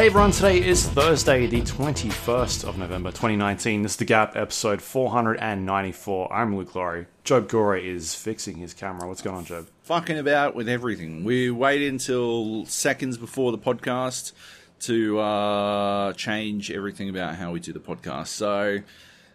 Hey 0.00 0.06
everyone, 0.06 0.30
today 0.30 0.66
is 0.66 0.88
Thursday, 0.88 1.46
the 1.46 1.60
21st 1.60 2.66
of 2.66 2.78
November 2.78 3.10
2019. 3.10 3.82
This 3.82 3.92
is 3.92 3.96
The 3.98 4.06
Gap, 4.06 4.34
episode 4.34 4.80
494. 4.80 6.32
I'm 6.32 6.56
Luke 6.56 6.74
Lawrie. 6.74 7.04
Joab 7.22 7.50
Gilroy 7.50 7.84
is 7.84 8.14
fixing 8.14 8.56
his 8.56 8.72
camera. 8.72 9.06
What's 9.06 9.20
going 9.20 9.36
on, 9.36 9.44
Joab? 9.44 9.68
fucking 9.82 10.16
about 10.16 10.54
with 10.54 10.70
everything. 10.70 11.22
We 11.22 11.50
waited 11.50 11.92
until 11.92 12.64
seconds 12.64 13.18
before 13.18 13.52
the 13.52 13.58
podcast 13.58 14.32
to 14.84 15.18
uh, 15.18 16.14
change 16.14 16.70
everything 16.70 17.10
about 17.10 17.34
how 17.34 17.52
we 17.52 17.60
do 17.60 17.74
the 17.74 17.78
podcast. 17.78 18.28
So, 18.28 18.78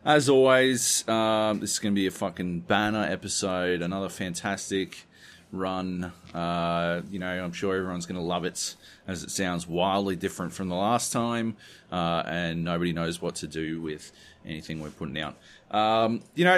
as 0.04 0.30
always, 0.30 1.08
um, 1.08 1.60
this 1.60 1.74
is 1.74 1.78
going 1.78 1.94
to 1.94 2.02
be 2.02 2.08
a 2.08 2.12
fucking 2.12 2.62
banner 2.62 3.04
episode. 3.04 3.84
Another 3.84 4.10
fantastic 4.10 5.06
run. 5.56 6.12
Uh, 6.34 7.02
you 7.10 7.20
know, 7.20 7.44
I'm 7.44 7.52
sure 7.54 7.76
everyone's 7.76 8.06
going 8.06 8.20
to 8.20 8.26
love 8.26 8.46
it 8.46 8.76
as 9.08 9.24
it 9.24 9.32
sounds 9.32 9.68
wildly 9.68 10.16
different 10.16 10.54
from 10.54 10.70
the 10.70 10.76
last 10.76 11.12
time, 11.14 11.56
uh, 11.92 12.24
and 12.26 12.64
nobody 12.64 12.92
knows 12.94 13.22
what 13.22 13.36
to 13.36 13.48
do 13.48 13.82
with 13.82 14.12
anything 14.46 14.80
we're 14.82 14.90
putting 14.90 15.18
out. 15.20 15.36
Um, 15.72 16.22
you 16.36 16.46
know, 16.46 16.56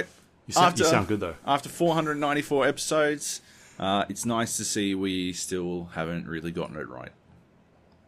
You 0.47 0.53
sound, 0.53 0.77
you 0.79 0.85
sound 0.85 1.07
good, 1.07 1.19
though. 1.19 1.35
after 1.45 1.69
494 1.69 2.67
episodes, 2.67 3.41
uh, 3.79 4.05
it's 4.09 4.25
nice 4.25 4.57
to 4.57 4.63
see 4.65 4.95
we 4.95 5.33
still 5.33 5.89
haven't 5.93 6.27
really 6.27 6.51
gotten 6.51 6.75
it 6.77 6.87
right. 6.89 7.11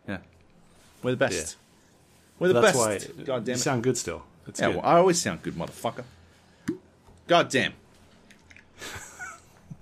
Yeah, 0.07 0.17
we're 1.03 1.11
the 1.11 1.17
best. 1.17 1.55
Yeah. 1.57 1.59
We're 2.39 2.47
the 2.53 2.61
That's 2.61 2.77
best. 2.77 3.09
why 3.17 3.23
God 3.25 3.43
damn 3.45 3.53
it. 3.53 3.57
you 3.57 3.61
sound 3.61 3.83
good 3.83 3.97
still. 3.97 4.23
It's 4.47 4.59
yeah, 4.59 4.67
good. 4.67 4.77
well, 4.77 4.85
I 4.85 4.97
always 4.97 5.21
sound 5.21 5.43
good, 5.43 5.55
motherfucker. 5.55 6.03
God 7.27 7.49
damn. 7.49 7.73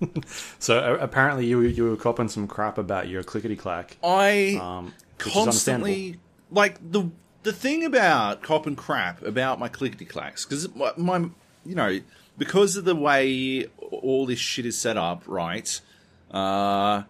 so 0.58 0.78
uh, 0.78 0.98
apparently 1.00 1.46
you, 1.46 1.60
you 1.60 1.84
were 1.84 1.96
copping 1.96 2.28
some 2.28 2.46
crap 2.46 2.78
about 2.78 3.08
your 3.08 3.22
clickety 3.22 3.56
clack. 3.56 3.96
I 4.02 4.58
Um, 4.60 4.94
constantly 5.18 6.18
like 6.50 6.78
the 6.92 7.10
the 7.42 7.52
thing 7.52 7.84
about 7.84 8.42
cop 8.42 8.66
and 8.66 8.76
crap 8.76 9.22
about 9.22 9.58
my 9.58 9.68
clickety 9.68 10.04
clacks 10.04 10.44
because 10.44 10.74
my, 10.74 10.92
my 10.96 11.18
you 11.64 11.74
know 11.74 12.00
because 12.36 12.76
of 12.76 12.84
the 12.84 12.94
way 12.94 13.66
all 13.78 14.26
this 14.26 14.38
shit 14.38 14.66
is 14.66 14.78
set 14.78 14.96
up, 14.96 15.24
right? 15.26 15.80
Uh, 16.30 17.02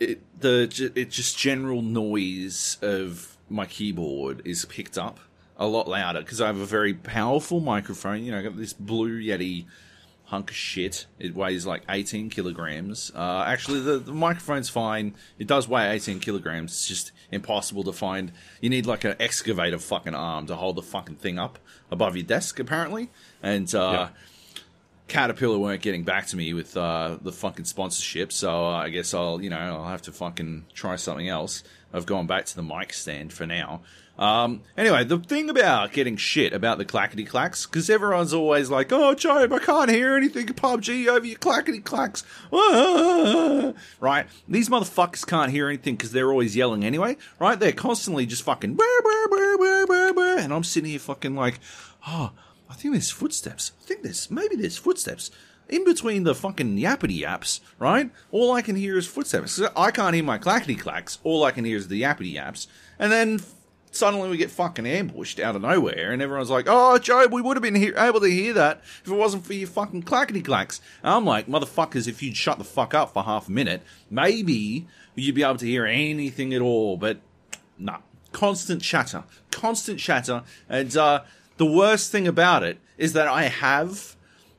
it 0.00 0.20
the 0.40 0.92
it 0.94 1.10
just 1.10 1.38
general 1.38 1.82
noise 1.82 2.78
of 2.82 3.36
my 3.48 3.66
keyboard 3.66 4.42
is 4.44 4.64
picked 4.64 4.98
up 4.98 5.20
a 5.56 5.66
lot 5.66 5.86
louder 5.86 6.20
because 6.20 6.40
I 6.40 6.46
have 6.48 6.58
a 6.58 6.66
very 6.66 6.94
powerful 6.94 7.60
microphone. 7.60 8.24
You 8.24 8.32
know, 8.32 8.38
I 8.38 8.42
got 8.42 8.56
this 8.56 8.72
Blue 8.72 9.20
Yeti 9.20 9.66
hunk 10.32 10.48
of 10.48 10.56
shit. 10.56 11.04
It 11.18 11.34
weighs 11.36 11.66
like 11.66 11.82
18 11.90 12.30
kilograms. 12.30 13.12
Uh, 13.14 13.44
actually, 13.46 13.80
the, 13.80 13.98
the 13.98 14.14
microphone's 14.14 14.70
fine. 14.70 15.14
It 15.38 15.46
does 15.46 15.68
weigh 15.68 15.90
18 15.90 16.20
kilograms. 16.20 16.72
It's 16.72 16.88
just 16.88 17.12
impossible 17.30 17.84
to 17.84 17.92
find. 17.92 18.32
You 18.62 18.70
need 18.70 18.86
like 18.86 19.04
an 19.04 19.14
excavator 19.20 19.78
fucking 19.78 20.14
arm 20.14 20.46
to 20.46 20.56
hold 20.56 20.76
the 20.76 20.82
fucking 20.82 21.16
thing 21.16 21.38
up 21.38 21.58
above 21.90 22.16
your 22.16 22.24
desk, 22.24 22.58
apparently. 22.58 23.10
And 23.42 23.72
uh, 23.74 24.08
Caterpillar 25.06 25.58
weren't 25.58 25.82
getting 25.82 26.02
back 26.02 26.28
to 26.28 26.36
me 26.36 26.54
with 26.54 26.78
uh, 26.78 27.18
the 27.20 27.32
fucking 27.32 27.66
sponsorship, 27.66 28.32
so 28.32 28.64
uh, 28.64 28.78
I 28.78 28.88
guess 28.88 29.12
I'll, 29.12 29.42
you 29.42 29.50
know, 29.50 29.58
I'll 29.58 29.88
have 29.88 30.02
to 30.02 30.12
fucking 30.12 30.64
try 30.72 30.96
something 30.96 31.28
else. 31.28 31.62
I've 31.92 32.06
gone 32.06 32.26
back 32.26 32.46
to 32.46 32.56
the 32.56 32.62
mic 32.62 32.94
stand 32.94 33.34
for 33.34 33.46
now. 33.46 33.82
Um, 34.22 34.62
anyway, 34.76 35.02
the 35.02 35.18
thing 35.18 35.50
about 35.50 35.92
getting 35.92 36.16
shit 36.16 36.52
about 36.52 36.78
the 36.78 36.84
clackety 36.84 37.24
clacks, 37.24 37.66
because 37.66 37.90
everyone's 37.90 38.32
always 38.32 38.70
like, 38.70 38.92
oh, 38.92 39.14
Joab, 39.14 39.52
I 39.52 39.58
can't 39.58 39.90
hear 39.90 40.16
anything 40.16 40.46
PUBG 40.46 41.08
over 41.08 41.26
your 41.26 41.38
clackety 41.38 41.80
clacks. 41.80 42.22
Right? 44.00 44.26
These 44.46 44.68
motherfuckers 44.68 45.26
can't 45.26 45.50
hear 45.50 45.66
anything 45.66 45.96
because 45.96 46.12
they're 46.12 46.30
always 46.30 46.54
yelling 46.54 46.84
anyway, 46.84 47.16
right? 47.40 47.58
They're 47.58 47.72
constantly 47.72 48.26
just 48.26 48.42
fucking, 48.44 48.74
"Brr, 48.74 49.02
brr, 49.02 49.28
brr, 49.28 49.56
brr, 49.58 49.86
brr, 49.86 50.12
brr," 50.12 50.38
and 50.38 50.52
I'm 50.52 50.64
sitting 50.64 50.90
here 50.90 50.98
fucking 50.98 51.34
like, 51.34 51.58
oh, 52.06 52.30
I 52.70 52.74
think 52.74 52.94
there's 52.94 53.10
footsteps. 53.10 53.72
I 53.80 53.86
think 53.86 54.02
there's, 54.02 54.30
maybe 54.30 54.54
there's 54.54 54.76
footsteps. 54.76 55.30
In 55.68 55.84
between 55.84 56.24
the 56.24 56.34
fucking 56.34 56.76
yappity 56.76 57.20
yaps, 57.20 57.60
right? 57.78 58.10
All 58.30 58.52
I 58.52 58.62
can 58.62 58.76
hear 58.76 58.98
is 58.98 59.06
footsteps. 59.06 59.60
I 59.76 59.90
can't 59.90 60.14
hear 60.14 60.24
my 60.24 60.38
clackety 60.38 60.76
clacks. 60.76 61.18
All 61.24 61.44
I 61.44 61.50
can 61.50 61.64
hear 61.64 61.76
is 61.76 61.88
the 61.88 62.02
yappity 62.02 62.34
yaps. 62.34 62.68
And 62.98 63.10
then 63.10 63.40
suddenly 63.92 64.28
we 64.28 64.36
get 64.36 64.50
fucking 64.50 64.86
ambushed 64.86 65.38
out 65.38 65.54
of 65.54 65.62
nowhere, 65.62 66.10
and 66.10 66.20
everyone's 66.20 66.50
like, 66.50 66.66
"Oh, 66.68 66.98
Joe, 66.98 67.28
we 67.30 67.40
would 67.40 67.56
have 67.56 67.62
been 67.62 67.76
he- 67.76 67.92
able 67.96 68.20
to 68.20 68.26
hear 68.28 68.52
that 68.54 68.80
if 69.04 69.10
it 69.10 69.14
wasn't 69.14 69.46
for 69.46 69.52
your 69.52 69.68
fucking 69.68 70.02
clackety 70.02 70.42
clacks." 70.42 70.80
I'm 71.04 71.24
like, 71.24 71.46
"Motherfuckers, 71.46 72.08
if 72.08 72.22
you'd 72.22 72.36
shut 72.36 72.58
the 72.58 72.64
fuck 72.64 72.94
up 72.94 73.12
for 73.12 73.22
half 73.22 73.48
a 73.48 73.52
minute, 73.52 73.82
maybe 74.10 74.88
you'd 75.14 75.34
be 75.34 75.44
able 75.44 75.56
to 75.58 75.66
hear 75.66 75.86
anything 75.86 76.52
at 76.52 76.60
all." 76.60 76.96
But 76.96 77.20
no, 77.78 77.98
constant 78.32 78.82
chatter, 78.82 79.24
constant 79.50 80.00
chatter, 80.00 80.42
and 80.68 80.96
uh, 80.96 81.22
the 81.58 81.66
worst 81.66 82.10
thing 82.10 82.26
about 82.26 82.62
it 82.62 82.78
is 82.98 83.12
that 83.12 83.28
I 83.28 83.44
have 83.44 84.16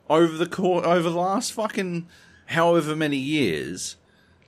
over 0.09 0.38
the 0.38 0.45
cour 0.45 0.85
over 0.85 1.09
the 1.09 1.19
last 1.19 1.53
fucking 1.53 2.07
however 2.47 2.95
many 2.95 3.17
years, 3.17 3.95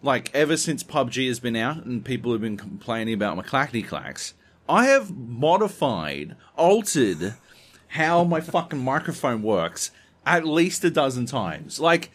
like 0.02 0.30
ever 0.34 0.58
since 0.58 0.84
PUBG 0.84 1.28
has 1.28 1.40
been 1.40 1.56
out 1.56 1.86
and 1.86 2.06
people 2.06 2.32
have 2.32 2.42
been 2.42 2.58
complaining 2.58 3.14
about 3.14 3.36
my 3.38 3.44
clackety 3.44 3.82
clacks, 3.82 4.34
I 4.68 4.86
have 4.86 5.16
modified, 5.16 6.36
altered 6.56 7.36
how 7.90 8.24
my 8.24 8.42
fucking 8.42 8.80
microphone 8.80 9.42
works 9.42 9.92
at 10.26 10.46
least 10.46 10.84
a 10.84 10.90
dozen 10.90 11.26
times. 11.26 11.80
Like, 11.80 12.12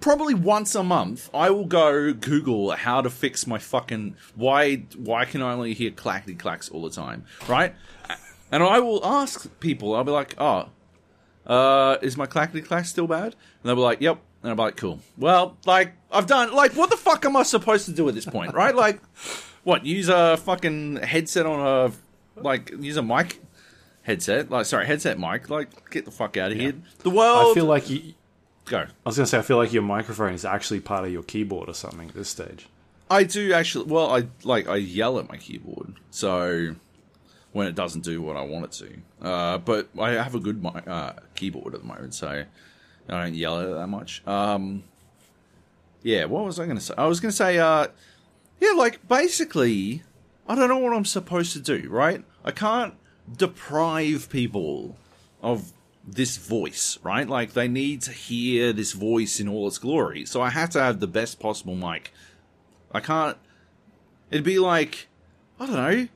probably 0.00 0.34
once 0.34 0.74
a 0.74 0.82
month, 0.82 1.30
I 1.32 1.50
will 1.50 1.64
go 1.64 2.12
Google 2.12 2.72
how 2.72 3.00
to 3.00 3.08
fix 3.08 3.46
my 3.46 3.58
fucking 3.58 4.16
why 4.34 4.84
why 4.96 5.24
can 5.24 5.42
I 5.42 5.52
only 5.52 5.74
hear 5.74 5.90
clackety 5.90 6.34
clacks 6.34 6.68
all 6.68 6.82
the 6.82 6.90
time, 6.90 7.24
right? 7.48 7.74
And 8.50 8.62
I 8.62 8.80
will 8.80 9.04
ask 9.04 9.48
people. 9.60 9.94
I'll 9.94 10.04
be 10.04 10.10
like, 10.10 10.34
oh, 10.38 10.68
uh, 11.46 11.96
is 12.02 12.16
my 12.16 12.26
clackety 12.26 12.60
clack 12.60 12.84
still 12.84 13.06
bad? 13.06 13.32
And 13.32 13.34
they'll 13.64 13.76
be 13.76 13.80
like, 13.80 14.00
yep. 14.00 14.20
And 14.42 14.50
I'll 14.50 14.56
be 14.56 14.62
like, 14.62 14.76
cool. 14.76 15.00
Well, 15.16 15.56
like, 15.64 15.94
I've 16.10 16.26
done, 16.26 16.52
like, 16.52 16.72
what 16.72 16.90
the 16.90 16.96
fuck 16.96 17.24
am 17.24 17.36
I 17.36 17.44
supposed 17.44 17.86
to 17.86 17.92
do 17.92 18.08
at 18.08 18.14
this 18.14 18.26
point, 18.26 18.54
right? 18.54 18.74
Like, 18.74 19.00
what, 19.64 19.86
use 19.86 20.08
a 20.08 20.36
fucking 20.36 20.96
headset 20.96 21.46
on 21.46 21.60
a, 21.60 22.40
like, 22.40 22.70
use 22.70 22.96
a 22.96 23.02
mic 23.02 23.40
headset? 24.02 24.50
Like, 24.50 24.66
sorry, 24.66 24.86
headset 24.86 25.18
mic? 25.18 25.50
Like, 25.50 25.90
get 25.90 26.04
the 26.04 26.10
fuck 26.10 26.36
out 26.36 26.52
of 26.52 26.58
here. 26.58 26.74
The 27.00 27.10
world. 27.10 27.52
I 27.52 27.54
feel 27.54 27.66
like 27.66 27.90
you. 27.90 28.14
Go. 28.64 28.78
I 28.78 28.86
was 29.04 29.16
going 29.16 29.24
to 29.24 29.30
say, 29.30 29.38
I 29.38 29.42
feel 29.42 29.56
like 29.56 29.72
your 29.72 29.82
microphone 29.82 30.34
is 30.34 30.44
actually 30.44 30.80
part 30.80 31.04
of 31.04 31.10
your 31.10 31.24
keyboard 31.24 31.68
or 31.68 31.74
something 31.74 32.08
at 32.08 32.14
this 32.14 32.28
stage. 32.28 32.68
I 33.10 33.24
do 33.24 33.52
actually, 33.52 33.86
well, 33.86 34.14
I, 34.14 34.28
like, 34.44 34.68
I 34.68 34.76
yell 34.76 35.18
at 35.18 35.28
my 35.28 35.36
keyboard. 35.36 35.94
So, 36.10 36.76
when 37.52 37.66
it 37.66 37.74
doesn't 37.74 38.02
do 38.02 38.22
what 38.22 38.36
I 38.36 38.42
want 38.42 38.64
it 38.66 38.72
to. 38.72 39.28
Uh, 39.28 39.58
but 39.58 39.88
I 39.98 40.12
have 40.12 40.34
a 40.34 40.40
good 40.40 40.64
uh, 40.64 41.12
keyboard 41.34 41.74
at 41.74 41.80
the 41.80 41.86
moment, 41.86 42.14
so 42.14 42.44
I 43.08 43.24
don't 43.24 43.34
yell 43.34 43.60
at 43.60 43.68
it 43.68 43.74
that 43.74 43.88
much. 43.88 44.26
Um, 44.26 44.84
yeah, 46.02 46.24
what 46.24 46.44
was 46.44 46.58
I 46.58 46.64
going 46.64 46.78
to 46.78 46.82
say? 46.82 46.94
I 46.96 47.06
was 47.06 47.20
going 47.20 47.30
to 47.30 47.36
say, 47.36 47.58
uh, 47.58 47.88
yeah, 48.62 48.74
like 48.76 49.08
basically, 49.08 50.04
I 50.46 50.54
don't 50.54 50.68
know 50.68 50.78
what 50.78 50.92
I'm 50.92 51.04
supposed 51.04 51.52
to 51.54 51.58
do, 51.60 51.88
right? 51.90 52.24
I 52.44 52.52
can't 52.52 52.94
deprive 53.36 54.30
people 54.30 54.96
of 55.42 55.72
this 56.06 56.36
voice, 56.36 56.96
right? 57.02 57.28
Like 57.28 57.54
they 57.54 57.66
need 57.66 58.02
to 58.02 58.12
hear 58.12 58.72
this 58.72 58.92
voice 58.92 59.40
in 59.40 59.48
all 59.48 59.66
its 59.66 59.78
glory. 59.78 60.24
So 60.26 60.40
I 60.40 60.50
have 60.50 60.70
to 60.70 60.80
have 60.80 61.00
the 61.00 61.08
best 61.08 61.40
possible 61.40 61.74
mic. 61.74 62.12
I 62.92 63.00
can't. 63.00 63.36
It'd 64.30 64.44
be 64.44 64.60
like, 64.60 65.08
I 65.58 65.66
don't 65.66 65.76
know, 65.76 66.08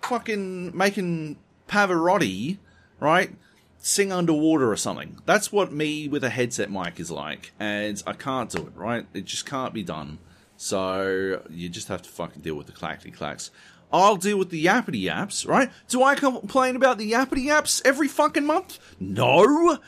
fucking 0.00 0.74
making 0.74 1.36
Pavarotti, 1.68 2.56
right? 3.00 3.34
Sing 3.76 4.12
underwater 4.12 4.72
or 4.72 4.76
something. 4.76 5.20
That's 5.26 5.52
what 5.52 5.72
me 5.72 6.08
with 6.08 6.24
a 6.24 6.30
headset 6.30 6.70
mic 6.70 6.98
is 6.98 7.10
like. 7.10 7.52
And 7.60 8.02
I 8.06 8.14
can't 8.14 8.48
do 8.48 8.62
it, 8.62 8.72
right? 8.74 9.06
It 9.12 9.26
just 9.26 9.44
can't 9.44 9.74
be 9.74 9.82
done. 9.82 10.18
So 10.58 11.40
you 11.48 11.68
just 11.68 11.86
have 11.86 12.02
to 12.02 12.08
fucking 12.10 12.42
deal 12.42 12.56
with 12.56 12.66
the 12.66 12.72
clackety 12.72 13.12
clacks. 13.12 13.52
I'll 13.92 14.16
deal 14.16 14.36
with 14.36 14.50
the 14.50 14.62
yappity 14.62 15.00
yaps, 15.00 15.46
right? 15.46 15.70
Do 15.88 16.02
I 16.02 16.16
complain 16.16 16.76
about 16.76 16.98
the 16.98 17.10
yappity 17.10 17.44
yaps 17.44 17.80
every 17.84 18.08
fucking 18.08 18.44
month? 18.44 18.78
No. 19.00 19.78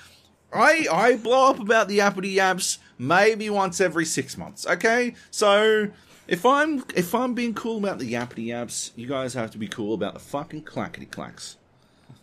I 0.53 0.87
I 0.91 1.17
blow 1.17 1.51
up 1.51 1.59
about 1.59 1.89
the 1.89 1.99
yappity 1.99 2.35
yaps 2.35 2.79
maybe 2.99 3.51
once 3.51 3.81
every 3.81 4.05
six 4.05 4.39
months. 4.39 4.65
Okay, 4.65 5.15
so 5.31 5.91
if 6.29 6.47
I'm 6.47 6.85
if 6.95 7.15
I'm 7.17 7.35
being 7.35 7.53
cool 7.53 7.79
about 7.79 7.99
the 7.99 8.13
yappity 8.13 8.47
yaps, 8.47 8.93
you 8.95 9.09
guys 9.09 9.35
have 9.35 9.51
to 9.51 9.59
be 9.59 9.69
cool 9.69 9.93
about 9.93 10.15
the 10.15 10.21
fucking 10.21 10.63
clackety 10.63 11.07
clacks. 11.07 11.57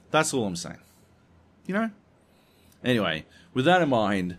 That's 0.09 0.33
all 0.33 0.45
I'm 0.45 0.55
saying. 0.55 0.79
You 1.65 1.73
know. 1.73 1.91
Anyway, 2.83 3.25
with 3.53 3.65
that 3.65 3.81
in 3.81 3.89
mind, 3.89 4.38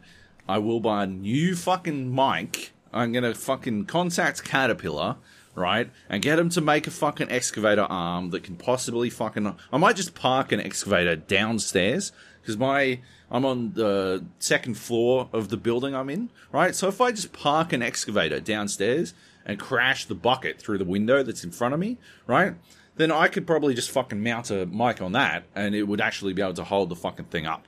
I 0.49 0.59
will 0.59 0.81
buy 0.81 1.05
a 1.05 1.07
new 1.07 1.55
fucking 1.55 2.15
mic. 2.15 2.73
I'm 2.93 3.13
gonna 3.13 3.35
fucking 3.35 3.85
contact 3.87 4.45
Caterpillar, 4.45 5.17
right, 5.55 5.91
and 6.09 6.23
get 6.23 6.37
them 6.37 6.49
to 6.51 6.61
make 6.61 6.87
a 6.87 6.91
fucking 6.91 7.31
excavator 7.31 7.83
arm 7.83 8.31
that 8.31 8.43
can 8.43 8.57
possibly 8.57 9.11
fucking. 9.11 9.55
I 9.73 9.77
might 9.77 9.97
just 9.97 10.15
park 10.15 10.53
an 10.53 10.61
excavator 10.61 11.17
downstairs 11.17 12.13
because 12.41 12.57
my 12.57 13.01
I'm 13.31 13.45
on 13.45 13.73
the 13.75 14.25
second 14.39 14.79
floor 14.79 15.29
of 15.33 15.51
the 15.51 15.57
building 15.59 15.95
I'm 15.95 16.09
in, 16.09 16.31
right. 16.51 16.75
So 16.75 16.89
if 16.89 17.01
I 17.01 17.11
just 17.11 17.33
park 17.33 17.73
an 17.75 17.83
excavator 17.83 18.41
downstairs 18.41 19.13
and 19.45 19.59
crash 19.59 20.07
the 20.07 20.15
bucket 20.15 20.59
through 20.59 20.79
the 20.79 20.85
window 20.85 21.23
that's 21.23 21.45
in 21.45 21.51
front 21.51 21.75
of 21.75 21.81
me, 21.81 21.99
right? 22.27 22.55
Then 22.97 23.13
I 23.13 23.29
could 23.29 23.47
probably 23.47 23.75
just 23.75 23.91
fucking 23.91 24.23
mount 24.23 24.51
a 24.51 24.67
mic 24.67 25.01
on 25.03 25.13
that 25.13 25.45
and 25.55 25.75
it 25.75 25.83
would 25.85 26.01
actually 26.01 26.33
be 26.33 26.43
able 26.43 26.55
to 26.55 26.65
hold 26.65 26.89
the 26.89 26.97
fucking 26.97 27.27
thing 27.27 27.47
up. 27.47 27.67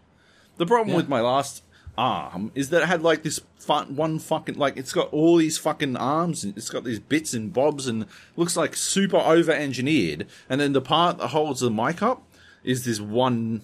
The 0.56 0.66
problem 0.66 0.90
Yeah. 0.90 0.96
with 0.96 1.08
my 1.08 1.20
last 1.20 1.62
arm 1.98 2.50
is 2.54 2.70
that 2.70 2.82
it 2.82 2.86
had 2.86 3.02
like 3.02 3.22
this 3.22 3.40
fun, 3.58 3.94
one 3.96 4.18
fucking 4.18 4.56
like 4.56 4.76
it's 4.76 4.92
got 4.92 5.12
all 5.12 5.36
these 5.36 5.58
fucking 5.58 5.96
arms 5.96 6.44
and 6.44 6.56
it's 6.56 6.70
got 6.70 6.84
these 6.84 6.98
bits 6.98 7.34
and 7.34 7.52
bobs 7.52 7.86
and 7.86 8.06
looks 8.36 8.56
like 8.56 8.74
super 8.74 9.18
over 9.18 9.52
engineered 9.52 10.26
and 10.48 10.60
then 10.60 10.72
the 10.72 10.80
part 10.80 11.18
that 11.18 11.28
holds 11.28 11.60
the 11.60 11.70
mic 11.70 12.02
up 12.02 12.22
is 12.64 12.84
this 12.84 13.00
one 13.00 13.62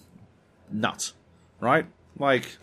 nut 0.71 1.11
right? 1.59 1.85
Like 2.17 2.57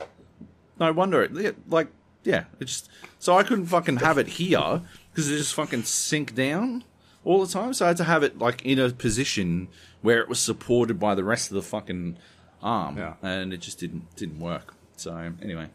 no 0.78 0.93
wonder 0.93 1.22
it 1.22 1.70
like 1.70 1.88
yeah 2.25 2.44
it 2.58 2.64
just 2.64 2.88
so 3.19 3.37
i 3.37 3.43
couldn't 3.44 3.66
fucking 3.66 3.99
have 3.99 4.19
it 4.19 4.26
here 4.26 4.82
because 5.11 5.31
it 5.31 5.37
just 5.37 5.55
fucking 5.55 5.84
sink 5.84 6.34
down 6.34 6.84
all 7.25 7.44
the 7.44 7.52
time. 7.52 7.72
So 7.72 7.84
i 7.87 7.88
had 7.88 7.96
to 7.99 8.05
have 8.05 8.22
it 8.22 8.38
like 8.38 8.64
in 8.64 8.78
a 8.78 8.90
position 8.90 9.69
where 10.02 10.20
it 10.20 10.28
was 10.28 10.38
supported 10.38 10.99
by 10.99 11.14
the 11.14 11.25
rest 11.25 11.50
of 11.50 11.55
the 11.55 11.62
fucking 11.62 12.16
arm. 12.62 12.96
Yeah. 12.96 13.14
and 13.22 13.52
it 13.52 13.58
just 13.58 13.78
didn't 13.78 14.14
didn't 14.16 14.40
work 14.40 14.74
so 14.96 15.32
anyway. 15.43 15.69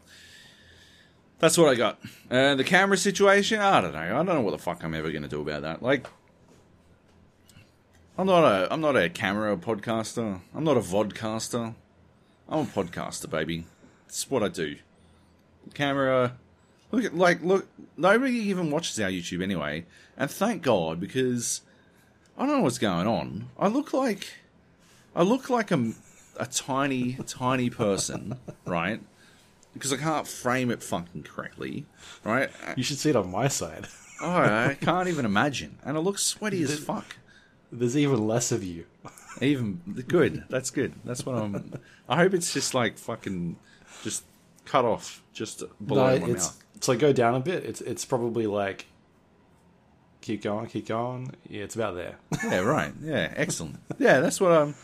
That's 1.40 1.56
what 1.56 1.70
i 1.70 1.74
got. 1.74 1.98
Uh, 2.30 2.54
the 2.54 2.64
camera 2.64 2.98
situation? 2.98 3.60
I 3.60 3.80
don't 3.80 3.94
know. 3.94 3.98
I 3.98 4.08
don't 4.08 4.26
know 4.26 4.40
what 4.42 4.50
the 4.50 4.58
fuck 4.58 4.84
i'm 4.84 4.94
ever 4.94 5.10
going 5.10 5.22
to 5.22 5.28
do 5.28 5.40
about 5.40 5.62
that. 5.62 5.82
Like 5.82 6.06
i'm 8.18 8.26
not 8.26 8.44
a 8.44 8.72
i'm 8.72 8.82
not 8.82 8.96
a 8.96 9.08
camera 9.08 9.56
podcaster. 9.56 10.40
I'm 10.54 10.64
not 10.64 10.76
a 10.76 10.80
vodcaster. 10.80 11.74
I'm 12.48 12.60
a 12.60 12.64
podcaster 12.64 13.28
baby. 13.28 13.64
It's 14.06 14.30
what 14.30 14.42
i 14.42 14.48
do. 14.48 14.76
Camera. 15.72 16.36
Look 16.92 17.04
at 17.04 17.16
like 17.16 17.42
look 17.42 17.66
nobody 17.96 18.34
even 18.34 18.70
watches 18.70 19.00
our 19.00 19.08
youtube 19.08 19.42
anyway. 19.42 19.86
And 20.18 20.30
thank 20.30 20.62
god 20.62 21.00
because 21.00 21.62
i 22.36 22.44
don't 22.44 22.58
know 22.58 22.62
what's 22.62 22.78
going 22.78 23.06
on. 23.06 23.48
I 23.58 23.68
look 23.68 23.94
like 23.94 24.34
i 25.16 25.22
look 25.22 25.48
like 25.48 25.70
a, 25.70 25.92
a 26.36 26.44
tiny 26.44 27.14
tiny 27.26 27.70
person 27.70 28.38
right 28.66 29.00
because 29.74 29.92
i 29.92 29.96
can't 29.96 30.26
frame 30.26 30.70
it 30.70 30.82
fucking 30.82 31.22
correctly 31.22 31.86
right 32.24 32.50
You 32.76 32.82
should 32.82 32.98
see 32.98 33.10
it 33.10 33.16
on 33.16 33.30
my 33.30 33.48
side. 33.48 33.86
oh 34.20 34.30
i 34.30 34.76
can't 34.80 35.08
even 35.08 35.24
imagine 35.24 35.78
and 35.84 35.96
i 35.96 36.00
look 36.00 36.18
sweaty 36.18 36.62
as 36.62 36.78
fuck 36.78 37.16
There's 37.72 37.96
even 37.96 38.26
less 38.26 38.52
of 38.52 38.62
you. 38.64 38.86
even 39.40 39.80
good 40.08 40.44
that's 40.48 40.70
good 40.70 40.94
that's 41.04 41.24
what 41.24 41.36
i'm 41.36 41.72
i 42.08 42.16
hope 42.16 42.34
it's 42.34 42.52
just 42.52 42.74
like 42.74 42.98
fucking 42.98 43.56
just 44.02 44.24
cut 44.64 44.84
off 44.84 45.22
just 45.32 45.62
below 45.86 46.16
No, 46.16 46.26
my 46.26 46.32
it's 46.32 46.46
mouth 46.48 46.64
so 46.82 46.96
go 46.96 47.12
down 47.12 47.34
a 47.34 47.40
bit. 47.40 47.64
It's 47.66 47.82
it's 47.82 48.06
probably 48.06 48.46
like 48.46 48.86
keep 50.22 50.42
going, 50.42 50.66
keep 50.66 50.86
going. 50.88 51.30
Yeah, 51.46 51.64
it's 51.64 51.74
about 51.74 51.94
there. 51.94 52.16
Yeah, 52.42 52.60
right. 52.60 52.92
Yeah, 53.02 53.32
excellent. 53.36 53.76
Yeah, 53.98 54.20
that's 54.20 54.40
what 54.40 54.50
I'm. 54.52 54.74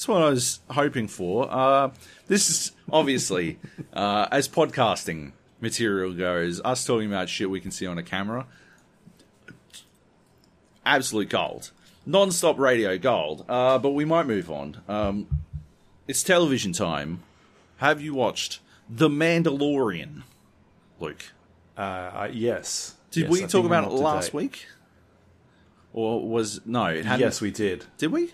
That's 0.00 0.08
what 0.08 0.22
I 0.22 0.30
was 0.30 0.60
hoping 0.70 1.08
for. 1.08 1.46
Uh, 1.52 1.90
this 2.26 2.48
is 2.48 2.72
obviously, 2.90 3.58
uh, 3.92 4.28
as 4.32 4.48
podcasting 4.48 5.32
material 5.60 6.14
goes, 6.14 6.58
us 6.64 6.86
talking 6.86 7.06
about 7.06 7.28
shit 7.28 7.50
we 7.50 7.60
can 7.60 7.70
see 7.70 7.86
on 7.86 7.98
a 7.98 8.02
camera. 8.02 8.46
Absolute 10.86 11.28
gold, 11.28 11.70
non-stop 12.06 12.58
radio 12.58 12.96
gold. 12.96 13.44
Uh, 13.46 13.78
but 13.78 13.90
we 13.90 14.06
might 14.06 14.24
move 14.24 14.50
on. 14.50 14.80
Um, 14.88 15.42
it's 16.08 16.22
television 16.22 16.72
time. 16.72 17.22
Have 17.76 18.00
you 18.00 18.14
watched 18.14 18.60
The 18.88 19.10
Mandalorian, 19.10 20.22
Luke? 20.98 21.24
Uh, 21.76 22.26
yes. 22.32 22.94
Did 23.10 23.24
Yes, 23.24 23.30
we 23.30 23.44
I 23.44 23.46
talk 23.48 23.66
about 23.66 23.84
it 23.84 23.90
last 23.90 24.32
week? 24.32 24.64
Or 25.92 26.26
was 26.26 26.62
no? 26.64 26.86
It 26.86 27.04
hadn't. 27.04 27.20
Yes, 27.20 27.42
we 27.42 27.50
did. 27.50 27.84
Did 27.98 28.12
we? 28.12 28.32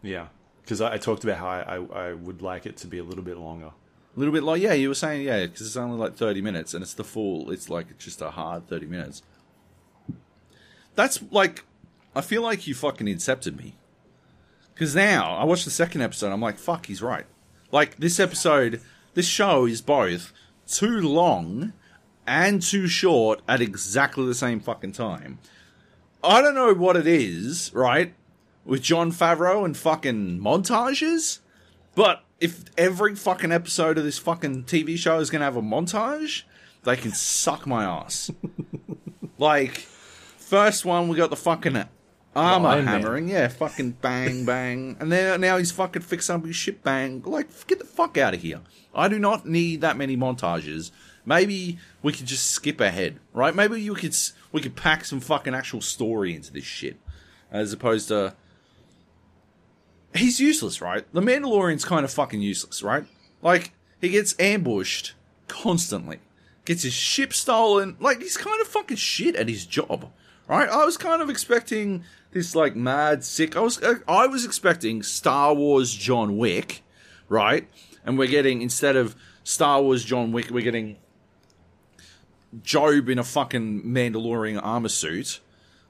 Yeah, 0.00 0.28
because 0.66 0.80
I, 0.80 0.94
I 0.94 0.98
talked 0.98 1.22
about 1.22 1.38
how 1.38 1.46
I, 1.46 1.76
I 1.76 2.08
I 2.08 2.12
would 2.12 2.42
like 2.42 2.66
it 2.66 2.76
to 2.78 2.88
be 2.88 2.98
a 2.98 3.04
little 3.04 3.24
bit 3.24 3.38
longer. 3.38 3.66
A 3.68 4.18
little 4.18 4.34
bit 4.34 4.42
like 4.42 4.60
yeah, 4.60 4.72
you 4.72 4.88
were 4.88 4.94
saying 4.94 5.22
yeah, 5.22 5.46
because 5.46 5.66
it's 5.66 5.76
only 5.76 5.96
like 5.96 6.16
thirty 6.16 6.42
minutes, 6.42 6.74
and 6.74 6.82
it's 6.82 6.94
the 6.94 7.04
full. 7.04 7.50
It's 7.52 7.70
like 7.70 7.96
just 7.98 8.20
a 8.20 8.30
hard 8.30 8.68
thirty 8.68 8.86
minutes. 8.86 9.22
That's 10.96 11.22
like, 11.30 11.64
I 12.14 12.22
feel 12.22 12.42
like 12.42 12.66
you 12.66 12.74
fucking 12.74 13.06
incepted 13.06 13.56
me. 13.56 13.74
Because 14.74 14.96
now 14.96 15.36
I 15.36 15.44
watched 15.44 15.66
the 15.66 15.70
second 15.70 16.00
episode, 16.02 16.32
I'm 16.32 16.40
like, 16.40 16.58
fuck, 16.58 16.86
he's 16.86 17.02
right. 17.02 17.26
Like 17.70 17.98
this 17.98 18.18
episode, 18.18 18.80
this 19.14 19.26
show 19.26 19.66
is 19.66 19.80
both 19.80 20.32
too 20.66 21.00
long 21.00 21.74
and 22.26 22.60
too 22.60 22.88
short 22.88 23.40
at 23.46 23.60
exactly 23.60 24.26
the 24.26 24.34
same 24.34 24.60
fucking 24.60 24.92
time. 24.92 25.38
I 26.24 26.40
don't 26.40 26.54
know 26.54 26.74
what 26.74 26.96
it 26.96 27.06
is, 27.06 27.70
right? 27.72 28.14
With 28.66 28.82
Jon 28.82 29.12
Favreau 29.12 29.64
and 29.64 29.76
fucking 29.76 30.40
montages. 30.40 31.38
But 31.94 32.24
if 32.40 32.64
every 32.76 33.14
fucking 33.14 33.52
episode 33.52 33.96
of 33.96 34.04
this 34.04 34.18
fucking 34.18 34.64
TV 34.64 34.96
show 34.96 35.18
is 35.18 35.30
going 35.30 35.40
to 35.40 35.44
have 35.46 35.56
a 35.56 35.62
montage, 35.62 36.42
they 36.84 36.96
can 36.96 37.12
suck 37.12 37.66
my 37.66 37.84
ass. 37.84 38.30
like, 39.38 39.78
first 39.78 40.84
one, 40.84 41.08
we 41.08 41.16
got 41.16 41.30
the 41.30 41.36
fucking 41.36 41.84
armor 42.34 42.68
Iron 42.68 42.84
Man. 42.84 43.02
hammering. 43.02 43.28
Yeah, 43.28 43.48
fucking 43.48 43.92
bang, 44.02 44.44
bang. 44.44 44.96
And 45.00 45.10
then 45.10 45.40
now 45.40 45.56
he's 45.56 45.72
fucking 45.72 46.02
fixing 46.02 46.34
up 46.34 46.44
his 46.44 46.56
ship 46.56 46.82
bang. 46.82 47.22
Like, 47.24 47.48
get 47.66 47.78
the 47.78 47.86
fuck 47.86 48.18
out 48.18 48.34
of 48.34 48.42
here. 48.42 48.60
I 48.94 49.08
do 49.08 49.18
not 49.18 49.46
need 49.46 49.80
that 49.80 49.96
many 49.96 50.16
montages. 50.16 50.90
Maybe 51.24 51.78
we 52.02 52.12
could 52.12 52.26
just 52.26 52.46
skip 52.48 52.80
ahead, 52.80 53.18
right? 53.32 53.54
Maybe 53.54 53.80
you 53.80 53.94
could 53.94 54.16
we 54.52 54.60
could 54.60 54.76
pack 54.76 55.04
some 55.04 55.20
fucking 55.20 55.54
actual 55.54 55.80
story 55.80 56.34
into 56.34 56.52
this 56.52 56.64
shit, 56.64 57.00
as 57.50 57.72
opposed 57.72 58.08
to 58.08 58.34
he's 60.18 60.40
useless, 60.40 60.80
right? 60.80 61.04
The 61.12 61.20
Mandalorian's 61.20 61.84
kind 61.84 62.04
of 62.04 62.12
fucking 62.12 62.42
useless, 62.42 62.82
right? 62.82 63.04
Like, 63.42 63.72
he 64.00 64.08
gets 64.08 64.34
ambushed 64.38 65.14
constantly, 65.48 66.18
gets 66.64 66.82
his 66.82 66.92
ship 66.92 67.32
stolen. 67.32 67.96
Like, 68.00 68.20
he's 68.20 68.36
kind 68.36 68.60
of 68.60 68.68
fucking 68.68 68.96
shit 68.96 69.36
at 69.36 69.48
his 69.48 69.66
job, 69.66 70.10
right? 70.48 70.68
I 70.68 70.84
was 70.84 70.96
kind 70.96 71.22
of 71.22 71.30
expecting 71.30 72.04
this, 72.32 72.54
like, 72.54 72.76
mad, 72.76 73.24
sick. 73.24 73.56
I 73.56 73.60
was, 73.60 73.82
I 74.06 74.26
was 74.26 74.44
expecting 74.44 75.02
Star 75.02 75.54
Wars 75.54 75.94
John 75.94 76.36
Wick, 76.36 76.82
right? 77.28 77.68
And 78.04 78.18
we're 78.18 78.28
getting, 78.28 78.62
instead 78.62 78.96
of 78.96 79.16
Star 79.44 79.82
Wars 79.82 80.04
John 80.04 80.32
Wick, 80.32 80.50
we're 80.50 80.62
getting 80.62 80.96
Joab 82.62 83.08
in 83.08 83.18
a 83.18 83.24
fucking 83.24 83.82
Mandalorian 83.82 84.60
armor 84.62 84.88
suit, 84.88 85.40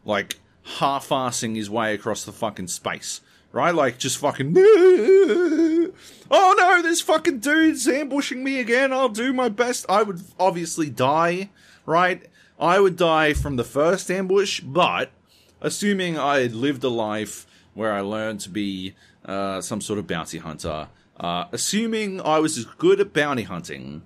like 0.04 0.38
half-assing 0.78 1.54
his 1.56 1.71
way 1.71 1.95
across 1.95 2.25
the 2.25 2.33
fucking 2.33 2.68
space, 2.68 3.21
right? 3.56 3.75
Like 3.75 3.98
just 3.98 4.18
fucking. 4.18 4.54
Oh 6.28 6.54
no, 6.58 6.82
this 6.82 7.00
fucking 7.00 7.38
dudes 7.38 7.86
ambushing 7.86 8.42
me 8.42 8.58
again. 8.58 8.92
I'll 8.92 9.08
do 9.08 9.32
my 9.32 9.48
best. 9.48 9.86
I 9.88 10.02
would 10.02 10.22
obviously 10.40 10.90
die, 10.90 11.50
right? 11.86 12.26
I 12.58 12.80
would 12.80 12.96
die 12.96 13.32
from 13.32 13.54
the 13.54 13.62
first 13.62 14.10
ambush, 14.10 14.58
but 14.58 15.12
assuming 15.60 16.18
I 16.18 16.40
had 16.40 16.52
lived 16.52 16.82
a 16.82 16.88
life 16.88 17.46
where 17.75 17.92
I 17.92 18.00
learned 18.00 18.40
to 18.40 18.50
be 18.50 18.96
uh, 19.25 19.60
some 19.60 19.80
sort 19.80 20.00
of 20.00 20.08
bounty 20.08 20.38
hunter, 20.38 20.88
uh, 21.20 21.44
assuming 21.52 22.20
I 22.20 22.40
was 22.40 22.58
as 22.58 22.64
good 22.64 23.00
at 23.00 23.12
bounty 23.12 23.44
hunting 23.44 24.02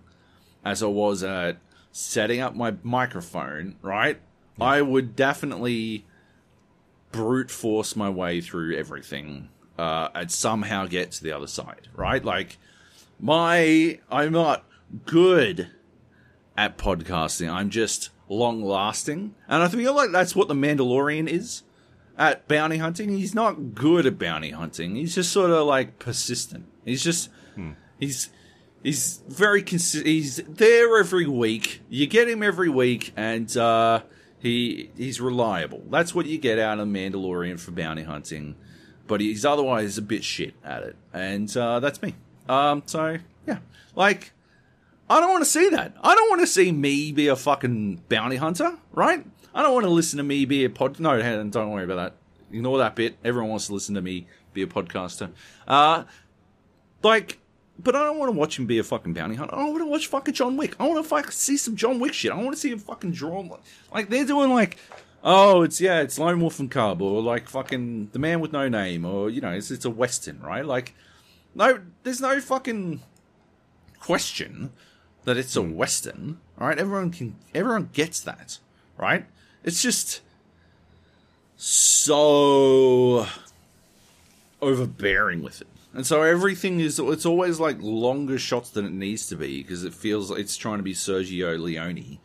as 0.62 0.82
I 0.82 0.88
was 0.88 1.22
at 1.22 1.56
setting 1.90 2.40
up 2.40 2.54
my 2.54 2.74
microphone, 2.82 3.76
right? 3.80 4.20
I 4.60 4.82
would 4.82 5.16
definitely 5.16 6.04
brute 7.12 7.50
force 7.50 7.96
my 7.96 8.08
way 8.08 8.40
through 8.40 8.76
everything 8.76 9.48
uh, 9.78 10.08
and 10.14 10.30
somehow 10.30 10.86
get 10.86 11.12
to 11.12 11.22
the 11.24 11.32
other 11.32 11.46
side, 11.46 11.88
right? 11.94 12.24
Like, 12.24 12.58
my. 13.18 13.98
I'm 14.10 14.32
not 14.32 14.64
good 15.06 15.70
at 16.56 16.76
podcasting, 16.76 17.50
I'm 17.50 17.70
just 17.70 18.10
long 18.28 18.62
lasting. 18.62 19.34
And 19.48 19.62
I 19.62 19.68
feel 19.68 19.94
like 19.94 20.10
that's 20.12 20.36
what 20.36 20.48
the 20.48 20.54
Mandalorian 20.54 21.28
is 21.28 21.62
at 22.18 22.46
bounty 22.48 22.76
hunting. 22.76 23.08
He's 23.08 23.34
not 23.34 23.74
good 23.74 24.04
at 24.06 24.18
bounty 24.18 24.50
hunting, 24.50 24.96
he's 24.96 25.14
just 25.14 25.32
sort 25.32 25.50
of 25.50 25.66
like 25.66 25.98
persistent. 25.98 26.66
He's 26.84 27.02
just. 27.02 27.30
He's 27.98 28.30
he's 28.82 29.22
very 29.28 29.62
consi- 29.62 30.06
he's 30.06 30.36
there 30.48 30.98
every 30.98 31.26
week. 31.26 31.82
You 31.90 32.06
get 32.06 32.28
him 32.28 32.42
every 32.42 32.68
week, 32.70 33.12
and 33.16 33.54
uh, 33.56 34.02
he 34.40 34.90
he's 34.96 35.20
reliable. 35.20 35.82
That's 35.90 36.14
what 36.14 36.26
you 36.26 36.38
get 36.38 36.58
out 36.58 36.80
of 36.80 36.88
Mandalorian 36.88 37.60
for 37.60 37.70
bounty 37.70 38.02
hunting. 38.02 38.56
But 39.06 39.20
he's 39.20 39.44
otherwise 39.44 39.98
a 39.98 40.02
bit 40.02 40.24
shit 40.24 40.54
at 40.64 40.82
it, 40.82 40.96
and 41.12 41.54
uh, 41.56 41.80
that's 41.80 42.00
me. 42.00 42.14
Um, 42.48 42.82
so 42.86 43.18
yeah, 43.46 43.58
like 43.94 44.32
I 45.10 45.18
don't 45.18 45.30
want 45.30 45.42
to 45.42 45.50
see 45.50 45.68
that. 45.70 45.94
I 46.02 46.14
don't 46.14 46.30
want 46.30 46.40
to 46.42 46.46
see 46.46 46.70
me 46.70 47.10
be 47.10 47.26
a 47.26 47.34
fucking 47.34 48.02
bounty 48.08 48.36
hunter, 48.36 48.78
right? 48.92 49.26
I 49.52 49.62
don't 49.62 49.74
want 49.74 49.84
to 49.84 49.90
listen 49.90 50.18
to 50.18 50.22
me 50.22 50.44
be 50.44 50.64
a 50.64 50.70
pod. 50.70 51.00
No, 51.00 51.20
don't 51.20 51.70
worry 51.70 51.82
about 51.82 51.96
that. 51.96 52.14
Ignore 52.56 52.78
that 52.78 52.94
bit. 52.94 53.16
Everyone 53.24 53.50
wants 53.50 53.66
to 53.66 53.74
listen 53.74 53.96
to 53.96 54.00
me 54.00 54.28
be 54.54 54.62
a 54.62 54.68
podcaster. 54.68 55.30
Uh, 55.66 56.04
like, 57.02 57.39
but 57.82 57.96
I 57.96 58.04
don't 58.04 58.18
want 58.18 58.32
to 58.32 58.38
watch 58.38 58.58
him 58.58 58.66
be 58.66 58.78
a 58.78 58.84
fucking 58.84 59.14
bounty 59.14 59.36
hunter. 59.36 59.54
I 59.54 59.58
don't 59.58 59.72
want 59.72 59.82
to 59.82 59.86
watch 59.86 60.06
fucking 60.06 60.34
John 60.34 60.56
Wick. 60.56 60.76
I 60.78 60.86
want 60.86 61.02
to 61.02 61.08
fucking 61.08 61.30
see 61.30 61.56
some 61.56 61.76
John 61.76 61.98
Wick 61.98 62.12
shit. 62.12 62.32
I 62.32 62.36
want 62.36 62.52
to 62.52 62.56
see 62.56 62.70
him 62.70 62.78
fucking 62.78 63.12
drawn 63.12 63.48
like, 63.48 63.60
like 63.92 64.08
they're 64.08 64.24
doing 64.24 64.52
like 64.52 64.78
oh, 65.22 65.62
it's 65.62 65.80
yeah, 65.80 66.00
it's 66.00 66.18
Lone 66.18 66.40
Wolf 66.40 66.58
and 66.58 66.70
Cub, 66.70 67.02
or 67.02 67.22
like 67.22 67.48
fucking 67.48 68.10
The 68.12 68.18
Man 68.18 68.40
with 68.40 68.52
No 68.52 68.68
Name, 68.68 69.04
or 69.04 69.30
you 69.30 69.40
know, 69.40 69.52
it's 69.52 69.70
it's 69.70 69.84
a 69.84 69.90
western, 69.90 70.40
right? 70.40 70.64
Like, 70.64 70.94
no, 71.54 71.80
there's 72.02 72.20
no 72.20 72.40
fucking 72.40 73.02
question 73.98 74.72
that 75.24 75.36
it's 75.36 75.56
a 75.56 75.62
western, 75.62 76.38
all 76.58 76.68
right? 76.68 76.78
Everyone 76.78 77.10
can, 77.10 77.36
everyone 77.54 77.90
gets 77.92 78.20
that, 78.20 78.58
right? 78.96 79.26
It's 79.62 79.82
just 79.82 80.22
so 81.56 83.26
overbearing 84.62 85.42
with 85.42 85.60
it. 85.60 85.66
And 85.92 86.06
so 86.06 86.22
everything 86.22 86.78
is 86.80 86.98
it's 87.00 87.26
always 87.26 87.58
like 87.58 87.78
longer 87.80 88.38
shots 88.38 88.70
than 88.70 88.84
it 88.86 88.92
needs 88.92 89.26
to 89.28 89.36
be 89.36 89.60
because 89.62 89.82
it 89.84 89.92
feels 89.92 90.30
like 90.30 90.38
it's 90.40 90.56
trying 90.56 90.78
to 90.78 90.82
be 90.84 90.94
Sergio 90.94 91.58
Leone. 91.58 92.18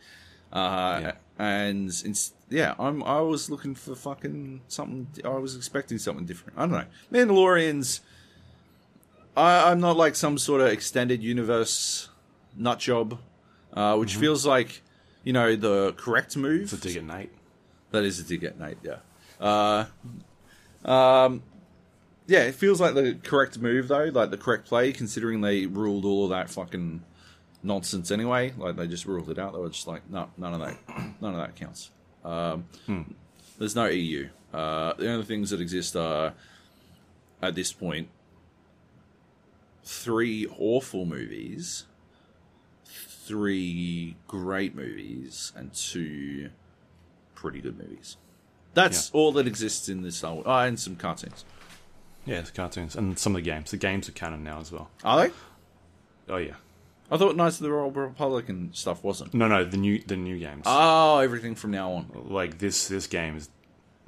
Uh, 0.52 1.00
Yeah. 1.02 1.12
and 1.38 1.88
it's, 1.88 2.32
yeah, 2.48 2.74
I'm 2.78 3.02
I 3.02 3.20
was 3.20 3.50
looking 3.50 3.74
for 3.74 3.96
fucking 3.96 4.60
something 4.68 5.08
I 5.24 5.30
was 5.30 5.56
expecting 5.56 5.98
something 5.98 6.24
different. 6.26 6.56
I 6.58 6.62
don't 6.66 6.70
know. 6.72 6.84
Mandalorians 7.12 8.00
I, 9.36 9.70
I'm 9.70 9.80
not 9.80 9.96
like 9.96 10.14
some 10.14 10.38
sort 10.38 10.60
of 10.60 10.68
extended 10.68 11.22
universe 11.22 12.08
nut 12.56 12.78
job, 12.78 13.18
uh, 13.74 13.96
which 13.96 14.16
feels 14.16 14.46
like 14.46 14.80
you 15.24 15.32
know 15.32 15.56
the 15.56 15.92
correct 15.96 16.36
move. 16.36 16.70
To 16.70 16.76
dig 16.76 16.96
at 16.96 17.04
Nate. 17.04 17.32
That 17.90 18.04
is 18.04 18.18
a 18.20 18.22
dig 18.22 18.44
at 18.44 18.58
Nate, 18.58 18.78
yeah. 18.82 18.98
Uh, 19.40 19.86
um, 20.84 21.42
yeah, 22.26 22.40
it 22.40 22.54
feels 22.54 22.80
like 22.80 22.94
the 22.94 23.16
correct 23.22 23.58
move 23.58 23.88
though, 23.88 24.10
like 24.12 24.30
the 24.30 24.36
correct 24.36 24.66
play, 24.66 24.92
considering 24.92 25.40
they 25.40 25.66
ruled 25.66 26.04
all 26.04 26.24
of 26.24 26.30
that 26.30 26.50
fucking 26.50 27.02
nonsense 27.62 28.10
anyway. 28.10 28.52
Like 28.56 28.76
they 28.76 28.86
just 28.86 29.06
ruled 29.06 29.30
it 29.30 29.38
out. 29.38 29.52
They 29.52 29.58
were 29.58 29.68
just 29.68 29.86
like, 29.86 30.08
no, 30.10 30.28
none 30.36 30.54
of 30.54 30.60
that, 30.60 30.76
none 31.20 31.34
of 31.34 31.38
that 31.38 31.56
counts. 31.56 31.90
Um, 32.24 32.66
There's 33.58 33.76
no 33.76 33.86
EU. 33.86 34.28
Uh, 34.52 34.94
the 34.94 35.10
only 35.10 35.24
things 35.24 35.50
that 35.50 35.60
exist 35.60 35.96
are, 35.96 36.34
at 37.42 37.54
this 37.54 37.72
point, 37.72 38.08
three 39.84 40.46
awful 40.58 41.04
movies, 41.04 41.84
three 42.84 44.16
great 44.26 44.74
movies, 44.74 45.52
and 45.56 45.72
two 45.74 46.50
pretty 47.34 47.60
good 47.60 47.78
movies. 47.78 48.16
That's 48.74 49.10
all 49.12 49.32
that 49.32 49.46
exists 49.46 49.88
in 49.88 50.02
this 50.02 50.16
Star 50.16 50.34
Wars. 50.34 50.44
Oh, 50.46 50.58
and 50.58 50.78
some 50.78 50.96
cartoons. 50.96 51.44
Yeah, 52.26 52.40
it's 52.40 52.50
cartoons 52.50 52.96
and 52.96 53.18
some 53.18 53.34
of 53.36 53.42
the 53.42 53.50
games. 53.50 53.70
The 53.70 53.76
games 53.76 54.08
are 54.08 54.12
canon 54.12 54.44
now 54.44 54.60
as 54.60 54.72
well. 54.72 54.90
Are 55.04 55.26
they? 55.28 55.34
Oh 56.28 56.36
yeah. 56.36 56.54
I 57.10 57.16
thought 57.16 57.36
Knights 57.36 57.60
of 57.60 57.66
the 57.66 57.72
Old 57.72 57.96
Republic 57.96 58.48
and 58.48 58.74
stuff 58.74 59.04
wasn't. 59.04 59.32
No, 59.32 59.46
no, 59.46 59.64
the 59.64 59.76
new 59.76 60.02
the 60.02 60.16
new 60.16 60.38
games. 60.38 60.64
Oh, 60.66 61.18
everything 61.18 61.54
from 61.54 61.70
now 61.70 61.92
on. 61.92 62.10
like 62.28 62.58
this 62.58 62.88
this 62.88 63.06
game 63.06 63.36
is 63.36 63.48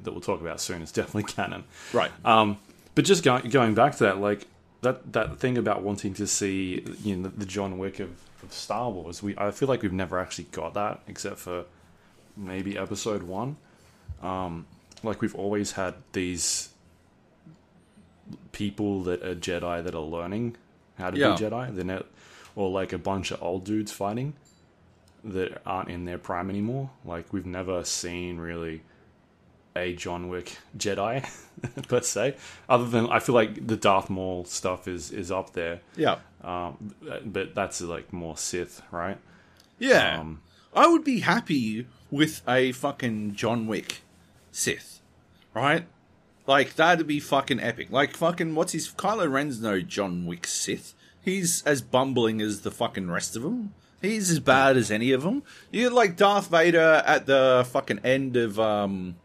that 0.01 0.13
we'll 0.13 0.21
talk 0.21 0.41
about 0.41 0.61
soon 0.61 0.83
is 0.83 0.93
definitely 0.93 1.23
canon. 1.33 1.65
Right. 1.93 2.11
Um, 2.25 2.59
but 2.95 3.05
just 3.05 3.23
going 3.23 3.49
going 3.51 3.75
back 3.75 3.97
to 3.97 4.05
that, 4.05 4.19
like 4.19 4.47
that 4.83 5.13
that 5.13 5.39
thing 5.39 5.57
about 5.59 5.83
wanting 5.83 6.15
to 6.15 6.27
see 6.27 6.85
you 7.05 7.17
know 7.17 7.29
the, 7.29 7.39
the 7.39 7.47
John 7.47 7.79
Wick 7.79 8.01
of, 8.01 8.11
of 8.43 8.53
Star 8.53 8.91
Wars, 8.91 9.23
we 9.23 9.37
I 9.39 9.53
feel 9.53 9.69
like 9.69 9.83
we've 9.83 9.93
never 9.93 10.19
actually 10.19 10.49
got 10.51 10.75
that 10.75 11.01
except 11.07 11.39
for 11.39 11.67
maybe 12.37 12.77
Episode 12.77 13.23
One. 13.23 13.57
Um, 14.23 14.67
like 15.05 15.21
we've 15.21 15.35
always 15.37 15.73
had 15.73 15.95
these 16.13 16.71
people 18.53 19.03
that 19.05 19.23
are 19.23 19.35
Jedi 19.35 19.83
that 19.85 19.95
are 19.95 20.01
learning 20.01 20.57
how 20.99 21.11
to 21.11 21.19
Yeah. 21.19 21.35
be 21.37 21.45
Jedi. 21.45 21.75
They're 21.75 21.85
not, 21.85 22.07
or 22.57 22.71
like 22.71 22.93
a 22.93 22.99
bunch 22.99 23.31
of 23.31 23.43
old 23.43 23.65
dudes 23.65 23.93
fighting 23.93 24.35
that 25.25 25.61
aren't 25.67 25.91
in 25.91 26.05
their 26.05 26.19
prime 26.19 26.49
anymore. 26.51 26.91
Like 27.05 27.33
we've 27.33 27.47
never 27.47 27.85
seen 27.85 28.39
really 28.39 28.83
a 29.77 29.95
John 29.95 30.29
Wick 30.29 30.59
Jedi 30.77 31.25
per 31.89 32.01
se. 32.01 32.37
Other 32.69 32.87
than 32.89 33.09
I 33.09 33.19
feel 33.21 33.35
like 33.35 33.67
the 33.67 33.77
Darth 33.77 34.11
Maul 34.11 34.45
stuff 34.45 34.89
is 34.89 35.11
is 35.11 35.31
up 35.31 35.53
there, 35.53 35.81
yeah. 35.97 36.17
um, 36.43 36.95
but 37.25 37.55
that's 37.55 37.81
like 37.81 38.13
more 38.13 38.37
Sith, 38.37 38.83
right? 38.91 39.19
Yeah. 39.79 40.19
Um, 40.21 40.41
I 40.75 40.87
would 40.89 41.05
be 41.05 41.21
happy 41.21 41.87
with 42.11 42.43
a 42.49 42.73
fucking 42.73 43.35
John 43.35 43.67
Wick 43.67 44.03
Sith, 44.51 45.01
right? 45.55 45.87
Like 46.49 46.75
that'd 46.75 47.07
be 47.07 47.21
fucking 47.21 47.61
epic. 47.61 47.89
Like 47.93 48.17
fucking 48.17 48.55
what's 48.57 48.73
his 48.73 48.89
Kylo 48.89 49.31
Ren's 49.31 49.61
no 49.61 49.81
John 49.81 50.27
Wick 50.27 50.47
Sith. 50.47 50.95
He's 51.23 51.63
as 51.67 51.83
bumbling 51.83 52.41
as 52.41 52.63
the 52.63 52.71
fucking 52.71 53.11
rest 53.11 53.37
of 53.37 53.43
them. 53.43 53.75
He's 54.01 54.31
as 54.31 54.41
bad 54.41 54.77
as 54.79 54.91
any 54.91 55.13
of 55.13 55.23
them. 55.23 55.43
You 55.71 55.91
like 55.91 56.17
Darth 56.17 56.49
Vader 56.49 57.03
at 57.05 57.27
the 57.27 57.67
fucking 57.71 58.01
end 58.03 58.37
of 58.37 58.59
um 58.59 59.17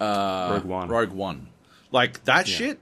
uh 0.00 0.50
Rogue 0.54 0.64
One. 0.64 0.88
Rogue 0.88 1.10
One. 1.12 1.48
Like 1.90 2.24
that 2.24 2.48
Yeah. 2.48 2.56
shit. 2.56 2.80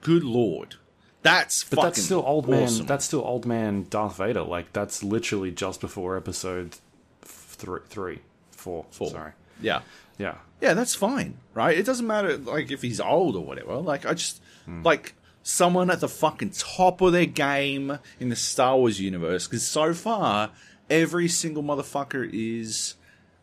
Good 0.00 0.24
lord. 0.24 0.74
That's 1.22 1.64
But 1.64 1.76
fucking 1.76 1.88
that's 1.90 2.02
still 2.02 2.24
old 2.26 2.48
man. 2.48 2.86
That's 2.86 3.04
still 3.04 3.20
old 3.24 3.46
man 3.46 3.86
Darth 3.90 4.16
Vader. 4.16 4.42
Like 4.42 4.72
that's 4.72 5.02
literally 5.02 5.50
just 5.50 5.80
before 5.80 6.16
Episode 6.16 6.76
three, 7.22 7.80
three, 7.88 8.18
four. 8.50 8.86
Four. 8.90 9.10
Sorry. 9.10 9.32
yeah. 9.60 9.80
Yeah. 10.18 10.34
Yeah, 10.60 10.74
that's 10.74 10.94
fine, 10.94 11.38
right? 11.54 11.78
It 11.78 11.86
doesn't 11.86 12.06
matter 12.06 12.36
like 12.36 12.70
if 12.70 12.82
he's 12.82 13.00
old 13.00 13.36
or 13.36 13.44
whatever. 13.44 13.76
Like 13.76 14.04
I 14.04 14.14
just 14.14 14.42
like 14.66 15.14
someone 15.42 15.90
at 15.90 16.00
the 16.00 16.08
fucking 16.08 16.50
top 16.50 17.00
of 17.00 17.12
their 17.12 17.24
game 17.26 17.98
in 18.20 18.28
the 18.28 18.36
Star 18.36 18.76
Wars 18.76 19.00
universe 19.00 19.46
because 19.46 19.66
so 19.66 19.94
far 19.94 20.50
every 20.90 21.28
single 21.28 21.62
motherfucker 21.62 22.28
is 22.32 22.94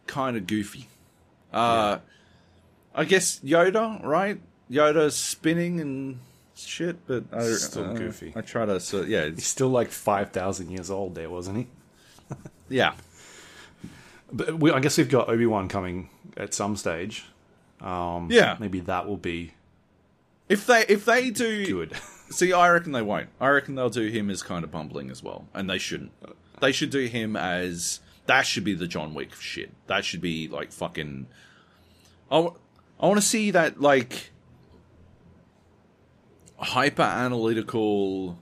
kind 0.08 0.38
of 0.38 0.46
goofy. 0.46 0.88
Uh, 1.53 2.00
I 2.94 3.05
guess 3.05 3.39
Yoda, 3.39 4.03
right? 4.03 4.39
Yoda's 4.70 5.15
spinning 5.15 5.79
and 5.79 6.20
shit, 6.55 7.05
but 7.08 7.24
I, 7.32 7.44
Still 7.53 7.91
uh, 7.91 7.94
goofy. 7.94 8.34
I 8.36 8.41
try 8.41 8.65
to, 8.65 8.79
so 8.79 9.01
yeah, 9.03 9.29
He's 9.29 9.46
still 9.46 9.70
like 9.70 9.89
five 9.89 10.32
thousand 10.32 10.72
years 10.72 10.89
old 10.91 11.15
there, 11.15 11.29
wasn't 11.29 11.58
he? 11.58 11.67
yeah. 12.70 12.94
But 14.32 14.60
we, 14.60 14.72
I 14.72 14.79
guess 14.79 14.98
we've 14.98 15.10
got 15.10 15.29
Obi 15.29 15.46
Wan 15.46 15.67
coming 15.67 16.10
at 16.36 16.53
some 16.53 16.75
stage. 16.75 17.25
Um, 17.82 18.29
Yeah. 18.32 18.58
maybe 18.60 18.79
that 18.82 19.08
will 19.08 19.17
be 19.17 19.53
If 20.50 20.65
they 20.65 20.86
if 20.88 21.05
they 21.05 21.29
do 21.29 21.65
good. 21.65 21.94
See, 22.32 22.51
I 22.53 22.70
reckon 22.70 22.91
they 22.91 23.01
won't. 23.03 23.29
I 23.39 23.50
reckon 23.50 23.75
they'll 23.75 23.89
do 23.89 24.08
him 24.08 24.29
as 24.32 24.41
kind 24.41 24.63
of 24.63 24.72
bumbling 24.72 25.12
as 25.12 25.22
well, 25.22 25.48
and 25.53 25.70
they 25.70 25.77
shouldn't. 25.77 26.12
They 26.60 26.72
should 26.72 26.89
do 26.89 27.05
him 27.05 27.36
as 27.36 28.00
that 28.25 28.48
should 28.48 28.63
be 28.63 28.74
the 28.74 28.88
John 28.88 29.13
Wick 29.13 29.34
shit. 29.36 29.72
That 29.88 30.03
should 30.05 30.22
be 30.22 30.48
like 30.48 30.72
fucking. 30.72 31.27
I, 32.32 32.36
w- 32.38 32.55
I 33.00 33.05
want 33.05 33.20
to 33.22 33.25
see 33.25 33.51
that 33.51 33.79
like 33.79 34.32
hyper 36.58 37.03
analytical, 37.03 38.39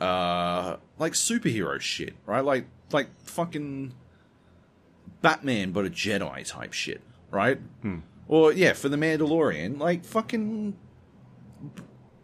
uh, 0.00 0.76
like 0.98 1.12
superhero 1.12 1.80
shit, 1.80 2.14
right? 2.26 2.44
Like 2.44 2.66
like 2.90 3.08
fucking 3.24 3.94
Batman, 5.22 5.72
but 5.72 5.86
a 5.86 5.90
Jedi 5.90 6.46
type 6.46 6.72
shit, 6.72 7.00
right? 7.30 7.58
Or 8.28 8.52
yeah, 8.52 8.72
for 8.74 8.88
the 8.88 8.96
Mandalorian, 8.96 9.78
like 9.78 10.04
fucking 10.04 10.76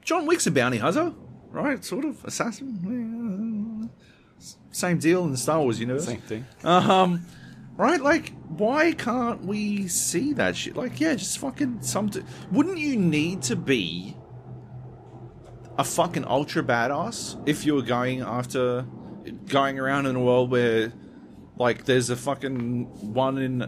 John 0.02 0.26
Wick's 0.26 0.47
a 0.47 0.50
bounty 0.50 0.78
hunter, 0.78 1.12
right? 1.50 1.85
Sort 1.85 2.05
of 2.05 2.25
assassin. 2.25 3.90
Same 4.71 4.99
deal 4.99 5.25
in 5.25 5.33
the 5.33 5.37
Star 5.38 5.61
Wars 5.61 5.81
universe, 5.81 6.05
Same 6.07 6.21
thing. 6.21 6.47
um, 6.64 7.25
right? 7.76 8.00
Like, 8.00 8.33
why 8.49 8.93
can't 8.93 9.45
we 9.45 9.88
see 9.88 10.33
that 10.35 10.57
shit? 10.57 10.76
Like, 10.76 11.00
yeah, 11.00 11.14
just 11.14 11.38
fucking 11.38 11.83
some. 11.83 12.11
Wouldn't 12.52 12.78
you 12.78 12.97
need 12.97 13.43
to 13.43 13.57
be 13.57 14.17
a 15.76 15.85
fucking 15.85 16.25
ultra 16.25 16.62
badass 16.62 17.40
if 17.49 17.64
you 17.67 17.75
were 17.75 17.83
going 17.83 18.21
after 18.21 18.85
going 19.47 19.78
around 19.78 20.07
in 20.07 20.17
a 20.17 20.21
world 20.21 20.50
where, 20.50 20.93
like, 21.59 21.85
there's 21.85 22.11
a 22.11 22.17
fucking 22.17 23.12
one 23.12 23.38
in 23.38 23.61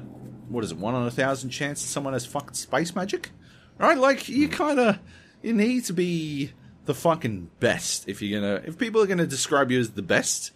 what 0.48 0.64
is 0.64 0.72
it, 0.72 0.78
one 0.78 0.94
in 0.94 1.02
a 1.02 1.10
thousand 1.10 1.50
chance 1.50 1.82
that 1.82 1.88
someone 1.88 2.12
has 2.12 2.26
fucking 2.26 2.54
space 2.54 2.94
magic, 2.94 3.30
right? 3.78 3.98
Like, 3.98 4.28
you 4.28 4.48
kind 4.48 4.80
of 4.80 4.98
you 5.42 5.52
need 5.52 5.84
to 5.84 5.92
be 5.92 6.52
the 6.86 6.94
fucking 6.94 7.50
best 7.60 8.08
if 8.08 8.20
you're 8.22 8.40
gonna 8.40 8.62
if 8.66 8.78
people 8.78 9.00
are 9.00 9.06
gonna 9.06 9.26
describe 9.26 9.70
you 9.70 9.78
as 9.80 9.90
the 9.90 10.02
best. 10.02 10.52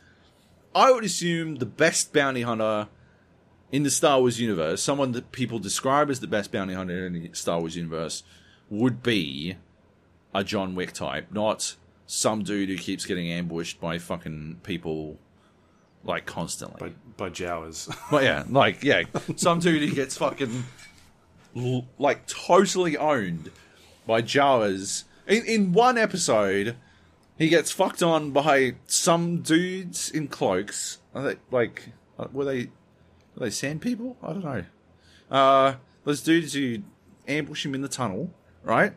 I 0.74 0.90
would 0.90 1.04
assume 1.04 1.56
the 1.56 1.66
best 1.66 2.12
bounty 2.12 2.42
hunter 2.42 2.88
in 3.70 3.84
the 3.84 3.90
Star 3.90 4.20
Wars 4.20 4.40
universe, 4.40 4.82
someone 4.82 5.12
that 5.12 5.32
people 5.32 5.58
describe 5.58 6.10
as 6.10 6.20
the 6.20 6.26
best 6.26 6.50
bounty 6.50 6.74
hunter 6.74 7.06
in 7.06 7.12
the 7.12 7.30
Star 7.32 7.60
Wars 7.60 7.76
universe, 7.76 8.22
would 8.70 9.02
be 9.02 9.56
a 10.34 10.42
John 10.42 10.74
Wick 10.74 10.92
type, 10.92 11.32
not 11.32 11.76
some 12.06 12.42
dude 12.42 12.68
who 12.68 12.76
keeps 12.76 13.06
getting 13.06 13.30
ambushed 13.30 13.80
by 13.80 13.98
fucking 13.98 14.60
people 14.62 15.18
like 16.04 16.26
constantly. 16.26 16.94
By 17.16 17.28
by 17.28 17.70
But 18.10 18.24
yeah, 18.24 18.44
like 18.48 18.82
yeah, 18.82 19.02
some 19.36 19.60
dude 19.60 19.88
who 19.88 19.94
gets 19.94 20.16
fucking 20.16 20.64
like 21.98 22.26
totally 22.26 22.96
owned 22.96 23.50
by 24.06 24.22
Jawas. 24.22 25.04
In 25.26 25.44
in 25.44 25.72
one 25.72 25.96
episode, 25.96 26.76
he 27.38 27.48
gets 27.48 27.70
fucked 27.70 28.02
on 28.02 28.32
by 28.32 28.76
some 28.86 29.42
dudes 29.42 30.10
in 30.10 30.28
cloaks. 30.28 30.98
They 31.14 31.36
like 31.50 31.90
uh, 32.18 32.26
were 32.32 32.44
they 32.44 32.70
were 33.34 33.46
they 33.46 33.50
sand 33.50 33.80
people? 33.80 34.16
I 34.22 34.32
don't 34.32 34.44
know. 34.44 34.64
Uh, 35.30 35.74
those 36.04 36.22
dudes 36.22 36.52
who 36.54 36.78
ambush 37.26 37.64
him 37.64 37.74
in 37.74 37.82
the 37.82 37.88
tunnel, 37.88 38.32
right? 38.62 38.92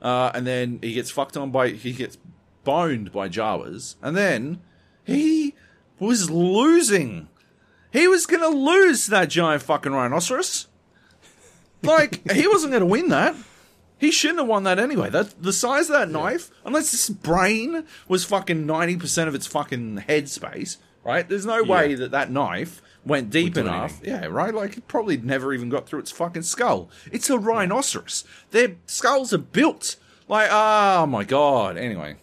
Uh, 0.00 0.30
and 0.34 0.46
then 0.46 0.78
he 0.82 0.92
gets 0.92 1.10
fucked 1.10 1.36
on 1.36 1.50
by 1.50 1.68
he 1.70 1.92
gets 1.92 2.18
boned 2.64 3.12
by 3.12 3.28
Jawas, 3.28 3.96
and 4.02 4.16
then 4.16 4.60
he 5.04 5.54
was 5.98 6.30
losing. 6.30 7.28
He 7.92 8.08
was 8.08 8.26
gonna 8.26 8.48
lose 8.48 9.06
that 9.06 9.30
giant 9.30 9.62
fucking 9.62 9.92
rhinoceros. 9.92 10.66
Like 11.82 12.30
he 12.30 12.46
wasn't 12.48 12.72
gonna 12.72 12.86
win 12.86 13.08
that. 13.08 13.34
He 13.98 14.10
shouldn't 14.10 14.40
have 14.40 14.48
won 14.48 14.64
that 14.64 14.78
anyway. 14.78 15.08
That 15.10 15.42
the 15.42 15.52
size 15.52 15.88
of 15.88 15.94
that 15.98 16.10
knife, 16.10 16.50
unless 16.64 16.92
its 16.92 17.08
brain 17.08 17.84
was 18.08 18.24
fucking 18.24 18.66
ninety 18.66 18.96
percent 18.96 19.28
of 19.28 19.34
its 19.34 19.46
fucking 19.46 19.98
head 19.98 20.28
space, 20.28 20.78
right? 21.04 21.26
There's 21.28 21.46
no 21.46 21.62
way 21.62 21.90
Yeah. 21.90 21.96
that 21.96 22.10
that 22.10 22.30
knife 22.30 22.82
went 23.04 23.30
deep 23.30 23.54
Would 23.54 23.62
do 23.62 23.68
enough. 23.68 24.00
Yeah, 24.02 24.26
right. 24.26 24.52
Like 24.52 24.76
it 24.76 24.88
probably 24.88 25.16
never 25.16 25.54
even 25.54 25.68
got 25.68 25.86
through 25.86 26.00
its 26.00 26.10
fucking 26.10 26.42
skull. 26.42 26.90
It's 27.10 27.30
a 27.30 27.38
rhinoceros. 27.38 28.24
Their 28.50 28.76
skulls 28.86 29.32
are 29.32 29.38
built 29.38 29.96
like, 30.28 30.48
oh 30.50 31.06
my 31.06 31.24
god. 31.24 31.76
Anyway, 31.78 32.16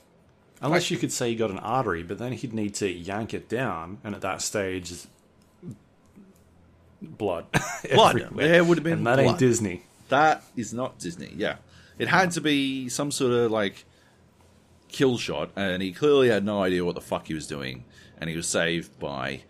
Unless 0.64 0.90
you 0.92 0.98
could 0.98 1.12
say 1.12 1.30
he 1.30 1.36
got 1.36 1.52
an 1.52 1.60
artery, 1.60 2.04
but 2.04 2.18
then 2.18 2.32
he'd 2.32 2.54
need 2.54 2.74
to 2.76 2.90
yank 2.90 3.34
it 3.34 3.50
down, 3.50 4.00
and 4.04 4.16
at 4.16 4.22
that 4.22 4.42
stage, 4.42 4.94
blood. 7.02 7.46
Blood. 7.94 8.22
everywhere. 8.22 8.48
There 8.48 8.64
would 8.64 8.78
have 8.78 8.84
been 8.84 9.00
and 9.00 9.08
that 9.08 9.18
blood. 9.18 9.28
ain't 9.28 9.40
Disney. 9.40 9.84
that 10.10 10.44
is 10.56 10.74
not 10.74 11.00
Disney. 11.00 11.34
Yeah, 11.36 11.58
it 12.00 12.08
had 12.08 12.32
to 12.32 12.42
be 12.42 12.88
some 12.90 13.12
sort 13.12 13.34
of 13.34 13.52
like 13.52 13.86
kill 14.88 15.18
shot, 15.18 15.52
and 15.56 15.84
he 15.84 15.92
clearly 15.92 16.30
had 16.30 16.46
no 16.46 16.64
idea 16.64 16.86
what 16.86 16.96
the 16.96 17.02
fuck 17.02 17.28
he 17.28 17.34
was 17.34 17.46
doing, 17.46 17.84
and 18.18 18.30
he 18.30 18.36
was 18.36 18.48
saved 18.48 18.98
by 19.00 19.42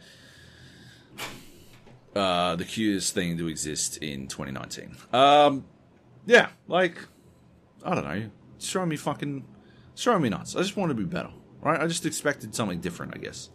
uh, 2.16 2.56
the 2.56 2.66
cutest 2.66 3.14
thing 3.14 3.38
to 3.38 3.48
exist 3.48 3.98
in 3.98 4.28
2019. 4.28 4.96
Um, 5.14 5.66
yeah, 6.26 6.50
like 6.68 6.98
I 7.84 7.96
don't 7.96 8.04
know, 8.06 8.30
throwing 8.60 8.90
me 8.90 8.96
fucking, 8.96 9.44
it's 9.94 10.04
throwing 10.04 10.22
me 10.22 10.30
nuts. 10.30 10.56
I 10.56 10.60
just 10.60 10.76
want 10.76 10.90
to 10.90 10.96
be 10.96 11.06
better, 11.06 11.32
right? 11.62 11.80
I 11.80 11.88
just 11.88 12.06
expected 12.06 12.54
something 12.54 12.82
different, 12.82 13.16
I 13.16 13.20
guess. 13.20 13.50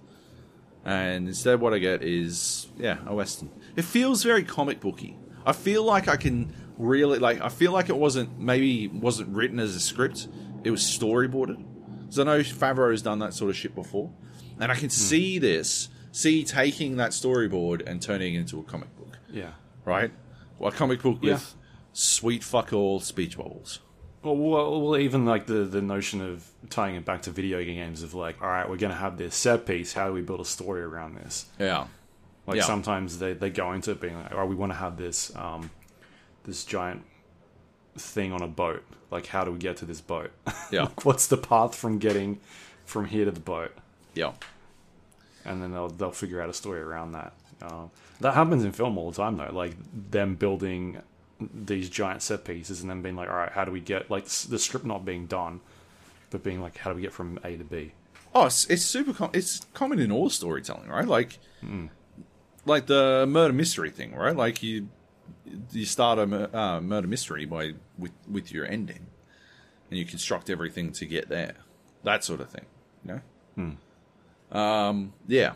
And 0.85 1.29
instead, 1.29 1.61
what 1.61 1.75
I 1.75 1.79
get 1.79 2.03
is, 2.03 2.69
yeah, 2.79 2.99
a 3.07 3.15
western. 3.15 3.51
It 3.77 3.83
feels 3.83 4.23
very 4.23 4.45
comic 4.45 4.81
booky. 4.81 5.19
I 5.45 5.53
feel 5.53 5.83
like 5.83 6.09
I 6.09 6.17
can 6.17 6.53
really, 6.79 7.19
like, 7.19 7.41
I 7.41 7.49
feel 7.49 7.73
like 7.73 7.89
it 7.89 7.97
wasn't, 7.97 8.39
maybe 8.39 8.89
wasn't 8.89 9.31
written 9.31 9.59
as 9.59 9.75
a 9.75 9.81
script. 9.81 10.29
It 10.65 10.71
was 10.71 10.81
storyboarded. 10.83 11.65
Because 12.01 12.19
I 12.19 12.25
know 12.25 12.41
Favreau 12.41 12.91
has 12.91 13.03
done 13.03 13.19
that 13.19 13.35
sort 13.35 13.51
of 13.51 13.57
shit 13.57 13.75
before. 13.75 14.11
And 14.61 14.73
I 14.73 14.75
can 14.75 14.85
hmm. 14.85 14.91
see 14.91 15.39
this, 15.39 15.89
see 16.13 16.45
taking 16.45 16.97
that 16.97 17.11
storyboard 17.11 17.87
and 17.87 18.01
turning 18.01 18.35
it 18.35 18.39
into 18.39 18.59
a 18.61 18.63
comic 18.63 18.97
book, 18.97 19.19
Yeah. 19.31 19.53
right? 19.85 20.11
Well, 20.59 20.73
a 20.73 20.75
comic 20.75 21.03
book 21.03 21.21
with 21.21 21.55
sweet 21.93 22.43
fuck 22.43 22.73
all 22.73 23.01
speech 23.01 23.37
bubbles. 23.37 23.81
Well, 24.23 24.37
well, 24.37 24.97
even 24.99 25.25
like 25.25 25.47
the 25.47 25.65
the 25.65 25.81
notion 25.83 26.21
of 26.21 26.47
tying 26.71 26.97
it 26.97 27.05
back 27.05 27.23
to 27.23 27.31
video 27.31 27.63
games 27.63 28.03
of 28.03 28.15
like, 28.15 28.43
all 28.43 28.49
right, 28.49 28.69
we're 28.69 28.77
gonna 28.77 28.95
have 28.95 29.17
this 29.17 29.35
set 29.35 29.65
piece. 29.67 29.93
How 29.93 30.09
do 30.09 30.13
we 30.13 30.23
build 30.23 30.41
a 30.41 30.45
story 30.45 30.83
around 30.83 31.17
this? 31.17 31.47
Yeah. 31.59 31.87
Like 32.47 32.57
Yeah. 32.59 32.65
sometimes 32.65 33.19
they, 33.19 33.35
they 33.35 33.51
go 33.51 33.73
into 33.73 33.91
it 33.93 34.01
being 34.01 34.17
like, 34.17 34.33
oh, 34.35 34.47
we 34.47 34.55
want 34.55 34.73
to 34.73 34.77
have 34.79 34.97
this 34.97 35.35
um, 35.37 35.71
this 36.45 36.65
giant 36.65 37.05
thing 37.97 38.33
on 38.33 38.43
a 38.43 38.49
boat. 38.49 38.83
Like, 39.11 39.27
how 39.27 39.45
do 39.45 39.53
we 39.53 39.59
get 39.59 39.77
to 39.79 39.85
this 39.85 40.01
boat? 40.01 40.31
Yeah. 40.71 40.83
like, 40.83 41.05
what's 41.05 41.27
the 41.29 41.37
path 41.39 41.75
from 41.75 41.99
getting 41.99 42.41
from 42.85 43.07
here 43.07 43.25
to 43.25 43.31
the 43.31 43.41
boat? 43.41 43.73
Yeah. 44.15 44.33
And 45.45 45.63
then 45.63 45.73
they'll 45.73 45.89
they'll 45.89 46.11
figure 46.13 46.43
out 46.43 46.51
a 46.51 46.55
story 46.55 46.81
around 46.81 47.13
that. 47.13 47.33
Um, 47.63 47.91
that 48.21 48.35
happens 48.35 48.65
in 48.65 48.73
film 48.73 48.99
all 48.99 49.11
the 49.11 49.17
time 49.17 49.37
though. 49.37 49.51
Like 49.53 49.75
them 50.11 50.35
building 50.35 51.01
these 51.55 51.89
giant 51.89 52.23
set 52.23 52.45
pieces 52.45 52.81
and 52.81 52.91
then 52.91 53.03
being 53.03 53.17
like, 53.17 53.29
all 53.29 53.37
right, 53.37 53.53
how 53.53 53.65
do 53.65 53.71
we 53.73 53.81
get 53.81 54.11
like 54.11 54.25
the 54.27 54.59
script 54.59 54.85
not 54.85 55.05
being 55.05 55.27
done, 55.27 55.61
but 56.31 56.43
being 56.43 56.61
like, 56.61 56.79
how 56.79 56.91
do 56.91 56.97
we 56.97 57.03
get 57.03 57.13
from 57.13 57.39
A 57.45 57.57
to 57.57 57.65
B? 57.65 57.93
Oh, 58.35 58.47
it's, 58.47 58.67
it's 58.67 58.85
super. 58.85 59.13
Com- 59.13 59.31
it's 59.33 59.67
common 59.73 59.99
in 60.01 60.13
all 60.13 60.31
storytelling, 60.31 60.89
right? 60.89 61.07
Like, 61.07 61.39
like 62.67 62.87
the 62.87 63.25
murder 63.29 63.55
mystery 63.55 63.91
thing, 63.91 64.15
right? 64.15 64.37
Like 64.37 64.63
you, 64.63 64.89
you 65.73 65.87
start 65.87 66.19
a 66.19 66.57
uh, 66.59 66.81
murder 66.81 67.07
mystery 67.09 67.47
by 67.47 67.73
with 67.97 68.13
with 68.31 68.53
your 68.53 68.67
ending, 68.67 69.07
and 69.91 69.99
you 69.99 70.05
construct 70.05 70.51
everything 70.51 70.93
to 70.93 71.07
get 71.07 71.29
there. 71.29 71.55
That 72.05 72.23
sort 72.25 72.41
of 72.41 72.51
thing, 72.51 72.67
you 73.05 73.13
know. 73.15 73.77
Um. 74.59 75.13
Yeah. 75.27 75.53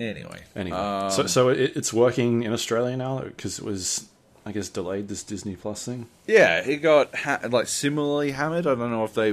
Anyway. 0.00 0.42
Anyway, 0.56 0.76
Um, 0.76 1.10
so 1.10 1.26
so 1.26 1.48
it, 1.50 1.76
it's 1.76 1.92
working 1.92 2.42
in 2.42 2.52
Australia 2.52 2.96
now 2.96 3.20
because 3.20 3.58
it 3.58 3.64
was, 3.64 4.08
I 4.44 4.52
guess, 4.52 4.68
delayed 4.68 5.08
this 5.08 5.22
Disney 5.22 5.54
Plus 5.56 5.84
thing. 5.84 6.08
Yeah, 6.26 6.58
it 6.58 6.78
got 6.78 7.14
ha- 7.14 7.40
like 7.48 7.68
similarly 7.68 8.32
hammered. 8.32 8.66
I 8.66 8.74
don't 8.74 8.90
know 8.90 9.04
if 9.04 9.14
they, 9.14 9.32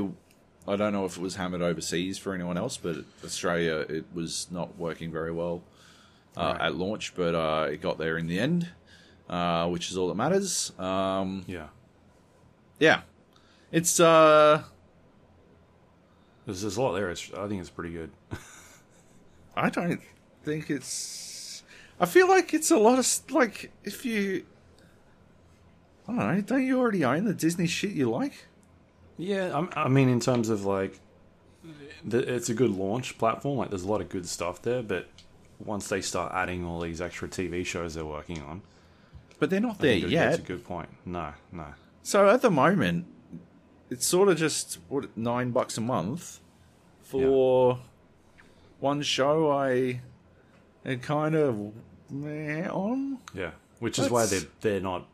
I 0.67 0.75
don't 0.75 0.93
know 0.93 1.05
if 1.05 1.17
it 1.17 1.21
was 1.21 1.35
hammered 1.35 1.61
overseas 1.63 2.17
for 2.19 2.33
anyone 2.35 2.57
else, 2.57 2.77
but 2.77 2.97
Australia 3.25 3.77
it 3.89 4.05
was 4.13 4.47
not 4.51 4.77
working 4.77 5.11
very 5.11 5.31
well 5.31 5.63
uh, 6.37 6.53
Right. 6.57 6.61
at 6.67 6.75
launch, 6.75 7.15
but 7.15 7.33
uh, 7.33 7.67
it 7.71 7.81
got 7.81 7.97
there 7.97 8.17
in 8.17 8.27
the 8.27 8.39
end, 8.39 8.69
uh, 9.29 9.67
which 9.67 9.89
is 9.89 9.97
all 9.97 10.07
that 10.09 10.15
matters. 10.15 10.71
Um, 10.77 11.43
Yeah, 11.47 11.67
yeah, 12.79 13.01
it's 13.71 13.99
uh, 13.99 14.61
there's, 16.45 16.61
there's 16.61 16.77
a 16.77 16.81
lot 16.81 16.93
there. 16.93 17.09
It's, 17.09 17.31
I 17.33 17.47
think 17.47 17.61
it's 17.61 17.69
pretty 17.71 17.93
good. 17.93 18.11
I 19.55 19.69
don't 19.69 20.01
think 20.43 20.69
it's. 20.69 21.63
I 21.99 22.05
feel 22.05 22.27
like 22.27 22.53
it's 22.53 22.71
a 22.71 22.77
lot 22.77 22.99
of 22.99 23.31
like 23.31 23.71
if 23.83 24.05
you. 24.05 24.45
I 26.07 26.15
don't 26.15 26.35
know. 26.35 26.41
Don't 26.41 26.65
you 26.65 26.79
already 26.79 27.05
own 27.05 27.25
the 27.25 27.33
Disney 27.33 27.67
shit 27.67 27.91
you 27.91 28.09
like? 28.09 28.47
Yeah, 29.17 29.55
I'm, 29.55 29.69
I 29.75 29.87
mean, 29.87 30.09
in 30.09 30.19
terms 30.19 30.49
of 30.49 30.65
like, 30.65 30.99
the, 32.03 32.17
it's 32.17 32.49
a 32.49 32.55
good 32.55 32.71
launch 32.71 33.17
platform. 33.19 33.57
Like, 33.57 33.69
there's 33.69 33.83
a 33.83 33.87
lot 33.87 34.01
of 34.01 34.09
good 34.09 34.27
stuff 34.27 34.63
there, 34.63 34.81
but 34.81 35.07
once 35.59 35.89
they 35.89 36.01
start 36.01 36.33
adding 36.33 36.65
all 36.65 36.81
these 36.81 37.01
extra 37.01 37.27
TV 37.27 37.63
shows 37.63 37.93
they're 37.93 38.03
working 38.03 38.41
on, 38.41 38.63
But 39.39 39.51
they're 39.51 39.59
not 39.59 39.75
I 39.79 39.83
there 39.83 39.95
yet. 39.95 40.31
That's 40.31 40.39
a 40.39 40.41
good 40.41 40.63
point. 40.63 40.89
No, 41.05 41.33
no. 41.51 41.67
So 42.01 42.29
at 42.29 42.41
the 42.41 42.49
moment, 42.49 43.05
it's 43.91 44.07
sort 44.07 44.27
of 44.27 44.37
just 44.37 44.79
what 44.89 45.15
nine 45.15 45.51
bucks 45.51 45.77
a 45.77 45.81
month 45.81 46.39
for 47.03 47.79
one 48.79 49.03
show. 49.03 49.51
I 49.51 50.01
am 50.85 50.99
kind 50.99 51.35
of 51.35 51.73
meh 52.09 52.67
on. 52.69 53.19
Yeah, 53.33 53.51
which 53.79 53.99
is 53.99 54.09
why 54.09 54.25
That's- 54.25 54.43
they're 54.61 54.71
they're 54.73 54.81
not. 54.81 55.07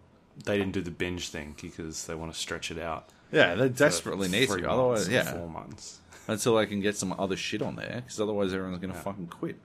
They 0.45 0.58
didn't 0.58 0.73
do 0.73 0.82
the 0.82 0.91
binge 0.91 1.30
thing 1.30 1.56
because 1.60 2.06
they 2.06 2.13
want 2.13 2.32
to 2.34 2.38
stretch 2.39 2.69
it 2.69 2.77
out. 2.77 3.10
Yeah, 3.32 3.56
they 3.56 3.67
for 3.69 3.73
desperately 3.73 4.27
need 4.30 4.47
three 4.47 4.62
to. 4.62 4.67
months 4.67 4.73
Otherwise, 4.80 5.08
or 5.08 5.12
yeah, 5.12 5.32
four 5.34 5.49
months. 5.49 5.99
until 6.27 6.56
they 6.56 6.65
can 6.67 6.80
get 6.80 6.95
some 6.95 7.13
other 7.17 7.36
shit 7.36 7.62
on 7.62 7.75
there, 7.75 8.01
because 8.03 8.21
otherwise 8.21 8.53
everyone's 8.53 8.80
going 8.82 8.93
to 8.93 8.99
fucking 8.99 9.27
quit. 9.27 9.58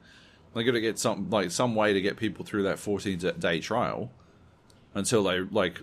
They 0.55 0.65
got 0.65 0.73
to 0.73 0.81
get 0.81 0.99
some 0.99 1.29
like 1.31 1.51
some 1.51 1.75
way 1.75 1.93
to 1.93 2.01
get 2.01 2.17
people 2.17 2.45
through 2.45 2.63
that 2.65 2.79
fourteen 2.79 3.19
day 3.19 3.61
trial 3.61 4.11
until 4.95 5.23
they 5.25 5.41
like. 5.41 5.83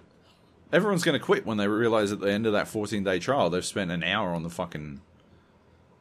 Everyone's 0.73 1.03
going 1.03 1.17
to 1.19 1.23
quit 1.25 1.45
when 1.45 1.57
they 1.57 1.67
realize 1.67 2.11
at 2.11 2.19
the 2.19 2.31
end 2.31 2.45
of 2.45 2.53
that 2.53 2.67
fourteen 2.67 3.03
day 3.03 3.17
trial 3.19 3.49
they've 3.49 3.65
spent 3.65 3.89
an 3.91 4.03
hour 4.03 4.29
on 4.33 4.43
the 4.43 4.49
fucking 4.49 5.01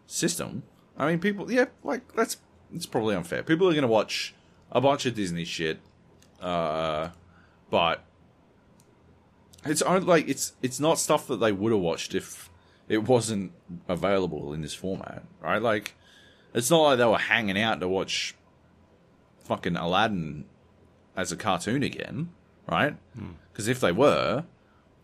system. 0.06 0.62
I 0.96 1.08
mean, 1.10 1.18
people, 1.20 1.50
yeah, 1.52 1.66
like 1.84 2.14
that's 2.14 2.38
it's 2.74 2.86
probably 2.86 3.14
unfair. 3.14 3.42
People 3.42 3.68
are 3.68 3.72
going 3.72 3.82
to 3.82 3.88
watch 3.88 4.34
a 4.70 4.80
bunch 4.80 5.06
of 5.06 5.14
Disney 5.14 5.44
shit, 5.44 5.80
uh, 6.40 7.10
but 7.70 8.04
it's 9.64 9.82
only 9.82 10.00
like 10.06 10.28
it's 10.28 10.52
it's 10.62 10.78
not 10.80 10.98
stuff 10.98 11.26
that 11.26 11.36
they 11.40 11.52
would 11.52 11.72
have 11.72 11.80
watched 11.80 12.14
if 12.14 12.50
it 12.88 13.04
wasn't 13.04 13.52
available 13.88 14.52
in 14.52 14.62
this 14.62 14.74
format, 14.74 15.22
right? 15.40 15.60
Like, 15.60 15.94
it's 16.54 16.70
not 16.70 16.82
like 16.82 16.98
they 16.98 17.04
were 17.04 17.18
hanging 17.18 17.60
out 17.60 17.80
to 17.80 17.88
watch 17.88 18.34
fucking 19.44 19.76
Aladdin 19.76 20.44
as 21.16 21.30
a 21.32 21.36
cartoon 21.36 21.82
again, 21.82 22.30
right? 22.70 22.96
Because 23.52 23.68
if 23.68 23.80
they 23.80 23.92
were, 23.92 24.44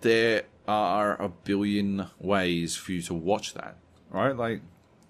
there 0.00 0.44
are 0.66 1.20
a 1.20 1.28
billion 1.28 2.06
ways 2.18 2.76
for 2.76 2.92
you 2.92 3.02
to 3.02 3.14
watch 3.14 3.52
that, 3.54 3.76
right? 4.10 4.36
Like, 4.36 4.62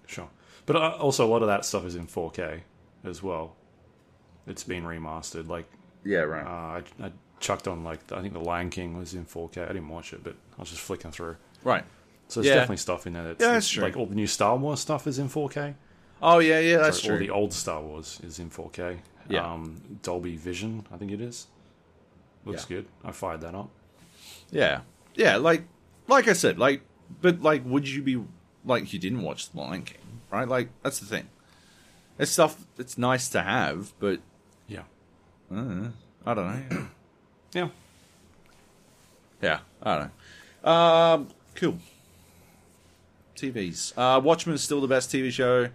Sure, 0.07 0.29
but 0.65 0.75
uh, 0.75 0.89
also 0.99 1.25
a 1.25 1.29
lot 1.29 1.41
of 1.41 1.47
that 1.47 1.65
stuff 1.65 1.85
is 1.85 1.95
in 1.95 2.07
4K 2.07 2.61
as 3.03 3.21
well. 3.23 3.55
It's 4.47 4.63
been 4.63 4.83
remastered. 4.83 5.47
Like 5.47 5.65
yeah, 6.03 6.21
uh, 6.21 6.25
right, 6.25 6.45
I, 6.45 7.05
I 7.05 7.11
chucked 7.39 7.67
on 7.67 7.83
like 7.83 8.11
I 8.11 8.21
think 8.21 8.33
the 8.33 8.39
Lion 8.39 8.69
King 8.69 8.97
was 8.97 9.13
in 9.13 9.25
4K. 9.25 9.63
I 9.63 9.67
didn't 9.67 9.89
watch 9.89 10.13
it, 10.13 10.23
but 10.23 10.35
I 10.57 10.61
was 10.61 10.69
just 10.69 10.81
flicking 10.81 11.11
through. 11.11 11.37
right. 11.63 11.83
So 12.27 12.41
there's 12.41 12.49
Yeah. 12.49 12.55
definitely 12.55 12.77
stuff 12.77 13.05
in 13.05 13.13
there 13.13 13.23
that's, 13.23 13.39
Yeah, 13.41 13.51
that's 13.51 13.69
true. 13.69 13.83
like 13.83 13.95
all 13.95 14.07
the 14.07 14.15
new 14.15 14.25
Star 14.25 14.57
Wars 14.57 14.79
stuff 14.79 15.05
is 15.05 15.19
in 15.19 15.29
4K. 15.29 15.75
Oh 16.23 16.39
yeah, 16.39 16.59
yeah, 16.59 16.77
that's 16.77 17.03
Sorry, 17.03 17.13
All 17.13 17.19
the 17.19 17.29
old 17.29 17.53
Star 17.53 17.81
Wars 17.83 18.19
is 18.23 18.39
in 18.39 18.49
4K. 18.49 18.97
Yeah. 19.29 19.45
Um, 19.51 19.79
Dolby 20.01 20.35
Vision, 20.35 20.87
I 20.91 20.97
think 20.97 21.11
it 21.11 21.21
is. 21.21 21.45
Looks 22.43 22.65
Yeah. 22.69 22.77
good. 22.77 22.85
I 23.03 23.11
fired 23.11 23.41
that 23.41 23.53
up. 23.53 23.69
Yeah, 24.49 24.81
yeah, 25.15 25.37
like, 25.37 25.63
like 26.07 26.27
I 26.27 26.33
said, 26.33 26.57
like, 26.57 26.81
but 27.21 27.41
like, 27.41 27.63
would 27.65 27.87
you 27.87 28.01
be 28.01 28.23
like 28.65 28.91
you 28.93 28.99
didn't 28.99 29.21
watch 29.21 29.49
The 29.51 29.59
Lion 29.59 29.83
King, 29.83 29.97
right? 30.31 30.47
Like, 30.47 30.69
that's 30.83 30.99
the 30.99 31.05
thing. 31.05 31.27
It's 32.17 32.31
stuff 32.31 32.63
that's 32.77 32.97
nice 32.97 33.29
to 33.29 33.41
have, 33.41 33.93
but 33.99 34.19
Yeah. 34.67 34.83
uh, 35.53 35.89
I 36.25 36.33
don't 36.33 36.69
know. 36.69 36.87
Yeah. 37.53 37.69
yeah, 39.41 39.59
I 39.81 39.95
don't 39.97 40.11
know. 40.65 40.69
Um, 40.71 41.27
cool. 41.55 41.77
TVs. 43.37 43.93
Uh, 43.97 44.19
Watchmen 44.19 44.55
is 44.55 44.61
still 44.61 44.81
the 44.81 44.87
best 44.89 45.09
TV 45.09 45.31
show. 45.31 45.69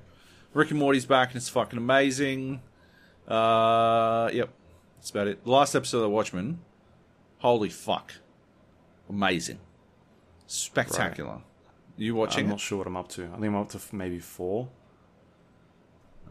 Rick 0.53 0.71
and 0.71 0.79
Morty's 0.79 1.07
back 1.07 1.29
and 1.29 1.37
it's 1.37 1.49
fucking 1.49 1.79
amazing. 1.79 2.61
Uh, 3.27 4.29
yep, 4.33 4.51
that's 4.97 5.09
about 5.11 5.29
it. 5.29 5.43
The 5.45 5.51
last 5.51 5.75
episode 5.75 6.03
of 6.05 6.11
Watchmen. 6.11 6.61
Holy 7.39 7.71
fuck, 7.71 8.13
amazing, 9.09 9.59
spectacular. 10.47 11.39
You 12.01 12.15
watching 12.15 12.45
I'm 12.45 12.47
it? 12.47 12.51
not 12.55 12.61
sure 12.61 12.79
what 12.79 12.87
I'm 12.87 12.97
up 12.97 13.09
to. 13.11 13.25
I 13.27 13.33
think 13.33 13.45
I'm 13.45 13.57
up 13.57 13.69
to 13.71 13.81
maybe 13.93 14.19
four. 14.19 14.69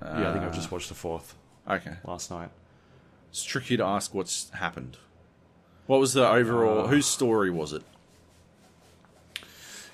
yeah, 0.01 0.29
I 0.29 0.34
think 0.34 0.43
I've 0.45 0.53
just 0.55 0.71
watched 0.71 0.89
the 0.89 0.95
fourth 0.95 1.36
Okay, 1.69 1.93
last 2.03 2.32
night. 2.32 2.49
it's 3.29 3.43
tricky 3.43 3.77
to 3.77 3.84
ask 3.86 4.13
what's 4.13 4.49
happened. 4.51 4.97
What 5.86 5.99
was 5.99 6.13
the 6.13 6.27
overall? 6.27 6.86
Uh, 6.86 6.88
whose 6.88 7.05
story 7.05 7.51
was 7.51 7.73
it? 7.73 7.84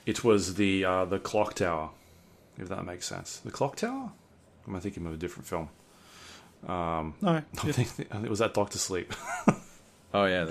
It 0.05 0.23
was 0.23 0.55
the 0.55 0.85
uh, 0.85 1.05
the 1.05 1.19
clock 1.19 1.55
tower, 1.55 1.89
if 2.57 2.69
that 2.69 2.85
makes 2.85 3.05
sense. 3.07 3.38
The 3.39 3.51
clock 3.51 3.75
tower? 3.75 4.11
Am 4.67 4.75
I 4.75 4.79
thinking 4.79 5.05
of 5.05 5.13
a 5.13 5.17
different 5.17 5.47
film? 5.47 5.69
No. 6.67 7.13
I 7.23 7.41
think 7.71 8.07
it 8.23 8.29
was 8.29 8.39
that 8.39 8.53
Doctor 8.53 8.77
Sleep. 8.79 9.13
Oh 10.13 10.23
yeah. 10.27 10.47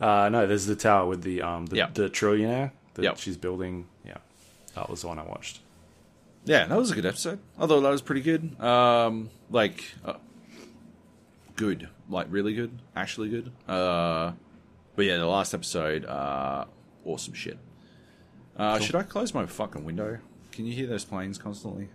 Uh, 0.00 0.30
no, 0.30 0.46
there's 0.46 0.64
the 0.64 0.74
tower 0.74 1.06
with 1.06 1.22
the 1.22 1.42
um 1.42 1.66
the, 1.66 1.76
Yep. 1.76 1.94
the 1.94 2.08
trillionaire 2.08 2.70
that 2.98 3.04
Yep. 3.04 3.18
she's 3.18 3.36
building. 3.36 3.86
Yeah, 4.04 4.18
that 4.74 4.90
was 4.90 5.00
the 5.02 5.08
one 5.08 5.18
I 5.18 5.22
watched. 5.24 5.60
Yeah, 6.44 6.66
that 6.66 6.78
was 6.78 6.90
a 6.90 6.94
good 6.94 7.06
episode. 7.06 7.38
Although 7.58 7.80
that 7.80 7.90
was 7.90 8.02
pretty 8.02 8.20
good. 8.22 8.58
Um, 8.60 9.30
like, 9.50 9.84
uh, 10.04 10.14
good, 11.56 11.88
like 12.08 12.26
really 12.30 12.54
good, 12.54 12.70
actually 12.96 13.28
good. 13.28 13.52
Uh, 13.68 14.32
but 14.96 15.04
yeah, 15.04 15.16
the 15.18 15.26
last 15.26 15.54
episode, 15.54 16.04
uh, 16.04 16.64
awesome 17.04 17.34
shit. 17.34 17.58
Uh, 18.56 18.78
Should 18.80 18.96
I 18.96 19.02
close 19.02 19.34
my 19.34 19.46
fucking 19.46 19.84
window? 19.84 20.18
Can 20.52 20.66
you 20.66 20.72
hear 20.72 20.86
those 20.86 21.04
planes 21.04 21.38
constantly? 21.38 21.88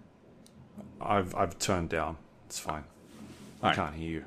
I've 1.01 1.35
I've 1.35 1.59
turned 1.59 1.89
down. 1.89 2.17
It's 2.45 2.59
fine. 2.59 2.83
I 3.61 3.65
Alright. 3.67 3.75
can't 3.75 3.95
hear 3.95 4.09
you. 4.09 4.25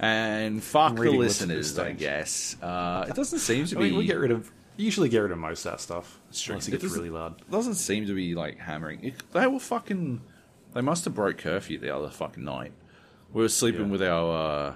And 0.00 0.62
fuck 0.64 0.94
the 0.94 1.02
reading 1.02 1.20
lips 1.20 1.42
at 1.42 1.48
this 1.48 1.76
listeners, 1.76 1.78
I 1.78 1.92
guess. 1.92 2.56
Uh, 2.62 3.06
it 3.08 3.14
doesn't 3.14 3.38
seem 3.40 3.66
to 3.66 3.76
I 3.76 3.80
be. 3.82 3.88
mean, 3.90 3.98
we 3.98 4.06
get 4.06 4.18
rid 4.18 4.30
of 4.30 4.50
usually 4.76 5.08
get 5.08 5.18
rid 5.18 5.32
of 5.32 5.38
most 5.38 5.64
of 5.64 5.72
that 5.72 5.80
stuff. 5.80 6.18
true. 6.32 6.54
Unless 6.54 6.68
it 6.68 6.68
It 6.68 6.72
gets 6.72 6.82
doesn't- 6.84 6.98
really 6.98 7.10
loud. 7.10 7.42
doesn't 7.50 7.74
seem 7.74 8.06
to 8.06 8.14
be 8.14 8.34
like 8.34 8.58
hammering. 8.58 9.02
It, 9.04 9.32
they 9.32 9.46
were 9.46 9.58
fucking. 9.60 10.20
They 10.74 10.80
must 10.82 11.04
have 11.06 11.14
broke 11.14 11.38
curfew 11.38 11.78
the 11.78 11.94
other 11.94 12.10
fucking 12.10 12.44
night. 12.44 12.72
We 13.32 13.42
were 13.42 13.48
sleeping 13.48 13.86
Yeah. 13.86 13.90
with 13.92 14.02
our 14.02 14.32
uh, 14.32 14.74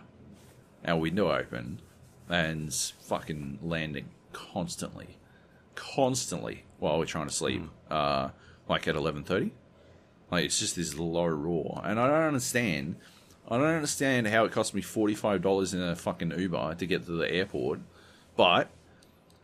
our 0.91 0.97
window 0.99 1.31
open 1.31 1.81
and 2.29 2.73
fucking 3.03 3.59
landing 3.63 4.09
constantly, 4.33 5.17
constantly 5.75 6.65
while 6.79 6.99
we're 6.99 7.05
trying 7.07 7.27
to 7.29 7.35
sleep. 7.35 7.63
Uh, 7.91 8.31
like 8.69 8.87
at 8.89 8.97
eleven 8.97 9.23
thirty. 9.25 9.53
Like 10.31 10.45
it's 10.45 10.59
just 10.61 10.77
this 10.77 10.95
low 10.97 11.27
roar, 11.27 11.83
and 11.85 11.99
I 11.99 12.07
don't 12.07 12.23
understand. 12.29 12.97
I 13.51 13.57
don't 13.57 13.67
understand 13.67 14.29
how 14.29 14.45
it 14.45 14.53
cost 14.53 14.75
me 14.75 14.81
forty 14.81 15.15
five 15.15 15.43
dollars 15.43 15.75
in 15.75 15.83
a 15.83 15.97
fucking 15.97 16.39
Uber 16.39 16.77
to 16.77 16.87
get 16.87 17.05
to 17.07 17.13
the 17.13 17.29
airport, 17.31 17.81
but 18.37 18.71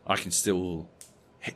I 0.06 0.16
can 0.16 0.30
still 0.30 0.88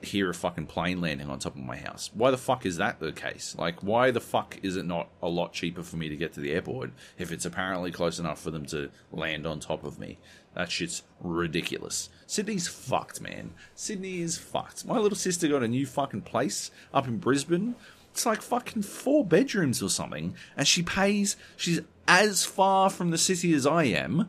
hear 0.03 0.31
a 0.31 0.35
fucking 0.35 0.67
plane 0.67 1.01
landing 1.01 1.29
on 1.29 1.39
top 1.39 1.57
of 1.57 1.63
my 1.63 1.77
house. 1.77 2.11
Why 2.15 2.31
the 2.31 2.39
fuck 2.39 2.65
is 2.65 2.77
that 2.77 3.01
the 3.01 3.13
case? 3.13 3.57
Like, 3.59 3.83
why 3.83 4.11
the 4.11 4.21
fuck 4.21 4.59
is 4.63 4.77
it 4.77 4.87
not 4.87 5.09
a 5.23 5.29
lot 5.29 5.53
cheaper 5.53 5.83
for 5.83 5.97
me 5.97 6.09
to 6.09 6.17
get 6.17 6.33
to 6.35 6.41
the 6.41 6.53
airport 6.53 6.91
if 7.19 7.33
it's 7.33 7.45
apparently 7.45 7.91
close 7.91 8.19
enough 8.19 8.41
for 8.41 8.51
them 8.51 8.67
to 8.67 8.91
land 9.13 9.47
on 9.47 9.61
top 9.61 9.85
of 9.85 9.99
me? 9.99 10.19
That 10.55 10.71
shit's 10.71 11.03
ridiculous. 11.21 12.09
Sydney's 12.27 12.69
fucked, 12.69 13.21
man. 13.21 13.53
Sydney 13.75 14.21
is 14.21 14.39
fucked. 14.39 14.85
My 14.85 14.99
little 14.99 15.19
sister 15.19 15.49
got 15.49 15.63
a 15.63 15.69
new 15.69 15.87
fucking 15.87 16.23
place 16.23 16.71
up 16.93 17.07
in 17.07 17.19
Brisbane. 17.19 17.75
It's 18.13 18.27
like 18.27 18.43
fucking 18.43 18.83
four 18.83 19.25
bedrooms 19.25 19.83
or 19.83 19.89
something, 19.89 20.35
and 20.57 20.67
she 20.67 20.83
pays. 20.83 21.37
She's 21.57 21.81
as 22.09 22.45
far 22.45 22.91
from 22.91 23.11
the 23.11 23.19
city 23.19 23.55
as 23.55 23.67
I 23.67 23.85
am, 23.85 24.29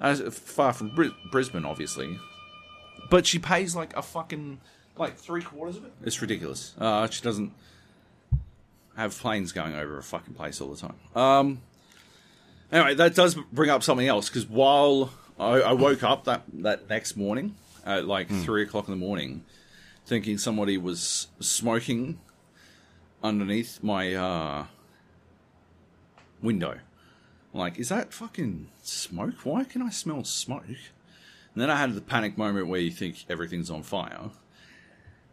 as 0.00 0.20
far 0.32 0.72
from 0.72 0.94
Bris- 0.94 1.12
Brisbane, 1.30 1.66
obviously 1.66 2.18
but 3.12 3.26
she 3.26 3.38
pays 3.38 3.76
like 3.76 3.94
a 3.94 4.00
fucking 4.00 4.58
like 4.96 5.18
three 5.18 5.42
quarters 5.42 5.76
of 5.76 5.84
it. 5.84 5.92
It's 6.02 6.22
ridiculous. 6.22 6.74
Uh, 6.78 7.06
she 7.08 7.20
doesn't 7.20 7.52
have 8.96 9.16
planes 9.18 9.52
going 9.52 9.74
over 9.74 9.98
a 9.98 10.02
fucking 10.02 10.32
place 10.32 10.62
all 10.62 10.72
the 10.74 10.80
time. 10.80 10.96
Um. 11.14 11.60
Anyway, 12.72 12.94
that 12.94 13.14
does 13.14 13.34
bring 13.34 13.68
up 13.68 13.82
something 13.82 14.08
else 14.08 14.30
because 14.30 14.46
while 14.46 15.12
I, 15.38 15.60
I 15.60 15.72
woke 15.74 16.02
up 16.02 16.24
that 16.24 16.44
that 16.54 16.88
next 16.88 17.14
morning 17.14 17.54
at 17.84 18.06
like 18.06 18.28
three 18.30 18.62
o'clock 18.62 18.88
in 18.88 18.94
the 18.94 19.06
morning, 19.06 19.44
thinking 20.06 20.38
somebody 20.38 20.78
was 20.78 21.26
smoking 21.38 22.18
underneath 23.22 23.82
my 23.82 24.14
uh, 24.14 24.66
window. 26.40 26.78
I'm 27.52 27.60
like, 27.60 27.78
is 27.78 27.90
that 27.90 28.14
fucking 28.14 28.68
smoke? 28.82 29.44
Why 29.44 29.64
can 29.64 29.82
I 29.82 29.90
smell 29.90 30.24
smoke? 30.24 30.64
And 31.54 31.62
then 31.62 31.70
I 31.70 31.76
had 31.76 31.94
the 31.94 32.00
panic 32.00 32.38
moment 32.38 32.68
where 32.68 32.80
you 32.80 32.90
think 32.90 33.24
everything's 33.28 33.70
on 33.70 33.82
fire, 33.82 34.30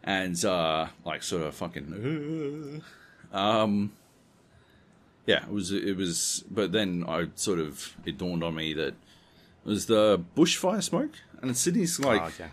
and 0.04 0.42
uh, 0.44 0.88
like 1.04 1.22
sort 1.22 1.42
of 1.42 1.54
fucking, 1.54 2.82
uh, 3.32 3.36
um, 3.36 3.92
yeah, 5.26 5.44
it 5.44 5.50
was 5.50 5.72
it 5.72 5.96
was. 5.96 6.44
But 6.50 6.72
then 6.72 7.04
I 7.08 7.28
sort 7.36 7.58
of 7.58 7.96
it 8.04 8.18
dawned 8.18 8.44
on 8.44 8.54
me 8.54 8.74
that 8.74 8.88
it 8.88 8.94
was 9.64 9.86
the 9.86 10.22
bushfire 10.36 10.82
smoke, 10.82 11.14
and 11.40 11.56
Sydney's 11.56 11.98
like 12.00 12.20
Ah, 12.20 12.26
okay. 12.26 12.48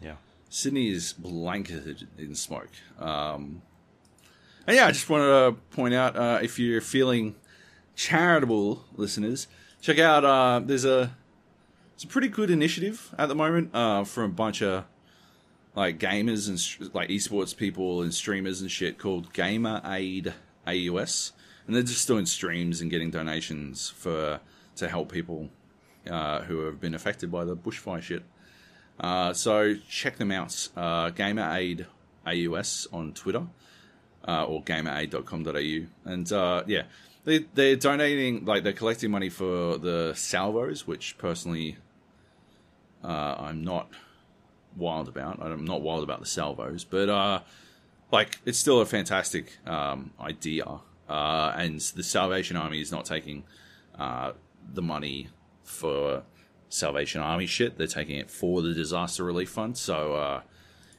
Yeah. 0.00 0.16
Sydney 0.48 0.88
is 0.90 1.12
blanketed 1.12 2.08
in 2.18 2.34
smoke. 2.34 2.70
Um, 2.98 3.62
and 4.66 4.76
yeah, 4.76 4.86
I 4.86 4.90
just 4.90 5.08
wanted 5.08 5.26
to 5.26 5.52
point 5.76 5.94
out 5.94 6.16
uh, 6.16 6.38
if 6.42 6.58
you're 6.58 6.80
feeling 6.80 7.36
charitable, 7.94 8.84
listeners, 8.96 9.46
check 9.80 9.98
out. 9.98 10.24
Uh, 10.24 10.60
there's 10.64 10.84
a 10.84 11.12
it's 11.96 12.04
a 12.04 12.06
pretty 12.06 12.28
good 12.28 12.50
initiative 12.50 13.14
at 13.16 13.26
the 13.28 13.34
moment 13.34 13.74
uh, 13.74 14.04
from 14.04 14.24
a 14.24 14.34
bunch 14.34 14.62
of 14.62 14.84
like 15.74 15.98
gamers 15.98 16.46
and 16.46 16.94
like 16.94 17.08
esports 17.08 17.56
people 17.56 18.02
and 18.02 18.12
streamers 18.12 18.60
and 18.60 18.70
shit 18.70 18.98
called 18.98 19.32
Gamer 19.32 19.80
Aid 19.82 20.34
AUS, 20.66 21.32
and 21.66 21.74
they're 21.74 21.82
just 21.82 22.06
doing 22.06 22.26
streams 22.26 22.82
and 22.82 22.90
getting 22.90 23.10
donations 23.10 23.88
for 23.88 24.40
to 24.76 24.88
help 24.88 25.10
people 25.10 25.48
uh, 26.10 26.42
who 26.42 26.66
have 26.66 26.78
been 26.78 26.94
affected 26.94 27.32
by 27.32 27.46
the 27.46 27.56
bushfire 27.56 28.02
shit. 28.02 28.22
Uh, 29.00 29.32
so 29.32 29.74
check 29.88 30.16
them 30.16 30.30
out. 30.30 30.68
Uh, 30.76 31.10
GamerAid 31.10 31.86
AUS 32.26 32.88
on 32.92 33.14
Twitter 33.14 33.46
uh, 34.28 34.44
or 34.44 34.62
gameraid.com.au. 34.62 36.10
And 36.10 36.32
uh, 36.32 36.62
yeah, 36.66 36.82
they, 37.24 37.38
they're 37.54 37.76
donating, 37.76 38.44
like, 38.44 38.64
they're 38.64 38.72
collecting 38.72 39.10
money 39.10 39.28
for 39.28 39.78
the 39.78 40.12
salvos, 40.14 40.86
which 40.86 41.18
personally 41.18 41.76
uh, 43.06 43.36
I'm 43.38 43.62
not 43.62 43.88
wild 44.76 45.08
about. 45.08 45.40
I'm 45.40 45.64
not 45.64 45.80
wild 45.80 46.02
about 46.02 46.20
the 46.20 46.26
salvos, 46.26 46.84
but 46.84 47.08
uh, 47.08 47.40
like, 48.12 48.38
it's 48.44 48.58
still 48.58 48.80
a 48.80 48.86
fantastic 48.86 49.58
um, 49.66 50.10
idea. 50.20 50.66
Uh, 51.08 51.52
and 51.56 51.80
the 51.80 52.02
Salvation 52.02 52.56
Army 52.56 52.80
is 52.80 52.90
not 52.90 53.04
taking 53.04 53.44
uh, 53.98 54.32
the 54.72 54.82
money 54.82 55.28
for 55.62 56.24
Salvation 56.68 57.20
Army 57.20 57.46
shit. 57.46 57.78
They're 57.78 57.86
taking 57.86 58.16
it 58.16 58.30
for 58.30 58.60
the 58.60 58.74
disaster 58.74 59.24
relief 59.24 59.50
fund. 59.50 59.78
So 59.78 60.14
uh, 60.14 60.40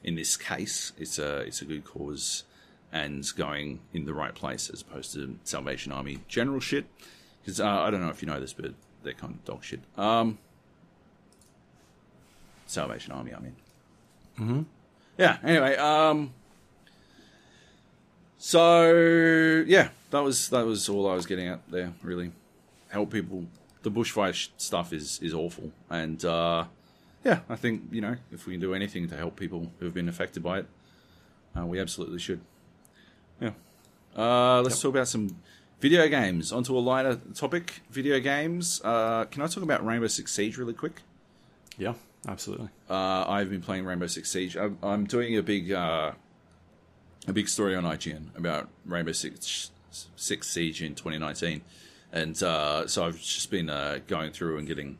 in 0.02 0.14
this 0.14 0.36
case, 0.36 0.92
it's 0.96 1.18
a 1.18 1.40
it's 1.40 1.60
a 1.60 1.66
good 1.66 1.84
cause 1.84 2.44
and 2.90 3.24
going 3.36 3.80
in 3.92 4.06
the 4.06 4.14
right 4.14 4.34
place 4.34 4.70
as 4.70 4.80
opposed 4.80 5.12
to 5.12 5.38
Salvation 5.44 5.92
Army 5.92 6.20
general 6.26 6.60
shit. 6.60 6.86
Because 7.40 7.60
uh, 7.60 7.66
I 7.66 7.90
don't 7.90 8.00
know 8.00 8.08
if 8.08 8.22
you 8.22 8.28
know 8.28 8.40
this, 8.40 8.54
but 8.54 8.72
they're 9.02 9.12
kind 9.12 9.34
of 9.34 9.44
dog 9.44 9.62
shit. 9.62 9.80
Um, 9.96 10.38
Salvation 12.68 13.12
Army, 13.12 13.34
I 13.34 13.40
mean. 13.40 13.56
Mm-hmm. 14.38 14.62
Yeah. 15.16 15.38
Anyway, 15.42 15.76
um, 15.76 16.32
so 18.38 19.64
yeah, 19.66 19.88
that 20.10 20.20
was 20.20 20.48
that 20.50 20.64
was 20.64 20.88
all 20.88 21.10
I 21.10 21.14
was 21.14 21.26
getting 21.26 21.48
at 21.48 21.60
there. 21.70 21.92
Really, 22.02 22.30
help 22.90 23.10
people. 23.10 23.46
The 23.82 23.90
bushfire 23.90 24.34
sh- 24.34 24.48
stuff 24.56 24.92
is 24.92 25.18
is 25.20 25.34
awful, 25.34 25.72
and 25.90 26.24
uh, 26.24 26.64
yeah, 27.24 27.40
I 27.48 27.56
think 27.56 27.82
you 27.90 28.00
know 28.00 28.16
if 28.30 28.46
we 28.46 28.54
can 28.54 28.60
do 28.60 28.74
anything 28.74 29.08
to 29.08 29.16
help 29.16 29.36
people 29.36 29.72
who 29.78 29.86
have 29.86 29.94
been 29.94 30.08
affected 30.08 30.42
by 30.42 30.60
it, 30.60 30.66
uh, 31.56 31.66
we 31.66 31.80
absolutely 31.80 32.18
should. 32.18 32.40
Yeah. 33.40 33.52
Uh, 34.16 34.62
let's 34.62 34.80
talk 34.80 34.90
about 34.90 35.08
some 35.08 35.36
video 35.80 36.06
games. 36.08 36.52
Onto 36.52 36.76
a 36.76 36.80
lighter 36.80 37.20
topic: 37.34 37.80
video 37.90 38.20
games. 38.20 38.80
Uh, 38.84 39.24
can 39.24 39.42
I 39.42 39.46
talk 39.46 39.62
about 39.62 39.84
Rainbow 39.84 40.06
Six 40.06 40.32
Siege 40.32 40.58
really 40.58 40.74
quick? 40.74 41.02
Yeah. 41.76 41.94
Absolutely. 42.26 42.68
Uh, 42.90 43.24
I've 43.28 43.50
been 43.50 43.60
playing 43.60 43.84
Rainbow 43.84 44.06
Six 44.06 44.30
Siege. 44.30 44.56
I'm, 44.56 44.78
I'm 44.82 45.04
doing 45.04 45.36
a 45.36 45.42
big, 45.42 45.70
uh, 45.70 46.12
a 47.26 47.32
big 47.32 47.48
story 47.48 47.76
on 47.76 47.84
IGN 47.84 48.36
about 48.36 48.68
Rainbow 48.84 49.12
Six, 49.12 49.70
Six 50.16 50.48
Siege 50.48 50.82
in 50.82 50.94
2019, 50.94 51.62
and 52.12 52.42
uh, 52.42 52.86
so 52.86 53.06
I've 53.06 53.20
just 53.20 53.50
been 53.50 53.70
uh, 53.70 54.00
going 54.06 54.32
through 54.32 54.58
and 54.58 54.66
getting, 54.66 54.98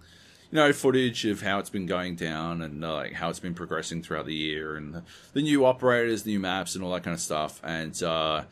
you 0.50 0.56
know 0.56 0.72
footage 0.72 1.24
of 1.24 1.42
how 1.42 1.58
it's 1.58 1.70
been 1.70 1.86
going 1.86 2.14
down 2.14 2.62
and 2.62 2.84
uh, 2.84 2.94
like 2.94 3.14
how 3.14 3.28
it's 3.28 3.40
been 3.40 3.54
progressing 3.54 4.02
throughout 4.02 4.26
the 4.26 4.34
year 4.34 4.76
and 4.76 4.94
the, 4.94 5.02
the 5.32 5.42
new 5.42 5.66
operators, 5.66 6.24
new 6.24 6.38
maps, 6.38 6.74
and 6.74 6.84
all 6.84 6.92
that 6.92 7.02
kind 7.02 7.14
of 7.14 7.20
stuff. 7.20 7.60
And 7.64 8.00
uh, 8.02 8.44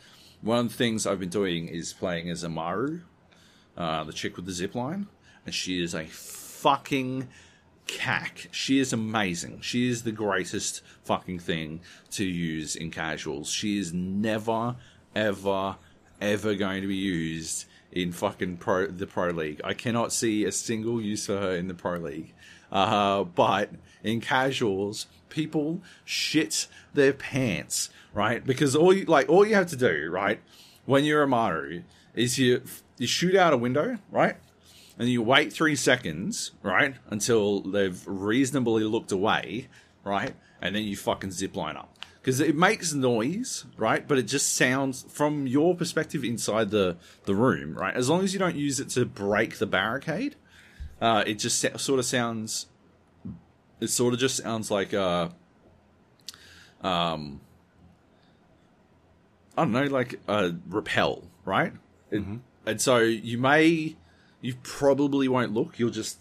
one 0.42 0.58
of 0.58 0.68
the 0.68 0.74
things 0.74 1.06
I've 1.06 1.20
been 1.20 1.28
doing 1.28 1.68
is 1.68 1.92
playing 1.92 2.28
as 2.30 2.44
Amaru, 2.44 3.00
the 3.76 4.12
chick 4.12 4.36
with 4.36 4.44
the 4.44 4.52
zip 4.52 4.74
line, 4.74 5.06
and 5.46 5.54
she 5.54 5.82
is 5.82 5.94
a 5.94 6.04
fucking 6.04 7.28
cack. 7.86 8.48
She 8.50 8.78
is 8.78 8.92
amazing. 8.92 9.60
She 9.60 9.88
is 9.88 10.02
the 10.02 10.12
greatest 10.12 10.82
fucking 11.04 11.38
thing 11.38 11.80
to 12.12 12.24
use 12.24 12.76
in 12.76 12.90
casuals. 12.90 13.50
She 13.50 13.78
is 13.78 13.92
never, 13.92 14.76
ever, 15.14 15.76
ever 16.20 16.54
going 16.54 16.82
to 16.82 16.88
be 16.88 16.96
used 16.96 17.66
in 17.92 18.12
fucking 18.12 18.58
pro 18.58 18.88
the 18.88 19.06
pro 19.06 19.30
league. 19.30 19.60
I 19.64 19.74
cannot 19.74 20.12
see 20.12 20.44
a 20.44 20.52
single 20.52 21.00
use 21.00 21.26
for 21.26 21.38
her 21.38 21.54
in 21.54 21.68
the 21.68 21.74
pro 21.74 21.98
league. 21.98 22.34
Uh, 22.70 23.24
but 23.24 23.70
in 24.02 24.20
casuals, 24.20 25.06
people 25.28 25.80
shit 26.04 26.66
their 26.94 27.12
pants, 27.12 27.90
right? 28.12 28.44
Because 28.44 28.74
all 28.74 28.92
you 28.92 29.04
like, 29.04 29.28
all 29.28 29.46
you 29.46 29.54
have 29.54 29.68
to 29.68 29.76
do, 29.76 30.08
right, 30.10 30.40
when 30.84 31.04
you're 31.04 31.22
Amaru, 31.22 31.82
is 32.14 32.38
you 32.38 32.62
you 32.98 33.06
shoot 33.06 33.34
out 33.34 33.52
a 33.52 33.56
window, 33.56 33.98
right, 34.10 34.36
and 34.98 35.08
you 35.08 35.22
wait 35.22 35.52
three 35.52 35.76
seconds, 35.76 36.52
right, 36.62 36.94
until 37.10 37.60
they've 37.60 38.02
reasonably 38.06 38.84
looked 38.84 39.12
away, 39.12 39.68
right, 40.04 40.34
and 40.60 40.74
then 40.74 40.84
you 40.84 40.96
fucking 40.96 41.30
zip 41.32 41.56
line 41.56 41.76
up 41.76 41.92
because 42.20 42.40
it 42.40 42.56
makes 42.56 42.92
noise, 42.92 43.66
right? 43.76 44.06
But 44.08 44.18
it 44.18 44.24
just 44.24 44.54
sounds 44.54 45.04
from 45.08 45.46
your 45.46 45.76
perspective 45.76 46.24
inside 46.24 46.70
the 46.70 46.96
the 47.24 47.34
room, 47.34 47.74
right? 47.74 47.94
As 47.94 48.08
long 48.08 48.24
as 48.24 48.32
you 48.32 48.38
don't 48.38 48.56
use 48.56 48.80
it 48.80 48.88
to 48.90 49.04
break 49.04 49.58
the 49.58 49.66
barricade, 49.66 50.34
uh, 51.00 51.22
it 51.26 51.34
just 51.34 51.60
sa- 51.60 51.76
sort 51.76 51.98
of 51.98 52.04
sounds. 52.04 52.66
It 53.80 53.88
sort 53.88 54.14
of 54.14 54.20
just 54.20 54.38
sounds 54.38 54.70
like 54.70 54.94
uh, 54.94 55.28
um, 56.82 57.40
I 59.56 59.62
don't 59.62 59.72
know, 59.72 59.84
like 59.84 60.18
a 60.28 60.52
repel, 60.68 61.22
right? 61.44 61.72
It, 62.10 62.18
and 62.66 62.80
so 62.80 62.98
you 62.98 63.38
may, 63.38 63.96
you 64.46 64.54
probably 64.62 65.26
won't 65.26 65.52
look. 65.52 65.78
You'll 65.78 65.90
just 65.90 66.18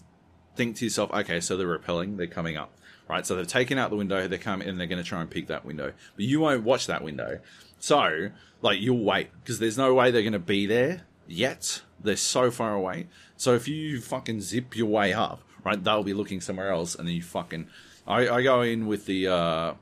think 0.56 0.74
to 0.76 0.84
yourself, 0.84 1.12
okay, 1.12 1.38
so 1.38 1.56
they're 1.56 1.66
repelling, 1.66 2.16
they're 2.16 2.26
coming 2.26 2.56
up, 2.56 2.72
right? 3.08 3.24
So 3.24 3.36
they've 3.36 3.46
taken 3.46 3.78
out 3.78 3.90
the 3.90 3.96
window, 3.96 4.26
they're 4.26 4.38
coming, 4.38 4.68
and 4.68 4.80
they're 4.80 4.88
going 4.88 5.02
to 5.02 5.08
try 5.08 5.20
and 5.20 5.30
peek 5.30 5.46
that 5.46 5.64
window, 5.64 5.92
but 6.16 6.24
you 6.24 6.40
won't 6.40 6.64
watch 6.64 6.88
that 6.88 7.04
window. 7.04 7.38
So, 7.78 8.30
like, 8.62 8.80
you'll 8.80 9.04
wait 9.04 9.30
because 9.42 9.60
there's 9.60 9.78
no 9.78 9.94
way 9.94 10.10
they're 10.10 10.22
going 10.22 10.32
to 10.32 10.40
be 10.40 10.66
there 10.66 11.02
yet. 11.28 11.82
They're 12.02 12.16
so 12.16 12.50
far 12.50 12.74
away. 12.74 13.06
So 13.36 13.54
if 13.54 13.68
you 13.68 14.00
fucking 14.00 14.40
zip 14.40 14.76
your 14.76 14.88
way 14.88 15.12
up, 15.12 15.42
right, 15.62 15.82
they'll 15.82 16.02
be 16.02 16.14
looking 16.14 16.40
somewhere 16.40 16.70
else, 16.72 16.96
and 16.96 17.06
then 17.06 17.14
you 17.14 17.22
fucking. 17.22 17.68
I, 18.08 18.28
I 18.28 18.42
go 18.42 18.62
in 18.62 18.88
with 18.88 19.06
the 19.06 19.28
uh, 19.28 19.74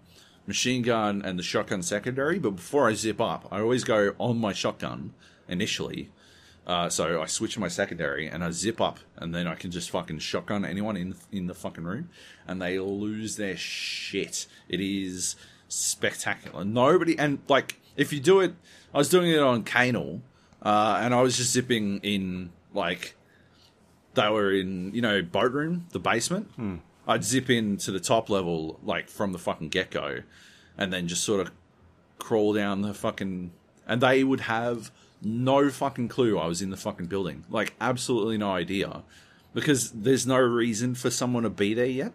machine 0.47 0.83
gun 0.83 1.23
and 1.25 1.39
the 1.39 1.43
shotgun 1.43 1.83
secondary, 1.83 2.39
but 2.39 2.57
before 2.57 2.89
I 2.89 2.95
zip 2.95 3.23
up, 3.23 3.49
I 3.51 3.61
always 3.61 3.85
go 3.85 4.15
on 4.19 4.39
my 4.39 4.53
shotgun 4.53 5.15
initially. 5.49 6.11
Uh, 6.67 6.89
so 6.89 7.21
I 7.21 7.27
switch 7.27 7.59
my 7.59 7.69
secondary 7.69 8.27
and 8.27 8.43
I 8.43 8.51
zip 8.51 8.81
up, 8.81 8.99
and 9.17 9.35
then 9.35 9.47
I 9.47 9.55
can 9.55 9.71
just 9.71 9.91
fucking 9.91 10.19
shotgun 10.21 10.65
anyone 10.65 10.97
in 10.97 11.15
in 11.31 11.47
the 11.47 11.55
fucking 11.55 11.85
room, 11.85 12.09
and 12.47 12.61
they 12.61 12.79
lose 12.79 13.37
their 13.37 13.57
shit. 13.57 14.47
It 14.69 14.81
is 14.81 15.37
spectacular. 15.69 16.65
Nobody 16.65 17.19
and 17.19 17.41
like 17.49 17.81
if 17.97 18.13
you 18.13 18.21
do 18.21 18.41
it, 18.41 18.55
I 18.95 18.99
was 18.99 19.09
doing 19.09 19.31
it 19.31 19.41
on 19.41 19.63
Canal, 19.63 20.23
uh, 20.63 20.99
and 21.03 21.15
I 21.15 21.21
was 21.21 21.37
just 21.37 21.53
zipping 21.53 21.99
in 21.99 22.51
like 22.73 23.15
they 24.15 24.29
were 24.31 24.53
in 24.53 24.95
you 24.95 25.03
know 25.03 25.21
boat 25.23 25.53
room, 25.53 25.87
the 25.91 25.99
basement. 25.99 26.51
I'd 27.07 27.25
zip 27.25 27.51
in 27.51 27.77
to 27.79 27.93
the 27.93 28.01
top 28.01 28.31
level 28.31 28.81
like 28.83 29.11
from 29.11 29.33
the 29.33 29.39
fucking 29.39 29.69
get 29.69 29.91
go, 29.91 30.21
and 30.79 30.91
then 30.93 31.09
just 31.09 31.25
sort 31.25 31.41
of 31.41 31.53
crawl 32.19 32.55
down 32.55 32.81
the 32.81 32.95
fucking 32.95 33.53
and 33.87 34.01
they 34.01 34.25
would 34.25 34.41
have 34.41 34.91
no 35.25 35.71
fucking 35.71 36.09
clue 36.09 36.39
I 36.39 36.47
was 36.47 36.63
in 36.63 36.71
the 36.71 36.77
fucking 36.77 37.07
building. 37.07 37.45
Like 37.49 37.75
absolutely 37.81 38.39
no 38.39 38.51
idea. 38.53 39.03
Because 39.53 39.91
there's 39.91 40.27
no 40.27 40.39
reason 40.39 40.95
for 40.95 41.11
someone 41.11 41.45
to 41.45 41.51
be 41.51 41.75
there 41.75 41.87
yet. 41.87 42.13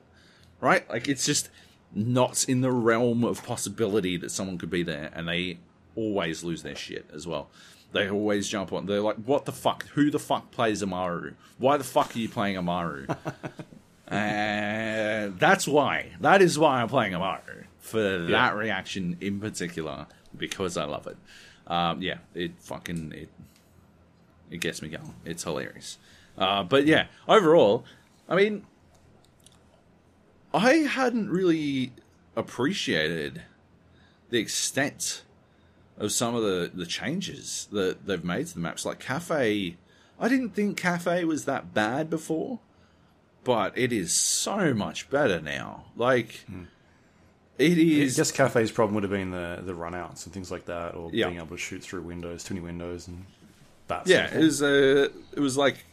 Right? 0.62 0.90
Like 0.90 1.08
it's 1.08 1.26
just 1.26 1.50
not 1.94 2.48
in 2.48 2.62
the 2.62 2.72
realm 2.72 3.24
of 3.24 3.44
possibility 3.44 4.18
that 4.18 4.30
someone 4.32 4.58
could 4.58 4.70
be 4.70 4.84
there 4.84 5.10
and 5.14 5.28
they 5.28 5.60
always 5.96 6.44
lose 6.44 6.64
their 6.64 6.76
shit 6.76 7.10
as 7.14 7.26
well. 7.26 7.50
They 7.92 8.10
always 8.10 8.48
jump 8.48 8.72
on. 8.72 8.86
They're 8.86 9.02
like, 9.02 9.18
"What 9.18 9.46
the 9.46 9.52
fuck? 9.52 9.88
Who 9.90 10.12
the 10.12 10.20
fuck 10.20 10.52
plays 10.52 10.84
Amaru? 10.84 11.34
Why 11.58 11.78
the 11.78 11.84
fuck 11.84 12.16
are 12.16 12.20
you 12.20 12.30
playing 12.30 12.56
Amaru?" 12.56 13.08
and 14.08 15.34
uh, 15.34 15.36
that's 15.40 15.68
why. 15.68 16.12
That 16.22 16.42
is 16.44 16.60
why 16.60 16.82
I'm 16.82 16.88
playing 16.90 17.16
Amaru 17.16 17.64
for 17.80 18.20
that 18.28 18.56
reaction 18.56 19.18
in 19.20 19.40
particular 19.40 20.06
because 20.38 20.78
I 20.78 20.86
love 20.86 21.08
it. 21.08 21.18
Um, 21.70 22.02
yeah, 22.02 22.18
it 22.34 22.52
fucking 22.60 23.14
it 23.16 23.30
it 24.50 24.60
gets 24.60 24.82
me 24.82 24.90
going. 24.90 25.16
It's 25.26 25.44
hilarious. 25.44 25.98
Uh, 26.38 26.64
but 26.64 26.86
yeah, 26.86 27.08
overall, 27.28 27.86
I 28.28 28.36
mean, 28.36 28.66
I 30.54 30.74
hadn't 30.74 31.30
really 31.30 31.92
appreciated 32.36 33.44
the 34.30 34.40
extent 34.40 35.24
of 35.98 36.12
some 36.12 36.34
of 36.34 36.44
the, 36.44 36.72
the 36.74 36.86
changes 36.86 37.68
that 37.72 38.06
they've 38.08 38.24
made 38.24 38.48
to 38.48 38.54
the 38.54 38.60
maps. 38.60 38.86
Like 38.86 39.00
Cafe, 39.00 39.76
I 40.20 40.28
didn't 40.28 40.52
think 40.52 40.78
Cafe 40.78 41.24
was 41.26 41.46
that 41.46 41.74
bad 41.74 42.10
before, 42.10 42.60
but 43.44 43.78
it 43.78 43.92
is 43.92 44.14
so 44.14 44.74
much 44.74 45.10
better 45.10 45.42
now. 45.42 45.86
Like, 45.96 46.46
it 47.60 47.72
I 48.12 48.16
guess 48.16 48.32
Cafe's 48.32 48.72
problem 48.72 48.96
would 48.96 49.04
have 49.04 49.12
been 49.12 49.32
the 49.32 49.60
the 49.64 49.74
runouts 49.74 50.26
and 50.26 50.34
things 50.34 50.52
like 50.52 50.66
that, 50.66 50.96
or 50.96 51.10
Yeah. 51.14 51.28
being 51.28 51.38
able 51.38 51.50
to 51.50 51.58
shoot 51.58 51.84
through 51.84 52.02
windows, 52.02 52.44
too 52.44 52.54
many 52.56 52.66
windows, 52.66 53.08
and 53.08 53.26
that. 53.88 54.08
Yeah, 54.08 54.28
sort 54.28 54.32
of 54.38 54.42
it 54.42 54.46
was 54.46 54.64
uh, 54.64 55.08
it 55.34 55.40
was 55.40 55.58
like 55.58 55.86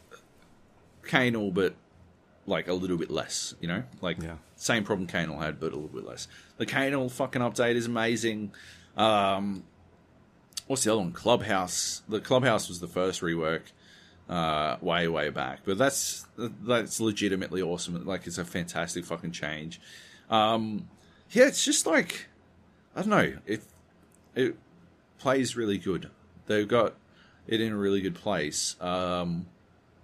Canal, 1.03 1.51
but 1.51 1.75
like 2.47 2.69
a 2.69 2.73
little 2.73 2.97
bit 2.97 3.11
less. 3.11 3.55
You 3.61 3.69
know, 3.69 3.83
like 4.01 4.21
Yeah. 4.23 4.37
same 4.57 4.85
problem 4.85 5.07
Canal 5.09 5.39
had, 5.41 5.59
but 5.61 5.73
a 5.73 5.77
little 5.77 5.89
bit 5.89 6.07
less. 6.07 6.29
The 6.59 6.67
Canal 6.67 7.09
fucking 7.09 7.43
update 7.43 7.75
is 7.75 7.87
amazing. 7.87 8.53
Um, 8.97 9.65
what's 10.67 10.85
the 10.85 10.93
other 10.93 11.01
one? 11.03 11.13
Clubhouse. 11.13 12.03
The 12.09 12.21
Clubhouse 12.21 12.69
was 12.69 12.81
the 12.81 12.87
first 12.89 13.21
rework, 13.23 13.63
uh, 14.29 14.77
way 14.81 15.09
way 15.09 15.31
back, 15.31 15.61
but 15.65 15.79
that's 15.79 16.27
that's 16.39 17.01
legitimately 17.01 17.63
awesome. 17.63 18.05
Like 18.07 18.27
it's 18.27 18.39
a 18.39 18.45
fantastic 18.45 19.05
fucking 19.05 19.33
change. 19.33 19.81
Um, 20.31 20.89
yeah, 21.31 21.47
it's 21.47 21.65
just 21.65 21.87
like 21.87 22.27
I 22.95 23.01
don't 23.01 23.11
know. 23.11 23.35
It 23.47 23.63
it 24.35 24.57
plays 25.19 25.57
really 25.57 25.79
good. 25.79 26.11
They've 26.47 26.69
got 26.69 26.95
it 27.47 27.61
in 27.61 27.73
a 27.73 27.77
really 27.77 28.01
good 28.01 28.15
place. 28.15 28.77
Um, 28.81 29.47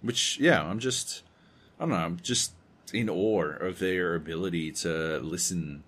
which 0.02 0.38
yeah, 0.38 0.62
I'm 0.62 0.78
just 0.78 1.22
I 1.78 1.85
don't 1.85 1.90
know. 1.90 1.96
I'm 1.96 2.20
just 2.20 2.52
in 2.92 3.08
awe 3.08 3.56
of 3.61 3.78
their 3.78 4.14
ability 4.14 4.70
to 4.72 5.18
listen 5.18 5.82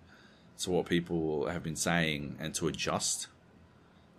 to 0.58 0.70
what 0.70 0.86
people 0.86 1.46
have 1.48 1.62
been 1.62 1.76
saying 1.76 2.36
and 2.38 2.54
to 2.54 2.68
adjust 2.68 3.26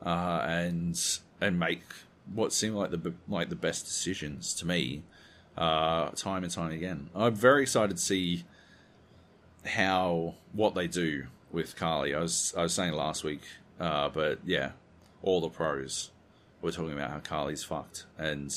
uh, 0.06 0.44
and 0.46 1.00
and 1.42 1.58
make 1.60 1.84
what 2.34 2.54
seem 2.54 2.74
like 2.74 2.92
the 2.92 3.14
like 3.28 3.50
the 3.50 3.56
best 3.56 3.86
decisions 3.86 4.54
to 4.56 4.68
me 4.68 5.04
uh, 5.58 6.10
time 6.10 6.44
and 6.44 6.52
time 6.52 6.72
again. 6.72 7.10
I'm 7.16 7.36
very 7.36 7.64
excited 7.64 7.98
to 7.98 8.02
see 8.02 8.44
how 9.68 10.36
what 10.54 10.76
they 10.76 10.88
do 10.88 11.26
with 11.52 11.76
Kali. 11.76 12.14
I 12.14 12.20
was 12.20 12.54
I 12.58 12.64
was 12.64 12.74
saying 12.74 12.94
last 12.94 13.24
week, 13.24 13.42
uh, 13.80 14.10
but 14.10 14.40
yeah, 14.46 14.72
all 15.22 15.42
the 15.42 15.50
pros 15.50 16.12
were 16.62 16.72
talking 16.72 16.94
about 16.94 17.12
how 17.12 17.20
Kali's 17.20 17.64
fucked, 17.64 18.06
and 18.18 18.54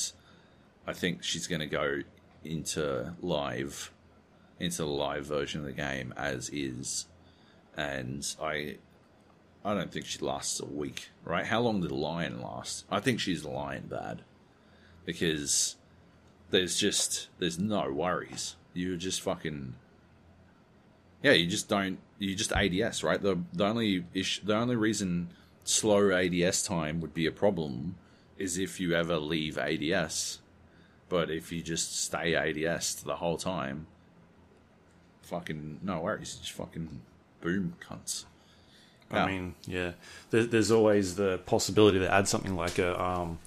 I 0.86 0.92
think 0.92 1.22
she's 1.22 1.46
going 1.46 1.60
to 1.60 1.66
go 1.66 2.02
into 2.44 3.14
live, 3.20 3.92
into 4.58 4.78
the 4.78 4.86
live 4.86 5.26
version 5.26 5.60
of 5.60 5.66
the 5.66 5.72
game 5.72 6.12
as 6.16 6.50
is, 6.50 7.06
and 7.76 8.26
I. 8.42 8.76
I 9.64 9.74
don't 9.74 9.92
think 9.92 10.06
she 10.06 10.20
lasts 10.20 10.60
a 10.60 10.64
week, 10.64 11.10
right? 11.24 11.44
How 11.44 11.60
long 11.60 11.80
did 11.80 11.90
Lion 11.90 12.40
last? 12.40 12.86
I 12.90 13.00
think 13.00 13.18
she's 13.18 13.44
Lion 13.44 13.88
bad 13.90 14.22
because 15.04 15.76
there's 16.50 16.78
just 16.78 17.28
there's 17.38 17.58
no 17.58 17.90
worries. 17.92 18.56
You're 18.72 18.96
just 18.96 19.20
fucking 19.20 19.74
yeah, 21.22 21.32
you 21.32 21.46
just 21.46 21.68
don't. 21.68 21.98
You 22.18 22.34
just 22.34 22.52
ADS, 22.52 23.02
right? 23.02 23.20
The 23.20 23.38
the 23.52 23.64
only 23.64 24.04
ish, 24.14 24.40
the 24.40 24.54
only 24.54 24.76
reason 24.76 25.28
slow 25.64 26.10
ADS 26.10 26.62
time 26.62 27.00
would 27.00 27.14
be 27.14 27.26
a 27.26 27.32
problem 27.32 27.96
is 28.36 28.58
if 28.58 28.80
you 28.80 28.94
ever 28.94 29.16
leave 29.18 29.58
ADS. 29.58 30.38
But 31.08 31.30
if 31.30 31.50
you 31.50 31.62
just 31.62 32.04
stay 32.04 32.34
ADS 32.34 32.96
the 32.96 33.16
whole 33.16 33.38
time, 33.38 33.86
fucking 35.22 35.80
no 35.82 36.00
worries. 36.00 36.36
Just 36.36 36.52
fucking 36.52 37.00
boom, 37.40 37.74
cunts. 37.80 38.24
I 39.10 39.26
mean, 39.26 39.54
yeah. 39.66 39.92
There, 40.30 40.44
there's 40.44 40.70
always 40.70 41.16
the 41.16 41.38
possibility 41.46 41.98
to 41.98 42.12
add 42.12 42.28
something 42.28 42.54
like 42.54 42.78
a 42.78 43.00
um, 43.00 43.38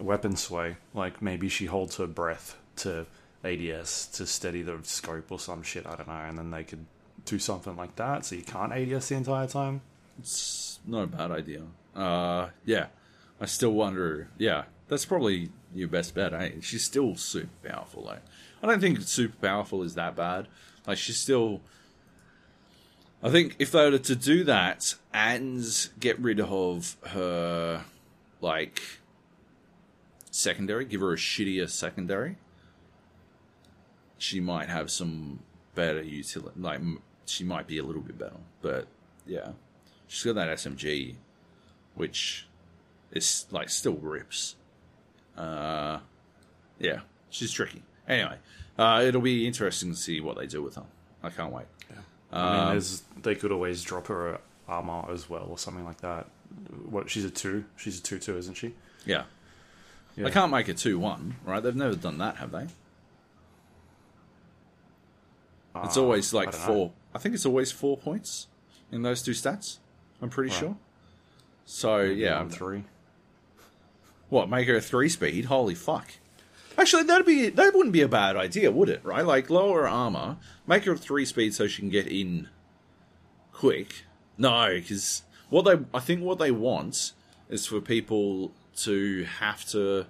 weapon 0.00 0.36
sway. 0.36 0.76
Like 0.92 1.22
maybe 1.22 1.48
she 1.48 1.66
holds 1.66 1.96
her 1.96 2.06
breath 2.06 2.56
to 2.76 3.06
ADS 3.44 4.06
to 4.08 4.26
steady 4.26 4.62
the 4.62 4.78
scope 4.82 5.30
or 5.30 5.38
some 5.38 5.62
shit. 5.62 5.86
I 5.86 5.96
don't 5.96 6.08
know, 6.08 6.14
and 6.14 6.38
then 6.38 6.50
they 6.50 6.64
could 6.64 6.86
do 7.24 7.38
something 7.38 7.76
like 7.76 7.96
that, 7.96 8.24
so 8.24 8.34
you 8.34 8.42
can't 8.42 8.72
ADS 8.72 9.08
the 9.08 9.16
entire 9.16 9.46
time. 9.46 9.82
It's 10.18 10.80
not 10.86 11.02
a 11.02 11.06
bad 11.06 11.30
idea. 11.30 11.62
Uh, 11.94 12.48
yeah, 12.64 12.86
I 13.40 13.46
still 13.46 13.72
wonder. 13.72 14.28
Yeah, 14.38 14.64
that's 14.88 15.04
probably 15.04 15.50
your 15.74 15.88
best 15.88 16.14
bet. 16.14 16.32
Eh? 16.32 16.50
She's 16.60 16.84
still 16.84 17.16
super 17.16 17.68
powerful, 17.68 18.04
though. 18.04 18.18
I 18.62 18.66
don't 18.66 18.80
think 18.80 19.00
super 19.02 19.36
powerful 19.46 19.82
is 19.82 19.94
that 19.94 20.16
bad. 20.16 20.48
Like 20.86 20.98
she's 20.98 21.18
still. 21.18 21.60
I 23.22 23.30
think 23.30 23.56
if 23.58 23.72
they 23.72 23.90
were 23.90 23.98
to 23.98 24.16
do 24.16 24.44
that 24.44 24.94
and 25.12 25.64
get 25.98 26.18
rid 26.18 26.40
of 26.40 26.96
her, 27.08 27.84
like 28.40 28.80
secondary, 30.30 30.84
give 30.84 31.00
her 31.00 31.12
a 31.12 31.16
shittier 31.16 31.68
secondary, 31.68 32.36
she 34.18 34.40
might 34.40 34.68
have 34.68 34.90
some 34.90 35.40
better 35.74 36.02
utility. 36.02 36.58
Like 36.58 36.80
she 37.26 37.44
might 37.44 37.66
be 37.66 37.78
a 37.78 37.82
little 37.84 38.02
bit 38.02 38.18
better, 38.18 38.36
but 38.62 38.86
yeah, 39.26 39.50
she's 40.08 40.24
got 40.24 40.34
that 40.36 40.56
SMG, 40.58 41.14
which 41.94 42.46
is 43.12 43.46
like 43.50 43.68
still 43.70 43.94
rips. 43.96 44.56
Uh, 45.36 45.98
yeah, 46.78 47.00
she's 47.30 47.52
tricky. 47.52 47.82
Anyway, 48.08 48.36
uh, 48.78 49.02
it'll 49.04 49.20
be 49.20 49.46
interesting 49.46 49.90
to 49.90 49.96
see 49.96 50.20
what 50.20 50.36
they 50.38 50.46
do 50.46 50.62
with 50.62 50.76
her. 50.76 50.84
I 51.22 51.30
can't 51.30 51.52
wait. 51.52 51.66
I 52.32 52.68
mean, 52.72 52.76
Um, 52.78 53.22
they 53.22 53.34
could 53.34 53.52
always 53.52 53.82
drop 53.82 54.08
her 54.08 54.40
armor 54.68 55.10
as 55.12 55.28
well 55.30 55.46
or 55.48 55.58
something 55.58 55.84
like 55.84 56.00
that. 56.00 56.26
What 56.88 57.08
she's 57.10 57.24
a 57.24 57.30
two, 57.30 57.64
she's 57.76 57.98
a 57.98 58.02
two 58.02 58.18
two, 58.18 58.36
isn't 58.36 58.54
she? 58.54 58.74
Yeah. 59.04 59.24
Yeah. 60.16 60.24
They 60.24 60.30
can't 60.30 60.50
make 60.50 60.68
a 60.68 60.72
2 60.74 60.98
1, 60.98 61.36
right? 61.44 61.62
They've 61.62 61.76
never 61.76 61.94
done 61.94 62.16
that, 62.18 62.36
have 62.38 62.50
they? 62.50 62.66
It's 65.84 65.96
Uh, 65.96 66.02
always 66.02 66.32
like 66.32 66.48
I 66.48 66.50
don't 66.52 66.60
know. 66.60 66.66
four. 66.66 66.92
I 67.14 67.18
think 67.18 67.34
it's 67.34 67.46
always 67.46 67.72
four 67.72 67.96
points 67.96 68.46
in 68.92 69.02
those 69.02 69.22
two 69.22 69.32
stats. 69.32 69.78
I'm 70.22 70.30
pretty 70.30 70.50
Right. 70.50 70.60
sure. 70.60 70.76
So, 71.64 72.00
yeah. 72.02 72.38
One, 72.38 72.50
three. 72.50 72.84
What, 74.28 74.48
make 74.50 74.66
her 74.68 74.76
a 74.76 74.80
three 74.80 75.08
speed? 75.08 75.46
Holy 75.46 75.74
fuck. 75.74 76.12
Actually, 76.78 77.04
that'd 77.04 77.26
be 77.26 77.48
that 77.48 77.74
wouldn't 77.74 77.92
be 77.92 78.02
a 78.02 78.08
bad 78.08 78.36
idea, 78.36 78.70
would 78.70 78.88
it? 78.88 79.02
Right? 79.04 79.24
Like 79.24 79.48
lower 79.48 79.88
armor, 79.88 80.36
make 80.66 80.84
her 80.84 80.96
three 80.96 81.24
speed 81.24 81.54
so 81.54 81.66
she 81.66 81.80
can 81.80 81.88
get 81.90 82.06
in 82.06 82.48
quick. 83.52 84.04
No, 84.36 84.68
because 84.74 85.22
what 85.48 85.62
they 85.64 85.84
I 85.94 86.00
think 86.00 86.22
what 86.22 86.38
they 86.38 86.50
want 86.50 87.12
is 87.48 87.66
for 87.66 87.80
people 87.80 88.52
to 88.78 89.24
have 89.24 89.64
to 89.66 90.04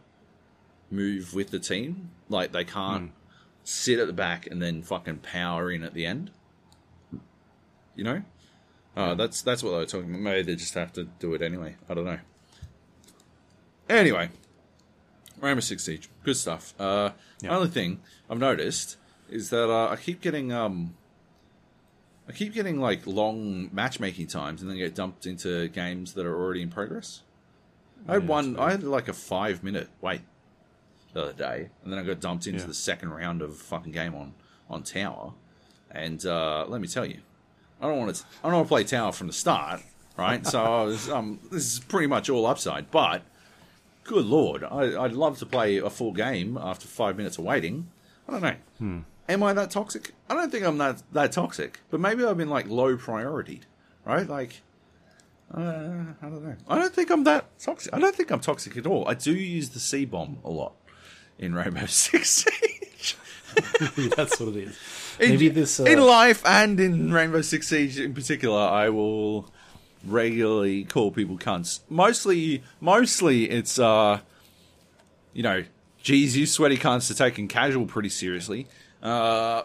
move 0.91 1.35
with 1.35 1.51
the 1.51 1.61
team. 1.61 2.11
Like 2.29 2.51
they 2.53 2.65
can't 2.65 3.13
sit 3.69 3.99
at 3.99 4.07
the 4.07 4.13
back 4.13 4.47
and 4.47 4.63
then 4.63 4.81
fucking 4.81 5.19
power 5.19 5.73
in 5.73 5.83
at 5.83 5.93
the 5.93 6.07
end. 6.07 6.31
You 7.97 8.05
know? 8.05 8.23
Uh, 8.97 9.15
that's 9.15 9.43
that's 9.43 9.63
what 9.63 9.73
they 9.73 9.77
were 9.79 9.87
talking 9.87 10.09
about. 10.11 10.21
Maybe 10.21 10.43
they 10.43 10.55
just 10.57 10.75
have 10.75 10.93
to 10.95 11.05
do 11.05 11.35
it 11.35 11.43
anyway. 11.43 11.75
I 11.89 11.95
don't 11.95 12.05
know. 12.05 12.19
Anyway, 13.89 14.31
Rainbow 15.41 15.61
Six 15.61 15.85
Siege, 15.85 16.09
good 16.25 16.37
stuff. 16.37 16.73
Uh, 16.79 17.11
Yeah. 17.43 17.55
Only 17.57 17.69
thing 17.69 18.01
I've 18.31 18.39
noticed 18.39 18.97
is 19.29 19.51
that 19.51 19.69
uh, 19.69 19.91
I 19.91 19.97
keep 19.97 20.21
getting 20.23 20.53
um, 20.53 20.95
I 22.29 22.33
keep 22.33 22.55
getting 22.55 22.81
like 22.81 23.07
long 23.07 23.69
matchmaking 23.73 24.29
times, 24.29 24.63
and 24.63 24.71
then 24.71 24.79
get 24.79 24.95
dumped 24.95 25.27
into 25.27 25.69
games 25.69 26.15
that 26.15 26.25
are 26.25 26.35
already 26.35 26.63
in 26.63 26.71
progress. 26.71 27.23
I 28.09 28.15
had 28.15 28.23
Yeah, 28.23 28.29
one. 28.29 28.57
I 28.59 28.71
had 28.71 28.83
like 28.83 29.09
a 29.09 29.13
five 29.13 29.63
minute 29.63 29.89
wait 30.01 30.23
the 31.17 31.23
other 31.23 31.33
day, 31.33 31.69
and 31.83 31.91
then 31.93 31.99
I 31.99 32.03
got 32.03 32.21
dumped 32.21 32.47
into 32.47 32.61
Yeah. 32.61 32.67
the 32.67 32.75
second 32.75 33.11
round 33.11 33.41
of 33.43 33.57
fucking 33.57 33.93
game 33.93 34.15
on 34.15 34.35
on 34.69 34.83
Tower. 34.83 35.33
And 35.91 36.25
uh, 36.27 36.67
let 36.69 36.81
me 36.81 36.89
tell 36.89 37.07
you, 37.07 37.19
I 37.81 37.87
don't 37.89 37.99
want 37.99 38.15
to. 38.17 38.25
I 38.43 38.49
don't 38.49 38.57
want 38.57 38.67
to 38.67 38.69
play 38.69 38.85
Tower 38.85 39.13
from 39.13 39.29
the 39.29 39.33
start, 39.33 39.81
right? 40.19 40.47
so 40.47 40.63
I 40.63 40.83
was, 40.85 41.09
um, 41.09 41.39
this 41.51 41.73
is 41.73 41.81
pretty 41.81 42.07
much 42.07 42.29
all 42.29 42.45
upside. 42.47 42.91
But 42.91 43.23
good 44.05 44.27
lord, 44.27 44.63
I, 44.65 45.03
I'd 45.05 45.13
love 45.13 45.39
to 45.39 45.47
play 45.47 45.79
a 45.79 45.89
full 45.91 46.13
game 46.13 46.59
after 46.61 46.87
five 46.87 47.17
minutes 47.17 47.39
of 47.39 47.45
waiting. 47.45 47.89
I 48.29 48.33
don't 48.39 48.43
know. 48.81 49.05
Am 49.29 49.43
I 49.43 49.53
that 49.55 49.71
toxic? 49.71 50.13
I 50.29 50.35
don't 50.35 50.51
think 50.53 50.65
I'm 50.67 50.79
that 50.79 51.03
that 51.13 51.33
toxic. 51.33 51.81
But 51.91 52.01
maybe 52.01 52.25
I've 52.25 52.37
been 52.37 52.51
like 52.51 52.69
low 52.69 52.97
prioritied, 52.97 53.63
right? 54.05 54.29
Like. 54.29 54.61
Uh, 55.55 55.61
I 56.21 56.27
don't 56.29 56.43
know. 56.45 56.57
I 56.69 56.77
don't 56.77 56.93
think 56.93 57.09
I'm 57.09 57.23
that 57.25 57.45
toxic. 57.61 57.95
I 57.95 58.01
don't 58.01 58.15
think 58.17 58.33
I'm 58.33 58.41
toxic 58.41 58.77
at 58.77 58.85
all. 58.85 59.07
I 59.09 59.15
do 59.15 59.33
use 59.33 59.69
the 59.71 59.79
C 59.79 60.05
bomb 60.05 60.39
a 60.45 60.51
lot 60.51 60.73
in 61.39 61.55
Rainbow 61.55 61.87
Six 61.87 62.45
Siege. 62.45 63.17
That's 64.17 64.39
what 64.41 64.51
it 64.51 64.69
is. 64.69 64.79
In, 65.19 65.55
this. 65.55 65.81
Uh, 65.81 65.85
in 65.85 66.01
life 66.01 66.45
and 66.45 66.79
in 66.79 67.13
Rainbow 67.13 67.41
Six 67.41 67.69
Siege 67.69 67.99
in 67.99 68.15
particular, 68.15 68.61
I 68.61 68.91
will 68.91 69.51
regularly 70.05 70.85
call 70.85 71.11
people 71.11 71.39
cunts. 71.39 71.81
Mostly, 71.89 72.63
mostly 72.81 73.51
it's 73.51 73.79
uh, 73.79 74.21
you 75.33 75.43
know, 75.43 75.65
geez, 76.03 76.37
you 76.37 76.47
sweaty 76.47 76.77
cunts 76.77 77.11
are 77.11 77.15
taking 77.15 77.49
casual 77.49 77.87
pretty 77.87 78.09
seriously. 78.09 78.67
Uh, 79.03 79.63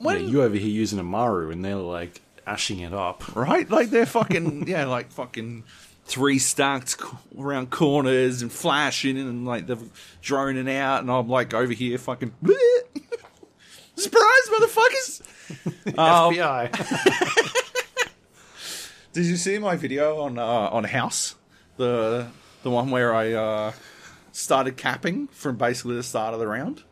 yeah, 0.00 0.16
you 0.16 0.42
over 0.42 0.56
here 0.56 0.68
using 0.68 0.98
Amaru, 0.98 1.50
and 1.50 1.64
they're 1.64 1.76
like 1.76 2.20
ashing 2.46 2.80
it 2.80 2.92
up. 2.92 3.34
right? 3.34 3.68
Like 3.68 3.90
they're 3.90 4.06
fucking 4.06 4.66
yeah, 4.68 4.84
like 4.86 5.10
fucking 5.10 5.64
three 6.04 6.38
stacked 6.38 6.96
around 7.38 7.70
corners 7.70 8.42
and 8.42 8.52
flashing 8.52 9.18
and 9.18 9.46
like 9.46 9.66
they're 9.66 9.78
droning 10.22 10.68
out, 10.70 11.00
and 11.02 11.10
I'm 11.10 11.28
like 11.28 11.54
over 11.54 11.72
here 11.72 11.98
fucking 11.98 12.32
surprise, 13.96 14.48
motherfuckers. 14.50 15.22
Um, 15.98 16.34
FBI. 16.34 16.72
Did 19.12 19.26
you 19.26 19.36
see 19.36 19.58
my 19.58 19.76
video 19.76 20.22
on 20.22 20.38
uh, 20.38 20.42
on 20.42 20.84
House, 20.84 21.34
the 21.76 22.28
the 22.62 22.70
one 22.70 22.90
where 22.90 23.14
I 23.14 23.32
uh, 23.32 23.72
started 24.32 24.78
capping 24.78 25.26
from 25.28 25.56
basically 25.56 25.96
the 25.96 26.02
start 26.02 26.32
of 26.32 26.40
the 26.40 26.46
round? 26.46 26.82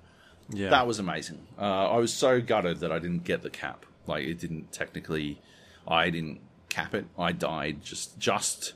yeah, 0.51 0.68
That 0.68 0.87
was 0.87 0.98
amazing. 0.98 1.46
Uh, 1.59 1.92
I 1.92 1.96
was 1.96 2.12
so 2.12 2.42
gutted 2.42 2.81
that 2.81 2.92
I 2.92 2.98
didn't 2.98 3.25
get 3.25 3.42
the 3.42 3.48
cap. 3.51 3.87
Like 4.07 4.25
it 4.25 4.38
didn't 4.38 4.70
technically, 4.70 5.40
I 5.88 6.11
didn't 6.11 6.40
cap 6.68 6.94
it. 6.94 7.07
I 7.18 7.33
died 7.33 7.83
just 7.83 8.18
just 8.18 8.75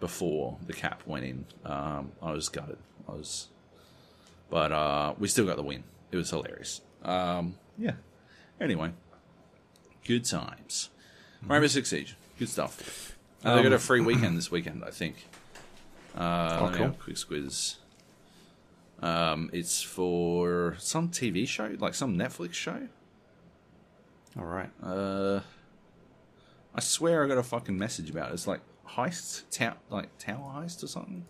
before 0.00 0.56
the 0.66 0.72
cap 0.72 1.02
went 1.06 1.24
in. 1.24 1.44
Um, 1.64 2.12
I 2.22 2.32
was 2.32 2.48
gutted. 2.48 2.78
I 3.08 3.12
was, 3.12 3.48
but 4.48 4.72
uh, 4.72 5.14
we 5.18 5.28
still 5.28 5.46
got 5.46 5.56
the 5.56 5.62
win. 5.62 5.84
It 6.10 6.16
was 6.16 6.30
hilarious. 6.30 6.80
Um, 7.02 7.54
yeah. 7.78 7.92
Anyway, 8.60 8.92
good 10.04 10.24
times. 10.24 10.90
Rainbow 11.46 11.66
Six 11.68 11.88
Siege, 11.90 12.16
good 12.38 12.48
stuff. 12.48 13.16
Uh, 13.44 13.56
they 13.56 13.62
got 13.62 13.72
a 13.72 13.78
free 13.78 14.00
weekend 14.00 14.36
this 14.36 14.50
weekend, 14.50 14.84
I 14.84 14.90
think. 14.90 15.26
Uh, 16.16 16.58
Oh, 16.60 16.70
cool. 16.76 16.90
quick 17.00 17.16
squiz. 17.16 17.76
Um, 19.00 19.48
it's 19.54 19.80
for 19.80 20.76
some 20.78 21.08
TV 21.08 21.48
show, 21.48 21.74
like 21.78 21.94
some 21.94 22.18
Netflix 22.18 22.52
show. 22.52 22.88
all 24.38 24.44
right. 24.44 24.68
Uh, 24.82 25.40
I 26.74 26.80
swear 26.80 27.24
I 27.24 27.28
got 27.28 27.38
a 27.38 27.42
fucking 27.42 27.78
message 27.78 28.10
about 28.10 28.30
it. 28.30 28.34
It's 28.34 28.46
like 28.46 28.60
heist, 28.96 29.48
tower, 29.50 29.76
like 29.88 30.16
tower 30.18 30.52
heist 30.56 30.82
or 30.82 30.86
something. 30.86 31.24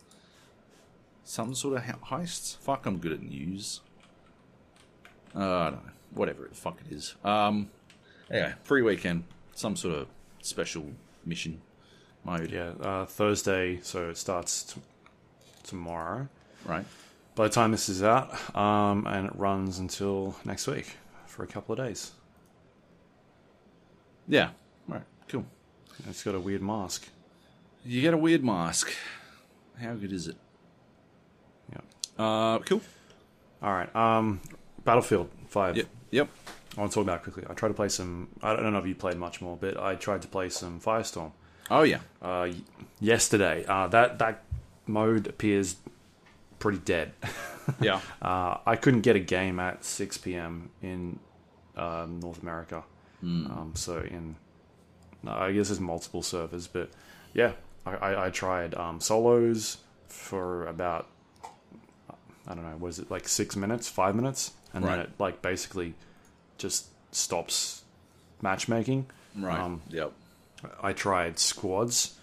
Some 1.24 1.54
sort 1.54 1.76
of 1.76 1.84
he- 1.84 1.92
heist. 1.92 2.56
Fuck, 2.58 2.86
I'm 2.86 2.98
good 2.98 3.12
at 3.12 3.22
news. 3.22 3.80
Uh, 5.34 5.38
I 5.38 5.70
don't 5.70 5.84
know. 5.86 5.92
Whatever 6.14 6.48
the 6.48 6.54
fuck 6.54 6.80
it 6.88 6.92
is. 6.92 7.14
Um, 7.24 7.70
anyway, 8.30 8.54
free 8.64 8.82
weekend. 8.82 9.24
Some 9.54 9.76
sort 9.76 9.94
of 9.94 10.08
special 10.42 10.86
mission 11.24 11.60
mode. 12.24 12.50
Yeah, 12.50 12.72
uh, 12.80 13.06
Thursday, 13.06 13.78
so 13.82 14.08
it 14.10 14.16
starts 14.16 14.74
t- 14.74 14.80
tomorrow. 15.62 16.28
Right. 16.64 16.84
By 17.36 17.44
the 17.44 17.54
time 17.54 17.70
this 17.70 17.88
is 17.88 18.02
out, 18.02 18.56
um, 18.56 19.06
and 19.06 19.26
it 19.26 19.36
runs 19.36 19.78
until 19.78 20.34
next 20.44 20.66
week 20.66 20.96
for 21.26 21.44
a 21.44 21.46
couple 21.46 21.72
of 21.72 21.78
days. 21.86 22.10
Yeah. 24.26 24.50
Right. 24.88 25.02
Cool. 25.28 25.46
It's 26.08 26.22
got 26.24 26.34
a 26.34 26.40
weird 26.40 26.62
mask. 26.62 27.08
You 27.84 28.00
get 28.02 28.14
a 28.14 28.18
weird 28.18 28.44
mask. 28.44 28.92
How 29.80 29.94
good 29.94 30.12
is 30.12 30.28
it? 30.28 30.36
Yeah. 31.72 31.80
Uh, 32.24 32.58
cool. 32.60 32.82
All 33.62 33.72
right. 33.72 33.94
Um, 33.96 34.40
Battlefield 34.84 35.30
Five. 35.48 35.76
Yep. 35.76 35.86
Yep. 36.10 36.28
I 36.76 36.80
want 36.80 36.92
to 36.92 36.94
talk 36.94 37.02
about 37.04 37.20
it 37.20 37.22
quickly. 37.24 37.44
I 37.48 37.54
tried 37.54 37.68
to 37.68 37.74
play 37.74 37.88
some. 37.88 38.28
I 38.42 38.54
don't 38.54 38.72
know 38.72 38.78
if 38.78 38.86
you 38.86 38.94
played 38.94 39.16
much 39.16 39.40
more, 39.40 39.56
but 39.56 39.78
I 39.78 39.94
tried 39.94 40.22
to 40.22 40.28
play 40.28 40.48
some 40.50 40.80
Firestorm 40.80 41.32
Oh 41.70 41.82
yeah. 41.82 41.98
uh, 42.22 42.50
yesterday. 43.00 43.64
Uh, 43.66 43.88
that 43.88 44.18
that 44.18 44.44
mode 44.86 45.26
appears 45.26 45.76
pretty 46.58 46.78
dead. 46.78 47.12
Yeah. 47.80 48.00
uh, 48.20 48.56
I 48.66 48.74
couldn't 48.74 49.02
get 49.02 49.14
a 49.14 49.20
game 49.20 49.60
at 49.60 49.84
6 49.84 50.18
p.m. 50.18 50.70
in 50.82 51.20
um, 51.76 52.18
North 52.18 52.42
America. 52.42 52.82
Um, 53.22 53.72
so 53.76 53.98
in, 53.98 54.34
no, 55.22 55.30
I 55.30 55.52
guess 55.52 55.68
there's 55.68 55.78
multiple 55.78 56.22
servers, 56.22 56.66
but 56.66 56.90
yeah, 57.32 57.52
I, 57.86 57.94
I, 57.94 58.26
I 58.26 58.30
tried 58.30 58.74
um, 58.74 59.00
solos 59.00 59.78
for 60.08 60.66
about 60.66 61.08
I 62.46 62.54
don't 62.54 62.64
know, 62.64 62.76
was 62.78 62.98
it 62.98 63.10
like 63.10 63.28
six 63.28 63.54
minutes, 63.54 63.88
five 63.88 64.16
minutes, 64.16 64.52
and 64.74 64.84
then 64.84 64.98
it 64.98 65.10
like 65.18 65.40
basically 65.40 65.94
just 66.58 66.86
stops 67.12 67.82
matchmaking. 68.42 69.06
Right. 69.36 69.58
Um, 69.58 69.82
yep. 69.88 70.12
I 70.82 70.92
tried 70.92 71.38
squads. 71.38 72.16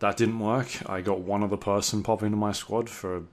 That 0.00 0.16
didn't 0.16 0.38
work. 0.38 0.68
I 0.88 1.00
got 1.00 1.20
one 1.20 1.42
other 1.42 1.56
person 1.56 2.02
pop 2.02 2.22
into 2.22 2.36
my 2.36 2.52
squad 2.52 2.88
for 2.90 3.24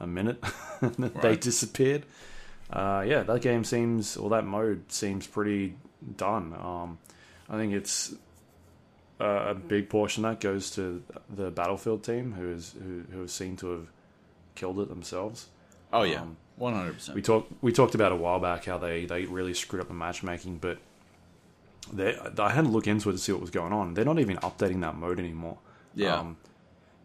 a 0.00 0.06
minute, 0.06 0.42
and 0.80 0.94
then 0.94 1.12
they 1.22 1.36
disappeared. 1.36 2.04
Uh, 2.70 3.04
yeah, 3.06 3.22
that 3.22 3.42
game 3.42 3.64
seems, 3.64 4.16
or 4.16 4.30
that 4.30 4.44
mode 4.44 4.90
seems 4.90 5.26
pretty 5.26 5.76
done. 6.16 6.52
Um, 6.54 6.98
I 7.48 7.56
think 7.56 7.72
it's 7.74 8.14
uh, 9.20 9.46
a 9.48 9.54
big 9.54 9.88
portion 9.88 10.24
of 10.24 10.32
that 10.32 10.40
goes 10.40 10.70
to 10.72 11.02
the 11.34 11.50
Battlefield 11.50 12.02
team, 12.04 12.32
who 12.32 12.50
is 12.50 12.74
who 12.82 13.04
who 13.12 13.26
seem 13.28 13.56
to 13.58 13.70
have 13.70 13.86
killed 14.54 14.78
it 14.80 14.88
themselves. 14.88 15.46
Oh 15.92 16.02
yeah. 16.02 16.22
um, 16.22 16.36
One 16.56 16.74
hundred 16.74 16.90
We 16.90 16.94
percent. 16.94 17.24
talked 17.24 17.52
we 17.62 17.72
talked 17.72 17.94
about 17.94 18.12
a 18.12 18.16
while 18.16 18.40
back 18.40 18.64
how 18.64 18.78
they, 18.78 19.04
they 19.06 19.24
really 19.24 19.54
screwed 19.54 19.80
up 19.80 19.88
the 19.88 19.94
matchmaking, 19.94 20.58
but 20.58 20.78
they 21.92 22.16
I 22.38 22.50
had 22.50 22.64
to 22.64 22.70
look 22.70 22.86
into 22.86 23.08
it 23.10 23.12
to 23.12 23.18
see 23.18 23.32
what 23.32 23.40
was 23.40 23.50
going 23.50 23.72
on. 23.72 23.94
They're 23.94 24.04
not 24.04 24.18
even 24.18 24.36
updating 24.38 24.80
that 24.80 24.96
mode 24.96 25.18
anymore. 25.18 25.58
Yeah. 25.94 26.16
Um, 26.18 26.36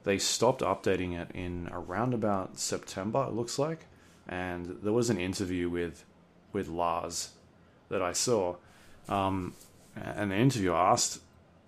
they 0.03 0.18
stopped 0.18 0.62
updating 0.62 1.20
it 1.20 1.30
in 1.36 1.70
around 1.72 2.14
about 2.14 2.57
September, 2.57 3.24
it 3.28 3.34
looks 3.34 3.59
like. 3.59 3.86
And 4.28 4.80
there 4.82 4.93
was 4.93 5.09
an 5.09 5.18
interview 5.20 5.70
with 5.70 6.03
with 6.53 6.68
Lars 6.68 7.32
that 7.89 8.01
I 8.01 8.14
saw. 8.14 8.55
Um, 9.07 9.53
and 9.95 10.32
the 10.32 10.36
interviewer 10.36 10.76
asked 10.76 11.20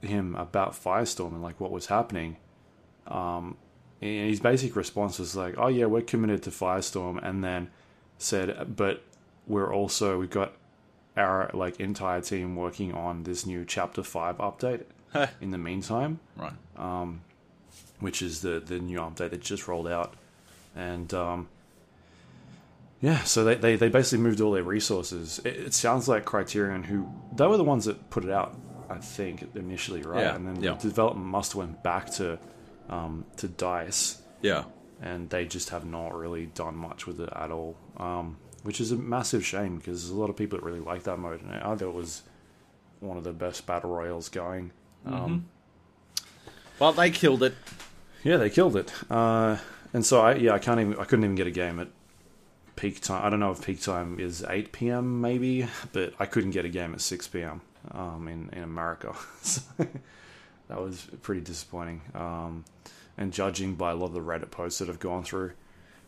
him 0.04 0.36
about 0.36 0.74
Firestorm 0.74 1.34
and 1.34 1.41
like 1.41 1.60
what 1.60 1.72
was 1.72 1.88
happening. 1.88 2.38
Um, 3.08 3.58
and 4.01 4.30
his 4.30 4.39
basic 4.39 4.76
response 4.76 5.20
was 5.20 5.36
like, 5.36 5.56
"Oh 5.58 5.68
yeah, 5.68 5.86
we're 5.86 6.01
committed 6.01 6.43
to 6.43 6.49
Firestorm," 6.49 7.20
and 7.24 7.43
then 7.43 7.70
said, 8.18 8.76
"But 8.76 9.04
we're 9.47 9.74
also 9.74 10.20
we've 10.20 10.30
got 10.30 10.54
our 11.16 11.49
like 11.54 11.80
entire 11.80 12.22
team 12.22 12.56
working 12.56 12.93
on 12.93 13.24
this 13.24 13.45
new 13.45 13.66
Chapter 13.66 14.04
Five 14.04 14.38
update 14.38 14.84
in 15.41 15.51
the 15.51 15.58
meantime." 15.58 16.20
right. 16.36 16.54
which 17.99 18.22
is 18.22 18.41
the 18.41 18.60
the 18.60 18.80
new 18.80 18.99
update 18.99 19.32
that 19.32 19.41
just 19.41 19.68
rolled 19.68 19.88
out, 19.88 20.14
and 20.76 21.14
um, 21.14 21.47
yeah, 23.04 23.24
so 23.24 23.43
they, 23.43 23.56
they, 23.56 23.76
they 23.76 23.89
basically 23.89 24.24
moved 24.24 24.39
all 24.39 24.54
their 24.54 24.64
resources. 24.64 25.39
It, 25.43 25.56
it 25.58 25.74
sounds 25.74 26.08
like 26.08 26.24
Criterion, 26.24 26.84
who 26.84 27.10
they 27.36 27.45
were 27.45 27.58
the 27.58 27.64
ones 27.64 27.84
that 27.84 28.10
put 28.10 28.24
it 28.24 28.32
out, 28.32 28.56
I 28.93 28.99
think 28.99 29.43
initially, 29.55 30.01
right? 30.03 30.21
Yeah, 30.21 30.35
and 30.35 30.47
then 30.47 30.61
yeah. 30.63 30.73
the 30.73 30.87
development 30.89 31.27
must 31.27 31.53
have 31.53 31.59
went 31.59 31.83
back 31.83 32.09
to 32.13 32.39
um, 32.89 33.25
to 33.37 33.47
Dice, 33.47 34.21
Yeah. 34.41 34.63
and 35.01 35.29
they 35.29 35.45
just 35.45 35.69
have 35.69 35.85
not 35.85 36.13
really 36.13 36.47
done 36.47 36.75
much 36.75 37.07
with 37.07 37.19
it 37.21 37.29
at 37.35 37.49
all, 37.51 37.75
um, 37.97 38.37
which 38.63 38.79
is 38.81 38.91
a 38.91 38.95
massive 38.97 39.45
shame 39.45 39.77
because 39.77 40.03
there's 40.03 40.11
a 40.11 40.19
lot 40.19 40.29
of 40.29 40.35
people 40.35 40.59
that 40.59 40.65
really 40.65 40.79
like 40.81 41.03
that 41.03 41.17
mode, 41.17 41.41
and 41.41 41.51
I 41.53 41.59
thought 41.61 41.81
it 41.81 41.93
was 41.93 42.23
one 42.99 43.17
of 43.17 43.23
the 43.23 43.33
best 43.33 43.65
battle 43.65 43.89
royals 43.89 44.29
going. 44.29 44.71
Um, 45.05 45.45
Well, 46.79 46.91
they 46.93 47.11
killed 47.11 47.43
it. 47.43 47.53
Yeah, 48.23 48.37
they 48.37 48.49
killed 48.49 48.75
it. 48.75 48.91
Uh, 49.11 49.57
and 49.93 50.05
so 50.05 50.21
I 50.21 50.35
yeah 50.35 50.53
I 50.53 50.59
can't 50.59 50.79
even 50.79 50.97
I 50.99 51.03
couldn't 51.05 51.23
even 51.25 51.35
get 51.35 51.47
a 51.47 51.51
game 51.51 51.79
at 51.79 51.89
peak 52.75 52.99
time. 53.01 53.23
I 53.25 53.29
don't 53.29 53.39
know 53.39 53.51
if 53.51 53.63
peak 53.63 53.81
time 53.81 54.19
is 54.19 54.43
eight 54.49 54.71
p.m. 54.71 55.21
maybe, 55.21 55.67
but 55.91 56.13
I 56.19 56.25
couldn't 56.25 56.51
get 56.51 56.65
a 56.65 56.69
game 56.69 56.93
at 56.93 57.01
six 57.01 57.27
p.m. 57.27 57.61
Um, 57.91 58.27
in 58.27 58.49
in 58.53 58.63
America. 58.63 59.13
so 59.41 59.61
that 60.67 60.81
was 60.81 61.07
pretty 61.21 61.41
disappointing. 61.41 62.01
Um, 62.15 62.65
and 63.17 63.31
judging 63.31 63.75
by 63.75 63.91
a 63.91 63.95
lot 63.95 64.07
of 64.07 64.13
the 64.13 64.21
Reddit 64.21 64.49
posts 64.51 64.79
that 64.79 64.88
have 64.88 64.99
gone 64.99 65.23
through, 65.23 65.51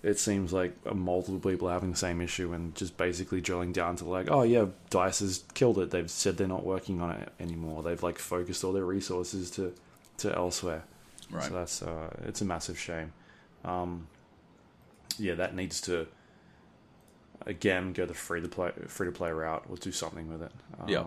it 0.02 0.18
seems 0.20 0.54
like 0.54 0.74
multiple 0.96 1.40
people 1.40 1.68
are 1.68 1.74
having 1.74 1.92
the 1.92 1.98
same 1.98 2.22
issue 2.22 2.54
and 2.54 2.74
just 2.76 2.96
basically 2.98 3.42
drilling 3.42 3.72
down 3.74 3.96
to 3.98 4.06
like, 4.06 4.30
oh 4.32 4.44
yeah, 4.44 4.66
Dice 4.90 5.20
has 5.20 5.44
killed 5.54 5.78
it. 5.80 5.92
They've 5.92 6.10
said 6.10 6.38
they're 6.38 6.48
not 6.48 6.64
working 6.64 7.02
on 7.02 7.12
it 7.12 7.30
anymore. 7.40 7.84
They've 7.84 8.02
like 8.02 8.18
focused 8.20 8.64
all 8.64 8.72
their 8.72 8.86
resources 8.86 9.52
to 9.52 9.74
to 10.20 10.36
elsewhere. 10.36 10.84
Right. 11.30 11.44
So 11.44 11.54
that's 11.54 11.82
uh, 11.82 12.10
it's 12.24 12.42
a 12.42 12.46
massive 12.46 12.80
shame. 12.80 13.12
Um, 13.64 14.08
yeah, 15.18 15.36
that 15.36 15.56
needs 15.56 15.82
to 15.82 16.08
again 17.46 17.94
go 17.94 18.06
the 18.06 18.14
free 18.14 18.42
to 18.42 18.48
play 18.48 18.72
free 18.88 19.08
to 19.08 19.12
play 19.12 19.32
route 19.32 19.66
or 19.70 19.76
do 19.76 19.92
something 19.92 20.32
with 20.32 20.42
it. 20.44 20.52
Um, 20.80 20.90
Yeah. 20.90 21.04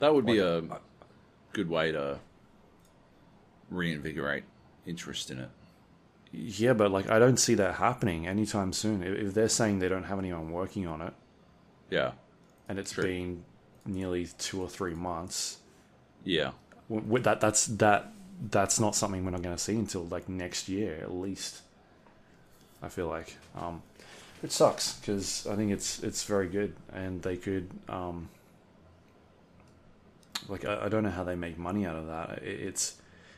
That 0.00 0.14
would 0.14 0.26
be 0.26 0.38
a 0.38 0.62
good 1.52 1.68
way 1.68 1.92
to 1.92 2.18
reinvigorate 3.70 4.44
interest 4.86 5.30
in 5.30 5.38
it. 5.38 5.48
Yeah, 6.32 6.72
but 6.74 6.90
like 6.90 7.10
I 7.10 7.18
don't 7.18 7.38
see 7.38 7.54
that 7.54 7.76
happening 7.76 8.26
anytime 8.26 8.72
soon. 8.72 9.02
If, 9.02 9.34
they're 9.34 9.48
saying 9.48 9.78
they 9.78 9.88
don't 9.88 10.04
have 10.04 10.18
anyone 10.18 10.52
working 10.52 10.86
on 10.86 11.02
it, 11.02 11.12
Yeah. 11.90 12.12
and 12.68 12.78
it's 12.78 12.92
True. 12.92 13.04
been 13.04 13.44
nearly 13.84 14.26
two 14.38 14.60
or 14.62 14.68
three 14.68 14.94
months, 14.94 15.58
Yeah. 16.24 16.52
that 16.88 17.40
that's 17.40 17.66
that 17.66 18.12
that's 18.50 18.80
not 18.80 18.94
something 18.94 19.24
we're 19.24 19.32
not 19.32 19.42
going 19.42 19.56
to 19.56 19.62
see 19.62 19.76
until 19.76 20.04
like 20.04 20.28
next 20.28 20.68
year 20.68 20.98
at 21.02 21.12
least. 21.12 21.62
I 22.82 22.88
feel 22.88 23.08
like, 23.08 23.36
um, 23.54 23.82
it 24.42 24.50
sucks 24.52 24.94
because 24.94 25.46
I 25.46 25.56
think 25.56 25.72
it's 25.72 26.02
it's 26.02 26.24
very 26.24 26.48
good, 26.48 26.74
and 26.92 27.22
they 27.22 27.36
could 27.36 27.68
um, 27.88 28.28
like 30.50 30.64
I, 30.64 30.84
I 30.84 30.88
don't 30.88 31.02
know 31.04 31.10
how 31.10 31.24
they 31.24 31.36
make 31.36 31.56
money 31.58 31.86
out 31.86 31.96
of 31.96 32.06
that. 32.08 32.42
It, 32.42 32.60
it's 32.60 32.96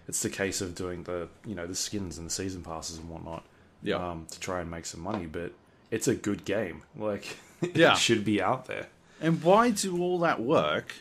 it's 0.08 0.22
the 0.22 0.30
case 0.30 0.60
of 0.60 0.74
doing 0.74 1.04
the 1.04 1.28
you 1.46 1.54
know 1.54 1.66
the 1.66 1.74
skins 1.74 2.18
and 2.18 2.26
the 2.26 2.30
season 2.32 2.62
passes 2.62 2.98
and 2.98 3.08
whatnot, 3.08 3.44
Yeah. 3.82 3.96
um, 3.96 4.26
to 4.30 4.40
try 4.40 4.60
and 4.60 4.70
make 4.70 4.86
some 4.86 5.00
money. 5.00 5.26
But 5.26 5.52
it's 5.90 6.08
a 6.08 6.14
good 6.14 6.44
game, 6.44 6.82
like 6.96 7.36
Yeah. 7.74 7.92
it 7.92 7.98
should 7.98 8.24
be 8.24 8.40
out 8.42 8.66
there. 8.66 8.88
And 9.20 9.42
why 9.42 9.70
do 9.70 10.00
all 10.02 10.18
that 10.20 10.40
work 10.40 10.94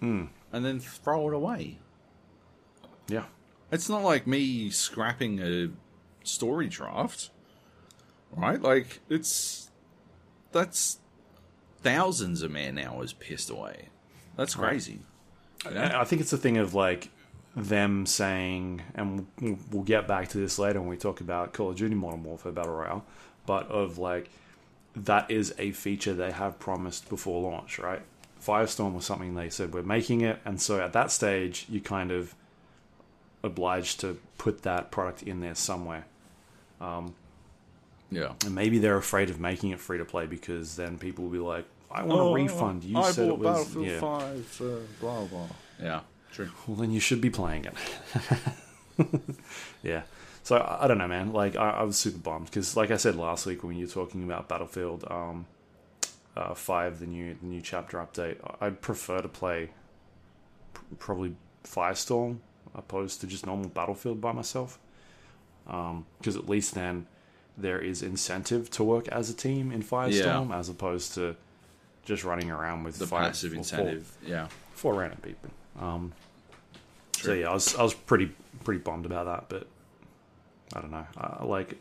Hmm. 0.00 0.26
and 0.52 0.64
then 0.64 0.78
throw 0.78 1.28
it 1.28 1.34
away? 1.34 1.78
Yeah, 3.08 3.24
It's 3.72 3.88
not 3.88 4.02
like 4.04 4.26
me 4.26 4.70
scrapping 4.70 5.40
a 5.40 5.70
story 6.22 6.68
draft, 6.68 7.30
right? 8.30 8.60
Like 8.60 9.00
it's 9.08 9.70
that's 10.52 10.98
thousands 11.82 12.42
of 12.42 12.50
man 12.50 12.78
hours 12.78 13.12
pissed 13.14 13.50
away. 13.50 13.88
That's 14.38 14.54
crazy. 14.54 15.00
I 15.66 16.00
I 16.00 16.04
think 16.04 16.22
it's 16.22 16.32
a 16.32 16.38
thing 16.38 16.56
of 16.56 16.72
like 16.72 17.10
them 17.56 18.06
saying, 18.06 18.82
and 18.94 19.26
we'll- 19.40 19.58
we'll 19.70 19.82
get 19.82 20.06
back 20.06 20.28
to 20.28 20.38
this 20.38 20.58
later 20.58 20.80
when 20.80 20.88
we 20.88 20.96
talk 20.96 21.20
about 21.20 21.52
Call 21.52 21.70
of 21.70 21.76
Duty 21.76 21.94
Modern 21.96 22.22
Warfare 22.22 22.52
Battle 22.52 22.74
Royale, 22.76 23.04
but 23.46 23.66
of 23.68 23.98
like 23.98 24.30
that 24.94 25.28
is 25.30 25.52
a 25.58 25.72
feature 25.72 26.14
they 26.14 26.30
have 26.30 26.58
promised 26.60 27.08
before 27.08 27.42
launch, 27.50 27.78
right? 27.78 28.02
Firestorm 28.40 28.94
was 28.94 29.04
something 29.04 29.34
they 29.34 29.50
said 29.50 29.74
we're 29.74 29.82
making 29.82 30.20
it, 30.20 30.38
and 30.44 30.60
so 30.62 30.80
at 30.80 30.92
that 30.92 31.10
stage 31.10 31.66
you 31.68 31.80
kind 31.80 32.12
of 32.12 32.34
obliged 33.42 33.98
to 34.00 34.18
put 34.38 34.62
that 34.62 34.90
product 34.92 35.22
in 35.24 35.40
there 35.40 35.54
somewhere. 35.56 36.04
Um, 36.80 37.14
yeah. 38.10 38.34
And 38.44 38.54
maybe 38.54 38.78
they're 38.78 38.96
afraid 38.96 39.30
of 39.30 39.40
making 39.40 39.70
it 39.70 39.80
free 39.80 39.98
to 39.98 40.04
play 40.04 40.26
because 40.26 40.76
then 40.76 40.96
people 40.98 41.24
will 41.24 41.32
be 41.32 41.38
like, 41.38 41.64
"I 41.90 42.02
want 42.04 42.30
a 42.30 42.34
refund." 42.34 42.84
You 42.84 43.02
said 43.04 43.28
it 43.28 43.38
was 43.38 43.74
yeah. 43.76 44.00
Five, 44.00 44.60
uh, 44.62 44.64
blah 45.00 45.24
blah. 45.24 45.46
Yeah, 45.80 46.00
true. 46.32 46.50
well 46.66 46.76
then 46.76 46.90
you 46.90 47.00
should 47.00 47.20
be 47.20 47.30
playing 47.30 47.64
it 47.66 47.74
yeah 49.82 50.02
so 50.42 50.56
i, 50.56 50.84
I 50.84 50.88
don't 50.88 50.98
know 50.98 51.06
man 51.06 51.32
like 51.32 51.54
i, 51.56 51.70
I 51.70 51.82
was 51.84 51.96
super 51.96 52.18
bummed 52.18 52.46
because 52.46 52.76
like 52.76 52.90
i 52.90 52.96
said 52.96 53.14
last 53.14 53.46
week 53.46 53.62
when 53.62 53.76
you 53.76 53.86
were 53.86 53.92
talking 53.92 54.24
about 54.24 54.48
battlefield 54.48 55.04
um, 55.08 55.46
uh, 56.36 56.54
5 56.54 56.98
the 56.98 57.06
new 57.06 57.36
the 57.40 57.46
new 57.46 57.60
chapter 57.60 57.98
update 57.98 58.38
I- 58.60 58.66
i'd 58.66 58.80
prefer 58.80 59.20
to 59.20 59.28
play 59.28 59.70
pr- 60.74 60.82
probably 60.98 61.36
firestorm 61.64 62.38
opposed 62.74 63.20
to 63.20 63.26
just 63.28 63.46
normal 63.46 63.68
battlefield 63.70 64.20
by 64.20 64.32
myself 64.32 64.78
because 65.66 66.34
at 66.36 66.48
least 66.48 66.74
then 66.74 67.06
there 67.56 67.78
is 67.80 68.02
incentive 68.02 68.68
to 68.70 68.82
work 68.84 69.06
as 69.08 69.30
a 69.30 69.34
team 69.34 69.70
in 69.70 69.82
firestorm 69.82 70.52
as 70.52 70.68
opposed 70.68 71.14
to 71.14 71.36
just 72.08 72.24
running 72.24 72.50
around 72.50 72.82
with 72.84 72.98
The 72.98 73.06
five 73.06 73.26
passive 73.28 73.50
or 73.52 73.54
four- 73.54 73.58
incentive. 73.58 74.16
Yeah. 74.26 74.48
four 74.74 74.94
random 74.94 75.20
people. 75.22 75.50
Um, 75.78 76.12
so 77.20 77.32
yeah, 77.34 77.50
I 77.50 77.54
was 77.54 77.74
I 77.76 77.82
was 77.82 77.94
pretty 77.94 78.32
pretty 78.64 78.80
bummed 78.80 79.06
about 79.06 79.26
that, 79.26 79.48
but 79.48 79.66
I 80.76 80.80
don't 80.80 80.90
know. 80.90 81.06
I, 81.16 81.44
like, 81.44 81.74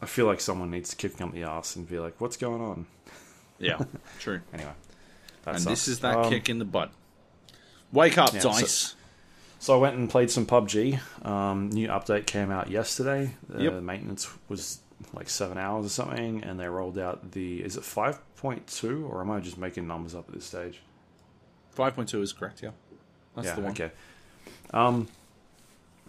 I 0.00 0.06
feel 0.06 0.26
like 0.26 0.40
someone 0.40 0.70
needs 0.70 0.90
to 0.90 0.96
kick 0.96 1.18
me 1.18 1.26
up 1.26 1.32
the 1.32 1.42
ass 1.44 1.76
and 1.76 1.88
be 1.88 1.98
like, 1.98 2.20
"What's 2.20 2.36
going 2.36 2.60
on?" 2.62 2.86
Yeah. 3.58 3.78
True. 4.20 4.40
Anyway, 4.52 4.70
and 5.46 5.56
sucks. 5.60 5.64
this 5.64 5.88
is 5.88 6.00
that 6.00 6.16
Um, 6.16 6.30
kick 6.30 6.48
in 6.48 6.58
the 6.58 6.64
butt. 6.64 6.92
Wake 7.92 8.18
up, 8.18 8.32
yeah, 8.34 8.40
so- 8.40 8.50
dice. 8.52 8.94
So 9.60 9.74
I 9.74 9.78
went 9.78 9.96
and 9.96 10.08
played 10.08 10.30
some 10.30 10.46
PUBG. 10.46 11.00
Um, 11.26 11.68
new 11.70 11.88
update 11.88 12.26
came 12.26 12.52
out 12.52 12.70
yesterday. 12.70 13.34
The 13.48 13.64
Yep. 13.64 13.82
maintenance 13.82 14.28
was 14.48 14.78
like 15.14 15.28
seven 15.28 15.58
hours 15.58 15.86
or 15.86 15.88
something, 15.88 16.42
and 16.44 16.58
they 16.58 16.68
rolled 16.68 16.98
out 16.98 17.32
the 17.32 17.62
is 17.62 17.76
it 17.76 17.84
five 17.84 18.20
point 18.36 18.66
two 18.66 19.06
or 19.06 19.20
am 19.20 19.30
I 19.30 19.40
just 19.40 19.58
making 19.58 19.86
numbers 19.86 20.14
up 20.14 20.28
at 20.28 20.34
this 20.34 20.44
stage? 20.44 20.80
Five 21.70 21.94
point 21.94 22.08
two 22.08 22.22
is 22.22 22.32
correct. 22.32 22.62
Yeah. 22.62 22.70
That's 23.34 23.48
yeah, 23.48 23.54
the 23.54 23.60
one. 23.62 23.70
okay. 23.72 23.90
Um, 24.72 25.08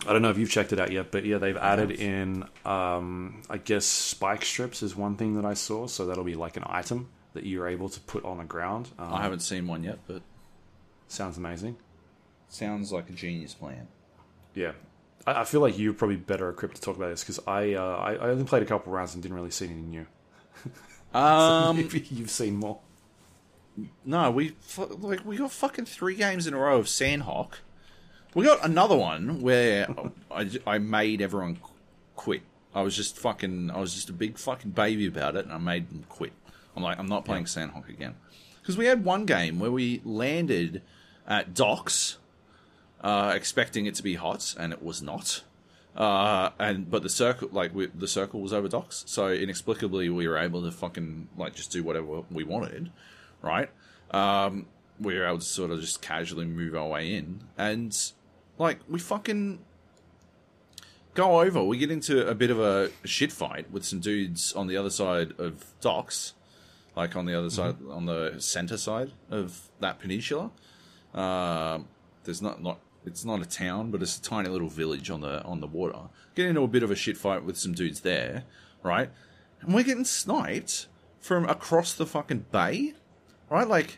I 0.07 0.13
don't 0.13 0.21
know 0.21 0.29
if 0.29 0.37
you've 0.37 0.49
checked 0.49 0.71
it 0.73 0.79
out 0.79 0.91
yet, 0.91 1.11
but 1.11 1.25
yeah, 1.25 1.37
they've 1.39 1.57
added 1.57 1.91
in, 1.91 2.45
um, 2.65 3.41
I 3.49 3.57
guess, 3.57 3.85
spike 3.85 4.45
strips 4.45 4.81
is 4.81 4.95
one 4.95 5.15
thing 5.17 5.35
that 5.35 5.45
I 5.45 5.53
saw. 5.53 5.87
So 5.87 6.05
that'll 6.05 6.23
be 6.23 6.35
like 6.35 6.55
an 6.57 6.63
item 6.65 7.09
that 7.33 7.45
you're 7.45 7.67
able 7.67 7.89
to 7.89 7.99
put 8.01 8.23
on 8.23 8.37
the 8.37 8.45
ground. 8.45 8.89
Um, 8.97 9.13
I 9.13 9.21
haven't 9.21 9.41
seen 9.41 9.67
one 9.67 9.83
yet, 9.83 9.99
but 10.07 10.21
Sounds 11.09 11.37
amazing. 11.37 11.75
sounds 12.47 12.91
like 12.91 13.09
a 13.09 13.13
genius 13.13 13.53
plan. 13.53 13.87
Yeah. 14.55 14.71
I, 15.25 15.41
I 15.41 15.43
feel 15.43 15.61
like 15.61 15.77
you're 15.77 15.93
probably 15.93 16.17
better 16.17 16.49
equipped 16.49 16.75
to 16.75 16.81
talk 16.81 16.95
about 16.95 17.09
this 17.09 17.23
because 17.23 17.39
I, 17.47 17.73
uh, 17.73 17.97
I 17.97 18.13
I 18.13 18.29
only 18.29 18.43
played 18.45 18.63
a 18.63 18.65
couple 18.65 18.91
rounds 18.93 19.13
and 19.13 19.23
didn't 19.23 19.35
really 19.35 19.51
see 19.51 19.65
anything 19.65 19.89
new. 19.89 20.05
Um, 21.11 21.77
Maybe 21.77 22.05
you've 22.11 22.29
seen 22.29 22.57
more. 22.57 22.79
no, 24.05 24.29
we 24.29 24.55
like 24.77 25.25
we 25.25 25.37
got 25.37 25.51
fucking 25.51 25.85
three 25.85 26.13
games 26.13 26.45
in 26.45 26.53
a 26.53 26.57
row 26.59 26.77
of 26.77 26.85
Sanhok. 26.85 27.53
We 28.35 28.45
got 28.45 28.63
another 28.63 28.95
one 28.95 29.41
where 29.41 29.87
I, 30.31 30.51
I 30.67 30.77
made 30.77 31.21
everyone 31.21 31.57
quit. 32.15 32.43
I 32.75 32.83
was 32.83 32.95
just 32.95 33.17
fucking. 33.17 33.71
I 33.71 33.79
was 33.79 33.95
just 33.95 34.09
a 34.09 34.13
big 34.13 34.37
fucking 34.37 34.71
baby 34.71 35.07
about 35.07 35.35
it, 35.35 35.45
and 35.45 35.53
I 35.53 35.57
made 35.57 35.89
them 35.89 36.05
quit. 36.09 36.33
I'm 36.75 36.83
like, 36.83 36.99
I'm 36.99 37.07
not 37.07 37.25
playing 37.25 37.45
Sanhok 37.45 37.89
again 37.89 38.13
because 38.61 38.77
we 38.77 38.85
had 38.85 39.03
one 39.03 39.25
game 39.25 39.57
where 39.59 39.71
we 39.71 40.01
landed 40.05 40.83
at 41.27 41.55
docks, 41.55 42.17
uh, 43.01 43.33
expecting 43.35 43.85
it 43.85 43.95
to 43.95 44.03
be 44.03 44.15
hot, 44.15 44.55
and 44.57 44.73
it 44.73 44.83
was 44.83 45.01
not. 45.01 45.43
Uh, 45.95 46.51
and 46.59 46.89
but 46.89 47.03
the 47.03 47.09
circle, 47.09 47.49
like 47.51 47.73
we, 47.73 47.87
the 47.87 48.07
circle 48.07 48.41
was 48.41 48.53
over 48.53 48.67
docks, 48.67 49.03
so 49.07 49.29
inexplicably 49.29 50.09
we 50.09 50.27
were 50.27 50.37
able 50.37 50.61
to 50.61 50.71
fucking 50.71 51.27
like 51.37 51.55
just 51.55 51.71
do 51.71 51.83
whatever 51.83 52.23
we 52.31 52.43
wanted, 52.43 52.91
right? 53.41 53.69
Um, 54.11 54.67
we 54.99 55.17
were 55.17 55.25
able 55.25 55.39
to 55.39 55.45
sort 55.45 55.71
of 55.71 55.81
just 55.81 56.01
casually 56.01 56.45
move 56.45 56.75
our 56.75 56.87
way 56.87 57.15
in, 57.15 57.41
and 57.57 57.95
like 58.57 58.79
we 58.87 58.99
fucking 58.99 59.59
go 61.15 61.41
over. 61.41 61.63
We 61.63 61.77
get 61.77 61.91
into 61.91 62.27
a 62.27 62.35
bit 62.35 62.51
of 62.51 62.59
a 62.59 62.91
shit 63.03 63.31
fight 63.31 63.71
with 63.71 63.83
some 63.83 63.99
dudes 63.99 64.53
on 64.53 64.67
the 64.67 64.77
other 64.77 64.89
side 64.89 65.33
of 65.37 65.65
docks, 65.81 66.33
like 66.95 67.15
on 67.15 67.25
the 67.25 67.37
other 67.37 67.49
side, 67.49 67.75
on 67.89 68.05
the 68.05 68.35
center 68.39 68.77
side 68.77 69.11
of 69.31 69.69
that 69.79 69.99
peninsula. 69.99 70.51
Um, 71.13 71.87
there's 72.23 72.41
not 72.41 72.61
not 72.61 72.79
it's 73.09 73.25
not 73.25 73.41
a 73.41 73.45
town, 73.45 73.91
but 73.91 74.01
it's 74.01 74.17
a 74.17 74.21
tiny 74.21 74.49
little 74.49 74.69
village 74.69 75.09
on 75.09 75.21
the 75.21 75.43
on 75.43 75.59
the 75.59 75.67
water. 75.67 75.99
Get 76.35 76.45
into 76.45 76.61
a 76.61 76.67
bit 76.67 76.83
of 76.83 76.91
a 76.91 76.95
shit 76.95 77.17
fight 77.17 77.43
with 77.43 77.57
some 77.57 77.73
dudes 77.73 78.01
there, 78.01 78.43
right? 78.83 79.09
And 79.61 79.73
we're 79.73 79.83
getting 79.83 80.05
sniped 80.05 80.87
from 81.19 81.49
across 81.49 81.93
the 81.93 82.05
fucking 82.05 82.45
bay, 82.51 82.93
right? 83.49 83.67
Like, 83.67 83.97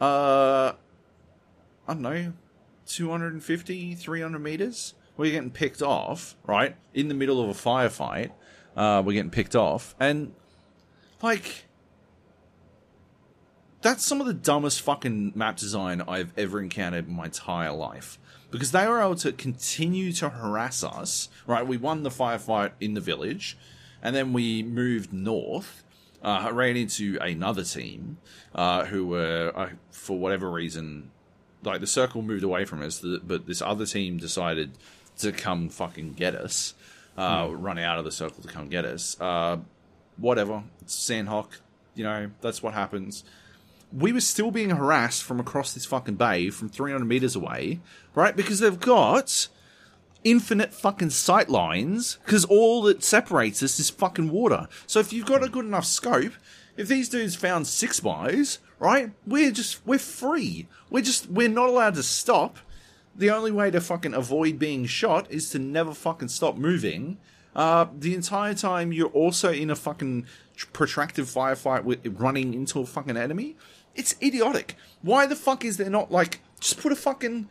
uh, 0.00 0.72
I 1.86 1.94
don't 1.94 2.02
know, 2.02 2.32
250, 2.86 3.94
300 3.94 4.38
meters. 4.38 4.94
We're 5.16 5.32
getting 5.32 5.50
picked 5.50 5.82
off, 5.82 6.36
right? 6.46 6.76
In 6.94 7.08
the 7.08 7.14
middle 7.14 7.42
of 7.42 7.50
a 7.50 7.52
firefight, 7.52 8.30
uh, 8.76 9.02
we're 9.04 9.12
getting 9.12 9.30
picked 9.30 9.54
off, 9.54 9.94
and 10.00 10.32
like 11.22 11.67
that's 13.80 14.04
some 14.04 14.20
of 14.20 14.26
the 14.26 14.34
dumbest 14.34 14.80
fucking 14.82 15.32
map 15.34 15.56
design 15.56 16.02
I've 16.08 16.32
ever 16.36 16.60
encountered 16.60 17.08
in 17.08 17.14
my 17.14 17.26
entire 17.26 17.72
life. 17.72 18.18
Because 18.50 18.72
they 18.72 18.86
were 18.86 19.00
able 19.00 19.14
to 19.16 19.32
continue 19.32 20.10
to 20.14 20.30
harass 20.30 20.82
us, 20.82 21.28
right? 21.46 21.66
We 21.66 21.76
won 21.76 22.02
the 22.02 22.10
firefight 22.10 22.72
in 22.80 22.94
the 22.94 23.00
village, 23.00 23.58
and 24.02 24.16
then 24.16 24.32
we 24.32 24.62
moved 24.62 25.12
north, 25.12 25.84
uh, 26.22 26.50
ran 26.52 26.76
into 26.76 27.18
another 27.20 27.62
team 27.62 28.16
uh, 28.54 28.86
who 28.86 29.06
were, 29.06 29.52
uh, 29.54 29.68
for 29.90 30.18
whatever 30.18 30.50
reason, 30.50 31.10
like 31.62 31.80
the 31.80 31.86
circle 31.86 32.22
moved 32.22 32.42
away 32.42 32.64
from 32.64 32.82
us, 32.82 33.04
but 33.22 33.46
this 33.46 33.60
other 33.60 33.84
team 33.84 34.16
decided 34.16 34.72
to 35.18 35.30
come 35.30 35.68
fucking 35.68 36.14
get 36.14 36.34
us, 36.34 36.74
uh, 37.18 37.48
run 37.50 37.78
out 37.78 37.98
of 37.98 38.04
the 38.06 38.12
circle 38.12 38.42
to 38.42 38.48
come 38.48 38.68
get 38.68 38.86
us. 38.86 39.20
Uh, 39.20 39.58
whatever, 40.16 40.64
it's 40.80 40.96
Sanhok, 40.96 41.48
you 41.94 42.04
know, 42.04 42.30
that's 42.40 42.62
what 42.62 42.72
happens 42.72 43.24
we 43.92 44.12
were 44.12 44.20
still 44.20 44.50
being 44.50 44.70
harassed 44.70 45.22
from 45.22 45.40
across 45.40 45.72
this 45.72 45.86
fucking 45.86 46.16
bay 46.16 46.50
from 46.50 46.68
300 46.68 47.04
meters 47.04 47.34
away, 47.34 47.80
right? 48.14 48.36
Because 48.36 48.60
they've 48.60 48.78
got 48.78 49.48
infinite 50.24 50.74
fucking 50.74 51.10
sight 51.10 51.48
lines, 51.48 52.18
because 52.24 52.44
all 52.44 52.82
that 52.82 53.02
separates 53.02 53.62
us 53.62 53.78
is 53.78 53.90
fucking 53.90 54.30
water. 54.30 54.68
So 54.86 55.00
if 55.00 55.12
you've 55.12 55.26
got 55.26 55.44
a 55.44 55.48
good 55.48 55.64
enough 55.64 55.86
scope, 55.86 56.32
if 56.76 56.88
these 56.88 57.08
dudes 57.08 57.34
found 57.34 57.66
six 57.66 58.00
buys, 58.00 58.58
right, 58.78 59.12
we're 59.26 59.50
just, 59.50 59.84
we're 59.86 59.98
free. 59.98 60.68
We're 60.90 61.02
just, 61.02 61.30
we're 61.30 61.48
not 61.48 61.68
allowed 61.68 61.94
to 61.94 62.02
stop. 62.02 62.58
The 63.16 63.30
only 63.30 63.50
way 63.50 63.70
to 63.70 63.80
fucking 63.80 64.14
avoid 64.14 64.58
being 64.58 64.86
shot 64.86 65.30
is 65.30 65.50
to 65.50 65.58
never 65.58 65.94
fucking 65.94 66.28
stop 66.28 66.56
moving. 66.56 67.18
Uh, 67.56 67.86
the 67.98 68.14
entire 68.14 68.54
time 68.54 68.92
you're 68.92 69.08
also 69.08 69.50
in 69.50 69.70
a 69.70 69.74
fucking 69.74 70.26
protracted 70.72 71.24
firefight 71.24 71.84
with 71.84 72.06
running 72.06 72.54
into 72.54 72.80
a 72.80 72.86
fucking 72.86 73.16
enemy. 73.16 73.56
It's 73.98 74.14
idiotic. 74.22 74.76
Why 75.02 75.26
the 75.26 75.36
fuck 75.36 75.64
is 75.64 75.76
there 75.76 75.90
not 75.90 76.10
like 76.10 76.40
just 76.60 76.80
put 76.80 76.92
a 76.92 76.96
fucking 76.96 77.48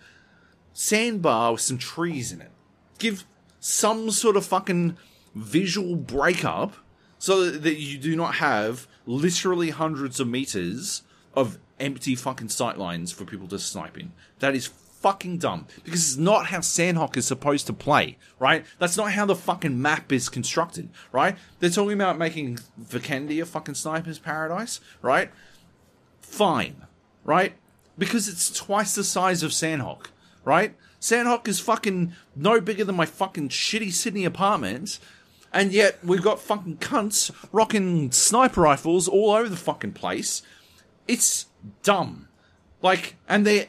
sandbar 0.73 1.51
with 1.51 1.61
some 1.61 1.77
trees 1.77 2.31
in 2.31 2.41
it? 2.41 2.51
Give 2.97 3.25
some 3.59 4.09
sort 4.11 4.37
of 4.37 4.45
fucking 4.45 4.97
visual 5.35 5.95
breakup 5.95 6.75
so 7.19 7.49
that 7.49 7.79
you 7.79 7.97
do 7.97 8.15
not 8.15 8.35
have 8.35 8.87
literally 9.05 9.71
hundreds 9.71 10.19
of 10.19 10.27
meters 10.27 11.03
of 11.35 11.59
empty 11.79 12.15
fucking 12.15 12.47
sightlines 12.47 13.13
for 13.13 13.25
people 13.25 13.47
to 13.47 13.59
snipe 13.59 13.97
in. 13.97 14.11
That 14.39 14.55
is 14.55 14.67
fucking 14.67 15.37
dumb 15.37 15.67
because 15.83 16.09
it's 16.09 16.17
not 16.17 16.47
how 16.47 16.59
Sanhok 16.59 17.17
is 17.17 17.27
supposed 17.27 17.67
to 17.67 17.73
play, 17.73 18.17
right? 18.39 18.65
That's 18.79 18.97
not 18.97 19.11
how 19.11 19.25
the 19.25 19.35
fucking 19.35 19.79
map 19.79 20.11
is 20.11 20.29
constructed, 20.29 20.89
right? 21.11 21.37
They're 21.59 21.69
talking 21.69 21.93
about 21.93 22.17
making 22.17 22.59
Vikendi 22.81 23.41
a 23.41 23.45
fucking 23.45 23.75
sniper's 23.75 24.19
paradise, 24.19 24.79
right? 25.01 25.29
Fine, 26.29 26.85
right? 27.23 27.53
Because 27.97 28.27
it's 28.27 28.51
twice 28.51 28.93
the 28.93 29.03
size 29.03 29.41
of 29.41 29.51
Sanhok, 29.51 30.07
right? 30.45 30.75
Sanhok 31.01 31.47
is 31.47 31.59
fucking 31.59 32.13
no 32.35 32.61
bigger 32.61 32.83
than 32.83 32.95
my 32.95 33.05
fucking 33.05 33.49
shitty 33.49 33.91
Sydney 33.91 34.25
apartment. 34.25 34.99
And 35.51 35.71
yet 35.71 35.97
we've 36.03 36.21
got 36.21 36.39
fucking 36.39 36.77
cunts 36.77 37.31
rocking 37.51 38.11
sniper 38.11 38.61
rifles 38.61 39.07
all 39.07 39.31
over 39.31 39.49
the 39.49 39.55
fucking 39.55 39.93
place. 39.93 40.43
It's 41.07 41.47
dumb. 41.81 42.27
Like, 42.81 43.15
and 43.27 43.47
they're 43.47 43.65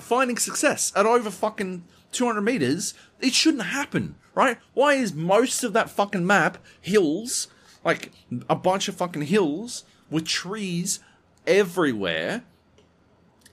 finding 0.00 0.38
success 0.38 0.92
at 0.96 1.04
over 1.04 1.30
fucking 1.30 1.84
200 2.12 2.40
meters. 2.40 2.94
It 3.20 3.34
shouldn't 3.34 3.64
happen, 3.64 4.14
right? 4.34 4.56
Why 4.72 4.94
is 4.94 5.12
most 5.12 5.64
of 5.64 5.74
that 5.74 5.90
fucking 5.90 6.26
map 6.26 6.56
hills, 6.80 7.48
like 7.84 8.12
a 8.48 8.56
bunch 8.56 8.88
of 8.88 8.94
fucking 8.94 9.22
hills 9.22 9.84
with 10.10 10.24
trees 10.24 11.00
everywhere? 11.48 12.44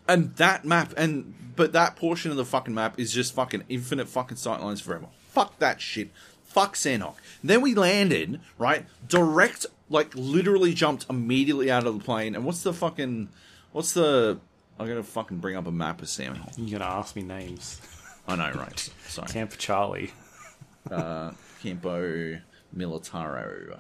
And 0.08 0.36
that 0.36 0.66
map, 0.66 0.94
and 0.98 1.34
but 1.56 1.74
that 1.74 1.96
portion 1.96 2.30
of 2.30 2.38
the 2.38 2.46
fucking 2.46 2.74
map 2.74 3.00
is 3.00 3.12
just 3.12 3.34
fucking 3.34 3.64
infinite 3.70 4.08
fucking 4.08 4.38
sightlines 4.38 4.82
forever. 4.82 5.08
Fuck 5.30 5.58
that 5.60 5.82
shit. 5.82 6.12
Fuck 6.44 6.76
Sanhok. 6.76 7.16
Then 7.44 7.62
we 7.62 7.74
landed, 7.74 8.40
right? 8.58 8.86
Direct, 9.08 9.66
like 9.90 10.14
literally 10.14 10.74
jumped 10.74 11.06
immediately 11.10 11.72
out 11.72 11.88
of 11.88 11.98
the 11.98 12.04
plane. 12.04 12.36
And 12.36 12.46
what's 12.46 12.62
the 12.62 12.74
fucking, 12.74 13.30
what's 13.72 13.94
the? 13.94 14.40
I'm 14.80 14.88
gonna 14.88 15.04
fucking 15.04 15.38
bring 15.38 15.56
up 15.56 15.66
a 15.66 15.72
map 15.72 16.02
of 16.02 16.08
Sanhok. 16.08 16.54
You're 16.58 16.80
gonna 16.80 16.92
ask 16.92 17.16
me 17.16 17.24
names. 17.24 17.82
I 18.28 18.36
know, 18.36 18.52
right? 18.56 18.90
Sorry. 19.08 19.28
Camp 19.28 19.56
Charlie. 19.58 20.12
uh, 20.92 21.32
Campo 21.62 22.40
Militaro. 22.76 23.80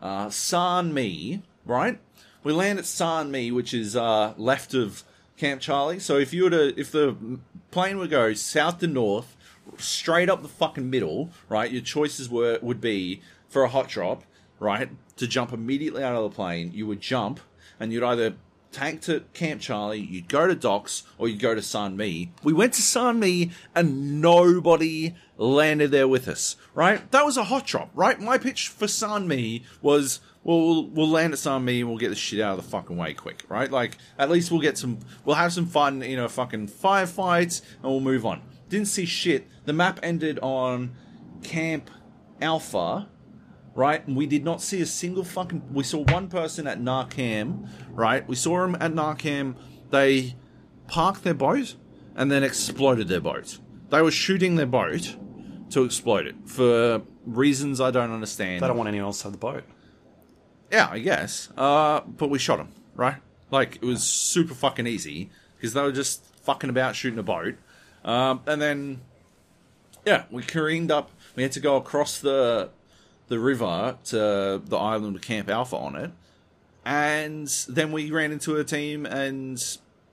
Uh, 0.00 0.26
Sahmee, 0.26 1.42
right? 1.64 1.98
We 2.42 2.52
land 2.52 2.78
at 2.78 2.86
Sahmee, 2.86 3.52
which 3.52 3.74
is 3.74 3.94
uh, 3.94 4.34
left 4.36 4.74
of 4.74 5.04
Camp 5.36 5.60
Charlie. 5.60 5.98
So 5.98 6.16
if 6.16 6.32
you 6.32 6.44
were 6.44 6.50
to, 6.50 6.80
if 6.80 6.90
the 6.90 7.16
plane 7.70 7.98
would 7.98 8.10
go 8.10 8.32
south 8.34 8.78
to 8.78 8.86
north, 8.86 9.36
straight 9.78 10.28
up 10.28 10.42
the 10.42 10.48
fucking 10.48 10.88
middle, 10.88 11.30
right? 11.48 11.70
Your 11.70 11.82
choices 11.82 12.28
were 12.28 12.58
would 12.62 12.80
be 12.80 13.22
for 13.48 13.62
a 13.62 13.68
hot 13.68 13.88
drop, 13.88 14.24
right? 14.58 14.90
To 15.16 15.26
jump 15.26 15.52
immediately 15.52 16.02
out 16.02 16.14
of 16.14 16.30
the 16.30 16.34
plane, 16.34 16.72
you 16.74 16.86
would 16.86 17.00
jump, 17.00 17.40
and 17.78 17.92
you'd 17.92 18.02
either 18.02 18.34
tank 18.72 19.02
to 19.02 19.24
Camp 19.34 19.60
Charlie, 19.60 20.00
you'd 20.00 20.28
go 20.28 20.46
to 20.46 20.54
docks, 20.54 21.02
or 21.18 21.28
you'd 21.28 21.40
go 21.40 21.54
to 21.54 21.60
Sahmee. 21.60 22.30
We 22.42 22.52
went 22.52 22.74
to 22.74 22.82
Sahmee, 22.82 23.50
and 23.74 24.20
nobody 24.20 25.14
landed 25.36 25.90
there 25.90 26.08
with 26.08 26.28
us, 26.28 26.56
right? 26.74 27.10
That 27.10 27.24
was 27.24 27.36
a 27.36 27.44
hot 27.44 27.66
drop, 27.66 27.90
right? 27.94 28.20
My 28.20 28.38
pitch 28.38 28.68
for 28.68 28.86
Sahmee 28.86 29.62
was. 29.82 30.20
Well, 30.42 30.86
we'll 30.86 31.08
land 31.08 31.34
at 31.34 31.62
Mi 31.62 31.80
and 31.80 31.88
we'll 31.88 31.98
get 31.98 32.08
the 32.08 32.14
shit 32.14 32.40
out 32.40 32.58
of 32.58 32.64
the 32.64 32.70
fucking 32.70 32.96
way 32.96 33.12
quick, 33.12 33.44
right? 33.48 33.70
Like 33.70 33.98
at 34.18 34.30
least 34.30 34.50
we'll 34.50 34.62
get 34.62 34.78
some, 34.78 34.98
we'll 35.24 35.36
have 35.36 35.52
some 35.52 35.66
fun 35.66 36.00
you 36.00 36.16
know, 36.16 36.28
fucking 36.28 36.68
firefights, 36.68 37.62
and 37.82 37.90
we'll 37.90 38.00
move 38.00 38.24
on. 38.24 38.40
Didn't 38.68 38.88
see 38.88 39.04
shit. 39.04 39.48
The 39.66 39.72
map 39.72 40.00
ended 40.02 40.38
on 40.40 40.92
Camp 41.42 41.90
Alpha, 42.40 43.08
right? 43.74 44.06
And 44.06 44.16
we 44.16 44.26
did 44.26 44.44
not 44.44 44.62
see 44.62 44.80
a 44.80 44.86
single 44.86 45.24
fucking. 45.24 45.74
We 45.74 45.84
saw 45.84 46.04
one 46.04 46.28
person 46.28 46.66
at 46.66 46.80
Na 46.80 47.04
Kham, 47.04 47.68
right? 47.90 48.26
We 48.26 48.36
saw 48.36 48.64
him 48.64 48.76
at 48.80 48.94
Na 48.94 49.14
Kham. 49.14 49.56
They 49.90 50.36
parked 50.86 51.24
their 51.24 51.34
boat 51.34 51.74
and 52.16 52.30
then 52.30 52.42
exploded 52.42 53.08
their 53.08 53.20
boat. 53.20 53.58
they 53.90 54.02
were 54.02 54.10
shooting 54.10 54.56
their 54.56 54.66
boat 54.66 55.16
to 55.70 55.84
explode 55.84 56.26
it 56.26 56.34
for 56.46 57.02
reasons 57.26 57.80
I 57.80 57.90
don't 57.90 58.10
understand. 58.10 58.62
They 58.62 58.66
don't 58.66 58.76
want 58.76 58.88
anyone 58.88 59.06
else 59.06 59.18
to 59.18 59.24
have 59.24 59.32
the 59.32 59.38
boat. 59.38 59.64
Yeah, 60.70 60.88
I 60.90 60.98
guess. 61.00 61.50
Uh, 61.56 62.00
but 62.00 62.30
we 62.30 62.38
shot 62.38 62.58
them, 62.58 62.72
right? 62.94 63.16
Like 63.50 63.76
it 63.76 63.84
was 63.84 64.02
super 64.04 64.54
fucking 64.54 64.86
easy 64.86 65.30
because 65.56 65.72
they 65.74 65.82
were 65.82 65.92
just 65.92 66.24
fucking 66.42 66.70
about 66.70 66.96
shooting 66.96 67.18
a 67.18 67.22
boat. 67.22 67.54
Um, 68.04 68.40
and 68.46 68.62
then, 68.62 69.00
yeah, 70.06 70.24
we 70.30 70.42
careened 70.42 70.90
up. 70.90 71.10
We 71.36 71.42
had 71.42 71.52
to 71.52 71.60
go 71.60 71.76
across 71.76 72.18
the 72.18 72.70
the 73.28 73.38
river 73.38 73.96
to 74.04 74.60
the 74.64 74.76
island 74.76 75.14
with 75.14 75.22
Camp 75.22 75.48
Alpha 75.48 75.76
on 75.76 75.96
it, 75.96 76.10
and 76.84 77.48
then 77.68 77.92
we 77.92 78.10
ran 78.10 78.32
into 78.32 78.56
a 78.56 78.64
team 78.64 79.06
and 79.06 79.62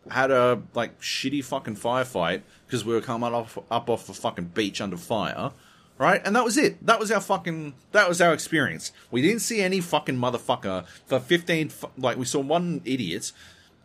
had 0.09 0.31
a 0.31 0.61
like 0.73 0.99
shitty 1.01 1.43
fucking 1.43 1.75
firefight 1.75 2.41
because 2.65 2.85
we 2.85 2.93
were 2.93 3.01
coming 3.01 3.33
off 3.33 3.57
up 3.71 3.89
off 3.89 4.07
the 4.07 4.13
fucking 4.13 4.45
beach 4.45 4.81
under 4.81 4.97
fire, 4.97 5.51
right? 5.97 6.21
And 6.25 6.35
that 6.35 6.43
was 6.43 6.57
it. 6.57 6.85
That 6.85 6.99
was 6.99 7.11
our 7.11 7.21
fucking 7.21 7.73
that 7.91 8.07
was 8.07 8.21
our 8.21 8.33
experience. 8.33 8.91
We 9.11 9.21
didn't 9.21 9.41
see 9.41 9.61
any 9.61 9.79
fucking 9.81 10.17
motherfucker 10.17 10.85
for 11.05 11.19
fifteen. 11.19 11.71
Like 11.97 12.17
we 12.17 12.25
saw 12.25 12.39
one 12.39 12.81
idiot 12.85 13.31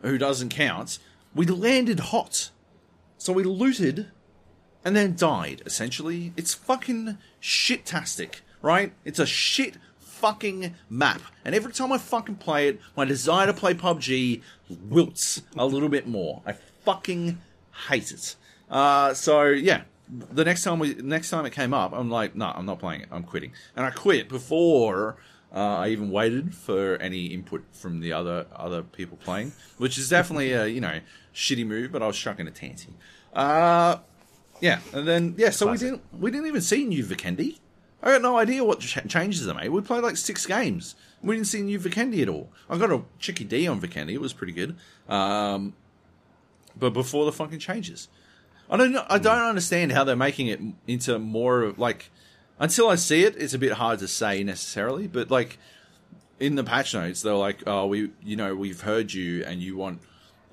who 0.03 0.19
doesn't 0.19 0.51
count. 0.51 0.99
We 1.35 1.47
landed 1.47 2.01
hot, 2.01 2.51
so 3.17 3.33
we 3.33 3.45
looted 3.45 4.11
and 4.85 4.95
then 4.97 5.17
died. 5.17 5.63
Essentially, 5.65 6.33
it's 6.37 6.55
fucking 6.55 7.17
shit-tastic, 7.41 8.43
right? 8.61 8.93
It's 9.05 9.19
a 9.19 9.27
shit 9.27 9.77
fucking 9.99 10.75
map, 10.91 11.23
and 11.45 11.55
every 11.55 11.73
time 11.73 11.91
I 11.91 11.99
fucking 11.99 12.37
play 12.37 12.69
it, 12.69 12.81
my 12.97 13.05
desire 13.05 13.47
to 13.47 13.53
play 13.53 13.75
PUBG 13.75 14.43
wilts 14.69 15.43
a 15.57 15.67
little 15.67 15.89
bit 15.89 16.07
more. 16.07 16.43
I 16.47 16.53
fucking 16.85 17.41
hate 17.89 18.13
it. 18.13 18.37
Uh, 18.71 19.15
so 19.15 19.47
yeah, 19.47 19.83
the 20.13 20.45
next 20.45 20.63
time 20.63 20.79
we 20.79 20.95
next 20.95 21.31
time 21.31 21.47
it 21.47 21.51
came 21.53 21.73
up, 21.73 21.93
I'm 21.93 22.11
like, 22.11 22.35
no, 22.35 22.47
I'm 22.55 22.67
not 22.67 22.79
playing 22.79 23.03
it. 23.03 23.09
I'm 23.11 23.23
quitting, 23.25 23.53
and 23.77 23.87
I 23.87 23.91
quit 23.91 24.29
before. 24.29 25.17
Uh, 25.55 25.81
I 25.81 25.89
even 25.89 26.11
waited 26.11 26.55
for 26.55 26.97
any 26.97 27.27
input 27.27 27.63
from 27.73 28.01
the 28.01 28.13
other 28.13 28.47
other 28.57 28.83
people 28.83 29.19
playing, 29.19 29.53
which 29.77 29.99
is 29.99 30.09
definitely 30.09 30.53
a 30.53 30.67
you 30.67 30.81
know 30.81 31.01
shitty 31.35 31.67
move. 31.67 31.93
But 31.93 32.03
I 32.03 32.07
was 32.07 32.17
chucking 32.17 32.47
a 32.47 32.51
tanty. 32.51 32.95
Uh, 33.33 33.99
yeah, 34.61 34.81
and 34.95 35.07
then 35.07 35.35
yeah, 35.37 35.51
so 35.51 35.67
Classic. 35.67 35.83
we 35.83 35.91
didn't 35.91 36.21
we 36.21 36.31
didn't 36.31 36.47
even 36.47 36.63
see 36.63 36.85
new 36.85 37.05
Vikendi. 37.05 37.59
I 38.03 38.13
got 38.13 38.23
no 38.23 38.37
idea 38.37 38.65
what 38.65 38.81
ch- 38.81 38.99
changes 39.09 39.45
they 39.47 39.53
made. 39.53 39.69
We 39.69 39.81
played 39.81 40.03
like 40.03 40.17
six 40.17 40.47
games. 40.47 40.95
We 41.23 41.37
didn't 41.37 41.47
see 41.49 41.63
new 41.63 41.79
Vikendi 41.79 42.21
at 42.23 42.29
all. 42.29 42.51
I 42.69 42.77
got 42.79 42.91
a 42.91 43.03
Chicky 43.19 43.45
D 43.45 43.69
on 43.69 43.81
Vikendi. 43.81 44.13
It 44.13 44.21
was 44.21 44.33
pretty 44.33 44.53
good. 44.53 44.77
Um, 45.09 45.75
but 46.77 46.91
before 46.91 47.25
the 47.27 47.33
fucking 47.33 47.59
changes, 47.61 48.09
I 48.73 48.79
don't 48.79 48.93
know. 48.93 49.05
I 49.07 49.19
don't 49.19 49.39
understand 49.39 49.93
how 49.93 50.03
they're 50.03 50.17
making 50.17 50.47
it 50.47 50.59
into 50.87 51.19
more 51.19 51.63
of 51.63 51.79
like. 51.79 52.11
Until 52.59 52.89
I 52.89 52.95
see 52.95 53.25
it, 53.25 53.37
it's 53.37 53.55
a 53.55 53.59
bit 53.59 53.73
hard 53.73 53.99
to 53.99 54.09
say 54.09 54.43
necessarily. 54.43 55.07
But 55.07 55.31
like 55.31 55.59
in 56.41 56.55
the 56.55 56.65
patch 56.65 56.95
notes, 56.95 57.21
they're 57.21 57.35
like, 57.35 57.63
"Oh, 57.67 57.87
we, 57.87 58.13
you 58.23 58.35
know, 58.35 58.55
we've 58.55 58.81
heard 58.81 59.13
you, 59.13 59.45
and 59.45 59.61
you 59.61 59.77
want 59.77 60.01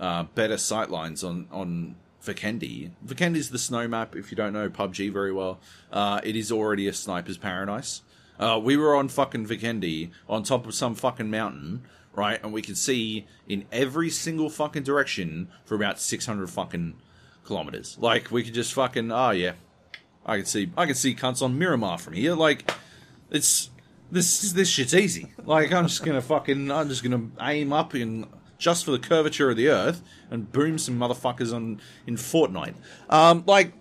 uh, 0.01 0.23
better 0.23 0.55
sightlines 0.55 1.27
on 1.27 1.47
on 1.49 1.95
Vikendi. 2.21 2.91
Vikendi's 3.05 3.51
the 3.51 3.57
snow 3.57 3.87
map. 3.87 4.17
If 4.17 4.31
you 4.31 4.35
don't 4.35 4.51
know 4.51 4.69
PUBG 4.69 5.13
very 5.13 5.31
well, 5.31 5.59
uh, 5.93 6.19
it 6.21 6.35
is 6.35 6.51
already 6.51 6.89
a 6.89 6.93
sniper's 6.93 7.37
paradise. 7.37 8.01
Uh, 8.37 8.59
we 8.61 8.75
were 8.75 8.95
on 8.95 9.07
fucking 9.07 9.47
Vikendi 9.47 10.11
on 10.27 10.43
top 10.43 10.67
of 10.67 10.73
some 10.73 10.93
fucking 10.93 11.31
mountain, 11.31 11.83
right? 12.13 12.43
And 12.43 12.51
we 12.51 12.61
could 12.61 12.77
see 12.77 13.27
in 13.47 13.63
every 13.71 14.09
single 14.09 14.49
fucking 14.49 14.83
direction 14.83 15.47
for 15.63 15.75
about 15.75 16.01
six 16.01 16.25
hundred 16.25 16.49
fucking 16.49 16.95
kilometers. 17.43 17.97
Like 17.99 18.31
we 18.31 18.43
could 18.43 18.53
just 18.53 18.73
fucking 18.73 19.11
oh 19.11 19.31
yeah, 19.31 19.53
I 20.25 20.37
can 20.37 20.45
see 20.45 20.71
I 20.77 20.85
can 20.85 20.95
see 20.95 21.15
cunts 21.15 21.41
on 21.41 21.57
Miramar 21.57 21.97
from 21.97 22.13
here. 22.13 22.35
Like 22.35 22.71
it's 23.31 23.69
this 24.11 24.51
this 24.51 24.69
shit's 24.69 24.95
easy. 24.95 25.33
Like 25.43 25.71
I'm 25.71 25.87
just 25.87 26.03
gonna 26.03 26.21
fucking 26.21 26.71
I'm 26.71 26.89
just 26.89 27.03
gonna 27.03 27.29
aim 27.41 27.73
up 27.73 27.95
in 27.95 28.27
just 28.57 28.85
for 28.85 28.91
the 28.91 28.99
curvature 28.99 29.49
of 29.49 29.57
the 29.57 29.69
earth 29.69 30.01
and 30.29 30.51
boom 30.51 30.77
some 30.77 30.99
motherfuckers 30.99 31.53
on 31.53 31.81
in 32.05 32.15
Fortnite. 32.15 32.75
Um, 33.09 33.43
like 33.45 33.73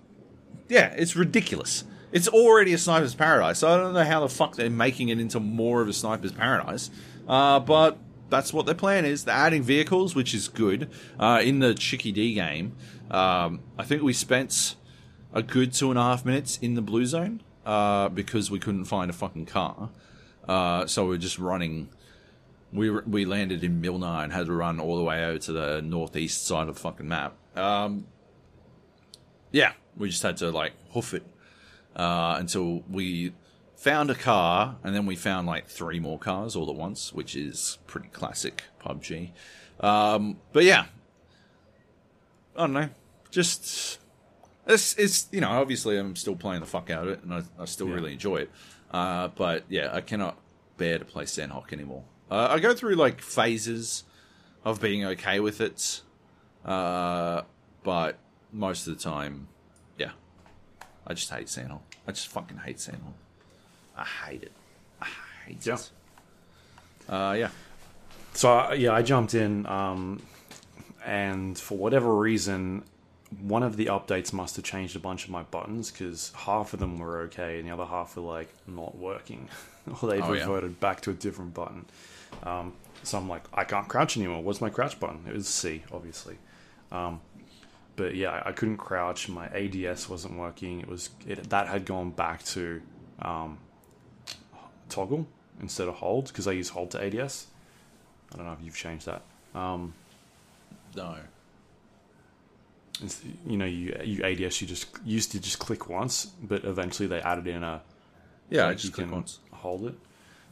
yeah, 0.69 0.95
it's 0.97 1.17
ridiculous. 1.17 1.85
It's 2.11 2.29
already 2.29 2.73
a 2.73 2.79
sniper's 2.79 3.15
paradise. 3.15 3.59
So 3.59 3.69
I 3.69 3.77
don't 3.77 3.93
know 3.93 4.05
how 4.05 4.21
the 4.21 4.29
fuck 4.29 4.57
they're 4.57 4.71
making 4.71 5.11
it 5.11 5.21
into 5.21 5.41
more 5.41 5.83
of 5.83 5.89
a 5.89 5.93
sniper's 5.93 6.33
paradise. 6.33 6.91
Uh, 7.27 7.61
but 7.61 7.99
that's 8.31 8.53
what 8.53 8.67
their 8.67 8.75
plan 8.75 9.05
is. 9.05 9.25
They're 9.25 9.35
adding 9.35 9.63
vehicles, 9.63 10.15
which 10.15 10.35
is 10.35 10.49
good. 10.49 10.91
Uh, 11.19 11.41
in 11.43 11.61
the 11.61 11.75
Chicky 11.75 12.13
D 12.13 12.35
game, 12.35 12.77
um, 13.11 13.61
I 13.79 13.85
think 13.85 14.03
we 14.03 14.13
spent 14.13 14.77
a 15.33 15.43
good 15.43 15.73
two 15.73 15.91
and 15.91 15.99
a 15.99 16.03
half 16.03 16.25
minutes 16.25 16.59
in 16.59 16.75
the 16.75 16.83
blue 16.83 17.07
zone 17.07 17.43
uh, 17.67 18.09
because 18.09 18.51
we 18.51 18.59
couldn't 18.59 18.87
find 18.87 19.11
a 19.11 19.15
fucking 19.15 19.47
car. 19.47 19.91
Uh, 20.47 20.87
so 20.87 21.07
we 21.07 21.17
are 21.17 21.19
just 21.19 21.39
running. 21.39 21.91
We 22.73 22.91
we 22.91 23.25
landed 23.25 23.65
in 23.65 23.81
Milnar 23.81 24.25
and 24.25 24.33
had 24.33 24.47
to 24.47 24.53
run 24.53 24.81
all 24.81 24.97
the 24.97 25.03
way 25.03 25.25
over 25.25 25.39
to 25.39 25.53
the 25.53 25.83
northeast 25.83 26.47
side 26.47 26.69
of 26.69 26.75
the 26.75 26.81
fucking 26.81 27.09
map. 27.09 27.35
Um, 27.57 28.07
yeah, 29.53 29.73
we 29.97 30.09
just 30.09 30.23
had 30.23 30.37
to 30.39 30.51
like 30.51 30.73
hoof 30.93 31.15
it 31.15 31.25
uh, 31.97 32.37
until 32.39 32.83
we 32.91 33.33
found 33.79 34.11
a 34.11 34.15
car, 34.15 34.77
and 34.83 34.93
then 34.95 35.07
we 35.07 35.15
found 35.15 35.47
like 35.47 35.69
three 35.69 36.01
more 36.01 36.19
cars 36.19 36.57
all 36.57 36.69
at 36.69 36.75
once, 36.75 37.13
which 37.13 37.37
is 37.37 37.79
pretty 37.87 38.09
classic 38.09 38.65
PUBG. 38.85 39.31
Um, 39.81 40.39
but 40.53 40.65
yeah, 40.65 40.87
I 42.57 42.61
don't 42.63 42.73
know, 42.73 42.89
just 43.31 44.01
it's 44.67 44.95
it's 44.99 45.29
you 45.31 45.41
know 45.41 45.49
obviously 45.51 45.97
I'm 45.97 46.17
still 46.17 46.35
playing 46.37 46.61
the 46.61 46.67
fuck 46.67 46.91
out 46.91 47.05
of 47.05 47.11
it, 47.11 47.23
and 47.23 47.33
I, 47.33 47.43
I 47.59 47.65
still 47.67 47.89
Yeah. 47.89 47.95
really 47.95 48.13
enjoy 48.15 48.37
it. 48.39 48.51
Uh, 48.91 49.29
but 49.29 49.65
yeah, 49.69 49.91
I 49.93 50.01
cannot 50.01 50.37
bear 50.77 50.99
to 50.99 51.05
play 51.05 51.25
Sanhok 51.25 51.73
anymore. 51.73 52.05
Uh, 52.31 52.49
I 52.51 52.59
go 52.59 52.75
through 52.75 52.97
like 52.97 53.21
phases 53.21 54.05
of 54.65 54.81
being 54.81 55.05
okay 55.05 55.39
with 55.41 55.61
it, 55.61 56.03
uh, 56.65 57.43
but 57.85 58.19
most 58.53 58.89
of 58.89 58.97
the 58.97 59.03
time, 59.03 59.47
yeah, 59.99 60.11
I 61.07 61.15
just 61.15 61.31
hate 61.31 61.47
Sanhok. 61.47 61.83
I 62.09 62.13
just 62.13 62.29
fucking 62.29 62.59
hate 62.59 62.79
Sanhok. 62.79 63.15
I 63.99 64.05
hate 64.05 64.43
it. 64.45 64.53
I 65.03 65.07
hate 65.47 65.67
Yeah. 65.67 65.75
it. 65.75 65.91
Uh, 67.09 67.35
yeah. 67.39 67.51
So 68.35 68.73
yeah, 68.73 68.93
I 68.93 69.03
jumped 69.03 69.35
in, 69.35 69.67
um, 69.67 70.23
and 71.05 71.59
for 71.59 71.77
whatever 71.77 72.15
reason, 72.15 72.85
one 73.41 73.63
of 73.63 73.77
the 73.77 73.87
updates 73.87 74.33
must 74.33 74.57
have 74.57 74.65
changed 74.65 74.95
a 74.97 74.99
bunch 74.99 75.25
of 75.25 75.31
my 75.31 75.43
buttons 75.43 75.91
because 75.91 76.33
half 76.35 76.73
of 76.73 76.81
them 76.81 76.99
were 76.99 77.21
okay 77.23 77.59
and 77.59 77.69
the 77.69 77.73
other 77.73 77.85
half 77.85 78.17
were 78.17 78.23
like 78.23 78.49
not 78.67 78.97
working, 78.97 79.49
or 80.03 80.09
they'd 80.11 80.21
Oh, 80.23 80.33
yeah. 80.33 80.43
reverted 80.43 80.79
back 80.81 81.01
to 81.03 81.11
a 81.11 81.15
different 81.15 81.55
button. 81.55 81.85
Um, 82.45 82.75
so 83.03 83.19
I'm 83.19 83.29
like, 83.29 83.43
I 83.55 83.65
can't 83.65 83.89
crouch 83.89 84.17
anymore. 84.17 84.43
What's 84.43 84.61
my 84.61 84.71
crouch 84.71 84.99
button? 85.01 85.25
It 85.27 85.35
was 85.35 85.49
C, 85.49 85.83
obviously. 85.93 86.37
Um, 86.93 87.21
but 87.97 88.15
yeah, 88.15 88.31
I- 88.31 88.51
I 88.51 88.53
couldn't 88.53 88.77
crouch. 88.77 89.29
My 89.29 89.47
ADS 89.49 90.09
wasn't 90.09 90.39
working. 90.39 90.81
It 90.81 90.89
was 90.89 91.11
it, 91.27 91.51
that 91.51 91.69
had 91.69 91.85
gone 91.87 92.11
back 92.11 92.45
to 92.47 92.81
um, 93.23 93.59
toggle 94.89 95.27
instead 95.61 95.89
of 95.89 95.95
hold 95.95 96.29
because 96.29 96.47
I 96.47 96.53
use 96.53 96.69
hold 96.71 96.91
to 96.93 97.03
ADS. 97.05 97.47
I 98.33 98.37
don't 98.37 98.47
know 98.47 98.53
if 98.53 98.63
you've 98.63 98.77
changed 98.77 99.07
that. 99.07 99.23
Um, 99.55 99.95
No. 100.97 101.17
it's, 103.03 103.23
you 103.47 103.57
know, 103.57 103.65
you 103.65 103.97
you 104.05 104.23
ADS 104.25 104.61
you 104.61 104.67
just 104.67 104.89
used 105.05 105.33
to 105.33 105.41
just 105.41 105.59
click 105.59 105.89
once, 105.89 106.27
but 106.43 106.65
eventually 106.65 107.07
they 107.09 107.21
added 107.21 107.47
in 107.47 107.63
a 107.63 107.81
Yeah, 108.51 108.67
I 108.69 108.75
just 108.75 108.93
click 108.93 109.11
once. 109.11 109.39
hold 109.53 109.85
it. 109.87 109.95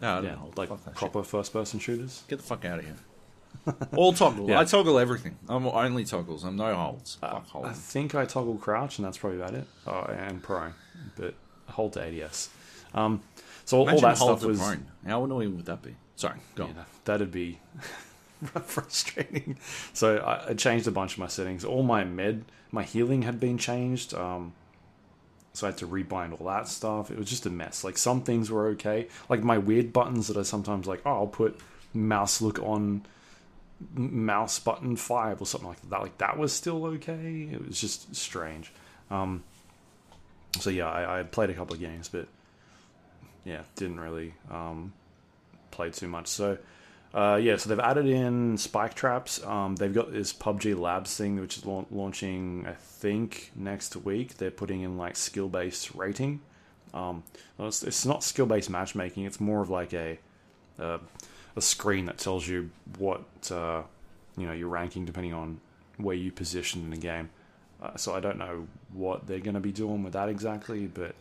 No, 0.01 0.21
Yeah, 0.21 0.33
know. 0.33 0.53
like 0.57 0.69
that 0.69 0.79
shit. 0.85 0.95
proper 0.95 1.23
first 1.23 1.53
person 1.53 1.81
shooters. 1.81 2.23
Get 2.29 2.37
the 2.37 2.43
fuck 2.45 2.65
out 2.65 2.79
of 2.81 2.85
here. 2.85 2.97
All 3.97 4.13
toggle. 4.13 4.49
Yeah. 4.51 4.61
I 4.61 4.65
toggle 4.65 4.99
everything. 4.99 5.37
I'm 5.49 5.67
only 5.67 6.05
toggles. 6.05 6.45
I'm 6.45 6.57
no 6.57 6.75
holds. 6.75 7.15
Fuck 7.17 7.47
I 7.65 7.73
think 7.73 8.15
I 8.15 8.27
toggle 8.27 8.57
crouch, 8.59 8.99
and 8.99 9.07
that's 9.07 9.17
probably 9.19 9.39
about 9.41 9.55
it. 9.55 9.67
Oh, 9.87 10.03
and 10.03 10.43
pro, 10.43 10.73
but 11.17 11.35
hold 11.69 11.95
to 11.95 12.03
ADS. 12.03 12.51
Um, 12.95 13.23
so 13.67 13.79
all, 13.79 13.91
all 13.91 14.01
that 14.01 14.17
stuff 14.17 14.45
was 14.45 14.59
prone. 14.59 14.87
How 15.07 15.25
annoying 15.25 15.57
would 15.57 15.67
that 15.67 15.83
be? 15.83 15.97
Sorry, 16.15 16.39
go 16.55 16.65
on. 16.65 16.75
Yeah, 16.75 16.85
that'd 17.05 17.33
be 17.33 17.59
frustrating. 18.65 19.59
So 19.93 20.19
I, 20.19 20.51
I 20.51 20.55
changed 20.55 20.87
a 20.87 20.93
bunch 20.93 21.15
of 21.15 21.19
my 21.19 21.27
settings. 21.27 21.65
All 21.65 21.83
my 21.83 22.05
med, 22.05 22.45
my 22.71 22.85
healing 22.85 23.23
had 23.23 23.39
been 23.39 23.59
changed. 23.59 24.15
Um, 24.15 24.55
so 25.53 25.67
I 25.67 25.71
had 25.71 25.79
to 25.79 25.87
rebind 25.87 26.41
all 26.41 26.47
that 26.47 26.69
stuff. 26.69 27.11
It 27.11 27.19
was 27.19 27.29
just 27.29 27.45
a 27.45 27.51
mess. 27.51 27.83
Like 27.83 27.99
some 27.99 28.23
things 28.23 28.51
were 28.51 28.69
okay. 28.69 29.09
Like 29.29 29.43
my 29.43 29.59
weird 29.59 29.93
buttons 29.93 30.29
that 30.29 30.37
I 30.37 30.43
sometimes 30.43 30.87
like. 30.87 31.03
Oh, 31.05 31.13
I'll 31.13 31.27
put 31.27 31.59
mouse 31.93 32.41
look 32.41 32.61
on 32.61 33.05
mouse 33.95 34.59
button 34.59 34.97
five 34.97 35.41
or 35.43 35.47
something 35.47 35.69
like 35.69 35.91
that. 35.91 36.01
Like 36.01 36.19
that 36.19 36.39
was 36.39 36.53
still 36.53 36.85
okay. 36.87 37.49
It 37.53 37.67
was 37.67 37.81
just 37.81 38.15
strange. 38.15 38.73
Um, 39.11 39.43
so 40.61 40.71
yeah, 40.71 40.89
I, 40.89 41.21
I 41.21 41.23
played 41.25 41.51
a 41.51 41.55
couple 41.55 41.75
of 41.75 41.81
games, 41.81 42.09
but 42.09 42.29
yeah, 43.47 43.63
didn't 43.77 44.01
really 44.01 44.35
um, 44.51 44.93
play 45.71 45.91
too 45.91 46.09
much. 46.09 46.27
So 46.27 46.59
Uh, 47.15 47.37
yeah, 47.37 47.57
so 47.57 47.71
they've 47.71 47.81
added 47.93 48.05
in 48.07 48.59
spike 48.59 48.93
traps. 48.93 49.43
Um, 49.45 49.77
they've 49.77 49.95
got 49.95 50.13
this 50.13 50.35
PUBG 50.35 50.79
Labs 50.79 51.17
thing, 51.17 51.41
which 51.41 51.57
is 51.57 51.65
la- 51.65 51.87
launching, 51.91 52.67
I 52.69 52.75
think, 52.75 53.53
next 53.55 53.97
week. 53.97 54.37
They're 54.37 54.51
putting 54.51 54.83
in 54.83 54.99
like 54.99 55.17
skill 55.17 55.49
based 55.49 55.95
rating. 55.95 56.41
Um, 56.93 57.23
it's, 57.59 57.83
it's 57.83 58.05
not 58.05 58.23
skill 58.23 58.45
based 58.45 58.69
matchmaking. 58.69 59.25
It's 59.25 59.41
more 59.41 59.63
of 59.63 59.71
like 59.71 59.95
a 59.95 60.19
a 60.79 61.61
screen 61.61 62.05
that 62.07 62.19
tells 62.19 62.47
you 62.47 62.69
what 62.99 63.25
uh, 63.51 63.83
you 64.37 64.47
know 64.47 64.53
your 64.53 64.69
ranking 64.69 65.07
depending 65.07 65.33
on 65.33 65.61
where 65.97 66.17
you 66.17 66.31
position 66.31 66.83
in 66.83 66.91
the 66.91 66.99
game. 66.99 67.31
Uh, 67.83 67.97
so 67.97 68.15
I 68.15 68.21
don't 68.21 68.39
know 68.39 68.67
what 68.93 69.27
they're 69.27 69.41
going 69.41 69.55
to 69.55 69.61
be 69.61 69.73
doing 69.73 70.03
with 70.03 70.13
that 70.13 70.29
exactly, 70.29 70.87
but 70.87 71.15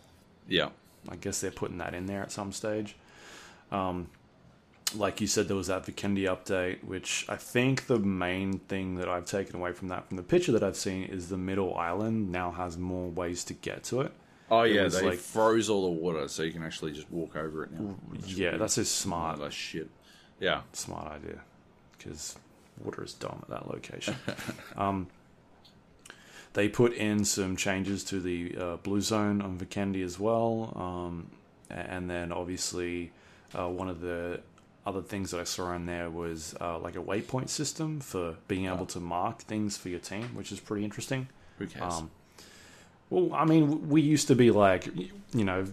Yeah. 0.50 0.70
I 1.10 1.16
guess 1.16 1.42
they're 1.42 1.52
putting 1.52 1.78
that 1.80 1.94
in 1.94 2.06
there 2.06 2.22
at 2.22 2.32
some 2.32 2.52
stage. 2.52 2.96
Um, 3.72 4.10
like 4.96 5.20
you 5.20 5.28
said, 5.28 5.48
there 5.48 5.58
was 5.58 5.68
that 5.68 5.86
Vikendi 5.86 6.24
update, 6.26 6.84
which 6.84 7.26
I 7.28 7.36
think 7.36 7.88
the 7.88 8.00
main 8.00 8.60
thing 8.60 8.96
that 8.96 9.10
I've 9.10 9.26
taken 9.26 9.56
away 9.56 9.72
from 9.74 9.88
that, 9.90 10.08
from 10.08 10.18
the 10.18 10.24
picture 10.24 10.52
that 10.52 10.64
I've 10.64 10.76
seen, 10.78 11.04
is 11.04 11.30
the 11.30 11.38
middle 11.38 11.76
island 11.76 12.32
now 12.32 12.52
has 12.52 12.78
more 12.78 13.10
ways 13.10 13.44
to 13.46 13.54
get 13.54 13.84
to 13.86 14.02
it. 14.02 14.12
Oh 14.52 14.62
yeah, 14.62 14.84
was 14.84 15.00
they 15.00 15.08
like- 15.10 15.20
froze 15.20 15.70
all 15.70 15.84
the 15.84 16.02
water, 16.02 16.28
so 16.28 16.44
you 16.44 16.52
can 16.52 16.64
actually 16.64 16.92
just 16.92 17.10
walk 17.12 17.36
over 17.36 17.64
it 17.64 17.72
now. 17.72 17.96
Yeah, 18.28 18.58
that's 18.58 18.78
a 18.78 18.86
smart, 18.86 19.40
that's 19.40 19.56
shit. 19.56 19.90
Yeah. 20.40 20.62
smart 20.74 21.08
idea 21.12 21.40
because 21.98 22.36
water 22.84 23.04
is 23.04 23.14
dumb 23.14 23.40
at 23.42 23.50
that 23.50 23.68
location. 23.72 24.16
um, 24.78 25.08
they 26.56 26.70
put 26.70 26.94
in 26.94 27.26
some 27.26 27.58
changes 27.58 28.04
to 28.06 28.20
the 28.22 28.56
uh, 28.58 28.76
blue 28.78 29.02
zone 29.02 29.42
on 29.42 29.58
Vikendi 29.58 30.04
as 30.04 30.18
well, 30.18 30.72
um, 30.76 31.30
and 31.70 32.10
then 32.10 32.32
obviously 32.32 33.12
uh, 33.54 33.68
one 33.68 33.90
of 33.90 34.00
the 34.00 34.40
other 34.86 35.02
things 35.02 35.32
that 35.32 35.42
I 35.42 35.44
saw 35.44 35.74
in 35.74 35.86
there 35.86 36.10
was 36.10 36.56
uh, 36.62 36.80
like 36.80 36.96
a 36.96 37.02
waypoint 37.02 37.50
system 37.50 38.00
for 38.00 38.38
being 38.48 38.68
able 38.68 38.86
to 38.88 39.00
mark 39.02 39.42
things 39.42 39.76
for 39.76 39.90
your 39.90 40.00
team, 40.00 40.30
which 40.34 40.52
is 40.54 40.60
pretty 40.62 40.86
interesting. 40.86 41.28
Who 41.60 41.68
cares? 41.68 41.94
Um, 41.94 42.12
well, 43.10 43.34
I 43.34 43.44
mean, 43.44 43.90
we 43.90 44.02
used 44.02 44.30
to 44.30 44.36
be 44.36 44.50
like, 44.50 44.88
you 44.96 45.44
know, 45.44 45.66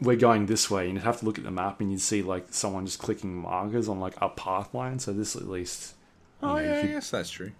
we're 0.00 0.16
going 0.16 0.46
this 0.46 0.68
way, 0.68 0.86
and 0.86 0.94
you'd 0.94 1.04
have 1.04 1.20
to 1.20 1.26
look 1.26 1.38
at 1.38 1.44
the 1.44 1.52
map, 1.52 1.80
and 1.80 1.92
you'd 1.92 2.00
see 2.00 2.22
like 2.22 2.46
someone 2.50 2.86
just 2.86 2.98
clicking 2.98 3.36
markers 3.36 3.88
on 3.88 4.00
like 4.00 4.14
a 4.20 4.28
path 4.28 4.74
line. 4.74 4.98
So 4.98 5.12
this 5.12 5.36
at 5.36 5.48
least, 5.48 5.94
oh 6.42 6.56
know, 6.56 6.58
yeah, 6.58 6.84
you, 6.84 7.00
that's 7.00 7.30
true. 7.30 7.52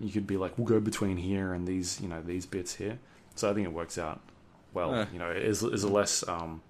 You 0.00 0.10
could 0.10 0.26
be 0.26 0.36
like, 0.36 0.56
we'll 0.58 0.66
go 0.66 0.80
between 0.80 1.16
here 1.16 1.52
and 1.52 1.66
these, 1.66 2.00
you 2.00 2.08
know, 2.08 2.22
these 2.22 2.46
bits 2.46 2.74
here. 2.74 2.98
So 3.34 3.50
I 3.50 3.54
think 3.54 3.66
it 3.66 3.72
works 3.72 3.98
out 3.98 4.20
well. 4.72 4.92
Yeah. 4.92 5.06
You 5.12 5.18
know, 5.18 5.30
is 5.30 5.62
is 5.62 5.84
a 5.84 5.88
less 5.88 6.26
um, 6.28 6.62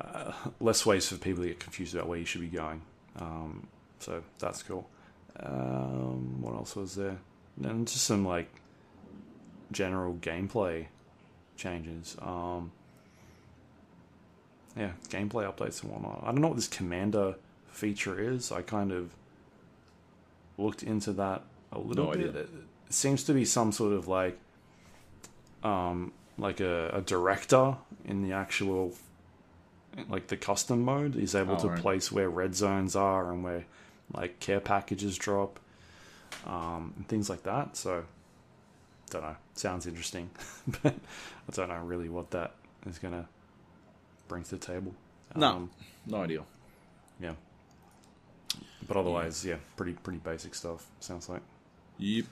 uh, 0.00 0.32
less 0.60 0.84
ways 0.86 1.08
for 1.08 1.16
people 1.16 1.42
to 1.42 1.48
get 1.48 1.60
confused 1.60 1.94
about 1.94 2.08
where 2.08 2.18
you 2.18 2.24
should 2.24 2.40
be 2.40 2.48
going. 2.48 2.82
Um, 3.18 3.66
so 3.98 4.22
that's 4.38 4.62
cool. 4.62 4.88
Um, 5.38 6.40
what 6.42 6.54
else 6.54 6.76
was 6.76 6.94
there? 6.94 7.18
And 7.62 7.86
just 7.86 8.04
some 8.04 8.24
like 8.24 8.48
general 9.72 10.14
gameplay 10.14 10.86
changes. 11.56 12.16
Um, 12.20 12.72
yeah, 14.76 14.92
gameplay 15.08 15.52
updates 15.52 15.82
and 15.82 15.92
whatnot. 15.92 16.20
I 16.22 16.26
don't 16.26 16.40
know 16.40 16.48
what 16.48 16.56
this 16.56 16.68
commander 16.68 17.36
feature 17.68 18.18
is. 18.18 18.52
I 18.52 18.62
kind 18.62 18.92
of 18.92 19.14
looked 20.60 20.82
into 20.82 21.12
that 21.14 21.42
a 21.72 21.78
little 21.78 22.06
No 22.06 22.12
bit. 22.12 22.28
idea. 22.30 22.40
It 22.42 22.48
seems 22.90 23.24
to 23.24 23.32
be 23.32 23.44
some 23.44 23.72
sort 23.72 23.92
of 23.92 24.08
like, 24.08 24.38
um, 25.62 26.12
like 26.38 26.60
a, 26.60 26.88
a 26.90 27.00
director 27.00 27.76
in 28.04 28.22
the 28.22 28.32
actual, 28.32 28.92
like 30.08 30.28
the 30.28 30.36
custom 30.36 30.82
mode 30.84 31.16
is 31.16 31.34
able 31.34 31.54
Oh, 31.54 31.58
to 31.60 31.68
right. 31.68 31.78
place 31.80 32.10
where 32.10 32.28
red 32.30 32.54
zones 32.54 32.96
are 32.96 33.30
and 33.32 33.44
where 33.44 33.64
like 34.12 34.40
care 34.40 34.60
packages 34.60 35.16
drop, 35.16 35.60
um, 36.46 36.94
and 36.96 37.06
things 37.08 37.28
like 37.30 37.42
that. 37.44 37.76
So, 37.76 38.04
don't 39.10 39.22
know. 39.22 39.36
Sounds 39.54 39.86
interesting, 39.86 40.30
but 40.82 40.94
I 40.94 41.52
don't 41.52 41.68
know 41.68 41.78
really 41.84 42.08
what 42.08 42.30
that 42.32 42.52
is 42.86 42.98
gonna 42.98 43.28
bring 44.28 44.42
to 44.44 44.50
the 44.50 44.58
table. 44.58 44.94
No. 45.36 45.48
Um, 45.48 45.70
No 46.06 46.22
idea. 46.22 46.42
yeah. 47.20 47.34
But 48.88 48.96
otherwise, 48.96 49.44
yeah, 49.44 49.56
pretty 49.76 49.92
pretty 49.92 50.18
basic 50.18 50.54
stuff. 50.54 50.86
Sounds 51.00 51.28
like. 51.28 51.42
Yep. 51.98 52.24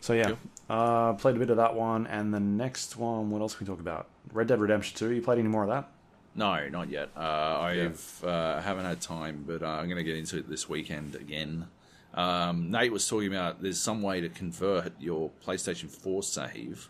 So 0.00 0.12
yeah, 0.12 0.26
Cool. 0.28 0.38
uh, 0.70 1.12
played 1.14 1.36
a 1.36 1.38
bit 1.38 1.50
of 1.50 1.56
that 1.56 1.74
one, 1.74 2.06
and 2.06 2.32
the 2.32 2.40
next 2.40 2.96
one. 2.96 3.30
What 3.30 3.40
else 3.40 3.54
can 3.54 3.66
we 3.66 3.70
talk 3.72 3.80
about? 3.80 4.06
Red 4.32 4.46
Dead 4.46 4.60
Redemption 4.60 4.96
Two. 4.96 5.10
You 5.12 5.22
played 5.22 5.38
any 5.38 5.48
more 5.48 5.62
of 5.64 5.68
that? 5.68 5.88
No, 6.34 6.68
not 6.68 6.90
yet. 6.90 7.08
Uh, 7.16 7.20
I've 7.60 8.22
uh, 8.24 8.60
haven't 8.60 8.84
had 8.84 9.00
time, 9.00 9.44
but 9.46 9.62
uh, 9.62 9.66
I'm 9.66 9.86
going 9.86 9.96
to 9.96 10.04
get 10.04 10.16
into 10.16 10.38
it 10.38 10.48
this 10.48 10.68
weekend 10.68 11.14
again. 11.16 11.66
Um, 12.14 12.70
Nate 12.70 12.92
was 12.92 13.08
talking 13.08 13.28
about 13.28 13.62
there's 13.62 13.80
some 13.80 14.00
way 14.02 14.20
to 14.20 14.28
convert 14.28 14.92
your 15.00 15.30
PlayStation 15.46 15.88
4 15.90 16.22
save 16.22 16.88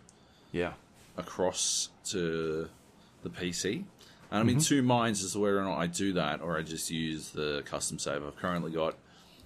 Yeah. 0.51 0.73
across 1.17 1.89
to 2.05 2.69
the 3.23 3.29
PC. 3.29 3.83
And 4.29 4.39
I'm 4.41 4.49
in 4.49 4.59
two 4.59 4.81
minds 4.81 5.23
as 5.23 5.33
to 5.33 5.39
whether 5.39 5.59
or 5.59 5.63
not 5.63 5.77
I 5.77 5.87
do 5.87 6.13
that 6.13 6.41
or 6.41 6.57
I 6.57 6.61
just 6.61 6.91
use 6.91 7.29
the 7.29 7.63
custom 7.65 7.97
save 7.97 8.23
I've 8.25 8.35
currently 8.37 8.71
got. 8.71 8.95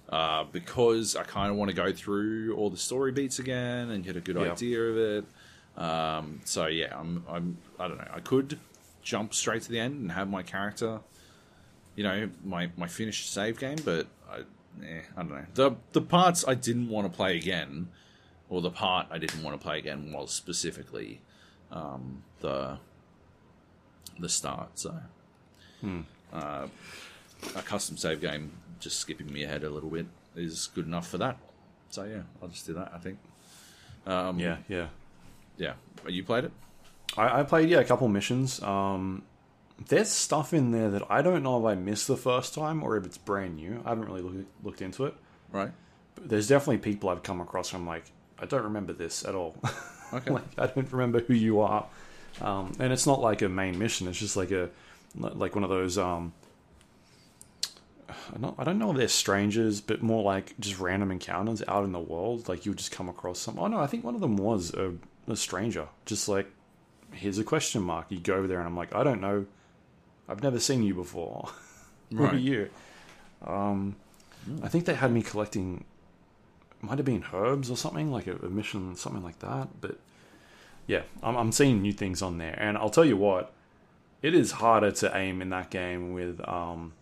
Uh, 0.08 0.44
because 0.52 1.16
I 1.16 1.22
kind 1.22 1.50
of 1.50 1.56
want 1.56 1.70
to 1.70 1.74
go 1.74 1.90
through 1.92 2.54
all 2.56 2.68
the 2.68 2.76
story 2.76 3.12
beats 3.12 3.38
again 3.38 3.90
and 3.90 4.04
get 4.04 4.14
a 4.16 4.20
good 4.20 4.36
Yeah. 4.36 4.52
idea 4.52 4.82
of 4.82 4.96
it. 4.98 5.24
Um, 5.80 6.40
so 6.44 6.66
yeah, 6.66 6.98
I'm, 6.98 7.24
I'm, 7.28 7.56
I 7.78 7.88
don't 7.88 7.96
know. 7.96 8.08
I 8.12 8.20
could 8.20 8.58
jump 9.02 9.32
straight 9.32 9.62
to 9.62 9.70
the 9.70 9.78
end 9.80 10.00
and 10.00 10.12
have 10.12 10.28
my 10.28 10.42
character, 10.42 11.00
you 11.96 12.04
know, 12.04 12.28
my, 12.44 12.70
my 12.76 12.88
finished 12.88 13.32
save 13.32 13.58
game, 13.58 13.78
but 13.84 14.06
I, 14.30 14.40
eh, 14.84 15.00
I 15.16 15.22
don't 15.22 15.30
know. 15.30 15.46
The 15.54 15.76
the 15.92 16.02
parts 16.02 16.44
I 16.46 16.54
didn't 16.54 16.88
want 16.88 17.10
to 17.10 17.16
play 17.16 17.38
again, 17.38 17.88
or 18.50 18.60
the 18.60 18.70
part 18.70 19.06
I 19.10 19.16
didn't 19.18 19.42
want 19.42 19.58
to 19.58 19.64
play 19.64 19.78
again 19.78 20.12
was 20.12 20.30
specifically 20.34 21.22
um, 21.70 22.22
the 22.40 22.78
the 24.18 24.28
start. 24.28 24.78
So 24.78 24.94
uh, 26.32 26.66
a 27.56 27.62
custom 27.62 27.96
save 27.96 28.20
game 28.20 28.52
just 28.80 28.98
skipping 28.98 29.32
me 29.32 29.42
ahead 29.44 29.64
a 29.64 29.70
little 29.70 29.90
bit 29.90 30.06
is 30.36 30.68
good 30.74 30.86
enough 30.86 31.08
for 31.08 31.18
that. 31.18 31.36
So 31.90 32.04
yeah, 32.04 32.22
I'll 32.40 32.48
just 32.48 32.66
do 32.66 32.74
that. 32.74 32.92
I 32.94 32.98
think. 32.98 33.18
Um, 34.06 34.38
Yeah. 34.38 34.56
Yeah. 34.68 34.86
yeah. 35.56 35.74
You 36.08 36.24
played 36.24 36.44
it? 36.44 36.52
I, 37.16 37.40
I 37.40 37.42
played 37.42 37.68
yeah 37.68 37.78
a 37.80 37.84
couple 37.84 38.08
missions. 38.08 38.62
Um, 38.62 39.22
there's 39.88 40.08
stuff 40.08 40.54
in 40.54 40.70
there 40.70 40.90
that 40.90 41.02
I 41.10 41.22
don't 41.22 41.42
know 41.42 41.58
if 41.58 41.64
I 41.70 41.78
missed 41.78 42.06
the 42.08 42.16
first 42.16 42.54
time 42.54 42.82
or 42.82 42.96
if 42.96 43.04
it's 43.04 43.18
brand 43.18 43.56
new. 43.56 43.82
I 43.84 43.90
haven't 43.90 44.06
really 44.06 44.22
look, 44.22 44.46
looked 44.62 44.82
into 44.82 45.04
it. 45.06 45.14
Right. 45.50 45.70
But 46.14 46.28
there's 46.28 46.48
definitely 46.48 46.78
people 46.78 47.08
I've 47.10 47.22
come 47.22 47.40
across. 47.40 47.72
I'm 47.74 47.86
like, 47.86 48.04
I 48.38 48.46
don't 48.46 48.62
remember 48.64 48.92
this 48.92 49.24
at 49.24 49.34
all. 49.34 49.56
Okay. 50.14 50.30
like 50.30 50.44
I 50.58 50.66
don't 50.66 50.92
remember 50.92 51.20
who 51.20 51.32
you 51.32 51.60
are. 51.60 51.86
Um, 52.40 52.72
and 52.78 52.92
it's 52.92 53.06
not 53.06 53.20
like 53.20 53.42
a 53.42 53.48
main 53.48 53.78
mission. 53.78 54.08
It's 54.08 54.18
just 54.18 54.36
like 54.36 54.50
a 54.50 54.70
like 55.18 55.54
one 55.54 55.64
of 55.64 55.70
those. 55.70 55.98
Um, 55.98 56.32
I 58.08 58.38
don't, 58.40 58.54
I 58.58 58.64
don't 58.64 58.78
know 58.78 58.90
if 58.92 58.96
they're 58.96 59.08
strangers, 59.08 59.80
but 59.80 60.02
more 60.02 60.22
like 60.22 60.54
just 60.60 60.78
random 60.80 61.10
encounters 61.10 61.62
out 61.68 61.84
in 61.84 61.92
the 61.92 62.00
world. 62.00 62.48
Like 62.48 62.66
you 62.66 62.74
just 62.74 62.92
come 62.92 63.08
across 63.08 63.38
some. 63.38 63.58
Oh 63.58 63.66
no, 63.66 63.78
I 63.78 63.86
think 63.86 64.04
one 64.04 64.14
of 64.14 64.20
them 64.20 64.36
was 64.36 64.72
a, 64.74 64.94
a 65.28 65.36
stranger. 65.36 65.88
Just 66.06 66.28
like 66.28 66.50
here's 67.12 67.38
a 67.38 67.44
question 67.44 67.82
mark. 67.82 68.06
You 68.08 68.18
go 68.20 68.34
over 68.34 68.46
there, 68.46 68.58
and 68.58 68.66
I'm 68.66 68.76
like, 68.76 68.94
I 68.94 69.04
don't 69.04 69.20
know. 69.20 69.46
I've 70.28 70.42
never 70.42 70.58
seen 70.60 70.82
you 70.82 70.94
before. 70.94 71.50
Who 72.10 72.22
are 72.24 72.26
Right. 72.28 72.40
you? 72.40 72.70
Um, 73.46 73.96
I 74.62 74.68
think 74.68 74.84
they 74.86 74.94
had 74.94 75.12
me 75.12 75.22
collecting. 75.22 75.84
Might 76.80 76.98
have 76.98 77.04
been 77.06 77.24
herbs 77.32 77.70
or 77.70 77.76
something 77.76 78.10
like 78.10 78.26
a, 78.26 78.36
a 78.36 78.48
mission, 78.48 78.96
something 78.96 79.22
like 79.22 79.38
that. 79.40 79.68
But 79.80 79.98
yeah, 80.86 81.02
I'm, 81.22 81.36
I'm 81.36 81.52
seeing 81.52 81.80
new 81.82 81.92
things 81.92 82.22
on 82.22 82.38
there, 82.38 82.56
and 82.58 82.76
I'll 82.76 82.90
tell 82.90 83.04
you 83.04 83.16
what, 83.16 83.52
it 84.22 84.34
is 84.34 84.52
harder 84.52 84.90
to 84.92 85.16
aim 85.16 85.40
in 85.42 85.50
that 85.50 85.70
game 85.70 86.12
with 86.12 86.40
um, 86.48 86.92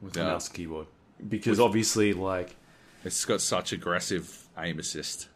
with 0.00 0.14
Without- 0.14 0.32
mouse 0.32 0.48
keyboard 0.48 0.86
because 1.28 1.60
obviously, 1.60 2.12
like, 2.12 2.56
It's 3.04 3.24
got 3.24 3.40
such 3.40 3.72
aggressive 3.72 4.48
aim 4.58 4.78
assist. 4.80 5.28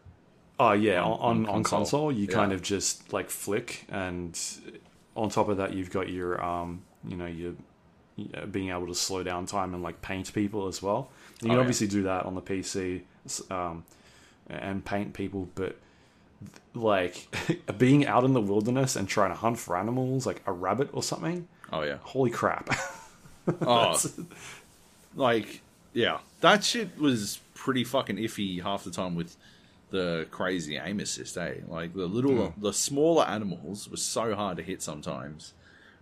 oh 0.59 0.72
yeah, 0.72 1.02
on 1.02 1.12
On- 1.12 1.18
on, 1.20 1.20
on 1.20 1.46
on 1.57 1.62
console. 1.62 1.78
console, 2.09 2.12
you 2.12 2.26
Yeah. 2.28 2.34
kind 2.34 2.52
of 2.52 2.62
just 2.62 3.12
like 3.12 3.30
flick, 3.30 3.84
and 3.88 4.38
on 5.16 5.28
top 5.30 5.48
of 5.48 5.57
that, 5.59 5.72
you've 5.74 5.90
got 5.90 6.09
your 6.09 6.42
um, 6.44 6.82
you 7.07 7.16
know, 7.16 7.26
your 7.26 7.54
being 8.50 8.70
able 8.70 8.86
to 8.86 8.94
slow 8.94 9.22
down 9.22 9.44
time 9.46 9.74
and 9.74 9.82
like 9.82 10.00
paint 10.02 10.32
people 10.32 10.66
as 10.68 10.82
well. 10.82 11.11
You 11.40 11.48
can 11.48 11.50
Oh, 11.50 11.54
yeah. 11.54 11.61
obviously 11.61 11.86
do 11.86 12.02
that 12.04 12.24
on 12.24 12.34
the 12.34 12.40
PC 12.40 13.02
um, 13.50 13.84
and 14.48 14.82
paint 14.84 15.12
people, 15.12 15.48
but 15.54 15.76
like 16.74 17.28
being 17.78 18.07
out 18.07 18.24
in 18.24 18.32
the 18.32 18.41
wilderness 18.41 18.97
and 18.97 19.09
trying 19.09 19.30
to 19.30 19.37
hunt 19.37 19.59
for 19.59 19.76
animals, 19.76 20.26
like 20.26 20.43
a 20.47 20.53
rabbit 20.53 20.91
or 20.93 21.03
something. 21.03 21.49
Oh 21.72 21.82
yeah. 21.82 21.99
Holy 22.03 22.30
crap! 22.30 22.70
Oh, 23.61 23.97
like 25.14 25.62
yeah, 25.93 26.18
that 26.41 26.64
shit 26.64 26.99
was 26.99 27.39
pretty 27.55 27.84
fucking 27.84 28.16
iffy 28.16 28.61
half 28.61 28.82
the 28.82 28.91
time 28.91 29.14
with 29.14 29.37
the 29.91 30.26
crazy 30.32 30.76
aim 30.76 30.99
assist. 30.99 31.39
Eh? 31.39 31.55
Like 31.68 31.95
the 31.95 32.07
little, 32.07 32.53
the 32.57 32.72
smaller 32.72 33.24
animals 33.24 33.89
was 33.89 34.03
so 34.03 34.34
hard 34.34 34.57
to 34.57 34.64
hit 34.64 34.82
sometimes 34.82 35.55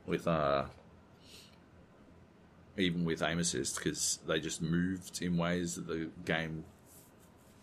with 0.07 0.27
uh 0.27 0.65
even 2.77 3.05
with 3.05 3.23
aim 3.23 3.39
assist, 3.39 3.77
because 3.77 4.19
they 4.27 4.41
just 4.41 4.61
moved 4.61 5.23
in 5.23 5.37
ways 5.37 5.77
that 5.77 5.87
the 5.87 6.09
game, 6.25 6.65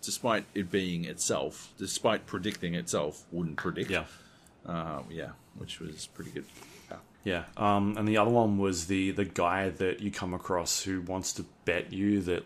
despite 0.01 0.45
it 0.55 0.71
being 0.71 1.05
itself, 1.05 1.73
despite 1.77 2.25
predicting 2.25 2.75
itself, 2.75 3.23
wouldn't 3.31 3.57
predict. 3.57 3.89
Yeah. 3.89 4.05
Um, 4.65 5.05
yeah, 5.09 5.29
which 5.57 5.79
was 5.79 6.07
pretty 6.07 6.31
good. 6.31 6.45
Yeah. 6.89 6.97
Yeah, 7.23 7.43
um, 7.57 7.95
and 7.97 8.07
the 8.07 8.17
other 8.17 8.31
one 8.31 8.57
was 8.57 8.87
the 8.87 9.11
the 9.11 9.25
guy 9.25 9.69
that 9.69 9.99
you 10.01 10.11
come 10.11 10.33
across 10.33 10.81
who 10.83 11.01
wants 11.01 11.33
to 11.33 11.45
bet 11.65 11.91
you 11.93 12.21
that 12.21 12.43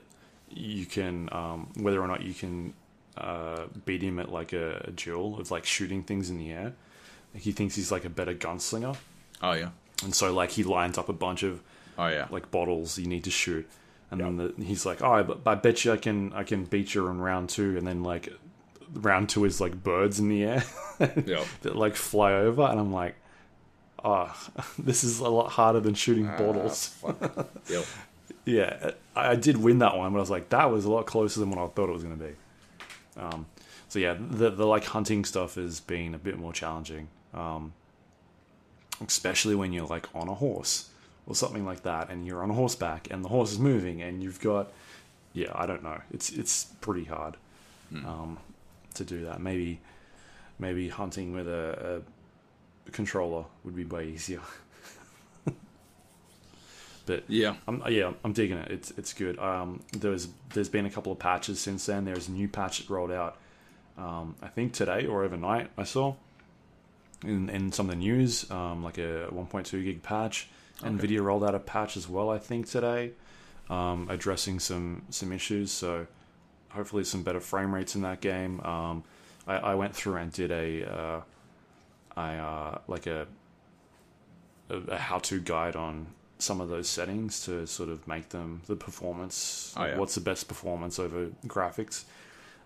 you 0.50 0.86
can 0.86 1.30
um, 1.32 1.70
whether 1.78 2.02
or 2.02 2.08
not 2.08 2.22
you 2.24 2.34
can 2.34 2.74
uh, 3.18 3.66
beat 3.86 4.02
him 4.02 4.20
at 4.20 4.32
like 4.32 4.54
a, 4.54 4.84
a 4.86 4.92
duel 4.92 5.40
of 5.40 5.50
like 5.52 5.66
shooting 5.66 6.04
things 6.04 6.30
in 6.30 6.38
the 6.38 6.52
air. 6.52 6.74
Like, 7.34 7.44
he 7.44 7.52
thinks 7.54 7.76
he's 7.76 7.92
like 7.92 8.06
a 8.06 8.10
better 8.10 8.34
gunslinger, 8.34 8.96
Oh 9.42 9.54
yeah. 9.54 9.70
and 10.04 10.14
so 10.16 10.34
like 10.34 10.52
he 10.52 10.64
lines 10.64 10.98
up 10.98 11.08
a 11.10 11.14
bunch 11.14 11.44
of 11.44 11.62
Oh 11.98 12.08
yeah. 12.08 12.28
like 12.30 12.52
bottles 12.52 12.98
you 12.98 13.08
need 13.08 13.24
to 13.26 13.32
shoot, 13.32 13.68
and 14.12 14.20
then 14.22 14.38
the, 14.38 14.54
he's 14.64 14.86
like, 14.86 15.02
"Oh, 15.02 15.24
but 15.24 15.42
I 15.46 15.56
bet 15.56 15.84
you 15.84 15.92
I 15.92 15.98
can 15.98 16.34
I 16.34 16.44
can 16.44 16.66
beat 16.66 16.94
you 16.94 17.08
in 17.08 17.20
round 17.20 17.50
two, 17.50 17.78
and 17.78 17.86
then 17.86 18.04
like 18.04 18.32
round 18.94 19.30
two 19.30 19.46
is 19.46 19.60
like 19.60 19.84
birds 19.84 20.20
in 20.20 20.30
the 20.30 20.44
air 20.44 20.64
that 21.00 21.76
like 21.76 21.96
fly 21.96 22.34
over, 22.34 22.64
and 22.64 22.80
I'm 22.80 22.94
like, 22.94 23.16
"Oh, 24.04 24.34
this 24.80 25.04
is 25.04 25.20
a 25.20 25.30
lot 25.30 25.52
harder 25.52 25.80
than 25.80 25.96
shooting 25.96 26.28
Ah, 26.28 26.38
bottles." 26.38 26.96
Yep. 27.70 27.86
yeah, 28.46 28.92
I, 29.16 29.32
I 29.32 29.36
did 29.36 29.58
win 29.58 29.80
that 29.80 29.98
one, 29.98 30.12
but 30.14 30.20
I 30.20 30.22
was 30.22 30.30
like, 30.30 30.50
that 30.50 30.72
was 30.72 30.86
a 30.86 30.92
lot 30.92 31.06
closer 31.06 31.40
than 31.40 31.50
what 31.50 31.60
I 31.60 31.68
thought 31.68 31.90
it 31.90 31.94
was 31.94 32.04
going 32.04 32.18
to 32.18 32.24
be. 32.24 32.34
Um, 33.18 33.48
so 33.90 34.00
yeah, 34.00 34.16
the 34.20 34.50
the 34.52 34.66
like 34.68 34.86
hunting 34.86 35.26
stuff 35.26 35.56
has 35.56 35.80
been 35.80 36.14
a 36.14 36.20
bit 36.20 36.38
more 36.38 36.54
challenging, 36.54 37.08
um, 37.34 37.74
especially 39.06 39.56
when 39.56 39.74
you're 39.74 39.88
like 39.88 40.08
on 40.14 40.28
a 40.28 40.34
horse 40.36 40.90
or 41.28 41.36
something 41.36 41.66
like 41.66 41.84
that, 41.84 42.10
and 42.10 42.26
you're 42.26 42.44
on 42.44 42.50
a 42.52 42.54
horseback, 42.54 43.08
and 43.12 43.24
the 43.24 43.30
horse 43.30 43.52
is 43.52 43.60
moving, 43.60 44.02
and 44.02 44.22
you've 44.22 44.40
got, 44.40 44.72
yeah, 45.34 45.52
I 45.56 45.66
don't 45.66 45.84
know, 45.84 46.00
it's 46.12 46.30
it's 46.32 46.66
pretty 46.82 47.06
hard 47.06 47.38
um, 48.06 48.38
to 48.96 49.04
do 49.04 49.26
that. 49.26 49.40
Maybe 49.42 49.80
maybe 50.60 50.90
hunting 50.90 51.34
with 51.34 51.48
a, 51.48 52.02
a 52.88 52.92
controller 52.92 53.46
would 53.64 53.76
be 53.76 53.86
way 53.86 54.08
easier. 54.10 54.42
but 57.06 57.24
Yeah. 57.28 57.56
I'm, 57.68 57.84
yeah, 57.90 58.14
I'm 58.24 58.34
digging 58.34 58.58
it. 58.58 58.72
It's 58.72 58.92
it's 58.92 59.14
good. 59.14 59.38
Um, 59.40 59.82
there's 59.94 60.28
there's 60.54 60.70
been 60.70 60.86
a 60.86 60.90
couple 60.90 61.12
of 61.12 61.20
patches 61.20 61.60
since 61.60 61.86
then. 61.86 62.06
There's 62.06 62.28
a 62.28 62.32
new 62.32 62.48
patch 62.48 62.80
that 62.80 62.90
rolled 62.90 63.12
out. 63.12 63.38
Um, 63.98 64.36
I 64.42 64.48
think 64.48 64.74
today 64.74 65.06
or 65.06 65.24
overnight. 65.24 65.70
I 65.78 65.84
saw 65.84 66.16
in 67.24 67.50
in 67.50 67.72
some 67.72 67.88
of 67.90 67.92
the 67.96 68.00
news, 68.00 68.50
um, 68.52 68.84
like 68.84 68.98
a 68.98 69.28
1.2 69.32 69.84
gig 69.84 70.04
patch. 70.04 70.50
Nvidia 70.82 71.22
rolled 71.22 71.44
out 71.44 71.56
a 71.56 71.60
patch 71.60 71.98
as 71.98 72.08
well. 72.10 72.30
I 72.30 72.38
think 72.38 72.68
today, 72.68 73.12
um, 73.70 74.08
addressing 74.10 74.60
some 74.60 75.04
some 75.10 75.32
issues. 75.32 75.72
So 75.72 76.08
hopefully 76.70 77.04
some 77.04 77.24
better 77.24 77.40
frame 77.40 77.74
rates 77.74 77.96
in 77.96 78.02
that 78.02 78.22
game. 78.22 78.60
Um, 78.62 79.04
I, 79.48 79.56
I 79.58 79.76
went 79.76 79.96
through 79.96 80.16
and 80.16 80.32
did 80.32 80.52
a 80.52 80.84
uh, 80.86 81.22
I 82.18 82.36
uh, 82.36 82.80
like 82.88 83.08
a 83.08 83.28
a, 84.70 84.78
a 84.78 84.98
how-to 84.98 85.40
guide 85.40 85.76
on 85.76 86.08
some 86.38 86.60
of 86.60 86.70
those 86.70 86.90
settings 86.90 87.46
to 87.46 87.66
sort 87.66 87.90
of 87.90 88.08
make 88.08 88.30
them 88.30 88.62
the 88.68 88.76
performance. 88.76 89.74
Oh, 89.78 89.86
yeah. 89.86 89.98
What's 89.98 90.16
the 90.16 90.22
best 90.22 90.48
performance 90.48 91.00
over 91.00 91.30
graphics? 91.48 92.04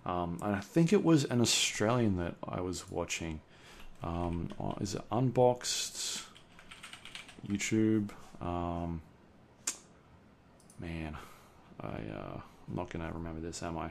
Um, 0.06 0.40
and 0.42 0.56
I 0.56 0.60
think 0.60 0.92
it 0.92 1.04
was 1.04 1.26
an 1.26 1.42
Australian 1.42 2.18
that 2.18 2.36
I 2.48 2.62
was 2.62 2.90
watching. 2.90 3.42
Um, 4.02 4.50
uh, 4.60 4.74
is 4.80 4.96
it 4.96 5.02
Unboxed? 5.12 6.24
YouTube. 7.48 8.10
Um, 8.42 9.02
man, 10.80 11.18
I 11.80 11.88
uh, 11.88 12.40
I'm 12.68 12.76
not 12.76 12.90
gonna 12.90 13.12
remember 13.14 13.40
this, 13.42 13.62
am 13.64 13.78
I? 13.78 13.90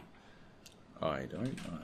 I 1.01 1.23
don't 1.27 1.45
know. 1.45 1.79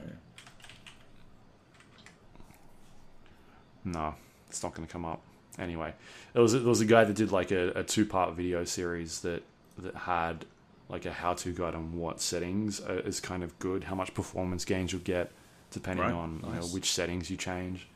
No, 3.85 4.15
it's 4.49 4.61
not 4.63 4.73
going 4.73 4.87
to 4.87 4.91
come 4.91 5.05
up. 5.05 5.21
Anyway, 5.59 5.93
it 6.33 6.39
was 6.39 6.53
it 6.53 6.63
was 6.63 6.81
a 6.81 6.85
guy 6.85 7.03
that 7.05 7.15
did 7.15 7.31
like 7.31 7.51
a, 7.51 7.69
a 7.71 7.83
two 7.83 8.05
part 8.05 8.33
video 8.33 8.65
series 8.65 9.21
that 9.21 9.43
that 9.77 9.95
had 9.95 10.45
like 10.89 11.05
a 11.05 11.11
how 11.13 11.33
to 11.33 11.51
guide 11.53 11.75
on 11.75 11.97
what 11.97 12.19
settings 12.19 12.81
uh, 12.81 13.01
is 13.05 13.19
kind 13.19 13.43
of 13.43 13.57
good, 13.59 13.85
how 13.85 13.95
much 13.95 14.13
performance 14.13 14.65
gains 14.65 14.91
you'll 14.91 15.01
get 15.01 15.31
depending 15.71 16.05
Right, 16.05 16.13
on 16.13 16.41
you 16.45 16.53
know, 16.59 16.65
which 16.67 16.91
settings 16.91 17.29
you 17.29 17.37
change. 17.37 17.87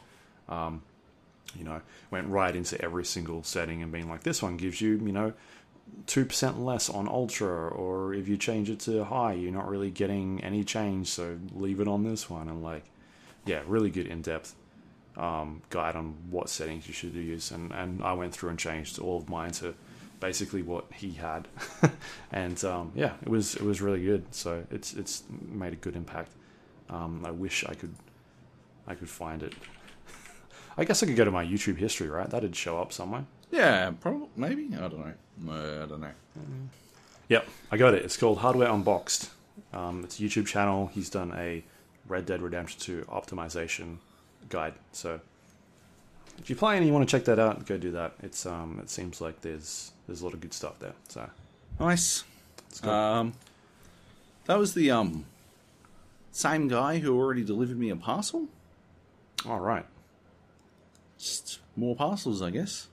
Um, 0.47 0.81
you 1.55 1.63
know, 1.63 1.81
went 2.11 2.27
right 2.27 2.55
into 2.55 2.79
every 2.81 3.05
single 3.05 3.43
setting 3.43 3.81
and 3.81 3.91
being 3.91 4.09
like, 4.09 4.23
this 4.23 4.41
one 4.41 4.57
gives 4.57 4.81
you 4.81 4.97
you 4.97 5.11
know 5.11 5.33
two 6.05 6.25
percent 6.25 6.59
less 6.59 6.89
on 6.89 7.07
ultra, 7.07 7.69
or 7.69 8.13
if 8.13 8.27
you 8.27 8.37
change 8.37 8.69
it 8.69 8.79
to 8.81 9.03
high, 9.03 9.33
you're 9.33 9.51
not 9.51 9.67
really 9.67 9.91
getting 9.91 10.43
any 10.43 10.63
change, 10.63 11.07
so 11.07 11.37
leave 11.53 11.79
it 11.79 11.87
on 11.87 12.03
this 12.03 12.29
one. 12.29 12.47
And 12.47 12.63
like, 12.63 12.85
yeah, 13.45 13.61
really 13.67 13.89
good 13.89 14.07
in 14.07 14.21
depth 14.21 14.55
um, 15.17 15.61
guide 15.69 15.95
on 15.95 16.15
what 16.29 16.49
settings 16.49 16.87
you 16.87 16.93
should 16.93 17.13
use, 17.13 17.51
and, 17.51 17.71
and 17.71 18.03
I 18.03 18.13
went 18.13 18.33
through 18.33 18.51
and 18.51 18.59
changed 18.59 18.99
all 18.99 19.17
of 19.17 19.29
mine 19.29 19.51
to 19.53 19.73
basically 20.19 20.61
what 20.61 20.85
he 20.93 21.11
had, 21.11 21.47
and 22.31 22.63
um, 22.63 22.91
yeah, 22.95 23.13
it 23.21 23.29
was 23.29 23.55
it 23.55 23.63
was 23.63 23.81
really 23.81 24.03
good. 24.03 24.25
So 24.31 24.65
it's 24.71 24.93
it's 24.93 25.23
made 25.29 25.73
a 25.73 25.77
good 25.77 25.95
impact. 25.95 26.31
Um, 26.89 27.23
I 27.25 27.31
wish 27.31 27.65
I 27.65 27.73
could 27.73 27.93
I 28.87 28.95
could 28.95 29.09
find 29.09 29.43
it. 29.43 29.53
I 30.77 30.85
guess 30.85 31.03
I 31.03 31.05
could 31.07 31.15
go 31.15 31.25
to 31.25 31.31
my 31.31 31.45
YouTube 31.45 31.77
history, 31.77 32.07
right? 32.09 32.29
That'd 32.29 32.55
show 32.55 32.79
up 32.79 32.93
somewhere. 32.93 33.25
Yeah, 33.51 33.91
probably. 33.99 34.27
Maybe. 34.37 34.69
I 34.75 34.79
don't 34.87 34.99
know. 34.99 35.13
No, 35.41 35.83
I 35.83 35.85
don't 35.85 36.01
know. 36.01 36.11
Yep, 37.29 37.47
I 37.71 37.77
got 37.77 37.93
it. 37.93 38.03
It's 38.05 38.17
called 38.17 38.39
Hardware 38.39 38.69
Unboxed. 38.69 39.29
Um, 39.73 40.03
it's 40.03 40.19
a 40.19 40.23
YouTube 40.23 40.47
channel. 40.47 40.87
He's 40.93 41.09
done 41.09 41.33
a 41.37 41.63
Red 42.07 42.25
Dead 42.25 42.41
Redemption 42.41 42.79
2 42.79 43.05
optimization 43.09 43.97
guide. 44.49 44.73
So 44.93 45.19
if 46.39 46.49
you're 46.49 46.57
playing 46.57 46.79
and 46.79 46.87
you 46.87 46.93
want 46.93 47.07
to 47.07 47.11
check 47.17 47.25
that 47.25 47.39
out, 47.39 47.65
go 47.65 47.77
do 47.77 47.91
that. 47.91 48.13
It's 48.23 48.45
um, 48.45 48.79
it 48.81 48.89
seems 48.89 49.21
like 49.21 49.41
there's 49.41 49.91
there's 50.07 50.21
a 50.21 50.25
lot 50.25 50.33
of 50.33 50.41
good 50.41 50.53
stuff 50.53 50.79
there. 50.79 50.93
So 51.09 51.29
Nice. 51.79 52.23
good. 52.81 52.89
Um, 52.89 53.33
that 54.45 54.57
was 54.57 54.73
the 54.73 54.89
um 54.91 55.25
same 56.31 56.67
guy 56.67 56.99
who 56.99 57.15
already 57.19 57.43
delivered 57.43 57.77
me 57.77 57.89
a 57.89 57.95
parcel. 57.95 58.47
all 59.47 59.59
right. 59.59 59.85
Just 61.19 61.59
more 61.75 61.95
parcels, 61.95 62.41
I 62.41 62.49
guess. 62.49 62.87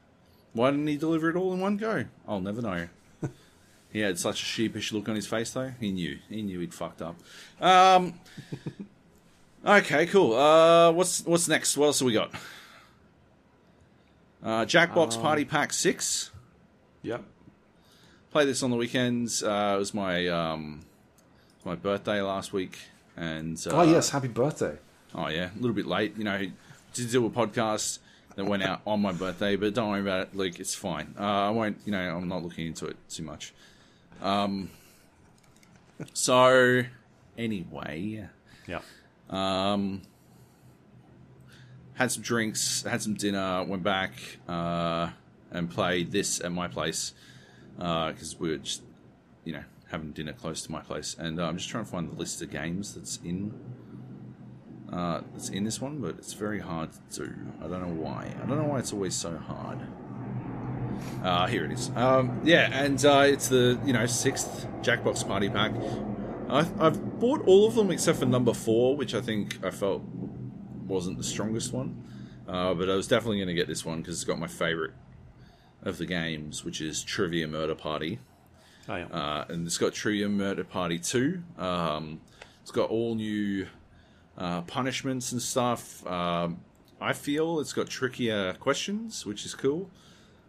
Why 0.52 0.70
didn't 0.70 0.88
he 0.88 0.96
deliver 0.96 1.30
it 1.30 1.36
all 1.36 1.52
in 1.52 1.60
one 1.60 1.76
go? 1.76 2.06
I'll 2.26 2.40
never 2.40 2.60
know. 2.60 2.88
he 3.92 4.00
had 4.00 4.18
such 4.18 4.42
a 4.42 4.44
sheepish 4.44 4.92
look 4.92 5.08
on 5.08 5.14
his 5.14 5.26
face, 5.26 5.50
though. 5.50 5.72
He 5.78 5.92
knew. 5.92 6.18
He 6.28 6.42
knew 6.42 6.58
he'd 6.60 6.74
fucked 6.74 7.02
up. 7.02 7.16
Um. 7.60 8.14
okay, 9.66 10.06
cool. 10.06 10.34
Uh, 10.34 10.90
what's 10.92 11.24
what's 11.24 11.46
next? 11.46 11.76
What 11.76 11.86
else 11.86 12.00
have 12.00 12.06
we 12.06 12.14
got? 12.14 12.32
Uh, 14.42 14.64
Jackbox 14.64 15.20
Party 15.20 15.44
Pack 15.44 15.72
Six. 15.72 16.30
Yep. 17.02 17.22
Played 18.32 18.48
this 18.48 18.62
on 18.62 18.70
the 18.70 18.76
weekends. 18.76 19.42
Uh, 19.42 19.74
it 19.76 19.78
was 19.78 19.94
my 19.94 20.26
um, 20.28 20.80
my 21.64 21.74
birthday 21.74 22.20
last 22.20 22.52
week, 22.52 22.78
and 23.16 23.56
uh, 23.66 23.70
oh 23.70 23.82
yes, 23.82 24.10
happy 24.10 24.28
birthday. 24.28 24.76
Oh 25.14 25.28
yeah, 25.28 25.50
a 25.54 25.58
little 25.58 25.74
bit 25.74 25.86
late. 25.86 26.16
You 26.16 26.24
know, 26.24 26.46
to 26.94 27.04
do 27.04 27.26
a 27.26 27.30
podcast 27.30 27.98
that 28.36 28.44
went 28.44 28.62
out 28.62 28.80
on 28.86 29.00
my 29.02 29.12
birthday, 29.12 29.56
but 29.56 29.74
don't 29.74 29.90
worry 29.90 30.00
about 30.00 30.20
it. 30.28 30.36
Luke. 30.36 30.60
it's 30.60 30.74
fine. 30.74 31.14
Uh, 31.18 31.22
I 31.24 31.50
won't. 31.50 31.78
You 31.84 31.92
know, 31.92 32.16
I'm 32.16 32.28
not 32.28 32.42
looking 32.42 32.66
into 32.68 32.86
it 32.86 32.96
too 33.08 33.22
much. 33.24 33.52
Um. 34.22 34.70
So, 36.12 36.82
anyway, 37.38 38.28
Yeah. 38.66 38.80
um, 39.30 40.02
had 41.94 42.12
some 42.12 42.22
drinks, 42.22 42.82
had 42.82 43.00
some 43.00 43.14
dinner, 43.14 43.64
went 43.64 43.82
back 43.82 44.12
uh, 44.46 45.10
and 45.50 45.70
played 45.70 46.12
this 46.12 46.38
at 46.40 46.52
my 46.52 46.68
place 46.68 47.14
because 47.78 48.36
we 48.38 48.50
were 48.50 48.58
just, 48.58 48.82
you 49.44 49.54
know, 49.54 49.64
having 49.90 50.10
dinner 50.12 50.34
close 50.34 50.62
to 50.64 50.72
my 50.72 50.80
place, 50.82 51.16
and 51.18 51.40
uh, 51.40 51.46
I'm 51.46 51.56
just 51.56 51.70
trying 51.70 51.84
to 51.84 51.90
find 51.90 52.10
the 52.10 52.14
list 52.16 52.42
of 52.42 52.50
games 52.50 52.94
that's 52.94 53.18
in 53.24 53.54
uh, 54.92 55.20
that's 55.32 55.48
in 55.48 55.64
this 55.64 55.80
one, 55.80 55.98
but 56.00 56.16
it's 56.18 56.32
very 56.32 56.60
hard 56.60 56.90
to 57.12 57.26
do. 57.26 57.34
I 57.60 57.68
don't 57.68 57.80
know 57.80 58.02
why. 58.02 58.32
I 58.42 58.46
don't 58.46 58.58
know 58.58 58.64
why 58.64 58.78
it's 58.78 58.92
always 58.92 59.14
so 59.14 59.36
hard. 59.36 59.80
Uh, 61.22 61.46
here 61.46 61.64
it 61.64 61.72
is. 61.72 61.90
Um, 61.94 62.40
yeah, 62.44 62.70
and 62.72 63.04
uh, 63.04 63.24
it's 63.26 63.48
the 63.48 63.78
you 63.84 63.92
know 63.92 64.06
sixth 64.06 64.66
Jackbox 64.82 65.26
Party 65.26 65.48
Pack. 65.48 65.72
I've, 66.48 66.80
I've 66.80 67.18
bought 67.18 67.46
all 67.46 67.66
of 67.66 67.74
them 67.74 67.90
except 67.90 68.20
for 68.20 68.26
number 68.26 68.54
four, 68.54 68.96
which 68.96 69.14
I 69.14 69.20
think 69.20 69.64
I 69.64 69.70
felt 69.70 70.02
wasn't 70.86 71.18
the 71.18 71.24
strongest 71.24 71.72
one. 71.72 72.02
Uh, 72.48 72.74
but 72.74 72.88
I 72.88 72.94
was 72.94 73.08
definitely 73.08 73.38
going 73.38 73.48
to 73.48 73.54
get 73.54 73.66
this 73.66 73.84
one 73.84 74.00
because 74.00 74.14
it's 74.14 74.24
got 74.24 74.38
my 74.38 74.46
favorite 74.46 74.92
of 75.82 75.98
the 75.98 76.06
games, 76.06 76.64
which 76.64 76.80
is 76.80 77.02
Trivia 77.02 77.48
Murder 77.48 77.74
Party. 77.74 78.20
Oh 78.88 78.96
yeah. 78.96 79.06
Uh, 79.06 79.44
and 79.48 79.66
it's 79.66 79.78
got 79.78 79.92
Trivia 79.92 80.28
Murder 80.28 80.62
Party 80.62 80.98
2. 80.98 81.42
Um, 81.58 82.20
it's 82.62 82.70
got 82.70 82.90
all 82.90 83.16
new 83.16 83.66
uh, 84.38 84.62
punishments 84.62 85.32
and 85.32 85.40
stuff. 85.42 86.06
Um, 86.06 86.60
I 87.00 87.12
feel 87.12 87.60
it's 87.60 87.72
got 87.72 87.88
trickier 87.88 88.54
questions, 88.54 89.26
which 89.26 89.44
is 89.44 89.54
cool. 89.54 89.90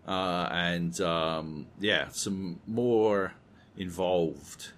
uh, 0.08 0.48
and 0.52 1.00
um, 1.02 1.68
yeah, 1.80 2.08
some 2.10 2.60
more 2.66 3.34
involved 3.76 4.70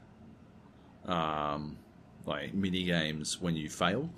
um, 1.06 1.78
like 2.26 2.54
mini 2.54 2.84
games 2.84 3.40
when 3.40 3.56
you 3.56 3.70
fail. 3.70 4.10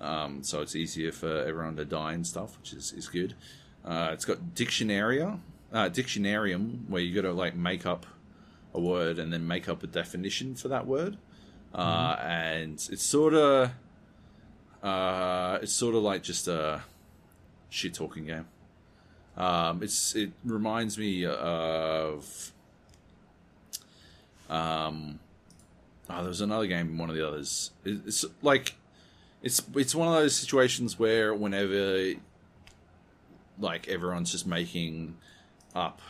Um, 0.00 0.42
so 0.42 0.60
it's 0.60 0.74
easier 0.76 1.12
for 1.12 1.44
everyone 1.44 1.76
to 1.76 1.84
die 1.84 2.12
and 2.12 2.26
stuff, 2.26 2.58
which 2.58 2.72
is, 2.72 2.92
is 2.92 3.08
good. 3.08 3.34
Uh, 3.84 4.10
it's 4.12 4.24
got 4.24 4.54
dictionaria, 4.54 5.38
uh, 5.72 5.88
dictionarium, 5.88 6.88
where 6.88 7.00
you 7.00 7.14
got 7.14 7.26
to 7.26 7.32
like 7.32 7.54
make 7.54 7.86
up 7.86 8.06
a 8.74 8.80
word 8.80 9.18
and 9.18 9.32
then 9.32 9.46
make 9.46 9.68
up 9.68 9.82
a 9.82 9.86
definition 9.86 10.54
for 10.54 10.68
that 10.68 10.86
word. 10.86 11.16
Uh, 11.74 12.16
and 12.20 12.74
it's 12.90 13.02
sort 13.04 13.34
of, 13.34 13.70
uh, 14.82 15.58
it's 15.62 15.72
sort 15.72 15.94
of 15.94 16.02
like 16.02 16.22
just 16.22 16.48
a 16.48 16.82
shit 17.70 17.94
talking 17.94 18.26
game. 18.26 18.46
Um, 19.36 19.82
it's 19.82 20.14
it 20.16 20.32
reminds 20.44 20.98
me 20.98 21.24
of, 21.24 22.52
um, 24.50 25.18
oh, 26.10 26.18
there 26.20 26.28
was 26.28 26.40
another 26.40 26.66
game 26.66 26.88
in 26.88 26.98
one 26.98 27.10
of 27.10 27.16
the 27.16 27.26
others. 27.26 27.70
It- 27.84 28.00
It's 28.06 28.24
like 28.42 28.74
it's 29.42 29.62
it's 29.76 29.94
one 29.94 30.08
of 30.08 30.14
those 30.14 30.34
situations 30.34 30.98
where 30.98 31.32
whenever 31.34 32.14
like 33.60 33.86
everyone's 33.88 34.32
just 34.32 34.46
making 34.46 35.16
up 35.74 36.00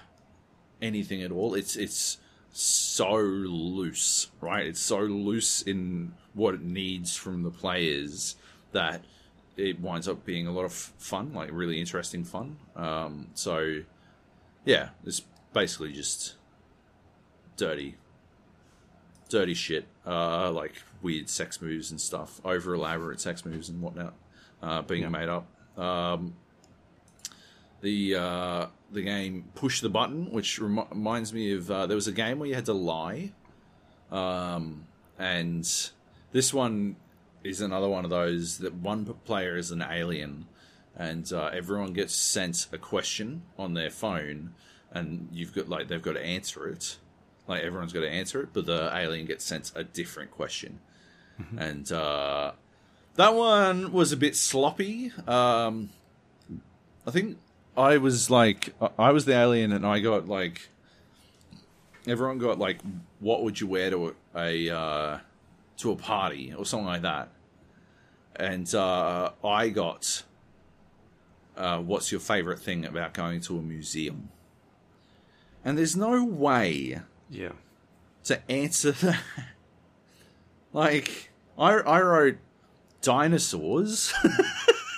anything 0.81 1.23
at 1.23 1.31
all, 1.33 1.55
it's 1.55 1.77
it's 1.77 2.19
so 2.53 3.15
loose, 3.17 4.29
right? 4.41 4.67
It's 4.67 4.81
so 4.81 5.01
loose 5.01 5.61
in 5.63 6.15
what 6.35 6.55
it 6.55 6.63
needs 6.63 7.15
from 7.17 7.43
the 7.43 7.51
players 7.51 8.37
that 8.73 9.03
it 9.57 9.81
winds 9.81 10.07
up 10.09 10.25
being 10.25 10.47
a 10.47 10.53
lot 10.53 10.65
of 10.65 10.73
fun, 10.73 11.33
like 11.33 11.51
really 11.53 11.81
interesting 11.81 12.25
fun. 12.25 12.57
Um, 12.77 13.29
so 13.35 13.81
yeah, 14.65 14.91
it's 15.05 15.23
basically 15.53 15.93
just 15.93 16.35
dirty 17.57 17.97
dirty 19.29 19.53
shit, 19.53 19.87
uh, 20.07 20.51
like 20.51 20.73
weird 21.03 21.29
sex 21.29 21.61
moves 21.61 21.91
and 21.91 22.01
stuff, 22.01 22.41
over 22.47 22.73
elaborate 22.75 23.21
sex 23.21 23.45
moves 23.45 23.69
and 23.69 23.83
whatnot, 23.83 24.15
uh, 24.63 24.81
being 24.83 25.03
Yeah. 25.03 25.09
made 25.11 25.29
up. 25.29 25.47
Um, 25.79 26.35
the 27.83 28.15
uh, 28.17 28.67
the 28.91 29.03
game 29.03 29.51
Push 29.55 29.81
the 29.83 29.91
Button, 29.91 30.31
which 30.33 30.59
remi- 30.59 30.87
reminds 30.91 31.33
me 31.35 31.53
of 31.53 31.71
uh, 31.71 31.87
there 31.87 31.95
was 31.95 32.09
a 32.09 32.13
game 32.13 32.39
where 32.39 32.49
you 32.49 32.55
had 32.55 32.65
to 32.67 32.73
lie, 32.73 33.33
um, 34.11 34.87
and 35.19 35.63
this 36.33 36.55
one 36.55 36.97
is 37.45 37.61
another 37.61 37.89
one 37.89 38.05
of 38.05 38.11
those 38.11 38.59
that 38.59 38.75
one 38.75 39.05
player 39.25 39.57
is 39.57 39.71
an 39.71 39.83
alien, 39.83 40.47
and 40.97 41.33
uh, 41.33 41.51
everyone 41.53 41.93
gets 41.93 42.15
sent 42.15 42.67
a 42.73 42.79
question 42.79 43.43
on 43.59 43.75
their 43.75 43.91
phone, 43.91 44.55
and 44.91 45.29
you've 45.33 45.55
got 45.55 45.69
like 45.69 45.89
they've 45.89 46.03
got 46.03 46.15
to 46.15 46.25
answer 46.25 46.69
it. 46.69 46.99
Like 47.47 47.63
everyone's 47.63 47.93
got 47.93 48.01
to 48.01 48.11
answer 48.11 48.43
it, 48.43 48.51
but 48.53 48.67
the 48.67 48.91
alien 48.95 49.27
gets 49.27 49.45
sent 49.45 49.73
a 49.75 49.83
different 49.85 50.31
question, 50.31 50.81
and 51.57 51.91
uh, 51.93 52.53
that 53.15 53.35
one 53.35 53.93
was 53.93 54.13
a 54.13 54.17
bit 54.17 54.37
sloppy. 54.37 55.13
Um, 55.27 55.91
I 57.07 57.11
think 57.11 57.39
I 57.77 57.97
was 57.99 58.29
like, 58.29 58.75
I- 58.99 59.13
was 59.13 59.25
the 59.25 59.35
alien, 59.35 59.73
and 59.73 59.87
I 59.87 60.01
got 60.01 60.29
like, 60.29 60.69
everyone 62.07 62.39
got 62.39 62.59
like, 62.59 62.81
what 63.21 63.43
would 63.45 63.61
you 63.61 63.67
wear 63.67 63.89
to 63.91 64.15
a, 64.35 64.69
a 64.69 64.77
uh, 64.77 65.19
to 65.79 65.91
a 65.93 65.97
party 65.97 66.53
or 66.57 66.65
something 66.65 66.87
like 66.87 67.03
that, 67.03 67.31
and 68.37 68.73
uh, 68.75 69.31
I 69.45 69.69
got, 69.71 70.23
uh, 71.57 71.79
what's 71.81 72.11
your 72.13 72.21
favorite 72.21 72.59
thing 72.61 72.85
about 72.85 73.15
going 73.15 73.41
to 73.43 73.59
a 73.59 73.63
museum? 73.63 74.29
And 75.65 75.77
there's 75.77 75.97
no 75.97 76.25
way 76.25 77.01
Yeah. 77.29 77.53
to 78.25 78.51
answer 78.51 78.93
that. 79.03 79.21
like, 80.73 81.31
I, 81.59 81.73
I 81.75 82.01
wrote 82.01 82.39
dinosaurs 83.03 84.13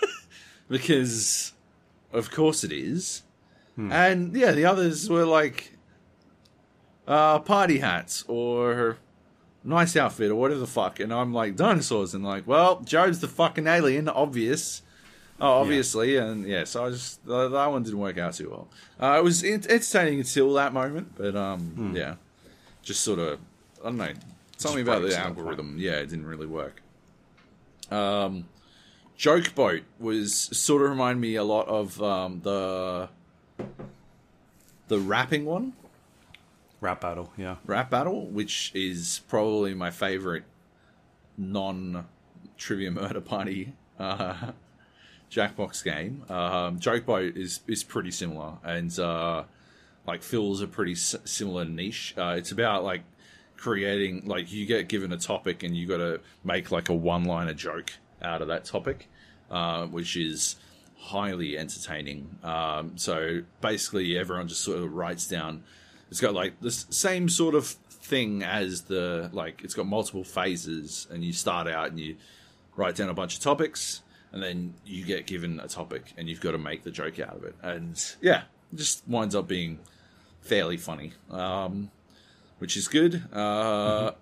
because, 0.68 1.52
of 2.12 2.30
course, 2.30 2.64
it 2.64 2.72
is. 2.72 3.22
And 3.78 4.36
yeah, 4.36 4.52
the 4.52 4.66
others 4.66 5.08
were 5.08 5.24
like 5.24 5.74
uh, 7.08 7.38
party 7.38 7.78
hats 7.78 8.24
or 8.28 8.98
nice 9.64 9.96
outfit 9.96 10.30
or 10.30 10.36
whatever 10.36 10.60
the 10.60 10.66
fuck. 10.66 11.00
And 11.00 11.12
I'm 11.12 11.32
like, 11.32 11.56
dinosaurs. 11.56 12.14
And 12.14 12.24
like, 12.24 12.46
well, 12.46 12.80
Joe's 12.80 13.20
the 13.20 13.28
fucking 13.28 13.66
alien, 13.66 14.08
obvious. 14.08 14.82
Oh, 15.42 15.60
obviously, 15.62 16.16
and 16.16 16.46
yeah, 16.46 16.64
so 16.64 16.84
I 16.84 16.90
just 16.90 17.24
that 17.24 17.50
one 17.50 17.82
didn't 17.82 17.98
work 17.98 18.18
out 18.18 18.34
too 18.34 18.50
well. 18.50 18.68
Uh, 19.00 19.18
it 19.18 19.24
was 19.24 19.42
entertaining 19.42 20.20
until 20.20 20.52
that 20.54 20.74
moment, 20.74 21.12
but 21.16 21.34
um, 21.34 21.94
yeah, 21.96 22.16
just 22.82 23.00
sort 23.00 23.20
of 23.20 23.38
I 23.80 23.84
don't 23.84 23.96
know 23.96 24.12
something 24.58 24.82
about 24.82 25.00
the 25.00 25.16
algorithm. 25.16 25.76
Yeah, 25.78 25.92
it 25.92 26.10
didn't 26.10 26.26
really 26.26 26.46
work. 26.46 26.82
Um, 27.90 28.48
Joke 29.16 29.54
Boat 29.54 29.82
was 29.98 30.34
sort 30.34 30.82
of 30.82 30.90
remind 30.90 31.22
me 31.22 31.36
a 31.36 31.44
lot 31.44 31.68
of 31.68 32.02
um, 32.02 32.40
the 32.42 33.08
the 34.88 34.98
rapping 34.98 35.46
one, 35.46 35.72
Rap 36.80 37.00
battle. 37.02 37.32
Yeah. 37.36 37.56
Rap 37.66 37.90
Battle, 37.90 38.26
which 38.26 38.72
is 38.74 39.20
probably 39.28 39.74
my 39.74 39.90
favorite 39.90 40.44
non 41.36 42.06
Trivia 42.56 42.90
Murder 42.90 43.20
Party 43.20 43.72
uh, 43.98 44.52
Jackbox 45.30 45.84
game. 45.84 46.24
Um, 46.28 46.78
Joke 46.78 47.06
Boat 47.06 47.36
is 47.36 47.60
is 47.66 47.84
pretty 47.84 48.10
similar 48.10 48.54
and 48.64 48.96
uh, 48.98 49.44
like 50.06 50.22
fills 50.22 50.60
a 50.62 50.66
pretty 50.66 50.92
s- 50.92 51.16
similar 51.24 51.64
niche. 51.64 52.14
Uh, 52.16 52.34
it's 52.38 52.50
about 52.52 52.82
like 52.84 53.02
creating 53.56 54.26
like 54.26 54.50
you 54.50 54.64
get 54.64 54.88
given 54.88 55.12
a 55.12 55.18
topic 55.18 55.62
and 55.62 55.76
you 55.76 55.86
got 55.86 55.98
to 55.98 56.20
make 56.44 56.70
like 56.70 56.88
a 56.88 56.94
one 56.94 57.24
liner 57.24 57.52
joke 57.54 57.92
out 58.22 58.40
of 58.42 58.48
that 58.48 58.64
topic, 58.64 59.08
uh, 59.50 59.86
which 59.86 60.16
is 60.16 60.56
highly 60.96 61.56
entertaining. 61.58 62.38
Um, 62.42 62.96
so 62.96 63.42
basically, 63.60 64.18
everyone 64.18 64.48
just 64.48 64.62
sort 64.62 64.78
of 64.78 64.92
writes 64.94 65.26
down. 65.28 65.62
It's 66.10 66.20
got 66.20 66.34
like 66.34 66.60
the 66.60 66.70
same 66.70 67.28
sort 67.28 67.54
of 67.54 67.66
thing 67.66 68.42
as 68.42 68.82
the 68.82 69.30
like. 69.32 69.62
It's 69.62 69.74
got 69.74 69.86
multiple 69.86 70.24
phases, 70.24 71.06
and 71.10 71.24
you 71.24 71.32
start 71.32 71.68
out 71.68 71.90
and 71.90 72.00
you 72.00 72.16
write 72.76 72.96
down 72.96 73.08
a 73.08 73.14
bunch 73.14 73.36
of 73.36 73.40
topics, 73.42 74.02
and 74.32 74.42
then 74.42 74.74
you 74.84 75.04
get 75.04 75.26
given 75.26 75.60
a 75.60 75.68
topic, 75.68 76.12
and 76.16 76.28
you've 76.28 76.40
got 76.40 76.52
to 76.52 76.58
make 76.58 76.82
the 76.82 76.90
joke 76.90 77.20
out 77.20 77.36
of 77.36 77.44
it. 77.44 77.54
And 77.62 78.02
yeah, 78.20 78.42
it 78.72 78.76
just 78.76 79.06
winds 79.06 79.34
up 79.34 79.46
being 79.46 79.78
fairly 80.40 80.76
funny, 80.76 81.12
um, 81.30 81.90
which 82.58 82.76
is 82.76 82.88
good. 82.88 83.22
Uh, 83.32 84.12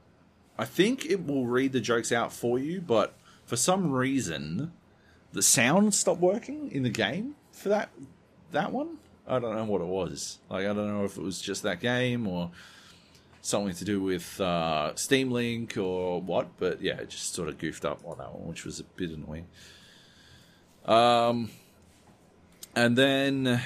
I 0.59 0.65
think 0.65 1.07
it 1.07 1.27
will 1.27 1.47
read 1.47 1.73
the 1.73 1.81
jokes 1.81 2.13
out 2.13 2.33
for 2.33 2.59
you, 2.59 2.81
but 2.81 3.15
for 3.47 3.57
some 3.57 3.93
reason, 3.93 4.73
the 5.33 5.43
sound 5.43 5.95
stopped 5.95 6.21
working 6.21 6.71
in 6.71 6.83
the 6.83 6.91
game 6.91 7.37
for 7.53 7.69
that 7.71 7.91
that 8.53 8.73
one. 8.73 8.99
I 9.29 9.39
don't 9.39 9.55
know 9.55 9.65
what 9.65 9.81
it 9.81 9.87
was. 9.87 10.39
Like 10.51 10.65
I 10.67 10.73
don't 10.73 10.89
know 10.89 11.05
if 11.05 11.17
it 11.17 11.23
was 11.23 11.41
just 11.41 11.63
that 11.65 11.81
game 11.81 12.27
or 12.27 12.51
something 13.43 13.75
to 13.75 13.85
do 13.85 14.01
with 14.01 14.41
uh, 14.41 14.95
Steam 14.97 15.31
Link 15.31 15.77
or 15.77 16.21
what. 16.21 16.49
But 16.59 16.81
yeah, 16.81 16.99
it 16.99 17.11
just 17.11 17.35
sort 17.35 17.49
of 17.49 17.59
goofed 17.59 17.85
up 17.85 18.01
on 18.05 18.19
that 18.19 18.35
one, 18.35 18.49
which 18.49 18.65
was 18.65 18.81
a 18.81 18.85
bit 18.85 19.11
annoying. 19.11 19.47
Um, 20.85 21.51
and 22.75 22.97
then 22.97 23.61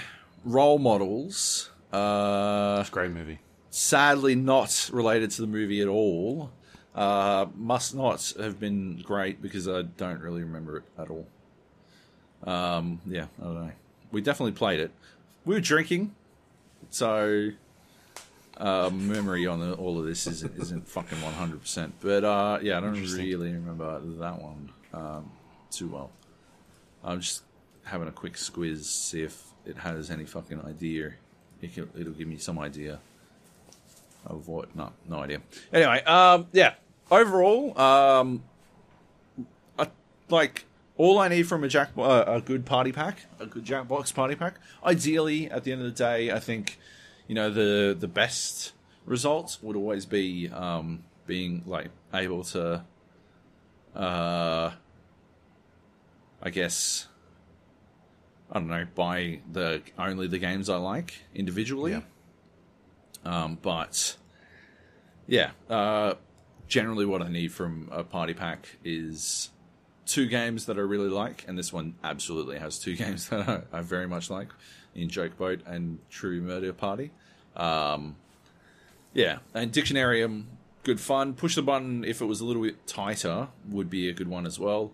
role 0.44 0.78
models. 0.78 1.70
Uh, 1.92 2.78
It's 2.80 2.88
a 2.88 2.92
great 2.92 3.10
movie. 3.10 3.38
sadly 3.70 4.34
not 4.34 4.90
related 4.92 5.30
to 5.32 5.42
the 5.42 5.46
movie 5.46 5.80
at 5.80 5.88
all. 5.88 6.50
Uh, 6.94 7.46
must 7.54 7.94
not 7.94 8.34
have 8.38 8.58
been 8.60 9.00
great 9.02 9.40
because 9.40 9.66
I 9.68 9.82
don't 9.82 10.20
really 10.20 10.42
remember 10.42 10.78
it 10.78 10.84
at 10.98 11.08
all. 11.10 11.26
Um, 12.44 13.00
yeah, 13.06 13.26
I 13.40 13.44
don't 13.44 13.54
know. 13.54 13.72
We 14.10 14.20
definitely 14.20 14.52
played 14.52 14.80
it. 14.80 14.90
We 15.45 15.55
were 15.57 15.61
drinking, 15.61 16.14
so 16.90 17.51
uh, 18.57 18.90
memory 18.93 19.47
on 19.47 19.59
the, 19.59 19.74
all 19.74 19.99
of 19.99 20.05
this 20.07 20.26
isn't, 20.28 20.57
isn't 20.57 20.88
fucking 20.88 21.20
one 21.20 21.34
hundred 21.34 21.61
percent. 21.61 21.95
But 22.01 22.22
uh, 22.22 22.59
yeah, 22.62 22.78
I 22.78 22.80
don't 22.80 22.93
really 22.93 23.53
remember 23.53 24.01
that 24.20 24.40
one 24.40 24.70
um, 24.95 25.30
too 25.70 25.88
well. 25.88 26.11
I'm 27.03 27.20
just 27.20 27.43
having 27.84 28.07
a 28.07 28.12
quick 28.12 28.34
squiz, 28.34 28.84
see 28.84 29.22
if 29.22 29.43
it 29.66 29.76
has 29.78 30.11
any 30.11 30.24
fucking 30.24 30.61
idea. 30.64 31.14
It 31.61 31.74
can, 31.74 31.90
it'll 31.99 32.12
give 32.12 32.28
me 32.28 32.38
some 32.38 32.59
idea 32.61 33.01
of 34.24 34.47
what. 34.47 34.74
No, 34.76 34.93
no 35.09 35.18
idea. 35.18 35.40
Anyway, 35.72 36.05
um, 36.05 36.47
yeah. 36.53 36.74
Overall, 37.11 37.78
um, 37.78 38.45
I, 39.76 39.88
like 40.28 40.64
all 41.03 41.18
I 41.18 41.26
need 41.26 41.48
from 41.48 41.64
a 41.64 41.68
jack 41.68 41.90
uh, 41.98 42.22
a 42.28 42.40
good 42.40 42.64
party 42.64 42.92
pack, 42.92 43.26
a 43.40 43.46
good 43.46 43.64
Jackbox 43.64 44.14
party 44.14 44.36
pack. 44.36 44.61
Ideally, 44.84 45.50
at 45.50 45.64
the 45.64 45.72
end 45.72 45.80
of 45.80 45.86
the 45.88 45.90
day, 45.90 46.30
I 46.30 46.38
think 46.38 46.78
you 47.26 47.34
know 47.34 47.50
the 47.50 47.96
the 47.98 48.07
best 48.07 48.72
result 49.05 49.59
would 49.62 49.74
always 49.74 50.07
be 50.07 50.48
um, 50.50 51.03
being 51.26 51.64
like 51.66 51.88
able 52.14 52.44
to, 52.44 52.84
uh, 53.96 54.70
I 56.40 56.50
guess, 56.50 57.09
I 58.53 58.61
don't 58.61 58.68
know, 58.68 58.86
buy 58.94 59.40
the 59.50 59.82
only 59.98 60.28
the 60.28 60.38
games 60.38 60.68
I 60.68 60.76
like 60.76 61.14
individually. 61.34 61.92
Yeah. 61.92 62.03
Um, 63.24 63.59
but 63.61 64.16
yeah, 65.26 65.50
uh, 65.68 66.14
generally 66.68 67.07
what 67.07 67.22
I 67.22 67.28
need 67.28 67.50
from 67.50 67.88
a 67.90 68.05
party 68.05 68.34
pack 68.34 68.76
is 68.84 69.50
two 70.07 70.26
games 70.26 70.66
that 70.66 70.76
I 70.76 70.80
really 70.80 71.09
like, 71.09 71.44
and 71.46 71.59
this 71.59 71.72
one 71.72 71.94
absolutely 72.03 72.59
has 72.59 72.78
two 72.78 72.96
games 73.03 73.28
that 73.28 73.48
I, 73.48 73.62
I 73.72 73.80
very 73.82 74.07
much 74.07 74.30
like 74.30 74.48
in 74.94 75.09
Joke 75.09 75.36
Boat 75.36 75.61
and 75.66 75.98
True 76.11 76.40
Murder 76.40 76.72
Party. 76.72 77.11
Um, 77.57 78.16
yeah, 79.14 79.38
and 79.55 79.72
Dictionarium, 79.72 80.44
good 80.84 81.00
fun. 81.00 81.34
Push 81.34 81.57
the 81.57 81.62
button 81.62 82.05
if 82.05 82.20
it 82.20 82.26
was 82.26 82.40
a 82.40 82.44
little 82.44 82.62
bit 82.62 82.86
tighter 82.86 83.48
would 83.68 83.90
be 83.90 84.09
a 84.09 84.12
good 84.12 84.28
one 84.28 84.46
as 84.46 84.59
well. 84.59 84.92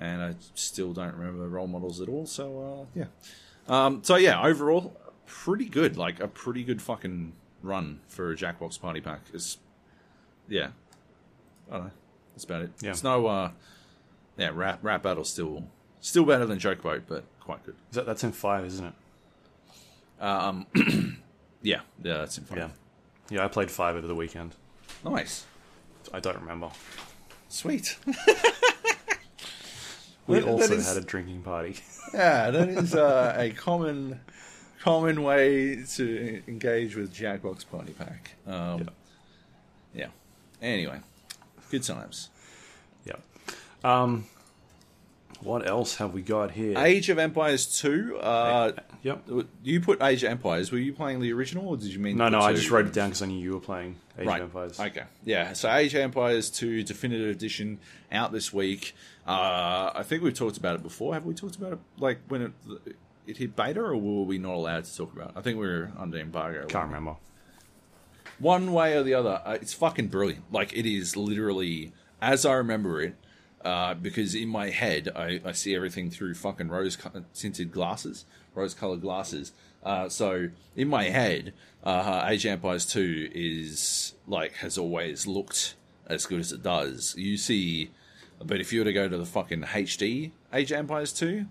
And 0.00 0.22
I 0.22 0.34
still 0.54 0.92
don't 0.92 1.14
remember 1.16 1.48
role 1.48 1.66
models 1.66 2.00
at 2.00 2.08
all. 2.08 2.26
So 2.26 2.86
uh, 2.94 2.98
yeah, 2.98 3.06
um, 3.68 4.04
so 4.04 4.16
yeah, 4.16 4.40
overall 4.42 4.96
pretty 5.26 5.66
good. 5.66 5.96
Like 5.96 6.20
a 6.20 6.28
pretty 6.28 6.62
good 6.62 6.80
fucking 6.80 7.32
run 7.62 8.00
for 8.06 8.30
a 8.30 8.36
Jackbox 8.36 8.80
Party 8.80 9.00
Pack. 9.00 9.22
Is 9.32 9.58
yeah, 10.48 10.68
I 11.70 11.74
don't 11.74 11.84
know. 11.86 11.90
That's 12.34 12.44
about 12.44 12.62
it. 12.62 12.70
Yeah. 12.80 12.90
It's 12.90 13.02
no 13.02 13.26
uh, 13.26 13.50
yeah 14.38 14.50
rap 14.54 14.78
rap 14.82 15.02
battle 15.02 15.24
still 15.24 15.64
still 16.00 16.24
better 16.24 16.46
than 16.46 16.58
Joke 16.58 16.80
Boat, 16.82 17.02
but 17.06 17.24
quite 17.40 17.62
good. 17.66 17.74
Is 17.90 17.96
that, 17.96 18.06
that's 18.06 18.24
in 18.24 18.32
five, 18.32 18.64
isn't 18.64 18.86
it? 18.86 20.22
Um, 20.24 20.66
yeah, 21.62 21.80
yeah, 22.02 22.18
that's 22.18 22.38
in 22.38 22.44
fun. 22.44 22.58
Yeah. 22.58 22.68
Yeah, 23.30 23.44
I 23.44 23.48
played 23.48 23.70
five 23.70 23.94
over 23.96 24.06
the 24.06 24.14
weekend. 24.14 24.54
Nice, 25.04 25.44
I 26.14 26.20
don't 26.20 26.38
remember. 26.40 26.70
sweet. 27.48 27.98
We 30.26 30.36
That- 30.40 30.44
that 30.44 30.50
also 30.52 30.74
is- 30.74 30.86
had 30.86 30.96
a 30.98 31.00
drinking 31.06 31.42
party. 31.42 31.76
Yeah, 32.14 32.50
that 32.50 32.68
is 32.70 32.94
uh, 32.94 33.34
a 33.36 33.50
common 33.50 34.20
common 34.80 35.22
way 35.22 35.82
to 35.96 36.42
engage 36.48 36.96
with 36.96 37.12
Jackbox 37.12 37.68
Party 37.70 37.92
Pack. 37.92 38.30
Um, 38.46 38.88
yeah. 39.94 40.06
Anyway, 40.62 41.00
good 41.70 41.82
times. 41.82 42.30
Um, 43.84 44.26
what 45.40 45.66
else 45.68 45.96
have 45.96 46.14
we 46.14 46.22
got 46.22 46.50
here? 46.50 46.76
Age 46.78 47.10
of 47.10 47.18
Empires 47.18 47.78
two. 47.78 48.18
Uh, 48.18 48.72
yep. 49.02 49.24
you 49.62 49.80
put 49.80 50.02
Age 50.02 50.24
of 50.24 50.30
Empires. 50.30 50.72
Were 50.72 50.78
you 50.78 50.92
playing 50.92 51.20
the 51.20 51.32
original, 51.32 51.68
or 51.68 51.76
did 51.76 51.88
you 51.88 52.00
mean? 52.00 52.16
No, 52.16 52.28
no, 52.28 52.40
I 52.40 52.52
just 52.54 52.70
wrote 52.70 52.86
it 52.86 52.92
down 52.92 53.10
because 53.10 53.22
I 53.22 53.26
knew 53.26 53.38
you 53.38 53.54
were 53.54 53.60
playing 53.60 53.96
Age 54.18 54.26
Right. 54.26 54.40
of 54.40 54.48
Empires. 54.48 54.80
Okay. 54.80 55.04
Yeah. 55.24 55.52
So 55.52 55.72
Age 55.72 55.94
of 55.94 56.00
Empires 56.00 56.50
2 56.50 56.82
Definitive 56.82 57.28
Edition 57.30 57.78
out 58.10 58.32
this 58.32 58.52
week. 58.52 58.96
Uh, 59.26 59.92
I 59.94 60.02
think 60.02 60.22
we've 60.22 60.34
talked 60.34 60.56
about 60.56 60.74
it 60.74 60.82
before. 60.82 61.14
Have 61.14 61.24
we 61.24 61.34
talked 61.34 61.54
about 61.56 61.74
it 61.74 61.78
like 61.98 62.18
when 62.28 62.42
it, 62.42 62.52
it 63.26 63.36
hit 63.36 63.54
beta, 63.54 63.80
or 63.80 63.96
were 63.96 64.24
we 64.24 64.38
not 64.38 64.54
allowed 64.54 64.84
to 64.86 64.96
talk 64.96 65.12
about 65.14 65.30
it? 65.30 65.34
I 65.36 65.42
think 65.42 65.58
we 65.58 65.66
were 65.66 65.92
under 65.96 66.18
embargo. 66.18 66.66
Can't 66.66 66.86
remember. 66.86 67.16
One 68.40 68.72
way 68.72 68.96
or 68.96 69.02
the 69.02 69.14
other, 69.14 69.40
uh, 69.44 69.52
it's 69.60 69.72
fucking 69.74 70.08
brilliant. 70.08 70.52
Like 70.52 70.72
it 70.72 70.86
is 70.86 71.16
literally 71.16 71.92
as 72.20 72.44
I 72.44 72.54
remember 72.54 73.00
it. 73.00 73.14
Uh, 73.64 73.94
because 73.94 74.34
in 74.34 74.48
my 74.48 74.70
head, 74.70 75.08
I, 75.16 75.40
I 75.44 75.52
see 75.52 75.74
everything 75.74 76.10
through 76.10 76.34
fucking 76.34 76.68
rose 76.68 76.96
tinted 77.34 77.72
glasses, 77.72 78.24
rose 78.54 78.74
colored 78.74 79.00
glasses. 79.00 79.52
Uh, 79.82 80.08
so 80.08 80.48
in 80.76 80.88
my 80.88 81.04
head, 81.04 81.52
uh, 81.84 82.24
Age 82.28 82.44
of 82.44 82.52
Empires 82.52 82.86
2 82.86 83.30
is 83.34 84.14
like 84.26 84.54
has 84.56 84.78
always 84.78 85.26
looked 85.26 85.74
as 86.06 86.26
good 86.26 86.40
as 86.40 86.52
it 86.52 86.62
does. 86.62 87.14
You 87.16 87.36
see, 87.36 87.90
but 88.44 88.60
if 88.60 88.72
you 88.72 88.80
were 88.80 88.84
to 88.84 88.92
go 88.92 89.08
to 89.08 89.16
the 89.16 89.26
fucking 89.26 89.62
HD 89.62 90.30
Age 90.52 90.72
of 90.72 90.78
Empires 90.78 91.12
2, 91.12 91.46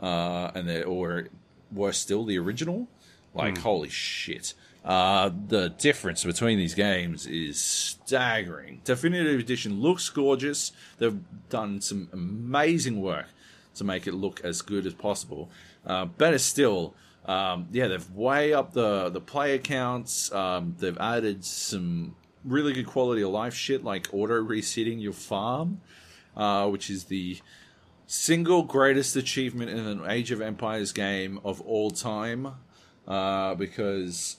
uh, 0.00 0.50
and 0.54 0.68
the, 0.68 0.84
or 0.84 1.28
worse 1.72 1.98
still, 1.98 2.24
the 2.24 2.38
original, 2.38 2.88
like 3.34 3.58
holy 3.58 3.88
shit. 3.88 4.54
Uh, 4.84 5.30
the 5.48 5.68
difference 5.68 6.24
between 6.24 6.56
these 6.58 6.74
games 6.74 7.26
is 7.26 7.60
staggering. 7.60 8.80
Definitive 8.84 9.38
Edition 9.38 9.80
looks 9.80 10.08
gorgeous. 10.08 10.72
They've 10.98 11.20
done 11.50 11.80
some 11.80 12.08
amazing 12.12 13.00
work 13.00 13.26
to 13.74 13.84
make 13.84 14.06
it 14.06 14.14
look 14.14 14.40
as 14.42 14.62
good 14.62 14.86
as 14.86 14.94
possible. 14.94 15.50
Uh, 15.86 16.06
better 16.06 16.38
still, 16.38 16.94
um, 17.26 17.68
yeah, 17.72 17.88
they've 17.88 18.10
way 18.10 18.54
up 18.54 18.72
the 18.72 19.10
the 19.10 19.20
player 19.20 19.58
counts. 19.58 20.32
Um, 20.32 20.76
they've 20.78 20.98
added 20.98 21.44
some 21.44 22.16
really 22.42 22.72
good 22.72 22.86
quality 22.86 23.22
of 23.22 23.30
life 23.30 23.54
shit 23.54 23.84
like 23.84 24.08
auto 24.12 24.42
reseeding 24.42 25.00
your 25.02 25.12
farm, 25.12 25.82
uh, 26.36 26.66
which 26.68 26.88
is 26.88 27.04
the 27.04 27.38
single 28.06 28.62
greatest 28.62 29.14
achievement 29.14 29.70
in 29.70 29.78
an 29.78 30.02
Age 30.08 30.30
of 30.30 30.40
Empires 30.40 30.92
game 30.92 31.38
of 31.44 31.60
all 31.60 31.90
time. 31.90 32.54
Uh, 33.06 33.54
because 33.56 34.36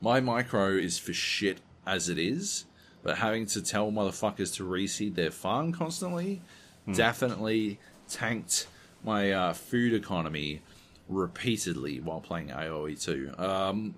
my 0.00 0.20
micro 0.20 0.70
is 0.70 0.98
for 0.98 1.12
shit 1.12 1.58
as 1.86 2.08
it 2.08 2.18
is, 2.18 2.66
but 3.02 3.18
having 3.18 3.46
to 3.46 3.62
tell 3.62 3.90
motherfuckers 3.90 4.54
to 4.56 4.64
reseed 4.64 5.14
their 5.14 5.30
farm 5.30 5.72
constantly 5.72 6.40
definitely 6.92 7.78
tanked 8.08 8.66
my 9.04 9.30
uh, 9.32 9.52
food 9.52 9.92
economy 9.92 10.62
repeatedly 11.08 12.00
while 12.00 12.20
playing 12.20 12.48
AoE 12.48 13.02
2. 13.02 13.34
Um, 13.38 13.94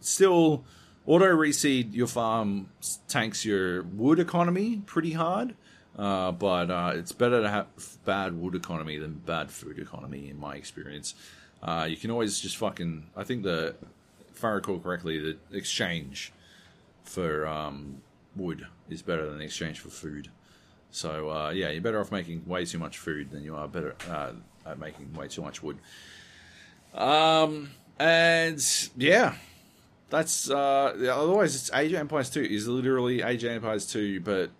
still, 0.00 0.64
auto 1.06 1.26
reseed 1.26 1.94
your 1.94 2.06
farm 2.06 2.70
tanks 3.08 3.44
your 3.44 3.82
wood 3.82 4.18
economy 4.18 4.82
pretty 4.86 5.12
hard. 5.12 5.54
Uh, 5.98 6.32
but 6.32 6.70
uh, 6.70 6.92
it's 6.94 7.12
better 7.12 7.42
to 7.42 7.48
have 7.48 7.66
bad 8.04 8.32
wood 8.34 8.54
economy 8.54 8.96
than 8.96 9.14
bad 9.14 9.50
food 9.50 9.78
economy, 9.78 10.30
in 10.30 10.38
my 10.38 10.54
experience. 10.54 11.14
Uh, 11.62 11.86
you 11.88 11.96
can 11.96 12.10
always 12.10 12.38
just 12.40 12.56
fucking. 12.56 13.10
I 13.16 13.24
think 13.24 13.42
the, 13.42 13.74
if 14.40 14.44
I 14.46 14.48
recall 14.48 14.78
correctly, 14.78 15.18
the 15.20 15.36
exchange 15.52 16.32
for 17.04 17.46
um, 17.46 18.00
wood 18.34 18.66
is 18.88 19.02
better 19.02 19.28
than 19.28 19.38
the 19.38 19.44
exchange 19.44 19.80
for 19.80 19.90
food. 19.90 20.30
So 20.90 21.30
uh, 21.30 21.50
yeah, 21.50 21.68
you're 21.68 21.82
better 21.82 22.00
off 22.00 22.10
making 22.10 22.46
way 22.46 22.64
too 22.64 22.78
much 22.78 22.96
food 22.96 23.30
than 23.30 23.44
you 23.44 23.54
are 23.54 23.68
better 23.68 23.94
uh, 24.08 24.32
at 24.64 24.78
making 24.78 25.12
way 25.12 25.28
too 25.28 25.42
much 25.42 25.62
wood. 25.62 25.76
Um, 26.94 27.72
and 27.98 28.58
yeah, 28.96 29.34
that's 30.08 30.48
uh, 30.48 31.12
otherwise 31.12 31.54
it's 31.54 31.70
Age 31.74 31.92
of 31.92 31.98
Empires 31.98 32.30
two 32.30 32.40
is 32.40 32.66
literally 32.66 33.20
Age 33.20 33.44
of 33.44 33.52
Empires 33.52 33.84
two, 33.84 34.20
but 34.20 34.50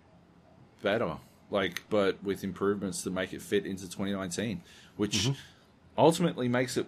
better, 0.83 1.17
like 1.49 1.81
but 1.89 2.23
with 2.23 2.43
improvements 2.43 3.01
to 3.01 3.09
make 3.09 3.33
it 3.33 3.41
fit 3.41 3.65
into 3.65 3.85
2019, 3.85 4.61
which 4.95 5.31
ultimately 5.97 6.47
makes 6.47 6.77
it 6.77 6.85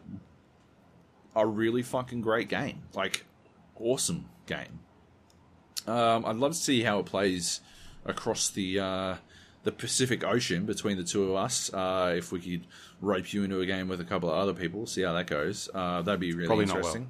a 1.35 1.45
really 1.45 1.81
fucking 1.81 2.21
great 2.21 2.47
game, 2.49 2.83
like 2.93 3.25
awesome 3.79 4.25
game. 4.45 4.79
Um, 5.87 6.25
I'd 6.25 6.35
love 6.37 6.53
to 6.53 6.57
see 6.57 6.83
how 6.83 6.99
it 6.99 7.05
plays 7.05 7.59
across 8.05 8.49
the 8.49 8.79
uh, 8.79 9.15
the 9.63 9.71
Pacific 9.71 10.23
Ocean 10.23 10.65
between 10.65 10.97
the 10.97 11.03
two 11.03 11.23
of 11.31 11.35
us. 11.35 11.73
Uh, 11.73 12.13
if 12.17 12.31
we 12.31 12.39
could 12.39 12.67
rope 13.01 13.33
you 13.33 13.43
into 13.43 13.59
a 13.59 13.65
game 13.65 13.87
with 13.87 13.99
a 13.99 14.05
couple 14.05 14.29
of 14.29 14.35
other 14.37 14.53
people, 14.53 14.85
see 14.85 15.01
how 15.01 15.13
that 15.13 15.27
goes. 15.27 15.69
Uh, 15.73 16.01
that'd 16.01 16.19
be 16.19 16.33
really 16.33 16.47
Probably 16.47 16.65
not 16.65 16.77
interesting. 16.77 17.09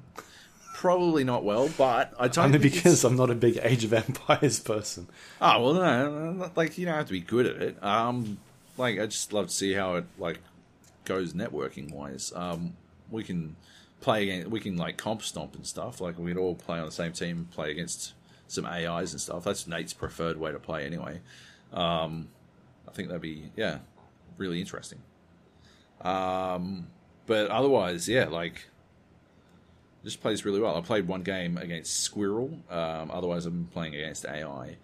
Probably 0.74 1.22
not 1.24 1.44
well, 1.44 1.70
but 1.78 2.12
I 2.18 2.26
don't 2.28 2.46
Only 2.46 2.58
think 2.58 2.72
it's- 2.72 2.82
because 2.82 3.04
I'm 3.04 3.16
not 3.16 3.30
a 3.30 3.34
big 3.34 3.58
Age 3.62 3.84
of 3.84 3.92
Empires 3.92 4.58
person. 4.60 5.06
Oh 5.40 5.62
well, 5.62 5.74
no, 5.74 6.32
no, 6.32 6.50
like 6.56 6.76
you 6.78 6.84
don't 6.86 6.94
have 6.96 7.06
to 7.06 7.12
be 7.12 7.20
good 7.20 7.46
at 7.46 7.62
it. 7.62 7.82
Um, 7.84 8.38
like 8.76 8.98
I 8.98 9.06
just 9.06 9.32
love 9.32 9.46
to 9.48 9.52
see 9.52 9.72
how 9.72 9.94
it 9.96 10.04
like 10.18 10.40
goes 11.04 11.32
networking 11.32 11.92
wise. 11.92 12.32
Um, 12.34 12.74
we 13.10 13.22
can 13.22 13.54
play 14.04 14.24
against, 14.24 14.50
we 14.50 14.60
can 14.60 14.76
like 14.76 14.98
comp 14.98 15.22
stomp 15.22 15.54
and 15.54 15.66
stuff. 15.66 16.00
Like 16.00 16.18
we'd 16.18 16.36
all 16.36 16.54
play 16.54 16.78
on 16.78 16.84
the 16.84 16.92
same 16.92 17.12
team, 17.12 17.48
play 17.50 17.70
against 17.70 18.12
some 18.48 18.66
AIs 18.66 19.12
and 19.12 19.20
stuff. 19.20 19.44
That's 19.44 19.66
Nate's 19.66 19.94
preferred 19.94 20.36
way 20.36 20.52
to 20.52 20.58
play 20.58 20.84
anyway. 20.84 21.20
Um, 21.72 22.28
I 22.86 22.92
think 22.92 23.08
that'd 23.08 23.22
be 23.22 23.50
yeah, 23.56 23.78
really 24.36 24.60
interesting. 24.60 25.00
Um, 26.02 26.88
but 27.26 27.50
otherwise, 27.50 28.06
yeah, 28.06 28.26
like 28.26 28.68
just 30.04 30.20
plays 30.20 30.44
really 30.44 30.60
well. 30.60 30.76
I 30.76 30.82
played 30.82 31.08
one 31.08 31.22
game 31.22 31.56
against 31.56 32.00
Squirrel. 32.00 32.58
Um, 32.70 33.10
otherwise, 33.10 33.46
I've 33.46 33.54
been 33.54 33.66
playing 33.66 33.94
against 33.94 34.26
AI. 34.26 34.76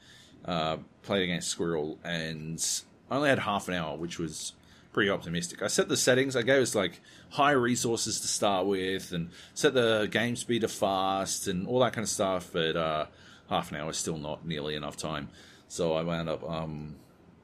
Uh, 0.46 0.78
played 1.02 1.24
against 1.24 1.48
Squirrel 1.48 1.98
and 2.02 2.82
I 3.10 3.16
only 3.16 3.28
had 3.28 3.40
half 3.40 3.68
an 3.68 3.74
hour, 3.74 3.98
which 3.98 4.18
was 4.18 4.54
pretty 4.92 5.10
optimistic. 5.10 5.62
I 5.62 5.68
set 5.68 5.88
the 5.88 5.96
settings. 5.96 6.36
I 6.36 6.42
gave 6.42 6.62
us 6.62 6.74
like 6.74 7.00
high 7.30 7.52
resources 7.52 8.20
to 8.20 8.28
start 8.28 8.66
with, 8.66 9.12
and 9.12 9.30
set 9.54 9.74
the 9.74 10.08
game 10.10 10.36
speed 10.36 10.62
to 10.62 10.68
fast 10.68 11.46
and 11.46 11.66
all 11.66 11.80
that 11.80 11.92
kind 11.92 12.02
of 12.02 12.08
stuff. 12.08 12.50
But 12.52 12.76
uh, 12.76 13.06
half 13.48 13.70
an 13.70 13.78
hour 13.78 13.90
is 13.90 13.96
still 13.96 14.18
not 14.18 14.46
nearly 14.46 14.74
enough 14.74 14.96
time, 14.96 15.28
so 15.68 15.94
I 15.94 16.02
wound 16.02 16.28
up 16.28 16.48
um, 16.48 16.96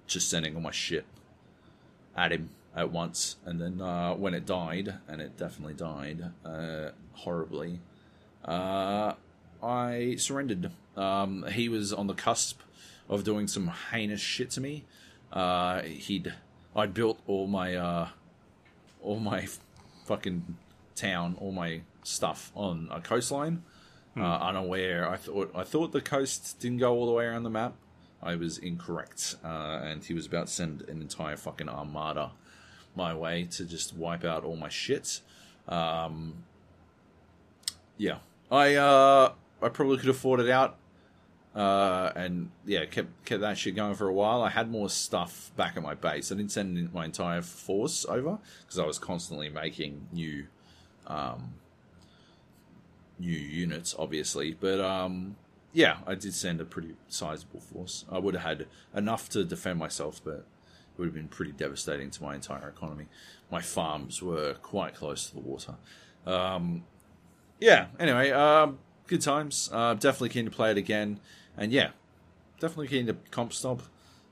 just 0.07 0.29
sending 0.29 0.55
all 0.55 0.61
my 0.61 0.71
shit 0.73 1.05
at 2.17 2.33
him 2.33 2.51
at 2.75 2.93
once, 2.93 3.37
and 3.45 3.61
then 3.61 3.81
uh, 3.81 4.15
when 4.15 4.35
it 4.35 4.45
died, 4.45 4.95
and 5.09 5.23
it 5.23 5.37
definitely 5.39 5.75
died 5.75 6.31
uh, 6.45 6.91
horribly, 7.13 7.81
uh, 8.45 9.15
I 9.63 10.17
surrendered. 10.19 10.71
Um, 10.97 11.45
he 11.51 11.69
was 11.69 11.93
on 11.93 12.07
the 12.07 12.15
cusp 12.15 12.61
of 13.09 13.25
doing 13.25 13.49
some 13.49 13.69
heinous 13.91 14.21
shit 14.21 14.51
to 14.53 14.61
me. 14.61 14.85
Uh, 15.33 15.83
he'd 15.83 16.35
I'd 16.77 16.93
built 16.93 17.19
all 17.27 17.47
my 17.47 17.75
uh, 17.75 18.09
all 19.03 19.19
my 19.19 19.49
fucking 20.05 20.57
town, 20.95 21.37
all 21.41 21.53
my 21.53 21.81
stuff 22.03 22.53
on 22.55 22.89
a 22.93 23.01
coastline. 23.01 23.63
Uh, 24.19 24.39
unaware, 24.39 25.07
I 25.09 25.17
thought 25.17 25.53
I 25.55 25.63
thought 25.63 25.93
the 25.93 26.01
coast 26.01 26.59
didn't 26.59 26.79
go 26.79 26.95
all 26.95 27.07
the 27.07 27.13
way 27.13 27.27
around 27.27 27.43
the 27.43 27.51
map. 27.51 27.75
I 28.23 28.35
was 28.35 28.57
incorrect, 28.57 29.37
uh, 29.45 29.81
and 29.83 30.03
he 30.03 30.15
was 30.15 30.25
about 30.25 30.47
to 30.47 30.53
send 30.53 30.83
an 30.89 31.03
entire 31.03 31.37
fucking 31.37 31.69
armada 31.69 32.31
my 32.95 33.15
way 33.15 33.45
to 33.53 33.65
just 33.67 33.95
wipe 33.95 34.25
out 34.25 34.43
all 34.43 34.57
my 34.57 34.71
shit. 34.71 35.21
Um, 35.69 36.45
yeah, 37.99 38.19
I 38.51 38.75
uh, 38.77 39.33
I 39.61 39.69
probably 39.69 39.99
could 39.99 40.07
have 40.07 40.17
fought 40.17 40.41
it 40.41 40.49
out, 40.49 40.79
uh, 41.57 42.13
and 42.15 42.51
yeah, 42.67 42.85
kept 42.85 43.25
kept 43.25 43.41
that 43.41 43.57
shit 43.57 43.75
going 43.75 43.95
for 43.95 44.07
a 44.07 44.13
while. 44.13 44.43
I 44.43 44.51
had 44.51 44.71
more 44.71 44.91
stuff 44.91 45.51
back 45.57 45.79
at 45.79 45.83
my 45.83 45.95
base. 45.95 46.31
I 46.31 46.35
didn't 46.35 46.53
send 46.53 46.93
my 46.93 47.07
entire 47.07 47.41
force 47.41 48.05
over 48.07 48.39
because 48.61 48.79
I 48.79 48.85
was 48.85 48.99
constantly 48.99 49.49
making 49.49 50.07
new, 50.13 50.49
um, 51.07 51.55
new 53.19 53.39
units, 53.39 53.97
obviously. 53.99 54.53
But 54.53 54.81
um, 54.81 55.37
yeah, 55.73 55.97
I 56.07 56.15
did 56.15 56.35
send 56.35 56.61
a 56.61 56.67
pretty 56.67 56.95
sizable 57.09 57.61
force. 57.61 58.05
I 58.13 58.19
would 58.19 58.35
have 58.35 58.45
had 58.45 58.67
enough 58.95 59.31
to 59.31 59.43
defend 59.43 59.79
myself, 59.79 60.21
but 60.23 60.35
it 60.35 60.45
would 60.99 61.07
have 61.07 61.15
been 61.15 61.29
pretty 61.29 61.53
devastating 61.53 62.11
to 62.11 62.23
my 62.23 62.35
entire 62.35 62.69
economy. 62.69 63.07
My 63.51 63.63
farms 63.63 64.21
were 64.21 64.55
quite 64.61 64.95
close 64.95 65.29
to 65.29 65.35
the 65.35 65.41
water. 65.41 65.77
Um, 66.27 66.85
yeah, 67.59 67.87
anyway, 67.99 68.31
um, 68.31 68.79
good 69.07 69.23
times. 69.23 69.71
Uh, 69.73 69.95
definitely 69.95 70.29
keen 70.29 70.45
to 70.45 70.51
play 70.51 70.71
it 70.71 70.77
again. 70.77 71.19
And 71.57 71.73
yeah, 71.73 71.91
definitely 72.61 72.89
keen 72.89 73.07
to 73.07 73.17
comp 73.31 73.53
stomp, 73.53 73.83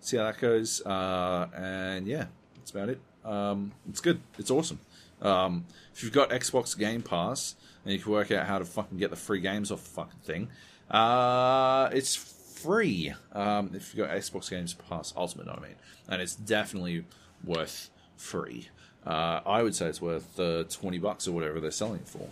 see 0.01 0.17
how 0.17 0.25
that 0.25 0.39
goes. 0.39 0.85
Uh, 0.85 1.49
and 1.57 2.07
yeah, 2.07 2.27
that's 2.57 2.71
about 2.71 2.89
it. 2.89 3.01
Um, 3.25 3.73
it's 3.89 4.01
good. 4.01 4.21
It's 4.39 4.51
awesome. 4.51 4.79
Um, 5.23 5.65
if 5.95 6.03
you've 6.03 6.13
got 6.13 6.31
Xbox 6.31 6.77
Game 6.79 7.03
Pass 7.03 7.55
and 7.85 7.93
you 7.95 7.99
can 7.99 8.13
work 8.13 8.31
out 8.31 8.47
how 8.47 8.59
to 8.59 8.65
fucking 8.65 8.99
get 8.99 9.11
the 9.11 9.17
free 9.17 9.41
games 9.41 9.71
off 9.71 9.83
the 9.83 9.91
fucking 9.91 10.21
thing, 10.21 10.49
uh, 10.91 11.89
it's 11.93 12.15
free. 12.15 13.15
Um, 13.33 13.71
if 13.75 13.95
you've 13.95 14.07
got 14.07 14.15
Xbox 14.15 14.51
Games 14.51 14.75
Pass 14.75 15.15
Ultimate, 15.17 15.49
I 15.49 15.61
mean, 15.61 15.77
and 16.09 16.21
it's 16.21 16.35
definitely 16.35 17.05
worth 17.43 17.89
free. 18.17 18.69
Uh, 19.07 19.41
I 19.47 19.63
would 19.63 19.75
say 19.75 19.87
it's 19.87 20.01
worth 20.01 20.39
uh, 20.41 20.65
twenty 20.65 20.99
bucks 20.99 21.29
or 21.29 21.33
whatever 21.33 21.61
they're 21.61 21.71
selling 21.71 22.01
it 22.01 22.09
for, 22.09 22.29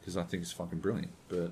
because 0.00 0.16
I 0.16 0.22
think 0.22 0.42
it's 0.42 0.52
fucking 0.52 0.78
brilliant. 0.78 1.12
But 1.28 1.50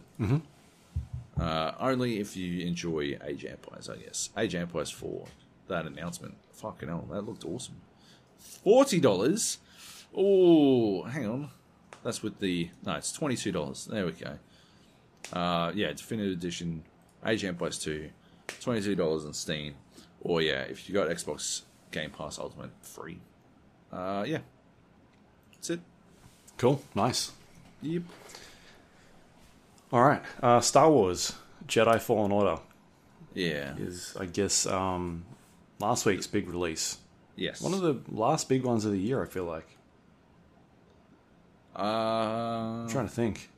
uh, 1.40 1.72
only 1.78 2.20
if 2.20 2.36
you 2.36 2.66
enjoy 2.66 3.18
Age 3.24 3.44
Empires, 3.44 3.88
I 3.88 3.96
guess. 3.96 4.30
Age 4.36 4.54
Empires 4.54 4.90
Four, 4.90 5.26
that 5.68 5.86
announcement, 5.86 6.34
fucking 6.52 6.88
hell, 6.88 7.06
that 7.10 7.22
looked 7.22 7.44
awesome. 7.44 7.76
Forty 8.38 9.00
dollars. 9.00 9.58
Oh, 10.16 11.02
hang 11.02 11.28
on, 11.28 11.50
that's 12.02 12.22
with 12.22 12.40
the 12.40 12.70
no, 12.84 12.94
it's 12.94 13.12
twenty 13.12 13.36
two 13.36 13.52
dollars. 13.52 13.86
There 13.86 14.06
we 14.06 14.12
go. 14.12 14.38
Uh, 15.32 15.72
yeah, 15.74 15.92
definitive 15.92 16.32
edition, 16.32 16.82
Age 17.26 17.44
Empires 17.44 17.78
Two, 17.78 18.10
twenty 18.60 18.80
two 18.80 18.94
dollars 18.94 19.24
on 19.24 19.34
Steam. 19.34 19.74
Or 20.20 20.42
yeah, 20.42 20.62
if 20.62 20.88
you 20.88 20.94
got 20.94 21.08
Xbox 21.08 21.62
Game 21.92 22.10
Pass 22.10 22.38
Ultimate 22.38 22.70
free. 22.82 23.18
Uh, 23.92 24.24
yeah, 24.26 24.38
that's 25.52 25.70
it. 25.70 25.80
Cool. 26.56 26.82
Nice. 26.94 27.32
Yep. 27.82 28.02
All 29.92 30.02
right. 30.04 30.22
Uh, 30.42 30.60
Star 30.60 30.90
Wars 30.90 31.34
Jedi 31.66 32.00
Fallen 32.00 32.32
Order 32.32 32.60
Yeah. 33.34 33.74
is, 33.78 34.16
I 34.18 34.26
guess, 34.26 34.66
um, 34.66 35.24
last 35.78 36.04
week's 36.04 36.26
big 36.26 36.48
release. 36.48 36.98
Yes. 37.36 37.60
One 37.60 37.72
of 37.74 37.80
the 37.80 38.00
last 38.14 38.48
big 38.48 38.64
ones 38.64 38.84
of 38.84 38.92
the 38.92 38.98
year, 38.98 39.22
I 39.22 39.26
feel 39.26 39.44
like. 39.44 39.66
Uh, 41.76 42.82
I'm 42.82 42.88
trying 42.88 43.06
to 43.08 43.14
think. 43.14 43.50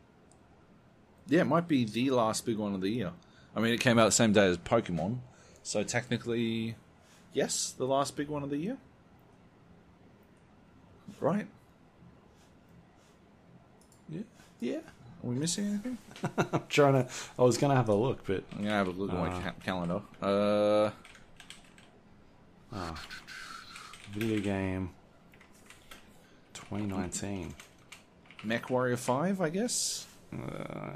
yeah, 1.26 1.40
it 1.40 1.46
might 1.46 1.66
be 1.68 1.84
the 1.84 2.10
last 2.10 2.44
big 2.44 2.58
one 2.58 2.74
of 2.74 2.80
the 2.80 2.90
year. 2.90 3.12
I 3.56 3.60
mean, 3.60 3.72
it 3.72 3.80
came 3.80 3.98
out 3.98 4.04
the 4.06 4.10
same 4.12 4.32
day 4.32 4.46
as 4.46 4.58
Pokemon, 4.58 5.18
so 5.62 5.82
technically, 5.82 6.76
yes, 7.32 7.70
the 7.76 7.86
last 7.86 8.16
big 8.16 8.28
one 8.28 8.42
of 8.42 8.50
the 8.50 8.58
year. 8.58 8.76
Right? 11.20 11.46
Yeah. 14.08 14.22
Yeah. 14.60 14.80
Are 15.22 15.28
we 15.28 15.34
missing 15.36 15.66
anything? 15.68 15.98
I'm 16.38 16.62
trying 16.68 16.94
to. 16.94 17.08
I 17.38 17.42
was 17.42 17.58
going 17.58 17.70
to 17.70 17.76
have 17.76 17.88
a 17.88 17.94
look, 17.94 18.26
but 18.26 18.42
I'm 18.52 18.58
gonna 18.64 18.70
have 18.74 18.88
a 18.88 18.90
look 18.90 19.10
at 19.10 19.16
my 19.16 19.28
Uh. 19.28 19.40
ca- 19.40 19.54
calendar. 19.64 20.00
Uh, 20.22 20.90
video 24.12 24.40
game 24.40 24.90
2019. 26.54 27.54
Mech 28.44 28.70
Warrior 28.70 28.96
Five, 28.96 29.40
I 29.40 29.50
guess. 29.50 30.06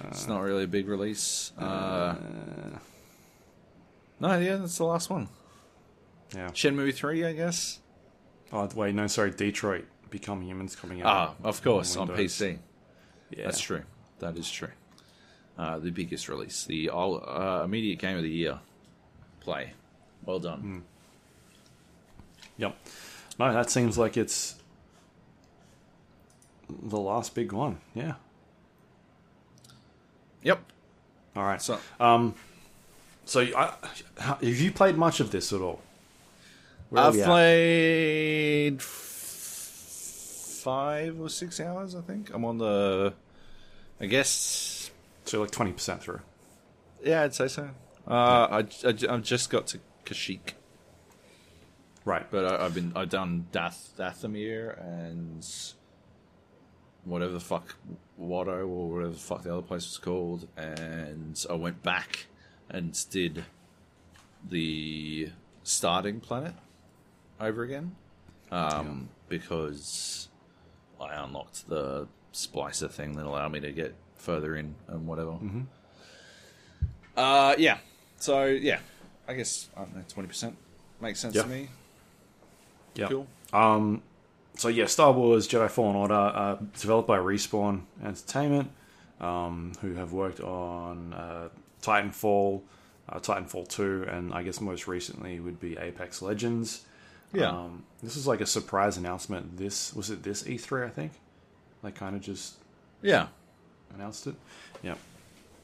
it's 0.08 0.26
not 0.28 0.40
really 0.40 0.64
a 0.64 0.68
big 0.68 0.88
release. 0.88 1.52
Uh, 1.58 2.14
no, 4.20 4.38
yeah, 4.38 4.56
that's 4.56 4.78
the 4.78 4.84
last 4.84 5.10
one. 5.10 5.28
Yeah. 6.34 6.48
Shenmue 6.50 6.94
Three, 6.94 7.24
I 7.24 7.32
guess. 7.32 7.80
Oh, 8.52 8.68
wait, 8.74 8.94
no, 8.94 9.06
sorry. 9.08 9.32
Detroit 9.32 9.84
Become 10.10 10.42
Humans 10.42 10.76
coming 10.76 11.02
out. 11.02 11.06
Ah, 11.06 11.34
of 11.48 11.62
course, 11.62 11.96
on 11.96 12.08
Windows. 12.08 12.32
PC. 12.38 12.58
yeah. 13.30 13.44
That's 13.44 13.60
true. 13.60 13.82
That 14.20 14.36
is 14.38 14.50
true. 14.50 14.70
Uh, 15.58 15.78
the 15.78 15.90
biggest 15.90 16.28
release, 16.28 16.64
the 16.64 16.88
all 16.90 17.22
uh, 17.26 17.62
immediate 17.64 17.98
game 17.98 18.16
of 18.16 18.22
the 18.22 18.30
year. 18.30 18.58
Play, 19.40 19.72
well 20.24 20.38
done. 20.38 20.82
Yep. 22.56 22.76
No, 23.38 23.52
that 23.52 23.70
seems 23.70 23.98
like 23.98 24.16
it's 24.16 24.54
the 26.68 26.98
last 26.98 27.34
big 27.34 27.52
one. 27.52 27.78
Yeah. 27.94 28.14
Yep. 30.42 30.60
All 31.36 31.44
right. 31.44 31.60
So 31.60 31.78
Um, 32.00 32.34
so 33.24 33.40
I, 33.56 33.74
have 34.18 34.42
you 34.42 34.70
played 34.72 34.96
much 34.96 35.20
of 35.20 35.30
this 35.30 35.52
at 35.52 35.60
all? 35.60 35.80
Where 36.90 37.02
I've 37.04 37.14
played 37.26 38.76
f- 38.76 38.84
five 40.62 41.20
or 41.20 41.28
six 41.28 41.60
hours. 41.60 41.94
I 41.94 42.00
think 42.00 42.30
I'm 42.32 42.44
on 42.44 42.58
the. 42.58 43.14
I 44.00 44.06
guess. 44.06 44.90
So 45.24 45.40
like 45.40 45.50
twenty 45.50 45.72
percent 45.72 46.02
through. 46.02 46.20
Yeah, 47.02 47.22
I'd 47.22 47.34
say 47.34 47.48
so. 47.48 47.70
Uh, 48.06 48.10
I, 48.12 48.58
I 48.86 48.94
I've 49.08 49.22
just 49.22 49.48
got 49.50 49.66
to 49.68 49.80
Kashyyyk, 50.04 50.52
Right. 52.04 52.30
but 52.30 52.44
I, 52.44 52.64
I've 52.66 52.74
been 52.74 52.92
I've 52.94 53.08
done 53.08 53.46
Dath 53.52 53.94
Dathomir 53.98 54.78
and 54.82 55.46
whatever 57.04 57.32
the 57.32 57.40
fuck 57.40 57.76
Watto 58.20 58.60
or 58.68 58.90
whatever 58.90 59.12
the 59.12 59.18
fuck 59.18 59.42
the 59.42 59.52
other 59.52 59.62
place 59.62 59.86
was 59.86 59.98
called, 59.98 60.48
and 60.56 61.42
I 61.48 61.54
went 61.54 61.82
back 61.82 62.26
and 62.68 62.98
did 63.10 63.44
the 64.48 65.30
starting 65.62 66.20
planet 66.20 66.54
over 67.40 67.62
again 67.62 67.94
um, 68.50 69.08
because 69.28 70.28
I 71.00 71.14
unlocked 71.14 71.68
the 71.68 72.06
splicer 72.34 72.90
thing 72.90 73.12
that 73.16 73.24
allowed 73.24 73.52
me 73.52 73.60
to 73.60 73.72
get 73.72 73.94
further 74.16 74.54
in 74.56 74.74
and 74.88 75.06
whatever. 75.06 75.38
Uh, 77.16 77.54
yeah. 77.58 77.78
So 78.18 78.46
yeah, 78.46 78.80
I 79.28 79.34
guess 79.34 79.68
I 79.76 79.80
don't 79.80 79.96
know, 79.96 80.02
twenty 80.08 80.28
percent 80.28 80.56
makes 81.00 81.20
sense 81.20 81.34
Yeah. 81.34 81.42
to 81.42 81.48
me. 81.48 81.68
Yeah. 82.94 83.08
Cool. 83.08 83.26
Um, 83.52 84.02
so 84.56 84.68
yeah, 84.68 84.86
Star 84.86 85.12
Wars 85.12 85.48
Jedi 85.48 85.68
Fallen 85.70 85.96
Order, 85.96 86.14
uh, 86.14 86.56
developed 86.78 87.08
by 87.08 87.18
Respawn 87.18 87.82
Entertainment, 88.04 88.70
um, 89.20 89.72
who 89.80 89.94
have 89.94 90.12
worked 90.12 90.40
on 90.40 91.12
uh, 91.12 91.48
Titanfall, 91.82 92.62
uh, 93.08 93.18
Titanfall 93.20 93.68
Two, 93.68 94.06
and 94.08 94.32
I 94.32 94.42
guess 94.42 94.60
most 94.60 94.86
recently 94.88 95.40
would 95.40 95.60
be 95.60 95.76
Apex 95.76 96.22
Legends. 96.22 96.84
Yeah. 97.32 97.48
Um, 97.50 97.82
this 98.02 98.14
was 98.14 98.26
like 98.28 98.40
a 98.40 98.46
surprise 98.46 98.96
announcement. 98.96 99.56
This 99.56 99.92
was 99.92 100.08
it. 100.10 100.22
This 100.22 100.44
E3, 100.44 100.86
I 100.86 100.90
think. 100.90 101.12
They 101.84 101.92
kind 101.92 102.16
of 102.16 102.22
just 102.22 102.54
Yeah. 103.02 103.28
announced 103.94 104.26
it. 104.26 104.34
Yeah. 104.82 104.94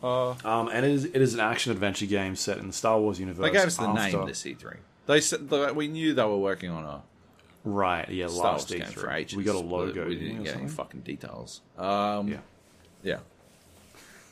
Uh, 0.03 0.31
Um, 0.45 0.69
and 0.69 0.85
it 0.87 0.93
is, 0.93 1.05
it 1.07 1.17
is 1.17 1.35
an 1.35 1.41
action 1.41 1.73
adventure 1.73 2.07
game 2.07 2.37
set 2.37 2.59
in 2.59 2.67
the 2.69 2.73
Star 2.73 2.99
Wars 3.01 3.19
universe. 3.19 3.43
they 3.45 3.51
gave 3.51 3.67
us 3.67 3.77
the 3.77 3.83
after- 3.89 4.19
name 4.19 4.27
this 4.27 4.43
E3. 4.45 4.77
They 5.07 5.21
said 5.21 5.49
the, 5.51 5.73
we 5.75 5.89
knew 5.89 6.15
they 6.15 6.23
were 6.25 6.39
working 6.39 6.71
on 6.71 6.85
a 6.85 7.03
Right, 7.65 8.09
yeah, 8.09 8.29
Star 8.29 8.53
last 8.53 8.71
Wars 8.71 8.81
game 8.81 8.89
E3. 8.89 8.95
for 9.01 9.11
ages. 9.11 9.37
we 9.37 9.45
got 9.45 9.57
a 9.57 9.59
logo. 9.59 10.07
We 10.07 10.15
didn't 10.15 10.21
didn't 10.29 10.43
we, 10.43 10.49
or 10.49 10.53
get 10.53 10.61
any 10.61 10.69
fucking 10.69 11.01
details. 11.01 11.61
Um, 11.77 12.29
Yeah. 12.29 12.39
yeah. 13.03 13.19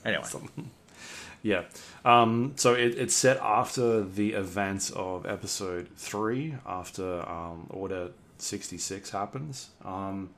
Anyway, 0.05 0.25
Yeah. 1.43 1.65
Um, 2.05 2.55
so 2.57 2.75
it, 2.75 2.97
it's 2.99 3.15
set 3.15 3.37
after 3.39 4.03
the 4.03 4.33
events 4.33 4.91
of 4.91 5.25
episode 5.27 5.89
three, 5.97 6.55
after 6.67 7.29
um, 7.29 7.67
Order 7.71 8.11
66 8.39 9.11
happens. 9.11 9.69
Um, 9.85 10.31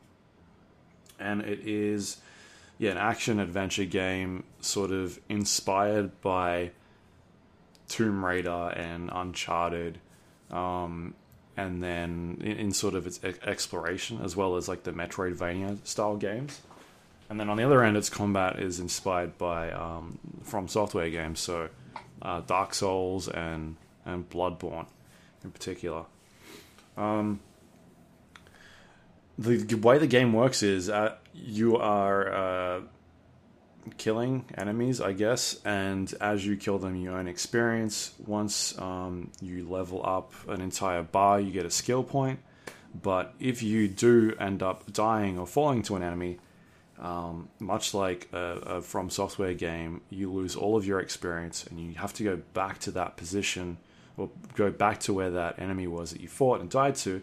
and 1.21 1.43
it 1.43 1.61
is, 1.61 2.17
yeah, 2.79 2.93
an 2.93 2.99
action 2.99 3.39
adventure 3.39 3.85
game 3.85 4.45
sort 4.61 4.91
of 4.91 5.21
inspired 5.29 6.21
by 6.21 6.71
Tomb 7.89 8.25
Raider 8.25 8.73
and 8.77 9.11
Uncharted. 9.13 9.99
Um, 10.51 11.15
and 11.57 11.83
then 11.83 12.39
in, 12.41 12.57
in 12.57 12.73
sort 12.73 12.95
of 12.95 13.07
its 13.07 13.23
exploration, 13.23 14.21
as 14.23 14.35
well 14.35 14.57
as 14.57 14.69
like 14.69 14.85
the 14.85 14.93
Metroidvania 14.93 15.79
style 15.87 16.17
games. 16.17 16.61
And 17.29 17.39
then 17.39 17.49
on 17.49 17.57
the 17.57 17.65
other 17.65 17.85
end, 17.85 17.97
its 17.97 18.09
combat 18.09 18.59
is 18.59 18.81
inspired 18.81 19.39
by 19.39 19.71
um, 19.71 20.19
From 20.43 20.69
Software 20.69 21.11
games, 21.11 21.39
so 21.39 21.69
uh, 22.23 22.41
Dark 22.41 22.75
Souls 22.75 23.29
and 23.29 23.77
and 24.05 24.29
Bloodborne 24.31 24.87
in 25.45 25.51
particular. 25.51 26.05
Um, 26.97 27.41
the, 29.41 29.75
way 29.77 29.99
the 29.99 30.07
game 30.07 30.33
works 30.33 30.63
is 30.63 30.91
uh, 30.91 31.17
you 31.33 31.77
are 31.77 32.33
uh, 32.33 32.81
killing 33.97 34.45
enemies, 34.57 35.01
I 35.01 35.13
guess, 35.13 35.61
and 35.65 36.13
as 36.21 36.45
you 36.45 36.57
kill 36.57 36.79
them, 36.79 36.95
you 36.97 37.11
earn 37.11 37.27
experience. 37.27 38.13
Once 38.27 38.79
um, 38.79 39.31
you 39.41 39.69
level 39.69 40.05
up 40.05 40.33
an 40.49 40.61
entire 40.61 41.03
bar, 41.03 41.41
you 41.41 41.51
get 41.53 41.65
a 41.65 41.71
skill 41.71 42.05
point. 42.05 42.41
But 43.03 43.35
if 43.39 43.63
you 43.63 43.89
do 43.89 44.35
end 44.39 44.63
up 44.63 44.93
dying 44.93 45.39
or 45.39 45.47
falling 45.47 45.83
to 45.85 45.97
an 45.97 46.03
enemy, 46.03 46.39
um, 46.99 47.49
much 47.59 47.95
like 47.95 48.29
a, 48.33 48.39
a 48.39 48.83
From 48.83 49.09
Software 49.09 49.55
game, 49.55 50.03
you 50.11 50.31
lose 50.31 50.55
all 50.55 50.77
of 50.77 50.85
your 50.87 51.01
experience 51.01 51.65
and 51.65 51.81
you 51.81 51.95
have 51.95 52.13
to 52.15 52.25
go 52.25 52.37
back 52.53 52.79
to 52.81 52.91
that 52.91 53.17
position 53.17 53.79
or 54.17 54.29
go 54.55 54.71
back 54.71 55.01
to 55.01 55.15
where 55.15 55.31
that 55.31 55.59
enemy 55.59 55.87
was 55.87 56.11
that 56.11 56.21
you 56.21 56.29
fought 56.29 56.61
and 56.61 56.69
died 56.69 56.97
to. 56.97 57.23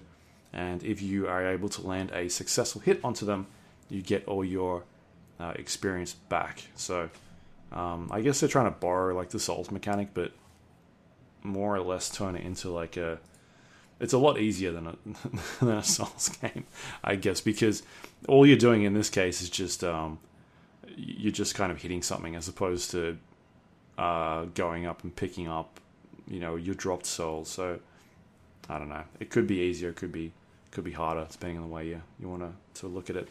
And 0.58 0.84
if 0.84 1.04
you 1.04 1.28
are 1.28 1.48
able 1.48 1.70
to 1.70 1.82
land 1.86 2.12
a 2.12 2.30
successful 2.30 2.82
hit 2.82 3.00
onto 3.04 3.28
them, 3.28 3.46
you 3.90 4.02
get 4.02 4.28
all 4.28 4.44
your 4.44 4.84
uh, 5.40 5.54
experience 5.56 6.14
back. 6.14 6.64
So 6.76 7.12
um, 7.72 8.10
I 8.12 8.22
guess 8.22 8.40
they're 8.40 8.50
trying 8.50 8.66
to 8.66 8.80
borrow 8.80 9.16
like 9.16 9.30
the 9.30 9.40
Souls 9.40 9.70
mechanic, 9.70 10.10
but 10.16 10.32
more 11.44 11.76
or 11.76 11.82
less 11.82 12.10
turn 12.10 12.36
it 12.36 12.44
into 12.44 12.72
like 12.72 12.98
a. 12.98 13.20
It's 14.00 14.14
a 14.14 14.18
lot 14.18 14.40
easier 14.40 14.72
than 14.72 14.88
a 14.88 14.96
than 15.64 15.78
a 15.78 15.84
Souls 15.84 16.30
game, 16.42 16.66
I 17.04 17.16
guess, 17.16 17.40
because 17.40 17.84
all 18.28 18.46
you're 18.46 18.58
doing 18.58 18.82
in 18.82 18.96
this 18.96 19.12
case 19.12 19.44
is 19.44 19.52
just 19.52 19.84
um, 19.84 20.18
you're 20.96 21.32
just 21.32 21.54
kind 21.54 21.72
of 21.72 21.80
hitting 21.80 22.02
something 22.02 22.36
as 22.36 22.48
opposed 22.48 22.90
to 22.92 23.20
uh, 24.00 24.46
going 24.56 24.88
up 24.88 25.04
and 25.04 25.16
picking 25.16 25.48
up, 25.48 25.80
you 26.28 26.40
know, 26.40 26.56
your 26.56 26.74
dropped 26.74 27.06
souls. 27.06 27.48
So 27.48 27.80
I 28.68 28.80
don't 28.80 28.90
know. 28.90 29.04
It 29.20 29.30
could 29.30 29.46
be 29.46 29.60
easier. 29.60 29.90
It 29.90 29.98
could 29.98 30.12
be 30.12 30.32
could 30.72 30.84
be 30.84 30.92
harder, 30.92 31.26
depending 31.30 31.58
on 31.58 31.64
the 31.64 31.74
way 31.74 31.88
you 31.88 32.02
you 32.20 32.30
want 32.30 32.42
to 32.44 32.80
to 32.82 32.88
look 32.88 33.10
at 33.10 33.16
it. 33.16 33.28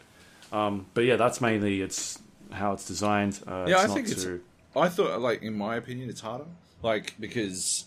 Um, 0.51 0.85
but 0.93 1.03
yeah, 1.05 1.15
that's 1.17 1.41
mainly 1.41 1.81
it's 1.81 2.19
how 2.51 2.73
it's 2.73 2.87
designed. 2.87 3.39
Uh, 3.47 3.65
Yeah, 3.67 3.83
it's 3.83 3.91
I 3.91 3.93
think 3.93 4.09
it's- 4.09 4.39
I 4.75 4.89
thought, 4.89 5.19
like, 5.19 5.41
in 5.41 5.55
my 5.57 5.75
opinion, 5.75 6.09
it's 6.09 6.21
harder. 6.21 6.45
Like, 6.83 7.15
because 7.19 7.85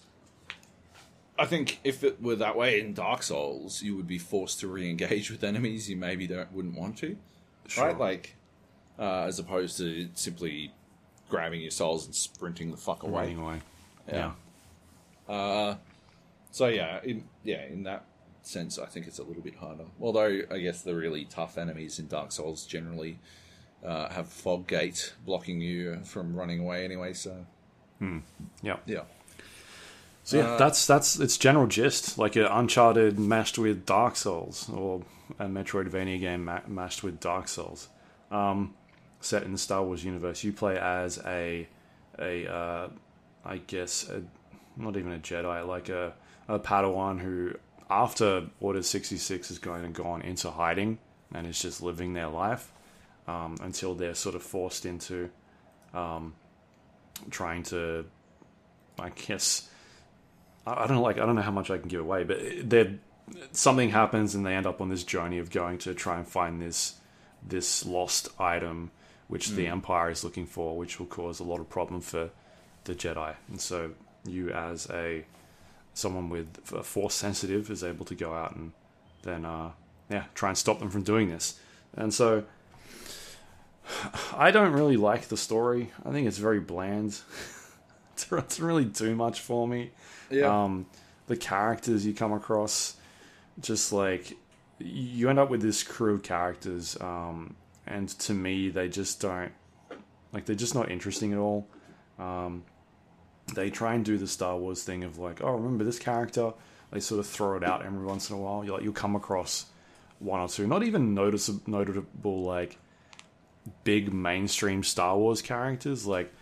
I 1.39 1.47
think 1.47 1.79
if 1.85 2.03
it 2.05 2.21
were 2.21 2.35
that 2.37 2.57
way 2.57 2.81
in 2.81 2.93
Dark 2.95 3.23
Souls, 3.23 3.81
you 3.83 3.97
would 3.97 4.09
be 4.09 4.19
forced 4.19 4.61
to 4.61 4.69
re-engage 4.69 5.31
with 5.31 5.45
enemies 5.45 5.89
you 5.89 5.97
maybe 5.97 6.27
don't 6.27 6.53
wouldn't 6.53 6.75
want 6.77 6.99
to, 6.99 7.17
Sure. 7.69 7.87
right? 7.87 7.99
Like, 7.99 8.35
uh, 8.99 9.23
as 9.23 9.39
opposed 9.39 9.79
to 9.79 10.09
simply 10.15 10.73
grabbing 11.31 11.61
your 11.63 11.71
souls 11.71 12.05
and 12.07 12.15
sprinting 12.15 12.73
the 12.73 12.77
fuck 12.77 13.05
away. 13.05 13.35
away. 13.35 13.61
Yeah. 14.09 14.33
Uh, 15.29 15.77
so 16.51 16.67
yeah, 16.67 17.01
in 17.05 17.25
yeah, 17.45 17.65
in 17.67 17.85
that 17.85 18.05
sense, 18.47 18.79
I 18.79 18.87
think 18.87 19.07
it's 19.07 19.19
a 19.19 19.23
little 19.25 19.43
bit 19.43 19.57
harder. 19.57 19.85
Although 20.01 20.43
I 20.51 20.59
guess 20.59 20.83
the 20.83 20.95
really 20.95 21.25
tough 21.25 21.59
enemies 21.59 21.99
in 21.99 22.07
Dark 22.09 22.33
Souls 22.33 22.65
generally 22.67 23.19
uh, 23.85 24.09
have 24.11 24.29
fog 24.29 24.67
gate 24.67 25.15
blocking 25.25 25.61
you 25.61 26.01
from 26.05 26.35
running 26.35 26.61
away 26.61 26.85
anyway. 26.85 27.13
So 27.13 27.47
Yeah. 28.63 28.77
yeah, 28.87 29.03
So 30.25 30.39
yeah, 30.39 30.51
Uh, 30.53 30.59
that's 30.59 30.87
that's 30.87 31.19
its 31.19 31.37
general 31.39 31.67
gist, 31.67 32.19
like 32.19 32.37
an 32.37 32.45
Uncharted 32.45 33.19
mashed 33.19 33.59
with 33.59 33.85
Dark 33.87 34.17
Souls, 34.17 34.69
or 34.71 35.03
a 35.39 35.47
Metroidvania 35.47 36.19
game 36.21 36.45
ma- 36.45 36.61
mashed 36.67 37.03
with 37.03 37.21
Dark 37.21 37.49
Souls, 37.49 37.89
um, 38.31 38.75
set 39.21 39.43
in 39.43 39.53
the 39.53 39.59
Star 39.59 39.83
Wars 39.83 40.05
universe. 40.05 40.43
You 40.45 40.53
play 40.53 40.79
as 40.79 41.19
a 41.27 41.69
a 42.19 42.47
uh, 42.47 42.89
I 43.45 43.59
guess 43.59 44.09
a, 44.09 44.23
not 44.77 44.97
even 44.97 45.13
a 45.13 45.19
Jedi, 45.19 45.67
like 45.67 45.89
a 45.89 46.15
a 46.49 46.59
Padawan 46.59 47.21
who, 47.21 47.55
after 47.91 48.49
Order 48.61 48.83
sixty 48.83 49.17
six 49.17 49.51
is 49.51 49.59
going 49.59 49.85
and 49.85 49.95
gone 49.95 50.23
into 50.23 50.51
hiding 50.51 50.99
and 51.35 51.47
is 51.47 51.61
just 51.61 51.83
living 51.83 52.15
their 52.15 52.29
life 52.29 52.73
um, 53.27 53.57
until 53.61 53.95
they're 53.95 54.15
sort 54.15 54.35
of 54.35 54.43
forced 54.43 54.87
into 54.87 55.31
um, 55.93 56.35
trying 57.31 57.63
to, 57.65 58.07
I 58.99 59.11
guess. 59.11 59.69
I 60.67 60.73
I 60.73 60.87
don't 60.87 60.97
know, 60.97 61.03
like 61.03 61.19
I 61.19 61.27
don't 61.27 61.35
know 61.35 61.43
how 61.43 61.51
much 61.51 61.71
I 61.71 61.79
can 61.79 61.89
give 61.89 62.01
away, 62.01 62.25
but 62.25 62.39
they 62.69 62.99
something 63.53 63.91
happens 63.91 64.35
and 64.35 64.45
they 64.45 64.55
end 64.55 64.67
up 64.67 64.81
on 64.81 64.89
this 64.89 65.05
journey 65.05 65.39
of 65.39 65.51
going 65.51 65.79
to 65.79 65.95
try 65.95 66.17
and 66.19 66.27
find 66.27 66.61
this 66.61 66.95
this 67.47 67.87
lost 67.87 68.29
item 68.39 68.91
which 69.29 69.51
the 69.51 69.69
Empire 69.69 70.11
is 70.11 70.25
looking 70.25 70.45
for, 70.45 70.77
which 70.77 70.99
will 70.99 71.07
cause 71.07 71.39
a 71.39 71.45
lot 71.45 71.61
of 71.61 71.71
problem 71.71 72.01
for 72.01 72.31
the 72.83 72.95
Jedi. 72.95 73.37
And 73.49 73.61
so 73.61 73.93
you, 74.27 74.51
as 74.51 74.91
a 74.91 75.25
someone 75.95 76.29
with 76.29 76.73
a 76.73 76.83
Force 76.83 77.15
sensitive, 77.15 77.71
is 77.71 77.85
able 77.85 78.05
to 78.07 78.15
go 78.15 78.33
out 78.33 78.55
and 78.55 78.73
then 79.23 79.45
uh, 79.45 79.71
yeah 80.09 80.25
try 80.35 80.49
and 80.49 80.59
stop 80.59 80.79
them 80.79 80.91
from 80.91 81.03
doing 81.03 81.29
this. 81.29 81.59
And 81.97 82.13
so 82.15 82.45
I 84.37 84.51
don't 84.51 84.73
really 84.73 84.97
like 84.97 85.29
the 85.29 85.37
story. 85.37 85.91
I 86.05 86.11
think 86.11 86.27
it's 86.27 86.39
very 86.39 86.61
bland. 86.61 87.21
it 88.17 88.27
doesn't 88.31 88.65
really 88.65 88.85
do 88.85 89.15
much 89.15 89.41
for 89.41 89.67
me 89.67 89.91
yeah, 90.31 90.65
um, 90.65 90.87
the 91.27 91.37
characters 91.37 92.07
you 92.07 92.15
come 92.15 92.33
across, 92.33 92.97
just 93.61 93.93
like 93.93 94.37
you 94.79 95.29
end 95.29 95.39
up 95.39 95.51
with 95.51 95.61
this 95.61 95.83
crew 95.83 96.15
of 96.15 96.23
characters, 96.23 96.97
um, 97.01 97.57
and 97.87 98.09
to 98.21 98.33
me, 98.33 98.71
they 98.71 98.89
just 98.89 99.21
don't 99.21 99.53
like 100.33 100.47
they're 100.47 100.57
just 100.57 100.75
not 100.75 100.91
interesting 100.91 101.33
at 101.33 101.39
all. 101.39 101.67
Um, 102.19 102.63
they 103.55 103.71
try 103.71 103.95
and 103.95 104.05
do 104.05 104.19
the 104.19 104.27
Star 104.27 104.57
Wars 104.57 104.83
thing 104.83 105.05
of 105.05 105.19
like, 105.19 105.43
oh, 105.43 105.53
remember 105.53 105.85
this 105.85 105.99
character? 105.99 106.53
They 106.91 107.01
sort 107.01 107.21
of 107.21 107.27
throw 107.27 107.57
it 107.57 107.65
out 107.65 107.85
every 107.85 108.05
once 108.05 108.31
in 108.31 108.37
a 108.37 108.39
while. 108.39 108.65
You 108.65 108.73
like 108.73 108.83
you'll 108.83 108.93
come 108.93 109.15
across 109.17 109.67
one 110.19 110.41
or 110.41 110.49
two, 110.49 110.67
not 110.67 110.83
even 110.83 111.15
noticeable, 111.15 111.63
notable 111.67 112.43
like 112.43 112.79
big 113.85 114.13
mainstream 114.13 114.83
Star 114.83 115.17
Wars 115.17 115.43
characters, 115.43 116.07
like 116.07 116.33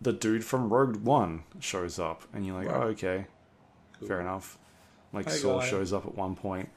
the 0.00 0.12
dude 0.12 0.44
from 0.44 0.68
Rogue 0.72 0.96
One 0.96 1.42
shows 1.60 1.98
up, 1.98 2.22
and 2.32 2.46
you're 2.46 2.54
like, 2.56 2.68
Right. 2.68 2.76
oh, 2.76 2.86
okay, 2.88 3.26
fair 4.06 4.20
enough. 4.20 4.56
Like 5.12 5.26
Hey, 5.28 5.36
Saul 5.36 5.60
shows 5.60 5.92
up 5.92 6.06
at 6.06 6.14
one 6.14 6.36
point, 6.36 6.68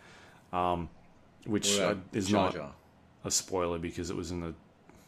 um, 0.52 0.90
which 1.46 1.80
uh, 1.80 1.96
is 2.14 2.30
Jar 2.30 2.52
not 2.54 2.76
a 3.24 3.30
spoiler 3.32 3.78
because 3.78 4.10
it 4.10 4.16
was 4.16 4.32
in 4.32 4.40
the 4.40 4.54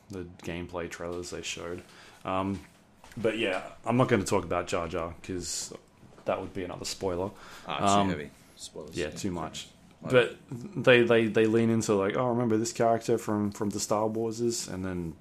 the 0.09 0.25
gameplay 0.43 0.89
trailers 0.89 1.31
they 1.31 1.41
showed. 1.41 1.81
Um, 2.25 2.59
but 3.17 3.37
yeah, 3.37 3.61
I'm 3.85 3.97
not 3.97 4.07
going 4.07 4.21
to 4.21 4.27
talk 4.27 4.43
about 4.43 4.67
Jar 4.67 4.87
Jar 4.87 5.13
because 5.21 5.73
that 6.25 6.39
would 6.39 6.53
be 6.53 6.63
another 6.63 6.85
spoiler. 6.85 7.31
Ah, 7.67 7.77
too 7.77 7.85
um, 7.85 8.09
heavy. 8.09 8.29
Spoilers. 8.55 8.95
Yeah, 8.97 9.09
too 9.09 9.31
much. 9.31 9.67
Like- 10.03 10.11
But 10.11 10.37
they, 10.83 11.03
they, 11.03 11.27
they 11.27 11.45
lean 11.45 11.69
into 11.69 11.93
like, 11.93 12.15
oh, 12.15 12.27
remember 12.27 12.57
this 12.57 12.73
character 12.73 13.17
from 13.17 13.51
from 13.51 13.69
the 13.69 13.79
Star 13.79 14.07
Warses, 14.07 14.71
and 14.71 14.83
then 14.83 15.15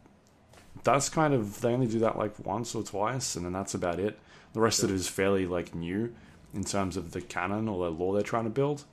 that's 0.84 1.08
kind 1.08 1.34
of 1.34 1.60
they 1.60 1.72
only 1.72 1.86
do 1.86 2.00
that 2.00 2.18
like 2.18 2.32
once 2.44 2.74
or 2.74 2.82
twice, 2.82 3.36
and 3.36 3.44
then 3.44 3.52
that's 3.52 3.74
about 3.74 4.00
it. 4.00 4.18
The 4.54 4.60
rest 4.60 4.82
of 4.82 4.90
it 4.90 4.94
is 4.94 5.08
fairly 5.08 5.46
like 5.46 5.74
new 5.74 6.14
in 6.54 6.64
terms 6.64 6.96
of 6.96 7.12
the 7.12 7.20
canon 7.20 7.68
or 7.68 7.84
the 7.84 7.90
lore 7.90 8.14
they're 8.14 8.22
trying 8.22 8.44
to 8.44 8.50
build, 8.50 8.84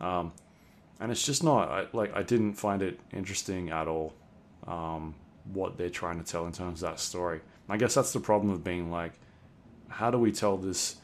um, 0.00 0.32
and 1.00 1.10
it's 1.10 1.24
just 1.24 1.42
not 1.42 1.68
I, 1.68 1.86
like 1.92 2.14
I 2.14 2.22
didn't 2.22 2.54
find 2.54 2.82
it 2.82 3.00
interesting 3.12 3.70
at 3.70 3.88
all. 3.88 4.14
Um, 4.66 5.14
what 5.52 5.76
they're 5.76 5.90
trying 5.90 6.22
to 6.22 6.24
tell 6.24 6.46
in 6.46 6.52
terms 6.52 6.82
of 6.82 6.90
that 6.90 7.00
story. 7.00 7.40
I 7.72 7.78
guess 7.78 7.94
that's 7.94 8.12
the 8.12 8.20
problem 8.20 8.52
of 8.52 8.62
being 8.62 8.90
like, 8.90 9.12
how 9.88 10.10
do 10.10 10.18
we 10.18 10.30
tell 10.30 10.58
this 10.58 10.96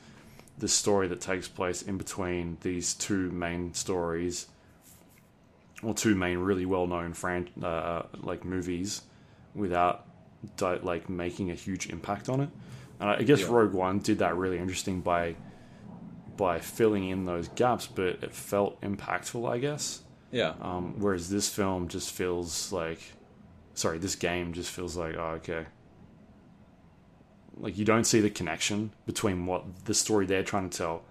this 0.59 0.75
story 0.75 1.07
that 1.09 1.21
takes 1.21 1.49
place 1.49 1.81
in 1.83 1.97
between 1.97 2.59
these 2.61 2.93
two 2.95 3.31
main 3.31 3.73
stories, 3.73 4.49
or 5.83 5.95
two 5.95 6.15
main 6.15 6.39
really 6.39 6.67
well 6.67 6.87
known 6.87 7.13
fran- 7.15 7.49
uh, 7.63 8.03
like 8.21 8.45
movies, 8.45 9.03
without 9.55 10.05
di- 10.57 10.81
like 10.83 11.09
making 11.09 11.51
a 11.51 11.55
huge 11.55 11.89
impact 11.89 12.29
on 12.29 12.41
it. 12.41 12.51
And 13.01 13.09
I 13.09 13.23
guess 13.23 13.41
Yeah. 13.41 13.51
Rogue 13.51 13.73
One 13.73 14.01
did 14.01 14.19
that 14.19 14.37
really 14.37 14.59
interesting 14.59 15.01
by 15.01 15.37
by 16.37 16.59
filling 16.61 17.09
in 17.09 17.25
those 17.25 17.49
gaps, 17.49 17.87
but 17.87 18.23
it 18.23 18.33
felt 18.35 18.81
impactful, 18.83 19.49
I 19.51 19.59
guess. 19.59 20.03
yeah, 20.31 20.53
Um, 20.61 20.95
whereas 20.99 21.31
this 21.31 21.49
film 21.49 21.89
just 21.89 22.13
feels 22.13 22.71
like, 22.73 23.01
sorry, 23.75 23.99
this 23.99 24.15
game 24.15 24.53
just 24.53 24.71
feels 24.71 24.97
like, 24.97 25.17
oh, 25.17 25.31
okay. 25.41 25.65
Like 27.61 27.77
you 27.79 27.85
don't 27.85 28.05
see 28.05 28.21
the 28.21 28.31
connection 28.31 28.93
between 29.07 29.47
what 29.47 29.85
the 29.85 29.95
story 29.95 30.27
they're 30.27 30.43
trying 30.45 30.71
to 30.71 30.79
tell 30.79 31.03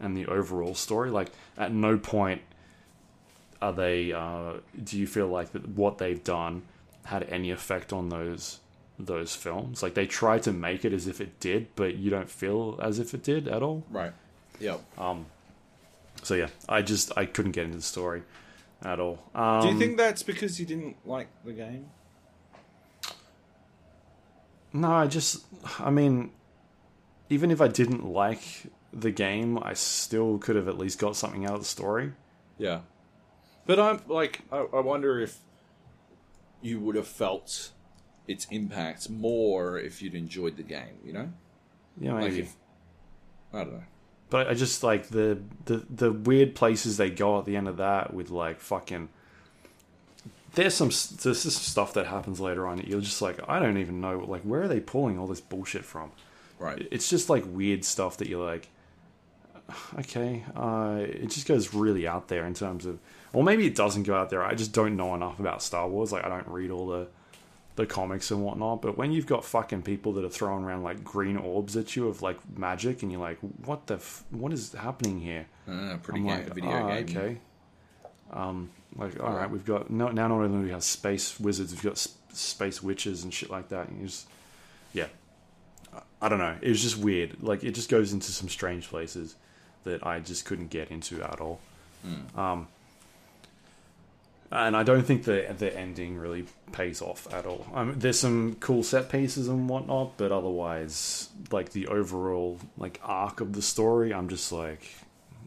and 0.00 0.16
the 0.16 0.26
overall 0.26 0.74
story. 0.74 1.10
Like 1.10 1.28
at 1.58 1.72
no 1.72 1.98
point 1.98 2.42
are 3.62 3.72
they. 3.72 4.12
Uh, 4.12 4.54
do 4.82 4.98
you 4.98 5.06
feel 5.06 5.28
like 5.28 5.52
that 5.52 5.68
what 5.68 5.98
they've 5.98 6.22
done 6.22 6.62
had 7.06 7.22
any 7.24 7.50
effect 7.50 7.92
on 7.92 8.08
those 8.10 8.60
those 8.98 9.34
films? 9.34 9.82
Like 9.82 9.94
they 9.94 10.06
try 10.06 10.38
to 10.40 10.52
make 10.52 10.84
it 10.84 10.92
as 10.92 11.06
if 11.08 11.20
it 11.20 11.40
did, 11.40 11.68
but 11.76 11.96
you 11.96 12.10
don't 12.10 12.30
feel 12.30 12.78
as 12.82 12.98
if 12.98 13.14
it 13.14 13.22
did 13.22 13.48
at 13.48 13.62
all. 13.62 13.84
right. 13.90 14.12
Yeah, 14.58 14.78
Um. 14.96 15.26
so 16.22 16.34
yeah, 16.34 16.48
I 16.66 16.80
just 16.80 17.12
I 17.16 17.26
couldn't 17.26 17.52
get 17.52 17.64
into 17.66 17.76
the 17.76 17.82
story 17.82 18.22
at 18.82 18.98
all. 19.00 19.18
Um, 19.34 19.60
Do 19.60 19.68
you 19.68 19.78
think 19.78 19.98
that's 19.98 20.22
because 20.22 20.58
you 20.58 20.64
didn't 20.64 20.96
like 21.04 21.28
the 21.44 21.52
game? 21.52 21.90
No, 24.80 24.90
I 24.92 25.06
just, 25.06 25.44
I 25.78 25.90
mean, 25.90 26.30
even 27.30 27.50
if 27.50 27.60
I 27.60 27.68
didn't 27.68 28.04
like 28.04 28.42
the 28.92 29.10
game, 29.10 29.58
I 29.62 29.74
still 29.74 30.38
could 30.38 30.56
have 30.56 30.68
at 30.68 30.78
least 30.78 30.98
got 30.98 31.16
something 31.16 31.44
out 31.44 31.52
of 31.54 31.60
the 31.60 31.66
story. 31.66 32.12
Yeah, 32.58 32.80
but 33.66 33.78
I'm 33.80 34.00
like, 34.06 34.40
I, 34.50 34.58
I 34.58 34.80
wonder 34.80 35.20
if 35.20 35.38
you 36.62 36.80
would 36.80 36.96
have 36.96 37.06
felt 37.08 37.72
its 38.26 38.46
impact 38.50 39.08
more 39.10 39.78
if 39.78 40.02
you'd 40.02 40.14
enjoyed 40.14 40.56
the 40.56 40.62
game. 40.62 40.98
You 41.04 41.12
know, 41.12 41.32
Yeah, 42.00 42.14
like 42.14 42.22
maybe. 42.32 42.40
if 42.40 42.54
I 43.52 43.58
don't 43.64 43.72
know. 43.74 43.82
But 44.28 44.48
I 44.48 44.54
just 44.54 44.82
like 44.82 45.08
the, 45.08 45.40
the 45.66 45.86
the 45.88 46.12
weird 46.12 46.54
places 46.54 46.96
they 46.96 47.10
go 47.10 47.38
at 47.38 47.44
the 47.46 47.56
end 47.56 47.68
of 47.68 47.76
that 47.76 48.12
with 48.12 48.30
like 48.30 48.60
fucking. 48.60 49.08
There's 50.56 50.74
some 50.74 50.88
there's 50.88 51.42
some 51.42 51.50
stuff 51.50 51.94
that 51.94 52.06
happens 52.06 52.40
later 52.40 52.66
on 52.66 52.78
that 52.78 52.88
you're 52.88 53.00
just 53.00 53.22
like 53.22 53.38
I 53.48 53.58
don't 53.60 53.78
even 53.78 54.00
know 54.00 54.18
like 54.18 54.42
where 54.42 54.62
are 54.62 54.68
they 54.68 54.80
pulling 54.80 55.18
all 55.18 55.26
this 55.26 55.40
bullshit 55.40 55.84
from? 55.84 56.10
Right. 56.58 56.88
It's 56.90 57.08
just 57.08 57.30
like 57.30 57.44
weird 57.46 57.84
stuff 57.84 58.16
that 58.16 58.28
you're 58.28 58.44
like, 58.44 58.68
okay, 59.98 60.44
uh, 60.56 60.98
it 61.00 61.28
just 61.30 61.46
goes 61.46 61.74
really 61.74 62.06
out 62.08 62.28
there 62.28 62.46
in 62.46 62.54
terms 62.54 62.86
of, 62.86 62.98
or 63.32 63.44
maybe 63.44 63.66
it 63.66 63.74
doesn't 63.74 64.04
go 64.04 64.16
out 64.16 64.30
there. 64.30 64.42
I 64.42 64.54
just 64.54 64.72
don't 64.72 64.96
know 64.96 65.14
enough 65.14 65.38
about 65.38 65.62
Star 65.62 65.88
Wars. 65.88 66.12
Like 66.12 66.24
I 66.24 66.28
don't 66.28 66.48
read 66.48 66.70
all 66.70 66.86
the 66.86 67.08
the 67.76 67.84
comics 67.86 68.30
and 68.30 68.42
whatnot. 68.42 68.80
But 68.82 68.96
when 68.96 69.12
you've 69.12 69.26
got 69.26 69.44
fucking 69.44 69.82
people 69.82 70.14
that 70.14 70.24
are 70.24 70.30
throwing 70.30 70.64
around 70.64 70.82
like 70.82 71.04
green 71.04 71.36
orbs 71.36 71.76
at 71.76 71.94
you 71.94 72.08
of 72.08 72.22
like 72.22 72.38
magic, 72.58 73.02
and 73.02 73.12
you're 73.12 73.20
like, 73.20 73.38
what 73.64 73.86
the, 73.86 73.96
f- 73.96 74.24
what 74.30 74.52
is 74.52 74.72
happening 74.72 75.20
here? 75.20 75.46
Uh, 75.68 75.98
pretty 76.02 76.20
I'm 76.20 76.26
ga- 76.26 76.32
like, 76.32 76.54
video 76.54 76.70
ah, 76.70 76.88
game. 77.02 77.16
okay. 77.18 77.38
Um, 78.32 78.70
like, 78.96 79.22
all 79.22 79.34
right, 79.34 79.50
we've 79.50 79.64
got 79.64 79.90
no, 79.90 80.08
now. 80.08 80.28
Not 80.28 80.34
only 80.36 80.58
do 80.58 80.64
we 80.64 80.70
have 80.70 80.84
space 80.84 81.38
wizards, 81.38 81.72
we've 81.72 81.82
got 81.82 81.98
space 82.32 82.82
witches 82.82 83.24
and 83.24 83.32
shit 83.32 83.50
like 83.50 83.68
that. 83.68 83.88
Just, 84.02 84.26
yeah, 84.92 85.06
I- 86.20 86.28
don't 86.28 86.38
know. 86.38 86.56
It 86.60 86.68
was 86.68 86.82
just 86.82 86.96
weird. 86.98 87.42
Like, 87.42 87.62
it 87.62 87.72
just 87.72 87.88
goes 87.88 88.12
into 88.12 88.32
some 88.32 88.48
strange 88.48 88.88
places 88.88 89.36
that 89.84 90.06
I 90.06 90.20
just 90.20 90.44
couldn't 90.44 90.68
get 90.70 90.90
into 90.90 91.22
at 91.22 91.40
all. 91.40 91.60
Um, 92.36 92.68
and 94.52 94.76
I 94.76 94.84
don't 94.84 95.02
think 95.02 95.24
the 95.24 95.52
the 95.58 95.76
ending 95.76 96.16
really 96.18 96.46
pays 96.72 97.02
off 97.02 97.26
at 97.34 97.46
all. 97.46 97.66
Um, 97.74 97.94
there's 97.98 98.18
some 98.18 98.56
cool 98.60 98.82
set 98.82 99.10
pieces 99.10 99.48
and 99.48 99.68
whatnot, 99.68 100.16
but 100.16 100.30
otherwise, 100.30 101.30
like 101.50 101.70
the 101.70 101.88
overall 101.88 102.58
like 102.78 103.00
arc 103.02 103.40
of 103.40 103.54
the 103.54 103.62
story, 103.62 104.14
I'm 104.14 104.28
just 104.28 104.52
like, 104.52 104.82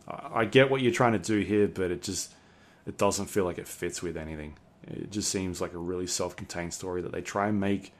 I 0.08 0.46
get 0.46 0.70
what 0.70 0.82
you're 0.82 0.92
trying 0.92 1.14
to 1.14 1.20
do 1.20 1.40
here, 1.40 1.68
but 1.68 1.92
it 1.92 2.02
just 2.02 2.34
it 2.90 2.98
doesn't 2.98 3.28
feel 3.28 3.46
like 3.46 3.60
it 3.60 3.68
fits 3.68 4.02
with 4.02 4.18
anything. 4.18 4.58
It 4.88 5.12
just 5.12 5.30
seems 5.30 5.62
like 5.62 5.74
a 5.74 5.78
really 5.78 6.08
self-contained 6.08 6.74
story 6.74 7.04
that 7.04 7.12
they 7.12 7.22
try 7.22 7.48
and 7.48 7.60
make 7.60 7.94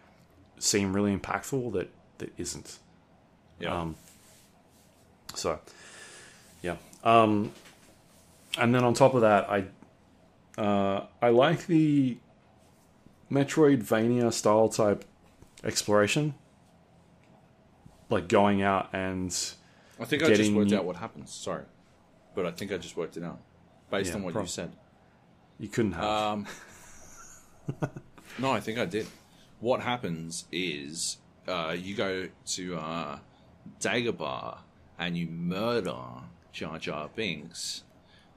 seem 0.58 0.94
really 0.94 1.16
impactful 1.16 1.74
that 1.74 1.92
that 2.18 2.34
isn't. 2.40 2.80
Yeah. 3.60 3.80
Um, 3.80 3.96
so, 5.36 5.60
yeah. 6.64 6.78
Um, 7.04 7.52
and 8.58 8.74
then 8.74 8.84
on 8.84 8.96
top 8.96 9.14
of 9.14 9.22
that, 9.22 9.48
I 9.48 9.66
uh, 10.60 11.06
I 11.22 11.30
like 11.30 11.68
the 11.68 12.18
Metroidvania 13.32 14.34
style 14.34 14.70
type 14.70 15.06
exploration, 15.64 16.34
like 18.10 18.28
going 18.28 18.64
out 18.64 18.90
and 18.92 19.32
I 20.00 20.06
think 20.06 20.24
I 20.24 20.34
just 20.34 20.52
worked 20.52 20.74
out 20.74 20.84
what 20.84 20.96
happens. 20.96 21.32
Sorry, 21.32 21.66
but 22.34 22.48
I 22.48 22.52
think 22.52 22.72
I 22.72 22.78
just 22.78 22.98
worked 22.98 23.18
it 23.18 23.24
out 23.24 23.40
based 23.90 24.10
Yeah, 24.12 24.16
on 24.18 24.24
what 24.24 24.34
prob- 24.34 24.46
you 24.46 24.50
said. 24.50 24.72
you 25.60 25.68
couldn't 25.68 25.94
have. 25.94 26.04
Um, 26.04 26.48
no, 28.40 28.52
I 28.52 28.60
think 28.60 28.78
I 28.80 28.86
did. 28.86 29.08
What 29.60 29.82
happens 29.82 30.46
is 30.52 31.18
uh, 31.48 31.76
you 31.78 31.96
go 31.96 32.28
to 32.48 32.78
uh, 32.78 33.20
Dagobah 33.80 34.60
and 34.98 35.18
you 35.18 35.28
murder 35.28 35.98
Jar 36.52 36.78
Jar 36.80 37.10
Binks, 37.16 37.84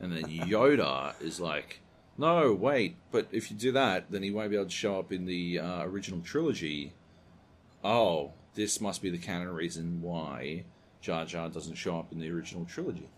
and 0.00 0.12
then 0.12 0.24
Yoda 0.24 1.20
is 1.22 1.40
like, 1.40 1.80
"No, 2.18 2.52
wait! 2.52 2.96
But 3.10 3.28
if 3.32 3.50
you 3.50 3.56
do 3.56 3.72
that, 3.72 4.10
then 4.10 4.22
he 4.22 4.30
won't 4.30 4.50
be 4.50 4.56
able 4.56 4.66
to 4.66 4.70
show 4.70 4.98
up 4.98 5.12
in 5.12 5.24
the 5.26 5.58
uh, 5.58 5.84
original 5.84 6.20
trilogy." 6.20 6.92
Oh, 7.84 8.32
this 8.54 8.80
must 8.80 9.02
be 9.02 9.10
the 9.10 9.18
canon 9.18 9.48
reason 9.48 10.00
why 10.02 10.64
Jar 11.00 11.24
Jar 11.24 11.48
doesn't 11.48 11.74
show 11.74 11.98
up 11.98 12.12
in 12.12 12.20
the 12.20 12.30
original 12.30 12.64
trilogy. 12.64 13.08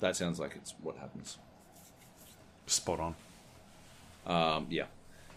That 0.00 0.16
sounds 0.16 0.40
like 0.40 0.52
it's 0.56 0.74
what 0.82 0.96
happens. 0.96 1.38
Spot 2.66 3.00
on. 3.00 3.14
Um, 4.26 4.66
yeah. 4.70 4.84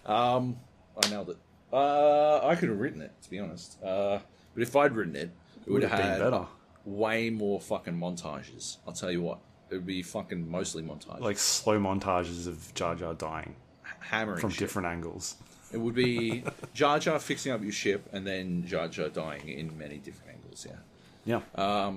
Um, 0.06 0.58
I 1.02 1.10
nailed 1.10 1.30
it. 1.32 1.38
Uh, 1.72 2.46
I 2.46 2.56
could 2.56 2.70
have 2.70 2.80
written 2.80 3.02
it, 3.02 3.12
to 3.24 3.30
be 3.30 3.40
honest. 3.40 3.82
Uh, 3.84 4.20
but 4.54 4.64
if 4.64 4.76
I'd 4.76 4.96
written 4.96 5.16
it, 5.16 5.32
it 5.66 5.72
would 5.72 5.82
have 5.84 5.92
had 5.92 6.20
been 6.20 6.32
better. 6.32 6.46
way 6.86 7.30
more 7.30 7.60
fucking 7.60 7.96
montages. 7.96 8.78
I'll 8.86 8.94
tell 8.94 9.12
you 9.12 9.22
what. 9.22 9.40
It 9.70 9.76
would 9.76 9.86
be 9.88 10.04
fucking 10.04 10.50
mostly 10.50 10.84
montages. 10.84 11.20
Like 11.22 11.38
slow 11.40 11.80
montages 11.80 12.46
of 12.46 12.74
Jar 12.76 12.96
Jar 12.96 13.14
dying 13.16 13.56
hammering 14.00 14.40
from 14.40 14.52
shit. 14.52 14.60
different 14.60 14.88
angles. 14.88 15.36
It 15.72 15.78
would 15.78 15.96
be 15.96 16.44
Jar 16.74 17.00
Jar 17.00 17.18
fixing 17.20 17.52
up 17.52 17.64
your 17.64 17.72
ship 17.72 18.08
and 18.14 18.28
then 18.28 18.66
Jar 18.68 18.88
Jar 18.88 19.10
dying 19.10 19.50
in 19.50 19.76
many 19.78 19.98
different 19.98 20.38
angles, 20.38 20.68
yeah. 20.70 21.42
Yeah. 21.56 21.92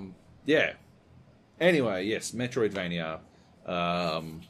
Yeah. 0.45 0.73
Anyway, 1.59 2.05
yes, 2.05 2.31
Metroidvania. 2.31 3.19
Um, 3.65 4.41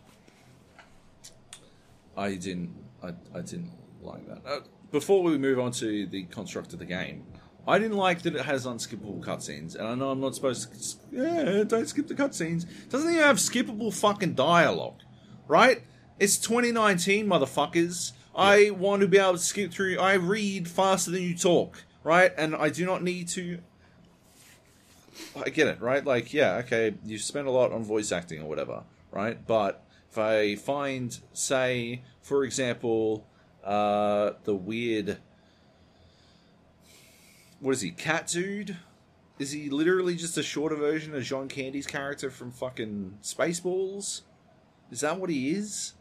I 2.16 2.36
didn't. 2.36 2.74
I, 3.04 3.10
I 3.34 3.42
didn't 3.42 3.72
like 4.02 4.28
that. 4.28 4.42
Uh, 4.46 4.60
before 4.92 5.24
we 5.24 5.38
move 5.38 5.60
on 5.60 5.72
to 5.74 6.08
the 6.08 6.24
construct 6.24 6.74
of 6.74 6.80
the 6.80 6.86
game, 6.86 7.26
I 7.68 7.80
didn't 7.80 7.98
like 7.98 8.22
that 8.24 8.36
it 8.36 8.46
has 8.46 8.66
unskippable 8.66 9.22
cutscenes, 9.22 9.76
and 9.76 9.88
I 9.88 9.96
know 9.96 10.12
I'm 10.12 10.20
not 10.20 10.36
supposed 10.36 10.74
to. 10.74 10.98
Yeah, 11.12 11.64
don't 11.64 11.88
skip 11.88 12.08
the 12.08 12.16
cutscenes. 12.16 12.66
Doesn't 12.90 13.10
even 13.12 13.24
have 13.24 13.38
skippable 13.38 13.94
fucking 13.94 14.34
dialogue, 14.34 15.02
right? 15.48 15.84
It's 16.20 16.38
2019, 16.38 17.28
motherfuckers. 17.28 18.14
I 18.36 18.72
want 18.72 19.02
to 19.02 19.08
be 19.08 19.18
able 19.18 19.34
to 19.34 19.40
skip 19.40 19.72
through. 19.72 20.00
I 20.00 20.14
read 20.14 20.68
faster 20.68 21.12
than 21.12 21.24
you 21.24 21.36
talk, 21.36 21.84
right? 22.04 22.32
And 22.38 22.56
I 22.56 22.70
do 22.70 22.86
not 22.86 23.04
need 23.04 23.28
to 23.30 23.60
I 25.44 25.50
get 25.50 25.68
it, 25.68 25.82
right? 25.82 26.04
Like, 26.06 26.34
yeah, 26.34 26.56
okay, 26.66 26.94
you 27.06 27.18
spend 27.18 27.48
a 27.48 27.52
lot 27.52 27.72
on 27.72 27.84
voice 27.84 28.12
acting 28.12 28.42
or 28.42 28.46
whatever, 28.48 28.84
right? 29.12 29.46
But 29.46 29.84
if 30.12 30.18
I 30.18 30.56
find, 30.56 31.18
say, 31.34 32.02
for 32.22 32.44
example, 32.44 33.26
uh, 33.64 34.32
the 34.44 34.56
weird, 34.56 35.18
what 37.60 37.72
is 37.72 37.82
he, 37.82 37.92
Cat 37.92 38.28
Dude? 38.28 38.78
Is 39.40 39.52
he 39.52 39.70
literally 39.70 40.16
just 40.16 40.38
a 40.38 40.44
shorter 40.44 40.76
version 40.76 41.14
of 41.14 41.24
John 41.24 41.48
Candy's 41.48 41.86
character 41.86 42.32
from 42.32 42.52
fucking 42.52 43.20
Spaceballs? 43.22 44.22
Is 44.92 45.02
that 45.02 45.20
what 45.20 45.30
he 45.30 45.52
is? 45.52 45.94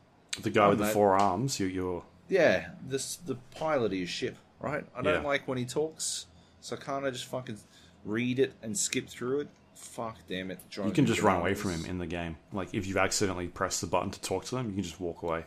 the 0.43 0.51
guy 0.51 0.68
with 0.68 0.78
the 0.78 0.86
four 0.86 1.14
arms. 1.14 1.59
You, 1.59 1.66
you're 1.66 2.05
Yeah, 2.28 2.68
this 2.86 3.16
the 3.16 3.36
pilot 3.52 3.86
of 3.86 3.98
his 3.98 4.10
ship, 4.10 4.36
right? 4.60 4.84
I 4.94 5.01
don't 5.02 5.22
Yeah. 5.22 5.28
like 5.28 5.48
when 5.48 5.56
he 5.59 5.64
talks, 5.64 6.26
so 6.60 6.76
can't 6.76 7.05
I 7.06 7.10
just 7.10 7.24
fucking 7.24 7.59
read 8.07 8.39
it 8.39 8.55
and 8.62 8.77
skip 8.77 9.09
through 9.09 9.41
it? 9.41 9.49
Fuck 9.74 10.16
damn 10.27 10.51
it! 10.51 10.59
you 10.83 10.91
can 10.91 11.05
just 11.05 11.20
run 11.20 11.39
away 11.41 11.53
from 11.53 11.73
him 11.73 11.85
in 11.85 11.99
the 11.99 12.07
game. 12.07 12.37
Like 12.53 12.73
if 12.73 12.87
you've 12.87 12.97
accidentally 12.97 13.49
pressed 13.49 13.83
the 13.83 13.87
button 13.87 14.11
to 14.11 14.20
talk 14.23 14.47
to 14.47 14.55
them, 14.55 14.69
you 14.69 14.74
can 14.74 14.83
just 14.83 15.01
walk 15.01 15.23
away. 15.23 15.45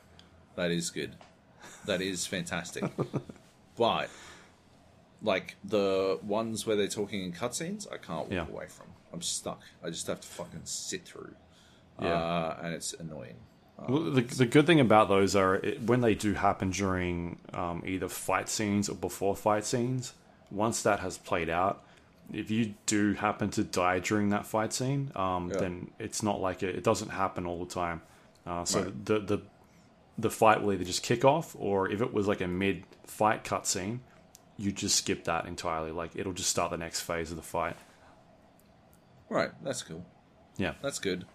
That 0.56 0.69
is 0.69 0.91
good. 0.91 1.15
That 1.86 2.02
is 2.02 2.27
fantastic. 2.27 2.84
but 3.77 4.10
like 5.22 5.56
the 5.64 6.19
ones 6.22 6.65
where 6.68 6.76
they're 6.76 6.88
talking 6.88 7.23
in 7.23 7.31
cutscenes, 7.34 7.91
I 7.91 7.98
can't 7.98 8.26
walk 8.30 8.31
Yeah. 8.31 8.48
away 8.48 8.68
from. 8.68 8.88
I'm 9.11 9.22
stuck. 9.22 9.61
I 9.84 9.90
just 9.90 10.06
have 10.07 10.22
to 10.22 10.27
fucking 10.27 10.61
sit 10.65 11.06
through. 11.06 11.34
Yeah. 11.99 12.10
Uh, 12.14 12.57
and 12.61 12.73
it's 12.73 12.94
annoying. 12.94 13.36
Well, 13.88 14.11
the, 14.11 14.22
the 14.22 14.45
good 14.45 14.65
thing 14.68 14.80
about 14.80 15.07
those 15.10 15.36
are 15.36 15.56
it, 15.56 15.81
when 15.84 16.02
they 16.02 16.14
do 16.14 16.34
happen 16.34 16.69
during 16.69 17.40
um, 17.53 17.81
either 17.86 18.10
fight 18.10 18.49
scenes 18.49 18.90
or 18.90 18.95
before 18.95 19.36
fight 19.36 19.65
scenes. 19.65 20.14
Once 20.52 20.81
that 20.84 20.99
has 20.99 21.18
played 21.18 21.49
out, 21.49 21.84
if 22.34 22.51
you 22.51 22.73
do 22.85 23.14
happen 23.14 23.49
to 23.51 23.64
die 23.64 23.99
during 23.99 24.30
that 24.30 24.45
fight 24.45 24.73
scene, 24.73 25.11
um, 25.15 25.49
Yeah. 25.51 25.57
then 25.57 25.91
it's 25.99 26.22
not 26.23 26.39
like 26.39 26.64
it, 26.64 26.76
it 26.76 26.84
doesn't 26.84 27.10
happen 27.10 27.45
all 27.45 27.64
the 27.64 27.72
time. 27.73 28.01
Uh, 28.45 28.65
so 28.65 28.84
Right. 28.84 29.06
the 29.06 29.19
the 29.19 29.39
the 30.18 30.30
fight 30.30 30.61
will 30.61 30.73
either 30.73 30.84
just 30.84 31.01
kick 31.03 31.23
off, 31.23 31.56
or 31.57 31.89
if 31.89 32.01
it 32.01 32.14
was 32.14 32.27
like 32.27 32.41
a 32.41 32.47
mid 32.47 32.84
fight 33.06 33.43
cutscene, 33.43 33.99
you 34.57 34.72
just 34.72 34.97
skip 34.97 35.23
that 35.23 35.45
entirely. 35.45 35.91
Like 35.91 36.15
it'll 36.15 36.34
just 36.34 36.49
start 36.49 36.72
the 36.72 36.77
next 36.77 37.01
phase 37.01 37.31
of 37.31 37.38
the 37.38 37.43
fight. 37.43 37.77
Right, 39.30 39.51
that's 39.64 39.81
cool. 39.84 40.06
Yeah. 40.57 40.73
That's 40.81 40.99
good. 40.99 41.26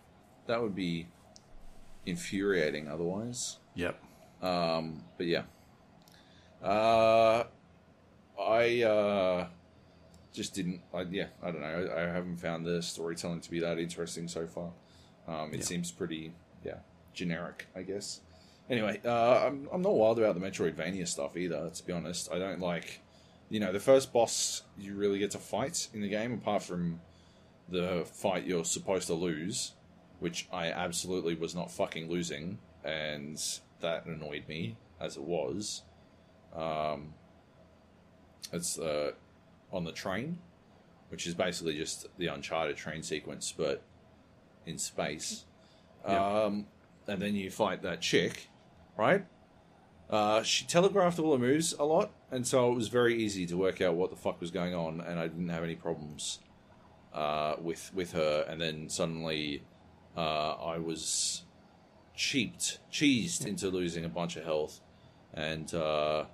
That 0.47 0.61
would 0.61 0.75
be 0.75 1.07
infuriating 2.05 2.89
otherwise. 2.89 3.57
Yep. 3.75 4.03
But 4.41 5.27
yeah. 5.27 5.45
Uh, 6.62 7.45
I 8.39 8.83
uh, 8.83 9.47
just 10.35 10.52
didn't. 10.52 10.82
I, 10.93 11.02
yeah, 11.11 11.28
I 11.43 11.51
don't 11.51 11.62
know. 11.62 11.89
I, 11.97 12.02
I 12.02 12.06
haven't 12.12 12.36
found 12.36 12.66
the 12.66 12.82
storytelling 12.82 13.40
to 13.40 13.51
be 13.51 13.61
that 13.61 13.78
interesting 13.78 14.28
so 14.28 14.47
far. 14.47 14.70
Um, 15.27 15.55
it 15.55 15.61
Yeah. 15.61 15.65
seems 15.65 15.90
pretty, 15.90 16.35
yeah, 16.62 16.78
generic, 17.15 17.66
I 17.74 17.82
guess. 17.82 18.20
Anyway, 18.69 19.01
uh, 19.05 19.47
I'm, 19.47 19.69
I'm 19.73 19.81
not 19.81 19.94
wild 19.94 20.19
about 20.19 20.35
the 20.39 20.40
Metroidvania 20.47 21.06
stuff 21.09 21.36
either, 21.36 21.70
to 21.70 21.86
be 21.86 21.93
honest. 21.93 22.31
I 22.32 22.39
don't 22.39 22.61
like, 22.61 23.01
you 23.48 23.61
know, 23.61 23.73
the 23.73 23.81
first 23.81 24.12
boss 24.12 24.62
you 24.77 24.94
really 24.94 25.19
get 25.19 25.31
to 25.31 25.39
fight 25.39 25.89
in 25.94 26.02
the 26.02 26.09
game, 26.09 26.35
apart 26.35 26.62
from 26.62 27.01
the 27.69 28.05
fight 28.12 28.44
you're 28.44 28.65
supposed 28.65 29.06
to 29.06 29.15
lose, 29.15 29.73
which 30.19 30.48
I 30.52 30.69
absolutely 30.73 31.35
was 31.35 31.55
not 31.55 31.70
fucking 31.70 32.11
losing, 32.11 32.59
and 32.85 33.40
that 33.81 34.06
annoyed 34.06 34.44
me 34.48 34.77
as 35.01 35.16
it 35.16 35.23
was. 35.23 35.82
Um, 36.55 37.15
it's 38.52 38.78
uh, 38.78 39.12
on 39.75 39.85
the 39.85 39.93
train, 39.93 40.39
which 41.11 41.27
is 41.27 41.35
basically 41.35 41.77
just 41.77 42.07
the 42.17 42.29
Uncharted 42.29 42.77
train 42.77 43.03
sequence, 43.03 43.53
but 43.55 43.83
in 44.65 44.79
space. 44.79 45.45
Um, 46.05 46.67
and 47.07 47.21
then 47.21 47.35
you 47.35 47.51
fight 47.51 47.83
that 47.83 48.01
chick, 48.01 48.49
right? 48.97 49.27
Uh, 50.09 50.43
she 50.43 50.65
telegraphed 50.65 51.19
all 51.19 51.33
the 51.33 51.39
moves 51.39 51.73
a 51.73 51.85
lot, 51.85 52.13
and 52.31 52.47
so 52.47 52.71
it 52.71 52.75
was 52.75 52.89
very 52.89 53.15
easy 53.17 53.47
to 53.47 53.57
work 53.57 53.81
out 53.81 53.95
what 53.95 54.11
the 54.11 54.17
fuck 54.17 54.41
was 54.41 54.51
going 54.51 54.75
on, 54.75 55.01
and 55.01 55.19
I 55.19 55.27
didn't 55.27 55.49
have 55.49 55.65
any 55.65 55.75
problems 55.75 56.39
uh, 57.13 57.57
with 57.61 57.93
with 57.95 58.13
her. 58.13 58.45
And 58.49 58.61
then 58.61 58.89
suddenly, 58.89 59.65
uh, 60.17 60.53
I 60.53 60.79
was 60.79 61.43
cheaped, 62.15 62.79
cheesed 62.93 63.47
into 63.47 63.69
losing 63.69 64.05
a 64.05 64.09
bunch 64.09 64.37
of 64.37 64.45
health, 64.45 64.81
and 65.33 65.75
uh, 65.75 66.27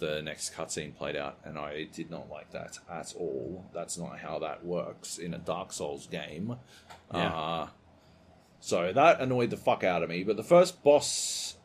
the 0.00 0.20
next 0.22 0.54
cutscene 0.54 0.94
played 0.96 1.14
out, 1.14 1.38
and 1.44 1.56
I 1.56 1.84
did 1.84 2.10
not 2.10 2.28
like 2.28 2.50
that 2.50 2.78
at 2.90 3.14
all. 3.16 3.64
That's 3.72 3.96
not 3.96 4.18
how 4.18 4.40
that 4.40 4.64
works 4.64 5.18
in 5.18 5.34
a 5.34 5.38
Dark 5.38 5.72
Souls 5.72 6.06
game. 6.08 6.56
Yeah. 7.14 7.32
Uh, 7.32 7.68
so 8.58 8.92
that 8.92 9.20
annoyed 9.20 9.50
the 9.50 9.56
fuck 9.56 9.84
out 9.84 10.02
of 10.02 10.08
me. 10.08 10.24
But 10.24 10.36
the 10.36 10.42
first 10.42 10.82
boss, 10.82 11.56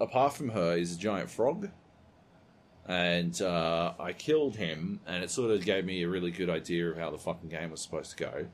apart 0.00 0.32
from 0.32 0.50
her, 0.50 0.76
is 0.76 0.94
a 0.94 0.98
giant 0.98 1.30
frog. 1.30 1.68
And 2.86 3.40
uh, 3.42 3.92
I 4.00 4.12
killed 4.14 4.56
him, 4.56 5.00
and 5.06 5.22
it 5.22 5.30
sort 5.30 5.50
of 5.50 5.64
gave 5.64 5.84
me 5.84 6.02
a 6.02 6.08
really 6.08 6.30
good 6.30 6.50
idea 6.50 6.90
of 6.90 6.96
how 6.96 7.10
the 7.10 7.18
fucking 7.18 7.50
game 7.50 7.70
was 7.70 7.82
supposed 7.82 8.16
to 8.16 8.24
go. 8.24 8.46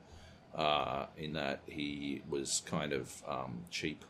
Uh, 0.53 1.05
in 1.15 1.33
that 1.33 1.61
he 1.67 2.23
was 2.27 2.63
kind 2.65 2.91
of 2.91 3.23
um, 3.27 3.63
cheap 3.69 4.03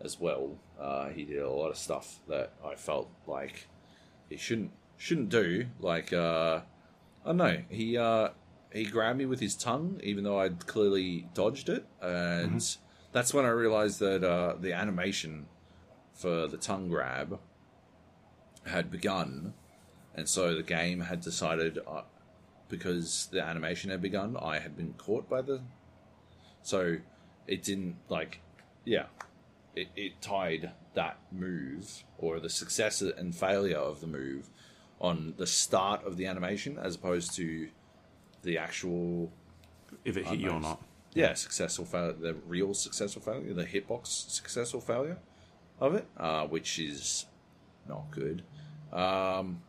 as 0.00 0.18
well. 0.18 0.58
Uh, 0.80 1.08
he 1.08 1.24
did 1.24 1.38
a 1.38 1.50
lot 1.50 1.70
of 1.70 1.76
stuff 1.76 2.18
that 2.28 2.52
I 2.64 2.74
felt 2.74 3.10
like 3.26 3.68
he 4.28 4.36
shouldn't 4.36 4.72
shouldn't 4.96 5.28
do. 5.28 5.66
Like 5.80 6.12
uh, 6.12 6.60
I 7.24 7.28
don't 7.28 7.36
know, 7.36 7.62
he 7.68 7.96
uh, 7.96 8.30
he 8.72 8.84
grabbed 8.84 9.18
me 9.18 9.26
with 9.26 9.40
his 9.40 9.54
tongue, 9.56 10.00
even 10.02 10.24
though 10.24 10.40
I'd 10.40 10.66
clearly 10.66 11.28
dodged 11.34 11.68
it, 11.68 11.86
and 12.00 12.64
that's 13.12 13.32
when 13.32 13.44
I 13.44 13.50
realized 13.50 14.00
that 14.00 14.22
uh, 14.24 14.54
the 14.60 14.72
animation 14.72 15.46
for 16.14 16.46
the 16.46 16.56
tongue 16.56 16.88
grab 16.88 17.38
had 18.66 18.90
begun, 18.90 19.54
and 20.14 20.28
so 20.28 20.54
the 20.54 20.62
game 20.62 21.00
had 21.00 21.20
decided 21.20 21.78
uh, 21.86 22.02
because 22.68 23.28
the 23.32 23.42
animation 23.42 23.90
had 23.90 24.02
begun, 24.02 24.36
I 24.40 24.58
had 24.58 24.76
been 24.76 24.94
caught 24.94 25.28
by 25.28 25.42
the. 25.42 25.60
So 26.62 26.98
it 27.46 27.62
didn't 27.62 27.96
like, 28.08 28.40
yeah, 28.84 29.06
it, 29.78 29.88
it 29.96 30.20
tied 30.20 30.72
that 30.94 31.18
move 31.32 32.04
or 32.18 32.40
the 32.40 32.50
success 32.50 33.00
and 33.02 33.34
failure 33.34 33.76
of 33.78 34.00
the 34.00 34.06
move 34.06 34.50
on 35.00 35.34
the 35.36 35.46
start 35.46 36.04
of 36.04 36.16
the 36.16 36.26
animation 36.26 36.78
as 36.78 36.96
opposed 36.96 37.34
to 37.36 37.68
the 38.42 38.58
actual 38.58 39.30
If 40.04 40.16
it 40.16 40.26
hit 40.26 40.40
you 40.40 40.50
or 40.50 40.60
not. 40.60 40.80
yeah 41.14 41.34
successful 41.34 41.84
failure 41.84 42.12
the 42.14 42.34
real 42.46 42.74
successful 42.74 43.22
failure 43.22 43.54
the 43.54 43.64
hitbox 43.64 44.06
successful 44.30 44.80
failure 44.80 45.18
of 45.80 45.94
it 45.94 46.06
uh, 46.16 46.46
which 46.46 46.78
is 46.78 47.26
not 47.88 48.10
good 48.10 48.42
um, 48.92 49.60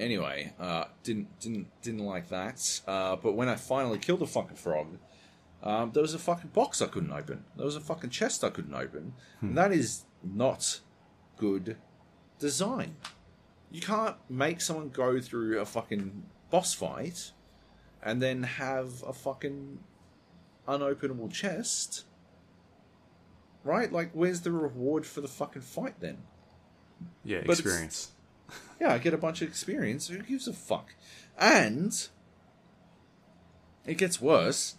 anyway 0.00 0.52
uh, 0.58 0.84
didn't 1.02 1.28
didn't 1.40 1.66
didn't 1.82 2.04
like 2.06 2.28
that 2.30 2.80
uh, 2.86 3.16
but 3.16 3.32
when 3.32 3.48
I 3.48 3.56
finally 3.56 3.98
killed 3.98 4.20
the 4.20 4.26
fucking 4.26 4.56
frog 4.56 4.98
um, 5.62 5.92
there 5.92 6.02
was 6.02 6.14
a 6.14 6.18
fucking 6.18 6.50
box 6.50 6.82
I 6.82 6.86
couldn't 6.86 7.12
open 7.12 7.44
there 7.56 7.66
was 7.66 7.76
a 7.76 7.80
fucking 7.80 8.10
chest 8.10 8.44
I 8.44 8.50
couldn't 8.50 8.74
open 8.74 9.14
and 9.40 9.56
that 9.56 9.72
is 9.72 10.04
not 10.22 10.80
good 11.36 11.76
design 12.38 12.96
you 13.72 13.80
can't 13.80 14.16
make 14.28 14.60
someone 14.60 14.90
go 14.90 15.20
through 15.20 15.58
a 15.58 15.64
fucking 15.64 16.24
boss 16.50 16.74
fight 16.74 17.32
and 18.02 18.20
then 18.20 18.42
have 18.42 19.02
a 19.06 19.12
fucking 19.12 19.78
unopenable 20.68 21.32
chest. 21.32 22.04
Right? 23.64 23.90
Like, 23.92 24.10
where's 24.12 24.40
the 24.40 24.50
reward 24.50 25.06
for 25.06 25.20
the 25.20 25.28
fucking 25.28 25.62
fight 25.62 25.94
then? 26.00 26.18
Yeah, 27.24 27.42
But 27.46 27.58
experience. 27.58 28.12
Yeah, 28.80 28.92
I 28.92 28.98
get 28.98 29.14
a 29.14 29.18
bunch 29.18 29.40
of 29.42 29.48
experience. 29.48 30.08
Who 30.08 30.18
gives 30.18 30.48
a 30.48 30.52
fuck? 30.52 30.94
And 31.38 32.08
it 33.86 33.96
gets 33.96 34.20
worse 34.20 34.74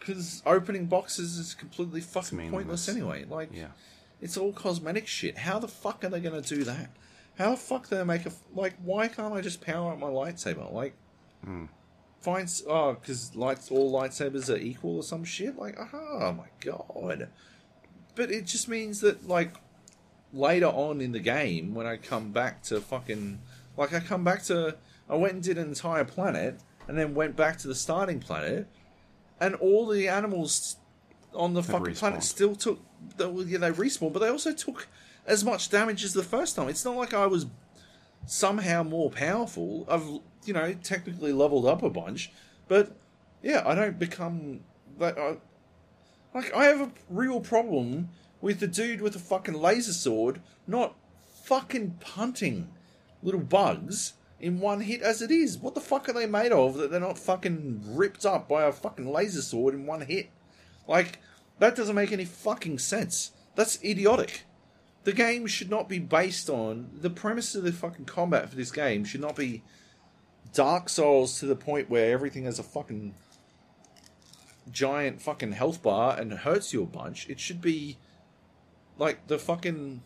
because 0.00 0.42
opening 0.44 0.86
boxes 0.86 1.38
is 1.38 1.54
completely 1.54 2.00
fucking 2.00 2.50
pointless 2.50 2.88
anyway. 2.88 3.24
Like, 3.28 3.50
Yeah. 3.52 3.68
it's 4.20 4.36
all 4.36 4.52
cosmetic 4.52 5.06
shit. 5.06 5.38
How 5.38 5.58
the 5.58 5.68
fuck 5.68 6.02
are 6.04 6.08
they 6.08 6.20
going 6.20 6.42
to 6.42 6.54
do 6.56 6.64
that? 6.64 6.90
How 7.38 7.52
the 7.52 7.56
fuck 7.56 7.88
do 7.88 7.96
they 7.96 8.04
make 8.04 8.26
a 8.26 8.32
like? 8.54 8.74
Why 8.82 9.08
can't 9.08 9.32
I 9.32 9.40
just 9.40 9.60
power 9.60 9.92
up 9.92 9.98
my 9.98 10.08
lightsaber? 10.08 10.70
Like, 10.72 10.94
hmm. 11.44 11.66
find 12.20 12.50
oh, 12.66 12.94
because 12.94 13.34
lights 13.34 13.70
all 13.70 13.92
lightsabers 13.92 14.52
are 14.52 14.58
equal 14.58 14.96
or 14.96 15.02
some 15.02 15.24
shit. 15.24 15.58
Like, 15.58 15.78
oh 15.92 16.32
my 16.32 16.48
god! 16.60 17.28
But 18.14 18.30
it 18.30 18.46
just 18.46 18.68
means 18.68 19.00
that 19.00 19.26
like 19.26 19.54
later 20.32 20.66
on 20.66 21.00
in 21.00 21.12
the 21.12 21.20
game, 21.20 21.74
when 21.74 21.86
I 21.86 21.96
come 21.96 22.30
back 22.30 22.62
to 22.64 22.80
fucking 22.80 23.40
like 23.76 23.94
I 23.94 24.00
come 24.00 24.24
back 24.24 24.42
to 24.44 24.76
I 25.08 25.14
went 25.14 25.34
and 25.34 25.42
did 25.42 25.56
an 25.56 25.68
entire 25.68 26.04
planet 26.04 26.60
and 26.88 26.98
then 26.98 27.14
went 27.14 27.36
back 27.36 27.56
to 27.58 27.68
the 27.68 27.74
starting 27.74 28.20
planet, 28.20 28.66
and 29.40 29.54
all 29.56 29.86
the 29.86 30.08
animals 30.08 30.76
on 31.34 31.54
the 31.54 31.62
fucking 31.62 31.94
planet 31.94 32.22
still 32.22 32.54
took. 32.54 32.80
They, 33.16 33.28
yeah, 33.30 33.58
they 33.58 33.70
respawned, 33.70 34.12
but 34.12 34.18
they 34.20 34.28
also 34.28 34.52
took 34.52 34.88
as 35.26 35.44
much 35.44 35.70
damage 35.70 36.04
as 36.04 36.12
the 36.12 36.22
first 36.22 36.56
time. 36.56 36.68
It's 36.68 36.84
not 36.84 36.96
like 36.96 37.14
I 37.14 37.26
was 37.26 37.46
somehow 38.26 38.82
more 38.82 39.10
powerful. 39.10 39.86
I've 39.88 40.06
you 40.44 40.52
know 40.52 40.74
technically 40.82 41.32
leveled 41.32 41.66
up 41.66 41.82
a 41.82 41.90
bunch, 41.90 42.32
but 42.68 42.96
yeah, 43.42 43.62
I 43.64 43.74
don't 43.74 43.98
become 43.98 44.60
that. 44.98 45.18
I, 45.18 45.36
like 46.34 46.54
I 46.54 46.64
have 46.64 46.80
a 46.80 46.90
real 47.08 47.40
problem 47.40 48.10
with 48.40 48.60
the 48.60 48.66
dude 48.66 49.00
with 49.00 49.14
the 49.14 49.18
fucking 49.18 49.54
laser 49.54 49.92
sword 49.92 50.40
not 50.66 50.94
fucking 51.42 51.98
punting 52.00 52.68
little 53.22 53.40
bugs 53.40 54.14
in 54.40 54.60
one 54.60 54.80
hit 54.80 55.02
as 55.02 55.22
it 55.22 55.30
is. 55.30 55.58
What 55.58 55.74
the 55.74 55.80
fuck 55.80 56.08
are 56.08 56.12
they 56.12 56.26
made 56.26 56.52
of 56.52 56.74
that 56.74 56.90
they're 56.90 57.00
not 57.00 57.18
fucking 57.18 57.82
ripped 57.84 58.24
up 58.24 58.48
by 58.48 58.64
a 58.64 58.72
fucking 58.72 59.10
laser 59.10 59.42
sword 59.42 59.74
in 59.74 59.86
one 59.86 60.00
hit? 60.02 60.30
Like 60.88 61.18
that 61.58 61.76
doesn't 61.76 61.94
make 61.94 62.12
any 62.12 62.24
fucking 62.24 62.78
sense. 62.78 63.32
That's 63.54 63.82
idiotic. 63.84 64.44
The 65.04 65.12
game 65.12 65.46
should 65.46 65.70
not 65.70 65.88
be 65.88 65.98
based 65.98 66.50
on 66.50 66.90
the 67.00 67.10
premise 67.10 67.54
of 67.54 67.62
the 67.62 67.72
fucking 67.72 68.04
combat 68.04 68.50
for 68.50 68.56
this 68.56 68.70
game 68.70 69.04
should 69.04 69.20
not 69.20 69.36
be 69.36 69.62
Dark 70.52 70.88
Souls 70.88 71.38
to 71.40 71.46
the 71.46 71.56
point 71.56 71.88
where 71.88 72.12
everything 72.12 72.44
has 72.44 72.58
a 72.58 72.62
fucking 72.62 73.14
giant 74.70 75.20
fucking 75.20 75.52
health 75.52 75.82
bar 75.82 76.18
and 76.18 76.32
hurts 76.32 76.72
you 76.72 76.82
a 76.82 76.86
bunch. 76.86 77.28
It 77.28 77.40
should 77.40 77.60
be 77.60 77.98
like 78.98 79.26
the 79.26 79.38
fucking. 79.38 80.02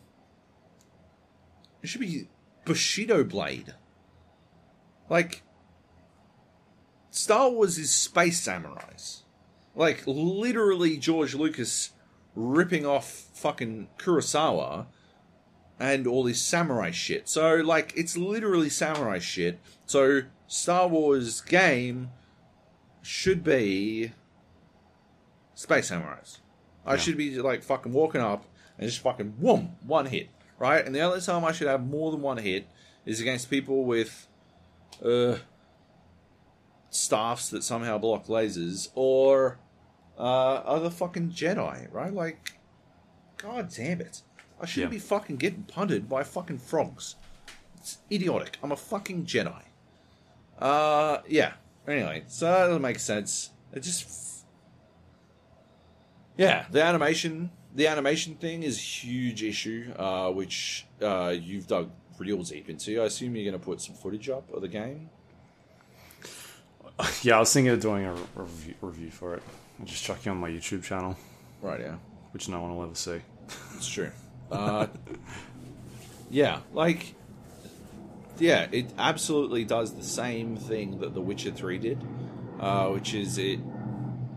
It 1.81 1.87
should 1.87 2.01
be 2.01 2.27
Bushido 2.63 3.23
Blade. 3.23 3.75
Like. 5.09 5.43
Star 7.09 7.49
Wars 7.49 7.77
is 7.77 7.91
space 7.91 8.45
samurais. 8.45 9.21
Like, 9.73 10.03
literally, 10.05 10.97
George 10.97 11.33
Lucas 11.33 11.91
ripping 12.35 12.85
off 12.85 13.29
fucking 13.33 13.87
Kurosawa 13.97 14.87
and 15.79 16.07
all 16.07 16.23
this 16.23 16.41
samurai 16.41 16.91
shit. 16.91 17.29
So, 17.29 17.55
like, 17.55 17.93
it's 17.95 18.17
literally 18.17 18.69
samurai 18.69 19.19
shit. 19.19 19.59
So, 19.85 20.23
Star 20.47 20.87
Wars 20.87 21.41
game 21.41 22.09
should 23.01 23.43
be 23.43 24.11
Space 25.53 25.91
Samurais. 25.91 26.39
I 26.85 26.97
should 26.97 27.17
be 27.17 27.39
like 27.39 27.63
fucking 27.63 27.93
walking 27.93 28.21
up 28.21 28.45
and 28.77 28.87
just 28.89 29.01
fucking 29.01 29.35
whoom, 29.39 29.75
one 29.85 30.05
hit, 30.07 30.29
right? 30.59 30.85
And 30.85 30.93
the 30.93 31.01
only 31.01 31.21
time 31.21 31.43
I 31.43 31.51
should 31.51 31.67
have 31.67 31.85
more 31.85 32.11
than 32.11 32.21
one 32.21 32.37
hit 32.37 32.67
is 33.05 33.19
against 33.19 33.49
people 33.49 33.85
with 33.85 34.27
uh, 35.03 35.37
staffs 36.89 37.49
that 37.49 37.63
somehow 37.63 37.97
block 37.97 38.27
lasers 38.27 38.89
or 38.95 39.59
uh, 40.17 40.21
other 40.21 40.89
fucking 40.89 41.31
Jedi, 41.31 41.91
right? 41.91 42.13
Like, 42.13 42.57
god 43.37 43.69
damn 43.75 44.01
it. 44.01 44.21
I 44.61 44.65
shouldn't 44.65 44.93
Yeah. 44.93 44.97
be 44.97 44.99
fucking 44.99 45.35
getting 45.37 45.63
punted 45.63 46.07
by 46.07 46.23
fucking 46.23 46.59
frogs. 46.59 47.15
It's 47.77 47.97
idiotic. 48.11 48.57
I'm 48.63 48.71
a 48.71 48.77
fucking 48.77 49.25
Jedi. 49.25 49.61
Uh, 50.57 51.17
yeah. 51.27 51.53
Anyway, 51.87 52.23
so 52.27 52.45
that 52.45 52.67
doesn't 52.67 52.81
make 52.81 52.99
sense. 52.99 53.51
It 53.73 53.81
just 53.81 54.45
Yeah, 56.37 56.65
the 56.71 56.81
animation, 56.83 57.51
the 57.73 57.87
animation 57.87 58.35
thing 58.35 58.63
is 58.63 58.77
a 58.77 58.81
huge 58.81 59.43
issue, 59.43 59.93
uh, 59.97 60.31
which 60.31 60.85
uh, 61.01 61.35
you've 61.39 61.67
dug 61.67 61.91
real 62.17 62.41
deep 62.43 62.69
into. 62.69 63.01
I 63.01 63.05
assume 63.05 63.35
you're 63.35 63.49
going 63.49 63.59
to 63.59 63.65
put 63.65 63.81
some 63.81 63.95
footage 63.95 64.29
up 64.29 64.51
of 64.53 64.61
the 64.61 64.67
game. 64.67 65.09
Yeah, 67.23 67.37
I 67.37 67.39
was 67.39 67.51
thinking 67.51 67.73
of 67.73 67.81
doing 67.81 68.05
a 68.05 68.13
re- 68.13 68.21
review, 68.35 68.73
review 68.81 69.11
for 69.11 69.35
it. 69.35 69.43
and 69.79 69.87
Just 69.87 70.03
chucking 70.05 70.31
on 70.31 70.37
my 70.37 70.49
YouTube 70.49 70.83
channel, 70.83 71.17
Right, 71.61 71.81
yeah. 71.81 71.95
which 72.31 72.47
no 72.47 72.61
one 72.61 72.75
will 72.75 72.83
ever 72.83 72.95
see. 72.95 73.19
It's 73.75 73.87
true. 73.89 74.11
Uh, 74.49 74.87
yeah, 76.29 76.59
like, 76.73 77.15
yeah, 78.39 78.67
it 78.71 78.91
absolutely 78.97 79.65
does 79.65 79.93
the 79.93 80.03
same 80.03 80.55
thing 80.55 80.99
that 80.99 81.13
The 81.13 81.21
Witcher 81.21 81.51
3 81.51 81.77
did, 81.79 82.01
uh, 82.61 82.87
which 82.89 83.13
is 83.13 83.37
it 83.37 83.59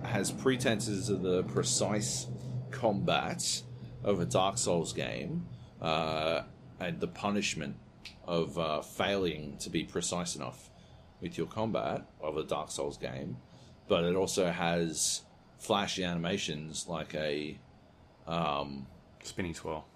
has 0.04 0.32
pretenses 0.32 1.10
of 1.10 1.22
the 1.22 1.44
precise 1.44 2.26
combat 2.72 3.62
of 4.02 4.20
a 4.20 4.24
Dark 4.26 4.58
Souls 4.58 4.92
game 4.92 5.46
uh, 5.80 6.42
and 6.80 7.00
the 7.00 7.08
punishment 7.08 7.76
of 8.26 8.58
uh, 8.58 8.80
failing 8.82 9.56
to 9.58 9.70
be 9.70 9.84
precise 9.84 10.36
enough 10.36 10.70
with 11.20 11.36
your 11.36 11.46
combat 11.46 12.06
of 12.20 12.36
a 12.36 12.44
Dark 12.44 12.70
Souls 12.70 12.96
game, 12.96 13.36
but 13.88 14.04
it 14.04 14.14
also 14.14 14.50
has 14.50 15.22
flashy 15.58 16.04
animations 16.04 16.86
like 16.88 17.14
a 17.14 17.58
Spinning 19.22 19.54
swirl. 19.54 19.86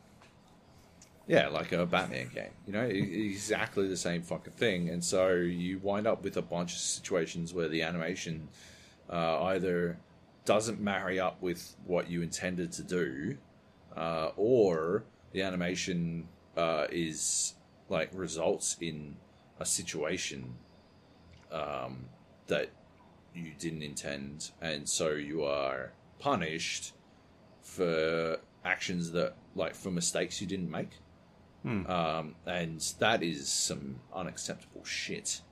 Yeah, 1.26 1.48
like 1.48 1.72
a 1.72 1.86
Batman 1.86 2.30
game. 2.34 2.50
You 2.66 2.72
know, 2.72 2.82
exactly 2.82 3.86
the 3.86 3.96
same 3.96 4.22
fucking 4.22 4.54
thing. 4.54 4.88
And 4.88 5.04
so 5.04 5.28
you 5.30 5.78
wind 5.78 6.06
up 6.06 6.24
with 6.24 6.36
a 6.36 6.42
bunch 6.42 6.72
of 6.72 6.78
situations 6.78 7.54
where 7.54 7.68
the 7.68 7.82
animation 7.82 8.48
uh, 9.08 9.44
either 9.44 9.98
doesn't 10.44 10.80
marry 10.80 11.20
up 11.20 11.40
with 11.40 11.76
what 11.86 12.10
you 12.10 12.22
intended 12.22 12.72
to 12.72 12.82
do, 12.82 13.38
uh, 13.96 14.30
or 14.36 15.04
the 15.30 15.42
animation 15.42 16.26
uh, 16.56 16.86
is 16.90 17.54
like 17.88 18.10
results 18.12 18.76
in 18.80 19.16
a 19.60 19.64
situation 19.66 20.54
um, 21.50 22.06
that 22.46 22.70
you 23.34 23.52
didn't 23.58 23.82
intend, 23.82 24.50
and 24.60 24.88
so 24.88 25.10
you 25.10 25.44
are 25.44 25.92
punished 26.18 26.92
for 27.62 28.38
actions 28.64 29.12
that 29.12 29.34
like 29.54 29.74
for 29.74 29.90
mistakes 29.90 30.40
you 30.40 30.46
didn't 30.46 30.70
make. 30.70 30.90
Um, 31.90 32.34
and 32.46 32.80
that 32.98 33.22
is 33.22 33.48
some 33.48 34.00
unacceptable 34.14 34.84
shit 34.84 35.42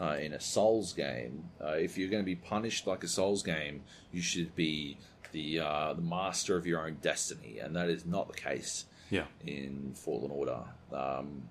uh, 0.00 0.16
in 0.20 0.32
a 0.32 0.40
Souls 0.40 0.92
game. 0.92 1.50
Uh, 1.60 1.72
if 1.72 1.98
you're 1.98 2.08
going 2.08 2.22
to 2.22 2.26
be 2.26 2.36
punished 2.36 2.86
like 2.86 3.02
a 3.02 3.08
Souls 3.08 3.42
game, 3.42 3.82
you 4.12 4.22
should 4.22 4.54
be 4.54 4.98
the 5.32 5.60
uh, 5.60 5.92
the 5.94 6.02
master 6.02 6.56
of 6.56 6.66
your 6.66 6.86
own 6.86 6.98
destiny, 7.02 7.58
and 7.58 7.74
that 7.74 7.88
is 7.88 8.06
not 8.06 8.28
the 8.28 8.34
case 8.34 8.84
Yeah. 9.10 9.24
in 9.44 9.92
Fallen 9.94 10.30
Order. 10.30 10.64
Um, 10.92 11.48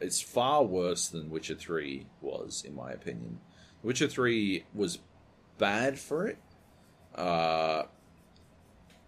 it's 0.00 0.20
far 0.20 0.64
worse 0.64 1.08
than 1.08 1.30
Witcher 1.30 1.54
3 1.54 2.06
was, 2.20 2.64
in 2.66 2.74
my 2.74 2.90
opinion. 2.92 3.40
Witcher 3.82 4.08
3 4.08 4.64
was 4.74 4.98
bad 5.58 5.98
for 5.98 6.26
it, 6.26 6.38
uh, 7.14 7.84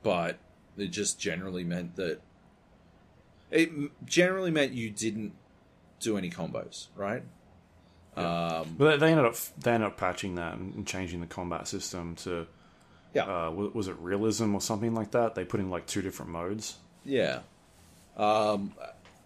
but 0.03 0.39
it 0.77 0.89
just 0.89 1.19
generally 1.21 1.65
meant 1.65 1.97
that. 1.97 2.21
It 3.51 3.71
generally 4.05 4.51
meant 4.53 4.73
you 4.73 4.91
didn't 4.91 5.33
do 5.99 6.17
any 6.17 6.31
combos, 6.31 6.87
right? 6.97 7.23
Um, 8.17 8.75
But 8.79 9.01
they, 9.01 9.11
ended 9.11 9.27
up 9.27 9.37
they 9.59 9.73
ended 9.73 9.89
up 9.89 9.97
patching 9.97 10.35
that 10.37 10.55
and 10.55 10.75
and 10.75 10.87
changing 10.87 11.21
the 11.21 11.27
combat 11.27 11.69
system 11.69 12.15
to 12.17 12.47
yeah. 13.15 13.47
uh, 13.47 13.51
was 13.51 13.89
it 13.89 13.97
realism 13.99 14.55
or 14.55 14.61
something 14.61 14.95
like 14.95 15.11
that? 15.13 15.35
They 15.35 15.45
put 15.45 15.61
in 15.61 15.71
like 15.71 15.87
two 15.87 16.03
different 16.03 16.31
modes. 16.31 16.77
Yeah, 17.05 17.41
um, 18.17 18.75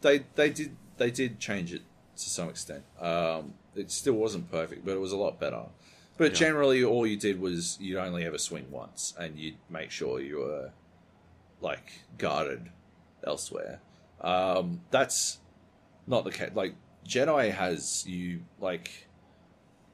they 0.01 0.25
they 0.35 0.51
did 0.51 0.77
they 0.97 1.11
did 1.11 1.41
change 1.41 1.73
it 1.73 1.83
to 2.17 2.31
some 2.31 2.49
extent. 2.49 2.85
Um, 3.01 3.55
it 3.75 3.91
still 3.91 4.15
wasn't 4.15 4.51
perfect, 4.51 4.85
but 4.85 4.93
it 4.93 5.01
was 5.01 5.13
a 5.13 5.17
lot 5.17 5.41
better. 5.41 5.65
But 6.17 6.31
Yeah. 6.33 6.39
generally, 6.39 6.85
all 6.85 7.07
you 7.07 7.17
did 7.17 7.41
was 7.41 7.77
you'd 7.81 7.99
only 7.99 8.25
ever 8.25 8.39
swing 8.39 8.71
once, 8.71 9.15
and 9.19 9.37
you'd 9.39 9.57
make 9.69 9.91
sure 9.91 10.21
you 10.21 10.39
were 10.39 10.71
like 11.61 11.93
guarded 12.19 12.71
elsewhere. 13.27 13.81
Um, 14.21 14.83
that's 14.91 15.39
not 16.07 16.25
the 16.25 16.31
case. 16.31 16.51
Like 16.55 16.75
Jedi 17.07 17.51
has 17.53 18.07
you 18.07 18.43
like. 18.61 19.09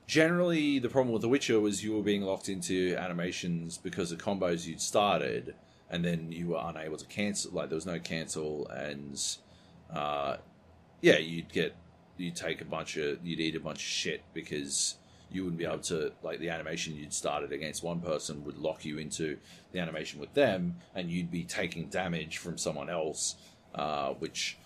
Generally, 0.07 0.81
the 0.81 0.89
problem 0.89 1.13
with 1.13 1.23
The 1.23 1.29
Witcher 1.29 1.61
was 1.61 1.85
you 1.85 1.95
were 1.95 2.03
being 2.03 2.23
locked 2.23 2.49
into 2.49 2.97
animations 2.97 3.79
because 3.79 4.11
of 4.11 4.19
combos 4.19 4.67
you'd 4.67 4.81
started, 4.81 5.55
and 5.91 6.05
then 6.05 6.31
you 6.33 6.49
were 6.49 6.61
unable 6.63 6.97
to 6.97 7.07
cancel. 7.07 7.53
Like 7.53 7.69
there 7.69 7.77
was 7.77 7.87
no 7.87 7.99
cancel, 7.99 8.69
and 8.69 9.21
uh, 9.93 10.37
yeah, 11.01 11.19
you'd 11.19 11.53
get 11.53 11.75
you'd 12.17 12.37
take 12.37 12.61
a 12.61 12.65
bunch 12.65 12.97
of 12.97 13.25
you'd 13.25 13.41
eat 13.41 13.57
a 13.57 13.61
bunch 13.61 13.79
of 13.79 13.83
shit 13.83 14.23
because 14.33 14.97
you 15.31 15.45
wouldn't 15.45 15.59
be 15.59 15.65
able 15.65 15.79
to 15.79 16.13
like 16.23 16.41
the 16.41 16.51
animation 16.51 16.97
you'd 16.97 17.13
started 17.13 17.53
against 17.53 17.83
one 17.83 18.01
person 18.01 18.45
would 18.45 18.59
lock 18.59 18.85
you 18.85 18.99
into 18.99 19.37
the 19.73 19.79
animation 19.79 20.21
with 20.21 20.33
them, 20.35 20.77
and 20.95 21.11
you'd 21.11 21.31
be 21.31 21.45
taking 21.45 21.89
damage 21.89 22.39
from 22.39 22.57
someone 22.57 22.89
else, 22.91 23.37
uh, 23.75 24.11
which 24.15 24.59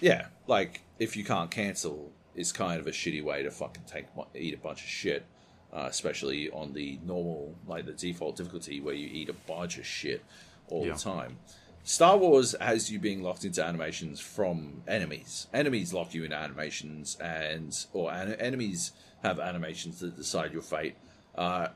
yeah, 0.00 0.26
like 0.46 0.82
if 0.98 1.16
you 1.16 1.24
can't 1.24 1.50
cancel, 1.50 2.12
is 2.34 2.52
kind 2.52 2.80
of 2.80 2.86
a 2.86 2.90
shitty 2.90 3.22
way 3.22 3.42
to 3.42 3.50
fucking 3.50 3.84
take 3.86 4.06
eat 4.34 4.54
a 4.54 4.58
bunch 4.58 4.82
of 4.82 4.88
shit, 4.88 5.26
uh, 5.72 5.86
especially 5.88 6.50
on 6.50 6.72
the 6.72 6.98
normal 7.04 7.54
like 7.66 7.86
the 7.86 7.92
default 7.92 8.36
difficulty 8.36 8.80
where 8.80 8.94
you 8.94 9.08
eat 9.12 9.28
a 9.28 9.32
bunch 9.32 9.78
of 9.78 9.86
shit 9.86 10.24
all 10.68 10.86
Yeah. 10.86 10.94
the 10.94 10.98
time. 10.98 11.38
Star 11.82 12.16
Wars 12.18 12.54
has 12.60 12.90
you 12.90 12.98
being 12.98 13.22
locked 13.22 13.44
into 13.44 13.64
animations 13.64 14.20
from 14.20 14.82
enemies. 14.86 15.46
Enemies 15.54 15.92
lock 15.94 16.12
you 16.12 16.24
into 16.24 16.36
animations, 16.36 17.16
and 17.20 17.74
or 17.94 18.12
an- 18.12 18.34
enemies 18.34 18.92
have 19.22 19.40
animations 19.40 20.00
that 20.00 20.14
decide 20.16 20.52
your 20.52 20.62
fate. 20.62 20.94
Uh, 21.34 21.68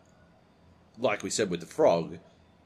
like 0.99 1.23
we 1.23 1.31
said 1.31 1.51
with 1.51 1.61
the 1.61 1.67
frog, 1.67 2.19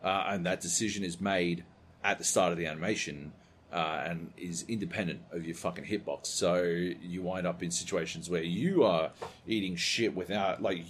uh, 0.03 0.25
and 0.29 0.45
that 0.47 0.61
decision 0.61 1.05
is 1.05 1.21
made 1.21 1.65
at 2.05 2.19
the 2.19 2.25
start 2.25 2.53
of 2.53 2.59
the 2.59 2.67
animation 2.67 3.33
uh, 3.73 4.03
and 4.07 4.33
is 4.37 4.65
independent 4.69 5.21
of 5.31 5.45
your 5.45 5.55
fucking 5.55 5.85
hitbox. 5.85 6.27
So 6.27 6.63
you 6.63 7.23
wind 7.23 7.47
up 7.47 7.63
in 7.63 7.71
situations 7.71 8.29
where 8.31 8.43
you 8.43 8.83
are 8.85 9.11
eating 9.47 9.77
shit 9.77 10.15
without 10.15 10.61
like 10.63 10.85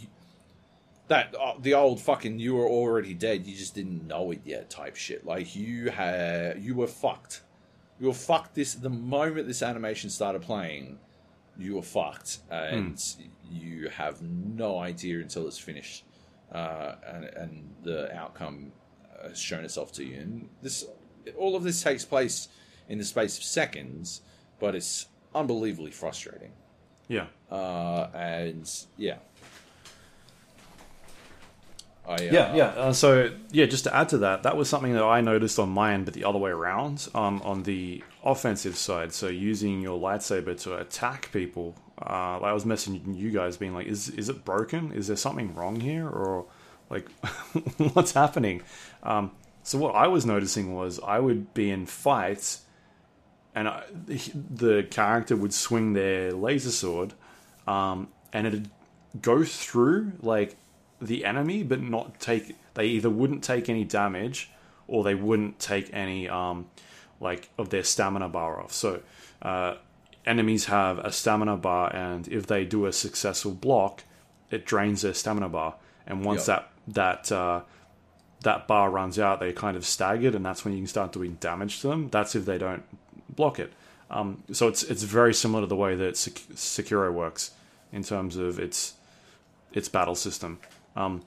that 1.08 1.34
uh, 1.38 1.54
the 1.58 1.74
old 1.74 2.00
fucking 2.00 2.38
you 2.38 2.54
were 2.54 2.68
already 2.68 3.14
dead 3.14 3.46
you 3.46 3.56
just 3.56 3.74
didn't 3.74 4.06
know 4.06 4.30
it 4.30 4.40
yet 4.44 4.70
type 4.70 4.96
shit. 4.96 5.26
Like 5.26 5.56
you 5.56 5.90
had 5.90 6.62
you 6.62 6.74
were 6.74 6.86
fucked. 6.86 7.42
You 7.98 8.06
were 8.08 8.14
fucked 8.14 8.54
this 8.54 8.74
the 8.74 8.90
moment 8.90 9.48
this 9.48 9.62
animation 9.62 10.10
started 10.10 10.42
playing 10.42 10.98
you 11.58 11.74
were 11.74 11.82
fucked. 11.82 12.38
And 12.50 13.02
you 13.50 13.88
have 13.88 14.22
no 14.22 14.78
idea 14.78 15.18
until 15.20 15.46
it's 15.48 15.58
finished 15.58 16.04
uh, 16.52 16.94
and, 17.06 17.24
and 17.24 17.74
the 17.82 18.14
outcome 18.14 18.72
has 19.22 19.38
shown 19.38 19.64
itself 19.64 19.92
to 19.92 20.04
you. 20.04 20.20
And 20.20 20.48
this 20.62 20.84
all 21.36 21.56
of 21.56 21.64
this 21.64 21.82
takes 21.82 22.04
place 22.04 22.48
in 22.88 22.98
the 22.98 23.04
space 23.04 23.36
of 23.36 23.44
seconds 23.44 24.22
but 24.60 24.74
it's 24.74 25.06
unbelievably 25.34 25.90
frustrating. 25.92 26.52
Yeah. 27.08 27.26
uh, 27.50 28.10
and 28.14 28.70
yeah 28.98 29.16
I, 32.08 32.14
uh, 32.14 32.18
Yeah, 32.22 32.54
yeah. 32.54 32.64
Uh, 32.68 32.92
so, 32.92 33.30
yeah, 33.50 33.66
just 33.66 33.84
to 33.84 33.94
add 33.94 34.08
to 34.10 34.18
that, 34.18 34.42
that 34.42 34.56
was 34.56 34.68
something 34.68 34.94
that 34.94 35.04
I 35.04 35.20
noticed 35.20 35.58
on 35.58 35.68
my 35.68 35.92
end, 35.92 36.06
but 36.06 36.14
the 36.14 36.24
other 36.24 36.38
way 36.38 36.50
around, 36.50 37.08
um, 37.14 37.42
on 37.42 37.64
the 37.64 38.02
offensive 38.24 38.76
side. 38.76 39.12
So, 39.12 39.28
using 39.28 39.82
your 39.82 39.98
lightsaber 40.00 40.58
to 40.62 40.78
attack 40.78 41.30
people. 41.32 41.74
Uh, 42.00 42.38
I 42.40 42.52
was 42.52 42.64
messaging 42.64 43.16
you 43.16 43.30
guys, 43.30 43.56
being 43.56 43.74
like, 43.74 43.86
"Is 43.86 44.08
is 44.08 44.28
it 44.28 44.44
broken? 44.44 44.92
Is 44.92 45.08
there 45.08 45.16
something 45.16 45.54
wrong 45.54 45.80
here, 45.80 46.08
or 46.08 46.46
like, 46.88 47.10
what's 47.92 48.12
happening?" 48.12 48.62
Um, 49.02 49.32
so, 49.62 49.78
what 49.78 49.94
I 49.94 50.06
was 50.06 50.24
noticing 50.24 50.74
was 50.74 51.00
I 51.00 51.18
would 51.18 51.52
be 51.54 51.70
in 51.70 51.86
fights, 51.86 52.62
and 53.54 53.68
I, 53.68 53.82
the 54.06 54.86
character 54.90 55.36
would 55.36 55.52
swing 55.52 55.92
their 55.92 56.32
laser 56.32 56.70
sword, 56.70 57.14
um, 57.66 58.08
and 58.32 58.46
it'd 58.46 58.70
go 59.20 59.42
through 59.42 60.12
like 60.22 60.56
the 61.00 61.24
enemy, 61.24 61.62
but 61.62 61.80
not 61.80 62.20
take. 62.20 62.56
They 62.74 62.86
either 62.86 63.10
wouldn't 63.10 63.42
take 63.44 63.68
any 63.68 63.84
damage, 63.84 64.50
or 64.86 65.04
they 65.04 65.14
wouldn't 65.14 65.58
take 65.58 65.90
any 65.92 66.28
um, 66.28 66.66
like 67.20 67.48
of 67.58 67.70
their 67.70 67.84
stamina 67.84 68.28
bar 68.28 68.60
off. 68.60 68.72
So 68.72 69.02
uh, 69.42 69.76
enemies 70.26 70.66
have 70.66 70.98
a 70.98 71.12
stamina 71.12 71.56
bar, 71.56 71.94
and 71.94 72.28
if 72.28 72.46
they 72.46 72.64
do 72.64 72.86
a 72.86 72.92
successful 72.92 73.52
block, 73.52 74.04
it 74.50 74.64
drains 74.66 75.02
their 75.02 75.14
stamina 75.14 75.48
bar. 75.48 75.74
And 76.06 76.24
once 76.24 76.48
Yep. 76.48 76.70
that 76.94 77.24
that 77.28 77.32
uh, 77.32 77.60
that 78.42 78.66
bar 78.66 78.90
runs 78.90 79.18
out, 79.18 79.40
they're 79.40 79.52
kind 79.52 79.76
of 79.76 79.84
staggered, 79.84 80.34
and 80.34 80.44
that's 80.44 80.64
when 80.64 80.72
you 80.74 80.80
can 80.80 80.86
start 80.86 81.12
doing 81.12 81.36
damage 81.40 81.80
to 81.80 81.88
them. 81.88 82.08
That's 82.08 82.34
if 82.34 82.44
they 82.44 82.58
don't 82.58 82.82
block 83.28 83.58
it. 83.58 83.72
Um, 84.10 84.42
so 84.52 84.68
it's 84.68 84.82
it's 84.84 85.02
very 85.02 85.34
similar 85.34 85.62
to 85.62 85.66
the 85.66 85.76
way 85.76 85.94
that 85.96 86.16
Sek- 86.16 86.48
Sekiro 86.54 87.12
works 87.12 87.50
in 87.92 88.02
terms 88.02 88.36
of 88.36 88.58
its 88.58 88.94
its 89.72 89.88
battle 89.88 90.14
system. 90.14 90.60
Um, 90.96 91.22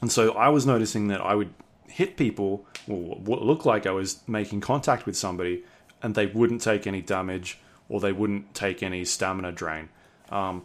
and 0.00 0.10
so 0.12 0.32
I 0.32 0.48
was 0.48 0.66
noticing 0.66 1.08
that 1.08 1.20
I 1.20 1.34
would 1.34 1.52
hit 1.88 2.16
people, 2.16 2.66
or 2.86 3.16
what 3.16 3.42
looked 3.42 3.66
like 3.66 3.86
I 3.86 3.90
was 3.90 4.20
making 4.26 4.60
contact 4.60 5.06
with 5.06 5.16
somebody, 5.16 5.64
and 6.02 6.14
they 6.14 6.26
wouldn't 6.26 6.62
take 6.62 6.86
any 6.86 7.02
damage 7.02 7.58
or 7.88 8.00
they 8.00 8.12
wouldn't 8.12 8.54
take 8.54 8.82
any 8.82 9.04
stamina 9.04 9.50
drain. 9.52 9.88
Um, 10.30 10.64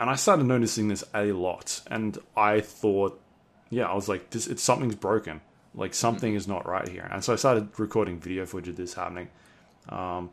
and 0.00 0.10
I 0.10 0.16
started 0.16 0.46
noticing 0.46 0.88
this 0.88 1.04
a 1.14 1.32
lot, 1.32 1.82
and 1.88 2.18
I 2.36 2.60
thought, 2.60 3.20
yeah, 3.70 3.84
I 3.84 3.94
was 3.94 4.08
like, 4.08 4.30
this, 4.30 4.46
it's 4.46 4.62
something's 4.62 4.96
broken. 4.96 5.40
Like 5.74 5.94
something 5.94 6.34
is 6.34 6.48
not 6.48 6.66
right 6.66 6.86
here. 6.88 7.08
And 7.10 7.22
so 7.22 7.32
I 7.32 7.36
started 7.36 7.68
recording 7.78 8.18
video 8.18 8.44
footage 8.44 8.68
of 8.70 8.76
this 8.76 8.94
happening. 8.94 9.28
Um, 9.88 10.30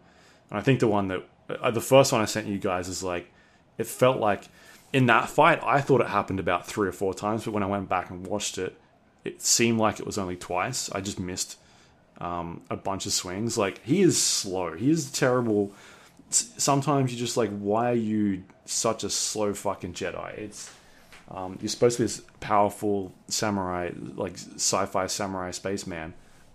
and 0.50 0.60
I 0.60 0.62
think 0.62 0.80
the 0.80 0.88
one 0.88 1.08
that 1.10 1.24
uh, 1.50 1.72
the 1.72 1.82
first 1.82 2.12
one 2.12 2.22
I 2.22 2.26
sent 2.26 2.48
you 2.48 2.58
guys 2.58 2.88
is 2.88 3.04
like, 3.04 3.32
it 3.78 3.88
felt 3.88 4.20
like 4.20 4.46
in 4.91 5.06
that 5.07 5.30
fight, 5.30 5.60
I 5.64 5.82
thought 5.82 6.02
it 6.02 6.07
happened 6.07 6.40
about 6.40 6.66
three 6.66 6.88
or 6.88 6.91
four 6.91 7.14
times, 7.14 7.45
but 7.45 7.53
when 7.53 7.64
I 7.64 7.68
went 7.68 7.90
back 7.90 8.10
and 8.10 8.26
watched 8.26 8.57
it, 8.57 8.80
it 9.24 9.41
seemed 9.41 9.80
like 9.80 9.99
it 9.99 10.06
was 10.06 10.18
only 10.18 10.36
twice. 10.36 10.90
I 10.91 11.02
just 11.02 11.20
missed 11.20 11.57
um, 12.20 12.61
a 12.70 12.76
bunch 12.76 13.06
of 13.06 13.14
swings. 13.14 13.57
Like 13.57 13.84
he 13.86 14.02
is 14.02 14.22
slow. 14.22 14.74
He 14.74 14.90
is 14.90 15.11
terrible. 15.11 15.72
Sometimes 16.30 17.11
you're 17.11 17.20
just 17.20 17.38
like, 17.38 17.52
why 17.52 17.91
are 17.91 17.95
you 17.95 18.44
such 18.66 19.03
a 19.03 19.10
slow 19.10 19.53
fucking 19.53 19.94
Jedi? 19.94 20.38
It's 20.38 20.72
um, 21.32 21.57
you're 21.61 21.70
supposed 21.70 21.98
to 21.98 22.03
be 22.03 22.06
this 22.06 22.22
powerful 22.40 23.14
samurai, 23.28 23.91
like 24.16 24.34
sci-fi 24.34 25.06
samurai 25.06 25.52
spaceman, 25.52 26.14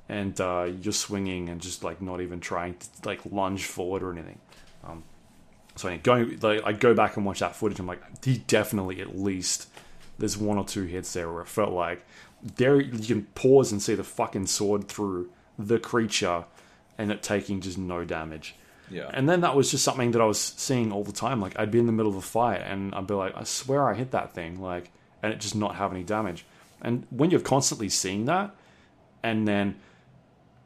and 0.08 0.40
uh, 0.40 0.70
you're 0.80 0.92
swinging 0.92 1.48
and 1.48 1.60
just 1.60 1.84
like 1.84 2.02
not 2.02 2.20
even 2.20 2.40
trying 2.40 2.74
to 2.74 2.86
like 3.04 3.20
lunge 3.30 3.66
forward 3.66 4.02
or 4.02 4.12
anything. 4.12 4.38
Um, 4.82 5.04
so 5.76 5.88
I 5.88 5.96
going, 5.96 6.38
like, 6.40 6.62
I 6.64 6.72
go 6.72 6.94
back 6.94 7.16
and 7.16 7.26
watch 7.26 7.40
that 7.40 7.56
footage. 7.56 7.78
I'm 7.78 7.86
like, 7.86 8.24
he 8.24 8.38
definitely 8.38 9.00
at 9.00 9.18
least 9.18 9.68
there's 10.18 10.36
one 10.36 10.58
or 10.58 10.64
two 10.64 10.84
hits 10.84 11.12
there 11.12 11.32
where 11.32 11.42
it 11.42 11.48
felt 11.48 11.72
like 11.72 12.04
there 12.56 12.80
you 12.80 13.14
can 13.14 13.24
pause 13.34 13.72
and 13.72 13.82
see 13.82 13.94
the 13.94 14.04
fucking 14.04 14.46
sword 14.46 14.86
through 14.86 15.30
the 15.58 15.78
creature 15.78 16.44
and 16.98 17.10
it 17.10 17.22
taking 17.22 17.60
just 17.60 17.78
no 17.78 18.04
damage. 18.04 18.54
Yeah. 18.90 19.10
And 19.12 19.28
then 19.28 19.40
that 19.40 19.56
was 19.56 19.70
just 19.70 19.82
something 19.82 20.12
that 20.12 20.20
I 20.20 20.26
was 20.26 20.38
seeing 20.38 20.92
all 20.92 21.04
the 21.04 21.12
time. 21.12 21.40
Like 21.40 21.58
I'd 21.58 21.70
be 21.70 21.78
in 21.78 21.86
the 21.86 21.92
middle 21.92 22.12
of 22.12 22.16
a 22.16 22.22
fight 22.22 22.60
and 22.60 22.94
I'd 22.94 23.06
be 23.06 23.14
like, 23.14 23.36
I 23.36 23.44
swear 23.44 23.88
I 23.88 23.94
hit 23.94 24.12
that 24.12 24.34
thing, 24.34 24.60
like, 24.60 24.90
and 25.22 25.32
it 25.32 25.40
just 25.40 25.56
not 25.56 25.76
have 25.76 25.92
any 25.92 26.04
damage. 26.04 26.44
And 26.82 27.06
when 27.10 27.30
you're 27.30 27.40
constantly 27.40 27.88
seeing 27.88 28.26
that, 28.26 28.54
and 29.22 29.48
then 29.48 29.76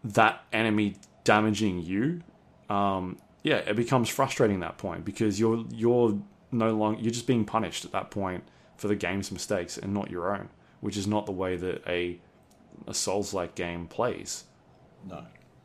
that 0.03 0.43
enemy 0.53 0.97
damaging 1.23 1.81
you, 1.81 2.23
um, 2.69 3.17
yeah, 3.43 3.57
it 3.57 3.77
becomes 3.77 4.09
frustrating 4.09 4.63
at 4.63 4.69
that 4.69 4.79
point 4.79 5.05
because 5.05 5.39
you're 5.39 5.65
you're 5.71 6.19
no 6.51 6.75
longer 6.75 7.01
you're 7.01 7.13
just 7.13 7.27
being 7.27 7.45
punished 7.45 7.85
at 7.85 7.93
that 7.93 8.11
point 8.11 8.45
for 8.77 8.89
the 8.89 8.97
game's 8.97 9.31
mistakes 9.31 9.77
and 9.77 9.93
not 9.93 10.11
your 10.11 10.35
own, 10.35 10.49
which 10.81 10.97
is 10.97 11.07
not 11.07 11.27
the 11.27 11.33
way 11.33 11.57
that 11.57 11.83
a 11.87 12.19
a 12.87 12.95
Souls 12.95 13.35
like 13.35 13.55
game 13.55 13.87
plays. 13.87 14.45
No, 15.09 15.25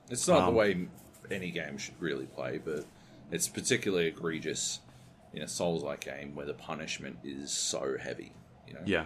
it's 0.10 0.28
not 0.28 0.40
Um, 0.42 0.46
the 0.46 0.60
way 0.60 0.88
any 1.32 1.52
game 1.52 1.78
should 1.78 2.00
really 2.00 2.26
play, 2.26 2.60
but 2.64 2.86
it's 3.32 3.48
particularly 3.48 4.08
egregious 4.08 4.80
in 5.34 5.42
a 5.42 5.48
Souls-like 5.48 6.02
game 6.02 6.36
where 6.36 6.46
the 6.46 6.54
punishment 6.54 7.18
is 7.24 7.52
so 7.52 7.98
heavy. 8.00 8.34
You 8.68 8.74
know? 8.76 8.82
Yeah, 8.86 9.06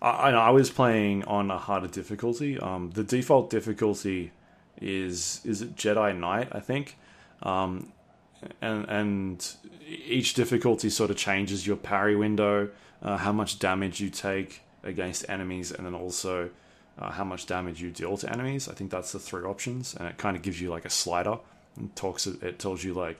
I, 0.00 0.28
I 0.28 0.30
know. 0.30 0.38
I 0.38 0.50
was 0.50 0.70
playing 0.70 1.24
on 1.24 1.50
a 1.50 1.58
harder 1.58 1.88
difficulty. 1.88 2.58
Um, 2.58 2.90
the 2.90 3.04
default 3.04 3.50
difficulty 3.50 4.32
is 4.80 5.40
is 5.44 5.62
it 5.62 5.76
Jedi 5.76 6.16
Knight, 6.16 6.48
I 6.52 6.60
think, 6.60 6.96
um, 7.42 7.92
and 8.60 8.88
and 8.88 9.54
each 9.86 10.34
difficulty 10.34 10.90
sort 10.90 11.10
of 11.10 11.16
changes 11.16 11.66
your 11.66 11.76
parry 11.76 12.16
window, 12.16 12.68
uh, 13.02 13.16
how 13.16 13.32
much 13.32 13.58
damage 13.58 14.00
you 14.00 14.10
take 14.10 14.62
against 14.82 15.28
enemies, 15.28 15.72
and 15.72 15.86
then 15.86 15.94
also 15.94 16.50
uh, 16.98 17.10
how 17.10 17.24
much 17.24 17.46
damage 17.46 17.80
you 17.80 17.90
deal 17.90 18.16
to 18.16 18.30
enemies. 18.32 18.68
I 18.68 18.74
think 18.74 18.90
that's 18.90 19.12
the 19.12 19.18
three 19.18 19.44
options, 19.44 19.94
and 19.94 20.08
it 20.08 20.18
kind 20.18 20.36
of 20.36 20.42
gives 20.42 20.60
you 20.60 20.70
like 20.70 20.84
a 20.84 20.90
slider 20.90 21.38
and 21.76 21.94
talks. 21.96 22.26
It 22.26 22.58
tells 22.58 22.84
you 22.84 22.94
like. 22.94 23.18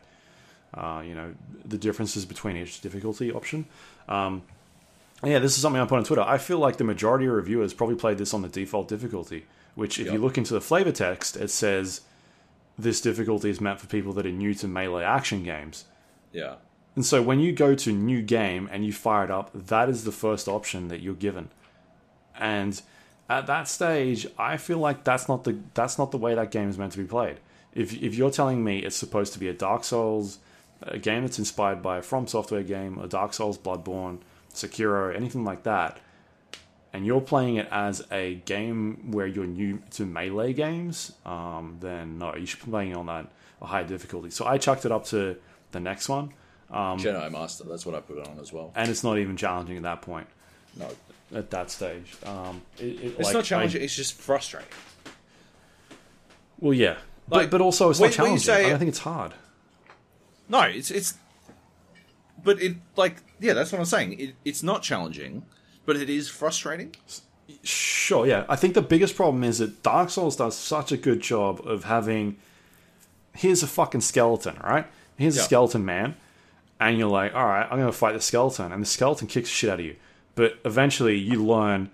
Uh, 0.75 1.01
you 1.07 1.15
know 1.15 1.33
the 1.65 1.79
differences 1.79 2.27
between 2.27 2.57
each 2.57 2.83
difficulty 2.83 3.33
option. 3.33 3.65
Um, 4.09 4.43
yeah, 5.25 5.39
this 5.39 5.57
is 5.57 5.63
something 5.63 5.81
I 5.81 5.87
put 5.87 5.97
on 5.97 6.05
Twitter. 6.05 6.23
I 6.23 6.39
feel 6.39 6.59
like 6.59 6.77
the 6.77 6.85
majority 6.85 7.27
of 7.27 7.33
reviewers 7.33 7.73
probably 7.73 7.97
played 7.97 8.19
this 8.19 8.35
on 8.35 8.43
the 8.43 8.49
default 8.49 8.89
difficulty, 8.89 9.47
which, 9.75 9.99
if 9.99 10.13
you 10.13 10.19
look 10.19 10.37
into 10.37 10.53
the 10.53 10.61
flavor 10.61 10.93
text, 10.93 11.37
it 11.37 11.49
says 11.49 12.03
this 12.79 13.01
difficulty 13.01 13.51
is 13.51 13.61
meant 13.61 13.81
for 13.81 13.87
people 13.87 14.13
that 14.15 14.27
are 14.27 14.33
new 14.33 14.55
to 14.55 14.69
melee 14.69 15.05
action 15.05 15.43
games. 15.43 15.85
yeah, 16.33 16.57
And 16.95 17.05
so 17.05 17.23
when 17.23 17.41
you 17.41 17.53
go 17.53 17.75
to 17.75 17.93
new 17.93 18.23
game 18.23 18.69
and 18.71 18.85
you 18.85 18.93
fire 18.93 19.25
it 19.25 19.31
up, 19.31 19.51
that 19.55 19.89
is 19.89 20.05
the 20.05 20.13
first 20.13 20.49
option 20.49 20.89
that 20.89 21.01
you're 21.01 21.15
given. 21.15 21.51
And 22.39 22.81
at 23.29 23.47
that 23.47 23.69
stage, 23.69 24.27
I 24.39 24.57
feel 24.57 24.79
like 24.79 25.05
that's 25.05 25.29
not 25.29 25.45
the 25.45 25.59
that's 25.75 25.99
not 25.99 26.11
the 26.11 26.19
way 26.19 26.35
that 26.35 26.51
game 26.51 26.69
is 26.69 26.79
meant 26.79 26.93
to 26.93 26.99
be 26.99 27.05
played. 27.05 27.41
If 27.75 27.95
if 28.03 28.15
you're 28.15 28.31
telling 28.31 28.63
me 28.63 28.81
it's 28.81 28.97
supposed 28.97 29.33
to 29.33 29.39
be 29.39 29.49
a 29.49 29.55
Dark 29.55 29.85
Souls, 29.85 30.39
a 30.83 30.99
game 30.99 31.23
that's 31.23 31.39
inspired 31.39 31.83
by 31.83 31.99
a 31.99 32.03
From 32.03 32.27
Software 32.27 32.63
game, 32.63 32.99
a 32.99 33.09
Dark 33.09 33.33
Souls, 33.35 33.59
Bloodborne, 33.59 34.19
Sekiro, 34.53 35.15
anything 35.15 35.45
like 35.45 35.63
that, 35.65 35.99
and 36.97 37.05
you're 37.07 37.21
playing 37.21 37.57
it 37.57 37.69
as 37.71 38.03
a 38.11 38.37
game 38.47 39.11
where 39.13 39.27
you're 39.27 39.47
new 39.47 39.83
to 39.93 40.07
melee 40.07 40.53
games, 40.55 41.13
um, 41.27 41.77
then 41.81 42.19
no, 42.19 42.35
you 42.35 42.47
should 42.47 42.65
be 42.65 42.71
playing 42.71 42.93
it 42.93 42.97
on 42.97 43.07
that 43.07 43.27
a 43.61 43.67
higher 43.67 43.85
difficulty. 43.87 44.31
So 44.31 44.47
I 44.47 44.59
chucked 44.59 44.85
it 44.87 44.93
up 44.93 45.05
to 45.07 45.37
the 45.73 45.81
next 45.81 46.09
one 46.09 46.33
Jedi 46.71 47.31
Master. 47.31 47.65
That's 47.65 47.85
what 47.87 47.95
I 47.95 48.01
put 48.01 48.19
it 48.19 48.27
on 48.29 48.39
as 48.41 48.53
well. 48.53 48.73
and 48.75 48.91
it's 48.91 49.05
not 49.05 49.19
even 49.19 49.37
challenging 49.37 49.77
at 49.77 49.83
that 49.85 50.01
point 50.03 50.27
No, 50.77 50.89
at 51.35 51.51
that 51.51 51.71
stage 51.71 52.17
um 52.25 52.63
it, 52.79 52.85
it, 52.85 53.05
it's 53.19 53.25
like, 53.27 53.35
not 53.35 53.45
challenging. 53.45 53.81
I- 53.81 53.85
it's 53.85 53.95
just 53.97 54.15
frustrating. 54.15 54.69
well 56.61 56.73
yeah 56.75 56.97
Like, 57.29 57.51
but, 57.51 57.51
but 57.51 57.61
also 57.61 57.91
it's 57.91 58.01
when- 58.01 58.11
not 58.11 58.19
when 58.19 58.33
you 58.33 58.39
challenging 58.39 58.47
say- 58.47 58.67
i 58.67 58.71
don't 58.71 58.79
think 58.79 58.89
it's 58.89 58.99
hard 59.01 59.33
No, 60.49 60.61
it's 60.63 60.91
it's. 60.91 61.15
But 62.45 62.63
it 62.63 62.77
like 62.97 63.17
yeah, 63.41 63.53
that's 63.55 63.73
what 63.73 63.79
I'm 63.81 63.85
saying. 63.97 64.21
It, 64.21 64.35
it's 64.45 64.63
not 64.63 64.83
challenging, 64.83 65.45
but 65.87 65.97
it 65.97 66.11
is 66.11 66.29
frustrating. 66.29 66.95
sure 67.63 68.27
yeah. 68.27 68.45
I 68.49 68.57
think 68.57 68.75
the 68.75 68.83
biggest 68.83 69.17
problem 69.17 69.45
is 69.45 69.59
that 69.59 69.83
dark 69.83 70.11
souls 70.11 70.37
does 70.37 70.57
such 70.57 70.93
a 70.93 70.97
good 70.97 71.21
job 71.21 71.61
of 71.67 71.85
having 71.85 72.37
here's 73.35 73.63
a 73.63 73.67
fucking 73.67 74.01
skeleton 74.01 74.57
right? 74.63 74.87
Here's 75.17 75.37
a 75.37 75.43
skeleton 75.43 75.85
man 75.85 76.17
and 76.79 76.99
you're 76.99 77.09
like 77.09 77.35
all 77.35 77.47
right 77.47 77.67
i'm 77.71 77.79
gonna 77.79 77.93
fight 77.93 78.13
the 78.13 78.21
skeleton 78.21 78.71
and 78.73 78.83
the 78.83 78.87
skeleton 78.87 79.27
kicks 79.29 79.49
the 79.49 79.55
shit 79.55 79.71
out 79.71 79.81
of 79.81 79.87
you. 79.87 79.97
But 80.35 80.59
eventually 80.65 81.17
you 81.17 81.43
learn 81.45 81.91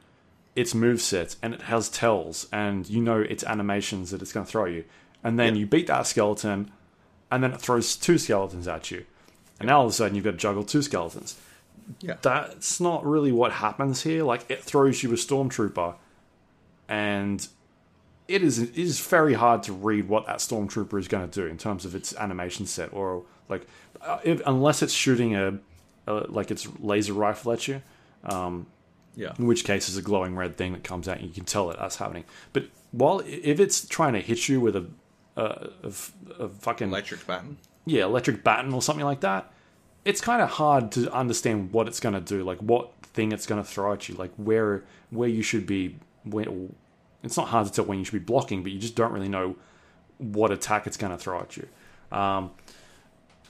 its 0.56 0.74
movesets 0.74 1.36
and 1.43 1.55
it 1.55 1.62
has 1.62 1.89
tells 1.89 2.48
and 2.52 2.89
you 2.89 3.01
know 3.01 3.20
its 3.20 3.44
animations 3.44 4.10
that 4.10 4.20
it's 4.20 4.32
going 4.32 4.44
to 4.44 4.51
throw 4.51 4.64
you. 4.66 4.85
And 5.24 5.39
then 5.39 5.55
Yeah. 5.55 5.60
you 5.60 5.66
beat 5.66 5.86
that 5.86 6.06
skeleton 6.06 6.70
and 7.31 7.43
then 7.43 7.52
it 7.52 7.60
throws 7.60 7.94
two 7.97 8.19
skeletons 8.19 8.66
at 8.69 8.90
you. 8.90 9.05
And 9.60 9.69
now 9.69 9.78
all 9.78 9.85
of 9.86 9.90
a 9.90 9.94
sudden 9.94 10.14
you've 10.16 10.24
got 10.24 10.32
to 10.32 10.36
juggle 10.36 10.64
two 10.64 10.82
skeletons 10.82 11.36
Yeah, 12.01 12.16
that's 12.23 12.81
not 12.81 13.05
really 13.05 13.32
what 13.32 13.52
happens 13.52 14.02
here. 14.02 14.24
Like 14.24 14.51
it 14.51 14.62
throws 14.62 15.02
you 15.02 15.10
a 15.10 15.16
stormtrooper. 15.16 15.94
And 16.89 17.47
it 18.28 18.43
is 18.43 18.59
it 18.59 18.77
is 18.77 19.01
very 19.01 19.35
hard 19.35 19.62
to 19.64 19.73
read 19.73 20.09
what 20.09 20.27
that 20.27 20.39
stormtrooper 20.39 20.98
is 20.98 21.09
going 21.09 21.28
to 21.28 21.40
do 21.40 21.47
in 21.47 21.59
terms 21.59 21.85
of 21.85 21.94
its 21.94 22.14
animation 22.16 22.66
set 22.66 22.93
or 22.93 23.24
like 23.48 23.66
uh, 24.01 24.19
if, 24.24 24.40
unless 24.47 24.82
it's 24.82 24.93
shooting 24.93 25.35
a, 25.35 25.59
a 26.06 26.12
like 26.28 26.51
its 26.51 26.69
laser 26.81 27.12
rifle 27.12 27.52
at 27.52 27.66
you 27.69 27.82
Um, 28.24 28.66
yeah, 29.14 29.35
in 29.39 29.47
which 29.47 29.64
case 29.64 29.89
it's 29.89 29.98
a 29.98 30.02
glowing 30.02 30.36
red 30.36 30.56
thing 30.56 30.73
that 30.73 30.85
comes 30.85 31.09
out 31.09 31.19
and 31.19 31.27
you 31.27 31.35
can 31.35 31.44
tell 31.44 31.69
that 31.69 31.78
that's 31.78 31.97
happening. 31.97 32.24
But 32.52 32.64
while 32.93 33.23
if 33.27 33.59
it's 33.60 33.86
trying 33.86 34.12
to 34.14 34.20
hit 34.20 34.48
you 34.48 34.60
with 34.60 34.77
a 34.77 34.86
a 35.36 36.48
fucking 36.48 36.89
electric 36.89 37.27
baton. 37.27 37.56
yeah, 37.86 38.05
electric 38.05 38.44
baton 38.44 38.73
or 38.73 38.82
something 38.82 39.05
like 39.05 39.20
that, 39.20 39.51
it's 40.04 40.20
kind 40.20 40.42
of 40.42 40.50
hard 40.50 40.92
to 40.92 41.12
understand 41.12 41.72
what 41.72 41.86
it's 41.86 42.00
going 42.00 42.14
to 42.14 42.20
do, 42.20 42.42
like 42.42 42.58
what 42.58 42.92
thing 43.02 43.32
it's 43.32 43.46
going 43.46 43.62
to 43.62 43.68
throw 43.68 43.92
at 43.92 44.08
you, 44.08 44.14
like 44.16 44.32
where 44.36 44.84
where 45.10 45.28
you 45.28 45.42
should 45.42 45.66
be. 45.66 45.96
Where, 46.24 46.46
it's 47.22 47.36
not 47.36 47.48
hard 47.48 47.66
to 47.66 47.72
tell 47.72 47.84
when 47.84 47.98
you 47.98 48.04
should 48.04 48.12
be 48.12 48.18
blocking, 48.18 48.62
but 48.62 48.72
you 48.72 48.78
just 48.78 48.96
don't 48.96 49.12
really 49.12 49.28
know 49.28 49.56
what 50.18 50.50
attack 50.50 50.86
it's 50.86 50.96
going 50.96 51.12
to 51.12 51.18
throw 51.18 51.40
at 51.40 51.56
you. 51.56 51.68
Um, 52.10 52.50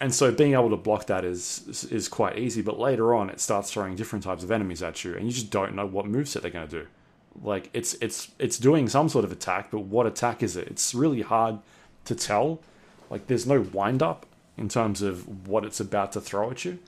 and 0.00 0.14
so 0.14 0.30
being 0.32 0.52
able 0.52 0.70
to 0.70 0.76
block 0.76 1.06
that 1.06 1.24
is 1.24 1.62
is- 1.68 1.84
is 1.84 2.08
quite 2.08 2.38
easy. 2.38 2.60
But 2.60 2.78
later 2.78 3.14
on, 3.14 3.30
it 3.30 3.40
starts 3.40 3.70
throwing 3.70 3.94
different 3.94 4.24
types 4.24 4.42
of 4.42 4.50
enemies 4.50 4.82
at 4.82 5.04
you, 5.04 5.14
and 5.14 5.26
you 5.26 5.32
just 5.32 5.50
don't 5.50 5.74
know 5.74 5.86
what 5.86 6.06
moveset 6.06 6.42
they're 6.42 6.50
going 6.50 6.68
to 6.68 6.80
do. 6.82 6.86
Like 7.42 7.70
it's 7.72 7.94
it's 7.94 8.30
it's 8.38 8.58
doing 8.58 8.88
some 8.88 9.08
sort 9.08 9.24
of 9.24 9.32
attack, 9.32 9.70
but 9.70 9.80
what 9.80 10.06
attack 10.06 10.42
is 10.42 10.56
it? 10.56 10.68
It's 10.68 10.94
really 10.94 11.22
hard 11.22 11.60
to 12.04 12.14
tell. 12.14 12.60
Like 13.08 13.26
there's 13.26 13.46
no 13.46 13.60
wind 13.60 14.02
up 14.02 14.26
in 14.58 14.68
terms 14.68 15.02
of 15.02 15.48
what 15.48 15.64
it's 15.64 15.80
about 15.80 16.12
to 16.12 16.20
throw 16.20 16.50
at 16.50 16.64
you, 16.64 16.78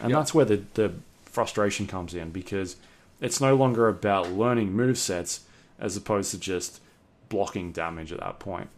and 0.00 0.10
Yeah. 0.10 0.16
that's 0.18 0.34
where 0.34 0.44
the 0.44 0.62
the 0.74 0.92
frustration 1.24 1.86
comes 1.86 2.14
in 2.14 2.30
because 2.30 2.76
it's 3.20 3.40
no 3.40 3.54
longer 3.56 3.88
about 3.88 4.30
learning 4.30 4.72
move 4.72 4.96
sets 4.98 5.40
as 5.78 5.96
opposed 5.96 6.30
to 6.30 6.38
just 6.38 6.80
blocking 7.28 7.72
damage 7.72 8.12
at 8.12 8.20
that 8.20 8.38
point 8.38 8.68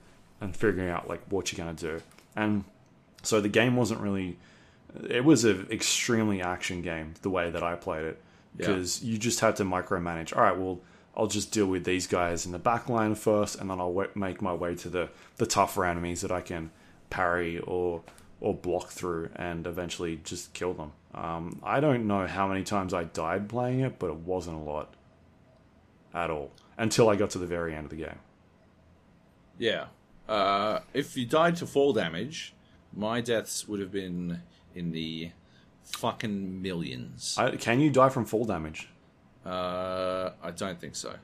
and 0.41 0.57
figuring 0.57 0.89
out 0.89 1.09
like 1.09 1.21
what 1.29 1.53
you're 1.53 1.63
going 1.65 1.77
to 1.77 1.99
do. 1.99 2.03
And 2.35 2.65
so 3.23 3.41
the 3.41 3.49
game 3.49 3.77
wasn't 3.77 4.01
really. 4.01 4.39
It 5.11 5.25
was 5.25 5.45
an 5.45 5.67
extremely 5.71 6.41
action 6.41 6.81
game 6.81 7.15
the 7.21 7.29
way 7.29 7.51
that 7.51 7.63
I 7.63 7.75
played 7.75 8.05
it 8.07 8.23
Yeah. 8.59 8.69
because 8.69 9.03
you 9.03 9.19
just 9.19 9.41
had 9.41 9.57
to 9.57 9.65
micromanage. 9.65 10.35
All 10.35 10.43
right, 10.43 10.57
well, 10.57 10.81
I'll 11.15 11.27
just 11.27 11.51
deal 11.53 11.67
with 11.67 11.85
these 11.85 12.07
guys 12.07 12.47
in 12.47 12.53
the 12.53 12.59
back 12.59 12.89
line 12.89 13.15
first, 13.15 13.59
and 13.61 13.69
then 13.69 13.79
I'll 13.81 13.93
w- 13.93 14.11
make 14.15 14.41
my 14.41 14.55
way 14.55 14.75
to 14.77 14.89
the 14.89 15.09
the 15.37 15.47
tougher 15.47 15.85
enemies 15.85 16.23
that 16.23 16.31
I 16.33 16.41
can 16.41 16.71
parry 17.11 17.59
or 17.59 18.03
or 18.41 18.55
block 18.55 18.89
through, 18.89 19.31
and 19.37 19.67
eventually 19.67 20.21
just 20.25 20.53
kill 20.53 20.75
them. 20.75 20.93
Um, 21.15 21.61
I 21.63 21.81
don't 21.81 22.07
know 22.07 22.27
how 22.27 22.47
many 22.47 22.65
times 22.65 22.93
I 22.93 23.05
died 23.05 23.49
playing 23.49 23.81
it, 23.81 23.99
but 23.99 24.09
it 24.09 24.17
wasn't 24.17 24.57
a 24.57 24.61
lot 24.61 24.93
at 26.15 26.31
all 26.31 26.51
until 26.77 27.09
I 27.09 27.17
got 27.17 27.31
to 27.31 27.39
the 27.39 27.47
very 27.47 27.75
end 27.75 27.85
of 27.85 27.91
the 27.91 27.97
game. 27.97 28.19
Yeah. 29.59 29.87
Uh, 30.29 30.81
if 30.93 31.17
you 31.17 31.25
died 31.25 31.57
to 31.57 31.67
fall 31.67 31.93
damage, 31.93 32.53
my 32.95 33.21
deaths 33.21 33.67
would 33.69 33.81
have 33.81 33.93
been 33.93 34.43
in 34.75 34.91
the 34.93 35.31
fucking 35.85 36.61
millions. 36.61 37.37
I, 37.39 37.53
can 37.57 37.81
you 37.81 37.91
die 37.91 38.09
from 38.11 38.27
fall 38.27 38.45
damage? 38.45 38.89
Uh, 39.45 40.31
I 40.43 40.51
don't 40.51 40.79
think 40.81 40.97
so. 40.97 41.15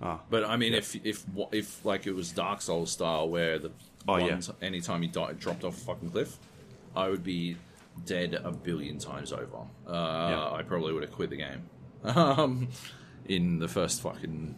Ah. 0.00 0.20
But 0.30 0.44
I 0.44 0.56
mean, 0.56 0.74
if 0.74 0.94
if 1.04 1.24
if 1.52 1.84
like 1.84 2.06
it 2.06 2.14
was 2.14 2.30
Dark 2.32 2.62
Souls 2.62 2.90
style, 2.92 3.28
where 3.28 3.58
the 3.58 3.70
Oh, 4.06 4.12
one 4.12 4.26
yeah. 4.26 4.40
anytime 4.60 5.02
you 5.02 5.08
died, 5.08 5.40
dropped 5.40 5.64
off 5.64 5.78
a 5.78 5.80
fucking 5.80 6.10
cliff, 6.10 6.36
I 6.96 7.08
would 7.08 7.22
be 7.24 7.56
dead 8.06 8.34
a 8.34 8.50
billion 8.50 8.98
times 8.98 9.32
over. 9.32 9.58
Uh, 9.86 9.92
Yeah. 10.30 10.50
I 10.52 10.62
probably 10.62 10.92
would 10.92 11.02
have 11.02 11.12
quit 11.12 11.30
the 11.30 11.36
game 11.36 11.68
um, 12.04 12.68
in 13.26 13.58
the 13.58 13.68
first 13.68 14.00
fucking 14.02 14.56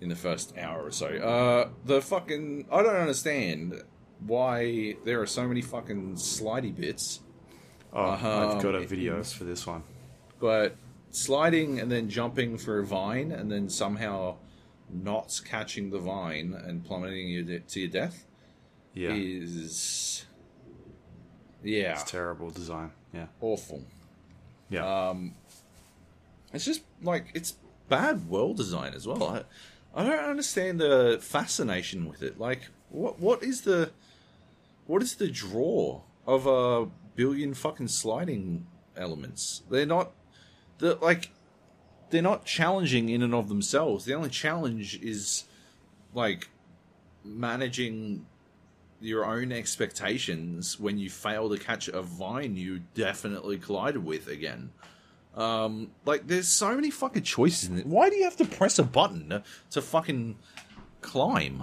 in 0.00 0.08
the 0.08 0.16
first 0.16 0.56
hour 0.56 0.82
or 0.86 0.90
so. 0.92 1.06
Uh, 1.08 1.68
the 1.84 2.00
fucking 2.00 2.66
I 2.70 2.82
don't 2.82 2.96
understand 2.96 3.82
why 4.20 4.96
there 5.04 5.20
are 5.20 5.26
so 5.26 5.46
many 5.46 5.60
fucking 5.62 6.14
slidey 6.14 6.74
bits. 6.74 7.20
Oh, 7.92 8.02
I've 8.10 8.62
got 8.62 8.74
a 8.74 8.78
Um, 8.78 8.86
video 8.86 9.22
for 9.22 9.44
this 9.44 9.66
one. 9.66 9.82
but 10.40 10.76
sliding 11.10 11.80
and 11.80 11.90
then 11.90 12.08
jumping 12.08 12.58
for 12.58 12.78
a 12.80 12.86
vine 12.86 13.32
and 13.32 13.50
then 13.50 13.68
somehow 13.68 14.36
not 14.90 15.40
catching 15.44 15.90
the 15.90 15.98
vine 15.98 16.54
and 16.66 16.84
plummeting 16.84 17.28
you 17.28 17.58
to 17.60 17.80
your 17.80 17.88
death 17.88 18.26
Yeah, 18.94 19.12
is 19.14 20.24
yeah. 21.62 21.92
It's 21.92 22.10
terrible 22.10 22.50
design. 22.50 22.92
Yeah, 23.12 23.26
awful. 23.40 23.84
Yeah. 24.70 25.08
Um, 25.08 25.34
it's 26.52 26.64
just 26.64 26.82
like 27.02 27.26
it's 27.34 27.54
bad 27.88 28.28
world 28.28 28.56
design 28.56 28.94
as 28.94 29.06
well. 29.06 29.22
I, 29.24 29.42
I 29.94 30.04
don't 30.04 30.24
understand 30.24 30.80
the 30.80 31.18
fascination 31.20 32.08
with 32.08 32.22
it. 32.22 32.38
Like 32.38 32.68
what 32.90 33.18
what 33.18 33.42
is 33.42 33.62
the 33.62 33.90
what 34.86 35.02
is 35.02 35.16
the 35.16 35.28
draw 35.28 36.02
of 36.26 36.46
a 36.46 36.90
billion 37.16 37.54
fucking 37.54 37.88
sliding 37.88 38.66
elements? 38.96 39.62
They're 39.70 39.86
not 39.86 40.12
the 40.78 40.96
like 40.96 41.30
they're 42.10 42.22
not 42.22 42.44
challenging 42.44 43.08
in 43.08 43.22
and 43.22 43.34
of 43.34 43.48
themselves. 43.48 44.04
The 44.04 44.14
only 44.14 44.30
challenge 44.30 44.98
is 45.02 45.44
like 46.14 46.48
managing 47.24 48.26
your 49.00 49.24
own 49.24 49.52
expectations 49.52 50.78
when 50.78 50.98
you 50.98 51.08
fail 51.08 51.48
to 51.48 51.58
catch 51.58 51.88
a 51.88 52.02
vine 52.02 52.56
you 52.56 52.80
definitely 52.94 53.56
collided 53.56 54.04
with 54.04 54.28
again 54.28 54.70
um, 55.38 55.92
like, 56.04 56.26
there's 56.26 56.48
so 56.48 56.74
many 56.74 56.90
fucking 56.90 57.22
choices 57.22 57.68
in 57.68 57.78
it. 57.78 57.86
Why 57.86 58.10
do 58.10 58.16
you 58.16 58.24
have 58.24 58.36
to 58.36 58.44
press 58.44 58.78
a 58.80 58.82
button 58.82 59.42
to 59.70 59.80
fucking 59.82 60.36
climb? 61.00 61.62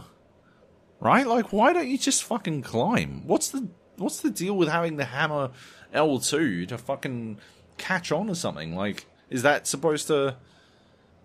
Right? 1.01 1.27
Like, 1.27 1.51
why 1.51 1.73
don't 1.73 1.89
you 1.89 1.97
just 1.97 2.23
fucking 2.23 2.61
climb? 2.61 3.27
What's 3.27 3.49
the 3.49 3.67
what's 3.97 4.21
the 4.21 4.29
deal 4.29 4.55
with 4.55 4.69
having 4.69 4.95
the 4.95 5.05
hammer 5.05 5.51
L 5.93 6.19
two 6.19 6.65
to 6.67 6.77
fucking 6.77 7.37
catch 7.77 8.13
on 8.13 8.29
or 8.29 8.35
something? 8.35 8.75
Like, 8.75 9.07
is 9.29 9.43
that 9.43 9.67
supposed 9.67 10.07
to 10.07 10.37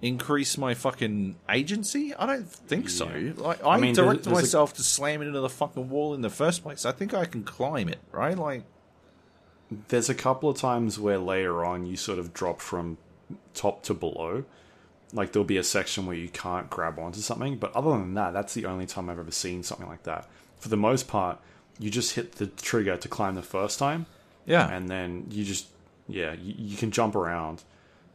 increase 0.02 0.56
my 0.56 0.74
fucking 0.74 1.36
agency? 1.48 2.14
I 2.14 2.27
don't 2.27 2.48
think 2.51 2.89
so. 2.89 3.09
Yeah. 3.09 3.32
Like, 3.36 3.64
I, 3.64 3.78
mean, 3.78 3.94
direct 3.94 4.24
there's 4.24 4.39
a- 4.39 4.40
myself 4.40 4.74
to 4.74 4.82
slam 4.82 5.22
it 5.22 5.27
into 5.27 5.40
the 5.40 5.48
fucking 5.48 5.89
wall 5.90 6.14
in 6.14 6.22
the 6.22 6.31
first 6.31 6.62
place. 6.62 6.85
I 6.85 6.93
think 6.93 7.12
I 7.14 7.24
can 7.24 7.43
climb 7.44 7.89
it, 7.89 7.98
right? 8.12 8.36
Like, 8.36 8.64
There's 9.89 10.09
a 10.09 10.14
couple 10.14 10.48
of 10.48 10.56
times 10.56 10.98
where 10.98 11.18
later 11.18 11.64
on 11.64 11.86
you 11.86 11.97
sort 11.97 12.18
of 12.18 12.32
drop 12.32 12.60
from 12.60 12.98
top 13.55 13.82
to 13.85 13.94
below. 13.94 14.44
Like 15.12 15.32
there'll 15.32 15.44
be 15.44 15.56
a 15.56 15.64
section 15.64 16.06
where 16.06 16.16
you 16.16 16.28
can't 16.28 16.70
grab 16.70 16.98
onto 16.98 17.20
something, 17.20 17.56
but 17.59 17.74
other 17.74 17.90
than 17.90 18.14
that, 18.14 18.32
that's 18.32 18.55
the 18.55 18.66
only 18.66 18.86
time 18.86 19.10
I've 19.10 19.18
ever 19.18 19.32
seen 19.32 19.62
something 19.64 19.89
like 19.89 20.05
that. 20.05 20.28
For 20.59 20.68
the 20.68 20.77
most 20.77 21.09
part, 21.09 21.39
you 21.81 21.90
just 21.90 22.14
hit 22.14 22.32
the 22.36 22.47
trigger 22.47 22.97
to 22.97 23.09
climb 23.09 23.35
the 23.35 23.43
first 23.43 23.78
time, 23.78 24.06
yeah, 24.47 24.68
and 24.70 24.89
then 24.89 25.27
you 25.31 25.44
just 25.44 25.66
yeah 26.06 26.32
you, 26.35 26.55
you 26.56 26.77
can 26.77 26.93
jump 26.93 27.16
around 27.16 27.64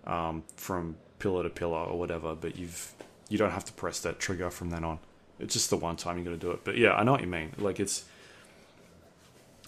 um, 0.07 0.43
from 0.55 0.95
pillar 1.25 1.43
to 1.43 1.49
pillar 1.49 1.79
or 1.91 1.97
whatever, 1.97 2.35
but 2.35 2.55
you've 2.55 2.93
you 3.29 3.37
don't 3.39 3.51
have 3.51 3.65
to 3.65 3.73
press 3.73 3.99
that 4.01 4.19
trigger 4.19 4.49
from 4.51 4.69
then 4.69 4.83
on. 4.83 4.99
It's 5.39 5.53
just 5.53 5.69
the 5.71 5.77
one 5.77 5.95
time 5.95 6.17
you 6.19 6.23
got 6.23 6.29
to 6.29 6.37
do 6.37 6.51
it. 6.51 6.61
But 6.63 6.77
yeah, 6.77 6.93
I 6.93 7.03
know 7.03 7.13
what 7.13 7.21
you 7.21 7.27
mean. 7.27 7.51
Like 7.57 7.79
it's 7.79 8.05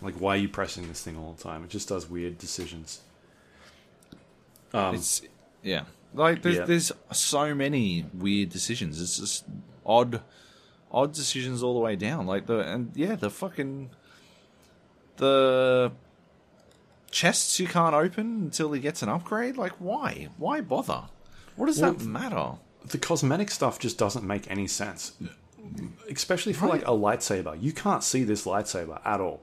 like 0.01 0.13
why 0.15 0.35
are 0.35 0.37
you 0.45 0.49
pressing 0.49 0.87
this 0.87 1.01
thing 1.03 1.17
all 1.17 1.33
the 1.33 1.41
time? 1.41 1.63
It 1.63 1.69
just 1.71 1.89
does 1.89 2.07
weird 2.09 2.37
decisions. 2.37 3.01
Um, 4.73 4.95
It's 4.95 5.21
yeah, 5.63 5.83
like 6.13 6.41
there's 6.43 6.57
Yeah. 6.57 6.65
there's 6.65 6.91
so 7.11 7.55
many 7.55 8.05
weird 8.13 8.49
decisions. 8.49 9.01
It's 9.01 9.17
just 9.17 9.45
odd, 9.85 10.21
odd 10.91 11.13
decisions 11.13 11.63
all 11.63 11.73
the 11.73 11.79
way 11.79 11.95
down. 11.95 12.27
Like 12.27 12.45
the 12.45 12.59
and 12.59 12.91
yeah, 12.95 13.15
the 13.15 13.29
fucking 13.31 13.89
the 15.17 15.91
chests 17.09 17.59
you 17.59 17.67
can't 17.67 17.95
open 17.95 18.25
until 18.43 18.71
he 18.73 18.79
gets 18.79 19.01
an 19.01 19.09
upgrade. 19.09 19.57
Like 19.57 19.73
why? 19.79 20.27
Why 20.37 20.61
bother? 20.61 21.05
What 21.57 21.65
does 21.65 21.77
that 21.79 21.99
matter? 22.01 22.53
the 22.85 22.97
cosmetic 22.97 23.51
stuff 23.51 23.79
just 23.79 23.97
doesn't 23.97 24.25
make 24.25 24.49
any 24.49 24.65
sense. 24.65 25.11
Especially 26.09 26.53
for 26.53 26.67
like 26.67 26.83
a 26.83 26.91
lightsaber. 26.91 27.61
You 27.61 27.73
can't 27.73 28.01
see 28.03 28.23
this 28.23 28.45
lightsaber 28.45 29.01
at 29.05 29.19
all. 29.19 29.41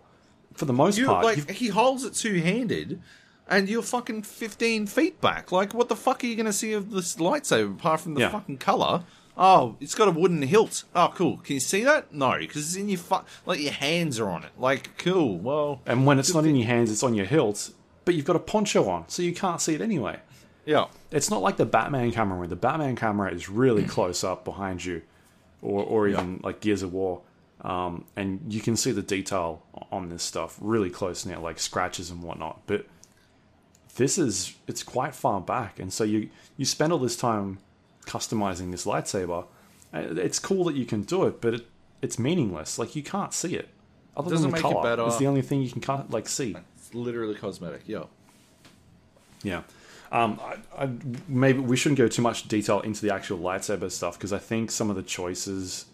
For 0.54 0.64
the 0.64 0.72
most 0.72 0.96
You 0.96 1.06
part, 1.06 1.24
like 1.24 1.36
you've- 1.36 1.52
he 1.52 1.68
holds 1.68 2.04
it 2.04 2.14
two 2.14 2.40
handed. 2.40 3.02
And 3.46 3.68
you're 3.68 3.82
fucking 3.82 4.22
15 4.22 4.86
feet 4.86 5.20
back. 5.20 5.52
Like, 5.52 5.74
what 5.74 5.90
the 5.90 5.96
fuck 5.96 6.24
are 6.24 6.26
you 6.26 6.34
going 6.36 6.46
to 6.46 6.52
see 6.54 6.72
of 6.72 6.90
this 6.90 7.16
lightsaber 7.16 7.72
apart 7.72 8.00
from 8.00 8.14
the 8.14 8.20
Yeah. 8.22 8.30
fucking 8.30 8.56
color? 8.56 9.04
Oh, 9.36 9.76
it's 9.80 9.94
got 9.94 10.08
a 10.08 10.12
wooden 10.12 10.40
hilt. 10.40 10.84
Oh, 10.94 11.12
cool. 11.14 11.36
Can 11.38 11.54
you 11.54 11.60
see 11.60 11.84
that? 11.84 12.14
No, 12.14 12.38
because 12.38 12.64
it's 12.68 12.76
in 12.76 12.88
your 12.88 12.96
fu- 12.98 13.16
like 13.44 13.60
your 13.60 13.72
hands 13.72 14.18
are 14.18 14.30
on 14.30 14.44
it. 14.44 14.52
Like, 14.58 14.96
cool. 14.96 15.36
Well, 15.38 15.82
and 15.84 16.06
when 16.06 16.18
it's 16.18 16.32
not 16.32 16.46
in 16.46 16.56
your 16.56 16.68
hands, 16.68 16.90
it's 16.90 17.02
on 17.02 17.12
your 17.14 17.26
hilt, 17.26 17.72
but 18.06 18.14
you've 18.14 18.24
got 18.24 18.36
a 18.36 18.40
poncho 18.40 18.88
on, 18.88 19.04
so 19.08 19.22
you 19.22 19.34
can't 19.34 19.60
see 19.60 19.74
it 19.74 19.82
anyway. 19.82 20.20
Yeah, 20.66 20.86
It's 21.10 21.30
not 21.30 21.42
like 21.42 21.56
the 21.56 21.66
Batman 21.66 22.10
camera 22.12 22.38
where 22.38 22.48
the 22.48 22.56
Batman 22.56 22.96
camera 22.96 23.32
is 23.32 23.48
really 23.48 23.84
close 23.84 24.24
up 24.24 24.44
behind 24.44 24.84
you, 24.84 25.02
or 25.62 25.82
or 25.82 26.08
even 26.08 26.40
like 26.42 26.60
Gears 26.60 26.82
of 26.82 26.92
War, 26.92 27.22
um, 27.62 28.04
and 28.16 28.52
you 28.52 28.60
can 28.60 28.76
see 28.76 28.90
the 28.92 29.02
detail 29.02 29.62
on 29.92 30.08
this 30.08 30.22
stuff 30.22 30.56
really 30.60 30.90
close 30.90 31.24
now, 31.26 31.40
like 31.40 31.58
scratches 31.58 32.10
and 32.10 32.22
whatnot. 32.22 32.60
But 32.66 32.86
this 33.96 34.18
is 34.18 34.54
it's 34.66 34.82
quite 34.82 35.14
far 35.14 35.40
back, 35.40 35.78
and 35.78 35.92
so 35.92 36.04
you 36.04 36.30
you 36.56 36.64
spend 36.64 36.92
all 36.92 36.98
this 36.98 37.16
time 37.16 37.58
customizing 38.06 38.70
this 38.70 38.84
lightsaber. 38.84 39.46
It's 39.92 40.38
cool 40.40 40.64
that 40.64 40.74
you 40.74 40.84
can 40.86 41.02
do 41.02 41.24
it, 41.24 41.40
but 41.40 41.54
it, 41.54 41.66
it's 42.02 42.18
meaningless. 42.18 42.78
Like 42.78 42.96
you 42.96 43.02
can't 43.02 43.32
see 43.32 43.54
it. 43.54 43.68
Other 44.16 44.30
Doesn't 44.30 44.50
than 44.50 44.60
the 44.62 44.68
make 44.68 44.76
it 44.76 44.82
better. 44.82 45.06
it's 45.06 45.18
the 45.18 45.26
only 45.26 45.42
thing 45.42 45.62
you 45.62 45.70
can 45.70 46.06
like 46.10 46.28
see. 46.28 46.56
it's 46.76 46.94
literally 46.94 47.34
cosmetic. 47.34 47.82
Yeah. 47.86 48.04
Yeah. 49.42 49.62
Um, 50.14 50.40
I, 50.40 50.84
I, 50.84 50.90
maybe 51.26 51.58
we 51.58 51.76
shouldn't 51.76 51.98
go 51.98 52.06
too 52.06 52.22
much 52.22 52.46
detail 52.46 52.78
into 52.80 53.04
the 53.04 53.12
actual 53.12 53.36
lightsaber 53.36 53.90
stuff 53.90 54.16
because 54.16 54.32
I 54.32 54.38
think 54.38 54.70
some 54.70 54.88
of 54.88 54.94
the 54.94 55.02
choices, 55.02 55.86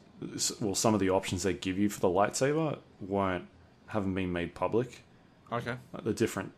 well, 0.61 0.75
some 0.75 0.93
of 0.93 1.01
the 1.01 1.09
options 1.09 1.43
they 1.43 1.55
give 1.55 1.79
you 1.79 1.89
for 1.89 2.01
the 2.01 2.09
lightsaber 2.09 2.79
weren't 3.01 3.47
haven't 3.87 4.15
been 4.15 4.31
made 4.31 4.55
public. 4.55 5.05
Okay. 5.51 5.75
Like 5.95 6.05
the 6.05 6.13
different 6.13 6.53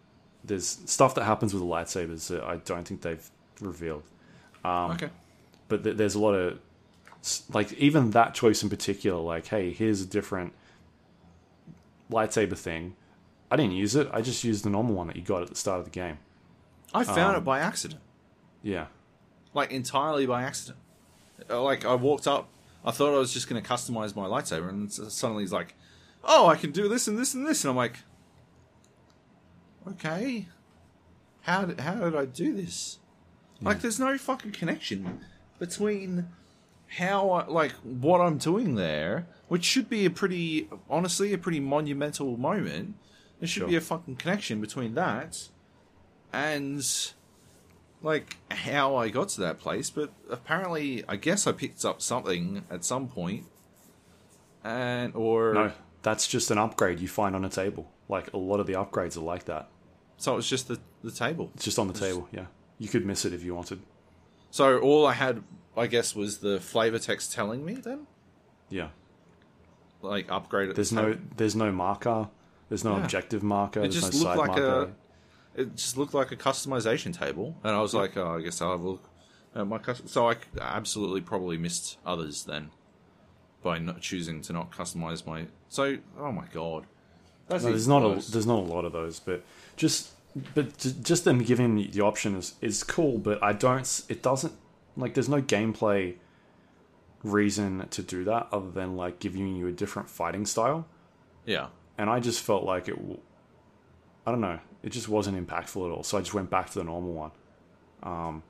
there's 0.44 0.80
stuff 0.86 1.14
that 1.14 1.22
happens 1.22 1.54
with 1.54 1.62
the 1.62 1.68
lightsabers 1.68 2.26
that 2.30 2.42
I 2.42 2.56
don't 2.56 2.86
think 2.86 3.02
they've 3.02 3.30
revealed. 3.60 4.02
okay. 4.64 5.10
But 5.68 5.84
th- 5.84 5.96
there's 5.96 6.16
a 6.16 6.20
lot 6.20 6.34
of 6.34 6.58
like 7.52 7.72
even 7.74 8.10
that 8.10 8.34
choice 8.34 8.64
in 8.64 8.70
particular. 8.70 9.20
Like, 9.20 9.46
hey, 9.46 9.72
here's 9.72 10.00
a 10.00 10.06
different 10.06 10.52
lightsaber 12.10 12.58
thing. 12.58 12.96
I 13.52 13.56
didn't 13.56 13.74
use 13.74 13.94
it. 13.94 14.08
I 14.12 14.20
just 14.20 14.42
used 14.42 14.64
the 14.64 14.70
normal 14.70 14.96
one 14.96 15.06
that 15.06 15.14
you 15.14 15.22
got 15.22 15.42
at 15.42 15.48
the 15.48 15.54
start 15.54 15.78
of 15.78 15.84
the 15.84 15.92
game. 15.92 16.18
I 16.94 17.04
found 17.04 17.34
Um, 17.36 17.42
it 17.42 17.44
by 17.44 17.60
accident. 17.60 18.00
Yeah. 18.62 18.86
Like 19.54 19.70
entirely 19.72 20.26
by 20.26 20.42
accident. 20.42 20.78
Uh, 21.50 21.62
Like 21.62 21.84
I 21.84 21.94
walked 21.94 22.26
up, 22.26 22.48
I 22.84 22.90
thought 22.90 23.14
I 23.14 23.18
was 23.18 23.32
just 23.32 23.48
going 23.48 23.62
to 23.62 23.68
customize 23.68 24.14
my 24.16 24.26
lightsaber, 24.26 24.68
and 24.68 24.92
suddenly 24.92 25.42
he's 25.42 25.52
like, 25.52 25.74
"Oh, 26.24 26.46
I 26.48 26.56
can 26.56 26.70
do 26.72 26.88
this 26.88 27.06
and 27.08 27.18
this 27.18 27.34
and 27.34 27.46
this," 27.46 27.64
and 27.64 27.70
I'm 27.70 27.76
like, 27.76 27.98
"Okay, 29.86 30.46
how 31.42 31.64
did, 31.64 31.80
how 31.80 31.94
did 31.94 32.14
I 32.16 32.24
do 32.26 32.54
this?" 32.54 32.98
Like, 33.60 33.80
there's 33.80 34.00
no 34.00 34.18
fucking 34.18 34.50
connection 34.52 35.20
between 35.60 36.28
how 36.98 37.30
I, 37.30 37.46
like 37.46 37.72
what 37.82 38.20
I'm 38.20 38.36
doing 38.38 38.74
there, 38.74 39.26
which 39.48 39.64
should 39.64 39.88
be 39.88 40.04
a 40.04 40.10
pretty 40.10 40.68
honestly 40.90 41.32
a 41.32 41.38
pretty 41.38 41.60
monumental 41.60 42.36
moment. 42.36 42.96
There 43.38 43.46
should 43.48 43.60
Sure. 43.60 43.68
be 43.68 43.76
a 43.76 43.80
fucking 43.80 44.16
connection 44.16 44.60
between 44.60 44.94
that 44.94 45.48
and 46.32 46.84
like 48.02 48.36
how 48.50 48.96
I 48.96 49.08
got 49.08 49.28
to 49.30 49.40
that 49.42 49.58
place, 49.60 49.90
but 49.90 50.12
apparently, 50.30 51.04
I 51.08 51.16
guess 51.16 51.46
I 51.46 51.52
picked 51.52 51.84
up 51.84 52.02
something 52.02 52.64
at 52.70 52.84
some 52.84 53.08
point, 53.08 53.44
and 54.64 55.14
or 55.14 55.54
No, 55.54 55.72
that's 56.02 56.26
just 56.26 56.50
an 56.50 56.58
upgrade 56.58 57.00
you 57.00 57.08
find 57.08 57.34
on 57.34 57.44
a 57.44 57.48
table. 57.48 57.90
Like 58.08 58.32
a 58.32 58.36
lot 58.36 58.60
of 58.60 58.66
the 58.66 58.74
upgrades 58.74 59.16
are 59.16 59.20
like 59.20 59.44
that. 59.46 59.68
so 60.16 60.32
it 60.32 60.36
was 60.36 60.48
just 60.48 60.68
the 60.68 60.78
the 61.02 61.10
table. 61.12 61.50
It's 61.54 61.64
just 61.64 61.78
on 61.78 61.88
the 61.88 61.94
table. 61.94 62.28
Yeah, 62.32 62.46
you 62.78 62.88
could 62.88 63.04
miss 63.06 63.24
it 63.24 63.32
if 63.32 63.42
you 63.44 63.54
wanted. 63.54 63.80
So 64.50 64.78
all 64.80 65.06
I 65.06 65.14
had, 65.14 65.42
I 65.76 65.86
guess, 65.86 66.14
was 66.14 66.38
the 66.38 66.60
flavor 66.60 66.98
text 66.98 67.32
telling 67.32 67.64
me 67.64 67.74
then, 67.74 68.06
Yeah. 68.68 68.88
like 70.02 70.30
upgrade. 70.30 70.74
There's 70.76 70.90
the 70.90 70.96
no 71.02 71.18
there's 71.36 71.56
no 71.56 71.72
marker. 71.72 72.28
There's 72.68 72.84
no 72.84 72.96
Yeah. 72.96 73.02
objective 73.04 73.42
marker. 73.42 73.80
It 73.80 73.82
there's 73.92 73.94
just 74.00 74.12
no 74.14 74.18
looked 74.18 74.30
side 74.30 74.38
like 74.38 74.48
marker. 74.48 74.82
a. 74.82 74.94
It 75.54 75.76
just 75.76 75.96
looked 75.98 76.14
like 76.14 76.32
a 76.32 76.36
customization 76.36 77.16
table, 77.16 77.56
and 77.62 77.74
I 77.74 77.80
was 77.80 77.92
like, 77.94 78.16
oh, 78.16 78.36
I 78.36 78.40
guess 78.42 78.60
I'll 78.62 78.72
have 78.72 78.80
a 78.80 78.88
look. 78.88 79.08
At 79.54 79.66
my 79.66 79.78
custom- 79.78 80.06
so 80.08 80.30
I 80.30 80.36
absolutely 80.60 81.20
probably 81.20 81.58
missed 81.58 81.98
others 82.06 82.44
then 82.44 82.70
by 83.62 83.78
not 83.78 84.00
choosing 84.00 84.40
to 84.42 84.52
not 84.54 84.70
customize 84.72 85.26
my. 85.26 85.46
So 85.68 85.98
oh 86.18 86.32
my 86.32 86.46
god, 86.52 86.86
That's 87.48 87.64
No, 87.64 87.70
there's 87.70 87.86
not 87.88 88.02
a 88.02 88.32
there's 88.32 88.46
not 88.46 88.60
a 88.60 88.66
lot 88.74 88.84
of 88.86 88.92
those, 88.92 89.20
but 89.20 89.44
just 89.76 90.10
but 90.54 90.78
ju- 90.78 90.92
just 91.02 91.24
them 91.24 91.40
giving 91.42 91.76
you 91.76 91.88
the 91.88 92.00
option 92.00 92.34
is 92.36 92.54
is 92.62 92.82
cool. 92.82 93.18
But 93.18 93.42
I 93.42 93.52
don't. 93.52 93.80
s- 93.80 94.04
It 94.08 94.22
doesn't 94.22 94.54
like 94.96 95.12
there's 95.12 95.28
no 95.28 95.42
gameplay 95.42 96.14
reason 97.22 97.86
to 97.90 98.02
do 98.02 98.24
that 98.24 98.48
other 98.52 98.70
than 98.70 98.96
like 98.96 99.18
giving 99.18 99.54
you 99.54 99.66
a 99.68 99.72
different 99.72 100.08
fighting 100.08 100.46
style. 100.46 100.86
yeah. 101.44 101.66
And 101.98 102.08
I 102.08 102.20
just 102.20 102.40
felt 102.42 102.64
like 102.64 102.88
it. 102.88 102.96
w- 102.96 103.20
I 104.26 104.30
don't 104.30 104.40
know. 104.40 104.58
It 104.82 104.90
just 104.90 105.08
wasn't 105.08 105.36
impactful 105.46 105.86
at 105.86 105.92
all. 105.96 106.02
So 106.02 106.18
I 106.18 106.20
just 106.20 106.34
went 106.34 106.50
back 106.50 106.70
to 106.70 106.78
the 106.78 106.84
normal 106.84 107.12
one. 107.12 107.30
Um. 108.02 108.42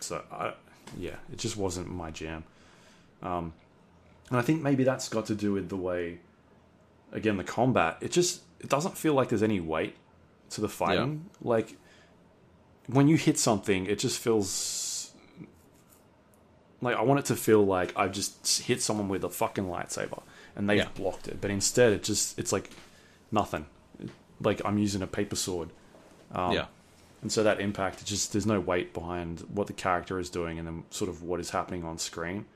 So 0.00 0.22
I 0.32 0.52
yeah, 0.98 1.16
it 1.32 1.38
just 1.38 1.56
wasn't 1.56 1.88
my 1.90 2.10
jam. 2.10 2.44
Um, 3.22 3.52
and 4.30 4.38
I 4.38 4.42
think 4.42 4.62
maybe 4.62 4.84
that's 4.84 5.08
got 5.08 5.26
to 5.26 5.34
do 5.34 5.52
with 5.52 5.68
the 5.68 5.76
way 5.76 6.18
again 7.12 7.38
the 7.38 7.44
combat 7.44 7.96
it 8.02 8.12
just 8.12 8.42
it 8.60 8.68
doesn't 8.68 8.96
feel 8.98 9.14
like 9.14 9.30
there's 9.30 9.42
any 9.42 9.58
weight 9.60 9.96
to 10.50 10.60
the 10.60 10.68
fighting 10.68 11.24
like 11.40 11.74
when 12.86 13.08
you 13.08 13.16
hit 13.16 13.38
something 13.38 13.86
it 13.86 13.98
just 13.98 14.18
feels 14.20 15.10
like 16.82 16.94
i 16.96 17.00
want 17.02 17.18
it 17.18 17.24
to 17.24 17.34
feel 17.34 17.64
like 17.64 17.92
i've 17.96 18.12
just 18.12 18.60
hit 18.64 18.82
someone 18.82 19.08
with 19.08 19.24
a 19.24 19.28
fucking 19.30 19.64
lightsaber 19.64 20.22
and 20.54 20.68
they've 20.68 20.78
Yeah. 20.78 20.88
blocked 20.94 21.28
it 21.28 21.40
but 21.40 21.50
instead 21.50 21.94
it 21.94 22.02
just 22.02 22.38
it's 22.38 22.52
like 22.52 22.68
nothing 23.32 23.64
like 24.40 24.60
i'm 24.64 24.78
using 24.78 25.02
a 25.02 25.06
paper 25.06 25.36
sword 25.36 25.70
um, 26.32 26.52
yeah. 26.52 26.66
and 27.22 27.32
so 27.32 27.42
that 27.42 27.60
impact, 27.60 28.04
just 28.04 28.32
there's 28.32 28.46
no 28.46 28.60
weight 28.60 28.92
behind 28.92 29.40
what 29.52 29.66
the 29.66 29.72
character 29.72 30.18
is 30.18 30.30
doing 30.30 30.58
and 30.58 30.66
then 30.66 30.84
sort 30.90 31.08
of 31.08 31.22
what 31.22 31.40
is 31.40 31.50
happening 31.50 31.84
on 31.84 31.98
screen. 31.98 32.46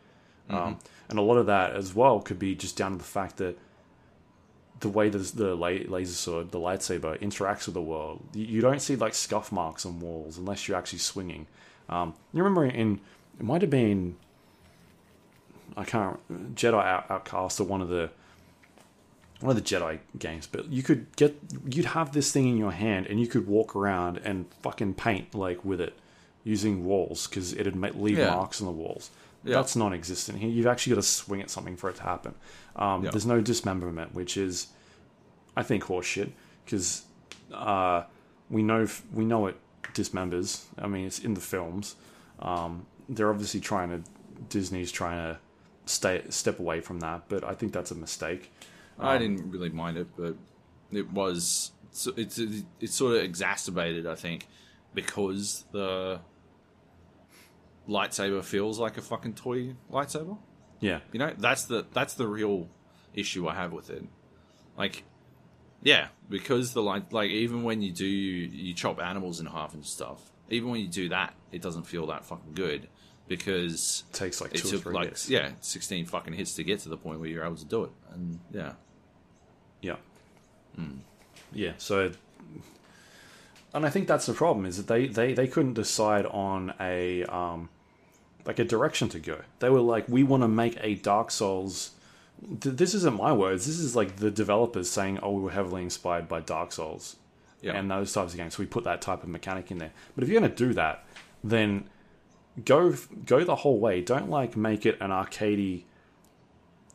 Um, 0.50 0.78
and 1.08 1.18
a 1.18 1.22
lot 1.22 1.38
of 1.38 1.46
that 1.46 1.74
as 1.74 1.94
well 1.94 2.20
could 2.20 2.38
be 2.38 2.54
just 2.54 2.76
down 2.76 2.92
to 2.92 2.98
the 2.98 3.04
fact 3.04 3.38
that 3.38 3.56
the 4.80 4.88
way 4.90 5.08
the, 5.08 5.18
the 5.18 5.54
la- 5.54 5.68
laser 5.68 6.12
sword, 6.12 6.50
the 6.50 6.58
lightsaber, 6.58 7.18
interacts 7.20 7.64
with 7.64 7.72
the 7.72 7.80
world. 7.80 8.22
You, 8.34 8.44
you 8.44 8.60
don't 8.60 8.82
see 8.82 8.96
like 8.96 9.14
scuff 9.14 9.50
marks 9.50 9.86
on 9.86 10.00
walls 10.00 10.36
unless 10.36 10.68
you're 10.68 10.76
actually 10.76 10.98
swinging. 10.98 11.46
Um, 11.88 12.12
you 12.34 12.42
remember 12.42 12.66
in 12.66 13.00
it 13.38 13.46
might 13.46 13.62
have 13.62 13.70
been 13.70 14.16
I 15.74 15.84
can't 15.84 16.54
Jedi 16.54 16.74
Out- 16.74 17.10
Outcast 17.10 17.58
or 17.60 17.64
one 17.64 17.80
of 17.80 17.88
the 17.88 18.10
one 19.42 19.56
of 19.56 19.62
the 19.62 19.68
Jedi 19.76 19.98
games, 20.18 20.46
but 20.46 20.66
you 20.72 20.82
could 20.82 21.14
get 21.16 21.36
you'd 21.68 21.86
have 21.86 22.12
this 22.12 22.30
thing 22.32 22.48
in 22.48 22.56
your 22.56 22.72
hand 22.72 23.06
and 23.06 23.20
you 23.20 23.26
could 23.26 23.46
walk 23.46 23.74
around 23.76 24.18
and 24.18 24.46
fucking 24.62 24.94
paint 24.94 25.34
like 25.34 25.64
with 25.64 25.80
it 25.80 25.94
using 26.44 26.84
walls 26.84 27.26
because 27.26 27.52
it'd 27.52 27.76
ma- 27.76 27.90
leave 27.94 28.18
Yeah. 28.18 28.30
marks 28.34 28.60
on 28.60 28.66
the 28.66 28.72
walls. 28.72 29.10
Yeah. 29.44 29.56
That's 29.56 29.74
non-existent 29.76 30.38
here. 30.38 30.48
You've 30.48 30.66
actually 30.68 30.94
got 30.94 31.02
to 31.02 31.08
swing 31.08 31.40
at 31.42 31.50
something 31.50 31.76
for 31.76 31.90
it 31.90 31.96
to 31.96 32.02
happen. 32.02 32.34
Um, 32.76 33.04
Yeah. 33.04 33.10
There's 33.10 33.26
no 33.26 33.40
dismemberment, 33.40 34.14
which 34.14 34.36
is, 34.36 34.68
I 35.56 35.62
think, 35.64 35.84
horseshit 35.84 36.30
because 36.64 37.02
uh, 37.52 38.04
we 38.48 38.62
know 38.62 38.86
we 39.12 39.24
know 39.24 39.46
it 39.48 39.56
dismembers. 39.94 40.62
I 40.78 40.86
mean, 40.86 41.06
it's 41.06 41.18
in 41.18 41.34
the 41.34 41.40
films. 41.40 41.96
Um, 42.38 42.86
they're 43.08 43.30
obviously 43.30 43.60
trying 43.60 43.90
to 43.90 44.08
Disney's 44.48 44.90
trying 44.92 45.18
to 45.34 45.38
stay 45.86 46.22
step 46.30 46.58
away 46.58 46.80
from 46.80 47.00
that, 47.00 47.22
but 47.28 47.44
I 47.44 47.54
think 47.54 47.72
that's 47.72 47.90
a 47.90 47.94
mistake. 47.94 48.50
I 48.98 49.16
um, 49.16 49.20
didn't 49.20 49.50
really 49.50 49.70
mind 49.70 49.96
it, 49.96 50.08
but 50.16 50.36
it 50.90 51.10
was 51.10 51.72
so 51.90 52.12
it's 52.16 52.38
it's 52.80 52.94
sort 52.94 53.16
of 53.16 53.22
exacerbated, 53.22 54.06
I 54.06 54.14
think, 54.14 54.48
because 54.94 55.64
the 55.72 56.20
lightsaber 57.88 58.44
feels 58.44 58.78
like 58.78 58.96
a 58.96 59.02
fucking 59.02 59.34
toy 59.34 59.74
lightsaber. 59.90 60.38
Yeah, 60.80 61.00
You 61.12 61.20
know, 61.20 61.32
that's 61.38 61.64
the 61.64 61.86
that's 61.92 62.14
the 62.14 62.26
real 62.26 62.68
issue 63.14 63.46
I 63.46 63.54
have 63.54 63.72
with 63.72 63.90
it. 63.90 64.04
Like, 64.76 65.04
yeah, 65.82 66.08
because 66.28 66.72
the 66.72 66.82
light, 66.82 67.12
like 67.12 67.30
even 67.30 67.62
when 67.62 67.82
you 67.82 67.92
do 67.92 68.06
you 68.06 68.74
chop 68.74 69.00
animals 69.00 69.38
in 69.38 69.46
half 69.46 69.74
and 69.74 69.84
stuff, 69.84 70.32
even 70.50 70.70
when 70.70 70.80
you 70.80 70.88
do 70.88 71.08
that, 71.10 71.34
it 71.52 71.62
doesn't 71.62 71.84
feel 71.84 72.06
that 72.06 72.24
fucking 72.24 72.54
good 72.54 72.88
because 73.28 74.04
it 74.10 74.14
takes 74.14 74.40
like 74.40 74.54
it 74.54 74.58
two 74.58 74.68
or 74.68 74.70
took 74.72 74.82
three 74.82 74.94
like 74.94 75.08
hits. 75.10 75.28
yeah, 75.30 75.50
sixteen 75.60 76.06
fucking 76.06 76.32
hits 76.34 76.54
to 76.54 76.64
get 76.64 76.80
to 76.80 76.88
the 76.88 76.96
point 76.96 77.20
where 77.20 77.28
you're 77.28 77.44
able 77.44 77.56
to 77.56 77.64
do 77.64 77.84
it, 77.84 77.90
and 78.12 78.38
yeah, 78.50 78.72
Yeah. 79.80 79.96
Yeah. 81.52 81.72
So, 81.78 82.12
and 83.74 83.84
I 83.86 83.90
think 83.90 84.08
that's 84.08 84.26
the 84.26 84.32
problem 84.32 84.64
is 84.66 84.76
that 84.78 84.86
they, 84.86 85.06
they, 85.06 85.34
they 85.34 85.46
couldn't 85.46 85.74
decide 85.74 86.26
on 86.26 86.72
a 86.80 87.24
um, 87.24 87.68
like 88.44 88.58
a 88.58 88.64
direction 88.64 89.08
to 89.10 89.18
go. 89.18 89.40
They 89.58 89.70
were 89.70 89.80
like, 89.80 90.08
we 90.08 90.22
want 90.22 90.42
to 90.42 90.48
make 90.48 90.78
a 90.80 90.94
Dark 90.94 91.30
Souls. 91.30 91.90
This 92.40 92.94
isn't 92.94 93.16
my 93.16 93.32
words. 93.32 93.66
This 93.66 93.78
is 93.78 93.94
like 93.94 94.16
the 94.16 94.30
developers 94.30 94.90
saying, 94.90 95.20
"Oh, 95.22 95.32
we 95.32 95.42
were 95.42 95.50
heavily 95.52 95.82
inspired 95.82 96.28
by 96.28 96.40
Dark 96.40 96.72
Souls 96.72 97.16
yeah, 97.60 97.72
and 97.74 97.88
those 97.90 98.12
types 98.12 98.32
of 98.32 98.38
games." 98.38 98.56
So 98.56 98.62
we 98.62 98.66
put 98.66 98.84
that 98.84 99.00
type 99.00 99.22
of 99.22 99.28
mechanic 99.28 99.70
in 99.70 99.78
there. 99.78 99.92
But 100.14 100.24
if 100.24 100.30
you're 100.30 100.40
going 100.40 100.50
to 100.50 100.56
do 100.56 100.72
that, 100.74 101.04
then 101.44 101.84
go 102.64 102.94
go 103.26 103.44
the 103.44 103.56
whole 103.56 103.78
way. 103.78 104.00
Don't 104.00 104.28
like 104.30 104.56
make 104.56 104.84
it 104.86 104.98
an 105.00 105.10
arcadey 105.10 105.84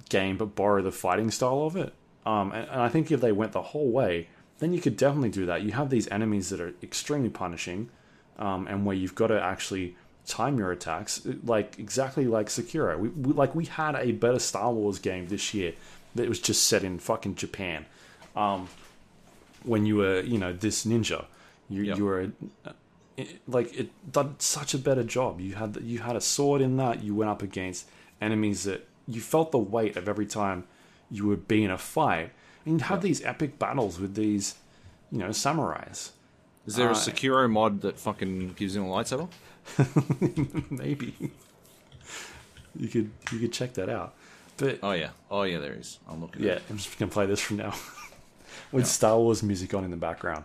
game, 0.09 0.37
but 0.37 0.55
borrow 0.55 0.81
the 0.81 0.91
fighting 0.91 1.31
style 1.31 1.63
of 1.63 1.75
it. 1.75 1.93
Um, 2.25 2.51
and, 2.51 2.69
and 2.69 2.81
I 2.81 2.89
think 2.89 3.11
if 3.11 3.21
they 3.21 3.31
went 3.31 3.51
the 3.53 3.61
whole 3.61 3.89
way, 3.89 4.27
then 4.59 4.73
you 4.73 4.81
could 4.81 4.97
definitely 4.97 5.29
do 5.29 5.45
that. 5.45 5.61
You 5.61 5.71
have 5.71 5.89
these 5.89 6.07
enemies 6.09 6.49
that 6.49 6.59
are 6.59 6.73
extremely 6.83 7.29
punishing, 7.29 7.89
um, 8.37 8.67
and 8.67 8.85
where 8.85 8.95
you've 8.95 9.15
got 9.15 9.27
to 9.27 9.41
actually 9.41 9.95
time 10.25 10.57
your 10.57 10.71
attacks, 10.71 11.25
like 11.43 11.79
exactly 11.79 12.25
like 12.25 12.47
Sekiro. 12.47 12.99
We, 12.99 13.09
we 13.09 13.33
like 13.33 13.55
we 13.55 13.65
had 13.65 13.95
a 13.95 14.11
better 14.11 14.39
Star 14.39 14.71
Wars 14.73 14.99
game 14.99 15.27
this 15.27 15.53
year 15.53 15.73
that 16.15 16.27
was 16.27 16.39
just 16.39 16.63
set 16.65 16.83
in 16.83 16.99
fucking 16.99 17.35
Japan. 17.35 17.85
Um, 18.35 18.67
when 19.63 19.85
you 19.85 19.97
were, 19.97 20.21
you 20.21 20.37
know, 20.37 20.53
this 20.53 20.85
ninja, 20.85 21.25
you 21.69 21.83
Yeah. 21.83 21.95
you 21.95 22.05
were 22.05 22.31
uh, 22.65 22.71
it- 23.17 23.41
like 23.47 23.73
it 23.77 23.89
did 24.11 24.41
such 24.41 24.73
a 24.73 24.77
better 24.77 25.03
job. 25.03 25.41
You 25.41 25.55
had 25.55 25.77
you 25.81 25.99
had 25.99 26.15
a 26.15 26.21
sword 26.21 26.61
in 26.61 26.77
that. 26.77 27.03
You 27.03 27.13
went 27.15 27.29
up 27.31 27.41
against 27.41 27.87
enemies 28.21 28.63
that 28.63 28.87
you 29.07 29.19
felt 29.21 29.51
the 29.51 29.57
weight 29.59 29.95
of 29.97 30.07
every 30.07 30.25
time 30.25 30.63
you 31.09 31.25
would 31.27 31.47
be 31.47 31.63
in 31.63 31.71
a 31.71 31.77
fight, 31.77 32.31
and 32.65 32.79
you 32.79 32.85
had 32.85 33.01
these 33.01 33.23
epic 33.23 33.57
battles 33.59 33.99
with 33.99 34.15
these, 34.15 34.55
you 35.11 35.19
know, 35.19 35.29
samurais. 35.29 36.11
Is 36.65 36.75
there 36.75 36.89
a 36.89 36.91
uh, 36.91 36.95
Sekiro 36.95 37.49
mod 37.49 37.79
that 37.81 37.97
fucking 37.97 38.53
gives 38.53 38.75
him 38.75 38.83
a 38.83 38.87
lightsaber? 38.87 39.29
Maybe 40.69 41.13
you 42.75 42.87
could 42.87 43.09
you 43.31 43.39
could 43.39 43.53
check 43.53 43.73
that 43.75 43.89
out. 43.89 44.13
But 44.57 44.79
Oh 44.83 44.91
yeah, 44.93 45.09
oh 45.31 45.43
yeah, 45.43 45.59
there 45.59 45.73
is. 45.75 45.99
I'm 46.09 46.21
looking. 46.21 46.43
yeah, 46.43 46.59
I'm 46.69 46.77
just 46.77 46.97
gonna 46.97 47.11
play 47.11 47.25
this 47.25 47.39
from 47.39 47.57
now 47.57 47.73
with 48.71 48.87
Star 48.87 49.17
Wars 49.17 49.43
music 49.43 49.73
on 49.73 49.83
in 49.85 49.91
the 49.91 49.97
background. 49.97 50.43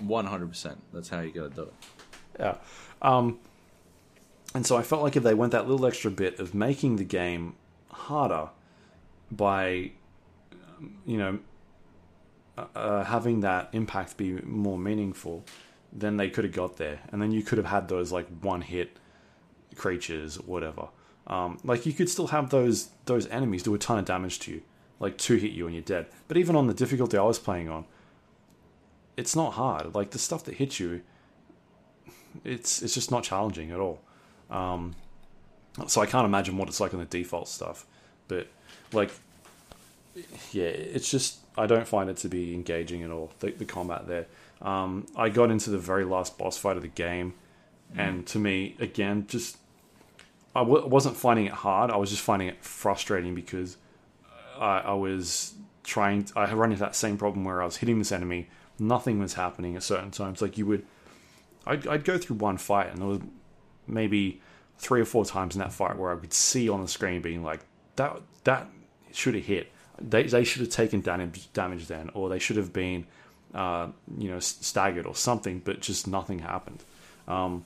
one 0.00 0.26
hundred 0.26 0.48
percent. 0.50 0.78
That's 0.92 1.08
how 1.08 1.20
you 1.20 1.30
got 1.32 1.50
to 1.50 1.56
do 1.56 1.62
it. 1.62 1.72
Yeah. 2.38 2.56
Um, 3.02 3.38
and 4.54 4.66
so 4.66 4.76
I 4.76 4.82
felt 4.82 5.02
like 5.02 5.16
if 5.16 5.22
they 5.22 5.34
went 5.34 5.52
that 5.52 5.68
little 5.68 5.84
extra 5.86 6.10
bit 6.10 6.38
of 6.38 6.54
making 6.54 6.96
the 6.96 7.04
game 7.04 7.54
harder 7.90 8.50
by, 9.30 9.90
you 11.04 11.18
know, 11.18 11.38
uh, 12.56 12.66
uh, 12.74 13.04
having 13.04 13.40
that 13.40 13.68
impact 13.72 14.16
be 14.16 14.32
more 14.42 14.78
meaningful, 14.78 15.44
then 15.92 16.16
they 16.16 16.30
could 16.30 16.44
have 16.44 16.52
got 16.52 16.76
there. 16.76 17.00
And 17.10 17.20
then 17.20 17.32
you 17.32 17.42
could 17.42 17.58
have 17.58 17.66
had 17.66 17.88
those 17.88 18.12
like 18.12 18.28
one 18.40 18.60
hit 18.60 18.96
creatures 19.74 20.36
or 20.36 20.42
whatever. 20.42 20.88
Um, 21.26 21.58
like 21.64 21.86
you 21.86 21.92
could 21.92 22.08
still 22.08 22.28
have 22.28 22.50
those 22.50 22.90
those 23.06 23.26
enemies 23.28 23.62
do 23.62 23.74
a 23.74 23.78
ton 23.78 23.98
of 23.98 24.04
damage 24.04 24.38
to 24.40 24.52
you, 24.52 24.62
like 25.00 25.16
two 25.16 25.36
hit 25.36 25.52
you 25.52 25.66
and 25.66 25.74
you're 25.74 25.82
dead. 25.82 26.06
But 26.28 26.36
even 26.36 26.54
on 26.54 26.66
the 26.66 26.74
difficulty 26.74 27.16
I 27.16 27.22
was 27.22 27.38
playing 27.38 27.68
on, 27.68 27.86
it's 29.16 29.34
not 29.34 29.54
hard. 29.54 29.94
Like 29.94 30.10
the 30.10 30.18
stuff 30.18 30.44
that 30.44 30.56
hits 30.56 30.78
you, 30.78 31.00
it's 32.44 32.82
it's 32.82 32.94
just 32.94 33.10
not 33.10 33.22
challenging 33.24 33.70
at 33.70 33.78
all. 33.80 34.00
Um, 34.50 34.94
so 35.86 36.00
I 36.00 36.06
can't 36.06 36.24
imagine 36.24 36.56
what 36.56 36.68
it's 36.68 36.80
like 36.80 36.94
on 36.94 37.00
the 37.00 37.06
default 37.06 37.48
stuff. 37.48 37.86
But 38.28 38.48
like, 38.92 39.10
yeah, 40.52 40.64
it's 40.64 41.10
just 41.10 41.38
I 41.56 41.66
don't 41.66 41.86
find 41.86 42.08
it 42.10 42.16
to 42.18 42.28
be 42.28 42.54
engaging 42.54 43.02
at 43.02 43.10
all. 43.10 43.30
The, 43.40 43.50
the 43.52 43.64
combat 43.64 44.06
there. 44.06 44.26
Um, 44.62 45.06
I 45.16 45.28
got 45.28 45.50
into 45.50 45.70
the 45.70 45.78
very 45.78 46.04
last 46.04 46.38
boss 46.38 46.56
fight 46.56 46.76
of 46.76 46.82
the 46.82 46.88
game, 46.88 47.34
And 47.96 48.26
to 48.28 48.38
me, 48.38 48.76
again, 48.80 49.26
just 49.28 49.58
I 50.54 50.60
w- 50.60 50.86
wasn't 50.86 51.16
finding 51.16 51.46
it 51.46 51.52
hard. 51.52 51.90
I 51.90 51.96
was 51.96 52.10
just 52.10 52.22
finding 52.22 52.48
it 52.48 52.62
frustrating 52.64 53.34
because 53.34 53.76
I, 54.58 54.78
I 54.78 54.92
was 54.94 55.54
trying. 55.84 56.26
I 56.34 56.52
run 56.54 56.70
into 56.72 56.80
that 56.80 56.96
same 56.96 57.16
problem 57.16 57.44
where 57.44 57.62
I 57.62 57.64
was 57.64 57.76
hitting 57.76 57.98
this 57.98 58.12
enemy, 58.12 58.48
nothing 58.78 59.18
was 59.18 59.34
happening 59.34 59.76
at 59.76 59.82
certain 59.82 60.10
times. 60.10 60.42
Like 60.42 60.58
you 60.58 60.66
would, 60.66 60.86
I'd, 61.66 61.86
I'd 61.86 62.04
go 62.04 62.18
through 62.18 62.36
one 62.36 62.58
fight 62.58 62.90
and 62.90 62.98
there 62.98 63.08
was 63.08 63.20
maybe 63.86 64.40
three 64.78 65.00
or 65.00 65.04
four 65.04 65.24
times 65.24 65.54
in 65.54 65.60
that 65.60 65.72
fight 65.72 65.96
where 65.98 66.12
I 66.12 66.16
could 66.16 66.32
see 66.32 66.68
on 66.68 66.82
the 66.82 66.88
screen 66.88 67.22
being 67.22 67.42
like 67.42 67.60
that 67.96 68.20
that 68.44 68.68
should 69.12 69.34
have 69.34 69.44
hit. 69.44 69.70
They 70.00 70.24
they 70.24 70.44
should 70.44 70.60
have 70.60 70.70
taken 70.70 71.00
damage 71.00 71.52
damage 71.52 71.86
then, 71.86 72.10
or 72.14 72.28
they 72.28 72.38
should 72.38 72.56
have 72.56 72.72
been, 72.72 73.06
uh, 73.54 73.88
you 74.18 74.28
know, 74.28 74.40
staggered 74.40 75.06
or 75.06 75.14
something. 75.14 75.60
But 75.64 75.80
just 75.80 76.06
nothing 76.06 76.40
happened. 76.40 76.82
Um, 77.28 77.64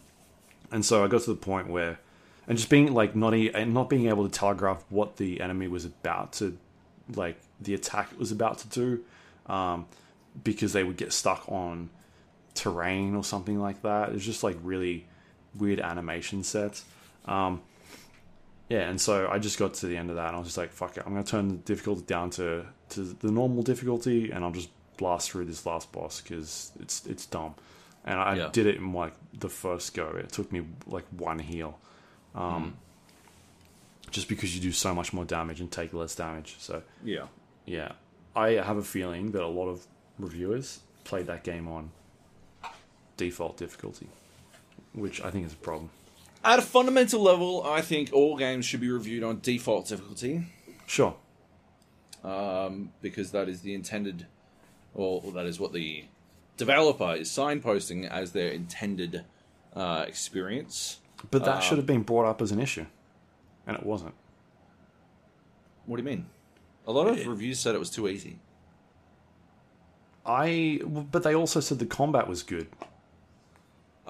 and 0.71 0.85
so 0.85 1.05
I 1.05 1.09
got 1.09 1.23
to 1.23 1.31
the 1.31 1.37
point 1.37 1.69
where, 1.69 1.99
and 2.47 2.59
just 2.59 2.69
being 2.69 2.93
like 2.93 3.17
not 3.17 3.35
e- 3.35 3.51
not 3.65 3.89
being 3.89 4.09
able 4.09 4.29
to 4.29 4.31
telegraph 4.31 4.85
what 4.91 5.17
the 5.17 5.41
enemy 5.41 5.69
was 5.69 5.87
about 5.87 6.33
to, 6.35 6.59
like 7.15 7.41
the 7.61 7.75
attack 7.75 8.17
was 8.19 8.31
about 8.31 8.59
to 8.59 8.69
do, 8.69 9.05
um, 9.47 9.87
because 10.45 10.75
they 10.75 10.85
would 10.85 10.99
get 10.99 11.15
stuck 11.15 11.49
on 11.49 11.89
terrain 12.55 13.15
or 13.15 13.25
something 13.25 13.59
like 13.61 13.83
that. 13.83 14.11
It 14.11 14.15
was 14.15 14.25
just 14.25 14.43
like 14.43 14.57
really 14.63 15.07
weird 15.55 15.81
animation 15.81 16.43
sets. 16.45 16.85
Um, 17.25 17.63
yeah, 18.69 18.89
and 18.89 19.01
so 19.01 19.29
I 19.31 19.39
just 19.39 19.59
got 19.59 19.75
to 19.75 19.87
the 19.87 19.97
end 19.97 20.11
of 20.11 20.17
that, 20.17 20.27
and 20.29 20.37
I 20.37 20.39
was 20.39 20.49
just 20.49 20.59
like, 20.59 20.73
"Fuck 20.73 20.97
it, 20.99 21.05
I'm 21.07 21.13
gonna 21.13 21.25
turn 21.25 21.49
the 21.49 21.55
difficulty 21.55 22.03
down 22.03 22.31
to 22.31 22.67
to 22.91 23.01
the 23.03 23.31
normal 23.31 23.63
difficulty, 23.63 24.31
and 24.31 24.45
I'll 24.45 24.51
just 24.51 24.69
blast 24.97 25.31
through 25.31 25.45
this 25.47 25.65
last 25.65 25.91
boss 25.93 26.21
because 26.21 26.73
it's 26.81 27.07
it's 27.07 27.25
dumb." 27.27 27.55
And 28.05 28.19
I 28.19 28.37
Yeah. 28.37 28.49
did 28.53 28.67
it 28.67 28.77
in 28.77 28.93
like 28.93 29.15
the 29.39 29.49
first 29.49 29.95
go. 29.95 30.09
It 30.11 30.31
took 30.33 30.51
me 30.53 30.65
like 30.87 31.05
one 31.11 31.39
heal, 31.39 31.79
um, 32.35 32.77
just 34.11 34.29
because 34.29 34.55
you 34.55 34.61
do 34.63 34.73
so 34.73 34.95
much 34.95 35.13
more 35.13 35.25
damage 35.25 35.61
and 35.61 35.71
take 35.71 35.93
less 35.93 36.15
damage. 36.15 36.57
So 36.59 36.83
Yeah. 37.05 37.27
yeah, 37.67 37.93
I 38.35 38.51
have 38.53 38.77
a 38.77 38.83
feeling 38.83 39.33
that 39.33 39.43
a 39.43 39.47
lot 39.49 39.69
of 39.69 39.87
reviewers 40.19 40.81
played 41.05 41.27
that 41.27 41.45
game 41.45 41.69
on 41.69 41.91
default 43.19 43.59
difficulty, 43.59 44.09
which 44.95 45.21
I 45.21 45.31
think 45.31 45.45
is 45.45 45.53
a 45.53 45.57
problem. 45.57 45.91
At 46.43 46.59
a 46.59 46.63
fundamental 46.63 47.21
level, 47.21 47.63
I 47.67 47.83
think 47.83 48.11
all 48.15 48.37
games 48.39 48.65
should 48.65 48.81
be 48.81 48.91
reviewed 48.91 49.23
on 49.25 49.41
default 49.43 49.89
difficulty 49.89 50.47
Sure. 50.87 51.15
um, 52.25 52.93
because 53.03 53.33
that 53.33 53.49
is 53.49 53.61
the 53.61 53.75
intended, 53.75 54.27
or 54.95 55.21
that 55.33 55.45
is 55.45 55.61
what 55.61 55.73
the 55.75 56.05
developer 56.57 57.15
is 57.15 57.29
signposting 57.29 58.09
as 58.09 58.33
their 58.33 58.51
intended 58.51 59.25
uh, 59.77 60.05
experience. 60.09 60.99
But 61.31 61.45
that 61.45 61.57
Uh, 61.57 61.61
should 61.61 61.79
have 61.79 61.87
been 61.87 62.03
brought 62.05 62.27
up 62.27 62.41
as 62.41 62.53
an 62.53 62.61
issue, 62.61 62.87
and 63.67 63.77
it 63.77 63.85
wasn't. 63.85 64.15
What 65.87 65.97
do 65.97 66.03
you 66.03 66.09
mean? 66.09 66.27
A 66.87 66.93
lot 66.93 67.09
of 67.09 67.27
reviews 67.27 67.59
said 67.59 67.75
it 67.75 67.79
was 67.79 67.91
too 67.91 68.09
easy. 68.09 68.39
I, 70.25 70.81
but 70.85 71.23
they 71.23 71.35
also 71.35 71.61
said 71.61 71.79
the 71.79 71.87
combat 71.87 72.29
was 72.29 72.43
good. 72.43 72.69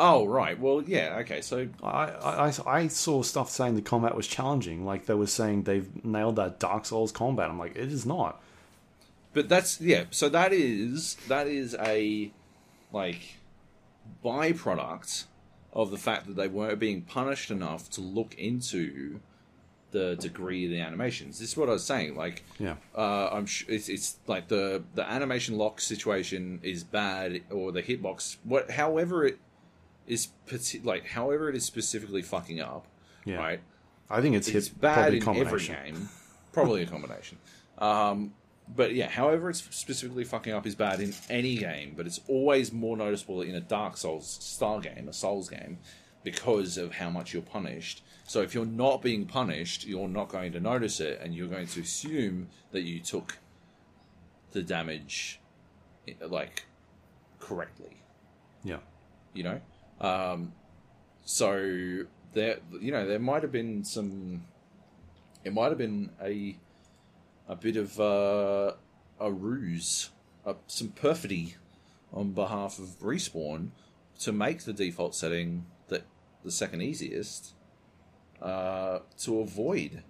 Oh, 0.00 0.24
right. 0.26 0.58
Well, 0.58 0.82
yeah. 0.86 1.18
Okay. 1.22 1.40
So 1.40 1.68
I, 1.82 1.88
I, 1.88 2.52
I 2.66 2.86
saw 2.88 3.22
stuff 3.22 3.50
saying 3.50 3.74
the 3.74 3.82
combat 3.82 4.14
was 4.14 4.26
challenging. 4.28 4.84
Like 4.84 5.06
they 5.06 5.14
were 5.14 5.26
saying 5.26 5.64
they've 5.64 6.04
nailed 6.04 6.36
that 6.36 6.60
Dark 6.60 6.86
Souls 6.86 7.10
combat. 7.12 7.50
I'm 7.50 7.58
like, 7.58 7.74
it 7.76 7.92
is 7.92 8.06
not. 8.06 8.40
But 9.34 9.48
that's 9.48 9.80
yeah. 9.80 10.04
So 10.10 10.28
that 10.30 10.52
is 10.52 11.16
that 11.28 11.46
is 11.48 11.74
a 11.78 12.30
like 12.92 13.36
byproduct 14.24 15.24
of 15.72 15.90
the 15.90 15.98
fact 15.98 16.26
that 16.26 16.36
they 16.36 16.48
weren't 16.48 16.78
being 16.78 17.02
punished 17.02 17.50
enough 17.50 17.90
to 17.90 18.00
look 18.00 18.34
into 18.36 19.20
the 19.90 20.16
degree 20.16 20.64
of 20.64 20.70
the 20.70 20.80
animations. 20.80 21.38
This 21.38 21.50
is 21.52 21.56
what 21.56 21.68
I 21.68 21.72
was 21.72 21.84
saying. 21.84 22.14
Like, 22.14 22.44
Yeah. 22.58 22.76
uh, 22.94 23.28
I'm 23.32 23.46
sh- 23.46 23.64
it's, 23.68 23.88
it's 23.88 24.16
like 24.26 24.48
the 24.48 24.82
the 24.94 25.08
animation 25.08 25.56
lock 25.56 25.80
situation 25.80 26.60
is 26.62 26.84
bad, 26.84 27.42
or 27.50 27.72
the 27.72 27.82
hitbox. 27.82 28.36
What, 28.44 28.70
however 28.70 29.24
it 29.26 29.38
is, 30.08 30.28
like 30.82 31.06
however 31.06 31.48
it 31.48 31.56
is 31.56 31.64
specifically 31.64 32.22
fucking 32.22 32.60
up. 32.60 32.86
Yeah. 33.24 33.36
Right 33.36 33.60
I 34.10 34.20
think 34.20 34.36
it's, 34.36 34.48
it's 34.48 34.68
hit 34.68 34.80
bad 34.80 35.20
probably 35.20 35.42
in 35.42 35.46
every 35.46 35.64
game. 35.64 36.08
Probably 36.52 36.82
a 36.82 36.86
combination. 36.86 37.38
Um, 37.78 38.32
but 38.74 38.94
yeah, 38.94 39.08
however 39.08 39.50
it's 39.50 39.62
specifically 39.74 40.24
fucking 40.24 40.52
up 40.52 40.66
is 40.66 40.74
bad 40.74 41.00
in 41.00 41.14
any 41.30 41.56
game, 41.56 41.94
but 41.96 42.06
it's 42.06 42.20
always 42.28 42.72
more 42.72 42.96
noticeable 42.96 43.42
in 43.42 43.54
a 43.54 43.60
Dark 43.60 43.96
Souls 43.96 44.38
style 44.40 44.80
game, 44.80 45.08
a 45.08 45.12
Souls 45.12 45.48
game, 45.48 45.78
because 46.24 46.76
of 46.76 46.94
how 46.94 47.10
much 47.10 47.32
you're 47.32 47.42
punished. 47.42 48.02
So 48.26 48.42
if 48.42 48.54
you're 48.54 48.66
not 48.66 49.00
being 49.00 49.26
punished, 49.26 49.86
you're 49.86 50.08
not 50.08 50.28
going 50.28 50.52
to 50.52 50.60
notice 50.60 51.00
it, 51.00 51.20
and 51.22 51.34
you're 51.34 51.48
going 51.48 51.66
to 51.68 51.80
assume 51.80 52.48
that 52.72 52.82
you 52.82 53.00
took 53.00 53.38
the 54.52 54.62
damage, 54.62 55.40
like, 56.20 56.64
correctly 57.38 58.02
Yeah. 58.64 58.78
you 59.32 59.42
know. 59.44 59.60
Um, 60.00 60.52
so 61.24 62.04
there, 62.32 62.58
you 62.80 62.92
know, 62.92 63.06
there 63.06 63.18
might 63.18 63.42
have 63.42 63.52
been 63.52 63.84
some. 63.84 64.44
It 65.44 65.52
might 65.52 65.68
have 65.68 65.78
been 65.78 66.10
a 66.22 66.56
a 67.48 67.56
bit 67.56 67.76
of 67.76 67.98
uh, 67.98 68.72
a 69.18 69.32
ruse, 69.32 70.10
uh, 70.44 70.54
some 70.66 70.88
perfidy 70.88 71.56
on 72.12 72.32
behalf 72.32 72.78
of 72.78 72.98
respawn 73.00 73.70
to 74.20 74.32
make 74.32 74.64
the 74.64 74.72
default 74.72 75.14
setting 75.14 75.66
that 75.88 76.04
the 76.44 76.50
second 76.50 76.82
easiest 76.82 77.54
uh, 78.42 79.00
to 79.18 79.40
avoid 79.40 80.02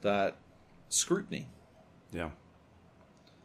that 0.00 0.36
scrutiny. 0.88 1.48
Yeah. 2.12 2.30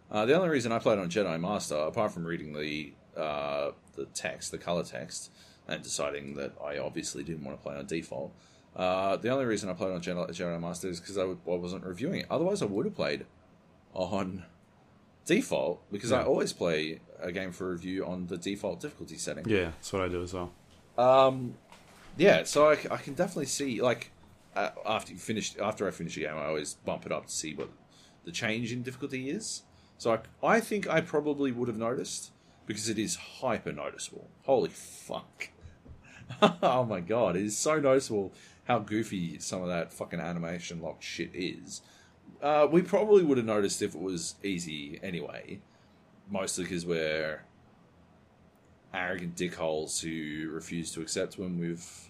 Uh, 0.10 0.26
the 0.26 0.34
only 0.34 0.50
reason 0.50 0.72
I 0.72 0.80
played 0.80 1.00
on 1.00 1.10
Jedi 1.10 1.40
Master, 1.40 1.76
apart 1.76 2.12
from 2.12 2.26
reading 2.26 2.54
the 2.54 2.94
uh, 3.20 3.72
the 3.96 4.06
text, 4.06 4.52
the 4.52 4.58
color 4.58 4.84
text, 4.84 5.32
and 5.68 5.84
deciding 5.84 6.36
that 6.36 6.54
I 6.64 6.78
obviously 6.78 7.24
didn't 7.24 7.44
want 7.44 7.58
to 7.58 7.64
play 7.64 7.76
on 7.76 7.86
default, 7.86 8.34
uh, 8.76 9.18
the 9.18 9.30
only 9.30 9.46
reason 9.46 9.70
I 9.70 9.74
played 9.74 9.92
on 9.92 10.02
Jedi, 10.02 10.30
Jedi 10.30 10.60
Master 10.62 10.88
is 10.88 11.00
because 11.00 11.18
I, 11.18 11.22
w- 11.22 11.40
I 11.48 11.56
wasn't 11.56 11.84
reviewing 11.84 12.22
it. 12.22 12.28
Otherwise, 12.30 12.62
I 12.62 12.66
would 12.66 12.86
have 12.86 12.96
played 12.96 13.26
on 13.94 14.44
default 15.26 15.82
because 15.92 16.12
I 16.12 16.24
always 16.24 16.54
play 16.54 17.00
a 17.20 17.32
game 17.32 17.52
for 17.52 17.72
review 17.72 18.06
on 18.06 18.28
the 18.28 18.38
default 18.38 18.80
difficulty 18.80 19.18
setting. 19.18 19.48
Yeah. 19.48 19.66
That's 19.66 19.92
what 19.92 20.04
I 20.04 20.08
do 20.08 20.22
as 20.24 20.34
well. 20.34 20.52
Um, 20.98 21.56
yeah, 22.18 22.44
so 22.44 22.70
I 22.70 22.76
can 22.76 23.14
definitely 23.14 23.46
see 23.46 23.82
like 23.82 24.12
uh, 24.56 24.70
after 24.86 25.14
you 25.14 25.20
finish 25.20 25.56
after 25.58 25.88
I 25.88 25.92
finish 25.92 26.18
a 26.18 26.22
game, 26.22 26.36
I 26.36 26.46
always 26.46 26.74
bump 26.74 27.06
it 27.06 27.12
up 27.12 27.28
to 27.28 27.32
see 27.32 27.54
what 27.54 27.70
the 28.26 28.32
change 28.32 28.72
in 28.72 28.82
difficulty 28.82 29.30
is. 29.30 29.64
So 30.00 30.14
I, 30.14 30.56
I 30.56 30.60
think 30.60 30.90
I 30.90 31.02
probably 31.02 31.52
would 31.52 31.68
have 31.68 31.78
noticed 31.78 32.32
because 32.66 32.90
it 32.90 32.98
is 32.98 33.16
hyper 33.16 33.72
noticeable. 33.72 34.30
Holy 34.46 34.70
fuck! 34.70 35.50
oh 36.62 36.84
my 36.84 37.00
god, 37.00 37.36
it 37.36 37.44
is 37.44 37.58
so 37.58 37.80
noticeable 37.80 38.34
how 38.66 38.80
goofy 38.80 39.40
some 39.40 39.62
of 39.62 39.70
that 39.70 39.94
fucking 39.94 40.20
animation 40.20 40.82
lock 40.82 41.02
shit 41.02 41.32
is. 41.34 41.82
Uh, 42.42 42.68
we 42.70 42.82
probably 42.82 43.24
would 43.24 43.38
have 43.38 43.48
noticed 43.48 43.82
if 43.82 43.96
it 43.96 44.02
was 44.02 44.36
easy 44.44 45.00
anyway, 45.02 45.60
mostly 46.30 46.66
because 46.66 46.86
we're 46.86 47.44
arrogant 48.94 49.36
dickholes 49.36 50.02
who 50.02 50.50
refuse 50.52 50.92
to 50.92 51.02
accept 51.02 51.38
when 51.38 51.58
we've 51.60 52.10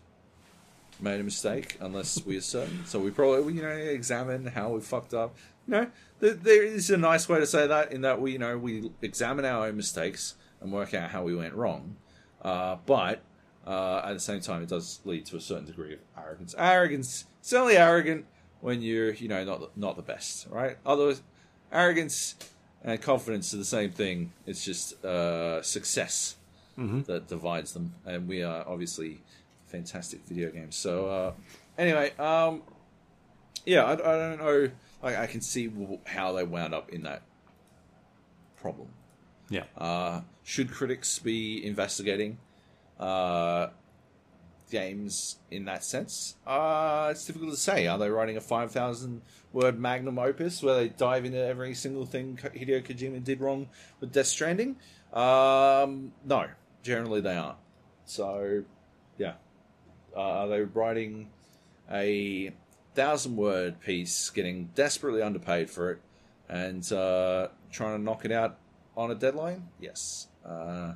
made 0.99 1.19
a 1.19 1.23
mistake 1.23 1.77
unless 1.79 2.23
we 2.25 2.37
are 2.37 2.41
certain. 2.41 2.85
So 2.85 2.99
we 2.99 3.11
probably, 3.11 3.53
you 3.53 3.61
know, 3.61 3.69
examine 3.69 4.47
how 4.47 4.69
we 4.69 4.81
fucked 4.81 5.13
up. 5.13 5.35
You 5.67 5.71
know, 5.71 5.87
th- 6.21 6.39
there 6.41 6.63
is 6.63 6.89
a 6.89 6.97
nice 6.97 7.29
way 7.29 7.39
to 7.39 7.45
say 7.45 7.67
that 7.67 7.91
in 7.91 8.01
that 8.01 8.19
we, 8.19 8.33
you 8.33 8.39
know, 8.39 8.57
we 8.57 8.91
examine 9.01 9.45
our 9.45 9.67
own 9.67 9.77
mistakes 9.77 10.35
and 10.59 10.71
work 10.71 10.93
out 10.93 11.11
how 11.11 11.23
we 11.23 11.35
went 11.35 11.53
wrong. 11.53 11.97
Uh, 12.41 12.77
but 12.85 13.21
uh, 13.67 14.01
at 14.05 14.13
the 14.13 14.19
same 14.19 14.39
time, 14.39 14.63
it 14.63 14.69
does 14.69 14.99
lead 15.03 15.25
to 15.25 15.35
a 15.35 15.41
certain 15.41 15.65
degree 15.65 15.93
of 15.93 15.99
arrogance. 16.17 16.55
Arrogance, 16.57 17.25
it's 17.41 17.51
only 17.53 17.75
arrogant 17.75 18.25
when 18.61 18.81
you're, 18.81 19.13
you 19.13 19.27
know, 19.27 19.43
not 19.43 19.59
the, 19.59 19.69
not 19.75 19.95
the 19.97 20.01
best, 20.01 20.47
right? 20.49 20.77
Otherwise, 20.85 21.21
arrogance 21.71 22.35
and 22.83 23.01
confidence 23.01 23.53
are 23.53 23.57
the 23.57 23.65
same 23.65 23.91
thing. 23.91 24.31
It's 24.45 24.63
just 24.63 25.03
uh, 25.03 25.61
success 25.61 26.37
that 27.07 27.27
divides 27.27 27.73
them, 27.73 27.93
and 28.05 28.27
we 28.27 28.43
are 28.43 28.63
obviously 28.67 29.19
fantastic 29.65 30.21
video 30.25 30.49
games. 30.51 30.75
So 30.75 31.07
uh, 31.07 31.33
anyway, 31.77 32.15
um, 32.17 32.61
yeah, 33.65 33.83
I, 33.83 33.93
I 33.93 33.95
don't 33.97 34.37
know. 34.37 34.71
Like, 35.03 35.17
I 35.17 35.27
can 35.27 35.41
see 35.41 35.69
how 36.05 36.33
they 36.33 36.43
wound 36.43 36.73
up 36.73 36.89
in 36.89 37.03
that 37.03 37.21
problem. 38.61 38.89
Yeah. 39.49 39.63
Uh, 39.77 40.21
should 40.43 40.71
critics 40.71 41.19
be 41.19 41.65
investigating 41.65 42.37
uh, 42.99 43.67
games 44.69 45.37
in 45.51 45.65
that 45.65 45.83
sense? 45.83 46.35
Uh, 46.45 47.09
it's 47.11 47.25
difficult 47.25 47.51
to 47.51 47.57
say. 47.57 47.87
Are 47.87 47.97
they 47.97 48.09
writing 48.09 48.37
a 48.37 48.41
5,000 48.41 49.21
word 49.53 49.79
magnum 49.79 50.19
opus 50.19 50.61
where 50.61 50.75
they 50.75 50.89
dive 50.89 51.25
into 51.25 51.39
every 51.39 51.73
single 51.73 52.05
thing 52.05 52.39
Hideo 52.41 52.85
Kojima 52.85 53.23
did 53.23 53.41
wrong 53.41 53.69
with 53.99 54.11
Death 54.11 54.27
Stranding? 54.27 54.77
Um, 55.13 56.11
no, 56.25 56.47
generally 56.83 57.21
they 57.21 57.35
aren't. 57.35 57.57
So, 58.05 58.63
yeah. 59.17 59.33
Uh, 60.15 60.47
they 60.47 60.61
writing 60.61 61.29
a 61.91 62.51
thousand 62.95 63.35
word 63.35 63.79
piece, 63.79 64.29
getting 64.31 64.69
desperately 64.73 65.21
underpaid 65.21 65.69
for 65.69 65.91
it, 65.91 66.01
and 66.49 66.91
uh, 66.91 67.49
trying 67.71 67.97
to 67.97 68.03
knock 68.03 68.25
it 68.25 68.31
out 68.31 68.57
on 68.95 69.11
a 69.11 69.15
deadline. 69.15 69.67
Yes. 69.79 70.27
Uh, 70.45 70.93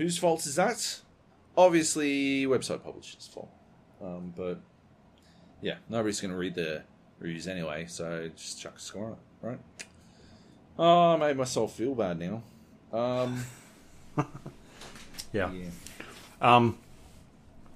whose 0.00 0.18
fault 0.18 0.46
is 0.46 0.56
that? 0.56 1.00
Obviously, 1.56 2.46
website 2.46 2.82
publisher's 2.82 3.28
fault. 3.32 3.50
Um, 4.02 4.32
but 4.34 4.60
yeah, 5.60 5.74
nobody's 5.88 6.20
going 6.20 6.30
to 6.30 6.36
read 6.38 6.54
the 6.54 6.82
reviews 7.18 7.46
anyway, 7.46 7.84
so 7.86 8.30
just 8.34 8.60
chuck 8.60 8.76
a 8.76 8.80
score 8.80 9.06
on 9.06 9.12
it, 9.12 9.18
right? 9.42 9.58
Oh, 10.78 11.14
I 11.14 11.16
made 11.16 11.36
myself 11.36 11.74
feel 11.74 11.94
bad 11.94 12.18
now. 12.18 12.42
Um, 12.92 13.44
Yeah. 15.32 15.52
yeah. 15.52 15.66
Um, 16.40 16.78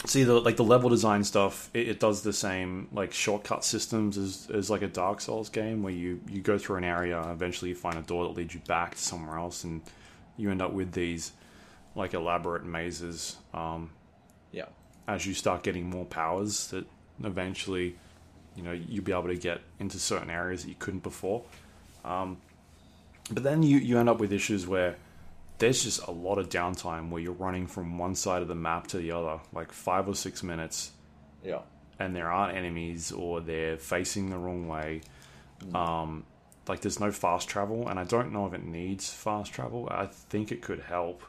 see 0.07 0.25
the 0.25 0.41
like 0.41 0.57
the 0.57 0.65
level 0.65 0.91
design 0.91 1.25
stuff. 1.25 1.71
It, 1.73 1.89
it 1.89 2.01
does 2.01 2.23
the 2.23 2.33
same 2.33 2.89
like 2.93 3.13
shortcut 3.13 3.65
systems 3.65 4.19
as, 4.19 4.49
as 4.53 4.71
like 4.71 4.83
a 4.83 4.89
Dark 4.89 5.21
Souls 5.21 5.49
game 5.49 5.83
where 5.83 5.93
you 5.93 6.21
you 6.29 6.41
go 6.41 6.59
through 6.59 6.77
an 6.77 6.85
area, 6.85 7.23
eventually 7.31 7.69
you 7.69 7.75
find 7.75 7.97
a 7.97 8.03
door 8.03 8.25
that 8.27 8.37
leads 8.37 8.55
you 8.55 8.61
back 8.67 8.97
to 8.97 9.01
somewhere 9.01 9.39
else, 9.39 9.65
and 9.65 9.83
you 10.37 10.51
end 10.51 10.63
up 10.63 10.73
with 10.73 10.93
these 10.93 11.33
like 11.95 12.15
elaborate 12.15 12.65
mazes. 12.65 13.37
Um, 13.53 13.91
Yeah. 14.53 14.67
as 15.07 15.27
you 15.27 15.35
start 15.35 15.63
getting 15.63 15.89
more 15.91 16.05
powers, 16.05 16.69
that 16.69 16.87
eventually, 17.23 17.97
you 18.57 18.63
know, 18.63 18.73
you'll 18.73 19.05
be 19.05 19.13
able 19.13 19.29
to 19.29 19.37
get 19.37 19.61
into 19.79 19.99
certain 19.99 20.31
areas 20.31 20.63
that 20.63 20.69
you 20.69 20.75
couldn't 20.79 21.03
before. 21.03 21.43
Um, 22.05 22.39
but 23.31 23.43
then 23.43 23.63
you 23.63 23.79
you 23.79 23.99
end 23.99 24.09
up 24.09 24.19
with 24.19 24.33
issues 24.33 24.67
where 24.67 24.97
there's 25.59 25.83
just 25.85 26.07
a 26.07 26.11
lot 26.11 26.39
of 26.39 26.49
downtime 26.49 27.11
where 27.11 27.23
you're 27.23 27.33
running 27.33 27.67
from 27.67 27.97
one 27.99 28.15
side 28.15 28.43
of 28.43 28.49
the 28.49 28.55
map 28.55 28.87
to 28.89 28.99
the 28.99 29.13
other, 29.13 29.41
like 29.53 29.73
five 29.73 30.09
or 30.09 30.15
six 30.15 30.43
minutes, 30.43 30.91
Yeah. 31.45 31.61
and 31.99 32.15
there 32.15 32.31
aren't 32.31 32.57
enemies 32.57 33.13
or 33.13 33.41
they're 33.41 33.77
facing 33.79 34.31
the 34.31 34.37
wrong 34.37 34.67
way. 34.69 35.03
Um, 35.75 36.25
like 36.69 36.81
there's 36.81 36.99
no 37.01 37.11
fast 37.13 37.49
travel, 37.49 37.89
and 37.89 37.99
I 38.01 38.05
don't 38.05 38.33
know 38.33 38.47
if 38.47 38.53
it 38.53 38.65
needs 38.65 39.11
fast 39.13 39.53
travel. 39.53 39.89
I 39.91 40.07
think 40.07 40.51
it 40.53 40.61
could 40.61 40.81
help 40.81 41.23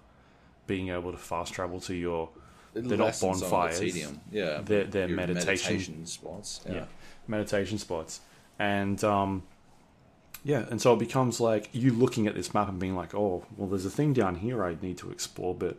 being 0.68 0.90
able 0.90 1.12
to 1.12 1.18
fast 1.18 1.54
travel 1.54 1.80
to 1.82 1.94
your 1.94 2.30
It 2.74 2.88
They're 2.88 2.98
not 2.98 3.10
of 3.10 3.20
the 3.20 3.46
bonfires. 3.50 3.80
Yeah. 4.32 4.62
They're- 4.64 4.84
they're 4.86 5.08
Your 5.08 5.18
meditation- 5.18 6.06
spots. 6.06 6.62
yeah. 6.66 6.74
Yeah. 6.74 6.86
meditation 7.28 7.78
spots 7.78 8.20
and 8.60 9.04
um 9.04 9.44
yeah 10.44 10.66
and 10.70 10.80
so 10.82 10.94
it 10.94 11.00
becomes 11.00 11.40
like 11.40 11.70
you 11.74 11.92
looking 11.92 12.28
at 12.28 12.36
this 12.36 12.54
map 12.54 12.70
and 12.70 12.80
being 12.80 12.96
like 12.96 13.16
oh 13.16 13.44
well 13.58 13.68
there's 13.68 13.86
a 13.86 13.90
thing 13.90 14.14
down 14.14 14.36
here 14.36 14.64
i 14.64 14.78
need 14.82 14.98
to 14.98 15.10
explore 15.12 15.56
but 15.56 15.78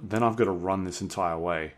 then 0.00 0.22
i've 0.22 0.36
got 0.36 0.44
to 0.44 0.50
run 0.52 0.84
this 0.84 1.00
entire 1.00 1.38
way 1.38 1.72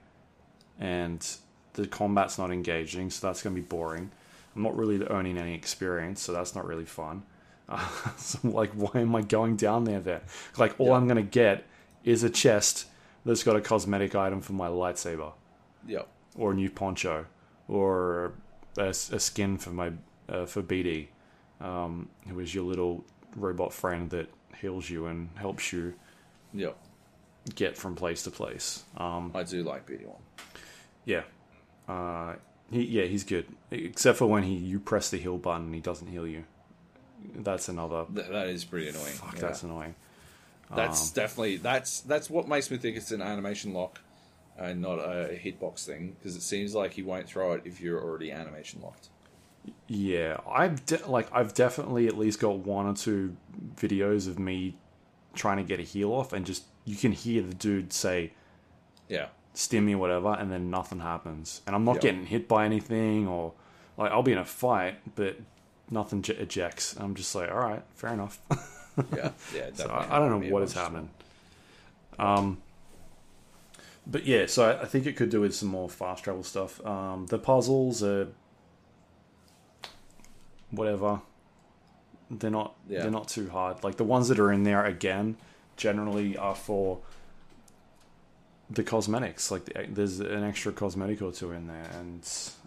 and 0.78 1.36
the 1.74 1.86
combat's 1.86 2.38
not 2.38 2.50
engaging 2.50 3.10
so 3.10 3.26
that's 3.26 3.42
going 3.42 3.54
to 3.56 3.60
be 3.62 3.66
boring 3.66 4.10
i'm 4.54 4.62
not 4.62 4.76
really 4.76 5.02
earning 5.06 5.38
any 5.38 5.54
experience 5.54 6.20
so 6.20 6.32
that's 6.32 6.54
not 6.54 6.66
really 6.66 6.84
fun 6.84 7.22
so 8.16 8.38
like 8.44 8.70
why 8.72 9.00
am 9.00 9.14
i 9.14 9.20
going 9.22 9.56
down 9.56 9.84
there 9.84 10.00
then 10.00 10.20
like 10.56 10.74
all 10.80 10.86
Yeah. 10.88 10.92
i'm 10.94 11.06
going 11.06 11.16
to 11.16 11.22
get 11.22 11.64
is 12.04 12.22
a 12.22 12.30
chest 12.30 12.86
that's 13.26 13.42
got 13.42 13.56
a 13.56 13.60
cosmetic 13.60 14.14
item 14.14 14.40
for 14.40 14.54
my 14.54 14.68
lightsaber 14.68 15.32
Yeah. 15.86 16.02
or 16.36 16.52
a 16.52 16.54
new 16.54 16.70
poncho, 16.70 17.26
or 17.68 18.32
a, 18.78 18.88
a 18.88 18.94
skin 19.20 19.58
for 19.58 19.70
my 19.70 19.92
uh, 20.28 20.46
for 20.46 20.62
BD, 20.62 21.08
um, 21.60 22.08
who 22.28 22.38
is 22.40 22.54
your 22.54 22.64
little 22.64 23.04
robot 23.36 23.72
friend 23.74 24.08
that 24.10 24.28
heals 24.60 24.88
you 24.88 25.06
and 25.06 25.28
helps 25.34 25.72
you 25.72 25.92
Yeah. 26.54 26.70
get 27.54 27.76
from 27.76 27.94
place 27.96 28.22
to 28.22 28.30
place. 28.30 28.84
Um, 28.96 29.32
I 29.34 29.42
do 29.42 29.62
like 29.62 29.86
BD1. 29.86 30.16
yeah, 31.04 31.22
uh, 31.88 32.34
he 32.70 32.82
yeah 32.84 33.04
he's 33.04 33.24
good, 33.24 33.46
except 33.70 34.16
for 34.18 34.26
when 34.26 34.42
he 34.44 34.54
you 34.54 34.80
press 34.80 35.10
the 35.10 35.18
heal 35.18 35.36
button 35.36 35.66
and 35.66 35.74
he 35.74 35.80
doesn't 35.82 36.06
heal 36.08 36.26
you. 36.26 36.44
That's 37.34 37.68
another. 37.68 38.06
Th- 38.14 38.28
that 38.28 38.48
is 38.48 38.64
pretty 38.64 38.88
annoying. 38.88 39.04
Fuck, 39.06 39.34
yeah. 39.34 39.40
that's 39.40 39.62
annoying. 39.62 39.94
That's 40.74 41.08
um, 41.08 41.14
definitely 41.14 41.56
that's 41.56 42.00
that's 42.00 42.28
what 42.28 42.46
makes 42.48 42.70
me 42.70 42.76
think 42.76 42.96
it's 42.96 43.10
an 43.10 43.22
animation 43.22 43.72
lock 43.72 44.00
and 44.58 44.80
not 44.80 44.98
a 44.98 45.38
hitbox 45.42 45.84
thing 45.86 46.16
because 46.18 46.36
it 46.36 46.42
seems 46.42 46.74
like 46.74 46.92
he 46.92 47.02
won't 47.02 47.26
throw 47.26 47.52
it 47.52 47.62
if 47.64 47.80
you're 47.80 48.00
already 48.02 48.30
animation 48.32 48.80
locked. 48.82 49.08
Yeah, 49.86 50.38
I've 50.48 50.84
de- 50.86 51.06
like 51.06 51.28
I've 51.32 51.54
definitely 51.54 52.06
at 52.06 52.18
least 52.18 52.40
got 52.40 52.58
one 52.58 52.86
or 52.86 52.94
two 52.94 53.36
videos 53.76 54.28
of 54.28 54.38
me 54.38 54.76
trying 55.34 55.58
to 55.58 55.62
get 55.62 55.80
a 55.80 55.82
heal 55.82 56.12
off, 56.12 56.32
and 56.32 56.44
just 56.44 56.64
you 56.84 56.96
can 56.96 57.12
hear 57.12 57.42
the 57.42 57.54
dude 57.54 57.92
say 57.92 58.32
Yeah. 59.08 59.28
stim 59.54 59.86
me 59.86 59.94
or 59.94 59.98
whatever, 59.98 60.32
and 60.32 60.50
then 60.50 60.70
nothing 60.70 61.00
happens. 61.00 61.62
And 61.66 61.74
I'm 61.76 61.84
not 61.84 61.96
Yeah. 61.96 62.00
getting 62.02 62.26
hit 62.26 62.48
by 62.48 62.64
anything, 62.64 63.26
or 63.26 63.52
like 63.96 64.10
I'll 64.12 64.22
be 64.22 64.32
in 64.32 64.38
a 64.38 64.44
fight, 64.44 64.96
but 65.14 65.36
nothing 65.90 66.22
j- 66.22 66.34
ejects. 66.34 66.96
I'm 66.98 67.14
just 67.14 67.34
like, 67.34 67.50
all 67.50 67.58
right, 67.58 67.82
fair 67.94 68.12
enough. 68.12 68.40
Yeah. 69.14 69.30
Yeah. 69.54 69.66
so 69.74 69.84
definitely 69.84 69.92
I, 69.92 69.96
I 69.96 70.00
don't 70.00 70.10
happened 70.10 70.32
to 70.32 70.38
me 70.40 70.46
know 70.48 70.54
what 70.54 70.62
is 70.64 70.72
happening. 70.72 71.10
Um, 72.18 72.58
but 74.08 74.26
yeah, 74.26 74.46
so 74.46 74.68
I, 74.68 74.82
I 74.82 74.84
think 74.86 75.06
it 75.06 75.14
could 75.14 75.30
do 75.30 75.40
with 75.42 75.54
some 75.54 75.68
more 75.68 75.88
fast 75.88 76.24
travel 76.24 76.42
stuff. 76.42 76.84
Um, 76.84 77.26
the 77.26 77.38
puzzles 77.38 78.02
are 78.02 78.26
whatever. 80.72 81.20
They're 82.30 82.50
not. 82.50 82.74
Yeah. 82.88 83.02
They're 83.02 83.10
not 83.10 83.28
too 83.28 83.48
hard. 83.50 83.84
Like 83.84 83.96
the 83.98 84.04
ones 84.04 84.26
that 84.28 84.38
are 84.40 84.52
in 84.52 84.64
there 84.64 84.84
again, 84.84 85.36
generally 85.76 86.36
are 86.36 86.54
for 86.56 86.98
the 88.68 88.82
cosmetics. 88.82 89.50
Like 89.50 89.64
the, 89.66 89.86
there's 89.88 90.20
an 90.20 90.42
extra 90.42 90.72
cosmetic 90.72 91.22
or 91.22 91.32
two 91.32 91.52
in 91.52 91.68
there, 91.68 91.88
and 91.98 92.20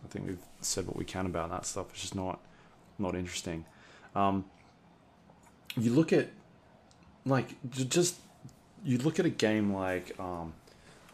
I 0.06 0.08
think 0.08 0.28
we've 0.28 0.46
said 0.62 0.88
what 0.88 0.96
we 0.96 1.06
can 1.06 1.26
about 1.26 1.50
that 1.50 1.66
stuff. 1.66 1.88
It's 1.92 2.02
just 2.02 2.16
not 2.16 2.40
not 3.02 3.16
interesting. 3.16 3.66
Um, 4.16 4.46
you 5.78 5.92
look 5.92 6.14
at 6.14 6.30
like 7.26 7.56
just 7.70 8.16
you 8.84 8.98
look 8.98 9.20
at 9.20 9.26
a 9.26 9.30
game 9.30 9.74
like 9.74 10.18
um, 10.20 10.54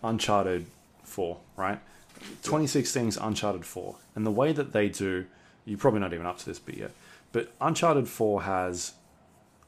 Uncharted 0.04 0.66
Four, 1.04 1.38
right? 1.56 1.80
2016's 2.44 3.18
Uncharted 3.18 3.64
4, 3.66 3.96
and 4.16 4.26
the 4.26 4.32
way 4.32 4.52
that 4.52 4.74
they 4.74 4.90
do, 4.90 5.26
you're 5.66 5.78
probably 5.78 6.00
not 6.00 6.14
even 6.14 6.26
up 6.26 6.40
to 6.40 6.46
this 6.46 6.58
bit 6.58 6.78
yet, 6.78 6.92
but 7.32 7.52
Uncharted 7.62 8.08
4 8.08 8.44
has 8.44 8.94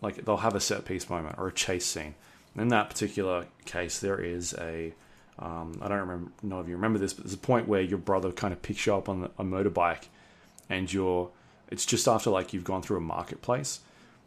like 0.02 0.26
they'll 0.26 0.38
have 0.38 0.56
a 0.56 0.60
set 0.60 0.86
piece 0.86 1.10
moment 1.10 1.36
or 1.38 1.48
a 1.48 1.54
chase 1.54 1.86
scene. 1.86 2.16
In 2.58 2.70
that 2.70 2.90
particular 2.90 3.46
case, 3.66 4.00
there 4.00 4.20
is 4.20 4.54
a 4.56 4.94
um, 5.38 5.80
I 5.82 5.88
don't 5.88 6.00
remember 6.00 6.32
know 6.41 6.60
if 6.60 6.68
you 6.68 6.76
remember 6.76 7.00
this, 7.00 7.14
but 7.14 7.26
there's 7.26 7.34
a 7.34 7.38
point 7.38 7.68
where 7.68 7.82
your 7.82 7.98
brother 7.98 8.32
kind 8.32 8.54
of 8.54 8.62
picks 8.62 8.86
you 8.86 8.96
up 8.96 9.08
on 9.08 9.30
a 9.38 9.44
motorbike, 9.44 10.06
and 10.70 10.91
you're 10.91 11.30
it's 11.70 11.86
just 11.86 12.08
after 12.08 12.30
like 12.30 12.54
you've 12.54 12.64
gone 12.64 12.82
through 12.82 12.98
a 12.98 13.02
marketplace, 13.02 13.80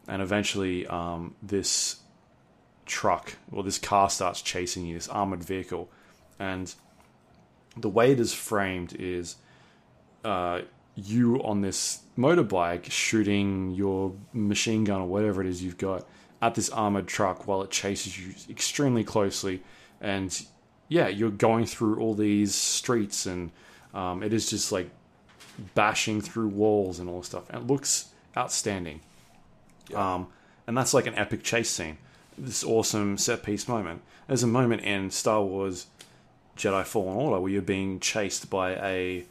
and 0.09 0.23
eventually 0.23 0.86
um, 0.86 1.35
this 1.43 2.01
truck 2.86 3.36
or 3.51 3.62
this 3.62 3.78
car 3.78 4.10
starts 4.10 4.43
chasing 4.43 4.86
you, 4.86 4.94
this 4.94 5.09
armored 5.09 5.43
vehicle, 5.43 5.90
and 6.39 6.74
the 7.77 7.89
way 7.89 8.12
it 8.12 8.20
is 8.20 8.32
framed 8.32 8.94
is 8.98 9.36
uh, 10.24 10.60
you 10.94 11.43
on 11.43 11.62
this 11.62 12.01
motorbike 12.19 12.90
shooting 12.90 13.70
your 13.70 14.14
machine 14.32 14.85
gun 14.85 15.01
or 15.01 15.06
whatever 15.06 15.40
it 15.40 15.47
is 15.47 15.62
you've 15.62 15.78
got 15.78 16.06
at 16.43 16.55
this 16.55 16.69
armored 16.70 17.06
truck 17.06 17.47
while 17.47 17.62
it 17.62 17.70
chases 17.70 18.19
you 18.19 18.35
extremely 18.51 19.05
closely, 19.05 19.62
and 20.01 20.47
yeah, 20.89 21.09
you're 21.09 21.31
going 21.31 21.64
through 21.64 21.98
all 21.98 22.14
these 22.14 22.55
streets, 22.55 23.27
and 23.27 23.51
um, 23.94 24.23
it 24.23 24.32
is 24.32 24.51
just 24.51 24.73
like 24.73 24.90
bashing 25.74 26.20
through 26.20 26.48
walls 26.48 26.98
and 26.98 27.08
all 27.08 27.18
this 27.18 27.26
stuff, 27.28 27.48
and 27.50 27.62
it 27.62 27.66
looks 27.66 28.08
outstanding. 28.36 29.00
Um, 29.94 30.28
and 30.66 30.76
that's 30.76 30.94
like 30.94 31.06
an 31.06 31.14
epic 31.16 31.42
chase 31.42 31.70
scene. 31.70 31.98
This 32.38 32.64
awesome 32.64 33.18
set 33.18 33.42
piece 33.42 33.68
moment. 33.68 34.00
There's 34.26 34.42
a 34.42 34.46
moment 34.46 34.82
in 34.82 35.10
Star 35.10 35.42
Wars 35.42 35.86
Jedi 36.56 36.84
Fallen 36.84 37.16
Order 37.16 37.40
where 37.40 37.50
you're 37.50 37.62
being 37.62 38.00
chased 38.00 38.48
by 38.48 38.72
a 38.74 39.24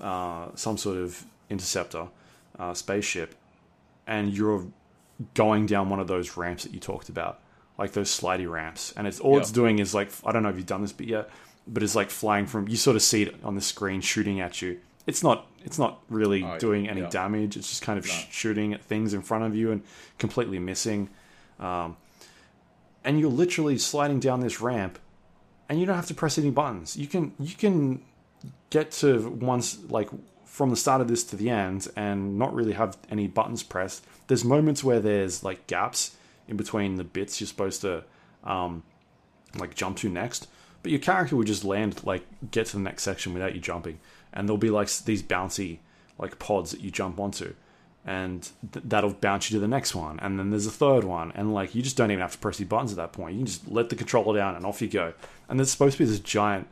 uh, 0.00 0.48
some 0.54 0.76
sort 0.76 0.98
of 0.98 1.24
interceptor 1.50 2.08
uh, 2.58 2.72
spaceship, 2.74 3.34
and 4.06 4.32
you're 4.32 4.66
going 5.34 5.66
down 5.66 5.88
one 5.90 6.00
of 6.00 6.06
those 6.06 6.36
ramps 6.36 6.62
that 6.64 6.72
you 6.74 6.80
talked 6.80 7.08
about, 7.08 7.40
like 7.78 7.92
those 7.92 8.08
slidey 8.18 8.48
ramps. 8.50 8.92
And 8.96 9.06
it's 9.06 9.20
all 9.20 9.34
Yeah. 9.34 9.40
it's 9.40 9.50
doing 9.50 9.78
is 9.78 9.94
like 9.94 10.10
I 10.24 10.32
don't 10.32 10.42
know 10.42 10.48
if 10.50 10.56
you've 10.56 10.66
done 10.66 10.82
this 10.82 10.92
bit 10.92 11.08
yet, 11.08 11.28
but 11.66 11.82
it's 11.82 11.94
like 11.94 12.10
flying 12.10 12.46
from. 12.46 12.68
You 12.68 12.76
sort 12.76 12.96
of 12.96 13.02
see 13.02 13.22
it 13.24 13.34
on 13.44 13.54
the 13.54 13.60
screen 13.60 14.00
shooting 14.00 14.40
at 14.40 14.62
you. 14.62 14.78
It's 15.06 15.22
not. 15.22 15.46
It's 15.64 15.78
not 15.78 16.00
really 16.08 16.42
Oh, 16.44 16.58
doing 16.58 16.88
any 16.88 17.00
yeah. 17.02 17.08
damage. 17.08 17.56
It's 17.56 17.68
just 17.68 17.82
kind 17.82 17.98
of 17.98 18.04
No. 18.06 18.12
sh- 18.12 18.26
shooting 18.30 18.72
at 18.72 18.82
things 18.84 19.14
in 19.14 19.22
front 19.22 19.44
of 19.44 19.54
you 19.54 19.70
and 19.72 19.82
completely 20.18 20.58
missing. 20.58 21.08
Um, 21.60 21.96
and 23.04 23.18
you're 23.20 23.30
literally 23.30 23.78
sliding 23.78 24.20
down 24.20 24.40
this 24.40 24.60
ramp, 24.60 24.98
and 25.68 25.78
you 25.80 25.86
don't 25.86 25.96
have 25.96 26.06
to 26.06 26.14
press 26.14 26.38
any 26.38 26.50
buttons. 26.50 26.96
You 26.96 27.06
can 27.06 27.32
you 27.38 27.54
can 27.54 28.02
get 28.70 28.90
to 28.90 29.30
once 29.30 29.78
like 29.88 30.08
from 30.44 30.70
the 30.70 30.76
start 30.76 31.00
of 31.00 31.08
this 31.08 31.22
to 31.24 31.36
the 31.36 31.50
end 31.50 31.86
and 31.96 32.38
not 32.38 32.52
really 32.54 32.72
have 32.72 32.96
any 33.10 33.26
buttons 33.28 33.62
pressed. 33.62 34.04
There's 34.26 34.44
moments 34.44 34.82
where 34.82 35.00
there's 35.00 35.44
like 35.44 35.66
gaps 35.66 36.16
in 36.48 36.56
between 36.56 36.96
the 36.96 37.04
bits 37.04 37.40
you're 37.40 37.46
supposed 37.46 37.80
to 37.82 38.04
um, 38.42 38.82
like 39.58 39.74
jump 39.74 39.98
to 39.98 40.08
next, 40.08 40.48
but 40.82 40.90
your 40.90 41.00
character 41.00 41.36
would 41.36 41.46
just 41.46 41.64
land 41.64 42.02
like 42.04 42.24
get 42.50 42.66
to 42.68 42.72
the 42.76 42.82
next 42.82 43.02
section 43.02 43.34
without 43.34 43.54
you 43.54 43.60
jumping, 43.60 43.98
and 44.36 44.48
there'll 44.48 44.58
be 44.58 44.70
like 44.70 44.88
these 45.04 45.22
bouncy 45.22 45.78
like 46.18 46.38
pods 46.38 46.70
that 46.70 46.80
you 46.80 46.90
jump 46.90 47.18
onto, 47.18 47.54
and 48.04 48.48
th- 48.72 48.84
that'll 48.86 49.14
bounce 49.14 49.50
you 49.50 49.56
to 49.56 49.60
the 49.60 49.68
next 49.68 49.94
one, 49.94 50.18
and 50.20 50.38
then 50.38 50.50
there's 50.50 50.66
a 50.66 50.70
third 50.70 51.04
one, 51.04 51.32
and 51.34 51.52
like 51.52 51.74
you 51.74 51.82
just 51.82 51.96
don't 51.96 52.10
even 52.10 52.20
have 52.20 52.32
to 52.32 52.38
press 52.38 52.60
your 52.60 52.68
buttons 52.68 52.92
at 52.92 52.96
that 52.96 53.12
point. 53.12 53.34
You 53.34 53.40
can 53.40 53.46
just 53.46 53.68
let 53.68 53.88
the 53.88 53.96
controller 53.96 54.38
down 54.38 54.54
and 54.54 54.64
off 54.64 54.80
you 54.80 54.88
go. 54.88 55.12
And 55.48 55.58
there's 55.58 55.70
supposed 55.70 55.96
to 55.96 56.04
be 56.04 56.08
this 56.08 56.20
giant, 56.20 56.68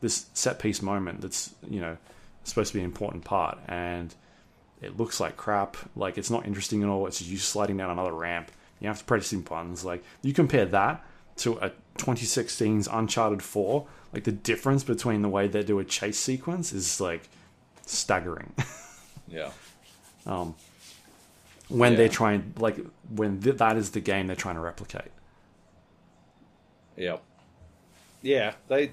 this 0.00 0.26
set 0.32 0.58
piece 0.58 0.80
moment 0.80 1.20
that's 1.20 1.54
you 1.68 1.80
know 1.80 1.98
supposed 2.44 2.72
to 2.72 2.74
be 2.74 2.80
an 2.80 2.86
important 2.86 3.24
part, 3.24 3.58
and 3.66 4.14
it 4.80 4.96
looks 4.96 5.20
like 5.20 5.36
crap. 5.36 5.76
Like 5.96 6.18
it's 6.18 6.30
not 6.30 6.46
interesting 6.46 6.82
at 6.82 6.88
all. 6.88 7.06
It's 7.06 7.18
just 7.18 7.30
you 7.30 7.36
sliding 7.36 7.76
down 7.76 7.90
another 7.90 8.12
ramp. 8.12 8.50
You 8.80 8.88
have 8.88 8.98
to 8.98 9.04
press 9.04 9.26
some 9.26 9.42
buttons. 9.42 9.84
Like 9.84 10.04
you 10.22 10.32
compare 10.32 10.66
that 10.66 11.04
to 11.38 11.58
a 11.58 11.72
2016's 11.98 12.88
Uncharted 12.90 13.42
4. 13.42 13.86
Like 14.12 14.24
the 14.24 14.32
difference 14.32 14.84
between 14.84 15.22
the 15.22 15.28
way 15.28 15.48
they 15.48 15.62
do 15.62 15.78
a 15.78 15.84
chase 15.84 16.18
sequence 16.18 16.72
is 16.72 17.00
like 17.00 17.28
staggering. 17.86 18.52
Yeah. 19.30 19.50
Um, 20.24 20.54
when 21.68 21.92
Yeah. 21.92 21.98
they're 21.98 22.08
trying, 22.08 22.54
like 22.56 22.78
when 23.14 23.42
th- 23.42 23.56
that 23.58 23.76
is 23.76 23.90
the 23.90 24.00
game 24.00 24.26
they're 24.26 24.34
trying 24.36 24.54
to 24.54 24.62
replicate. 24.62 25.10
Yep. 26.96 27.22
Yeah, 28.22 28.54
they. 28.68 28.92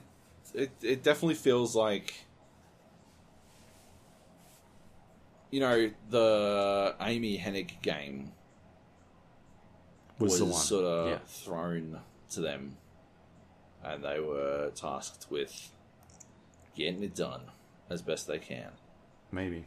It 0.53 0.71
it 0.81 1.03
definitely 1.03 1.35
feels 1.35 1.73
like. 1.73 2.15
You 5.51 5.61
know 5.61 5.91
the 6.09 6.95
Amy 6.99 7.37
Hennig 7.37 7.81
game 7.81 8.31
Was, 10.19 10.31
was, 10.31 10.39
the 10.39 10.45
one? 10.45 10.53
sort 10.61 10.83
of 10.85 11.09
yeah. 11.11 11.17
thrown 11.27 11.99
to 12.31 12.41
them, 12.41 12.75
and 13.85 14.03
they 14.03 14.19
were 14.19 14.71
tasked 14.75 15.27
with 15.29 15.71
getting 16.75 17.03
it 17.03 17.15
done 17.15 17.41
as 17.89 18.01
best 18.01 18.27
they 18.27 18.39
can. 18.39 18.71
Maybe. 19.31 19.65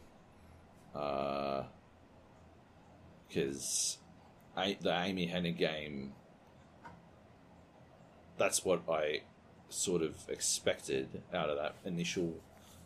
because 3.27 3.97
the 4.55 5.01
Amy 5.03 5.27
Hennig 5.27 5.57
game, 5.57 6.13
that's 8.37 8.65
what 8.65 8.81
I 8.89 9.21
sort 9.69 10.01
of 10.01 10.15
expected 10.27 11.21
out 11.33 11.49
of 11.49 11.57
that 11.57 11.75
initial 11.85 12.33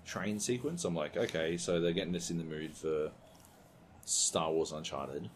train 0.05 0.39
sequence. 0.39 0.83
I'm 0.83 0.95
like, 0.95 1.17
okay, 1.17 1.57
so 1.57 1.79
they're 1.79 1.93
getting 1.93 2.15
us 2.15 2.29
in 2.29 2.37
the 2.37 2.43
mood 2.43 2.75
for 2.75 3.11
Star 4.05 4.51
Wars 4.51 4.71
Uncharted, 4.71 5.29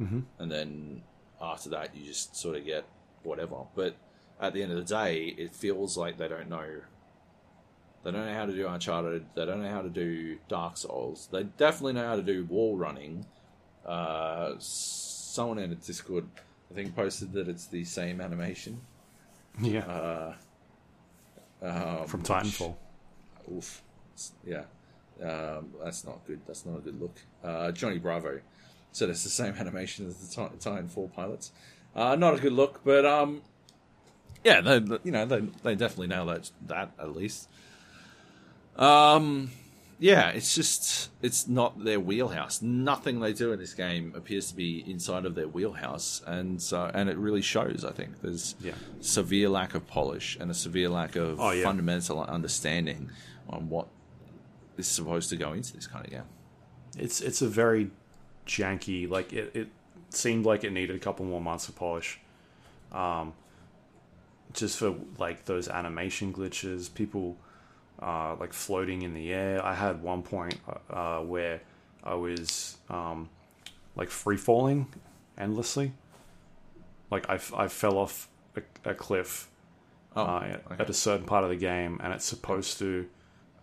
mm-hmm. 0.00 0.20
and 0.38 0.52
then 0.52 1.02
after 1.40 1.70
that, 1.70 1.96
you 1.96 2.04
just 2.04 2.36
sort 2.36 2.56
of 2.56 2.64
get 2.64 2.84
whatever. 3.22 3.56
But 3.74 3.96
at 4.42 4.52
the 4.52 4.62
end 4.62 4.72
of 4.72 4.78
the 4.78 4.84
day, 4.94 5.34
it 5.38 5.54
feels 5.54 5.96
like 5.96 6.18
they 6.18 6.28
don't 6.28 6.48
know. 6.50 6.66
They 8.04 8.10
don't 8.10 8.26
know 8.26 8.34
how 8.34 8.46
to 8.46 8.52
do 8.52 8.66
Uncharted. 8.66 9.24
They 9.36 9.46
don't 9.46 9.62
know 9.62 9.70
how 9.70 9.82
to 9.82 9.88
do 9.88 10.36
Dark 10.48 10.76
Souls. 10.76 11.28
They 11.30 11.44
definitely 11.44 11.92
know 11.94 12.06
how 12.06 12.16
to 12.16 12.22
do 12.22 12.44
wall 12.46 12.76
running. 12.76 13.24
Uh, 13.86 14.54
someone 14.58 15.58
in 15.60 15.70
the 15.70 15.76
Discord, 15.76 16.26
I 16.70 16.74
think, 16.74 16.96
posted 16.96 17.32
that 17.34 17.48
it's 17.48 17.66
the 17.66 17.84
same 17.84 18.20
animation. 18.20 18.80
Yeah. 19.60 20.34
Um, 21.62 22.06
From 22.06 22.20
which- 22.20 22.28
Titanfall. 22.28 22.74
Oof. 23.56 23.82
Yeah. 24.44 24.64
Um, 25.22 25.72
that's 25.82 26.04
not 26.04 26.26
good. 26.26 26.40
That's 26.46 26.66
not 26.66 26.78
a 26.78 26.80
good 26.80 27.00
look. 27.00 27.14
Uh, 27.44 27.70
Johnny 27.70 27.98
Bravo 27.98 28.40
said 28.90 29.08
it's 29.10 29.22
the 29.22 29.30
same 29.30 29.54
animation 29.58 30.06
as 30.08 30.16
the 30.16 30.34
Ti- 30.34 30.56
Titanfall 30.58 31.12
pilots. 31.12 31.52
Uh, 31.94 32.16
not 32.16 32.34
a 32.34 32.38
good 32.40 32.52
look, 32.52 32.80
but 32.84 33.04
um, 33.06 33.42
yeah, 34.44 34.60
they, 34.60 34.78
they- 34.78 34.98
you 35.04 35.12
know, 35.12 35.24
they 35.26 35.40
they 35.62 35.74
definitely 35.74 36.08
nail 36.08 36.26
that 36.26 36.50
that 36.66 36.92
at 36.98 37.14
least. 37.16 37.48
Um, 38.76 39.50
yeah, 39.98 40.30
it's 40.30 40.54
just 40.54 41.10
it's 41.22 41.46
not 41.46 41.84
their 41.84 42.00
wheelhouse. 42.00 42.60
Nothing 42.62 43.20
they 43.20 43.32
do 43.32 43.52
in 43.52 43.58
this 43.58 43.74
game 43.74 44.12
appears 44.16 44.48
to 44.50 44.56
be 44.56 44.82
inside 44.90 45.24
of 45.26 45.34
their 45.34 45.46
wheelhouse, 45.48 46.22
and 46.26 46.60
so 46.60 46.90
and 46.92 47.08
it 47.08 47.16
really 47.16 47.42
shows. 47.42 47.84
I 47.84 47.92
think 47.92 48.20
there's 48.20 48.54
Yeah. 48.60 48.72
severe 49.00 49.48
lack 49.48 49.74
of 49.74 49.86
polish 49.86 50.36
and 50.40 50.50
a 50.50 50.54
severe 50.54 50.88
lack 50.88 51.14
of 51.16 51.38
Oh, 51.38 51.50
yeah. 51.50 51.62
fundamental 51.64 52.20
understanding 52.22 53.10
on 53.48 53.68
what 53.68 53.86
is 54.76 54.86
supposed 54.88 55.28
to 55.30 55.36
go 55.36 55.52
into 55.52 55.74
this 55.74 55.86
kind 55.86 56.04
of 56.04 56.10
game. 56.10 56.22
It's 56.98 57.20
it's 57.20 57.42
a 57.42 57.48
very 57.48 57.90
janky. 58.46 59.08
Like 59.08 59.32
it, 59.32 59.54
it 59.54 59.68
seemed 60.10 60.44
like 60.46 60.64
it 60.64 60.72
needed 60.72 60.96
a 60.96 60.98
couple 60.98 61.24
more 61.26 61.40
months 61.40 61.68
of 61.68 61.76
polish. 61.76 62.18
Um, 62.90 63.34
just 64.54 64.78
for 64.78 64.94
like 65.18 65.44
those 65.44 65.68
animation 65.68 66.32
glitches, 66.32 66.92
people 66.92 67.36
uh, 68.00 68.34
like 68.38 68.52
floating 68.52 69.02
in 69.02 69.14
the 69.14 69.32
air. 69.32 69.64
I 69.64 69.74
had 69.74 70.02
one 70.02 70.22
point 70.22 70.58
uh, 70.90 71.20
where 71.20 71.60
I 72.04 72.14
was 72.14 72.76
um, 72.90 73.28
like 73.96 74.10
free 74.10 74.36
falling 74.36 74.86
endlessly. 75.38 75.92
Like 77.10 77.28
I, 77.28 77.34
f- 77.34 77.54
I 77.54 77.68
fell 77.68 77.98
off 77.98 78.28
a, 78.56 78.90
a 78.90 78.94
cliff 78.94 79.48
Oh, 80.14 80.22
uh, 80.24 80.58
okay. 80.72 80.82
at 80.82 80.90
a 80.90 80.92
certain 80.94 81.24
part 81.24 81.42
of 81.44 81.48
the 81.50 81.56
game, 81.56 81.98
and 82.02 82.12
it's 82.12 82.24
supposed 82.26 82.78
to 82.80 83.06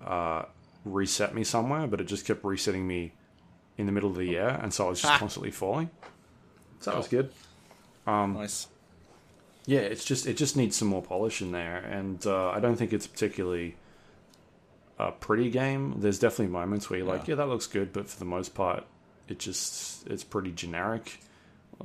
uh, 0.03 0.43
reset 0.83 1.35
me 1.35 1.43
somewhere, 1.43 1.85
but 1.85 2.01
it 2.01 2.05
just 2.05 2.25
kept 2.25 2.43
resetting 2.43 2.87
me 2.87 3.11
in 3.77 3.85
the 3.85 3.91
middle 3.91 4.09
of 4.09 4.17
the 4.17 4.35
air, 4.35 4.59
and 4.61 4.73
so 4.73 4.87
I 4.87 4.89
was 4.89 4.99
just 5.01 5.13
Ah. 5.13 5.17
constantly 5.19 5.51
falling. 5.51 5.91
So 6.79 6.89
that 6.91 6.97
was 6.97 7.05
Oh. 7.07 7.09
good. 7.09 7.31
nice. 8.07 8.67
Yeah, 9.69 9.81
it's 9.81 10.03
just 10.03 10.25
it 10.25 10.35
just 10.35 10.57
needs 10.57 10.75
some 10.75 10.87
more 10.87 11.03
polish 11.03 11.43
in 11.43 11.51
there, 11.51 11.77
and 11.77 12.25
uh, 12.25 12.49
I 12.49 12.59
don't 12.59 12.75
think 12.75 12.91
it's 12.91 13.05
particularly 13.05 13.75
a 14.97 15.11
pretty 15.11 15.51
game. 15.51 15.93
There's 15.99 16.17
definitely 16.17 16.47
moments 16.47 16.89
where 16.89 16.97
you're 16.97 17.07
like, 17.07 17.27
Yeah. 17.27 17.33
yeah, 17.33 17.35
that 17.35 17.49
looks 17.49 17.67
good, 17.67 17.93
but 17.93 18.09
for 18.09 18.17
the 18.17 18.25
most 18.25 18.55
part, 18.55 18.83
it 19.27 19.37
just 19.37 20.07
it's 20.07 20.23
pretty 20.23 20.51
generic. 20.53 21.19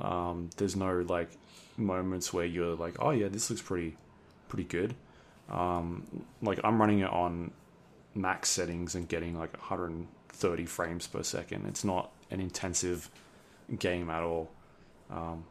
Um, 0.01 0.49
there's 0.57 0.75
no 0.75 1.01
like 1.07 1.29
moments 1.77 2.33
where 2.33 2.45
you're 2.45 2.75
like, 2.75 2.95
oh 2.99 3.11
yeah, 3.11 3.27
this 3.27 3.51
looks 3.51 3.61
pretty 3.61 3.95
pretty 4.49 4.63
good. 4.63 4.95
Um, 5.51 6.25
like 6.41 6.59
I'm 6.63 6.79
running 6.81 7.01
it 7.01 7.11
on 7.11 7.51
max 8.15 8.49
settings 8.49 8.95
and 8.95 9.07
getting 9.07 9.37
like 9.37 9.53
130 9.57 10.65
frames 10.65 11.05
per 11.05 11.21
second. 11.21 11.67
It's 11.67 11.83
not 11.83 12.09
an 12.31 12.39
intensive 12.39 13.11
game 13.77 14.09
at 14.09 14.23
all. 14.23 14.49
Um, 15.11 15.43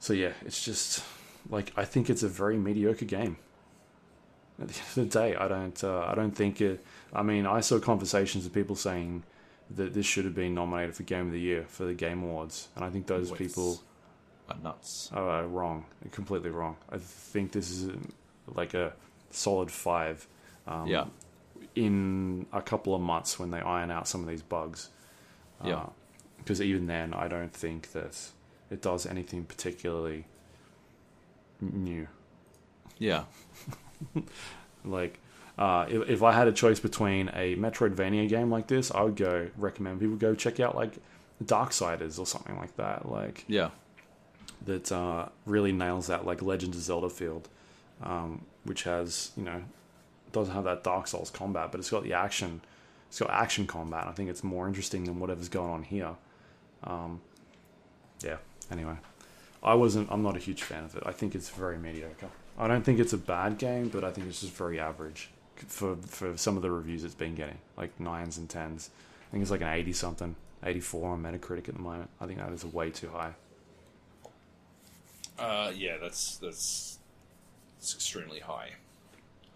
so 0.00 0.12
yeah, 0.12 0.32
it's 0.44 0.64
just 0.64 1.04
like 1.48 1.72
I 1.76 1.84
think 1.84 2.10
it's 2.10 2.22
a 2.24 2.28
very 2.28 2.58
mediocre 2.58 3.04
game. 3.04 3.36
At 4.60 4.68
the 4.68 4.74
end 4.78 4.88
of 4.88 4.94
the 5.12 5.18
day, 5.18 5.36
I 5.36 5.46
don't. 5.48 5.84
Uh, 5.84 6.00
I 6.00 6.14
don't 6.14 6.34
think 6.36 6.60
it. 6.60 6.84
I 7.12 7.22
mean, 7.22 7.46
I 7.46 7.60
saw 7.60 7.78
conversations 7.78 8.44
of 8.46 8.52
people 8.52 8.74
saying 8.76 9.22
that 9.76 9.94
this 9.94 10.04
should 10.06 10.24
have 10.24 10.34
been 10.34 10.54
nominated 10.54 10.96
for 10.96 11.04
Game 11.04 11.26
of 11.26 11.32
the 11.32 11.40
Year 11.40 11.64
for 11.68 11.84
the 11.84 11.94
Game 11.94 12.22
Awards, 12.24 12.68
and 12.74 12.84
I 12.84 12.90
think 12.90 13.06
those 13.06 13.30
people 13.30 13.80
Are 14.48 14.56
nuts. 14.62 15.10
are 15.12 15.46
wrong, 15.46 15.84
completely 16.10 16.50
wrong. 16.50 16.76
I 16.90 16.98
think 16.98 17.52
this 17.52 17.70
is 17.70 17.90
like 18.48 18.74
a 18.74 18.92
solid 19.30 19.70
five. 19.70 20.26
Um, 20.66 20.86
yeah. 20.86 21.06
in 21.74 22.46
a 22.52 22.60
couple 22.60 22.94
of 22.94 23.00
months 23.00 23.38
when 23.38 23.50
they 23.50 23.60
iron 23.60 23.90
out 23.90 24.06
some 24.06 24.20
of 24.20 24.28
these 24.28 24.42
bugs. 24.42 24.90
Yeah. 25.64 25.86
Because 26.38 26.60
even 26.60 26.86
then, 26.86 27.12
I 27.12 27.28
don't 27.28 27.52
think 27.52 27.92
that 27.92 28.16
it 28.70 28.80
does 28.82 29.06
anything 29.06 29.44
particularly 29.44 30.26
new. 31.60 32.06
Yeah. 32.98 33.24
Like, 34.84 35.18
uh, 35.58 35.84
if, 35.90 36.08
if 36.08 36.22
I 36.22 36.32
had 36.32 36.48
a 36.48 36.52
choice 36.52 36.80
between 36.80 37.28
a 37.34 37.54
Metroidvania 37.56 38.26
game 38.28 38.50
like 38.50 38.66
this, 38.66 38.90
I 38.90 39.02
would 39.02 39.16
go 39.16 39.48
recommend 39.58 40.00
people 40.00 40.16
go 40.16 40.34
check 40.34 40.58
out 40.58 40.74
like 40.74 40.94
Darksiders 41.44 42.18
or 42.18 42.24
something 42.24 42.56
like 42.56 42.76
that. 42.76 43.06
Like 43.06 43.44
Yeah. 43.46 43.70
that 44.64 44.90
uh, 44.90 45.28
really 45.44 45.72
nails 45.72 46.06
that 46.06 46.24
like 46.24 46.40
Legend 46.40 46.74
of 46.74 46.80
Zelda 46.80 47.10
field, 47.10 47.48
um, 48.02 48.42
which 48.64 48.84
has 48.84 49.32
you 49.36 49.42
know 49.44 49.62
doesn't 50.32 50.54
have 50.54 50.64
that 50.64 50.82
Dark 50.82 51.06
Souls 51.06 51.28
combat, 51.28 51.70
but 51.72 51.78
it's 51.78 51.90
got 51.90 52.04
the 52.04 52.14
action. 52.14 52.62
It's 53.08 53.18
got 53.20 53.28
action 53.30 53.66
combat. 53.66 54.06
I 54.06 54.12
think 54.12 54.30
it's 54.30 54.42
more 54.42 54.66
interesting 54.66 55.04
than 55.04 55.18
whatever's 55.20 55.48
going 55.50 55.70
on 55.72 55.82
here. 55.82 56.14
Um, 56.84 57.20
yeah. 58.22 58.36
Anyway, 58.70 58.96
I 59.62 59.74
wasn't. 59.74 60.10
I'm 60.10 60.22
not 60.22 60.36
a 60.36 60.38
huge 60.38 60.62
fan 60.62 60.84
of 60.84 60.96
it. 60.96 61.02
I 61.06 61.12
think 61.12 61.34
it's 61.34 61.48
very 61.50 61.78
mediocre. 61.78 62.28
I 62.58 62.68
don't 62.68 62.84
think 62.84 62.98
it's 63.00 63.12
a 63.12 63.18
bad 63.18 63.58
game, 63.58 63.88
but 63.88 64.04
I 64.04 64.10
think 64.10 64.26
it's 64.28 64.40
just 64.40 64.52
very 64.52 64.78
average 64.78 65.30
for 65.56 65.96
for 65.96 66.36
some 66.36 66.56
of 66.56 66.62
the 66.62 66.70
reviews 66.70 67.04
it's 67.04 67.14
been 67.14 67.34
getting, 67.34 67.58
like 67.76 67.98
nines 67.98 68.38
and 68.38 68.48
tens. 68.48 68.90
I 69.28 69.30
think 69.32 69.42
it's 69.42 69.50
like 69.50 69.60
an 69.62 69.68
eighty 69.68 69.92
something, 69.92 70.36
eighty 70.64 70.80
four 70.80 71.10
on 71.10 71.22
Metacritic 71.22 71.68
at 71.68 71.74
the 71.74 71.80
moment. 71.82 72.10
I 72.20 72.26
think 72.26 72.38
that 72.38 72.52
is 72.52 72.64
way 72.64 72.90
too 72.90 73.08
high. 73.08 73.34
Uh, 75.38 75.72
yeah, 75.74 75.96
that's 76.00 76.36
that's 76.36 76.98
it's 77.78 77.94
extremely 77.94 78.40
high. 78.40 78.70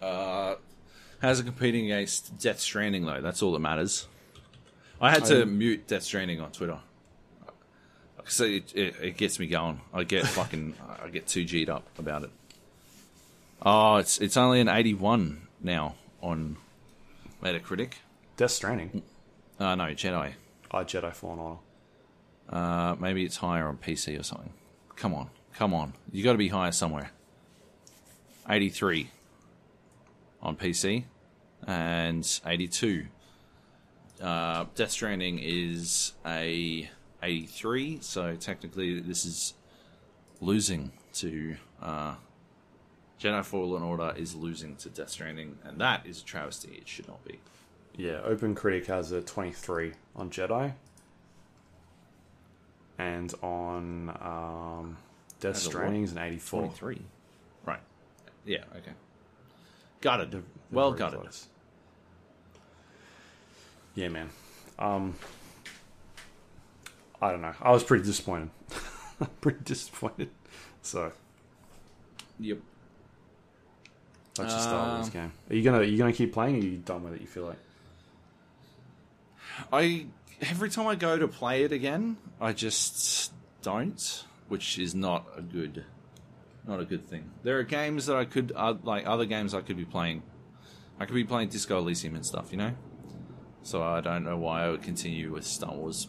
Uh, 0.01 0.57
how's 1.21 1.41
it 1.41 1.45
competing 1.45 1.87
against 1.91 2.39
Death 2.39 2.61
Stranding 2.61 3.05
though? 3.05 3.21
That's 3.21 3.43
all 3.43 3.53
that 3.53 3.61
matters. 3.61 4.07
I 5.01 5.11
had 5.11 5.25
to 5.27 5.43
I- 5.43 5.45
mute 5.45 5.87
Death 5.87 6.03
Stranding 6.03 6.41
on 6.41 6.53
Twitter. 6.53 6.79
So 8.27 8.45
it, 8.45 8.75
it, 8.75 8.95
it 9.01 9.17
gets 9.17 9.39
me 9.39 9.47
going. 9.47 9.81
I 9.93 10.05
get 10.05 10.27
fucking 10.27 10.75
I 11.03 11.09
get 11.09 11.27
too 11.27 11.45
G'd 11.45 11.69
up 11.69 11.87
about 11.99 12.23
it. 12.25 12.31
Oh, 13.63 13.97
it's 13.97 14.19
it's 14.19 14.37
only 14.37 14.61
an 14.61 14.69
81 14.69 15.47
now 15.63 15.95
on 16.21 16.57
Metacritic. 17.43 17.95
Death 18.37 18.51
Stranding. 18.51 19.03
Uh, 19.59 19.75
no, 19.75 19.85
Jedi. 19.85 20.33
Oh, 20.71 20.79
Jedi 20.79 21.13
Fallen 21.13 21.39
Order. 21.39 21.59
Uh, 22.49 22.97
maybe 22.99 23.25
it's 23.25 23.37
higher 23.37 23.69
on 23.69 23.77
PC 23.77 24.19
or 24.19 24.23
something. 24.23 24.53
Come 24.97 25.15
on, 25.15 25.31
come 25.55 25.73
on. 25.73 25.95
You 26.13 26.25
got 26.25 26.33
to 26.33 26.39
be 26.39 26.49
higher 26.49 26.73
somewhere. 26.73 27.11
83 28.49 29.11
on 30.43 30.57
PC 30.57 31.05
and 31.67 32.41
82. 32.45 33.07
Uh, 34.21 34.67
Death 34.75 34.91
Stranding 34.91 35.39
is 35.43 36.13
a 36.27 36.91
83, 37.25 37.99
so 38.03 38.37
technically 38.37 39.01
this 39.01 39.25
is 39.25 39.55
losing 40.41 40.93
to 41.15 41.57
uh, 41.83 42.15
Jedi 43.21 43.45
Fallen 43.45 43.83
Order 43.83 44.13
is 44.17 44.35
losing 44.35 44.77
to 44.77 44.89
Death 44.91 45.11
Stranding, 45.11 45.59
and 45.65 45.81
that 45.81 46.07
is 46.07 46.21
a 46.21 46.25
travesty. 46.25 46.73
It 46.77 46.87
should 46.89 47.09
not 47.09 47.25
be. 47.25 47.39
Yeah, 47.97 48.21
Open 48.25 48.55
Critic 48.55 48.87
has 48.87 49.13
a 49.13 49.23
23 49.23 49.93
on 50.17 50.31
Jedi. 50.31 50.73
And 52.99 53.33
on 53.43 54.11
um, 54.21 54.97
Death 55.41 55.55
Has 55.55 55.65
a 55.67 55.69
what? 55.69 55.73
Stranding 55.75 56.03
is 56.05 56.13
an 56.13 56.19
84. 56.19 56.61
23. 56.61 57.01
Right. 57.67 57.81
Yeah, 58.45 58.59
okay. 58.77 58.93
Got 60.01 60.21
it. 60.21 60.31
They're- 60.31 60.41
they're 60.41 60.77
well 60.83 60.93
got 60.93 61.15
it. 61.15 61.21
close. 61.21 61.47
Yeah, 63.95 64.09
man. 64.09 64.31
Um, 64.79 65.15
I 67.25 67.31
don't 67.33 67.41
know. 67.41 67.55
I 67.63 67.71
was 67.71 67.83
pretty 67.83 68.05
disappointed. 68.05 68.51
pretty 69.41 69.61
disappointed. 69.65 70.31
So 70.83 71.13
Yep. 72.39 72.59
that's 74.35 74.55
a 74.55 74.61
Star 74.61 74.95
Wars 74.95 75.07
Um, 75.07 75.13
game. 75.13 75.33
Are 75.51 75.55
you 75.55 75.63
gonna 75.63 75.79
are 75.79 75.83
you 75.85 75.97
gonna 75.97 76.13
keep 76.13 76.33
playing? 76.35 76.57
Or 76.57 76.59
are 76.59 76.63
you 76.63 76.77
done 76.79 77.03
with 77.05 77.15
it? 77.15 77.21
You 77.23 77.27
feel 77.27 77.47
like? 77.47 77.59
I 79.73 80.07
every 80.43 80.69
time 80.69 80.87
I 80.87 80.97
go 80.97 81.17
to 81.19 81.29
play 81.29 81.63
it 81.65 81.73
again, 81.73 82.17
I 82.41 82.53
just 82.53 83.33
don't, 83.63 84.25
which 84.49 84.79
is 84.79 84.95
not 84.95 85.27
a 85.37 85.41
good, 85.41 85.85
not 86.67 86.81
a 86.81 86.85
good 86.85 87.09
thing. 87.09 87.31
There 87.43 87.59
are 87.59 87.63
games 87.63 88.07
that 88.07 88.17
I 88.17 88.25
could 88.25 88.53
uh, 88.55 88.75
like 88.83 89.07
other 89.07 89.25
games 89.25 89.55
I 89.55 89.61
could 89.63 89.77
be 89.77 89.85
playing. 89.85 90.23
I 91.01 91.07
could 91.07 91.15
be 91.15 91.25
playing 91.25 91.49
Disco 91.49 91.79
Elysium 91.79 92.15
and 92.17 92.27
stuff, 92.27 92.49
you 92.51 92.59
know. 92.59 92.73
So 93.63 93.83
I 93.83 94.01
don't 94.03 94.25
know 94.25 94.37
why 94.37 94.65
I 94.65 94.71
would 94.71 94.83
continue 94.83 95.33
with 95.33 95.47
Star 95.47 95.73
Wars 95.75 96.09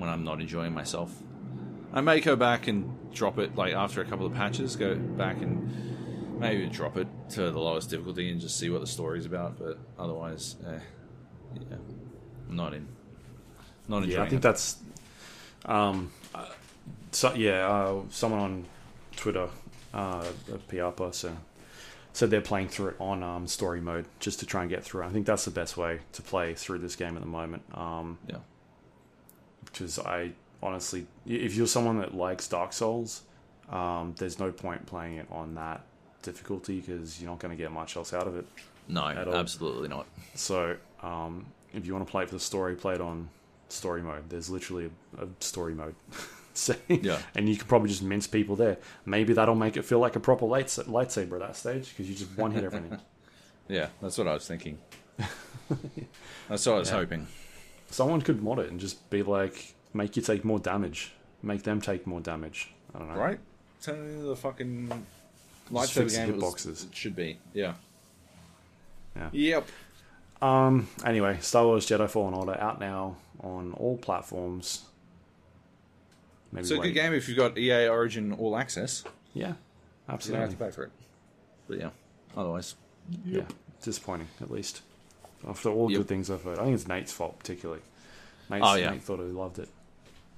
when 0.00 0.08
I'm 0.10 0.24
not 0.24 0.40
enjoying 0.40 0.72
myself. 0.72 1.12
I 1.92 2.00
may 2.00 2.20
go 2.20 2.36
back 2.36 2.66
and 2.68 3.12
drop 3.12 3.38
it 3.38 3.54
like 3.56 3.74
after 3.74 4.00
a 4.00 4.04
couple 4.04 4.26
of 4.26 4.32
patches, 4.34 4.76
go 4.76 4.94
back 4.94 5.36
and 5.42 6.38
maybe 6.40 6.66
drop 6.66 6.96
it 6.96 7.06
to 7.30 7.50
the 7.50 7.58
lowest 7.58 7.90
difficulty 7.90 8.30
and 8.30 8.40
just 8.40 8.58
see 8.58 8.70
what 8.70 8.80
the 8.80 8.86
story's 8.86 9.26
about. 9.26 9.58
But 9.58 9.78
otherwise, 9.98 10.56
eh, 10.66 10.78
yeah, 11.54 11.76
I'm 12.48 12.56
not 12.56 12.74
in. 12.74 12.86
Not 13.88 14.04
enjoying 14.04 14.12
Yeah, 14.12 14.22
I 14.22 14.28
think 14.28 14.40
it. 14.40 14.42
that's. 14.42 14.78
Um, 15.66 16.10
uh, 16.34 16.46
so 17.12 17.34
yeah, 17.34 17.68
uh, 17.68 18.02
someone 18.10 18.40
on 18.40 18.64
Twitter, 19.16 19.48
uh, 19.92 20.24
a 20.52 20.58
PR 20.58 20.90
person, 20.90 21.36
said 22.12 22.30
they're 22.30 22.40
playing 22.40 22.68
through 22.68 22.88
it 22.90 22.96
on 23.00 23.22
um, 23.22 23.46
story 23.46 23.80
mode 23.80 24.06
just 24.20 24.40
to 24.40 24.46
try 24.46 24.62
and 24.62 24.70
get 24.70 24.84
through. 24.84 25.02
I 25.02 25.08
think 25.10 25.26
that's 25.26 25.44
the 25.44 25.50
best 25.50 25.76
way 25.76 25.98
to 26.12 26.22
play 26.22 26.54
through 26.54 26.78
this 26.78 26.96
game 26.96 27.16
at 27.16 27.20
the 27.22 27.28
moment. 27.28 27.62
Um, 27.74 28.18
Yeah. 28.28 28.36
Because 29.72 29.98
I 29.98 30.32
honestly, 30.62 31.06
if 31.26 31.54
you're 31.54 31.66
someone 31.66 31.98
that 32.00 32.14
likes 32.14 32.48
Dark 32.48 32.72
Souls, 32.72 33.22
um, 33.70 34.14
there's 34.18 34.38
no 34.38 34.50
point 34.52 34.86
playing 34.86 35.16
it 35.18 35.26
on 35.30 35.54
that 35.54 35.82
difficulty 36.22 36.80
because 36.80 37.20
you're 37.20 37.30
not 37.30 37.38
going 37.38 37.56
to 37.56 37.62
get 37.62 37.72
much 37.72 37.96
else 37.96 38.12
out 38.12 38.26
of 38.26 38.36
it. 38.36 38.46
No, 38.88 39.04
absolutely 39.06 39.88
not. 39.88 40.06
So, 40.34 40.76
um, 41.02 41.46
if 41.72 41.86
you 41.86 41.92
want 41.94 42.06
to 42.06 42.10
play 42.10 42.24
it 42.24 42.28
for 42.28 42.34
the 42.34 42.40
story, 42.40 42.74
play 42.74 42.94
it 42.94 43.00
on 43.00 43.28
story 43.68 44.02
mode. 44.02 44.28
There's 44.28 44.50
literally 44.50 44.90
a, 45.18 45.24
a 45.24 45.28
story 45.40 45.74
mode. 45.74 45.94
Yeah. 46.88 47.18
And 47.36 47.48
you 47.48 47.56
could 47.56 47.68
probably 47.68 47.88
just 47.88 48.02
mince 48.02 48.26
people 48.26 48.54
there. 48.54 48.76
Maybe 49.06 49.32
that'll 49.32 49.54
make 49.54 49.78
it 49.78 49.84
feel 49.84 49.98
like 50.00 50.14
a 50.16 50.20
proper 50.20 50.44
lights- 50.44 50.78
lightsaber 50.80 51.34
at 51.34 51.38
that 51.38 51.56
stage 51.56 51.88
because 51.88 52.06
you 52.10 52.14
just 52.14 52.36
one 52.36 52.50
hit 52.50 52.64
everything. 52.64 52.98
Yeah, 53.68 53.86
that's 54.02 54.18
what 54.18 54.26
I 54.26 54.34
was 54.34 54.46
thinking. 54.46 54.76
that's 56.48 56.66
what 56.66 56.74
I 56.74 56.78
was 56.80 56.90
Yeah. 56.90 56.96
hoping. 56.96 57.28
Someone 57.90 58.20
could 58.22 58.42
mod 58.42 58.58
it 58.58 58.70
and 58.70 58.78
just 58.80 59.08
be 59.10 59.22
like, 59.22 59.74
make 59.92 60.16
you 60.16 60.22
take 60.22 60.44
more 60.44 60.58
damage. 60.58 61.12
Make 61.42 61.62
them 61.64 61.80
take 61.80 62.06
more 62.06 62.20
damage. 62.20 62.72
I 62.94 62.98
don't 62.98 63.08
know. 63.08 63.16
Right? 63.20 63.38
Turn 63.82 63.96
it 63.96 64.12
into 64.12 64.26
the 64.26 64.36
fucking 64.36 65.04
lightsaber 65.72 66.10
game 66.14 66.30
it 66.30 66.36
was- 66.36 66.44
hitboxes. 66.54 66.88
It 66.88 66.94
should 66.96 67.16
be. 67.16 67.38
Yeah. 67.52 67.74
Yeah. 69.16 69.28
Yep. 69.32 69.68
Um. 70.42 70.88
Anyway, 71.04 71.38
Star 71.40 71.64
Wars 71.66 71.86
Jedi 71.86 72.08
Fallen 72.08 72.32
Order 72.34 72.58
out 72.58 72.80
now 72.80 73.16
on 73.40 73.72
all 73.74 73.96
platforms. 73.98 74.84
Maybe 76.52 76.62
It's 76.62 76.70
a 76.70 76.78
wait. 76.78 76.82
good 76.88 76.94
game 76.94 77.12
if 77.12 77.28
you've 77.28 77.36
got 77.38 77.58
EA 77.58 77.88
Origin 77.88 78.32
All 78.32 78.56
Access. 78.56 79.04
Yeah, 79.34 79.48
You 80.08 80.18
don't 80.32 80.40
have 80.40 80.50
to 80.50 80.56
pay 80.56 80.70
for 80.70 80.84
it. 80.84 80.90
But 81.68 81.78
yeah, 81.78 81.90
otherwise. 82.36 82.74
Yeah, 83.24 83.42
disappointing 83.82 84.28
at 84.40 84.50
least. 84.50 84.82
After 85.48 85.70
all 85.70 85.90
Yep. 85.90 85.98
good 86.00 86.08
things 86.08 86.30
I've 86.30 86.42
heard, 86.42 86.58
I 86.58 86.64
think 86.64 86.74
it's 86.74 86.88
Nate's 86.88 87.12
fault 87.12 87.38
particularly. 87.38 87.82
Nate's, 88.50 88.64
Oh, 88.66 88.74
yeah. 88.74 88.90
Nate 88.90 89.02
thought 89.02 89.18
he 89.20 89.24
loved 89.26 89.58
it. 89.58 89.68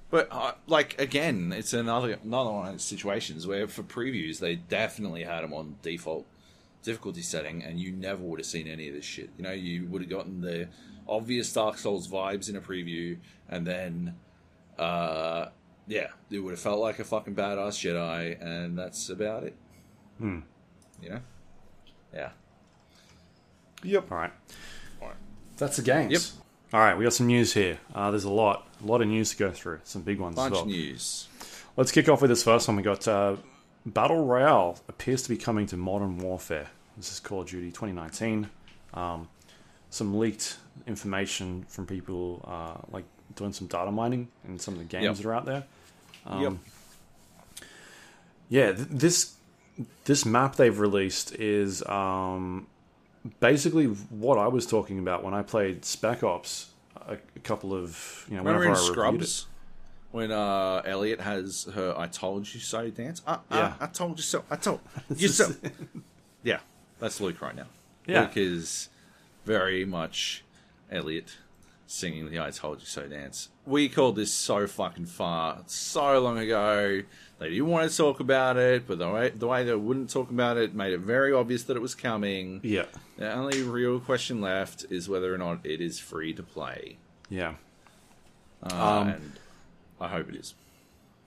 But 0.09 0.27
uh, 0.31 0.53
like 0.67 0.99
again, 1.01 1.51
it's 1.51 1.73
another 1.73 2.19
another 2.23 2.51
one 2.51 2.67
of 2.67 2.71
those 2.73 2.83
situations 2.83 3.47
where 3.47 3.67
for 3.67 3.81
previews 3.81 4.39
they 4.39 4.55
definitely 4.55 5.23
had 5.23 5.41
them 5.43 5.53
on 5.53 5.75
default 5.81 6.27
difficulty 6.83 7.21
setting, 7.21 7.63
and 7.63 7.79
you 7.79 7.91
never 7.91 8.21
would 8.21 8.39
have 8.39 8.45
seen 8.45 8.67
any 8.67 8.87
of 8.89 8.93
this 8.93 9.05
shit. 9.05 9.29
You 9.37 9.43
know, 9.43 9.51
you 9.53 9.87
would 9.87 10.01
have 10.01 10.09
gotten 10.11 10.41
the 10.41 10.67
obvious 11.07 11.51
Dark 11.51 11.77
Souls 11.79 12.07
vibes 12.07 12.47
in 12.49 12.55
a 12.55 12.61
preview, 12.61 13.17
and 13.49 13.65
then, 13.65 14.15
uh, 14.77 15.47
yeah, 15.87 16.07
it 16.29 16.39
would 16.39 16.51
have 16.51 16.59
felt 16.59 16.79
like 16.79 16.99
a 16.99 17.03
fucking 17.03 17.33
badass 17.35 17.79
Jedi, 17.81 18.39
and 18.39 18.77
that's 18.77 19.09
about 19.09 19.43
it. 19.43 19.55
Hmm. 20.19 20.39
You 21.01 21.09
know? 21.09 21.19
Yeah. 22.13 22.29
Yep. 23.83 24.11
All 24.11 24.17
right, 24.17 24.23
All 24.23 24.27
right. 24.29 24.33
That's 25.57 25.77
the 25.77 25.83
games. 25.83 26.11
Yep. 26.11 26.21
All 26.73 26.79
right, 26.79 26.97
we 26.97 27.03
got 27.03 27.13
some 27.13 27.27
news 27.27 27.53
here. 27.53 27.77
Uh, 27.93 28.09
there's 28.11 28.23
a 28.23 28.29
lot, 28.31 28.67
a 28.83 28.85
lot 28.87 29.01
of 29.01 29.07
news 29.07 29.31
to 29.31 29.37
go 29.37 29.51
through. 29.51 29.79
Some 29.83 30.01
big 30.01 30.19
ones 30.19 30.35
Bunch 30.35 30.51
as 30.51 30.53
well. 30.53 30.61
of 30.63 30.67
news. 30.67 31.27
Let's 31.77 31.91
kick 31.91 32.09
off 32.09 32.21
with 32.21 32.29
this 32.29 32.43
first 32.43 32.67
one. 32.67 32.77
We 32.77 32.83
got 32.83 33.07
uh, 33.07 33.35
Battle 33.85 34.25
Royale 34.25 34.79
appears 34.87 35.21
to 35.23 35.29
be 35.29 35.37
coming 35.37 35.65
to 35.67 35.77
Modern 35.77 36.17
Warfare. 36.17 36.67
This 36.97 37.11
is 37.11 37.19
Call 37.19 37.41
of 37.41 37.47
Duty 37.49 37.67
2019. 37.71 38.49
Um, 38.93 39.27
some 39.89 40.17
leaked 40.17 40.57
information 40.87 41.65
from 41.69 41.85
people 41.85 42.41
uh, 42.47 42.81
like 42.91 43.05
doing 43.35 43.53
some 43.53 43.67
data 43.67 43.91
mining 43.91 44.27
in 44.47 44.57
some 44.59 44.73
of 44.75 44.79
the 44.79 44.85
games 44.85 45.03
Yep. 45.03 45.15
that 45.17 45.25
are 45.25 45.33
out 45.33 45.45
there. 45.45 45.63
Um, 46.25 46.41
yep. 46.41 46.53
Yeah, 48.49 48.71
th- 48.73 48.87
this 48.89 49.33
this 50.05 50.25
map 50.25 50.55
they've 50.55 50.77
released 50.77 51.33
is 51.35 51.83
um, 51.87 52.67
basically 53.39 53.85
what 53.85 54.37
I 54.37 54.47
was 54.47 54.65
talking 54.65 54.99
about 54.99 55.23
when 55.23 55.33
I 55.33 55.41
played 55.41 55.85
Spec 55.85 56.23
Ops 56.23 56.71
a, 57.07 57.13
a 57.35 57.39
couple 57.39 57.73
of 57.73 58.25
you 58.29 58.35
know 58.35 58.43
Remember 58.43 58.59
whenever 58.59 58.79
in 58.79 58.85
I. 58.85 58.91
Scrubs 58.91 59.47
when 60.11 60.31
uh, 60.31 60.81
Elliot 60.85 61.21
has 61.21 61.67
her 61.73 61.95
"I 61.97 62.07
told 62.07 62.51
you 62.53 62.59
so" 62.59 62.89
dance? 62.89 63.21
Uh, 63.25 63.31
uh, 63.31 63.37
Yeah. 63.57 63.73
I 63.79 63.87
told 63.87 64.17
you 64.17 64.23
so. 64.23 64.43
I 64.49 64.55
told 64.57 64.79
you 65.15 65.27
so. 65.27 65.51
yeah, 66.43 66.59
that's 66.99 67.19
Luke 67.19 67.41
right 67.41 67.55
now. 67.55 67.65
Yeah. 68.05 68.21
Luke 68.21 68.37
is 68.37 68.89
very 69.45 69.85
much 69.85 70.43
Elliot 70.91 71.37
singing 71.87 72.29
the 72.29 72.39
"I 72.39 72.51
told 72.51 72.79
you 72.81 72.85
so" 72.85 73.07
dance. 73.07 73.49
We 73.65 73.89
called 73.89 74.15
this 74.15 74.31
so 74.31 74.67
fucking 74.67 75.05
far, 75.05 75.63
so 75.67 76.19
long 76.19 76.37
ago. 76.37 77.01
They 77.43 77.49
didn't 77.49 77.67
want 77.67 77.91
to 77.91 77.97
talk 77.97 78.21
about 78.21 78.55
it, 78.55 78.87
but 78.87 78.99
the 78.99 79.09
way 79.09 79.29
the 79.29 79.47
way 79.47 79.65
they 79.65 79.75
wouldn't 79.75 80.09
talk 80.09 80.29
about 80.29 80.55
it 80.55 80.73
made 80.73 80.93
it 80.93 80.99
very 81.01 81.33
obvious 81.33 81.63
that 81.63 81.75
it 81.75 81.81
was 81.81 81.93
coming. 81.93 82.61
Yeah, 82.63 82.85
The 83.17 83.33
only 83.33 83.61
real 83.63 83.99
question 83.99 84.39
left 84.39 84.85
is 84.89 85.09
whether 85.09 85.33
or 85.33 85.37
not 85.37 85.65
it 85.65 85.81
is 85.81 85.99
free 85.99 86.33
to 86.35 86.43
play. 86.43 86.97
yeah. 87.29 87.55
Uh, 88.63 88.99
Um, 89.01 89.07
and 89.09 89.31
I 89.99 90.07
hope 90.07 90.29
it 90.29 90.35
is. 90.35 90.53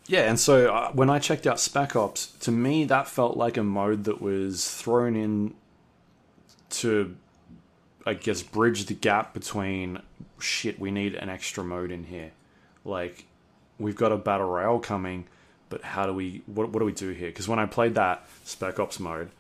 Yeah, 0.06 0.22
and 0.22 0.40
so 0.40 0.72
uh, 0.72 0.90
when 0.92 1.10
I 1.10 1.18
checked 1.18 1.46
out 1.46 1.60
Spec 1.60 1.94
Ops, 1.94 2.28
to 2.40 2.50
me 2.50 2.84
that 2.86 3.08
felt 3.08 3.36
like 3.36 3.58
a 3.58 3.62
mode 3.62 4.04
that 4.04 4.22
was 4.22 4.70
thrown 4.74 5.16
in 5.16 5.52
to, 6.70 7.14
I 8.06 8.14
guess, 8.14 8.40
bridge 8.42 8.86
the 8.86 8.94
gap 8.94 9.34
between 9.34 10.00
shit. 10.40 10.78
We 10.80 10.90
need 10.90 11.14
an 11.14 11.28
extra 11.28 11.62
mode 11.62 11.90
in 11.90 12.04
here. 12.04 12.30
Like, 12.86 13.26
we've 13.78 13.96
got 13.96 14.12
a 14.12 14.16
battle 14.16 14.46
royale 14.48 14.78
coming, 14.78 15.26
but 15.68 15.82
how 15.82 16.06
do 16.06 16.12
we? 16.12 16.42
What, 16.46 16.70
what 16.70 16.80
do 16.80 16.86
we 16.86 16.92
do 16.92 17.10
here? 17.10 17.28
Because 17.28 17.48
when 17.48 17.58
I 17.58 17.66
played 17.66 17.94
that 17.94 18.26
Spec 18.44 18.78
Ops 18.78 19.00
mode, 19.00 19.30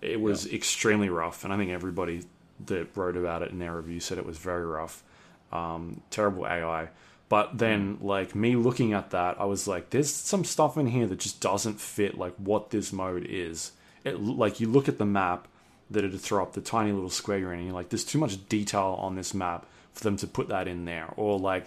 it 0.00 0.20
was 0.20 0.46
extremely 0.52 1.08
rough, 1.08 1.44
and 1.44 1.52
I 1.52 1.56
think 1.56 1.70
everybody 1.70 2.24
that 2.66 2.96
wrote 2.96 3.16
about 3.16 3.42
it 3.42 3.50
in 3.50 3.58
their 3.58 3.76
review 3.76 4.00
said 4.00 4.18
it 4.18 4.26
was 4.26 4.38
very 4.38 4.64
rough. 4.64 5.02
Um, 5.52 6.02
terrible 6.10 6.46
AI. 6.46 6.88
But 7.28 7.58
then, 7.58 7.98
like 8.00 8.34
me 8.34 8.56
looking 8.56 8.92
at 8.92 9.10
that, 9.10 9.40
I 9.40 9.44
was 9.44 9.66
like, 9.66 9.90
"There's 9.90 10.12
some 10.12 10.44
stuff 10.44 10.76
in 10.76 10.86
here 10.86 11.06
that 11.06 11.18
just 11.18 11.40
doesn't 11.40 11.80
fit 11.80 12.16
like 12.16 12.34
what 12.36 12.70
this 12.70 12.92
mode 12.92 13.26
is. 13.28 13.72
it, 14.04 14.20
like 14.20 14.60
you 14.60 14.68
look 14.68 14.88
at 14.88 14.98
the 14.98 15.04
map 15.04 15.48
that 15.90 16.04
it'd 16.04 16.20
throw 16.20 16.42
up 16.42 16.52
the 16.52 16.60
tiny 16.60 16.92
little 16.92 17.10
square 17.10 17.38
you're 17.38 17.52
in, 17.52 17.58
and 17.58 17.68
you're 17.68 17.74
like, 17.74 17.88
there's 17.88 18.04
too 18.04 18.18
much 18.18 18.48
detail 18.48 18.96
on 19.00 19.14
this 19.14 19.34
map 19.34 19.66
for 19.92 20.04
them 20.04 20.16
to 20.18 20.26
put 20.26 20.48
that 20.48 20.68
in 20.68 20.84
there, 20.84 21.12
or 21.16 21.38
like 21.38 21.66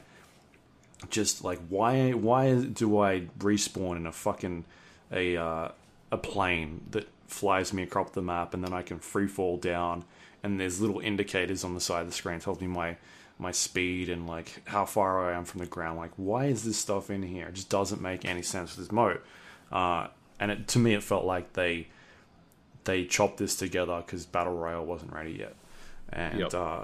just 1.09 1.43
like 1.43 1.59
why 1.69 2.11
why 2.11 2.55
do 2.55 2.99
I 2.99 3.21
respawn 3.39 3.95
in 3.97 4.05
a 4.05 4.11
fucking 4.11 4.65
a 5.11 5.37
uh, 5.37 5.69
a 6.11 6.17
plane 6.17 6.81
that 6.91 7.07
flies 7.27 7.73
me 7.73 7.83
across 7.83 8.11
the 8.11 8.21
map 8.21 8.53
and 8.53 8.63
then 8.63 8.73
I 8.73 8.81
can 8.81 8.99
free 8.99 9.27
fall 9.27 9.57
down 9.57 10.03
and 10.43 10.59
there's 10.59 10.81
little 10.81 10.99
indicators 10.99 11.63
on 11.63 11.73
the 11.75 11.81
side 11.81 12.01
of 12.01 12.07
the 12.07 12.13
screen 12.13 12.39
tells 12.39 12.59
me 12.59 12.67
my 12.67 12.97
my 13.37 13.51
speed 13.51 14.09
and 14.09 14.27
like 14.27 14.61
how 14.65 14.85
far 14.85 15.29
I 15.31 15.37
am 15.37 15.45
from 15.45 15.59
the 15.59 15.65
ground. 15.65 15.97
Like 15.97 16.11
why 16.17 16.45
is 16.45 16.63
this 16.63 16.77
stuff 16.77 17.09
in 17.09 17.23
here? 17.23 17.47
It 17.47 17.55
just 17.55 17.69
doesn't 17.69 18.01
make 18.01 18.25
any 18.25 18.41
sense 18.41 18.73
for 18.73 18.81
this 18.81 18.91
mode. 18.91 19.21
Uh, 19.71 20.07
and 20.39 20.51
it, 20.51 20.67
to 20.69 20.79
me, 20.79 20.93
it 20.93 21.03
felt 21.03 21.25
like 21.25 21.53
they 21.53 21.87
they 22.85 23.05
chopped 23.05 23.37
this 23.37 23.55
together 23.55 24.01
because 24.05 24.25
Battle 24.25 24.53
Royale 24.55 24.85
wasn't 24.85 25.13
ready 25.13 25.31
yet, 25.33 25.55
and 26.11 26.39
Yep. 26.39 26.53
uh, 26.53 26.83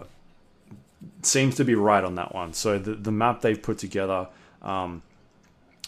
seems 1.22 1.56
to 1.56 1.66
be 1.66 1.76
right 1.76 2.04
on 2.04 2.16
that 2.16 2.34
one. 2.34 2.54
So 2.54 2.78
the 2.80 2.96
the 2.96 3.12
map 3.12 3.42
they've 3.42 3.62
put 3.62 3.78
together, 3.78 4.28
um, 4.62 5.02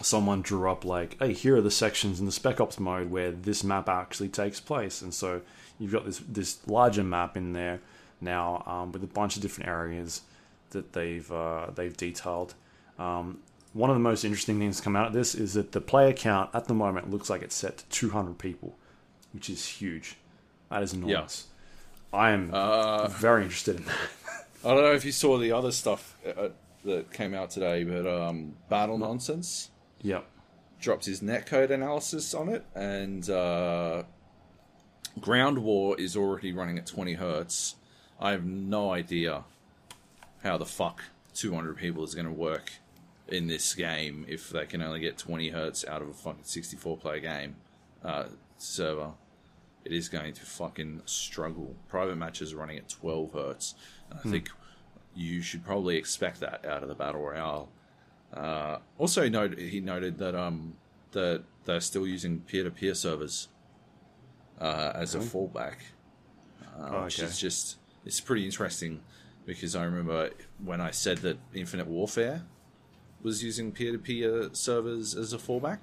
someone 0.01 0.41
drew 0.41 0.69
up 0.69 0.85
like, 0.85 1.17
hey, 1.19 1.33
here 1.33 1.55
are 1.57 1.61
the 1.61 1.71
sections 1.71 2.19
in 2.19 2.25
the 2.25 2.31
Spec 2.31 2.59
Ops 2.61 2.79
mode 2.79 3.09
where 3.09 3.31
this 3.31 3.63
map 3.63 3.89
actually 3.89 4.29
takes 4.29 4.59
place, 4.59 5.01
and 5.01 5.13
so 5.13 5.41
you've 5.79 5.91
got 5.91 6.05
this 6.05 6.19
this 6.27 6.59
larger 6.67 7.03
map 7.03 7.35
in 7.37 7.53
there 7.53 7.79
now 8.21 8.63
um, 8.65 8.91
with 8.91 9.03
a 9.03 9.07
bunch 9.07 9.35
of 9.35 9.41
different 9.41 9.69
areas 9.69 10.21
that 10.71 10.93
they've 10.93 11.31
uh, 11.31 11.67
they've 11.75 11.95
detailed. 11.95 12.53
Um, 12.99 13.39
one 13.73 13.89
of 13.91 13.95
the 13.95 13.99
most 14.01 14.23
interesting 14.23 14.57
things 14.57 14.77
to 14.77 14.83
come 14.83 14.95
out 14.95 15.07
of 15.07 15.13
this 15.13 15.35
is 15.35 15.53
that 15.53 15.71
the 15.71 15.81
player 15.81 16.11
count 16.13 16.49
at 16.53 16.65
the 16.67 16.73
moment 16.73 17.11
looks 17.11 17.29
like 17.29 17.43
it's 17.43 17.53
set 17.53 17.77
to 17.77 17.85
200 17.89 18.39
people, 18.39 18.75
which 19.33 19.51
is 19.51 19.67
huge. 19.67 20.15
That 20.71 20.81
is 20.81 20.93
enormous. 20.93 21.45
I 22.11 22.31
am 22.31 22.49
Uh, 22.51 23.07
very 23.07 23.43
interested 23.43 23.75
in 23.75 23.85
that. 23.85 23.95
I 24.65 24.69
don't 24.73 24.83
know 24.83 24.93
if 24.93 25.05
you 25.05 25.11
saw 25.11 25.37
the 25.37 25.51
other 25.51 25.71
stuff 25.71 26.17
uh, 26.25 26.49
that 26.85 27.11
came 27.11 27.33
out 27.33 27.51
today, 27.51 27.83
but 27.83 28.07
um, 28.07 28.55
Battle 28.69 28.97
Nonsense 28.97 29.69
Yep. 30.01 30.25
dropped 30.79 31.05
his 31.05 31.21
netcode 31.21 31.69
analysis 31.69 32.33
on 32.33 32.49
it, 32.49 32.65
and 32.75 33.29
uh, 33.29 34.03
Ground 35.19 35.59
War 35.59 35.99
is 35.99 36.15
already 36.15 36.53
running 36.53 36.77
at 36.77 36.85
20 36.87 37.13
hertz. 37.13 37.75
I 38.19 38.31
have 38.31 38.45
no 38.45 38.91
idea 38.91 39.43
how 40.43 40.57
the 40.57 40.65
fuck 40.65 41.03
200 41.35 41.77
people 41.77 42.03
is 42.03 42.15
going 42.15 42.25
to 42.27 42.31
work 42.33 42.71
in 43.27 43.47
this 43.47 43.73
game 43.75 44.25
if 44.27 44.49
they 44.49 44.65
can 44.65 44.81
only 44.81 44.99
get 44.99 45.17
20 45.17 45.49
hertz 45.49 45.85
out 45.85 46.01
of 46.01 46.09
a 46.09 46.13
fucking 46.13 46.43
64 46.43 46.97
player 46.97 47.19
game 47.19 47.55
uh, 48.03 48.25
server. 48.57 49.11
It 49.85 49.91
is 49.93 50.09
going 50.09 50.33
to 50.33 50.41
fucking 50.41 51.03
struggle. 51.05 51.75
Private 51.89 52.17
matches 52.17 52.53
are 52.53 52.57
running 52.57 52.77
at 52.77 52.89
12 52.89 53.33
hertz. 53.33 53.75
I 54.11 54.29
think 54.29 54.49
you 55.15 55.41
should 55.41 55.65
probably 55.65 55.97
expect 55.97 56.39
that 56.41 56.65
out 56.65 56.83
of 56.83 56.89
the 56.89 56.95
battle 56.95 57.21
royale. 57.21 57.69
Uh, 58.33 58.77
also, 58.97 59.23
he 59.23 59.29
noted, 59.29 59.57
he 59.59 59.79
noted 59.79 60.17
that 60.19 60.35
um 60.35 60.73
that 61.11 61.43
they're 61.65 61.79
still 61.81 62.05
using 62.05 62.39
peer-to-peer 62.41 62.93
servers 62.93 63.47
uh, 64.59 64.91
as 64.95 65.15
a 65.15 65.19
fallback, 65.19 65.75
uh, 66.77 66.89
Oh, 66.91 67.03
which 67.05 67.19
okay. 67.19 67.27
is 67.27 67.39
just 67.39 67.77
it's 68.05 68.19
pretty 68.21 68.45
interesting 68.45 69.01
because 69.45 69.75
I 69.75 69.83
remember 69.83 70.31
when 70.63 70.81
I 70.81 70.91
said 70.91 71.19
that 71.19 71.37
Infinite 71.53 71.87
Warfare 71.87 72.43
was 73.23 73.43
using 73.43 73.71
peer-to-peer 73.71 74.49
servers 74.53 75.15
as 75.15 75.33
a 75.33 75.37
fallback. 75.37 75.79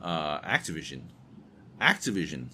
Uh, 0.00 0.40
Activision, 0.42 1.02
Activision, 1.80 2.48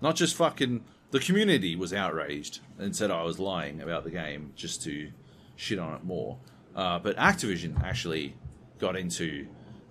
not 0.00 0.16
just 0.16 0.34
fucking 0.34 0.84
the 1.10 1.20
community 1.20 1.76
was 1.76 1.92
outraged 1.92 2.60
and 2.78 2.94
said 2.94 3.10
I 3.10 3.22
was 3.22 3.38
lying 3.38 3.80
about 3.80 4.04
the 4.04 4.10
game 4.10 4.52
just 4.56 4.82
to 4.84 5.10
shit 5.56 5.78
on 5.78 5.94
it 5.94 6.04
more. 6.04 6.38
Uh, 6.74 6.98
but 6.98 7.16
Activision 7.16 7.82
actually 7.82 8.36
got 8.78 8.96
into 8.96 9.46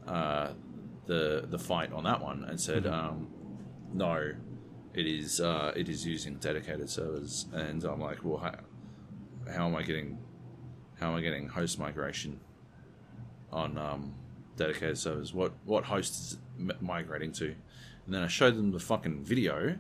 uh, 0.07 0.49
the 1.05 1.45
the 1.49 1.57
fight 1.57 1.91
on 1.93 2.03
that 2.03 2.21
one 2.21 2.43
and 2.43 2.59
said, 2.59 2.85
um, 2.85 3.27
no, 3.93 4.33
it 4.93 5.05
is 5.07 5.41
uh, 5.41 5.71
it 5.75 5.89
is 5.89 6.05
using 6.05 6.35
dedicated 6.35 6.89
servers. 6.89 7.47
And 7.53 7.83
I'm 7.83 7.99
like, 7.99 8.23
well, 8.23 8.37
how, 8.37 8.55
how 9.51 9.67
am 9.67 9.75
I 9.75 9.83
getting 9.83 10.19
how 10.99 11.09
am 11.09 11.15
I 11.15 11.21
getting 11.21 11.47
host 11.47 11.79
migration 11.79 12.39
on 13.51 13.77
um, 13.77 14.15
dedicated 14.57 14.97
servers? 14.97 15.33
What 15.33 15.53
what 15.65 15.85
host 15.85 16.11
is 16.13 16.37
it 16.69 16.81
migrating 16.81 17.31
to? 17.33 17.55
And 18.05 18.13
then 18.13 18.21
I 18.21 18.27
showed 18.27 18.55
them 18.55 18.71
the 18.71 18.79
fucking 18.79 19.23
video, 19.23 19.77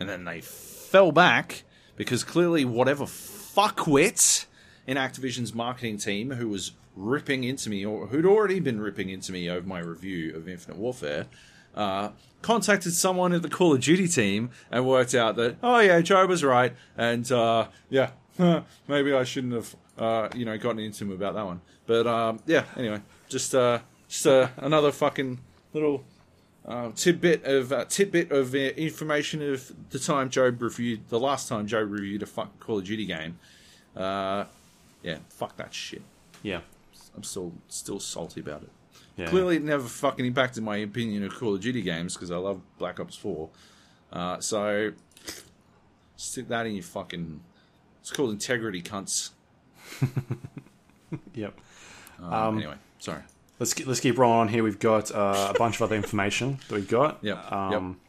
and 0.00 0.08
then 0.08 0.24
they 0.24 0.40
fell 0.40 1.12
back 1.12 1.64
because 1.96 2.24
clearly 2.24 2.64
whatever 2.64 3.04
fuckwit 3.04 4.46
in 4.86 4.96
Activision's 4.96 5.54
marketing 5.54 5.98
team 5.98 6.30
who 6.32 6.48
was 6.48 6.72
ripping 6.96 7.44
into 7.44 7.70
me 7.70 7.84
or 7.84 8.06
who'd 8.08 8.26
already 8.26 8.60
been 8.60 8.80
ripping 8.80 9.08
into 9.08 9.32
me 9.32 9.48
over 9.48 9.66
my 9.66 9.78
review 9.78 10.34
of 10.34 10.48
Infinite 10.48 10.78
Warfare 10.78 11.26
uh, 11.74 12.10
contacted 12.42 12.92
someone 12.92 13.32
at 13.32 13.42
the 13.42 13.48
Call 13.48 13.74
of 13.74 13.80
Duty 13.80 14.08
team 14.08 14.50
and 14.70 14.86
worked 14.86 15.14
out 15.14 15.36
that 15.36 15.56
oh 15.62 15.78
yeah 15.78 16.00
Joe 16.00 16.26
was 16.26 16.42
right 16.42 16.74
and 16.96 17.30
uh, 17.30 17.68
yeah 17.90 18.10
maybe 18.88 19.12
I 19.12 19.24
shouldn't 19.24 19.54
have 19.54 19.76
uh, 19.98 20.28
you 20.34 20.44
know 20.44 20.56
gotten 20.58 20.78
into 20.80 21.04
him 21.04 21.12
about 21.12 21.34
that 21.34 21.44
one. 21.44 21.60
But 21.86 22.06
um, 22.06 22.40
yeah 22.46 22.64
anyway 22.76 23.02
just 23.28 23.54
uh, 23.54 23.80
just 24.08 24.26
uh, 24.26 24.48
another 24.56 24.90
fucking 24.90 25.38
little 25.72 26.04
uh, 26.68 26.90
tidbit 26.94 27.44
of 27.44 27.72
uh, 27.72 27.84
tidbit 27.86 28.30
of 28.30 28.54
uh, 28.54 28.58
information 28.58 29.42
of 29.42 29.72
the 29.90 29.98
time 29.98 30.30
Joe 30.30 30.50
reviewed 30.50 31.08
the 31.08 31.18
last 31.18 31.48
time 31.48 31.66
Joe 31.66 31.80
reviewed 31.80 32.22
a 32.22 32.26
fuck 32.26 32.60
Call 32.60 32.78
of 32.78 32.84
Duty 32.84 33.06
game. 33.06 33.38
Uh, 33.96 34.44
yeah, 35.02 35.18
fuck 35.30 35.56
that 35.56 35.74
shit. 35.74 36.02
Yeah. 36.42 36.60
I'm 37.16 37.24
still 37.24 37.52
still 37.68 37.98
salty 37.98 38.40
about 38.40 38.62
it. 38.62 38.70
Yeah. 39.16 39.26
Clearly, 39.26 39.56
it 39.56 39.64
never 39.64 39.88
fucking 39.88 40.24
impacted 40.24 40.62
my 40.62 40.76
opinion 40.76 41.24
of 41.24 41.34
Call 41.34 41.54
of 41.54 41.60
Duty 41.60 41.82
games 41.82 42.14
because 42.14 42.30
I 42.30 42.36
love 42.36 42.60
Black 42.78 43.00
Ops 43.00 43.16
Four. 43.16 43.48
Uh, 44.12 44.38
so 44.38 44.92
stick 46.16 46.48
that 46.48 46.66
in 46.66 46.74
your 46.74 46.84
fucking. 46.84 47.40
It's 48.00 48.12
called 48.12 48.30
integrity, 48.30 48.82
cunts. 48.82 49.30
Yep. 51.34 51.58
Um, 52.22 52.58
anyway, 52.58 52.74
sorry. 52.98 53.22
Let's 53.58 53.74
keep, 53.74 53.86
let's 53.86 54.00
keep 54.00 54.18
rolling 54.18 54.38
on 54.38 54.48
here. 54.48 54.62
We've 54.62 54.78
got 54.78 55.10
uh, 55.12 55.52
a 55.54 55.58
bunch 55.58 55.76
of 55.76 55.82
other 55.82 55.96
information 55.96 56.58
that 56.68 56.74
we've 56.76 56.88
got. 56.88 57.18
Yep, 57.22 57.52
Um, 57.52 58.00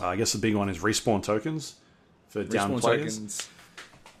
uh, 0.00 0.06
I 0.08 0.16
guess 0.16 0.32
the 0.32 0.38
big 0.38 0.54
one 0.54 0.68
is 0.68 0.78
respawn 0.78 1.22
tokens 1.22 1.76
for 2.28 2.44
down 2.44 2.78
players. 2.80 3.16
tokens. 3.16 3.48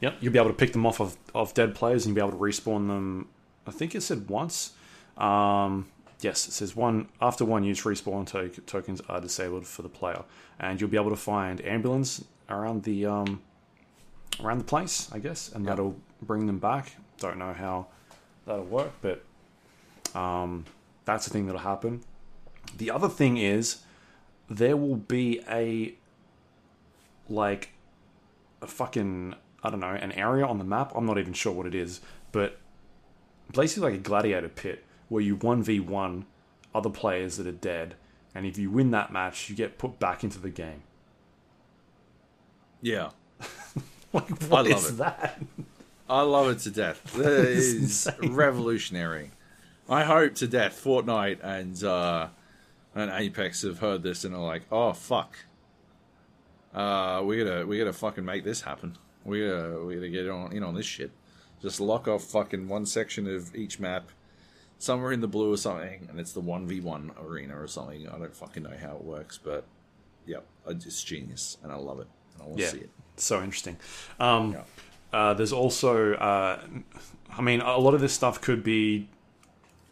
Yep, 0.00 0.16
you'll 0.20 0.32
be 0.32 0.38
able 0.38 0.50
to 0.50 0.56
pick 0.56 0.72
them 0.72 0.84
off 0.84 1.00
of, 1.00 1.16
of 1.34 1.54
dead 1.54 1.74
players 1.76 2.04
and 2.06 2.16
you'll 2.16 2.26
be 2.26 2.28
able 2.28 2.38
to 2.38 2.42
respawn 2.44 2.88
them. 2.88 3.28
I 3.66 3.70
think 3.70 3.94
it 3.94 4.00
said 4.02 4.28
once. 4.28 4.72
Um, 5.16 5.86
yes, 6.20 6.48
it 6.48 6.52
says 6.52 6.74
one 6.74 7.08
after 7.20 7.44
one 7.44 7.62
use 7.62 7.82
respawn 7.82 8.26
to- 8.28 8.60
tokens 8.62 9.00
are 9.08 9.20
disabled 9.20 9.66
for 9.66 9.82
the 9.82 9.88
player, 9.88 10.24
and 10.58 10.80
you'll 10.80 10.90
be 10.90 10.96
able 10.96 11.10
to 11.10 11.16
find 11.16 11.64
ambulance 11.64 12.24
around 12.48 12.82
the 12.82 13.06
um, 13.06 13.40
around 14.42 14.58
the 14.58 14.64
place, 14.64 15.08
I 15.12 15.20
guess, 15.20 15.52
and 15.52 15.64
Yep. 15.64 15.70
that'll 15.76 15.96
bring 16.20 16.46
them 16.46 16.58
back. 16.58 16.96
Don't 17.18 17.38
know 17.38 17.52
how 17.52 17.86
that'll 18.46 18.64
work, 18.64 18.90
but 19.02 19.22
um, 20.14 20.64
that's 21.04 21.26
the 21.26 21.30
thing 21.30 21.46
that'll 21.46 21.60
happen. 21.60 22.02
The 22.76 22.90
other 22.90 23.08
thing 23.08 23.36
is 23.36 23.82
there 24.48 24.76
will 24.76 24.96
be 24.96 25.40
a 25.48 25.94
like 27.28 27.70
a 28.60 28.66
fucking 28.66 29.34
I 29.62 29.70
don't 29.70 29.80
know 29.80 29.88
an 29.88 30.12
area 30.12 30.46
on 30.46 30.58
the 30.58 30.64
map. 30.64 30.92
I'm 30.94 31.06
not 31.06 31.18
even 31.18 31.32
sure 31.32 31.52
what 31.52 31.66
it 31.66 31.74
is, 31.74 32.00
but 32.32 32.58
basically 33.52 33.90
like 33.90 34.00
a 34.00 34.02
gladiator 34.02 34.48
pit 34.48 34.84
where 35.08 35.22
you 35.22 35.36
one 35.36 35.62
v 35.62 35.80
one 35.80 36.26
other 36.74 36.90
players 36.90 37.36
that 37.36 37.46
are 37.46 37.52
dead, 37.52 37.94
and 38.34 38.46
if 38.46 38.58
you 38.58 38.70
win 38.70 38.90
that 38.92 39.12
match, 39.12 39.50
you 39.50 39.56
get 39.56 39.78
put 39.78 39.98
back 39.98 40.24
into 40.24 40.38
the 40.38 40.50
game. 40.50 40.82
Yeah. 42.80 43.10
Like 44.14 44.28
what 44.42 44.66
love 44.66 44.66
is 44.66 44.90
it. 44.90 44.98
that? 44.98 45.40
I 46.06 46.20
love 46.20 46.50
it 46.50 46.58
to 46.60 46.70
death. 46.70 47.00
That 47.16 47.46
is 47.46 48.06
revolutionary. 48.20 49.30
I 49.92 50.04
hope 50.04 50.34
to 50.36 50.46
death 50.48 50.80
Fortnite 50.82 51.40
and 51.44 51.82
uh, 51.84 52.28
and 52.94 53.10
Apex 53.10 53.62
have 53.62 53.78
heard 53.78 54.02
this 54.02 54.24
and 54.24 54.34
are 54.34 54.42
like, 54.42 54.62
oh 54.72 54.92
fuck, 54.94 55.36
uh, 56.74 57.22
we 57.24 57.42
gotta 57.44 57.66
we 57.66 57.78
gotta 57.78 57.92
fucking 57.92 58.24
make 58.24 58.44
this 58.44 58.62
happen. 58.62 58.96
We 59.24 59.46
gotta 59.46 59.84
we 59.84 59.94
gotta 59.96 60.08
get 60.08 60.28
on 60.28 60.52
in 60.52 60.62
on 60.62 60.74
this 60.74 60.86
shit. 60.86 61.10
Just 61.60 61.78
lock 61.80 62.08
off 62.08 62.24
fucking 62.24 62.68
one 62.68 62.86
section 62.86 63.28
of 63.32 63.54
each 63.54 63.78
map, 63.78 64.08
somewhere 64.78 65.12
in 65.12 65.20
the 65.20 65.28
blue 65.28 65.52
or 65.52 65.56
something, 65.56 66.06
and 66.10 66.18
it's 66.18 66.32
the 66.32 66.40
one 66.40 66.66
v 66.66 66.80
one 66.80 67.12
arena 67.20 67.54
or 67.60 67.66
something. 67.66 68.08
I 68.08 68.18
don't 68.18 68.34
fucking 68.34 68.62
know 68.62 68.76
how 68.80 68.96
it 68.96 69.04
works, 69.04 69.38
but 69.42 69.64
yep, 70.26 70.44
it's 70.66 71.02
genius 71.04 71.58
and 71.62 71.70
I 71.70 71.76
love 71.76 72.00
it. 72.00 72.08
I 72.40 72.44
want 72.46 72.56
to 72.56 72.62
Yeah, 72.62 72.70
see 72.70 72.78
it. 72.78 72.90
so 73.16 73.42
interesting. 73.42 73.76
Um, 74.18 74.52
Yeah. 74.52 74.62
uh, 75.12 75.34
there's 75.34 75.52
also, 75.52 76.14
uh, 76.14 76.60
I 77.30 77.42
mean, 77.42 77.60
a 77.60 77.76
lot 77.78 77.92
of 77.94 78.00
this 78.00 78.12
stuff 78.14 78.40
could 78.40 78.64
be 78.64 79.08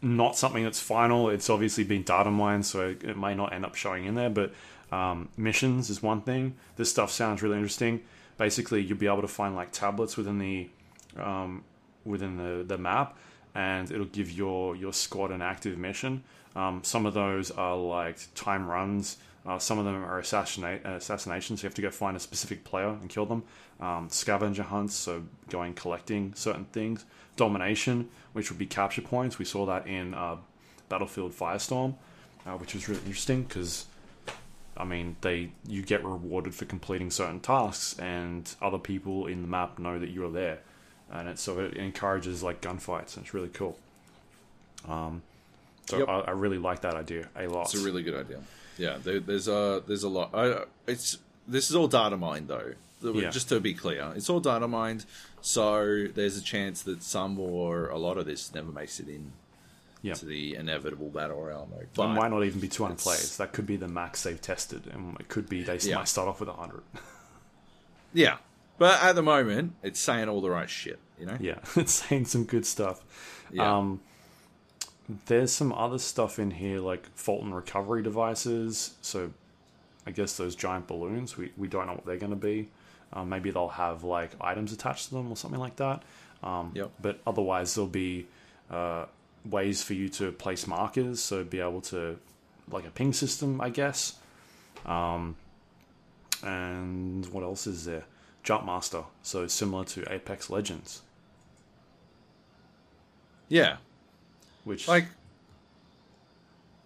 not 0.01 0.35
something 0.35 0.63
that's 0.63 0.79
final. 0.79 1.29
It's 1.29 1.49
obviously 1.49 1.83
been 1.83 2.03
data 2.03 2.31
mined, 2.31 2.65
so 2.65 2.89
it 2.89 3.17
may 3.17 3.35
not 3.35 3.53
end 3.53 3.65
up 3.65 3.75
showing 3.75 4.05
in 4.05 4.15
there. 4.15 4.29
But 4.29 4.51
Um, 4.91 5.29
missions 5.37 5.89
is 5.89 6.03
one 6.03 6.21
thing. 6.21 6.55
This 6.75 6.89
stuff 6.89 7.11
sounds 7.11 7.41
really 7.41 7.55
interesting. 7.55 8.01
Basically, 8.37 8.81
you'll 8.81 8.97
be 8.97 9.07
able 9.07 9.21
to 9.21 9.27
find 9.27 9.55
like 9.55 9.71
tablets 9.71 10.17
within 10.17 10.37
the 10.37 10.67
um, 11.15 11.63
within 12.03 12.35
the, 12.35 12.63
the 12.63 12.77
map, 12.77 13.17
and 13.55 13.89
it'll 13.89 14.13
give 14.19 14.29
your 14.29 14.75
your 14.75 14.91
squad 14.91 15.31
an 15.31 15.41
active 15.41 15.77
mission. 15.77 16.23
Um, 16.57 16.81
some 16.83 17.05
of 17.05 17.13
those 17.13 17.51
are 17.51 17.77
like 17.77 18.17
time 18.35 18.67
runs. 18.67 19.15
Uh, 19.45 19.57
some 19.57 19.79
of 19.79 19.85
them 19.85 19.95
are 19.95 20.19
assassinate, 20.19 20.85
assassinations. 20.85 21.61
So 21.61 21.65
you 21.65 21.69
have 21.69 21.75
to 21.75 21.81
go 21.81 21.89
find 21.89 22.15
a 22.15 22.19
specific 22.19 22.63
player 22.63 22.89
and 22.89 23.09
kill 23.09 23.25
them. 23.25 23.43
Um, 23.79 24.07
scavenger 24.09 24.63
hunts, 24.63 24.93
so 24.93 25.23
going 25.49 25.73
collecting 25.73 26.33
certain 26.35 26.65
things. 26.65 27.05
Domination, 27.37 28.09
which 28.33 28.51
would 28.51 28.59
be 28.59 28.67
capture 28.67 29.01
points. 29.01 29.39
We 29.39 29.45
saw 29.45 29.65
that 29.65 29.87
in 29.87 30.13
uh, 30.13 30.37
Battlefield 30.89 31.33
Firestorm, 31.33 31.95
uh, 32.45 32.51
which 32.51 32.75
was 32.75 32.87
really 32.87 33.01
interesting 33.01 33.43
because 33.43 33.85
I 34.77 34.83
mean, 34.83 35.15
they 35.21 35.51
you 35.67 35.81
get 35.81 36.03
rewarded 36.03 36.55
for 36.55 36.65
completing 36.65 37.11
certain 37.11 37.39
tasks, 37.39 37.97
and 37.99 38.53
other 38.61 38.77
people 38.79 39.27
in 39.27 39.41
the 39.41 39.47
map 39.47 39.79
know 39.79 39.99
that 39.99 40.09
you're 40.09 40.31
there, 40.31 40.59
and 41.11 41.27
it 41.27 41.39
so 41.39 41.59
it 41.59 41.75
encourages 41.75 42.41
like 42.41 42.61
gunfights, 42.61 43.15
and 43.15 43.25
it's 43.25 43.33
really 43.33 43.49
cool. 43.49 43.77
Um, 44.87 45.21
so 45.87 45.99
Yep. 45.99 46.09
I, 46.09 46.19
I 46.19 46.31
really 46.31 46.57
like 46.57 46.81
that 46.81 46.95
idea 46.95 47.27
a 47.35 47.47
lot. 47.47 47.65
It's 47.65 47.81
a 47.81 47.85
really 47.85 48.03
good 48.03 48.15
idea. 48.15 48.39
Yeah, 48.77 48.97
there, 49.03 49.19
there's 49.19 49.47
a 49.47 49.83
there's 49.85 50.03
a 50.03 50.09
lot. 50.09 50.29
I, 50.33 50.63
it's 50.87 51.17
this 51.47 51.69
is 51.69 51.75
all 51.75 51.87
data 51.87 52.17
mined 52.17 52.47
though. 52.47 52.73
Yeah. 53.03 53.31
Just 53.31 53.49
to 53.49 53.59
be 53.59 53.73
clear, 53.73 54.11
it's 54.15 54.29
all 54.29 54.39
data 54.39 54.67
mined. 54.67 55.05
So 55.41 56.05
there's 56.13 56.37
a 56.37 56.41
chance 56.41 56.83
that 56.83 57.01
some 57.01 57.39
or 57.39 57.87
a 57.89 57.97
lot 57.97 58.17
of 58.19 58.27
this 58.27 58.53
never 58.53 58.71
makes 58.71 58.99
it 58.99 59.07
in 59.07 59.31
yeah, 60.03 60.13
to 60.13 60.25
the 60.25 60.55
inevitable 60.55 61.09
battle 61.09 61.41
royale 61.41 61.67
mode. 61.71 61.81
it 61.83 61.89
But 61.95 62.09
might 62.09 62.29
not 62.29 62.43
even 62.43 62.59
be 62.59 62.67
200 62.67 62.93
it's- 62.93 63.03
players. 63.03 63.37
That 63.37 63.53
could 63.53 63.65
be 63.65 63.75
the 63.75 63.87
max 63.87 64.21
they've 64.23 64.39
tested, 64.39 64.85
and 64.87 65.19
it 65.19 65.29
could 65.29 65.49
be 65.49 65.63
they 65.63 65.77
Yeah. 65.79 65.95
might 65.95 66.07
start 66.07 66.27
off 66.27 66.39
with 66.39 66.49
100. 66.49 66.83
yeah, 68.13 68.37
but 68.77 69.01
at 69.03 69.13
the 69.15 69.23
moment, 69.23 69.73
it's 69.83 69.99
saying 69.99 70.29
all 70.29 70.41
the 70.41 70.49
right 70.49 70.69
shit. 70.69 70.99
You 71.19 71.25
know. 71.27 71.37
yeah, 71.39 71.59
it's 71.75 71.93
saying 71.93 72.25
some 72.25 72.45
good 72.45 72.65
stuff. 72.65 73.03
Yeah. 73.51 73.77
Um, 73.77 74.01
there's 75.25 75.51
some 75.51 75.71
other 75.73 75.97
stuff 75.97 76.39
in 76.39 76.51
here 76.51 76.79
like 76.79 77.05
Fulton 77.15 77.53
recovery 77.53 78.03
devices. 78.03 78.95
So 79.01 79.31
I 80.05 80.11
guess 80.11 80.37
those 80.37 80.55
giant 80.55 80.87
balloons, 80.87 81.37
we, 81.37 81.51
we 81.57 81.67
don't 81.67 81.87
know 81.87 81.93
what 81.93 82.05
they're 82.05 82.17
going 82.17 82.31
to 82.31 82.35
be. 82.35 82.69
Um, 83.13 83.29
maybe 83.29 83.51
they'll 83.51 83.67
have 83.67 84.03
like 84.03 84.31
items 84.39 84.71
attached 84.71 85.09
to 85.09 85.15
them 85.15 85.29
or 85.31 85.35
something 85.35 85.59
like 85.59 85.75
that. 85.77 86.03
Um, 86.43 86.71
Yep. 86.73 86.91
But 87.01 87.19
otherwise, 87.27 87.75
there'll 87.75 87.87
be 87.89 88.27
uh, 88.69 89.05
ways 89.49 89.83
for 89.83 89.93
you 89.93 90.09
to 90.09 90.31
place 90.31 90.65
markers. 90.67 91.21
So 91.21 91.43
be 91.43 91.59
able 91.59 91.81
to, 91.81 92.17
like 92.69 92.85
a 92.85 92.91
ping 92.91 93.13
system, 93.13 93.59
I 93.61 93.69
guess. 93.69 94.15
Um, 94.85 95.35
and 96.43 97.25
what 97.27 97.43
else 97.43 97.67
is 97.67 97.85
there? 97.85 98.05
Jump 98.43 98.65
Master. 98.65 99.03
So 99.21 99.45
similar 99.47 99.83
to 99.85 100.11
Apex 100.11 100.49
Legends, 100.49 101.01
Yeah. 103.49 103.77
Which 104.63 104.87
Like. 104.87 105.07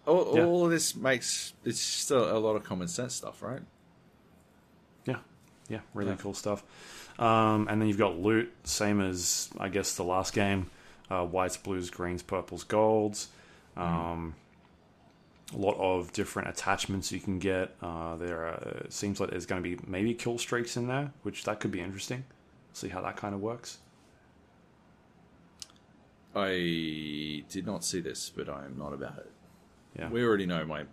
All, 0.06 0.36
Yeah. 0.36 0.44
all 0.44 0.64
of 0.64 0.70
this 0.70 0.94
makes 0.94 1.52
it's 1.64 1.80
still 1.80 2.30
a 2.30 2.38
lot 2.38 2.54
of 2.54 2.62
common 2.64 2.86
sense 2.88 3.14
stuff, 3.14 3.42
right? 3.42 3.62
Yeah, 5.04 5.16
yeah, 5.68 5.80
really 5.94 6.10
Yeah. 6.10 6.16
cool 6.16 6.34
stuff. 6.34 6.62
Um, 7.18 7.66
and 7.68 7.80
then 7.80 7.88
you've 7.88 7.98
got 7.98 8.16
loot, 8.18 8.52
same 8.64 9.00
as 9.00 9.50
I 9.58 9.68
guess 9.68 9.96
the 9.96 10.04
last 10.04 10.32
game: 10.32 10.70
uh, 11.10 11.24
whites, 11.26 11.56
blues, 11.56 11.90
greens, 11.90 12.22
purples, 12.22 12.62
golds. 12.64 13.28
Um, 13.76 14.34
A 15.54 15.56
lot 15.56 15.76
of 15.78 16.12
different 16.12 16.48
attachments 16.48 17.12
you 17.12 17.20
can 17.20 17.38
get. 17.38 17.76
Uh, 17.80 18.16
there 18.16 18.46
are, 18.46 18.86
seems 18.88 19.20
like 19.20 19.30
there's 19.30 19.46
going 19.46 19.62
to 19.62 19.76
be 19.76 19.78
maybe 19.86 20.12
kill 20.12 20.38
streaks 20.38 20.76
in 20.76 20.88
there, 20.88 21.12
which 21.22 21.44
that 21.44 21.60
could 21.60 21.70
be 21.70 21.80
interesting. 21.80 22.24
See 22.72 22.88
how 22.88 23.00
that 23.02 23.16
kind 23.16 23.32
of 23.32 23.40
works. 23.40 23.78
I 26.36 27.44
did 27.48 27.64
not 27.66 27.82
see 27.82 28.00
this, 28.00 28.30
but 28.30 28.48
I 28.48 28.66
am 28.66 28.76
not 28.78 28.92
about 28.92 29.18
it. 29.18 29.30
Yeah, 29.98 30.10
We 30.10 30.22
already 30.22 30.44
know 30.44 30.64
my 30.66 30.84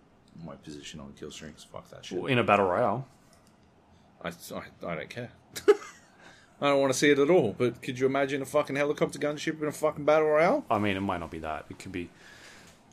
my 0.44 0.54
position 0.56 1.00
on 1.00 1.12
kill 1.18 1.30
strings. 1.30 1.62
Fuck 1.70 1.90
that 1.90 2.04
shit. 2.04 2.18
Well, 2.18 2.26
in 2.26 2.38
a 2.38 2.44
battle 2.44 2.66
royale. 2.66 3.06
I, 4.22 4.28
I, 4.28 4.62
I 4.86 4.94
don't 4.94 5.10
care. 5.10 5.30
I 6.60 6.68
don't 6.68 6.80
want 6.80 6.92
to 6.92 6.98
see 6.98 7.10
it 7.10 7.18
at 7.18 7.28
all. 7.28 7.54
But 7.56 7.82
could 7.82 7.98
you 7.98 8.06
imagine 8.06 8.40
a 8.40 8.46
fucking 8.46 8.74
helicopter 8.74 9.18
gunship 9.18 9.60
in 9.60 9.68
a 9.68 9.72
fucking 9.72 10.04
battle 10.06 10.28
royale? 10.28 10.64
I 10.70 10.78
mean, 10.78 10.96
it 10.96 11.00
might 11.00 11.18
not 11.20 11.30
be 11.30 11.40
that. 11.40 11.66
It 11.68 11.78
could 11.78 11.92
be. 11.92 12.08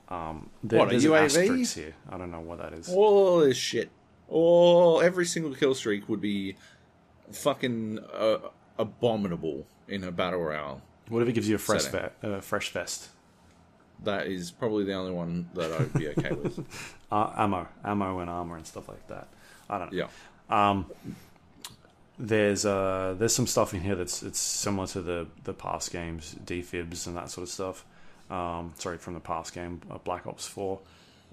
Um, 0.10 0.50
there, 0.62 0.80
What, 0.80 0.92
a 0.92 0.96
UAV? 0.98 1.74
here. 1.74 1.96
I 2.10 2.18
don't 2.18 2.32
know 2.32 2.42
what 2.42 2.58
that 2.60 2.74
is. 2.74 2.90
All 2.90 3.40
this 3.40 3.56
shit. 3.56 3.90
All 4.28 5.02
every 5.02 5.26
single 5.26 5.56
kill 5.56 5.74
streak 5.74 6.10
would 6.10 6.20
be 6.22 6.58
fucking 7.32 8.00
uh, 8.14 8.40
abominable 8.78 9.66
in 9.88 10.04
a 10.04 10.12
battle 10.12 10.42
royale. 10.42 10.82
What 11.12 11.22
if 11.24 11.28
it 11.28 11.34
gives 11.34 11.50
you 11.50 11.56
a 11.56 11.60
fresh, 11.60 11.94
uh, 11.94 12.40
fresh 12.40 12.72
vest? 12.72 13.10
That 14.04 14.28
is 14.28 14.50
probably 14.50 14.86
the 14.86 14.94
only 14.94 15.12
one 15.12 15.50
that 15.54 15.72
I 15.74 15.80
would 15.80 15.94
be 15.94 16.08
okay 16.10 16.32
with. 16.44 16.60
uh, 17.12 17.34
ammo, 17.38 17.68
ammo 17.84 18.20
and 18.20 18.30
armor 18.30 18.56
and 18.56 18.66
stuff 18.66 18.88
like 18.88 19.06
that. 19.08 19.28
I 19.70 19.78
don't 19.78 19.92
know. 19.92 20.08
Yeah. 20.50 20.70
Um, 20.70 20.86
there's 22.18 22.66
uh, 22.66 23.16
there's 23.18 23.36
some 23.36 23.46
stuff 23.46 23.74
in 23.74 23.82
here 23.82 23.96
that's 23.96 24.24
it's 24.24 24.40
similar 24.40 24.88
to 24.88 25.02
the 25.02 25.28
the 25.44 25.54
past 25.54 25.92
games, 25.92 26.36
defibs 26.46 27.08
and 27.08 27.18
that 27.18 27.30
sort 27.30 27.44
of 27.44 27.50
stuff. 27.50 27.86
Um, 28.30 28.74
sorry, 28.78 28.98
from 28.98 29.14
the 29.14 29.20
past 29.20 29.54
game, 29.54 29.82
uh, 29.92 29.98
Black 29.98 30.26
Ops 30.28 30.48
Four, 30.48 30.80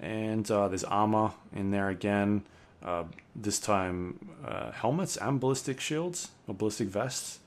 and 0.00 0.50
uh, 0.50 0.66
there's 0.66 0.84
armor 0.84 1.32
in 1.54 1.70
there 1.70 1.88
again. 1.88 2.42
Uh, 2.82 3.04
this 3.36 3.60
time, 3.60 4.18
uh, 4.44 4.72
helmets 4.72 5.16
and 5.16 5.38
ballistic 5.38 5.78
shields 5.78 6.30
or 6.48 6.54
ballistic 6.54 6.88
vests. 6.88 7.38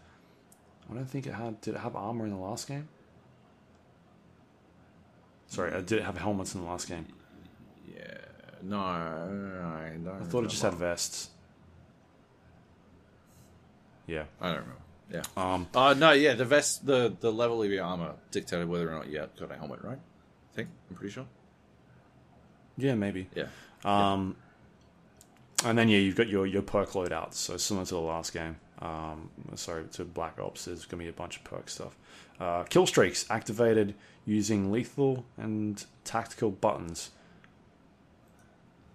I 0.92 0.96
don't 0.96 1.06
think 1.10 1.26
it 1.26 1.34
had. 1.34 1.62
Did 1.62 1.76
it 1.76 1.80
have 1.80 1.96
armor 1.96 2.26
in 2.26 2.32
the 2.32 2.38
last 2.38 2.68
game? 2.68 2.88
Sorry, 5.48 5.72
uh, 5.74 5.82
did 5.82 6.00
it 6.00 6.04
have 6.04 6.18
helmets 6.18 6.54
in 6.56 6.62
the 6.62 6.68
last 6.68 6.88
game? 6.88 7.06
Yeah. 7.94 8.04
No, 8.62 8.78
I 8.80 9.92
don't. 10.04 10.22
I 10.22 10.26
thought 10.26 10.44
it 10.46 10.50
just 10.50 10.62
had 10.64 10.74
vests. 10.76 11.30
Yeah. 14.08 14.24
I 14.40 14.48
don't 14.54 14.60
remember. 14.60 14.82
Yeah. 15.12 15.24
Um, 15.36 15.68
Uh, 15.76 15.94
no, 15.94 16.12
yeah, 16.12 16.34
the 16.36 16.46
vest, 16.46 16.86
the, 16.86 17.14
the 17.20 17.32
level 17.32 17.62
of 17.62 17.70
your 17.70 17.84
armor 17.84 18.14
dictated 18.32 18.68
whether 18.68 18.90
or 18.90 18.96
not 18.96 19.08
you 19.08 19.20
had 19.20 19.30
got 19.38 19.52
a 19.52 19.56
helmet, 19.56 19.82
right? 19.84 19.98
I 19.98 20.56
think. 20.56 20.70
I'm 20.90 20.96
pretty 20.96 21.14
sure. 21.14 21.26
yeah, 22.78 22.96
maybe. 22.96 23.28
Yeah. 23.36 23.48
Um, 23.84 24.36
and 25.66 25.78
then 25.78 25.90
yeah, 25.90 25.98
you've 25.98 26.16
got 26.16 26.28
your 26.28 26.46
your 26.48 26.62
perk 26.62 26.90
loadouts. 26.92 27.34
So 27.36 27.58
similar 27.58 27.86
to 27.86 27.94
the 27.94 28.00
last 28.02 28.34
game. 28.34 28.58
Um, 28.82 29.30
sorry, 29.56 29.84
to 29.94 30.04
Black 30.06 30.40
Ops, 30.40 30.66
there's 30.66 30.86
going 30.86 31.00
to 31.00 31.06
be 31.06 31.10
a 31.10 31.14
bunch 31.14 31.38
of 31.38 31.44
perk 31.44 31.70
stuff. 31.70 31.96
Uh, 32.40 32.64
kill 32.64 32.88
streaks 32.88 33.26
activated 33.30 33.94
using 34.26 34.72
lethal 34.72 35.24
and 35.38 35.86
tactical 36.04 36.50
buttons. 36.52 37.12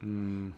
Mm, 0.04 0.52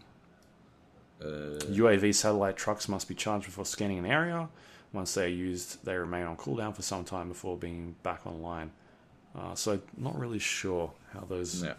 Uh, 1.21 1.59
UAV 1.69 2.15
satellite 2.15 2.55
trucks 2.55 2.87
must 2.87 3.07
be 3.09 3.13
charged 3.15 3.45
before 3.45 3.65
scanning 3.65 3.99
an 3.99 4.05
area. 4.05 4.47
Once 4.93 5.13
they 5.13 5.25
are 5.25 5.27
used, 5.27 5.83
they 5.85 5.95
remain 5.95 6.25
on 6.25 6.35
cooldown 6.37 6.73
for 6.73 6.81
some 6.81 7.03
time 7.03 7.27
before 7.27 7.57
being 7.57 7.93
back 8.03 8.25
online. 8.25 8.71
Uh, 9.37 9.53
so 9.53 9.79
not 9.97 10.17
really 10.17 10.39
sure 10.39 10.91
how 11.13 11.19
those 11.21 11.61
yeah, 11.63 11.73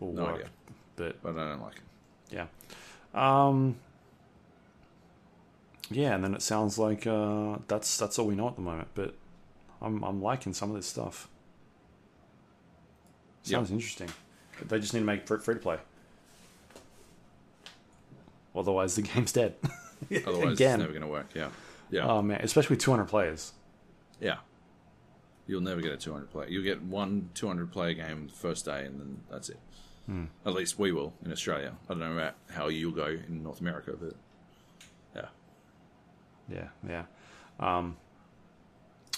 will 0.00 0.12
no 0.12 0.24
work, 0.24 0.34
idea. 0.34 0.48
but 0.96 1.22
but 1.22 1.38
I 1.38 1.48
don't 1.50 1.62
like 1.62 1.76
it. 1.76 1.82
yeah. 2.34 2.46
Um, 3.14 3.76
yeah, 5.90 6.14
and 6.14 6.22
then 6.24 6.34
it 6.34 6.42
sounds 6.42 6.78
like 6.78 7.06
uh, 7.06 7.58
that's 7.66 7.96
that's 7.96 8.18
all 8.18 8.26
we 8.26 8.34
know 8.34 8.48
at 8.48 8.56
the 8.56 8.62
moment. 8.62 8.88
But 8.94 9.14
I'm 9.80 10.02
I'm 10.02 10.22
liking 10.22 10.52
some 10.54 10.70
of 10.70 10.76
this 10.76 10.86
stuff. 10.86 11.28
Sounds 13.42 13.70
interesting. 13.70 14.10
They 14.66 14.78
just 14.78 14.92
need 14.92 15.00
to 15.00 15.06
make 15.06 15.30
it 15.30 15.42
free 15.42 15.54
to 15.54 15.60
play. 15.60 15.78
Otherwise, 18.54 18.96
the 18.96 19.02
game's 19.14 19.32
dead. 19.32 19.54
Otherwise, 20.26 20.52
Again. 20.54 20.80
it's 20.80 20.80
never 20.80 20.88
going 20.92 21.02
to 21.02 21.06
work. 21.08 21.28
Yeah. 21.34 21.48
Yeah. 21.90 22.06
Oh 22.06 22.20
man, 22.22 22.40
especially 22.42 22.74
with 22.76 22.84
200 22.84 23.06
players. 23.06 23.52
yeah. 24.20 24.36
You'll 25.46 25.62
never 25.62 25.80
get 25.80 25.92
a 25.92 25.96
200 25.96 26.30
player. 26.30 26.46
You'll 26.50 26.62
get 26.62 26.82
one 26.82 27.30
200 27.32 27.72
player 27.72 27.94
game 27.94 28.26
the 28.26 28.32
first 28.34 28.66
day, 28.66 28.84
and 28.84 29.00
then 29.00 29.20
that's 29.30 29.48
it. 29.48 29.58
Hmm. 30.04 30.24
At 30.44 30.52
least 30.52 30.78
we 30.78 30.92
will 30.92 31.14
in 31.24 31.32
Australia. 31.32 31.72
I 31.88 31.94
don't 31.94 32.00
know 32.00 32.12
about 32.12 32.34
how 32.50 32.68
you'll 32.68 32.92
go 32.92 33.06
in 33.06 33.42
North 33.42 33.62
America, 33.62 33.94
but. 33.98 34.12
Yeah, 36.50 36.68
yeah. 36.88 37.04
Um, 37.60 37.96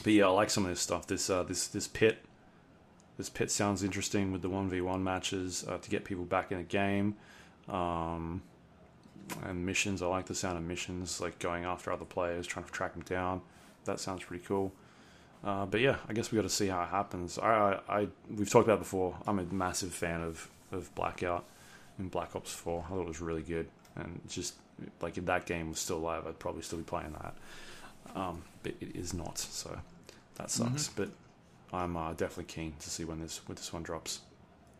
but 0.02 0.12
yeah, 0.12 0.26
I 0.26 0.30
like 0.30 0.50
some 0.50 0.64
of 0.64 0.70
this 0.70 0.80
stuff. 0.80 1.06
This 1.06 1.28
uh, 1.30 1.42
this 1.42 1.66
this 1.68 1.86
pit, 1.86 2.24
this 3.18 3.28
pit 3.28 3.50
sounds 3.50 3.82
interesting 3.82 4.32
with 4.32 4.42
the 4.42 4.48
one 4.48 4.68
v 4.68 4.80
one 4.80 5.04
matches 5.04 5.64
uh, 5.68 5.78
to 5.78 5.90
get 5.90 6.04
people 6.04 6.24
back 6.24 6.52
in 6.52 6.58
a 6.58 6.64
game. 6.64 7.16
Um, 7.68 8.42
and 9.44 9.64
missions, 9.64 10.02
I 10.02 10.06
like 10.06 10.26
the 10.26 10.34
sound 10.34 10.58
of 10.58 10.64
missions, 10.64 11.20
like 11.20 11.38
going 11.38 11.64
after 11.64 11.92
other 11.92 12.04
players, 12.04 12.46
trying 12.46 12.64
to 12.64 12.72
track 12.72 12.94
them 12.94 13.02
down. 13.02 13.42
That 13.84 14.00
sounds 14.00 14.24
pretty 14.24 14.44
cool. 14.44 14.72
Uh, 15.44 15.66
but 15.66 15.80
yeah, 15.80 15.96
I 16.08 16.12
guess 16.12 16.32
we 16.32 16.36
got 16.36 16.42
to 16.42 16.48
see 16.48 16.66
how 16.66 16.82
it 16.82 16.88
happens. 16.88 17.38
I, 17.38 17.80
I, 17.88 18.00
I 18.00 18.08
we've 18.34 18.50
talked 18.50 18.66
about 18.66 18.76
it 18.76 18.80
before. 18.80 19.16
I'm 19.26 19.38
a 19.38 19.44
massive 19.44 19.92
fan 19.94 20.20
of 20.22 20.50
of 20.72 20.94
Blackout 20.94 21.44
and 21.98 22.10
Black 22.10 22.34
Ops 22.34 22.52
Four. 22.52 22.84
I 22.86 22.90
thought 22.90 23.02
it 23.02 23.06
was 23.08 23.20
really 23.20 23.42
good. 23.42 23.68
and 23.96 24.20
just 24.28 24.54
like 25.00 25.18
if 25.18 25.26
that 25.26 25.46
game 25.46 25.70
was 25.70 25.78
still 25.78 25.98
alive, 25.98 26.26
I'd 26.26 26.38
probably 26.38 26.62
still 26.62 26.78
be 26.78 26.84
playing 26.84 27.14
that. 27.20 27.34
Um, 28.14 28.42
but 28.62 28.74
it 28.80 28.94
is 28.96 29.14
not, 29.14 29.38
so 29.38 29.78
that 30.36 30.50
sucks. 30.50 30.88
Mm-hmm. 30.88 31.02
But 31.02 31.76
I'm 31.76 31.96
uh, 31.96 32.12
definitely 32.12 32.44
keen 32.44 32.74
to 32.80 32.90
see 32.90 33.04
when 33.04 33.20
this 33.20 33.40
when 33.46 33.56
this 33.56 33.72
one 33.72 33.82
drops. 33.82 34.20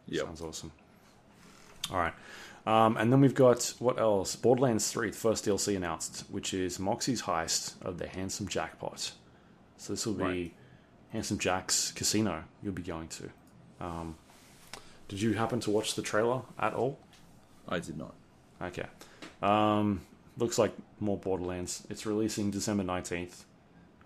Yep. 0.09 0.25
Sounds 0.25 0.43
awesome. 0.43 0.73
All 1.91 1.99
right. 1.99 2.15
Um, 2.67 2.97
and 2.97 3.12
then 3.12 3.20
we've 3.20 3.35
got 3.35 3.73
what 3.79 3.99
else? 3.99 4.37
Borderlands 4.37 4.91
3, 4.93 5.11
the 5.11 5.17
first 5.17 5.47
DLC 5.47 5.77
announced, 5.77 6.25
which 6.29 6.53
is 6.53 6.79
Moxxi's 6.79 7.23
heist 7.23 7.81
of 7.83 7.99
the 7.99 8.07
Handsome 8.07 8.49
Jackpot. 8.49 9.12
So 9.79 9.93
this 9.93 10.05
will 10.05 10.15
be 10.15 10.25
Right. 10.25 10.53
Handsome 11.11 11.39
Jack's 11.39 11.91
casino 11.93 12.45
you'll 12.62 12.75
be 12.75 12.83
going 12.83 13.09
to. 13.09 13.31
Um, 13.81 14.17
did 15.09 15.20
you 15.20 15.33
happen 15.33 15.59
to 15.61 15.70
watch 15.70 15.95
the 15.95 16.03
trailer 16.03 16.43
at 16.59 16.75
all? 16.75 16.99
I 17.69 17.79
did 17.81 17.97
not. 17.97 18.15
Okay. 18.61 18.87
Um, 19.43 20.02
looks 20.39 20.59
like 20.59 20.73
more 20.99 21.17
Borderlands. 21.17 21.86
It's 21.91 22.07
releasing 22.07 22.51
December 22.51 22.85
19th 22.85 23.44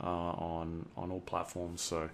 uh, 0.00 0.06
on 0.06 0.86
on 0.96 1.10
all 1.10 1.20
platforms, 1.20 1.80
so 1.80 2.08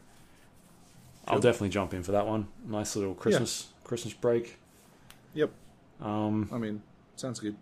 I'll 1.27 1.41
definitely 1.41 1.71
jump 1.71 1.95
in 1.95 2.03
for 2.03 2.13
that 2.13 2.27
one. 2.27 2.49
Nice 2.67 2.97
little 2.97 3.15
Christmas 3.15 3.69
Christmas 3.85 4.15
break. 4.15 4.57
Yep. 5.35 5.51
Um, 6.01 6.49
I 6.53 6.59
mean, 6.59 6.83
sounds 7.17 7.41
good. 7.41 7.57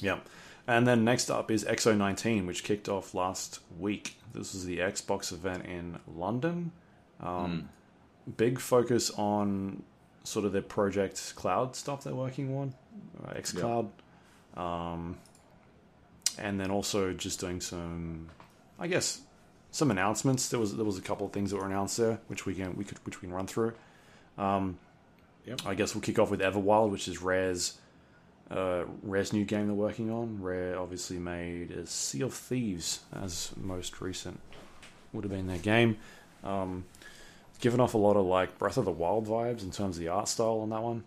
Yeah. 0.00 0.18
And 0.66 0.86
then 0.86 1.04
next 1.04 1.30
up 1.30 1.50
is 1.50 1.64
XO19, 1.64 2.46
which 2.46 2.62
kicked 2.62 2.88
off 2.88 3.14
last 3.14 3.58
week. 3.78 4.16
This 4.32 4.54
was 4.54 4.64
the 4.64 4.78
Xbox 4.78 5.32
event 5.32 5.66
in 5.66 5.98
London. 6.06 6.72
Um, 7.20 7.68
Big 8.36 8.60
focus 8.60 9.10
on 9.10 9.82
sort 10.22 10.44
of 10.44 10.52
their 10.52 10.62
project 10.62 11.34
cloud 11.34 11.74
stuff 11.74 12.04
they're 12.04 12.14
working 12.14 12.56
on, 12.56 12.72
uh, 13.24 13.32
xCloud. 13.34 13.88
Um, 14.56 15.18
and 16.38 16.58
then 16.60 16.70
also 16.70 17.12
just 17.12 17.40
doing 17.40 17.60
some, 17.60 18.28
I 18.78 18.86
guess, 18.86 19.20
some 19.70 19.90
announcements. 19.90 20.48
There 20.48 20.60
was 20.60 20.76
there 20.76 20.84
was 20.84 20.98
a 20.98 21.02
couple 21.02 21.26
of 21.26 21.32
things 21.32 21.50
that 21.50 21.56
were 21.56 21.66
announced 21.66 21.96
there, 21.96 22.20
which 22.28 22.46
we 22.46 22.54
can 22.54 22.76
we 22.76 22.84
could 22.84 22.98
which 23.04 23.20
we 23.20 23.28
can 23.28 23.34
run 23.34 23.46
through. 23.46 23.74
Um, 24.38 24.78
Yep. 25.46 25.62
I 25.66 25.74
guess 25.74 25.94
we'll 25.94 26.02
kick 26.02 26.18
off 26.18 26.30
with 26.30 26.40
Everwild, 26.40 26.90
which 26.90 27.08
is 27.08 27.20
Rare's 27.20 27.78
uh, 28.50 28.84
Rare's 29.02 29.32
new 29.32 29.44
game 29.44 29.66
they're 29.66 29.74
working 29.74 30.10
on. 30.10 30.40
Rare 30.42 30.78
obviously 30.78 31.18
made 31.18 31.70
a 31.70 31.86
Sea 31.86 32.22
of 32.22 32.34
Thieves 32.34 33.00
as 33.12 33.50
most 33.56 34.00
recent 34.00 34.40
would 35.12 35.24
have 35.24 35.32
been 35.32 35.46
their 35.46 35.58
game. 35.58 35.96
Um, 36.44 36.84
given 37.60 37.80
off 37.80 37.94
a 37.94 37.98
lot 37.98 38.16
of 38.16 38.24
like 38.24 38.58
Breath 38.58 38.76
of 38.76 38.84
the 38.84 38.90
Wild 38.92 39.26
vibes 39.26 39.62
in 39.62 39.70
terms 39.70 39.96
of 39.96 40.00
the 40.00 40.08
art 40.08 40.28
style 40.28 40.60
on 40.60 40.70
that 40.70 40.82
one. 40.82 41.04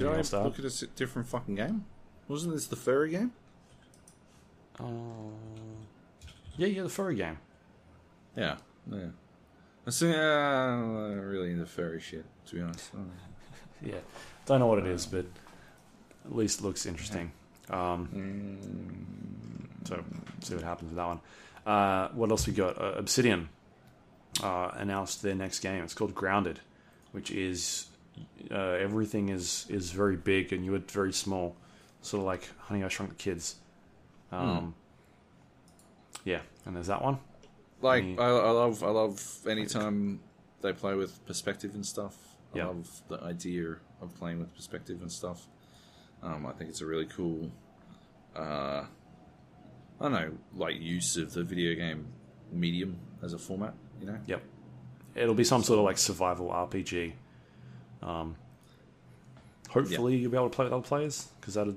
Did 0.00 0.08
I 0.08 0.18
add? 0.18 0.32
look 0.44 0.58
at 0.58 0.64
a 0.64 0.86
different 0.96 1.28
fucking 1.28 1.56
game? 1.56 1.84
Wasn't 2.26 2.54
this 2.54 2.66
the 2.66 2.76
furry 2.76 3.10
game? 3.10 3.32
Uh, 4.78 4.84
yeah, 6.56 6.68
yeah, 6.68 6.82
the 6.82 6.88
furry 6.88 7.16
game. 7.16 7.38
Yeah. 8.34 8.56
Yeah. 8.90 9.08
I 9.86 9.90
see. 9.90 10.10
Uh, 10.10 10.18
I'm 10.18 11.20
really 11.20 11.52
into 11.52 11.66
furry 11.66 12.00
shit, 12.00 12.24
to 12.46 12.54
be 12.54 12.62
honest. 12.62 12.90
Yeah, 13.82 13.94
don't 14.44 14.60
know 14.60 14.66
what 14.66 14.78
it 14.78 14.86
is, 14.86 15.06
but 15.06 15.24
at 16.26 16.36
least 16.36 16.60
it 16.60 16.64
looks 16.64 16.84
interesting. 16.84 17.32
Um, 17.70 18.10
mm, 19.82 19.88
so 19.88 20.04
see 20.42 20.54
what 20.54 20.64
happens 20.64 20.90
with 20.90 20.96
that 20.96 21.06
one. 21.06 21.20
Uh, 21.64 22.08
what 22.08 22.30
else 22.30 22.46
we 22.46 22.52
got? 22.52 22.78
Uh, 22.78 22.92
Obsidian 22.96 23.48
uh, 24.42 24.72
announced 24.74 25.22
their 25.22 25.34
next 25.34 25.60
game. 25.60 25.82
It's 25.82 25.94
called 25.94 26.14
Grounded, 26.14 26.60
which 27.12 27.30
is 27.30 27.86
uh, 28.50 28.54
everything 28.54 29.28
is 29.28 29.66
is 29.68 29.90
very 29.92 30.16
big 30.16 30.52
and 30.52 30.64
you 30.64 30.74
are 30.74 30.78
very 30.78 31.12
small, 31.12 31.56
sort 32.02 32.20
of 32.20 32.26
like 32.26 32.48
Honey 32.58 32.84
I 32.84 32.88
Shrunk 32.88 33.10
the 33.10 33.16
Kids. 33.16 33.56
Um, 34.32 34.74
Yeah, 36.24 36.40
and 36.66 36.76
there's 36.76 36.88
that 36.88 37.02
one. 37.02 37.18
Like 37.82 38.04
Mm. 38.04 38.20
I, 38.20 38.26
I 38.26 38.50
love, 38.50 38.82
I 38.84 38.90
love 38.90 39.38
anytime 39.48 40.20
they 40.60 40.72
play 40.72 40.94
with 40.94 41.24
perspective 41.26 41.74
and 41.74 41.84
stuff. 41.84 42.16
I 42.54 42.58
Yeah. 42.58 42.66
love 42.66 43.02
the 43.08 43.20
idea 43.22 43.76
of 44.02 44.14
playing 44.18 44.38
with 44.40 44.54
perspective 44.54 45.00
and 45.02 45.10
stuff. 45.10 45.46
Um, 46.22 46.44
I 46.46 46.52
think 46.52 46.68
it's 46.70 46.82
a 46.82 46.86
really 46.86 47.06
cool. 47.06 47.50
Uh, 48.36 48.84
I 49.98 50.02
don't 50.02 50.12
know, 50.12 50.32
like 50.54 50.78
use 50.80 51.16
of 51.16 51.32
the 51.32 51.42
video 51.42 51.74
game 51.74 52.06
medium 52.52 52.98
as 53.22 53.32
a 53.32 53.38
format. 53.38 53.74
You 54.00 54.06
know. 54.06 54.18
Yep. 54.26 54.42
It'll 55.14 55.34
be 55.34 55.44
some 55.44 55.62
sort 55.62 55.78
of 55.78 55.84
like 55.86 55.98
survival 55.98 56.48
RPG. 56.48 57.14
Um, 58.02 58.36
hopefully, 59.70 60.16
you'll 60.16 60.30
be 60.30 60.36
able 60.36 60.48
to 60.50 60.54
play 60.54 60.64
with 60.64 60.72
other 60.72 60.82
players 60.82 61.28
because 61.40 61.54
that'd 61.54 61.76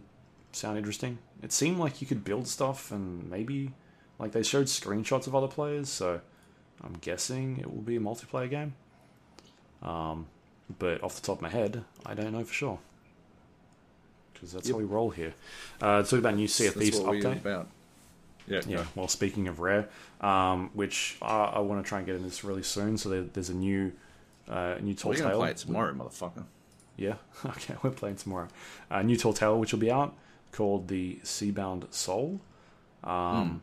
sound 0.51 0.77
interesting. 0.77 1.17
It 1.41 1.51
seemed 1.51 1.77
like 1.77 2.01
you 2.01 2.07
could 2.07 2.23
build 2.23 2.47
stuff 2.47 2.91
and 2.91 3.29
maybe 3.29 3.71
like 4.19 4.31
they 4.31 4.43
showed 4.43 4.67
screenshots 4.67 5.27
of 5.27 5.35
other 5.35 5.47
players, 5.47 5.89
so 5.89 6.21
I'm 6.83 6.93
guessing 7.01 7.57
it 7.59 7.73
will 7.73 7.81
be 7.81 7.95
a 7.95 7.99
multiplayer 7.99 8.49
game. 8.49 8.73
Um, 9.81 10.27
but 10.79 11.03
off 11.03 11.15
the 11.15 11.21
top 11.21 11.37
of 11.37 11.41
my 11.41 11.49
head, 11.49 11.83
I 12.05 12.13
don't 12.13 12.31
know 12.31 12.43
for 12.45 12.53
sure 12.53 12.79
because 14.33 14.53
that's 14.53 14.67
Yep. 14.67 14.75
how 14.75 14.79
we 14.79 14.83
roll 14.85 15.09
here. 15.09 15.33
Uh, 15.81 16.03
talk 16.03 16.19
about 16.19 16.35
new 16.35 16.47
Sea 16.47 16.67
of 16.67 16.75
Thieves 16.75 16.99
update. 16.99 17.65
Yeah. 18.47 18.61
Yeah. 18.67 18.85
Well, 18.95 19.07
speaking 19.07 19.47
of 19.47 19.59
Rare, 19.59 19.87
um, 20.19 20.69
which 20.73 21.17
I, 21.21 21.45
I 21.45 21.59
want 21.59 21.83
to 21.83 21.87
try 21.87 21.99
and 21.99 22.05
get 22.07 22.15
in 22.15 22.23
this 22.23 22.43
really 22.43 22.63
soon. 22.63 22.97
So 22.97 23.07
there, 23.09 23.21
there's 23.23 23.49
a 23.49 23.53
new, 23.53 23.93
uh, 24.49 24.75
new 24.81 24.93
tall 24.93 25.11
We're 25.11 25.17
tale. 25.17 25.37
play 25.39 25.51
it 25.51 25.57
tomorrow, 25.57 25.93
motherfucker. 25.93 26.45
Yeah. 26.97 27.15
Okay, 27.45 27.75
we're 27.81 27.89
playing 27.91 28.17
tomorrow. 28.17 28.47
A 28.89 29.03
new 29.03 29.15
tall 29.17 29.33
tale 29.33 29.59
which 29.59 29.71
will 29.73 29.79
be 29.79 29.91
out 29.91 30.15
called 30.51 30.87
the 30.87 31.19
Seabound 31.23 31.91
Soul. 31.93 32.39
Um, 33.03 33.61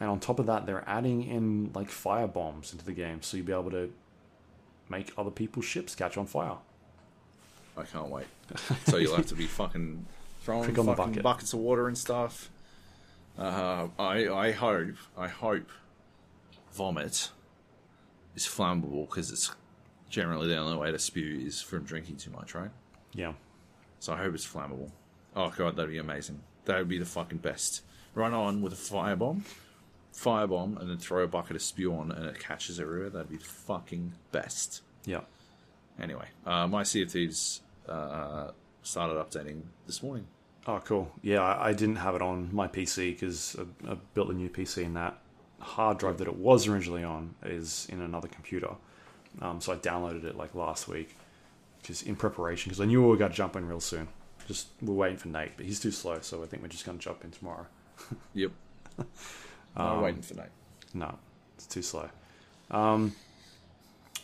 And 0.00 0.10
on 0.10 0.20
top 0.20 0.38
of 0.38 0.46
that, 0.46 0.66
they're 0.66 0.84
adding 0.88 1.22
in 1.24 1.70
like 1.74 1.88
fire 1.90 2.26
bombs 2.26 2.72
into 2.72 2.84
the 2.84 2.92
game, 2.92 3.22
so 3.22 3.36
you'll 3.36 3.46
be 3.46 3.52
able 3.52 3.70
to 3.70 3.92
make 4.88 5.12
other 5.18 5.30
people's 5.30 5.64
ships 5.66 5.94
catch 5.94 6.16
on 6.16 6.26
fire. 6.26 6.56
I 7.76 7.84
can't 7.84 8.08
wait. 8.08 8.26
So 8.86 8.96
you'll 8.96 9.14
have 9.16 9.26
to 9.26 9.34
be 9.36 9.46
fucking 9.46 10.06
throwing 10.42 10.74
fucking 10.74 10.94
bucket. 10.94 11.22
buckets 11.22 11.52
of 11.52 11.60
water 11.60 11.86
and 11.86 11.96
stuff. 11.96 12.50
Uh, 13.38 13.86
I 13.98 14.28
I 14.28 14.50
hope 14.52 14.96
I 15.16 15.28
hope 15.28 15.68
vomit 16.72 17.30
is 18.34 18.46
flammable 18.46 19.08
because 19.08 19.30
it's 19.30 19.54
generally 20.08 20.48
the 20.48 20.56
only 20.56 20.76
way 20.76 20.90
to 20.90 20.98
spew 20.98 21.40
is 21.44 21.60
from 21.60 21.84
drinking 21.84 22.16
too 22.16 22.30
much, 22.30 22.54
right? 22.54 22.70
Yeah. 23.12 23.32
So 24.00 24.12
I 24.12 24.16
hope 24.16 24.34
it's 24.34 24.46
flammable. 24.46 24.90
Oh 25.34 25.50
god, 25.56 25.76
that'd 25.76 25.90
be 25.90 25.98
amazing. 25.98 26.40
That 26.64 26.78
would 26.78 26.88
be 26.88 26.98
the 26.98 27.06
fucking 27.06 27.38
best. 27.38 27.82
Run 28.14 28.34
on 28.34 28.62
with 28.62 28.72
a 28.72 28.76
firebomb, 28.76 29.42
firebomb, 30.14 30.80
and 30.80 30.90
then 30.90 30.98
throw 30.98 31.22
a 31.22 31.28
bucket 31.28 31.56
of 31.56 31.62
spew 31.62 31.94
on, 31.94 32.10
and 32.10 32.26
it 32.26 32.38
catches 32.38 32.80
everywhere. 32.80 33.10
That'd 33.10 33.30
be 33.30 33.36
the 33.36 33.44
fucking 33.44 34.12
best. 34.32 34.82
Yeah. 35.04 35.20
Anyway, 36.00 36.26
uh, 36.46 36.66
my 36.66 36.82
Sea 36.82 37.02
of 37.02 37.10
Thieves 37.10 37.60
uh, 37.88 38.50
started 38.82 39.14
updating 39.14 39.62
this 39.86 40.02
morning. 40.02 40.26
Oh, 40.66 40.80
cool. 40.84 41.10
Yeah, 41.22 41.42
I, 41.42 41.68
I 41.68 41.72
didn't 41.72 41.96
have 41.96 42.14
it 42.14 42.22
on 42.22 42.50
my 42.52 42.68
PC 42.68 43.14
because 43.14 43.56
I, 43.58 43.92
I 43.92 43.96
built 44.14 44.30
a 44.30 44.34
new 44.34 44.48
PC 44.50 44.84
and 44.84 44.96
that 44.96 45.18
hard 45.60 45.98
drive 45.98 46.18
that 46.18 46.28
it 46.28 46.36
was 46.36 46.68
originally 46.68 47.02
on 47.04 47.34
is 47.44 47.86
in 47.90 48.00
another 48.00 48.28
computer. 48.28 48.74
Um, 49.40 49.60
so 49.60 49.72
I 49.72 49.76
downloaded 49.76 50.24
it 50.24 50.36
like 50.36 50.54
last 50.54 50.88
week 50.88 51.16
just 51.82 52.06
in 52.06 52.16
preparation 52.16 52.70
because 52.70 52.80
I 52.80 52.84
knew 52.86 53.02
we 53.02 53.08
were 53.08 53.16
going 53.16 53.30
to 53.30 53.36
jump 53.36 53.56
in 53.56 53.66
real 53.66 53.80
soon. 53.80 54.08
Just 54.46 54.68
we're 54.80 54.94
waiting 54.94 55.18
for 55.18 55.28
Nate, 55.28 55.52
but 55.56 55.66
he's 55.66 55.78
too 55.80 55.90
slow, 55.90 56.18
so 56.20 56.42
I 56.42 56.46
think 56.46 56.62
we're 56.62 56.68
just 56.68 56.84
going 56.84 56.98
to 56.98 57.04
jump 57.04 57.24
in 57.24 57.30
tomorrow. 57.30 57.66
Yep. 58.34 58.52
Um, 58.98 59.06
I'm 59.76 60.00
waiting 60.02 60.22
for 60.22 60.34
Nate. 60.34 60.46
No, 60.94 61.18
it's 61.56 61.66
too 61.66 61.82
slow. 61.82 62.08
Um, 62.70 63.14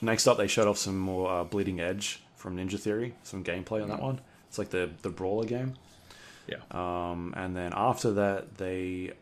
next 0.00 0.26
up, 0.26 0.36
they 0.36 0.46
showed 0.46 0.66
off 0.66 0.78
some 0.78 0.98
more 0.98 1.30
uh, 1.30 1.44
Bleeding 1.44 1.80
Edge 1.80 2.22
from 2.36 2.56
Ninja 2.56 2.78
Theory, 2.78 3.14
some 3.22 3.44
gameplay 3.44 3.82
on 3.82 3.88
that 3.88 4.00
one. 4.02 4.20
It's 4.48 4.58
like 4.58 4.70
the 4.70 4.90
the 5.02 5.10
brawler 5.10 5.44
game. 5.44 5.74
Yeah. 6.46 6.58
Um, 6.70 7.34
and 7.36 7.56
then 7.56 7.72
after 7.74 8.12
that, 8.12 8.58
they 8.58 9.12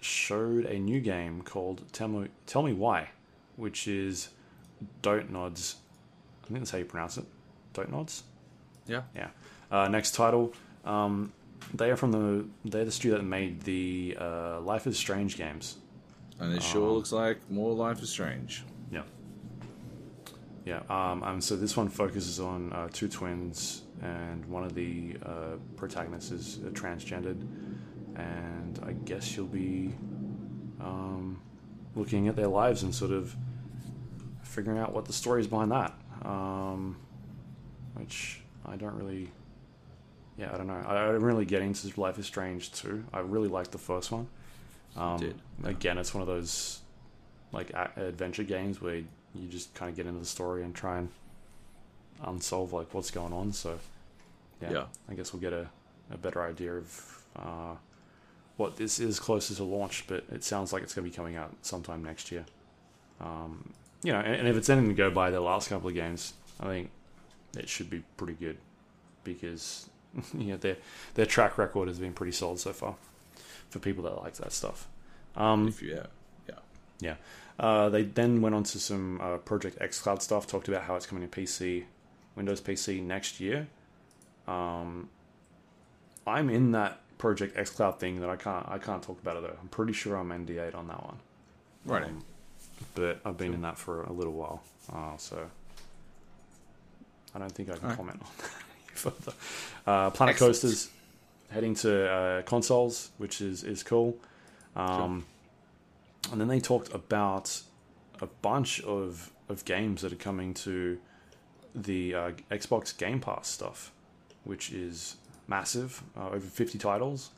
showed 0.00 0.64
a 0.66 0.78
new 0.78 1.00
game 1.00 1.42
called 1.42 1.82
Tell 1.92 2.08
Me, 2.08 2.28
Tell 2.46 2.62
Me 2.62 2.72
Why, 2.72 3.10
which 3.56 3.88
is 3.88 4.28
Don't 5.02 5.30
Nods. 5.30 5.76
I 6.44 6.48
think 6.48 6.60
that's 6.60 6.70
how 6.70 6.78
you 6.78 6.84
pronounce 6.84 7.18
it. 7.18 7.24
Don't 7.72 7.90
Nods? 7.90 8.22
yeah. 8.86 9.02
Yeah. 9.14 9.28
Uh, 9.70 9.88
next 9.88 10.14
title. 10.14 10.54
Um, 10.84 11.32
they 11.74 11.90
are 11.90 11.96
from 11.96 12.12
the 12.12 12.46
they're 12.64 12.84
the 12.84 12.92
studio 12.92 13.18
that 13.18 13.24
made 13.24 13.62
the 13.62 14.16
uh, 14.18 14.60
Life 14.60 14.86
is 14.86 14.96
Strange 14.96 15.36
games. 15.36 15.76
And 16.40 16.54
it 16.54 16.62
sure 16.62 16.90
looks 16.92 17.12
like 17.12 17.38
more 17.50 17.74
Life 17.74 18.02
is 18.02 18.10
Strange. 18.10 18.64
Yeah. 18.90 19.02
Yeah. 20.64 20.80
Um, 20.88 21.22
and 21.24 21.42
so 21.42 21.56
this 21.56 21.76
one 21.76 21.88
focuses 21.88 22.40
on 22.40 22.72
uh, 22.72 22.88
two 22.92 23.08
twins, 23.08 23.82
and 24.02 24.44
one 24.46 24.64
of 24.64 24.74
the 24.74 25.16
uh, 25.24 25.56
protagonists 25.76 26.30
is 26.30 26.60
uh, 26.64 26.70
transgendered, 26.70 27.40
and 28.16 28.80
I 28.86 28.92
guess 28.92 29.36
you'll 29.36 29.46
be 29.46 29.94
um, 30.80 31.40
looking 31.94 32.28
at 32.28 32.36
their 32.36 32.48
lives 32.48 32.82
and 32.82 32.94
sort 32.94 33.10
of 33.10 33.34
figuring 34.48 34.78
out 34.78 34.92
what 34.92 35.04
the 35.04 35.12
story 35.12 35.40
is 35.40 35.46
behind 35.46 35.70
that. 35.72 35.94
Um, 36.24 36.96
which 37.94 38.40
I 38.66 38.76
don't 38.76 38.94
really. 38.94 39.28
yeah, 40.36 40.50
I 40.52 40.56
don't 40.56 40.66
know. 40.66 40.82
I, 40.86 41.02
I 41.04 41.06
didn't 41.06 41.24
really 41.24 41.44
get 41.44 41.62
into 41.62 42.00
Life 42.00 42.18
is 42.18 42.26
Strange 42.26 42.72
too. 42.72 43.04
I 43.12 43.20
really 43.20 43.48
liked 43.48 43.72
the 43.72 43.78
first 43.78 44.10
one. 44.10 44.26
Um, 44.96 45.18
did, 45.18 45.34
Again, 45.64 45.98
it's 45.98 46.14
one 46.14 46.22
of 46.22 46.26
those 46.28 46.80
like 47.52 47.70
a- 47.70 47.90
adventure 47.96 48.42
games 48.42 48.80
where 48.80 48.96
you 48.96 49.48
just 49.48 49.72
kind 49.74 49.90
of 49.90 49.96
get 49.96 50.06
into 50.06 50.18
the 50.20 50.26
story 50.26 50.62
and 50.64 50.74
try 50.74 50.98
and 50.98 51.08
unsolve 52.24 52.72
like 52.72 52.92
what's 52.94 53.10
going 53.10 53.32
on. 53.32 53.52
So 53.52 53.78
yeah, 54.60 54.72
Yeah. 54.72 54.84
I 55.08 55.14
guess 55.14 55.32
we'll 55.32 55.40
get 55.42 55.52
a, 55.52 55.68
a 56.10 56.16
better 56.16 56.42
idea 56.42 56.74
of 56.74 57.22
uh, 57.36 57.74
what 58.56 58.76
this 58.76 58.98
is 58.98 59.20
closer 59.20 59.54
to 59.54 59.64
launch. 59.64 60.04
But 60.08 60.24
it 60.32 60.42
sounds 60.42 60.72
like 60.72 60.82
it's 60.82 60.94
going 60.94 61.04
to 61.04 61.10
be 61.10 61.16
coming 61.16 61.36
out 61.36 61.52
sometime 61.62 62.02
next 62.02 62.32
year. 62.32 62.44
Um, 63.20 63.72
you 64.02 64.12
know, 64.12 64.20
and, 64.20 64.34
and 64.34 64.48
if 64.48 64.56
it's 64.56 64.68
anything 64.68 64.88
to 64.88 64.94
go 64.94 65.10
by 65.10 65.30
the 65.30 65.40
last 65.40 65.68
couple 65.68 65.88
of 65.88 65.94
games, 65.94 66.34
I 66.60 66.66
think 66.66 66.90
it 67.56 67.68
should 67.68 67.90
be 67.90 68.02
pretty 68.16 68.34
good 68.34 68.58
because 69.24 69.88
you 70.34 70.46
know 70.46 70.56
their 70.56 70.76
their 71.14 71.26
track 71.26 71.58
record 71.58 71.88
has 71.88 71.98
been 71.98 72.12
pretty 72.12 72.32
solid 72.32 72.58
so 72.58 72.72
far 72.72 72.96
for 73.70 73.78
people 73.78 74.04
that 74.04 74.16
like 74.22 74.34
that 74.34 74.52
stuff. 74.52 74.88
Um, 75.36 75.68
If 75.68 75.82
you, 75.82 75.90
yeah, 75.94 76.06
yeah. 76.48 76.54
yeah. 77.00 77.14
Uh, 77.58 77.88
they 77.88 78.04
then 78.04 78.40
went 78.40 78.54
on 78.54 78.62
to 78.62 78.78
some 78.78 79.20
uh, 79.20 79.36
Project 79.38 79.78
Cloud 80.00 80.22
stuff, 80.22 80.46
talked 80.46 80.68
about 80.68 80.84
how 80.84 80.94
it's 80.94 81.06
coming 81.06 81.28
to 81.28 81.40
PC, 81.40 81.84
Windows 82.36 82.60
PC 82.60 83.02
next 83.02 83.40
year. 83.40 83.66
Um, 84.46 85.08
I'm 86.26 86.48
in 86.50 86.72
that 86.72 87.00
Project 87.18 87.56
xCloud 87.56 87.98
thing 87.98 88.20
that 88.20 88.30
I 88.30 88.36
can't 88.36 88.66
I 88.68 88.78
can't 88.78 89.02
talk 89.02 89.20
about 89.20 89.36
it 89.36 89.42
though. 89.42 89.56
I'm 89.60 89.68
pretty 89.68 89.92
sure 89.92 90.16
I'm 90.16 90.28
NDA'd 90.28 90.74
on 90.74 90.86
that 90.86 91.02
one. 91.04 91.18
Right. 91.84 92.04
Um, 92.04 92.22
but 92.94 93.20
I've 93.24 93.36
been 93.36 93.54
in 93.54 93.62
that 93.62 93.78
for 93.78 94.02
a 94.04 94.12
little 94.12 94.32
while, 94.32 94.62
uh, 94.92 95.16
so 95.16 95.48
I 97.34 97.38
don't 97.38 97.52
think 97.52 97.70
I 97.70 97.76
can 97.76 97.94
comment 97.96 98.20
on 98.22 98.28
that 98.38 98.50
any 98.88 98.96
further. 98.96 99.32
Uh, 99.86 100.10
Planet 100.10 100.34
Excellent. 100.34 100.50
Coasters 100.54 100.90
heading 101.50 101.74
to 101.76 102.10
uh, 102.10 102.42
consoles, 102.42 103.10
which 103.18 103.40
is 103.40 103.64
is 103.64 103.82
cool. 103.82 104.16
Um, 104.76 105.24
And 106.30 106.40
then 106.40 106.48
they 106.48 106.60
talked 106.60 106.92
about 106.94 107.62
a 108.20 108.26
bunch 108.26 108.80
of 108.82 109.30
of 109.48 109.64
games 109.64 110.02
that 110.02 110.12
are 110.12 110.16
coming 110.16 110.52
to 110.54 110.98
the 111.74 112.14
uh, 112.14 112.30
Xbox 112.50 112.96
Game 112.96 113.20
Pass 113.20 113.48
stuff, 113.48 113.92
which 114.44 114.70
is 114.72 115.16
massive, 115.46 116.02
uh, 116.16 116.28
over 116.28 116.40
fifty 116.46 116.78
titles. 116.78 117.30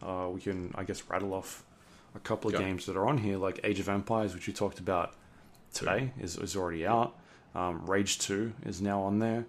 Uh, 0.00 0.28
we 0.32 0.40
can, 0.40 0.72
I 0.76 0.84
guess, 0.84 1.02
rattle 1.08 1.34
off 1.34 1.64
a 2.18 2.20
couple 2.28 2.48
of 2.48 2.54
Yeah. 2.60 2.66
games 2.66 2.86
that 2.86 2.96
are 2.96 3.06
on 3.06 3.18
here, 3.18 3.38
like 3.38 3.60
Age 3.64 3.80
of 3.80 3.88
Empires, 3.88 4.34
which 4.34 4.46
we 4.46 4.52
talked 4.52 4.78
about 4.80 5.14
today, 5.72 6.10
is, 6.20 6.36
is 6.36 6.56
already 6.56 6.86
out. 6.86 7.14
Um, 7.54 7.86
Rage 7.86 8.18
2 8.18 8.52
is 8.66 8.82
now 8.82 9.00
on 9.02 9.18
there. 9.20 9.46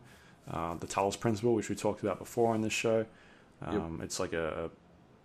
Uh, 0.49 0.75
the 0.75 0.87
Talos 0.87 1.19
Principle, 1.19 1.53
which 1.53 1.69
we 1.69 1.75
talked 1.75 2.01
about 2.01 2.17
before 2.19 2.53
on 2.53 2.61
this 2.61 2.73
show. 2.73 3.05
Um, 3.61 3.99
It's 4.03 4.19
like 4.19 4.33
a, 4.33 4.69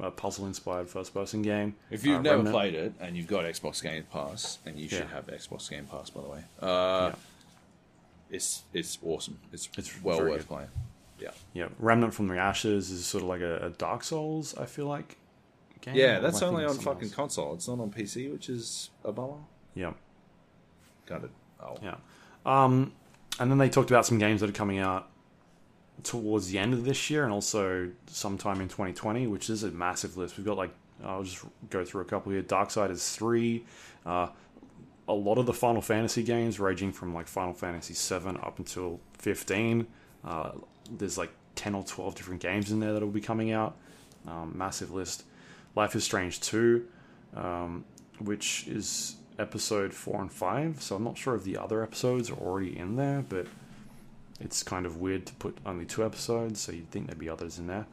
a 0.01 0.11
puzzle 0.11 0.47
inspired 0.47 0.89
first 0.89 1.15
person 1.15 1.41
game. 1.43 1.77
If 1.91 2.05
you've 2.05 2.19
Uh, 2.19 2.23
never 2.23 2.37
Remnant- 2.39 2.55
played 2.55 2.75
it 2.75 2.95
and 3.01 3.17
you've 3.17 3.29
got 3.29 3.45
Xbox 3.45 3.83
Game 3.83 4.05
Pass, 4.11 4.59
and 4.67 4.79
you 4.79 4.89
should 4.89 5.01
Yeah. 5.09 5.15
have 5.15 5.27
Xbox 5.29 5.71
Game 5.71 5.87
Pass, 5.87 6.11
by 6.11 6.23
the 6.23 6.29
way, 6.29 6.45
uh, 6.61 7.11
Yeah. 7.13 7.15
it's 8.31 8.65
it's 8.73 8.99
awesome. 9.05 9.39
It's 9.53 9.69
It's 9.79 10.03
well 10.03 10.19
worth 10.21 10.41
good. 10.41 10.49
playing. 10.49 10.71
Yeah, 11.21 11.31
Yeah, 11.53 11.69
Remnant 11.79 12.13
from 12.13 12.27
the 12.27 12.37
Ashes 12.37 12.91
is 12.91 13.07
sort 13.07 13.23
of 13.23 13.29
like 13.29 13.41
a, 13.41 13.67
a 13.67 13.71
Dark 13.71 14.03
Souls, 14.05 14.55
I 14.59 14.67
feel 14.67 14.87
like. 14.87 15.17
Game, 15.85 15.95
yeah. 15.95 16.19
That's 16.19 16.43
only 16.43 16.65
on 16.65 16.77
fucking 16.77 17.09
else? 17.09 17.15
console. 17.15 17.55
It's 17.55 17.69
not 17.69 17.79
on 17.79 17.91
PC, 17.91 18.33
which 18.33 18.49
is 18.49 18.91
a 19.05 19.13
bummer. 19.13 19.39
Yeah, 19.75 19.93
Got 21.07 21.25
it. 21.25 21.31
Oh, 21.61 21.77
yeah. 21.83 21.97
Um, 22.47 22.93
and 23.39 23.51
then 23.51 23.59
they 23.59 23.69
talked 23.69 23.91
about 23.91 24.07
some 24.07 24.19
games 24.19 24.41
that 24.41 24.51
are 24.51 24.55
coming 24.55 24.79
out 24.79 25.09
towards 26.03 26.49
the 26.49 26.59
end 26.59 26.73
of 26.73 26.85
this 26.85 27.11
year 27.11 27.25
and 27.25 27.33
also 27.33 27.91
sometime 28.07 28.61
in 28.61 28.69
2020, 28.69 29.27
which 29.27 29.51
is 29.51 29.63
a 29.63 29.71
massive 29.71 30.17
list. 30.17 30.37
We've 30.37 30.47
got 30.47 30.57
like 30.57 30.71
I'll 31.05 31.23
just 31.23 31.45
go 31.71 31.85
through 31.85 32.03
a 32.03 32.05
couple 32.05 32.33
here. 32.33 32.43
Darksiders 32.43 33.15
three, 33.15 33.65
uh, 34.07 34.29
a 35.09 35.13
lot 35.13 35.39
of 35.39 35.47
the 35.47 35.53
Final 35.53 35.83
Fantasy 35.83 36.23
games, 36.23 36.61
ranging 36.61 36.93
from 36.93 37.15
like 37.15 37.27
Final 37.27 37.53
Fantasy 37.55 37.95
seven 37.95 38.37
up 38.39 38.59
until 38.59 39.01
15. 39.19 39.87
Uh, 40.25 40.53
there's 40.91 41.19
like 41.19 41.31
10 41.57 41.75
or 41.75 41.85
12 41.85 42.15
different 42.15 42.41
games 42.41 42.71
in 42.71 42.81
there 42.81 42.93
that 42.93 43.01
will 43.01 43.09
be 43.09 43.21
coming 43.21 43.53
out. 43.53 43.77
Um, 44.27 44.53
massive 44.57 44.91
list. 44.93 45.25
Life 45.75 45.97
is 45.97 46.05
Strange 46.05 46.41
2, 46.41 46.87
um, 47.37 47.85
which 48.21 48.67
is 48.69 49.17
episode 49.39 49.93
4 49.93 50.23
and 50.23 50.33
5. 50.33 50.83
So 50.83 50.97
I'm 50.97 51.05
not 51.05 51.19
sure 51.19 51.35
if 51.35 51.45
the 51.45 51.57
other 51.57 51.83
episodes 51.83 52.31
are 52.31 52.39
already 52.39 52.79
in 52.79 52.97
there, 52.97 53.25
but 53.29 53.47
it's 54.41 54.63
kind 54.63 54.87
of 54.87 54.99
weird 54.99 55.27
to 55.27 55.35
put 55.35 55.59
only 55.67 55.85
two 55.85 56.05
episodes, 56.05 56.61
so 56.61 56.73
you'd 56.73 56.91
think 56.91 57.07
there'd 57.07 57.19
be 57.19 57.29
others 57.29 57.59
in 57.59 57.67
there. 57.67 57.87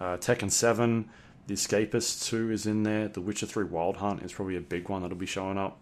Uh, 0.00 0.16
Tekken 0.16 0.50
7, 0.50 1.08
The 1.46 1.54
Escapist 1.54 2.26
2 2.28 2.50
is 2.50 2.66
in 2.66 2.82
there. 2.82 3.08
The 3.08 3.20
Witcher 3.20 3.46
3 3.46 3.64
Wild 3.64 3.96
Hunt 3.98 4.22
is 4.22 4.32
probably 4.32 4.56
a 4.56 4.60
big 4.60 4.88
one 4.88 5.02
that'll 5.02 5.16
be 5.16 5.26
showing 5.26 5.58
up 5.58 5.78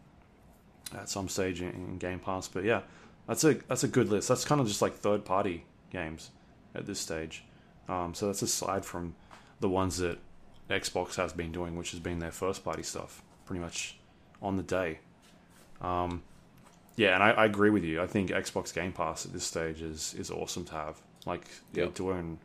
at 0.94 1.08
some 1.08 1.28
stage 1.28 1.60
in, 1.60 1.68
in 1.70 1.98
Game 1.98 2.18
Pass. 2.18 2.48
But 2.48 2.64
yeah, 2.64 2.82
that's 3.26 3.44
a 3.44 3.54
that's 3.68 3.84
a 3.84 3.88
good 3.88 4.08
list. 4.08 4.28
That's 4.28 4.44
kind 4.44 4.60
of 4.60 4.68
just 4.68 4.82
like 4.82 4.94
third 4.94 5.24
party 5.24 5.64
games 5.90 6.30
at 6.74 6.86
this 6.86 7.00
stage. 7.00 7.44
Um, 7.88 8.14
so 8.14 8.26
that's 8.26 8.42
aside 8.42 8.84
from 8.84 9.14
the 9.60 9.68
ones 9.68 9.98
that 9.98 10.18
Xbox 10.70 11.14
has 11.16 11.32
been 11.32 11.52
doing, 11.52 11.76
which 11.76 11.92
has 11.92 12.00
been 12.00 12.18
their 12.18 12.32
first 12.32 12.64
party 12.64 12.82
stuff, 12.82 13.22
pretty 13.44 13.60
much 13.60 13.96
on 14.42 14.56
the 14.56 14.62
day. 14.62 14.98
Um, 15.80 16.22
yeah, 16.96 17.14
and 17.14 17.22
I, 17.22 17.30
I 17.32 17.44
agree 17.44 17.70
with 17.70 17.84
you. 17.84 18.02
I 18.02 18.06
think 18.06 18.30
Xbox 18.30 18.72
Game 18.74 18.92
Pass 18.92 19.26
at 19.26 19.32
this 19.32 19.44
stage 19.44 19.82
is 19.82 20.14
is 20.18 20.30
awesome 20.30 20.64
to 20.66 20.72
have. 20.72 21.00
Like 21.26 21.46
they're 21.72 21.86
doing 21.88 22.38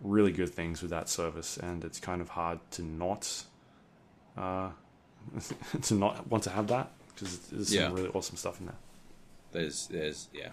really 0.00 0.32
good 0.32 0.50
things 0.50 0.80
with 0.82 0.90
that 0.90 1.08
service, 1.08 1.56
and 1.56 1.84
it's 1.84 2.00
kind 2.00 2.20
of 2.20 2.30
hard 2.30 2.58
to 2.72 2.82
not 2.82 3.44
uh, 4.36 4.70
to 5.82 5.94
not 5.94 6.26
want 6.28 6.44
to 6.44 6.50
have 6.50 6.68
that 6.68 6.90
because 7.14 7.38
there's 7.48 7.74
Yeah. 7.74 7.86
some 7.88 7.94
really 7.94 8.10
awesome 8.10 8.36
stuff 8.36 8.58
in 8.60 8.66
there. 8.66 8.76
There's 9.52 9.86
there's 9.88 10.28
yeah. 10.32 10.50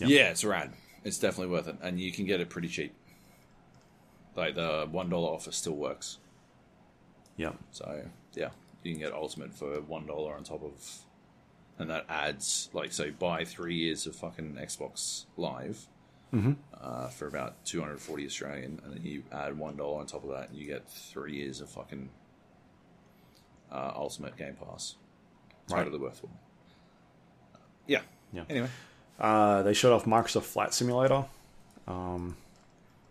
Yep. 0.00 0.08
Yeah, 0.10 0.30
it's 0.30 0.44
rad. 0.44 0.72
It's 1.04 1.18
definitely 1.18 1.52
worth 1.52 1.68
it, 1.68 1.76
and 1.82 2.00
you 2.00 2.10
can 2.12 2.24
get 2.26 2.40
it 2.40 2.48
pretty 2.50 2.68
cheap. 2.68 2.92
Like 4.36 4.54
the 4.54 4.88
one 4.90 5.08
dollar 5.08 5.28
offer 5.30 5.52
still 5.52 5.76
works. 5.76 6.18
Yeah, 7.36 7.52
So 7.72 8.02
yeah, 8.34 8.50
you 8.82 8.92
can 8.92 9.00
get 9.00 9.12
Ultimate 9.12 9.52
for 9.54 9.80
one 9.80 10.06
dollar 10.06 10.34
on 10.34 10.44
top 10.44 10.62
of, 10.62 10.72
and 11.78 11.90
that 11.90 12.04
adds 12.08 12.68
like 12.72 12.92
so 12.92 13.10
buy 13.10 13.44
three 13.44 13.74
years 13.74 14.06
of 14.06 14.14
fucking 14.14 14.54
Xbox 14.60 15.24
Live 15.36 15.86
uh, 16.80 17.08
for 17.08 17.26
about 17.28 17.64
two 17.64 17.80
hundred 17.80 18.00
forty 18.00 18.24
Australian, 18.26 18.80
and 18.84 18.94
then 18.94 19.02
you 19.04 19.22
add 19.32 19.56
one 19.58 19.76
dollar 19.76 20.00
on 20.00 20.06
top 20.06 20.24
of 20.24 20.30
that, 20.30 20.48
and 20.50 20.58
you 20.58 20.66
get 20.66 20.88
three 20.88 21.34
years 21.36 21.60
of 21.60 21.68
fucking 21.70 22.08
uh, 23.72 23.92
Ultimate 23.96 24.36
Game 24.36 24.54
Pass. 24.54 24.94
Right. 25.70 25.84
Totally 25.84 25.98
worthwhile. 26.02 26.32
Yeah. 27.86 28.00
Yeah. 28.32 28.44
Anyway, 28.48 28.68
uh, 29.18 29.62
they 29.62 29.74
showed 29.74 29.92
off 29.92 30.04
Microsoft 30.04 30.42
Flight 30.44 30.74
Simulator. 30.74 31.24
Um, 31.88 32.36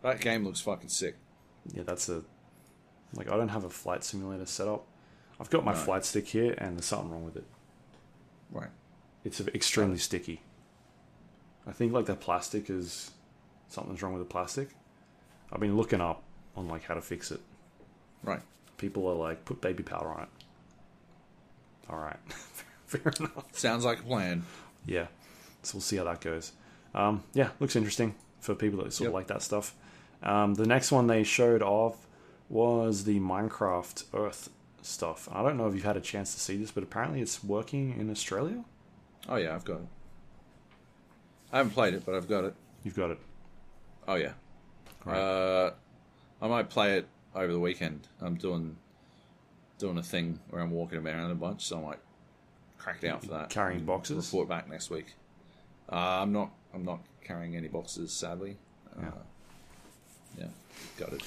that 0.04 0.20
game 0.22 0.44
looks 0.46 0.60
fucking 0.62 0.90
sick. 0.90 1.16
yeah, 1.74 1.84
that's 1.84 2.08
a 2.10 2.22
like 3.16 3.30
I 3.30 3.36
don't 3.38 3.50
have 3.50 3.64
a 3.64 3.70
flight 3.70 4.04
simulator 4.04 4.46
set 4.46 4.68
up. 4.68 4.86
I've 5.40 5.50
got 5.50 5.66
my 5.66 5.74
No. 5.74 5.78
flight 5.80 6.06
stick 6.06 6.28
here, 6.28 6.54
and 6.58 6.78
there's 6.78 6.86
something 6.86 7.10
wrong 7.12 7.26
with 7.26 7.36
it. 7.38 7.46
Right. 8.52 8.70
It's 9.24 9.40
extremely 9.42 9.98
sticky. 9.98 10.42
I 11.66 11.72
think 11.72 11.92
like 11.94 12.06
the 12.06 12.16
plastic 12.16 12.70
is 12.70 13.12
something's 13.70 14.02
wrong 14.04 14.14
with 14.14 14.22
the 14.22 14.30
plastic. 14.32 14.70
I've 15.52 15.60
been 15.60 15.78
looking 15.78 16.02
up 16.02 16.24
on 16.56 16.68
like 16.68 16.84
how 16.84 16.94
to 16.94 17.02
fix 17.02 17.32
it. 17.32 17.40
Right. 18.24 18.42
People 18.78 19.08
are 19.08 19.16
like, 19.16 19.46
put 19.46 19.62
baby 19.62 19.84
powder 19.84 20.10
on 20.10 20.24
it. 20.24 20.30
All 21.90 21.98
right, 21.98 22.18
fair 22.86 23.02
enough. 23.20 23.46
Sounds 23.52 23.84
like 23.86 24.00
a 24.00 24.04
plan. 24.04 24.44
Yeah, 24.86 25.08
so 25.64 25.76
we'll 25.76 25.82
see 25.82 25.98
how 25.98 26.06
that 26.06 26.22
goes. 26.22 26.54
Um, 26.96 27.24
yeah, 27.34 27.50
looks 27.60 27.76
interesting 27.76 28.16
for 28.40 28.56
people 28.56 28.84
that 28.84 28.94
sort 28.94 29.10
of 29.10 29.14
like 29.14 29.28
that 29.28 29.42
stuff. 29.42 29.76
Um, 30.24 30.54
the 30.56 30.66
next 30.66 30.92
one 30.92 31.08
they 31.08 31.24
showed 31.24 31.62
off 31.62 32.08
was 32.50 33.04
the 33.04 33.20
Minecraft 33.20 34.06
Earth 34.14 34.50
stuff. 34.82 35.28
I 35.32 35.44
don't 35.44 35.58
know 35.58 35.68
if 35.68 35.76
you've 35.76 35.84
had 35.84 35.98
a 35.98 36.02
chance 36.02 36.34
to 36.34 36.40
see 36.40 36.58
this, 36.58 36.72
but 36.72 36.84
apparently 36.84 37.22
it's 37.22 37.44
working 37.44 38.00
in 38.00 38.10
Australia. 38.10 38.64
Oh 39.28 39.36
yeah, 39.36 39.56
I've 39.56 39.66
got 39.66 39.82
it. 39.82 39.88
I 41.52 41.58
haven't 41.58 41.74
played 41.74 41.94
it, 41.94 42.06
but 42.06 42.16
I've 42.16 42.28
got 42.28 42.46
it. 42.46 42.56
You've 42.84 42.96
got 42.96 43.12
it. 43.12 43.20
Oh 44.08 44.16
yeah. 44.16 44.34
Right. 45.06 45.18
Uh, 45.18 45.72
I 46.42 46.48
might 46.48 46.70
play 46.70 46.98
it 46.98 47.08
over 47.36 47.52
the 47.52 47.60
weekend. 47.60 48.08
I'm 48.22 48.36
doing 48.36 48.78
doing 49.78 49.98
a 49.98 50.04
thing 50.04 50.40
where 50.50 50.62
I'm 50.62 50.72
walking 50.72 51.06
around 51.06 51.32
a 51.32 51.36
bunch, 51.36 51.66
so 51.66 51.78
I 51.78 51.82
might 51.82 52.00
crack 52.78 53.04
out 53.04 53.22
for 53.22 53.32
that. 53.32 53.50
Carrying 53.50 53.86
boxes? 53.86 54.28
Report 54.28 54.48
back 54.50 54.70
next 54.70 54.90
week. 54.90 55.14
Uh, 55.92 56.22
I'm 56.22 56.32
not. 56.32 56.52
I'm 56.74 56.86
not 56.86 57.00
carrying 57.24 57.56
any 57.56 57.68
boxes, 57.68 58.12
sadly. 58.12 58.58
Uh, 58.98 59.12
yeah, 60.38 60.46
got 60.98 61.14
it. 61.14 61.24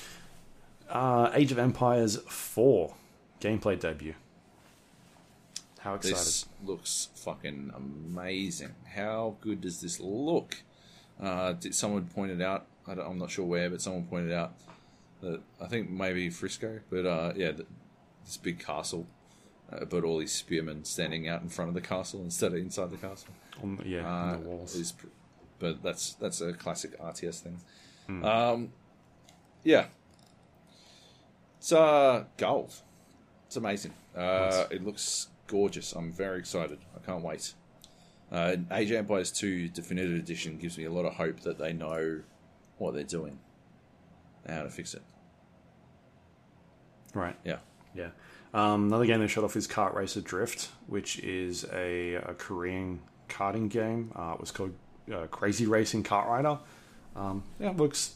Uh, 0.88 1.30
Age 1.34 1.52
of 1.52 1.58
Empires 1.58 2.16
4 2.28 2.94
gameplay 3.40 3.78
debut. 3.78 4.14
How 5.80 5.94
excited? 5.94 6.16
This 6.18 6.46
looks 6.64 7.08
fucking 7.14 7.72
amazing. 7.76 8.74
How 8.94 9.36
good 9.40 9.60
does 9.60 9.80
this 9.80 10.00
look? 10.00 10.56
Uh, 11.20 11.52
did, 11.52 11.74
someone 11.74 12.06
pointed 12.06 12.42
out, 12.42 12.66
I 12.86 12.92
am 12.92 13.18
not 13.18 13.30
sure 13.30 13.44
where, 13.44 13.70
but 13.70 13.80
someone 13.80 14.04
pointed 14.06 14.32
out 14.32 14.52
that 15.22 15.40
I 15.60 15.66
think 15.66 15.88
maybe 15.90 16.28
Frisco, 16.30 16.80
but 16.90 17.06
uh, 17.06 17.32
yeah, 17.36 17.52
th- 17.52 17.66
this 18.24 18.36
big 18.36 18.58
castle, 18.58 19.06
uh, 19.72 19.84
but 19.84 20.04
all 20.04 20.18
these 20.18 20.32
spearmen 20.32 20.84
standing 20.84 21.28
out 21.28 21.42
in 21.42 21.48
front 21.48 21.68
of 21.68 21.74
the 21.74 21.80
castle 21.80 22.20
instead 22.20 22.52
of 22.52 22.58
inside 22.58 22.90
the 22.90 22.96
castle. 22.96 23.30
On, 23.62 23.80
yeah, 23.84 24.00
Uh, 24.06 24.32
on 24.34 24.42
the 24.42 24.48
walls. 24.48 24.74
is 24.74 24.92
but 25.58 25.82
that's 25.82 26.14
that's 26.14 26.40
a 26.42 26.52
classic 26.52 26.98
RTS 27.00 27.40
thing. 27.40 27.58
Hmm. 28.08 28.24
Um, 28.24 28.72
yeah, 29.66 29.86
it's 31.58 31.72
uh, 31.72 32.24
gold. 32.36 32.72
It's 33.46 33.56
amazing. 33.56 33.92
Uh, 34.16 34.20
Nice. 34.20 34.66
It 34.70 34.84
looks 34.84 35.28
gorgeous. 35.48 35.92
I'm 35.92 36.12
very 36.12 36.38
excited. 36.38 36.78
I 36.96 37.04
can't 37.04 37.22
wait. 37.22 37.52
Uh, 38.30 38.56
Age 38.72 38.90
of 38.90 38.96
Empires 38.98 39.30
2 39.32 39.68
Definitive 39.68 40.16
Edition 40.18 40.56
gives 40.58 40.78
me 40.78 40.84
a 40.84 40.90
lot 40.90 41.04
of 41.04 41.14
hope 41.14 41.40
that 41.40 41.58
they 41.58 41.72
know 41.72 42.22
what 42.78 42.94
they're 42.94 43.04
doing 43.04 43.38
and 44.44 44.56
how 44.56 44.62
to 44.62 44.70
fix 44.70 44.94
it. 44.94 45.02
Right. 47.14 47.36
Yeah. 47.44 47.58
Yeah. 47.94 48.10
Um, 48.54 48.86
another 48.86 49.06
game 49.06 49.20
they 49.20 49.26
shut 49.26 49.44
off 49.44 49.56
is 49.56 49.66
Kart 49.66 49.94
Racer 49.94 50.20
Drift, 50.20 50.70
which 50.86 51.18
is 51.20 51.64
a, 51.72 52.14
a 52.14 52.34
Korean 52.34 53.00
karting 53.28 53.68
game. 53.68 54.12
Uh, 54.14 54.32
it 54.34 54.40
was 54.40 54.50
called 54.50 54.74
uh, 55.12 55.26
Crazy 55.26 55.66
Racing 55.66 56.04
Kart 56.04 56.26
Rider. 56.26 56.58
Um, 57.14 57.42
yeah, 57.58 57.70
it 57.70 57.76
looks 57.76 58.14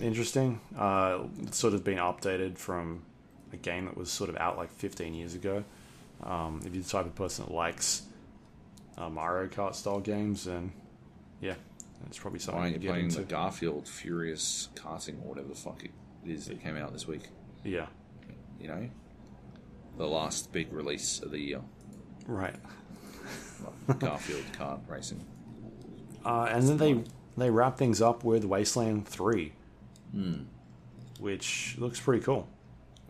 interesting. 0.00 0.60
Uh, 0.76 1.24
it's 1.42 1.58
sort 1.58 1.74
of 1.74 1.84
been 1.84 1.98
updated 1.98 2.58
from 2.58 3.02
a 3.52 3.56
game 3.56 3.86
that 3.86 3.96
was 3.96 4.10
sort 4.10 4.30
of 4.30 4.36
out 4.36 4.56
like 4.56 4.70
15 4.72 5.14
years 5.14 5.34
ago. 5.34 5.64
Um, 6.22 6.60
if 6.64 6.74
you're 6.74 6.82
the 6.82 6.88
type 6.88 7.06
of 7.06 7.14
person 7.14 7.46
that 7.46 7.54
likes 7.54 8.02
uh, 8.96 9.08
Mario 9.08 9.48
Kart 9.48 9.74
style 9.74 10.00
games, 10.00 10.44
then 10.44 10.72
yeah, 11.40 11.54
it's 12.06 12.18
probably 12.18 12.40
something 12.40 12.58
Why 12.60 12.66
aren't 12.66 12.74
you 12.74 12.80
get 12.82 12.88
playing 12.90 13.04
into. 13.06 13.18
the 13.18 13.24
Garfield 13.24 13.86
Furious 13.88 14.68
Karting 14.74 15.22
or 15.22 15.28
whatever 15.28 15.48
the 15.48 15.54
fuck 15.54 15.84
it 15.84 15.90
is 16.26 16.46
that 16.46 16.62
came 16.62 16.76
out 16.76 16.92
this 16.92 17.06
week? 17.06 17.22
Yeah, 17.64 17.86
You 18.60 18.68
know? 18.68 18.88
The 19.96 20.06
last 20.06 20.52
big 20.52 20.72
release 20.72 21.20
of 21.20 21.30
the 21.32 21.38
year. 21.40 21.60
right. 22.26 22.54
Garfield 23.98 24.44
kart 24.52 24.78
racing. 24.88 25.24
Uh, 26.24 26.48
and 26.50 26.68
then 26.68 26.76
they 26.76 27.02
they 27.36 27.50
wrap 27.50 27.76
things 27.76 28.00
up 28.00 28.22
with 28.22 28.44
Wasteland 28.44 29.08
Three, 29.08 29.52
Hmm. 30.12 30.42
which 31.20 31.76
looks 31.78 32.00
pretty 32.00 32.22
cool. 32.24 32.48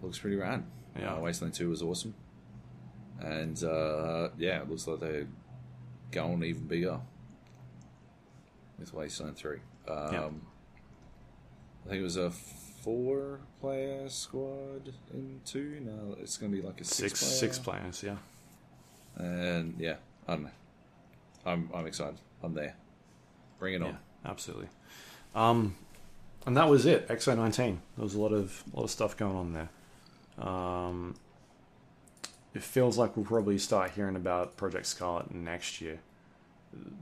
Looks 0.03 0.19
pretty 0.19 0.37
rad. 0.37 0.65
Yeah. 0.99 1.15
Uh, 1.15 1.21
Wasteland 1.21 1.55
2 1.55 1.69
was 1.71 1.83
awesome. 1.83 2.15
And 3.21 3.63
uh, 3.65 4.29
yeah, 4.39 4.61
it 4.63 4.69
looks 4.71 4.87
like 4.87 5.01
they're 5.01 5.27
going 6.11 6.43
even 6.45 6.67
bigger 6.67 7.01
with 8.79 8.93
Wasteland 8.95 9.37
3. 9.37 9.59
Um, 9.89 10.13
Yeah. 10.13 10.29
I 11.87 11.89
think 11.91 12.01
it 12.01 12.05
was 12.05 12.17
a 12.17 12.31
four 12.31 13.41
player 13.61 14.09
squad 14.09 14.93
in 15.13 15.41
2. 15.45 15.81
Now 15.85 16.15
it's 16.21 16.37
going 16.37 16.53
to 16.53 16.61
be 16.61 16.67
like 16.67 16.81
a 16.81 16.85
six, 16.85 17.21
Six 17.21 17.21
player. 17.21 17.33
six 17.39 17.59
players, 17.59 18.03
yeah. 18.03 18.17
And 19.25 19.75
yeah, 19.79 19.97
I 20.27 20.35
don't 20.35 20.43
know. 20.45 20.51
I'm, 21.47 21.71
I'm 21.75 21.87
excited. 21.87 22.19
I'm 22.43 22.55
there. 22.55 22.75
Bring 23.59 23.75
it 23.75 23.83
on. 23.83 23.89
Yeah, 23.91 24.31
absolutely. 24.31 24.69
Um, 25.35 25.75
and 26.49 26.57
that 26.57 26.69
was 26.69 26.87
it. 26.87 27.07
XO 27.09 27.37
nineteen. 27.37 27.81
There 27.97 28.03
was 28.03 28.15
a 28.15 28.21
lot 28.21 28.33
of 28.33 28.65
a 28.73 28.77
lot 28.77 28.85
of 28.85 28.91
stuff 28.91 29.17
going 29.17 29.37
on 29.37 29.53
there. 29.53 29.69
Um, 30.47 31.15
it 32.55 32.63
feels 32.63 32.97
like 32.99 33.17
we'll 33.17 33.27
probably 33.27 33.59
start 33.59 33.91
hearing 33.93 34.17
about 34.17 34.57
Project 34.57 34.87
Scarlet 34.87 35.33
next 35.33 35.81
year. 35.81 36.01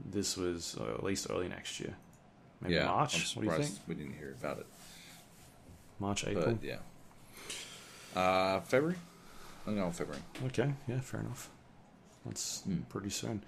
This 0.09 0.37
was 0.37 0.77
uh, 0.79 0.93
at 0.95 1.03
least 1.03 1.27
early 1.29 1.47
next 1.47 1.79
year, 1.79 1.95
maybe 2.61 2.75
yeah, 2.75 2.85
March. 2.85 3.15
I'm 3.15 3.19
What 3.21 3.27
surprised 3.27 3.55
do 3.55 3.63
you 3.63 3.67
think? 3.69 3.87
we 3.87 3.95
didn't 3.95 4.13
hear 4.17 4.35
about 4.39 4.59
it. 4.59 4.65
March, 5.99 6.27
April. 6.27 6.57
But 6.59 6.63
yeah. 6.63 6.77
Uh, 8.21 8.59
February? 8.61 8.97
I'm 9.65 9.75
going 9.75 9.91
February. 9.91 10.21
Okay, 10.45 10.73
yeah, 10.87 10.99
fair 10.99 11.21
enough. 11.21 11.49
That's 12.25 12.61
Hmm. 12.63 12.81
pretty 12.89 13.09
soon. 13.09 13.43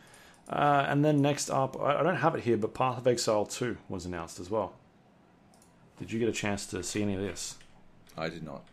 Uh, 0.49 0.85
and 0.87 1.03
then 1.05 1.21
next 1.21 1.49
up, 1.49 1.79
I, 1.79 1.97
I 1.99 2.03
don't 2.03 2.15
have 2.17 2.35
it 2.35 2.43
here, 2.43 2.57
but 2.57 2.73
Path 2.73 2.97
of 2.97 3.07
Exile 3.07 3.45
2 3.45 3.77
was 3.87 4.05
announced 4.05 4.39
as 4.39 4.49
well. 4.49 4.73
Did 5.99 6.11
you 6.11 6.19
get 6.19 6.29
a 6.29 6.33
chance 6.33 6.65
to 6.67 6.81
see 6.83 7.01
any 7.03 7.15
of 7.15 7.21
this? 7.21 7.55
I 8.17 8.29
did 8.29 8.43
not. 8.43 8.63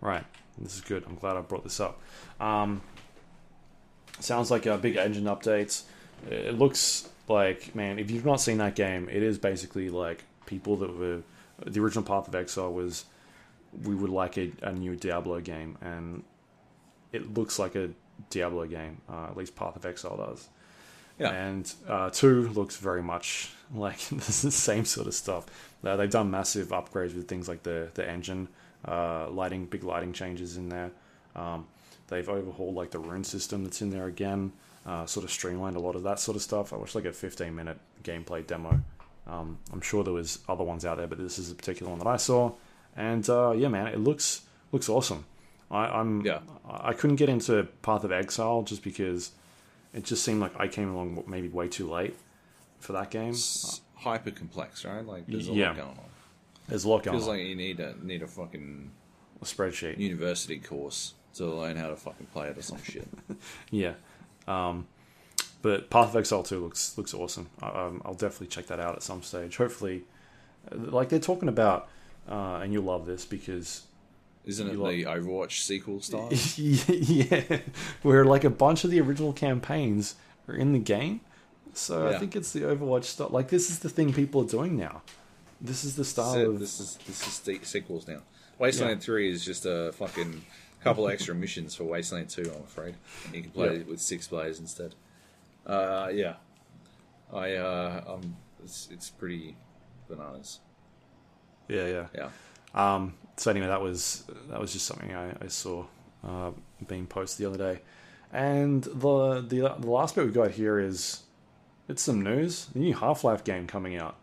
Right, 0.00 0.24
this 0.58 0.74
is 0.74 0.80
good. 0.80 1.04
I'm 1.06 1.16
glad 1.16 1.36
I 1.36 1.42
brought 1.42 1.64
this 1.64 1.78
up. 1.78 2.00
Um, 2.40 2.80
sounds 4.18 4.50
like 4.50 4.66
a 4.66 4.78
big 4.78 4.96
engine 4.96 5.24
updates. 5.24 5.82
It 6.28 6.58
looks 6.58 7.08
like, 7.28 7.74
man, 7.74 7.98
if 7.98 8.10
you've 8.10 8.24
not 8.24 8.40
seen 8.40 8.58
that 8.58 8.74
game, 8.74 9.08
it 9.10 9.22
is 9.22 9.38
basically 9.38 9.88
like 9.90 10.24
people 10.46 10.76
that 10.76 10.96
were. 10.96 11.22
The 11.66 11.80
original 11.80 12.04
Path 12.04 12.26
of 12.26 12.34
Exile 12.34 12.72
was 12.72 13.04
we 13.84 13.94
would 13.94 14.10
like 14.10 14.38
a, 14.38 14.50
a 14.62 14.72
new 14.72 14.96
Diablo 14.96 15.40
game, 15.40 15.76
and 15.82 16.24
it 17.12 17.34
looks 17.34 17.58
like 17.58 17.74
a 17.74 17.90
Diablo 18.30 18.66
game. 18.66 19.02
Uh, 19.08 19.26
at 19.26 19.36
least 19.36 19.54
Path 19.54 19.76
of 19.76 19.84
Exile 19.84 20.16
does. 20.16 20.48
Yeah. 21.20 21.30
And 21.30 21.72
uh, 21.86 22.10
two 22.10 22.48
looks 22.48 22.76
very 22.76 23.02
much 23.02 23.52
like 23.74 23.98
the 24.08 24.32
same 24.50 24.84
sort 24.84 25.06
of 25.06 25.14
stuff. 25.14 25.46
Uh, 25.84 25.96
they've 25.96 26.10
done 26.10 26.30
massive 26.30 26.68
upgrades 26.68 27.14
with 27.14 27.28
things 27.28 27.48
like 27.48 27.62
the 27.62 27.88
the 27.94 28.08
engine, 28.08 28.48
uh, 28.86 29.28
lighting, 29.30 29.66
big 29.66 29.84
lighting 29.84 30.12
changes 30.12 30.56
in 30.56 30.68
there. 30.68 30.90
Um, 31.36 31.66
they've 32.08 32.28
overhauled 32.28 32.74
like 32.74 32.90
the 32.90 32.98
rune 32.98 33.24
system 33.24 33.64
that's 33.64 33.80
in 33.82 33.90
there 33.90 34.06
again. 34.06 34.52
Uh, 34.86 35.04
sort 35.04 35.24
of 35.24 35.30
streamlined 35.30 35.76
a 35.76 35.80
lot 35.80 35.94
of 35.94 36.02
that 36.04 36.18
sort 36.18 36.36
of 36.36 36.42
stuff. 36.42 36.72
I 36.72 36.76
watched 36.76 36.94
like 36.94 37.04
a 37.04 37.12
15 37.12 37.54
minute 37.54 37.78
gameplay 38.02 38.46
demo. 38.46 38.80
Um, 39.26 39.58
I'm 39.72 39.82
sure 39.82 40.02
there 40.02 40.14
was 40.14 40.38
other 40.48 40.64
ones 40.64 40.84
out 40.84 40.96
there, 40.96 41.06
but 41.06 41.18
this 41.18 41.38
is 41.38 41.50
a 41.50 41.54
particular 41.54 41.90
one 41.90 41.98
that 41.98 42.08
I 42.08 42.16
saw. 42.16 42.52
And 42.96 43.28
uh, 43.28 43.52
yeah, 43.52 43.68
man, 43.68 43.86
it 43.86 44.00
looks 44.00 44.42
looks 44.72 44.88
awesome. 44.88 45.24
I, 45.70 45.84
I'm 45.86 46.22
Yeah. 46.24 46.40
I 46.68 46.92
couldn't 46.94 47.16
get 47.16 47.28
into 47.28 47.64
Path 47.82 48.04
of 48.04 48.12
Exile 48.12 48.62
just 48.62 48.82
because 48.82 49.32
it 49.94 50.04
just 50.04 50.24
seemed 50.24 50.40
like 50.40 50.52
I 50.58 50.68
came 50.68 50.90
along 50.90 51.24
maybe 51.26 51.48
way 51.48 51.68
too 51.68 51.88
late 51.90 52.16
for 52.78 52.92
that 52.92 53.10
game. 53.10 53.30
It's 53.30 53.80
hyper 53.96 54.30
complex, 54.30 54.84
right? 54.84 55.04
Like 55.04 55.26
there's 55.26 55.48
a 55.48 55.52
Yeah. 55.52 55.68
lot 55.68 55.76
going 55.76 55.88
on. 55.90 56.10
There's 56.68 56.84
a 56.84 56.88
lot 56.88 57.02
going 57.02 57.16
Feels 57.18 57.28
on. 57.28 57.36
like 57.36 57.46
you 57.46 57.56
need 57.56 57.80
a 57.80 57.94
need 58.04 58.22
a 58.22 58.26
fucking 58.26 58.90
a 59.40 59.44
spreadsheet. 59.44 59.98
university 59.98 60.58
course 60.58 61.14
to 61.34 61.46
learn 61.46 61.76
how 61.76 61.88
to 61.90 61.96
fucking 61.96 62.26
play 62.32 62.48
it 62.48 62.58
or 62.58 62.62
some 62.62 62.82
shit. 62.82 63.08
Yeah. 63.70 63.94
Um, 64.48 64.86
but 65.62 65.90
Path 65.90 66.08
of 66.10 66.16
Exile 66.16 66.42
2 66.42 66.58
looks 66.60 66.96
looks 66.96 67.12
awesome. 67.14 67.50
I, 67.62 67.68
um, 67.68 68.02
I'll 68.04 68.14
definitely 68.14 68.46
check 68.48 68.66
that 68.68 68.80
out 68.80 68.94
at 68.96 69.02
some 69.02 69.22
stage. 69.22 69.56
Hopefully, 69.58 70.04
uh, 70.72 70.76
like 70.76 71.08
they're 71.10 71.18
talking 71.18 71.48
about, 71.48 71.88
uh, 72.28 72.60
and 72.62 72.72
you'll 72.72 72.84
love 72.84 73.04
this 73.06 73.24
because 73.26 73.82
Isn't 74.46 74.68
it 74.68 74.72
the 74.72 75.04
Overwatch 75.04 75.60
sequel 75.62 76.00
style? 76.00 76.28
yeah, 76.56 77.58
where 78.02 78.24
like 78.24 78.44
a 78.44 78.50
bunch 78.50 78.84
of 78.84 78.90
the 78.90 79.00
original 79.00 79.32
campaigns 79.32 80.14
are 80.48 80.54
in 80.54 80.72
the 80.72 80.78
game. 80.78 81.20
So 81.74 82.08
I 82.08 82.18
think 82.18 82.34
it's 82.34 82.52
the 82.52 82.60
Overwatch 82.62 83.04
style. 83.04 83.28
Like 83.30 83.48
this 83.48 83.70
is 83.70 83.78
the 83.80 83.88
thing 83.90 84.12
people 84.12 84.42
are 84.42 84.48
doing 84.48 84.76
now. 84.76 85.02
This 85.60 85.84
is 85.84 85.94
the 85.96 86.04
style 86.04 86.32
This 86.34 86.40
is- 86.40 86.48
of 86.48 86.58
this 86.58 86.80
is 86.80 86.98
this 87.06 87.26
is 87.28 87.38
the 87.40 87.60
sequels 87.64 88.08
now. 88.08 88.22
Wasteland 88.58 89.00
Yeah. 89.00 89.04
Three 89.04 89.30
is 89.30 89.44
just 89.44 89.66
a 89.66 89.92
fucking 89.92 90.42
couple 90.82 91.06
extra 91.08 91.34
missions 91.34 91.74
for 91.74 91.84
Wasteland 91.84 92.30
Two. 92.30 92.50
I'm 92.54 92.62
afraid 92.62 92.94
you 93.32 93.42
can 93.42 93.50
play 93.50 93.66
Yeah. 93.74 93.80
it 93.80 93.86
with 93.86 94.00
six 94.00 94.26
players 94.26 94.58
instead. 94.58 94.94
Uh, 95.66 96.10
yeah, 96.12 96.36
I 97.32 97.54
uh, 97.54 98.04
um, 98.06 98.36
it's 98.64 98.88
it's 98.90 99.10
pretty 99.10 99.56
bananas. 100.08 100.60
yeah, 101.68 101.86
yeah. 101.86 102.06
Yeah, 102.14 102.28
Um, 102.74 103.14
so 103.36 103.50
anyway, 103.50 103.66
that 103.66 103.80
was 103.80 104.24
that 104.48 104.60
was 104.60 104.72
just 104.72 104.86
something 104.86 105.14
I, 105.14 105.30
I 105.42 105.48
saw 105.48 105.84
uh, 106.26 106.50
being 106.86 107.06
posted 107.06 107.44
the 107.44 107.48
other 107.50 107.74
day, 107.74 107.80
and 108.32 108.82
the, 108.84 109.40
the 109.46 109.74
the 109.78 109.90
last 109.90 110.14
bit 110.14 110.24
we've 110.24 110.34
got 110.34 110.52
here 110.52 110.78
is 110.78 111.22
it's 111.88 112.02
some 112.02 112.22
news. 112.22 112.66
The 112.66 112.78
new 112.80 112.94
Half 112.94 113.24
Life 113.24 113.42
game 113.44 113.66
coming 113.66 113.96
out. 113.96 114.16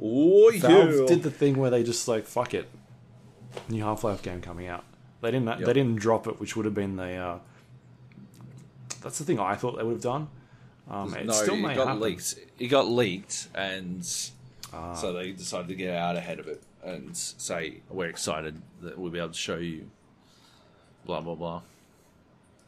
oh 0.00 0.52
Valve 0.56 1.06
did 1.08 1.22
the 1.22 1.30
thing 1.30 1.56
where 1.56 1.70
they 1.70 1.82
just 1.82 2.06
like 2.06 2.26
fuck 2.26 2.54
it, 2.54 2.68
new 3.68 3.82
Half 3.82 4.04
Life 4.04 4.22
game 4.22 4.40
coming 4.40 4.66
out. 4.68 4.84
They 5.22 5.30
didn't 5.30 5.60
they 5.60 5.72
didn't 5.72 5.96
drop 5.96 6.26
it, 6.26 6.38
which 6.40 6.56
would 6.56 6.64
have 6.64 6.74
been 6.74 6.96
the. 6.96 7.14
Uh, 7.16 7.38
that's 9.02 9.18
the 9.18 9.24
thing 9.24 9.38
I 9.40 9.54
thought 9.54 9.76
they 9.78 9.82
would 9.82 9.94
have 9.94 10.02
done. 10.02 10.28
Um, 10.88 11.14
it 11.14 11.24
no, 11.26 11.32
still 11.32 11.54
it 11.54 11.60
may 11.60 11.74
got 11.74 11.86
happen. 11.88 12.02
leaked. 12.02 12.34
It 12.58 12.68
got 12.68 12.86
leaked, 12.88 13.48
and 13.54 14.06
Ah. 14.72 14.94
so 14.94 15.12
they 15.12 15.32
decided 15.32 15.68
to 15.68 15.74
get 15.74 15.94
out 15.96 16.16
ahead 16.16 16.38
of 16.38 16.46
it 16.46 16.62
and 16.84 17.16
say 17.16 17.80
we're 17.90 18.08
excited 18.08 18.60
that 18.82 18.98
we'll 18.98 19.10
be 19.10 19.18
able 19.18 19.28
to 19.28 19.34
show 19.34 19.56
you. 19.56 19.90
Blah 21.04 21.20
blah 21.20 21.34
blah. 21.34 21.62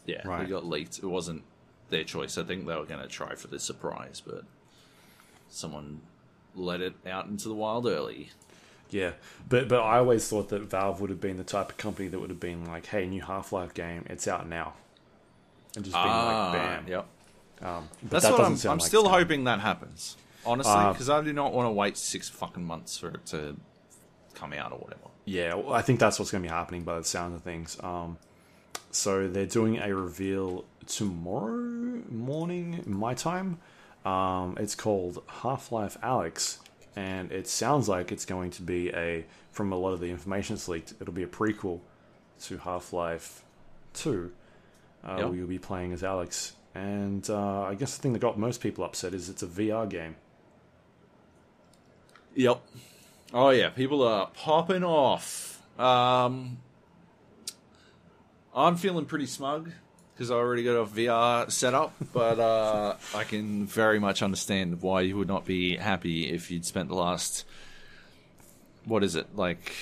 Yeah, 0.06 0.26
Right. 0.26 0.44
it 0.44 0.50
got 0.50 0.66
leaked. 0.66 0.98
It 0.98 1.06
wasn't 1.06 1.42
their 1.90 2.04
choice. 2.04 2.36
I 2.38 2.42
think 2.42 2.66
they 2.66 2.74
were 2.76 2.84
going 2.86 3.00
to 3.02 3.06
try 3.08 3.34
for 3.34 3.46
the 3.48 3.58
surprise, 3.58 4.20
but 4.24 4.44
someone 5.48 6.00
let 6.54 6.80
it 6.80 6.94
out 7.06 7.26
into 7.26 7.48
the 7.48 7.54
wild 7.54 7.86
early. 7.86 8.30
Yeah, 8.90 9.12
but 9.48 9.68
but 9.68 9.80
I 9.80 9.98
always 9.98 10.28
thought 10.28 10.48
that 10.50 10.62
Valve 10.62 11.00
would 11.00 11.08
have 11.10 11.20
been 11.20 11.36
the 11.38 11.44
type 11.44 11.70
of 11.70 11.76
company 11.78 12.08
that 12.08 12.18
would 12.20 12.28
have 12.30 12.40
been 12.40 12.64
like, 12.66 12.86
"Hey, 12.86 13.06
new 13.06 13.22
Half 13.22 13.52
Life 13.52 13.72
game, 13.72 14.04
it's 14.10 14.28
out 14.28 14.46
now," 14.48 14.74
and 15.76 15.84
just 15.84 15.94
being 15.96 16.06
like, 16.06 16.52
"Bam." 16.52 16.88
Yep. 16.88 17.06
Um, 17.62 17.88
but 18.02 18.10
That's 18.10 18.24
that 18.24 18.32
what 18.32 18.40
I'm. 18.42 18.56
sound 18.56 18.72
I'm 18.72 18.78
like 18.78 18.86
still 18.88 19.02
it's 19.02 19.10
hoping 19.10 19.44
that 19.44 19.60
happens. 19.60 20.16
Honestly, 20.44 20.72
Uh, 20.72 20.92
because 20.92 21.08
I 21.08 21.22
do 21.22 21.32
not 21.32 21.52
want 21.54 21.66
to 21.68 21.70
wait 21.70 21.96
six 21.96 22.28
fucking 22.28 22.64
months 22.64 22.98
for 22.98 23.08
it 23.10 23.24
to 23.26 23.56
come 24.42 24.52
out 24.52 24.72
or 24.72 24.78
whatever. 24.78 25.02
Yeah, 25.24 25.54
well, 25.54 25.72
I 25.72 25.82
think 25.82 26.00
that's 26.00 26.18
what's 26.18 26.30
going 26.32 26.42
to 26.42 26.48
be 26.48 26.52
happening 26.52 26.82
by 26.82 26.98
the 26.98 27.04
sound 27.04 27.34
of 27.34 27.42
things. 27.42 27.76
Um, 27.80 28.18
so 28.90 29.28
they're 29.28 29.46
doing 29.46 29.78
a 29.78 29.94
reveal 29.94 30.64
tomorrow 30.86 32.02
morning, 32.10 32.82
my 32.86 33.14
time. 33.14 33.58
Um, 34.04 34.56
it's 34.58 34.74
called 34.74 35.22
Half 35.28 35.70
Life 35.70 35.96
Alyx, 36.02 36.58
and 36.96 37.30
it 37.30 37.46
sounds 37.46 37.88
like 37.88 38.10
it's 38.10 38.24
going 38.24 38.50
to 38.52 38.62
be 38.62 38.90
a, 38.90 39.24
from 39.52 39.72
a 39.72 39.76
lot 39.76 39.92
of 39.92 40.00
the 40.00 40.10
information 40.10 40.56
that's 40.56 40.66
leaked, 40.68 40.94
it'll 41.00 41.14
be 41.14 41.22
a 41.22 41.28
prequel 41.28 41.80
to 42.42 42.58
Half 42.58 42.92
Life 42.92 43.44
2, 43.94 44.32
uh, 45.04 45.14
Yep. 45.18 45.26
where 45.28 45.36
you'll 45.36 45.46
be 45.46 45.58
playing 45.60 45.92
as 45.92 46.02
Alyx. 46.02 46.52
And 46.74 47.28
uh, 47.30 47.62
I 47.62 47.74
guess 47.76 47.96
the 47.96 48.02
thing 48.02 48.12
that 48.14 48.18
got 48.18 48.38
most 48.38 48.60
people 48.60 48.82
upset 48.82 49.14
is 49.14 49.28
it's 49.28 49.42
a 49.44 49.46
VR 49.46 49.88
game. 49.88 50.16
Yep. 52.34 52.60
Oh 53.34 53.50
yeah, 53.50 53.70
people 53.70 54.02
are 54.02 54.28
popping 54.34 54.84
off. 54.84 55.62
Um, 55.78 56.58
I'm 58.54 58.76
feeling 58.76 59.06
pretty 59.06 59.26
smug 59.26 59.70
because 60.14 60.30
I 60.30 60.34
already 60.34 60.62
got 60.64 60.72
a 60.76 60.84
VR 60.84 61.50
set 61.50 61.72
up, 61.74 61.94
but 62.12 62.38
uh, 62.38 62.96
I 63.14 63.24
can 63.24 63.66
very 63.66 63.98
much 63.98 64.22
understand 64.22 64.82
why 64.82 65.00
you 65.02 65.16
would 65.16 65.28
not 65.28 65.44
be 65.46 65.76
happy 65.76 66.30
if 66.30 66.50
you'd 66.50 66.64
spent 66.66 66.88
the 66.88 66.94
last 66.94 67.44
what 68.84 69.02
is 69.04 69.14
it 69.16 69.34
like 69.36 69.72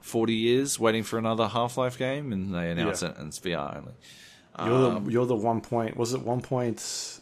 forty 0.00 0.34
years 0.34 0.78
waiting 0.78 1.02
for 1.02 1.18
another 1.18 1.48
Half 1.48 1.76
Life 1.76 1.98
game, 1.98 2.32
and 2.32 2.54
they 2.54 2.70
announce 2.70 3.02
Yeah. 3.02 3.10
it 3.10 3.18
and 3.18 3.28
it's 3.28 3.40
VR 3.40 3.76
only. 3.76 3.92
You're, 4.58 4.92
Um, 4.96 5.04
the, 5.06 5.12
you're 5.12 5.26
the 5.26 5.34
one 5.34 5.62
point, 5.62 5.96
was 5.96 6.12
it 6.12 6.20
1.3? 6.26 7.20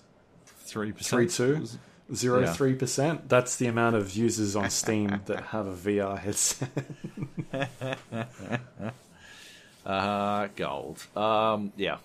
Three 0.64 0.90
Three 0.92 1.28
two 1.28 1.66
zero 2.14 2.46
three 2.46 2.74
percent. 2.74 3.28
That's 3.28 3.56
the 3.56 3.66
amount 3.66 3.96
of 3.96 4.14
users 4.16 4.56
on 4.56 4.70
Steam 4.70 5.20
that 5.26 5.46
have 5.46 5.66
a 5.66 5.74
VR 5.74 6.18
headset. 6.18 6.70
Uh, 9.84 10.48
gold. 10.56 11.04
Um, 11.16 11.72
yeah. 11.76 11.96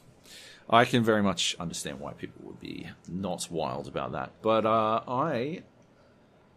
I 0.70 0.86
can 0.86 1.04
very 1.04 1.22
much 1.22 1.56
understand 1.60 2.00
why 2.00 2.14
people 2.14 2.42
would 2.46 2.60
be 2.60 2.90
not 3.08 3.48
wild 3.52 3.88
about 3.88 4.14
that. 4.14 4.32
But 4.42 4.66
uh, 4.66 5.02
I 5.08 5.62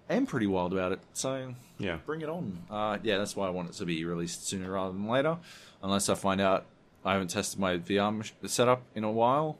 am 0.08 0.26
pretty 0.26 0.46
wild 0.46 0.72
about 0.72 0.92
it. 0.92 1.00
So 1.12 1.54
yeah, 1.78 1.98
bring 2.06 2.22
it 2.22 2.28
on. 2.28 2.62
Uh, 2.70 2.98
yeah, 3.02 3.18
that's 3.18 3.36
why 3.36 3.46
I 3.46 3.50
want 3.50 3.68
it 3.68 3.74
to 3.74 3.84
be 3.84 4.04
released 4.04 4.46
sooner 4.48 4.70
rather 4.70 4.92
than 4.92 5.06
later. 5.08 5.36
Unless 5.82 6.08
I 6.08 6.14
find 6.14 6.40
out 6.40 6.64
I 7.04 7.12
haven't 7.12 7.28
tested 7.28 7.60
my 7.60 7.76
VR 7.78 8.30
setup 8.46 8.82
in 8.94 9.04
a 9.04 9.10
while. 9.10 9.58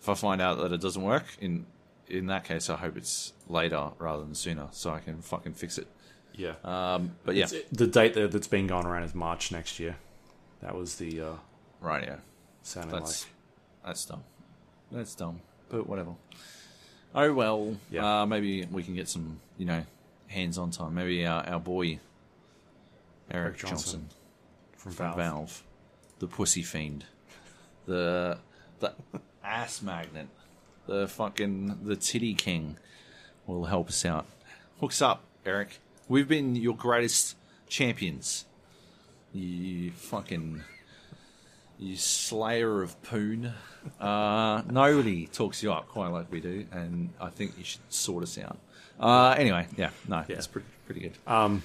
If 0.00 0.08
I 0.08 0.14
find 0.14 0.40
out 0.40 0.58
that 0.58 0.72
it 0.72 0.80
doesn't 0.80 1.02
work, 1.02 1.24
in 1.40 1.66
in 2.12 2.26
that 2.26 2.44
case, 2.44 2.70
I 2.70 2.76
hope 2.76 2.96
it's 2.96 3.32
later 3.48 3.90
rather 3.98 4.22
than 4.22 4.34
sooner, 4.34 4.68
so 4.70 4.90
I 4.90 5.00
can 5.00 5.20
fucking 5.22 5.54
fix 5.54 5.78
it. 5.78 5.86
yeah. 6.34 6.54
Um, 6.64 7.16
but 7.24 7.34
yeah, 7.34 7.44
It's- 7.46 7.62
the 7.72 7.86
date 7.86 8.14
that, 8.14 8.30
that's 8.32 8.46
been 8.46 8.66
going 8.66 8.86
around 8.86 9.02
is 9.04 9.14
March 9.14 9.50
next 9.50 9.80
year. 9.80 9.96
That 10.60 10.74
was 10.76 10.96
the 10.96 11.20
uh, 11.20 11.32
right. 11.80 12.04
Yeah. 12.04 12.16
sounded 12.62 12.92
That's 12.94 13.24
like. 13.24 13.32
that's 13.86 14.04
dumb. 14.06 14.22
That's 14.92 15.14
dumb. 15.14 15.40
But 15.68 15.88
whatever. 15.88 16.12
Oh 17.14 17.32
well. 17.32 17.76
Yeah. 17.90 18.22
Uh, 18.22 18.26
maybe 18.26 18.64
we 18.70 18.82
can 18.84 18.94
get 18.94 19.08
some, 19.08 19.40
you 19.58 19.66
know, 19.66 19.82
hands-on 20.28 20.70
time. 20.70 20.94
Maybe 20.94 21.26
our, 21.26 21.42
our 21.48 21.58
boy 21.60 21.98
Erik, 23.30 23.44
Erik 23.46 23.56
Johnson 23.56 23.76
Johnson, 23.76 24.08
from 24.76 24.92
from 24.92 25.06
Valve. 25.06 25.16
Valve. 25.16 25.62
the 26.20 26.26
pussy 26.26 26.62
fiend, 26.62 27.04
the 27.86 28.38
the 28.80 28.92
ass 29.44 29.82
magnet, 29.82 30.28
the 30.86 31.08
fucking 31.08 31.80
the 31.82 31.96
titty 31.96 32.34
king, 32.34 32.76
will 33.46 33.66
help 33.66 33.88
us 33.88 34.04
out. 34.04 34.26
Hooks 34.80 35.02
up, 35.02 35.22
Erik. 35.44 35.78
We've 36.08 36.28
been 36.28 36.56
your 36.56 36.76
greatest 36.76 37.36
champions. 37.68 38.44
You 39.32 39.92
fucking 39.92 40.62
you 41.78 41.96
slayer 41.96 42.82
of 42.82 43.00
poon. 43.02 43.52
Uh, 44.00 44.62
nobody 44.70 45.26
talks 45.26 45.62
you 45.62 45.72
up 45.72 45.88
quite 45.88 46.08
like 46.08 46.30
we 46.30 46.40
do, 46.40 46.66
and 46.70 47.10
I 47.20 47.30
think 47.30 47.56
you 47.58 47.64
should 47.64 47.80
sort 47.88 48.22
us 48.22 48.38
out. 48.38 48.58
Uh, 49.00 49.30
anyway, 49.30 49.66
yeah, 49.76 49.90
no, 50.06 50.24
yeah. 50.28 50.36
it's 50.36 50.46
pretty 50.46 50.68
pretty 50.86 51.00
good. 51.00 51.62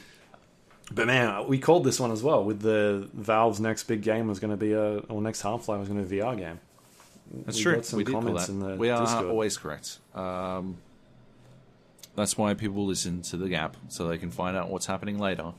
But 0.92 1.08
man, 1.08 1.48
we 1.48 1.60
called 1.60 1.84
this 1.84 2.00
one 2.00 2.12
as 2.12 2.24
well. 2.24 2.44
With 2.44 2.62
the 2.62 3.10
Valve's 3.14 3.60
next 3.60 3.84
big 3.84 4.02
game 4.02 4.28
was 4.28 4.40
going 4.40 4.52
to 4.52 4.58
be 4.58 4.72
a, 4.72 5.00
or 5.00 5.22
next 5.22 5.42
Half 5.42 5.68
Life 5.68 5.80
was 5.80 5.90
going 5.90 6.02
to 6.02 6.08
be 6.08 6.20
a 6.20 6.24
VR 6.24 6.38
game. 6.38 6.60
That's 7.46 7.58
we 7.58 7.64
true. 7.64 7.76
got 7.76 7.86
some 7.86 7.98
we 7.98 8.06
comments 8.06 8.48
that. 8.48 8.54
in 8.54 8.60
the 8.60 8.76
we 8.76 8.90
are 8.90 9.02
Discord. 9.06 9.26
always 9.28 9.58
correct. 9.58 10.00
Um, 10.16 10.78
that's 12.16 12.38
why 12.38 12.54
people 12.54 12.86
listen 12.86 13.22
to 13.24 13.38
the 13.38 13.50
Gap 13.50 13.78
so 13.90 14.08
they 14.08 14.18
can 14.18 14.32
find 14.32 14.56
out 14.58 14.70
what's 14.70 14.86
happening 14.86 15.20
later 15.20 15.54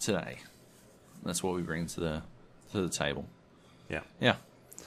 today. 0.00 0.38
That's 1.24 1.42
what 1.42 1.54
we 1.54 1.62
bring 1.62 1.86
to 1.86 2.00
the 2.00 2.22
to 2.72 2.82
the 2.82 2.88
table. 2.88 3.26
Yeah. 3.88 4.00
Yeah. 4.20 4.36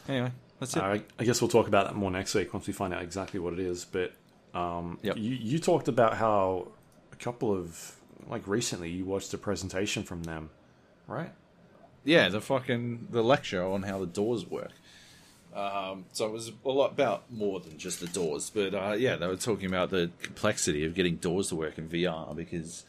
Anyway, 0.07 0.31
that's 0.59 0.75
it. 0.75 0.83
Uh, 0.83 0.85
I, 0.87 1.01
I 1.19 1.23
guess 1.23 1.41
we'll 1.41 1.49
talk 1.49 1.67
about 1.67 1.87
that 1.87 1.95
more 1.95 2.11
next 2.11 2.33
week 2.35 2.53
once 2.53 2.67
we 2.67 2.73
find 2.73 2.93
out 2.93 3.01
exactly 3.01 3.39
what 3.39 3.53
it 3.53 3.59
is. 3.59 3.85
But 3.85 4.13
um, 4.53 4.99
Yep. 5.01 5.17
you, 5.17 5.31
you 5.31 5.59
talked 5.59 5.87
about 5.87 6.15
how 6.17 6.67
a 7.11 7.15
couple 7.15 7.53
of 7.53 7.95
like 8.29 8.47
recently 8.47 8.89
you 8.89 9.05
watched 9.05 9.33
a 9.33 9.37
presentation 9.37 10.03
from 10.03 10.23
them, 10.23 10.49
right? 11.07 11.31
yeah, 12.05 12.27
the 12.29 12.41
fucking 12.41 13.07
the 13.11 13.21
lecture 13.23 13.63
on 13.63 13.83
how 13.83 13.99
the 13.99 14.05
doors 14.05 14.45
work. 14.45 14.71
Um, 15.55 16.05
so 16.13 16.25
it 16.25 16.31
was 16.31 16.51
a 16.65 16.69
lot 16.69 16.91
about 16.91 17.31
more 17.31 17.59
than 17.59 17.77
just 17.77 17.99
the 17.99 18.07
doors, 18.07 18.49
but 18.53 18.73
uh, 18.73 18.95
yeah, 18.97 19.15
they 19.17 19.27
were 19.27 19.35
talking 19.35 19.67
about 19.67 19.89
the 19.91 20.09
complexity 20.21 20.83
of 20.85 20.95
getting 20.95 21.17
doors 21.17 21.49
to 21.49 21.55
work 21.55 21.77
in 21.77 21.87
VR 21.87 22.35
because 22.35 22.85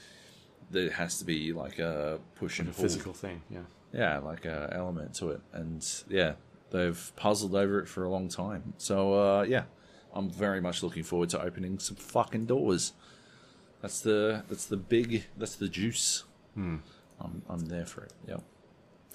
there 0.71 0.91
has 0.91 1.19
to 1.19 1.25
be 1.25 1.53
like 1.53 1.79
a 1.79 2.19
push 2.37 2.59
and 2.59 2.69
A 2.69 2.73
pull 2.73 2.83
physical 2.85 3.13
thing, 3.13 3.43
yeah. 3.51 3.61
yeah, 3.93 4.19
like 4.19 4.45
a 4.47 4.71
element 4.73 5.15
to 5.17 5.29
it, 5.31 5.41
and 5.53 5.87
yeah, 6.09 6.35
they've 6.71 7.13
puzzled 7.17 7.55
over 7.55 7.81
it 7.81 7.89
for 7.89 8.05
a 8.05 8.09
long 8.09 8.29
time. 8.29 8.73
So 8.79 9.13
uh, 9.15 9.43
yeah, 9.43 9.65
I'm 10.15 10.31
very 10.31 10.61
much 10.63 10.83
looking 10.83 11.03
forward 11.03 11.29
to 11.31 11.43
opening 11.43 11.79
some 11.79 11.97
fucking 11.97 12.47
doors. 12.47 12.95
That's 13.83 14.01
the 14.01 14.43
that's 14.49 14.65
the 14.67 14.79
big 14.79 15.25
that's 15.37 15.57
the 15.57 15.69
juice. 15.69 16.25
I'm 16.57 16.83
I'm 17.49 17.67
there 17.67 17.85
for 17.87 18.05
it. 18.05 18.13
Yeah. 18.27 18.37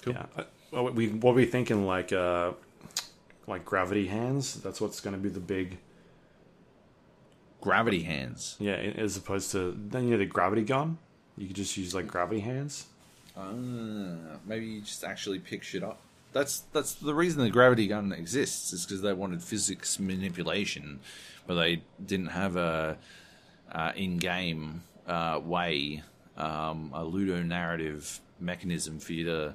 Cool. 0.02 0.14
Yeah. 0.14 0.26
I- 0.36 0.46
Well, 0.70 0.84
we 0.92 1.08
what 1.08 1.34
were 1.34 1.40
we 1.42 1.46
thinking? 1.46 1.84
Like, 1.84 2.12
uh, 2.12 2.52
like 3.50 3.64
gravity 3.64 4.06
hands. 4.06 4.54
That's 4.54 4.80
what's 4.80 5.00
going 5.00 5.14
to 5.14 5.20
be 5.20 5.28
the 5.28 5.40
big. 5.40 5.78
Gravity 7.60 8.04
hands. 8.04 8.56
Yeah, 8.58 8.72
as 8.72 9.16
opposed 9.16 9.52
to 9.52 9.76
then 9.76 10.04
you 10.04 10.10
know 10.12 10.18
the 10.18 10.26
gravity 10.26 10.62
gun. 10.62 10.98
You 11.36 11.46
could 11.46 11.56
just 11.56 11.76
use 11.76 11.94
like 11.94 12.06
gravity 12.06 12.40
hands. 12.40 12.86
Uh, 13.36 13.52
maybe 14.46 14.66
you 14.66 14.80
just 14.80 15.04
actually 15.04 15.38
pick 15.38 15.62
shit 15.62 15.82
up. 15.82 16.00
That's 16.32 16.60
that's 16.72 16.94
the 16.94 17.14
reason 17.14 17.42
the 17.42 17.50
gravity 17.50 17.86
gun 17.86 18.12
exists 18.12 18.72
is 18.72 18.86
because 18.86 19.02
they 19.02 19.12
wanted 19.12 19.42
physics 19.42 19.98
manipulation, 19.98 21.00
but 21.46 21.54
they 21.54 21.82
didn't 22.04 22.28
have 22.28 22.56
a 22.56 22.96
uh, 23.72 23.92
in-game 23.96 24.82
uh, 25.06 25.40
way, 25.42 26.02
um, 26.36 26.92
a 26.94 27.04
ludo 27.04 27.42
narrative 27.42 28.20
mechanism 28.38 29.00
for 29.00 29.12
you 29.12 29.24
to 29.24 29.54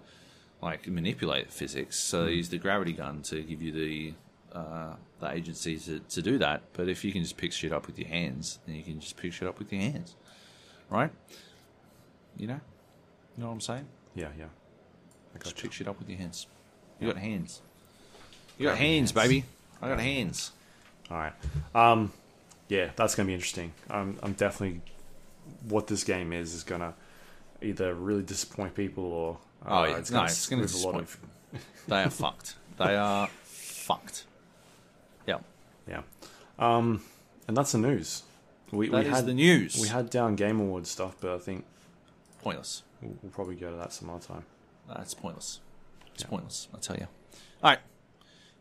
like 0.61 0.87
manipulate 0.87 1.51
physics. 1.51 1.97
So 1.97 2.25
they 2.25 2.33
used 2.33 2.51
the 2.51 2.57
gravity 2.57 2.93
gun 2.93 3.21
to 3.23 3.41
give 3.41 3.61
you 3.61 3.71
the 3.71 4.13
uh, 4.57 4.95
the 5.19 5.31
agency 5.31 5.77
to, 5.77 5.99
to 5.99 6.21
do 6.21 6.37
that. 6.37 6.61
But 6.73 6.87
if 6.89 7.03
you 7.03 7.11
can 7.11 7.21
just 7.23 7.37
pick 7.37 7.51
shit 7.51 7.73
up 7.73 7.87
with 7.87 7.99
your 7.99 8.07
hands, 8.07 8.59
then 8.65 8.75
you 8.75 8.83
can 8.83 8.99
just 8.99 9.17
pick 9.17 9.33
shit 9.33 9.47
up 9.47 9.59
with 9.59 9.71
your 9.71 9.81
hands, 9.81 10.15
right? 10.89 11.11
You 12.37 12.47
know, 12.47 12.59
you 13.35 13.43
know 13.43 13.47
what 13.47 13.53
I'm 13.53 13.61
saying? 13.61 13.87
Yeah, 14.13 14.29
yeah. 14.37 14.45
I 15.33 15.39
Just 15.39 15.55
got 15.55 15.61
pick 15.61 15.73
shit 15.73 15.87
up 15.87 15.99
with 15.99 16.09
your 16.09 16.17
hands. 16.17 16.47
You 16.99 17.07
got 17.07 17.17
hands. 17.17 17.61
You 18.57 18.67
got 18.67 18.77
hands, 18.77 19.11
hands. 19.11 19.27
baby. 19.27 19.43
I 19.81 19.89
got 19.89 19.99
hands. 19.99 20.51
All 21.11 21.17
right. 21.17 21.33
Um, 21.73 22.13
yeah, 22.69 22.89
that's 22.95 23.15
gonna 23.15 23.27
be 23.27 23.33
interesting. 23.33 23.73
I'm, 23.89 24.17
I'm 24.23 24.33
definitely 24.33 24.81
what 25.67 25.87
this 25.87 26.03
game 26.03 26.33
is 26.33 26.53
is 26.53 26.63
gonna 26.63 26.93
either 27.61 27.93
really 27.93 28.23
disappoint 28.23 28.73
people 28.75 29.03
or 29.03 29.37
Oh, 29.67 29.83
yeah. 29.85 30.01
No, 30.11 30.23
it's 30.25 30.47
gonna 30.47 30.61
with 30.61 30.73
a 30.73 30.87
lot 30.87 30.95
of 30.95 31.17
They 31.87 32.03
are 32.03 32.09
fucked. 32.09 32.55
They 32.77 32.95
are 32.95 33.27
fucked. 33.43 34.25
Yeah. 35.27 35.39
yeah. 35.87 36.01
Um, 36.59 37.01
and 37.47 37.55
that's 37.55 37.71
the 37.71 37.77
news. 37.77 38.23
We, 38.71 38.89
That 38.89 39.03
we 39.03 39.09
is 39.09 39.15
had 39.15 39.25
the 39.25 39.33
news. 39.33 39.77
we 39.81 39.87
had 39.87 40.09
down 40.09 40.35
Game 40.35 40.59
Awards 40.59 40.89
stuff, 40.89 41.15
but 41.21 41.31
I 41.35 41.37
think 41.37 41.65
pointless. 42.41 42.83
we'll, 43.01 43.15
we'll 43.21 43.31
probably 43.31 43.55
go 43.55 43.69
to 43.71 43.77
that 43.77 43.93
some 43.93 44.09
other 44.09 44.25
time. 44.25 44.43
That's 44.87 45.13
pointless. 45.13 45.59
It's 46.13 46.23
pointless. 46.23 46.67
I 46.73 46.79
tell 46.79 46.97
you. 46.97 47.07
All 47.63 47.71
right. 47.71 47.79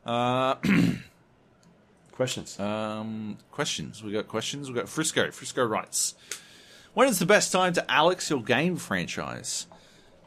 Uh, 0.06 0.54
Questions? 2.12 2.60
Um, 2.60 3.38
questions. 3.50 4.04
We 4.04 4.12
got 4.12 4.28
questions. 4.28 4.68
We 4.70 4.76
got 4.76 4.88
Frisco. 4.88 5.32
Frisco 5.32 5.64
writes, 5.64 6.14
"When 6.92 7.08
is 7.08 7.18
the 7.18 7.26
best 7.26 7.50
time 7.50 7.72
to 7.72 7.82
Alyx 7.88 8.30
your 8.30 8.40
game 8.40 8.76
franchise?" 8.76 9.66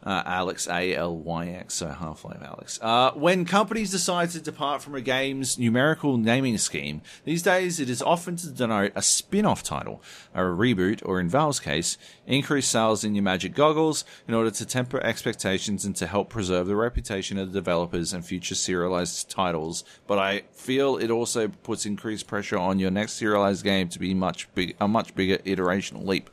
Uh, 0.08 0.24
Alyx 0.24 0.74
A 0.74 0.96
L 0.96 1.18
Y 1.18 1.50
X, 1.50 1.74
so 1.74 1.90
Half 1.90 2.24
Life 2.24 2.40
Alyx. 2.40 2.80
Uh, 2.82 3.12
when 3.12 3.44
companies 3.44 3.92
decide 3.92 4.30
to 4.30 4.40
depart 4.40 4.82
from 4.82 4.96
a 4.96 5.02
game's 5.02 5.60
numerical 5.60 6.16
naming 6.16 6.58
scheme, 6.58 7.02
these 7.26 7.44
days 7.44 7.82
it 7.82 7.90
is 7.90 8.02
often 8.02 8.38
to 8.38 8.50
denote 8.50 8.94
a 8.96 9.02
spin 9.02 9.46
off 9.46 9.64
title, 9.64 10.02
a 10.34 10.40
reboot, 10.40 11.02
or 11.04 11.20
in 11.20 11.28
Valve's 11.28 11.60
case, 11.60 11.98
increased 12.26 12.72
sales 12.72 13.04
in 13.04 13.16
your 13.16 13.24
magic 13.24 13.54
goggles 13.54 14.06
in 14.30 14.34
order 14.34 14.50
to 14.50 14.66
temper 14.66 15.04
expectations 15.04 15.84
and 15.84 15.94
to 15.98 16.08
help 16.08 16.30
preserve 16.30 16.68
the 16.68 16.78
reputation 16.78 17.38
of 17.38 17.52
the 17.52 17.60
developers 17.60 18.14
and 18.14 18.26
future 18.26 18.56
serialized 18.56 19.30
titles. 19.30 19.84
But 20.08 20.20
I 20.20 20.44
feel 20.54 20.96
it 20.96 21.12
also 21.12 21.50
puts 21.50 21.86
increased 21.86 22.28
pressure 22.28 22.58
on 22.58 22.80
your 22.80 22.92
next 22.92 23.16
serialized 23.16 23.66
game 23.66 23.90
to 23.90 24.00
be 24.00 24.14
much 24.14 24.48
big, 24.56 24.78
a 24.80 24.88
much 24.88 25.16
bigger 25.16 25.40
iterational 25.40 26.08
leap. 26.08 26.30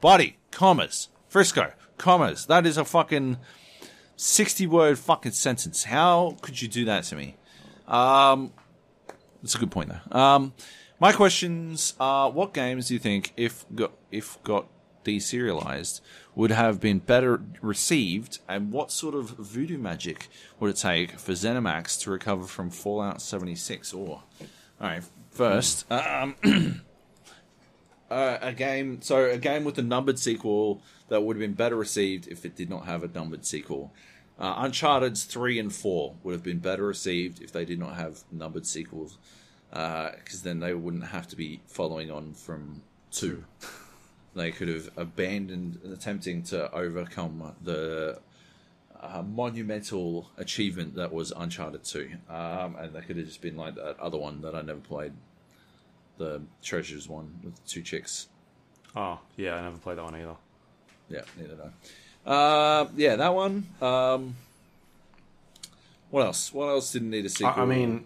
Body, 0.00 0.38
commas, 0.52 1.08
Frisco, 1.28 1.72
commas. 2.00 2.46
That 2.46 2.66
is 2.66 2.76
a 2.76 2.84
fucking 2.84 3.36
60 4.16 4.66
word 4.66 4.98
fucking 4.98 5.32
sentence. 5.32 5.84
How 5.84 6.36
could 6.40 6.60
you 6.60 6.68
do 6.68 6.84
that 6.86 7.04
to 7.04 7.16
me? 7.16 7.36
Um, 7.86 8.52
that's 9.42 9.54
a 9.54 9.58
good 9.58 9.70
point, 9.70 9.90
though. 9.90 10.18
Um, 10.18 10.52
my 10.98 11.12
questions 11.12 11.94
are 12.00 12.30
what 12.30 12.52
games 12.52 12.88
do 12.88 12.94
you 12.94 13.00
think, 13.00 13.32
if 13.36 13.64
got, 13.74 13.92
if 14.10 14.42
got 14.42 14.66
deserialized, 15.04 16.00
would 16.34 16.50
have 16.50 16.80
been 16.80 16.98
better 16.98 17.42
received, 17.62 18.38
and 18.48 18.70
what 18.70 18.92
sort 18.92 19.14
of 19.14 19.30
voodoo 19.30 19.78
magic 19.78 20.28
would 20.58 20.70
it 20.70 20.76
take 20.76 21.18
for 21.18 21.32
ZeniMax 21.32 22.00
to 22.02 22.10
recover 22.10 22.44
from 22.44 22.70
Fallout 22.70 23.22
76? 23.22 23.92
Or, 23.94 24.08
all 24.08 24.22
right, 24.80 25.02
first, 25.30 25.90
um, 25.90 26.36
uh, 28.10 28.38
a 28.40 28.52
game. 28.52 29.00
So 29.02 29.24
a 29.24 29.38
game 29.38 29.64
with 29.64 29.78
a 29.78 29.82
numbered 29.82 30.18
sequel 30.18 30.82
that 31.08 31.22
would 31.22 31.36
have 31.36 31.40
been 31.40 31.54
better 31.54 31.76
received 31.76 32.28
if 32.28 32.44
it 32.44 32.56
did 32.56 32.68
not 32.68 32.86
have 32.86 33.02
a 33.02 33.08
numbered 33.08 33.44
sequel. 33.44 33.92
Uh, 34.38 34.54
Uncharted's 34.56 35.24
three 35.24 35.58
and 35.58 35.72
four 35.72 36.14
would 36.22 36.32
have 36.32 36.42
been 36.42 36.58
better 36.58 36.86
received 36.86 37.42
if 37.42 37.52
they 37.52 37.64
did 37.64 37.78
not 37.78 37.96
have 37.96 38.24
numbered 38.32 38.66
sequels, 38.66 39.18
because 39.68 40.40
uh, 40.40 40.44
then 40.44 40.60
they 40.60 40.72
wouldn't 40.72 41.08
have 41.08 41.28
to 41.28 41.36
be 41.36 41.60
following 41.66 42.10
on 42.10 42.32
from 42.32 42.82
two. 43.10 43.44
they 44.34 44.50
could 44.50 44.68
have 44.68 44.90
abandoned 44.96 45.78
attempting 45.92 46.42
to 46.44 46.72
overcome 46.72 47.54
the 47.62 48.18
uh, 49.00 49.22
monumental 49.22 50.30
achievement 50.36 50.94
that 50.94 51.12
was 51.12 51.32
Uncharted 51.36 51.84
2. 51.84 52.10
Um, 52.28 52.76
and 52.76 52.94
they 52.94 53.00
could 53.00 53.16
have 53.16 53.26
just 53.26 53.40
been 53.40 53.56
like 53.56 53.74
that 53.76 53.98
other 53.98 54.18
one 54.18 54.40
that 54.42 54.54
I 54.54 54.62
never 54.62 54.80
played, 54.80 55.12
the 56.20 56.42
Treasures 56.62 57.08
one 57.08 57.32
with 57.42 57.56
the 57.56 57.68
two 57.68 57.82
chicks. 57.82 58.28
Oh, 58.94 59.18
yeah, 59.36 59.54
I 59.54 59.62
never 59.62 59.78
played 59.78 59.98
that 59.98 60.04
one 60.04 60.14
either. 60.16 60.36
Yeah, 61.08 61.22
neither 61.38 61.54
do 61.54 61.62
I. 62.26 62.30
Uh, 62.30 62.88
yeah, 62.96 63.16
that 63.16 63.34
one. 63.34 63.66
Um, 63.80 64.36
what 66.10 66.26
else? 66.26 66.52
What 66.52 66.66
else 66.66 66.92
didn't 66.92 67.10
need 67.10 67.24
a 67.24 67.28
sequel? 67.30 67.54
I, 67.56 67.62
I 67.62 67.64
mean, 67.64 68.04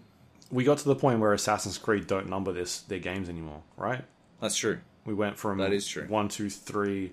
we 0.51 0.62
got 0.65 0.78
to 0.78 0.84
the 0.84 0.94
point 0.94 1.18
where 1.20 1.33
Assassin's 1.33 1.76
Creed 1.76 2.07
don't 2.07 2.28
number 2.28 2.52
this 2.52 2.81
their 2.83 2.99
games 3.01 3.28
anymore, 3.28 3.62
right? 3.76 4.02
that's 4.41 4.57
true. 4.57 4.78
We 5.07 5.15
went 5.15 5.39
from 5.39 5.59
That 5.59 5.73
is 5.73 5.86
true. 5.86 6.05
one, 6.09 6.28
two, 6.28 6.49
three. 6.51 7.12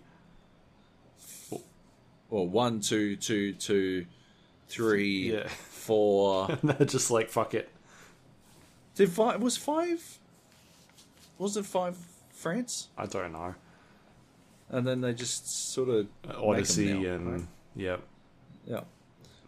Or 2.30 2.48
one, 2.48 2.80
two, 2.80 3.16
two, 3.18 3.54
two, 3.54 4.06
three, 4.70 5.34
Yeah. 5.34 5.48
four. 5.48 6.48
And 6.50 6.60
they're 6.72 6.88
just 6.88 7.12
like, 7.12 7.30
fuck 7.30 7.54
it. 7.54 7.70
Did 8.96 9.10
five? 9.12 9.42
Was 9.42 9.58
five? 9.58 10.20
Was 11.42 11.58
it 11.58 11.66
five? 11.66 11.98
France? 12.30 12.90
I 12.95 13.08
don't 13.08 13.32
know. 13.32 13.56
And 14.70 14.88
then 14.88 15.02
they 15.02 15.11
just 15.14 15.74
sort 15.74 15.90
of 15.90 16.08
Odyssey 16.38 16.94
now, 16.94 17.16
and 17.16 17.32
right? 17.34 17.42
yeah, 17.76 17.98
yeah. 18.68 18.82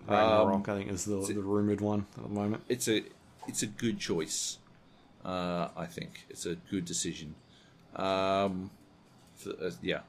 Ragnarok. 0.07 0.67
I 0.69 0.77
think 0.77 0.91
is 0.91 1.05
the, 1.05 1.17
the 1.17 1.41
rumored 1.41 1.81
one 1.81 2.07
at 2.17 2.23
the 2.23 2.29
moment. 2.29 2.63
it's 2.67 2.87
a 2.87 3.03
it's 3.47 3.61
a 3.61 3.67
good 3.67 3.99
choice. 3.99 4.57
Uh, 5.23 5.67
I 5.77 5.85
think 5.85 6.25
it's 6.31 6.47
a 6.47 6.55
good 6.55 6.83
decision. 6.83 7.35
Um, 7.95 8.71
for, 9.35 9.51
uh, 9.51 9.71
yeah. 9.83 9.99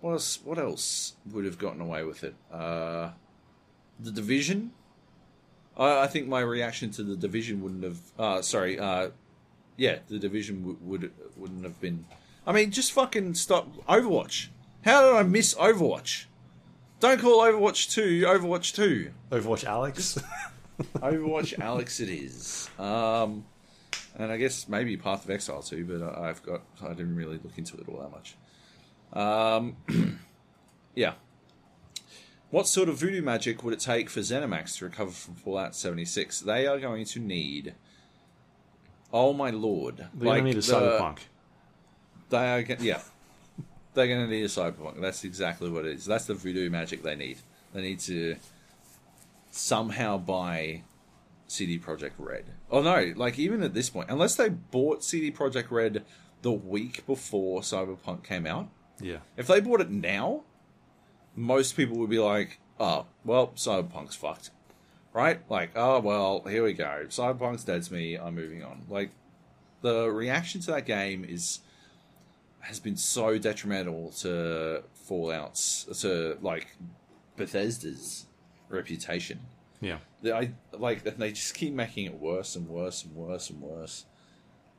What 0.00 0.12
else? 0.12 0.38
What 0.42 0.58
else 0.58 1.12
would 1.30 1.44
have 1.44 1.58
gotten 1.58 1.82
away 1.82 2.04
with 2.04 2.24
it? 2.24 2.34
Uh, 2.50 3.10
the 4.00 4.10
division. 4.10 4.72
I, 5.76 6.04
I 6.04 6.06
think 6.06 6.26
my 6.26 6.40
reaction 6.40 6.90
to 6.92 7.02
the 7.02 7.16
division 7.16 7.62
wouldn't 7.62 7.84
have. 7.84 8.00
Uh, 8.18 8.40
sorry. 8.40 8.80
Yeah, 9.76 9.98
the 10.08 10.18
division 10.18 10.60
w- 10.60 10.78
would 10.82 11.10
wouldn't 11.36 11.64
have 11.64 11.80
been. 11.80 12.04
I 12.46 12.52
mean, 12.52 12.70
just 12.70 12.92
fucking 12.92 13.34
stop 13.34 13.74
Overwatch. 13.86 14.48
How 14.84 15.02
did 15.02 15.16
I 15.16 15.22
miss 15.22 15.54
Overwatch? 15.54 16.26
Don't 17.00 17.20
call 17.20 17.40
Overwatch 17.40 17.90
two 17.90 18.22
Overwatch 18.26 18.74
two. 18.74 19.12
Overwatch 19.30 19.64
Alyx. 19.64 20.22
Overwatch 20.96 21.58
Alyx 21.58 22.00
it 22.00 22.08
is. 22.08 22.68
Um, 22.78 23.44
and 24.16 24.30
I 24.30 24.36
guess 24.36 24.68
maybe 24.68 24.96
Path 24.96 25.24
of 25.24 25.30
Exile 25.30 25.62
too, 25.62 25.84
but 25.84 26.02
I, 26.02 26.28
I've 26.28 26.42
got 26.42 26.62
I 26.82 26.88
didn't 26.90 27.16
really 27.16 27.38
look 27.42 27.56
into 27.56 27.76
it 27.76 27.88
all 27.88 28.00
that 28.00 28.10
much. 28.10 28.36
Um, 29.12 29.76
yeah. 30.94 31.14
What 32.50 32.68
sort 32.68 32.90
of 32.90 32.98
voodoo 32.98 33.22
magic 33.22 33.64
would 33.64 33.72
it 33.72 33.80
take 33.80 34.10
for 34.10 34.20
ZeniMax 34.20 34.76
to 34.78 34.84
recover 34.84 35.10
from 35.10 35.34
Fallout 35.36 35.74
76? 35.74 36.40
They 36.40 36.66
are 36.66 36.78
going 36.78 37.06
to 37.06 37.18
need. 37.18 37.74
Oh 39.12 39.32
my 39.32 39.50
lord! 39.50 39.96
They're 40.14 40.28
gonna 40.30 40.42
need 40.42 40.56
a 40.56 40.60
cyberpunk. 40.60 41.18
They 42.30 42.38
are, 42.38 42.60
yeah. 42.80 43.00
They're 43.94 44.06
going 44.06 44.24
to 44.26 44.26
need 44.26 44.42
a 44.44 44.48
cyberpunk. 44.48 45.02
That's 45.02 45.22
exactly 45.22 45.68
what 45.68 45.84
it 45.84 45.96
is. 45.96 46.06
That's 46.06 46.24
the 46.24 46.32
voodoo 46.32 46.70
magic 46.70 47.02
they 47.02 47.14
need. 47.14 47.36
They 47.74 47.82
need 47.82 48.00
to 48.00 48.36
somehow 49.50 50.18
buy 50.18 50.82
CD 51.46 51.78
Projekt 51.78 52.12
Red. 52.18 52.44
Oh 52.70 52.80
no, 52.82 53.12
like 53.16 53.38
even 53.38 53.62
at 53.62 53.74
this 53.74 53.90
point, 53.90 54.08
unless 54.10 54.34
they 54.36 54.48
bought 54.48 55.04
CD 55.04 55.30
Projekt 55.30 55.70
Red 55.70 56.04
the 56.40 56.52
week 56.52 57.06
before 57.06 57.60
Cyberpunk 57.60 58.24
came 58.24 58.46
out, 58.46 58.68
Yeah. 59.00 59.18
if 59.36 59.46
they 59.46 59.60
bought 59.60 59.80
it 59.82 59.90
now, 59.90 60.42
most 61.36 61.76
people 61.76 61.98
would 61.98 62.10
be 62.10 62.18
like, 62.18 62.58
"Oh, 62.80 63.06
well, 63.24 63.48
Cyberpunk's 63.48 64.16
fucked." 64.16 64.50
Right? 65.12 65.40
Like, 65.50 65.70
"Oh, 65.76 66.00
well, 66.00 66.42
here 66.42 66.64
we 66.64 66.72
go. 66.72 67.04
Cyberpunk's 67.08 67.64
dead 67.64 67.82
to 67.82 67.92
me. 67.92 68.16
I'm 68.16 68.34
moving 68.34 68.62
on." 68.64 68.84
Like 68.88 69.10
the 69.82 70.10
reaction 70.10 70.60
to 70.62 70.72
that 70.72 70.86
game 70.86 71.24
is 71.24 71.60
has 72.60 72.78
been 72.78 72.96
so 72.96 73.38
detrimental 73.38 74.10
to 74.10 74.84
Fallout's 74.94 75.84
to 76.00 76.38
like 76.40 76.76
Bethesda's 77.36 78.26
reputation. 78.68 79.40
Yeah. 79.80 79.98
I 80.24 80.52
like 80.72 81.02
they 81.02 81.32
just 81.32 81.54
keep 81.54 81.74
making 81.74 82.06
it 82.06 82.14
worse 82.14 82.56
and 82.56 82.68
worse 82.68 83.04
and 83.04 83.14
worse 83.14 83.50
and 83.50 83.60
worse. 83.60 84.06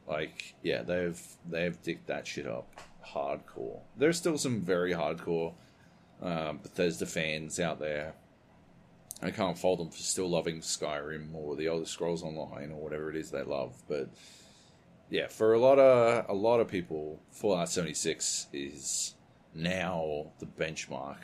Like, 0.08 0.56
yeah, 0.64 0.82
they've 0.82 1.22
they've 1.50 1.80
dicked 1.82 2.08
that 2.08 2.26
shit 2.26 2.48
up 2.48 2.68
hardcore. 3.06 3.80
There's 3.98 4.18
still 4.18 4.38
some 4.38 4.62
very 4.62 4.94
hardcore 4.94 5.54
um, 6.22 6.60
Bethesda 6.64 7.06
fans 7.06 7.60
out 7.60 7.80
there. 7.80 8.14
I 9.24 9.32
can't 9.32 9.58
fault 9.58 9.80
them 9.80 9.90
for 9.90 9.98
still 9.98 10.30
loving 10.30 10.60
Skyrim 10.60 11.34
or 11.34 11.56
the 11.56 11.68
Elder 11.68 11.86
Scrolls 11.86 12.24
Online 12.24 12.72
or 12.72 12.82
whatever 12.82 13.10
it 13.10 13.16
is 13.16 13.32
they 13.32 13.44
love, 13.44 13.82
but 13.88 14.10
yeah, 15.10 15.28
for 15.28 15.54
a 15.54 15.60
lot 15.60 15.78
of 15.78 16.26
a 16.30 16.34
lot 16.34 16.60
of 16.60 16.68
people, 16.68 17.22
Fallout 17.32 17.70
76 17.70 18.48
is 18.52 19.14
now 19.54 20.32
the 20.40 20.46
benchmark 20.46 21.20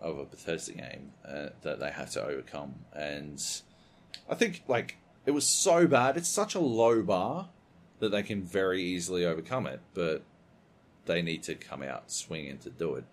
of 0.00 0.18
a 0.18 0.24
Bethesda 0.24 0.72
game 0.72 1.12
uh, 1.26 1.48
that 1.62 1.78
they 1.80 1.90
have 1.90 2.10
to 2.12 2.24
overcome. 2.24 2.74
And 2.92 3.42
I 4.30 4.34
think 4.34 4.62
like 4.66 4.96
it 5.26 5.32
was 5.32 5.46
so 5.46 5.86
bad, 5.86 6.16
it's 6.16 6.28
such 6.28 6.54
a 6.54 6.60
low 6.60 7.02
bar 7.02 7.50
that 7.98 8.10
they 8.10 8.22
can 8.22 8.42
very 8.42 8.82
easily 8.82 9.24
overcome 9.24 9.66
it, 9.66 9.80
but 9.94 10.22
they 11.06 11.22
need 11.22 11.42
to 11.44 11.54
come 11.54 11.82
out 11.82 12.10
swinging 12.10 12.58
to 12.58 12.70
do 12.70 12.94
it. 12.94 13.04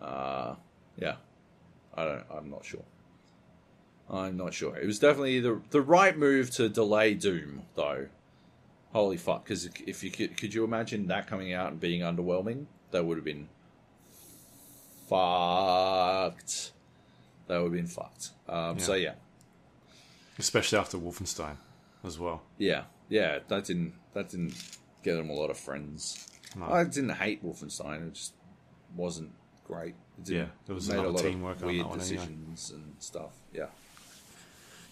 Uh, 0.00 0.54
yeah, 0.96 1.16
I 1.94 2.04
don't. 2.04 2.24
I'm 2.30 2.50
not 2.50 2.64
sure. 2.64 2.84
I'm 4.10 4.36
not 4.36 4.52
sure. 4.54 4.76
It 4.76 4.86
was 4.86 4.98
definitely 4.98 5.40
the 5.40 5.60
the 5.70 5.80
right 5.80 6.16
move 6.16 6.50
to 6.52 6.68
delay 6.68 7.14
Doom, 7.14 7.62
though. 7.74 8.08
Holy 8.92 9.16
fuck! 9.16 9.44
Because 9.44 9.68
if 9.86 10.04
you 10.04 10.10
could, 10.10 10.36
could 10.36 10.54
you 10.54 10.62
imagine 10.64 11.06
that 11.08 11.26
coming 11.26 11.52
out 11.52 11.70
and 11.72 11.80
being 11.80 12.02
underwhelming? 12.02 12.66
That 12.92 13.04
would 13.06 13.16
have 13.16 13.24
been 13.24 13.48
fucked. 15.08 16.72
That 17.48 17.58
would 17.58 17.64
have 17.64 17.72
been 17.72 17.86
fucked. 17.86 18.30
Um, 18.48 18.78
So 18.78 18.94
yeah, 18.94 19.14
Especially 20.38 20.78
after 20.78 20.98
Wolfenstein 20.98 21.56
as 22.04 22.18
well. 22.18 22.42
yeah, 22.58 22.84
yeah. 23.08 23.38
That 23.48 23.64
didn't 23.64 23.94
that 24.14 24.28
didn't 24.30 24.54
get 25.02 25.14
them 25.16 25.30
a 25.30 25.34
lot 25.34 25.50
of 25.50 25.58
friends. 25.58 26.28
No. 26.56 26.66
I 26.66 26.84
didn't 26.84 27.10
hate 27.10 27.44
Wolfenstein. 27.44 28.06
It 28.08 28.14
just 28.14 28.34
wasn't 28.94 29.32
great. 29.64 29.94
It 30.18 30.24
didn't- 30.24 30.38
Yeah, 30.40 30.46
there 30.66 30.74
was 30.74 30.88
made 30.88 30.98
a 30.98 31.02
lot 31.10 31.24
of 31.24 31.42
working 31.42 31.42
on 31.42 31.42
weird 31.42 31.84
that 31.84 31.88
one 31.88 32.00
anyway. 32.00 32.16
decisions 32.16 32.70
and 32.70 32.94
stuff. 33.00 33.32
Yeah. 33.52 33.66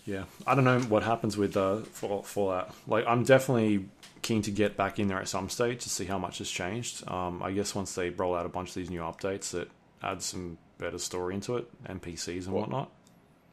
Yeah, 0.04 0.24
I 0.46 0.54
don't 0.54 0.64
know 0.64 0.80
what 0.80 1.02
happens 1.04 1.36
with 1.36 1.56
uh, 1.56 1.78
Fallout. 1.78 2.74
Like, 2.86 3.06
I'm 3.06 3.22
definitely 3.22 3.88
keen 4.22 4.42
to 4.42 4.50
get 4.50 4.76
back 4.76 4.98
in 4.98 5.08
there 5.08 5.18
at 5.18 5.28
some 5.28 5.48
stage 5.48 5.82
to 5.82 5.90
see 5.90 6.04
how 6.04 6.18
much 6.18 6.38
has 6.38 6.50
changed. 6.50 7.08
Um, 7.08 7.42
I 7.42 7.52
guess 7.52 7.74
once 7.74 7.94
they 7.94 8.10
roll 8.10 8.34
out 8.34 8.46
a 8.46 8.48
bunch 8.48 8.70
of 8.70 8.74
these 8.74 8.90
new 8.90 9.00
updates 9.00 9.50
that 9.52 9.70
add 10.02 10.22
some 10.22 10.58
better 10.78 10.98
story 10.98 11.34
into 11.34 11.56
it, 11.56 11.68
NPCs 11.84 12.46
and 12.46 12.54
whatnot. 12.54 12.90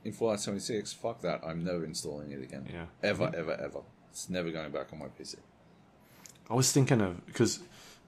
In 0.04 0.12
Fallout 0.12 0.40
76, 0.40 0.94
fuck 0.94 1.22
that. 1.22 1.42
I'm 1.46 1.64
never 1.64 1.84
installing 1.84 2.32
it 2.32 2.42
again. 2.42 2.68
Yeah. 2.72 2.86
Ever, 3.04 3.32
ever, 3.36 3.54
ever. 3.54 3.82
It's 4.10 4.30
never 4.30 4.50
going 4.50 4.72
back 4.72 4.92
on 4.94 5.00
my 5.00 5.08
PC. 5.08 5.36
I 6.50 6.56
was 6.56 6.72
thinking 6.72 7.02
of 7.02 7.24
because 7.28 7.60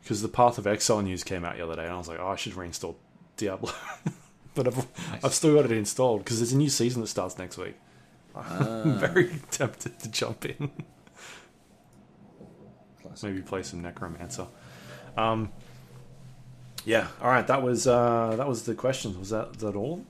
because 0.01 0.23
the 0.23 0.27
Path 0.27 0.57
of 0.57 0.65
Exile 0.65 1.01
news 1.03 1.23
came 1.23 1.45
out 1.45 1.57
the 1.57 1.63
other 1.63 1.75
day, 1.75 1.83
and 1.83 1.93
I 1.93 1.97
was 1.97 2.07
like, 2.07 2.19
oh, 2.19 2.29
I 2.29 2.35
should 2.35 2.53
reinstall 2.53 2.95
Diablo, 3.37 3.71
but 4.55 4.67
I've, 4.67 4.87
I've 5.23 5.33
still 5.33 5.53
got 5.53 5.65
it 5.65 5.71
installed 5.71 6.23
because 6.23 6.39
there's 6.39 6.53
a 6.53 6.57
new 6.57 6.69
season 6.69 7.01
that 7.01 7.07
starts 7.07 7.37
next 7.37 7.57
week. 7.57 7.75
I'm 8.35 8.97
very 8.97 9.29
tempted 9.51 9.99
to 9.99 10.09
jump 10.09 10.45
in, 10.45 10.71
maybe 13.23 13.41
play 13.41 13.63
some 13.63 13.81
Necromancer. 13.81 14.47
Um, 15.17 15.51
yeah, 16.85 17.07
all 17.21 17.29
right, 17.29 17.45
that 17.47 17.61
was 17.61 17.87
uh, 17.87 18.35
that 18.37 18.47
was 18.47 18.63
the 18.63 18.75
questions. 18.75 19.17
Was 19.17 19.29
that 19.29 19.59
that 19.59 19.75
all? 19.75 20.05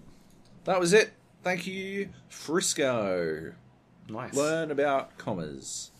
That 0.65 0.79
was 0.79 0.93
it. 0.93 1.11
Thank 1.43 1.65
you, 1.65 2.09
Frisco. 2.29 3.53
Nice. 4.07 4.33
Learn 4.35 4.71
about 4.71 5.17
commas. 5.17 5.91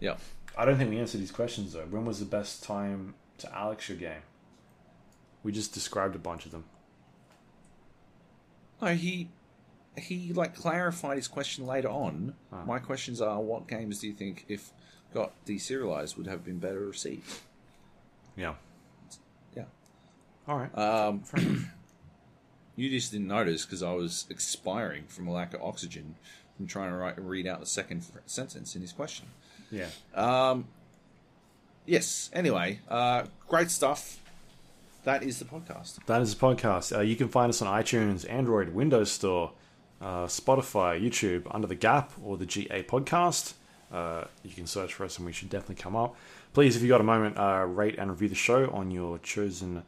Yeah. 0.00 0.16
I 0.56 0.64
don't 0.64 0.76
think 0.76 0.90
we 0.90 0.98
answered 0.98 1.20
these 1.20 1.32
questions 1.32 1.72
though. 1.72 1.86
When 1.90 2.04
was 2.04 2.20
the 2.20 2.26
best 2.26 2.62
time 2.62 3.14
to 3.38 3.46
Alyx 3.48 3.88
your 3.88 3.98
game? 3.98 4.22
We 5.42 5.52
just 5.52 5.74
described 5.74 6.14
a 6.14 6.18
bunch 6.18 6.46
of 6.46 6.52
them. 6.52 6.64
No, 8.80 8.94
he 8.94 9.28
he 9.96 10.32
like 10.32 10.54
clarified 10.54 11.16
his 11.16 11.28
question 11.28 11.66
later 11.66 11.88
on. 11.88 12.34
Ah. 12.52 12.64
My 12.64 12.78
questions 12.78 13.20
are: 13.20 13.40
What 13.40 13.68
games 13.68 14.00
do 14.00 14.06
you 14.08 14.12
think, 14.14 14.44
if 14.48 14.70
got 15.12 15.32
deserialized, 15.46 16.16
would 16.16 16.26
have 16.26 16.44
been 16.44 16.58
better 16.58 16.80
received? 16.80 17.40
Yeah. 18.36 18.54
Yeah. 19.56 19.64
All 20.48 20.58
right. 20.58 20.76
Um, 20.76 21.22
you 22.76 22.90
just 22.90 23.12
didn't 23.12 23.28
notice 23.28 23.64
because 23.64 23.82
I 23.82 23.92
was 23.92 24.26
expiring 24.30 25.04
from 25.06 25.28
a 25.28 25.32
lack 25.32 25.54
of 25.54 25.62
oxygen 25.62 26.16
from 26.56 26.66
trying 26.66 26.90
to 26.90 26.96
write, 26.96 27.20
read 27.20 27.46
out 27.46 27.60
the 27.60 27.66
second 27.66 28.04
sentence 28.26 28.74
in 28.74 28.82
his 28.82 28.92
question. 28.92 29.26
yeah. 29.70 29.86
Um, 30.14 30.66
yes. 31.86 32.30
Anyway, 32.32 32.80
uh, 32.88 33.24
great 33.48 33.70
stuff. 33.70 34.20
That 35.04 35.22
is 35.22 35.38
the 35.38 35.44
podcast. 35.44 35.98
That 36.06 36.22
is 36.22 36.34
the 36.34 36.40
podcast. 36.40 36.96
Uh, 36.96 37.00
you 37.02 37.14
can 37.14 37.28
find 37.28 37.50
us 37.50 37.60
on 37.60 37.68
iTunes, 37.82 38.28
Android, 38.30 38.70
Windows 38.70 39.12
Store, 39.12 39.52
uh, 40.00 40.26
Spotify, 40.26 41.02
YouTube, 41.02 41.46
under 41.50 41.66
the 41.66 41.74
Gap 41.74 42.12
or 42.22 42.36
the 42.36 42.46
GA 42.46 42.82
Podcast. 42.82 43.54
Uh, 43.92 44.24
you 44.42 44.54
can 44.54 44.66
search 44.66 44.94
for 44.94 45.04
us, 45.04 45.18
and 45.18 45.26
we 45.26 45.32
should 45.32 45.48
definitely 45.50 45.80
come 45.82 45.94
up. 45.94 46.16
Please, 46.52 46.76
if 46.76 46.82
you 46.82 46.88
got 46.88 47.00
a 47.00 47.04
moment, 47.04 47.38
uh, 47.38 47.64
rate 47.66 47.96
and 47.98 48.10
review 48.10 48.28
the 48.28 48.34
show 48.34 48.70
on 48.70 48.90
your 48.90 49.18
chosen 49.18 49.84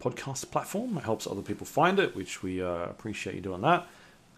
podcast 0.00 0.50
platform. 0.50 0.96
It 0.98 1.04
helps 1.04 1.26
other 1.26 1.42
people 1.42 1.66
find 1.66 1.98
it, 1.98 2.16
which 2.16 2.42
we 2.42 2.62
uh, 2.62 2.84
appreciate 2.84 3.34
you 3.34 3.40
doing 3.40 3.62
that. 3.62 3.86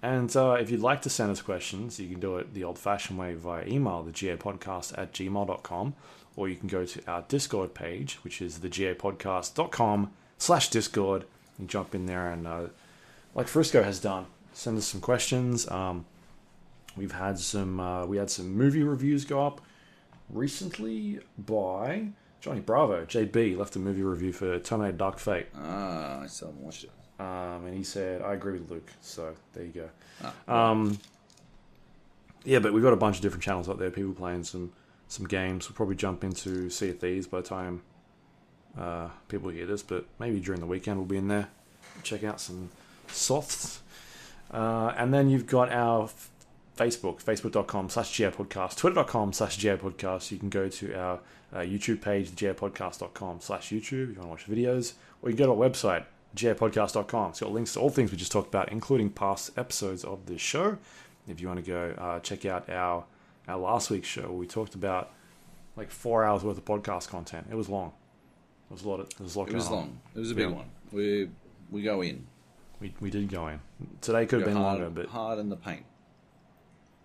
And 0.03 0.35
uh, 0.37 0.59
if 0.61 0.71
you'd 0.71 0.81
like 0.81 1.01
to 1.03 1.11
send 1.11 1.31
us 1.31 1.41
questions, 1.41 1.99
you 1.99 2.09
can 2.09 2.21
do 2.21 2.37
it 2.37 2.53
the 2.53 2.63
old 2.65 2.79
fashioned 2.79 3.19
way 3.19 3.35
via 3.35 3.67
email, 3.67 4.03
the 4.03 4.13
GA 4.13 4.37
podcast 4.37 4.97
at 4.99 5.13
gmail.com, 5.15 5.95
or 6.37 6.49
you 6.49 6.57
can 6.57 6.69
go 6.69 6.85
to 6.85 7.11
our 7.11 7.23
Discord 7.23 7.73
page, 7.73 8.17
which 8.17 8.43
is 8.43 8.59
thegapodcast.com 8.59 10.13
slash 10.37 10.69
Discord. 10.69 11.25
You 11.59 11.67
jump 11.67 11.95
in 11.95 12.05
there 12.05 12.31
and, 12.31 12.47
uh, 12.47 12.67
like 13.35 13.49
Frisco 13.49 13.83
has 13.83 13.99
done, 13.99 14.27
send 14.55 14.79
us 14.79 14.87
some 14.87 15.01
questions. 15.01 15.71
Um, 15.71 16.07
we've 16.97 17.13
had 17.13 17.39
some, 17.39 17.79
uh, 17.79 18.07
we 18.07 18.17
had 18.17 18.31
some 18.31 18.55
movie 18.55 18.83
reviews 18.83 19.25
go 19.25 19.47
up 19.47 19.61
recently 20.31 21.21
by 21.37 22.09
Johnny 22.41 22.61
Bravo. 22.61 23.05
JB 23.05 23.59
left 23.59 23.77
a 23.77 23.79
movie 23.79 24.03
review 24.03 24.33
for 24.33 24.59
Terminator 24.59 24.97
Dark 24.97 25.19
Fate. 25.19 25.49
Ah, 25.57 26.21
I 26.21 26.27
still 26.27 26.49
haven't 26.49 26.65
watched 26.65 26.85
it. 26.85 26.91
Um, 27.19 27.67
and 27.67 27.77
he 27.77 27.85
said, 27.85 28.23
I 28.23 28.33
agree 28.33 28.59
with 28.59 28.71
Luke. 28.71 28.91
So 29.01 29.35
there 29.53 29.65
you 29.65 29.73
go. 30.49 30.53
Um, 30.53 30.99
yeah, 32.45 32.59
but 32.59 32.73
we've 32.73 32.83
got 32.83 32.93
a 32.93 32.97
bunch 32.97 33.17
of 33.17 33.23
different 33.23 33.43
channels 33.43 33.69
out 33.69 33.79
there, 33.79 33.91
people 33.91 34.13
playing 34.15 34.45
some, 34.45 34.73
some 35.09 35.27
games. 35.27 35.69
We'll 35.69 35.77
probably 35.77 35.97
jump 35.97 36.25
into 36.25 36.71
Sea 36.71 36.91
of 36.91 36.99
Thieves 36.99 37.27
by 37.27 37.41
the 37.41 37.49
time 37.49 37.83
uh, 38.79 39.09
people 39.29 39.51
hear 39.51 39.67
this, 39.67 39.83
but 39.83 40.07
maybe 40.19 40.41
during 40.41 40.61
the 40.61 40.67
weekend 40.67 40.99
we'll 40.99 41.07
be 41.07 41.17
in 41.17 41.29
there. 41.29 41.49
Check 42.03 42.25
out 42.25 42.41
some 42.41 42.71
softs. 43.09 43.81
Uh, 44.55 44.95
and 44.97 45.13
then 45.13 45.29
you've 45.29 45.47
got 45.47 45.71
our 45.73 46.09
Facebook, 46.77 47.23
facebook.com 47.23 47.89
slash 47.89 48.17
podcast, 48.19 48.77
twitter.com 48.77 49.33
slash 49.33 49.59
podcast. 49.59 50.31
You 50.31 50.39
can 50.39 50.49
go 50.49 50.69
to 50.69 50.95
our 50.99 51.21
uh, 51.53 51.59
YouTube 51.59 52.01
page, 52.01 52.31
podcast.com 52.31 53.41
slash 53.41 53.71
YouTube, 53.71 54.11
if 54.11 54.17
you 54.17 54.23
want 54.23 54.23
to 54.23 54.27
watch 54.29 54.47
videos, 54.49 54.93
or 55.23 55.31
you 55.31 55.37
can 55.37 55.47
go 55.47 55.55
to 55.55 55.61
our 55.63 55.69
website, 55.71 56.05
jpodcast.com. 56.37 57.31
It's 57.31 57.41
got 57.41 57.53
links 57.53 57.75
to 57.75 57.81
all 57.81 57.91
things 57.91 58.11
we 58.11 58.17
just 58.17 58.33
talked 58.33 58.49
about, 58.49 58.71
including 58.73 59.11
past 59.11 59.51
episodes 59.59 60.05
of 60.05 60.27
this 60.27 60.41
show. 60.41 60.79
If 61.27 61.41
you 61.41 61.49
want 61.49 61.65
to 61.65 61.71
go 61.71 61.95
uh, 61.99 62.21
check 62.21 62.45
out 62.45 62.69
our 62.69 63.05
our 63.49 63.59
last 63.59 63.91
week's 63.91 64.09
show, 64.09 64.23
where 64.23 64.33
we 64.33 64.47
talked 64.47 64.75
about 64.75 65.11
like 65.77 65.91
four 65.91 66.25
hours 66.25 66.43
worth 66.45 66.59
of 66.59 66.65
podcast 66.65 67.09
content. 67.09 67.47
It 67.51 67.55
was 67.57 67.69
long. 67.69 67.93
It 68.71 68.75
was 68.75 68.83
a 68.85 68.89
lot. 68.89 69.01
Of, 69.01 69.09
there 69.17 69.25
was 69.25 69.35
a 69.35 69.39
lot 69.39 69.49
It 69.49 69.55
was 69.55 69.67
on. 69.67 69.73
long. 69.73 70.01
It 70.15 70.19
was 70.21 70.31
a 70.31 70.35
big 70.35 70.49
Yeah. 70.49 70.55
one. 70.57 70.71
We 70.93 71.29
we 71.71 71.83
go 71.83 72.03
in. 72.03 72.27
We, 72.81 72.95
we 73.01 73.11
did 73.11 73.29
go 73.31 73.49
in. 73.49 73.61
Today 74.01 74.27
could 74.27 74.41
have 74.41 74.49
been 74.49 74.57
hard, 74.57 74.81
longer, 74.81 74.91
but 75.03 75.09
hard 75.11 75.39
in 75.39 75.49
the 75.49 75.57
paint. 75.57 75.85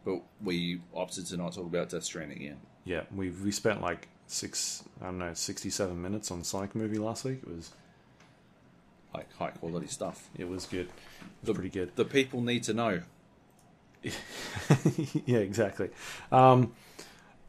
But 0.06 0.22
we 0.44 0.82
opted 0.94 1.26
to 1.28 1.38
not 1.38 1.54
talk 1.54 1.66
about 1.66 1.90
Death 1.90 2.04
Stranding 2.04 2.38
again. 2.38 2.58
yeah, 2.86 3.04
we 3.16 3.30
we 3.30 3.52
spent 3.52 3.82
like 3.82 4.08
six 4.28 4.84
I 5.02 5.06
don't 5.06 5.20
know 5.20 5.34
sixty 5.34 5.70
seven 5.70 6.02
minutes 6.02 6.32
on 6.32 6.44
Sonic 6.44 6.76
movie 6.76 6.98
last 6.98 7.24
week. 7.26 7.40
It 7.44 7.48
was 7.56 7.72
Like 9.14 9.32
high 9.38 9.52
quality 9.52 9.88
stuff. 9.88 10.30
it 10.38 10.48
was 10.50 10.66
good. 10.66 10.88
It 10.88 10.92
was 11.42 11.48
The- 11.48 11.54
pretty 11.54 11.70
good. 11.70 11.96
The 11.96 12.06
people 12.06 12.42
need 12.42 12.64
to 12.64 12.74
know. 12.74 13.02
yeah, 15.26 15.40
exactly. 15.40 15.90
Um, 16.32 16.74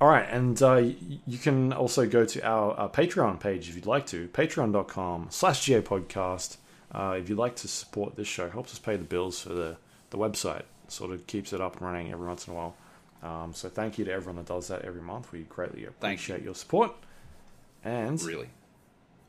all 0.01 0.09
right, 0.09 0.27
and 0.31 0.61
uh, 0.63 0.77
you 1.27 1.39
can 1.39 1.73
also 1.73 2.07
go 2.07 2.25
to 2.25 2.41
our, 2.45 2.73
our 2.73 2.89
Patreon 2.89 3.39
page 3.39 3.69
if 3.69 3.75
you'd 3.77 3.87
like 3.87 4.07
to. 4.07 4.29
Patreon.com 4.29 5.27
slash 5.31 5.65
GA 5.65 5.83
podcast. 5.83 6.57
Uh, 6.93 7.17
if 7.19 7.29
you'd 7.29 7.39
like 7.39 7.57
to 7.57 7.69
support 7.69 8.17
this 8.17 8.27
show, 8.29 8.49
helps 8.51 8.73
us 8.73 8.79
pay 8.79 8.97
the 8.97 9.05
bills 9.05 9.41
for 9.41 9.51
the, 9.51 9.77
the 10.11 10.19
website. 10.19 10.63
Sort 10.89 11.13
of 11.13 11.27
keeps 11.27 11.53
it 11.53 11.61
up 11.61 11.75
and 11.77 11.83
running 11.83 12.11
every 12.11 12.27
once 12.27 12.47
in 12.49 12.53
a 12.53 12.57
while. 12.57 12.75
Um, 13.23 13.53
so 13.55 13.69
thank 13.69 13.99
you 13.99 14.05
to 14.07 14.13
everyone 14.13 14.37
that 14.37 14.47
does 14.47 14.69
that 14.69 14.83
every 14.83 15.03
month. 15.03 15.31
We 15.31 15.43
greatly 15.43 15.85
appreciate 15.85 16.43
your 16.43 16.55
support. 16.55 16.93
And 17.85 18.21
Really. 18.23 18.49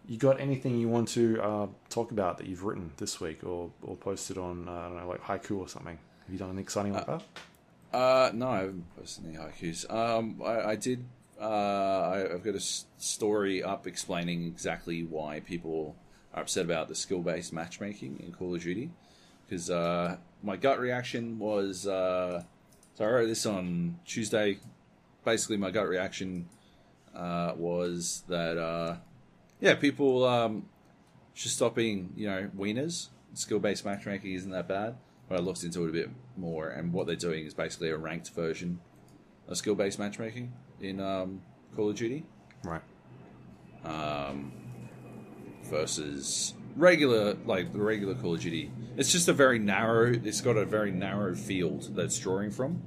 you 0.08 0.18
got 0.18 0.40
anything 0.40 0.80
you 0.80 0.88
want 0.90 1.10
to 1.10 1.42
uh, 1.42 1.68
talk 1.90 2.12
about 2.12 2.38
that 2.40 2.48
you've 2.48 2.64
written 2.64 2.92
this 2.98 3.20
week 3.22 3.44
or, 3.44 3.70
or 3.84 3.96
posted 3.96 4.38
on, 4.38 4.68
uh, 4.68 4.72
I 4.72 4.88
don't 4.88 4.98
know, 4.98 5.08
like 5.10 5.22
haiku 5.24 5.58
or 5.60 5.68
something? 5.68 5.98
Have 6.26 6.34
you 6.34 6.40
done 6.40 6.50
anything 6.50 6.64
exciting 6.64 6.94
like 6.94 7.06
that? 7.06 7.22
Uh, 7.94 8.32
no, 8.34 8.48
I 8.48 8.58
haven't 8.60 8.96
posted 8.98 9.26
any 9.26 9.36
haikus. 9.38 9.90
Um, 9.94 10.42
I, 10.44 10.62
I 10.72 10.76
did. 10.78 11.04
Uh, 11.40 11.44
I, 11.46 12.34
I've 12.34 12.44
got 12.44 12.54
a 12.54 12.58
s- 12.58 12.86
story 12.98 13.62
up 13.64 13.88
explaining 13.88 14.46
exactly 14.48 15.04
why 15.04 15.42
people 15.42 15.96
are 16.34 16.42
upset 16.42 16.66
about 16.66 16.88
the 16.88 16.96
skill-based 16.96 17.54
matchmaking 17.54 18.22
in 18.26 18.32
Call 18.32 18.56
of 18.56 18.62
Duty. 18.62 18.92
Because 19.48 19.70
uh, 19.70 20.18
my 20.44 20.56
gut 20.56 20.80
reaction 20.80 21.38
was, 21.40 21.86
uh, 21.86 22.44
so 22.96 23.06
I 23.06 23.08
wrote 23.08 23.28
this 23.28 23.46
on 23.46 24.00
Tuesday. 24.06 24.60
Basically, 25.26 25.58
my 25.58 25.72
gut 25.72 25.88
reaction 25.88 26.48
uh, 27.14 27.54
was 27.58 28.24
that, 28.30 28.58
uh, 28.58 28.98
yeah, 29.60 29.76
people 29.76 30.26
um, 30.26 30.68
should 31.34 31.52
stop 31.52 31.76
being, 31.76 32.14
you 32.16 32.28
know, 32.28 32.50
wieners. 32.58 33.10
Skill-based 33.34 33.86
matchmaking 33.86 34.34
isn't 34.34 34.52
that 34.52 34.68
bad. 34.68 34.96
But 35.28 35.40
I 35.40 35.42
looked 35.42 35.64
into 35.64 35.86
it 35.86 35.90
a 35.90 35.94
bit 35.94 36.10
more, 36.36 36.70
and 36.70 36.92
what 36.92 37.08
they're 37.08 37.16
doing 37.16 37.46
is 37.46 37.54
basically 37.54 37.90
a 37.90 37.98
ranked 37.98 38.32
version 38.32 38.80
of 39.48 39.58
skill-based 39.58 40.00
matchmaking 40.00 40.52
in 40.82 41.00
um, 41.00 41.42
Call 41.76 41.90
of 41.90 41.96
Duty 41.96 42.26
Right. 42.64 42.82
Versus 45.72 46.54
regular, 46.76 47.34
like 47.46 47.74
the 47.74 47.80
regular 47.82 48.14
Call 48.14 48.36
of 48.36 48.42
Duty. 48.42 48.70
It's 48.98 49.12
just 49.12 49.28
a 49.28 49.34
very 49.34 49.58
narrow. 49.58 50.14
It's 50.24 50.42
got 50.42 50.58
a 50.58 50.66
very 50.66 50.92
narrow 50.92 51.34
field 51.34 51.96
that's 51.96 52.20
drawing 52.20 52.52
from, 52.52 52.84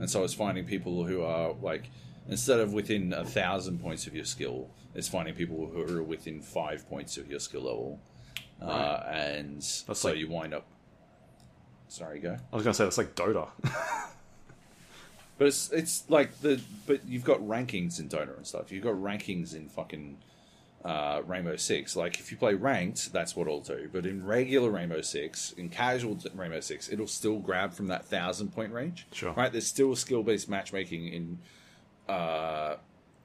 and 0.00 0.08
so 0.10 0.24
it's 0.24 0.32
finding 0.34 0.64
people 0.64 1.04
who 1.04 1.22
are 1.22 1.52
like 1.60 1.90
instead 2.28 2.60
of 2.60 2.72
within 2.72 3.12
a 3.12 3.24
thousand 3.24 3.80
points 3.82 4.06
of 4.06 4.14
your 4.14 4.24
skill, 4.24 4.70
it's 4.94 5.08
finding 5.08 5.34
people 5.34 5.66
who 5.66 5.82
are 5.98 6.02
within 6.02 6.40
five 6.40 6.88
points 6.88 7.16
of 7.18 7.28
your 7.30 7.40
skill 7.40 7.62
level, 7.62 8.00
uh, 8.62 9.02
and 9.10 9.62
so 9.62 10.08
like- 10.08 10.16
you 10.18 10.28
wind 10.28 10.54
up. 10.54 10.64
Sorry, 11.88 12.20
go. 12.20 12.36
I 12.52 12.56
was 12.56 12.64
going 12.64 12.72
to 12.72 12.76
say, 12.76 12.84
that's 12.84 12.98
like 12.98 13.14
Dota. 13.14 13.48
But 15.38 15.46
it's 15.46 15.70
it's 15.70 16.04
like 16.10 16.40
the 16.40 16.60
but 16.88 17.06
you've 17.06 17.22
got 17.24 17.38
rankings 17.38 18.00
in 18.00 18.08
Dota 18.08 18.36
and 18.36 18.44
stuff. 18.44 18.72
You've 18.72 18.82
got 18.82 18.94
rankings 18.94 19.54
in 19.54 19.68
fucking 19.68 20.18
uh, 20.88 21.22
Rainbow 21.26 21.56
Six. 21.56 21.96
Like 21.96 22.18
if 22.18 22.30
you 22.30 22.38
play 22.38 22.54
ranked, 22.54 23.12
that's 23.12 23.36
what 23.36 23.46
it'll 23.46 23.60
do. 23.60 23.88
But 23.92 24.06
in 24.06 24.24
regular 24.24 24.70
Rainbow 24.70 25.02
Six, 25.02 25.52
in 25.52 25.68
casual 25.68 26.18
Rainbow 26.34 26.60
Six, 26.60 26.90
it'll 26.90 27.06
still 27.06 27.38
grab 27.38 27.72
from 27.72 27.88
that 27.88 28.06
thousand 28.06 28.52
point 28.54 28.72
range. 28.72 29.06
Sure. 29.12 29.32
Right. 29.32 29.52
There's 29.52 29.66
still 29.66 29.94
skill 29.96 30.22
based 30.22 30.48
matchmaking 30.48 31.08
in 31.08 31.38
uh, 32.08 32.76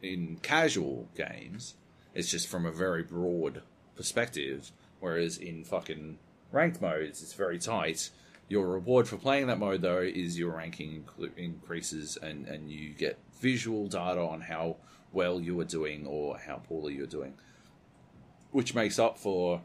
in 0.02 0.38
casual 0.42 1.08
games. 1.16 1.76
It's 2.14 2.30
just 2.30 2.48
from 2.48 2.66
a 2.66 2.72
very 2.72 3.04
broad 3.04 3.64
perspective 3.96 4.72
Whereas 5.04 5.36
in 5.36 5.66
fucking 5.66 6.18
ranked 6.54 6.82
modes, 6.82 7.22
it's 7.22 7.34
very 7.34 7.60
tight. 7.60 8.10
Your 8.48 8.70
reward 8.70 9.06
for 9.06 9.18
playing 9.18 9.48
that 9.48 9.60
mode, 9.60 9.82
though, 9.82 10.00
is 10.00 10.40
your 10.40 10.56
ranking 10.56 11.04
increases 11.36 12.18
and, 12.22 12.48
and 12.48 12.72
you 12.72 12.94
get 12.94 13.20
visual 13.42 13.88
data 13.88 14.22
on 14.22 14.40
how 14.40 14.78
well 15.12 15.42
you 15.42 15.60
are 15.60 15.66
doing 15.66 16.08
or 16.08 16.38
how 16.38 16.62
poorly 16.70 16.94
you're 16.94 17.06
doing, 17.06 17.34
which 18.54 18.74
makes 18.74 18.98
up 18.98 19.18
for 19.18 19.62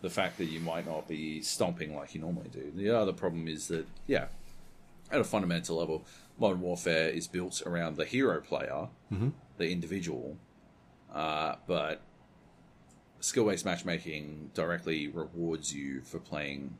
the 0.00 0.10
fact 0.10 0.38
that 0.38 0.46
you 0.46 0.58
might 0.58 0.86
not 0.86 1.06
be 1.06 1.40
stomping 1.42 1.94
like 1.94 2.14
you 2.14 2.20
normally 2.20 2.48
do. 2.50 2.72
The 2.74 2.90
other 2.90 3.12
problem 3.12 3.46
is 3.46 3.68
that, 3.68 3.86
yeah, 4.08 4.26
at 5.12 5.20
a 5.20 5.24
fundamental 5.24 5.76
level, 5.76 6.04
Modern 6.38 6.60
Warfare 6.60 7.08
is 7.08 7.28
built 7.28 7.62
around 7.64 7.96
the 7.96 8.04
hero 8.04 8.40
player, 8.40 8.88
the 9.58 9.70
individual, 9.70 10.36
uh, 11.14 11.54
but 11.68 12.00
skill 13.20 13.46
based 13.46 13.64
matchmaking 13.64 14.50
directly 14.54 15.06
rewards 15.06 15.72
you 15.72 16.00
for 16.00 16.18
playing 16.18 16.76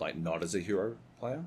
like 0.00 0.16
not 0.16 0.42
as 0.42 0.54
a 0.54 0.60
hero 0.60 0.96
player. 1.20 1.44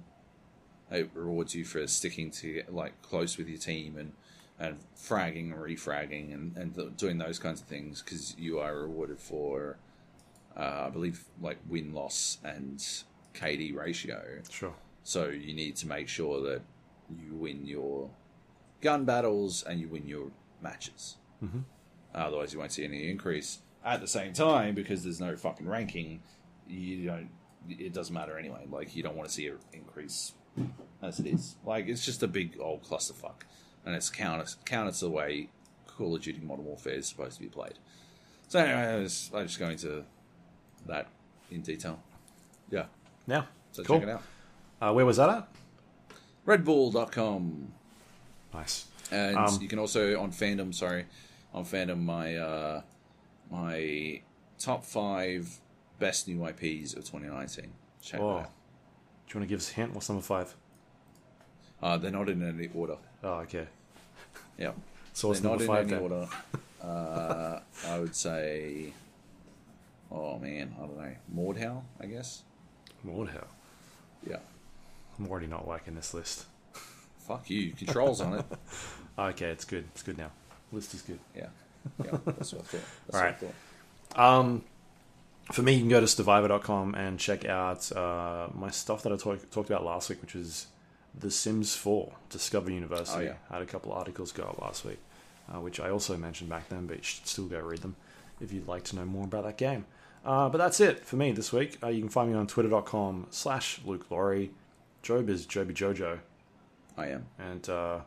It 0.91 1.09
rewards 1.15 1.55
you 1.55 1.65
for 1.65 1.85
sticking 1.87 2.29
to 2.31 2.63
like 2.69 3.01
close 3.01 3.37
with 3.37 3.49
your 3.49 3.57
team 3.57 3.97
and 3.97 4.13
and 4.59 4.77
fragging 4.95 5.51
and 5.51 5.55
refragging 5.55 6.33
and, 6.33 6.55
and 6.55 6.75
th- 6.75 6.95
doing 6.97 7.17
those 7.17 7.39
kinds 7.39 7.61
of 7.61 7.67
things 7.67 8.01
because 8.01 8.35
you 8.37 8.59
are 8.59 8.75
rewarded 8.75 9.19
for 9.19 9.77
uh, 10.55 10.85
I 10.87 10.89
believe 10.89 11.25
like 11.41 11.57
win 11.67 11.93
loss 11.93 12.37
and 12.43 12.79
KD 13.33 13.75
ratio. 13.75 14.21
Sure. 14.49 14.73
So 15.03 15.27
you 15.29 15.53
need 15.53 15.75
to 15.77 15.87
make 15.87 16.07
sure 16.07 16.41
that 16.41 16.61
you 17.09 17.35
win 17.35 17.65
your 17.65 18.09
gun 18.81 19.05
battles 19.05 19.63
and 19.63 19.79
you 19.79 19.87
win 19.87 20.07
your 20.07 20.31
matches. 20.61 21.17
Mm-hmm. 21.43 21.59
Otherwise, 22.13 22.53
you 22.53 22.59
won't 22.59 22.71
see 22.71 22.85
any 22.85 23.09
increase. 23.09 23.59
At 23.83 23.99
the 23.99 24.07
same 24.07 24.31
time, 24.31 24.75
because 24.75 25.03
there's 25.03 25.19
no 25.19 25.35
fucking 25.35 25.67
ranking, 25.67 26.21
you 26.67 27.07
don't. 27.07 27.29
It 27.67 27.93
doesn't 27.93 28.13
matter 28.13 28.37
anyway. 28.37 28.65
Like 28.69 28.95
you 28.95 29.03
don't 29.03 29.15
want 29.15 29.27
to 29.27 29.33
see 29.33 29.47
an 29.47 29.57
increase 29.73 30.33
as 31.01 31.19
it 31.19 31.27
is. 31.27 31.55
Like 31.65 31.87
it's 31.87 32.05
just 32.05 32.23
a 32.23 32.27
big 32.27 32.57
old 32.61 32.83
clusterfuck, 32.83 33.41
and 33.85 33.95
it's 33.95 34.09
counter 34.09 34.45
counter 34.65 34.91
to 34.91 34.99
the 35.05 35.09
way 35.11 35.49
Call 35.87 36.15
of 36.15 36.21
Duty 36.21 36.39
Modern 36.41 36.65
Warfare 36.65 36.93
is 36.93 37.07
supposed 37.07 37.35
to 37.37 37.41
be 37.41 37.49
played. 37.49 37.73
So 38.47 38.59
anyway, 38.59 38.79
I 38.79 38.99
was, 38.99 39.31
I 39.33 39.43
just 39.43 39.59
go 39.59 39.69
into 39.69 40.03
that 40.87 41.07
in 41.51 41.61
detail. 41.61 41.99
Yeah, 42.69 42.85
Yeah. 43.27 43.43
so 43.71 43.83
cool. 43.83 43.99
check 43.99 44.07
it 44.07 44.11
out. 44.11 44.23
Uh, 44.81 44.93
where 44.93 45.05
was 45.05 45.17
that 45.17 45.29
at? 45.29 45.47
Redbull.com. 46.45 47.71
Nice. 48.53 48.85
And 49.11 49.37
Um, 49.37 49.59
you 49.61 49.67
can 49.67 49.79
also 49.79 50.19
on 50.19 50.31
fandom, 50.31 50.73
sorry, 50.73 51.05
on 51.53 51.63
fandom 51.65 52.03
my 52.03 52.35
uh, 52.37 52.81
my 53.51 54.21
top 54.59 54.83
five 54.83 55.59
best 55.99 56.27
new 56.27 56.45
IPs 56.45 56.93
of 56.93 57.03
2019. 57.05 57.71
Check 58.01 58.19
Whoa. 58.19 58.33
that 58.35 58.39
out. 58.41 58.51
Do 59.27 59.33
you 59.33 59.39
want 59.39 59.43
to 59.43 59.45
give 59.47 59.59
us 59.59 59.71
a 59.71 59.73
hint? 59.73 59.93
What's 59.93 60.09
number 60.09 60.23
five? 60.23 60.55
Uh, 61.81 61.97
they're 61.97 62.11
not 62.11 62.29
in 62.29 62.41
any 62.47 62.69
order. 62.73 62.97
Oh, 63.23 63.33
okay. 63.41 63.67
Yeah, 64.57 64.71
So 65.13 65.29
what's 65.29 65.39
they're 65.39 65.49
not 65.51 65.59
number 65.59 65.63
in 65.63 65.87
five 65.87 65.91
any 65.91 66.01
order. 66.01 66.27
Uh, 66.83 67.61
I 67.87 67.97
would 67.97 68.13
say, 68.13 68.91
oh 70.11 70.37
man, 70.37 70.75
I 70.77 70.81
don't 70.81 70.97
know, 70.97 71.15
Mordhau, 71.33 71.81
I 71.97 72.07
guess. 72.07 72.41
Mordhau. 73.07 73.45
Yeah, 74.29 74.39
I'm 75.17 75.29
already 75.29 75.47
not 75.47 75.65
liking 75.65 75.95
this 75.95 76.13
list. 76.13 76.43
fuck 77.19 77.49
you. 77.49 77.71
Controls 77.71 78.19
on 78.19 78.33
it. 78.39 78.45
Okay, 79.17 79.45
it's 79.45 79.63
good. 79.63 79.85
It's 79.93 80.01
good 80.03 80.17
now. 80.17 80.31
List 80.73 80.93
is 80.93 81.03
good. 81.03 81.19
Yeah, 81.33 81.45
yeah, 82.03 82.17
that's 82.25 82.51
what 82.51 82.63
I 82.63 82.65
thought. 82.65 82.81
That's 83.07 83.15
Alright. 83.15 83.41
what 83.41 83.53
I 84.11 84.15
thought. 84.15 84.39
Um, 84.39 84.63
for 85.53 85.61
me, 85.61 85.73
you 85.75 85.79
can 85.79 85.89
go 85.89 86.01
to 86.01 86.07
Stevivor.com 86.07 86.95
and 86.95 87.17
check 87.19 87.45
out 87.45 87.89
uh, 87.95 88.47
my 88.53 88.71
stuff 88.71 89.03
that 89.03 89.13
I 89.13 89.15
talk, 89.17 89.49
talked 89.51 89.69
about 89.69 89.85
last 89.85 90.09
week, 90.09 90.19
which 90.21 90.35
is 90.35 90.65
The 91.19 91.29
Sims 91.31 91.75
4 91.75 92.11
Discover 92.29 92.71
University. 92.71 93.17
Oh, 93.17 93.21
yeah. 93.21 93.33
I 93.49 93.53
had 93.55 93.61
a 93.61 93.65
couple 93.65 93.91
articles 93.93 94.31
go 94.31 94.43
up 94.43 94.59
last 94.61 94.83
week, 94.85 94.99
uh, 95.53 95.59
which 95.59 95.79
I 95.79 95.89
also 95.89 96.17
mentioned 96.17 96.49
back 96.49 96.69
then, 96.69 96.87
but 96.87 96.97
you 96.97 97.03
should 97.03 97.27
still 97.27 97.45
go 97.45 97.59
read 97.59 97.79
them 97.79 97.95
if 98.41 98.51
you'd 98.51 98.67
like 98.67 98.83
to 98.85 98.95
know 98.95 99.05
more 99.05 99.25
about 99.25 99.43
that 99.43 99.57
game. 99.57 99.85
Uh, 100.25 100.49
but 100.49 100.57
that's 100.57 100.79
it 100.79 101.05
for 101.05 101.15
me 101.17 101.31
this 101.31 101.51
week. 101.53 101.77
Uh, 101.83 101.87
you 101.87 101.99
can 101.99 102.09
find 102.09 102.31
me 102.31 102.37
on 102.37 102.47
twitter.com 102.47 103.27
slash 103.29 103.79
Luke 103.85 104.09
Lawrie. 104.09 104.51
Joab 105.01 105.29
is 105.29 105.45
Joby 105.45 105.73
Jojo, 105.73 106.19
I 106.97 107.07
am. 107.07 107.25
and 107.37 107.69
uh, 107.69 107.99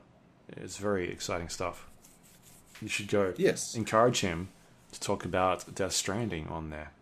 it's 0.48 0.78
very 0.78 1.10
exciting 1.12 1.48
stuff. 1.50 1.86
You 2.80 2.88
should 2.88 3.08
go 3.08 3.34
Yes. 3.36 3.74
encourage 3.74 4.20
him 4.20 4.48
to 4.92 5.00
talk 5.00 5.24
about 5.24 5.74
Death 5.74 5.92
Stranding 5.92 6.46
on 6.48 6.70
there. 6.70 6.92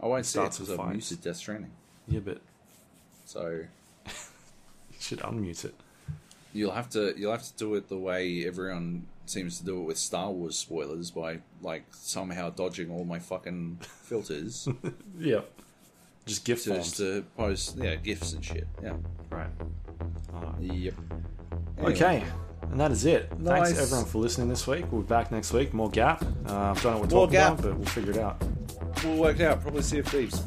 I 0.00 0.06
won't 0.06 0.26
say 0.26 0.42
it 0.44 0.52
because 0.52 0.70
I've 0.70 0.76
fives. 0.76 0.90
muted 1.10 1.20
Death 1.22 1.36
Stranding. 1.36 1.72
Yeah, 2.06 2.20
but 2.20 2.40
So 3.24 3.64
should 5.00 5.20
unmute 5.20 5.64
it. 5.64 5.74
You'll 6.52 6.72
have 6.72 6.88
to 6.90 7.14
you'll 7.18 7.32
have 7.32 7.42
to 7.44 7.52
do 7.56 7.74
it 7.74 7.88
the 7.88 7.98
way 7.98 8.46
everyone 8.46 9.06
seems 9.26 9.58
to 9.58 9.64
do 9.64 9.80
it 9.80 9.84
with 9.84 9.98
Star 9.98 10.30
Wars 10.30 10.56
spoilers 10.56 11.10
by 11.10 11.40
like 11.60 11.84
somehow 11.90 12.50
dodging 12.50 12.90
all 12.90 13.04
my 13.04 13.18
fucking 13.18 13.78
filters 13.82 14.68
Yeah. 15.18 15.40
Just 16.26 16.44
gift 16.44 16.64
to, 16.64 16.70
forms. 16.70 16.96
to 16.96 17.24
post 17.36 17.76
yeah 17.76 17.96
gifts 17.96 18.32
and 18.32 18.44
shit. 18.44 18.66
Yeah. 18.82 18.94
Right. 19.30 19.48
Yep. 20.60 20.94
Okay. 21.80 22.24
And 22.70 22.80
that 22.80 22.90
is 22.90 23.04
it. 23.04 23.38
Nice. 23.38 23.68
Thanks 23.68 23.80
everyone 23.82 24.06
for 24.06 24.18
listening 24.18 24.48
this 24.48 24.66
week. 24.66 24.90
We'll 24.90 25.02
be 25.02 25.08
back 25.08 25.30
next 25.30 25.52
week. 25.52 25.72
More 25.74 25.90
gap. 25.90 26.22
Uh, 26.22 26.26
I 26.26 26.74
don't 26.74 26.84
know 26.84 26.90
what 26.98 27.00
we're 27.00 27.00
More 27.00 27.08
talking 27.08 27.32
Gap. 27.32 27.52
about, 27.58 27.62
but 27.62 27.76
we'll 27.76 27.86
figure 27.86 28.10
it 28.12 28.18
out. 28.18 28.42
We'll 29.04 29.16
work 29.18 29.38
it 29.40 29.46
out. 29.46 29.60
Probably 29.62 29.82
Sea 29.82 29.98
of 29.98 30.06
Thieves. 30.08 30.42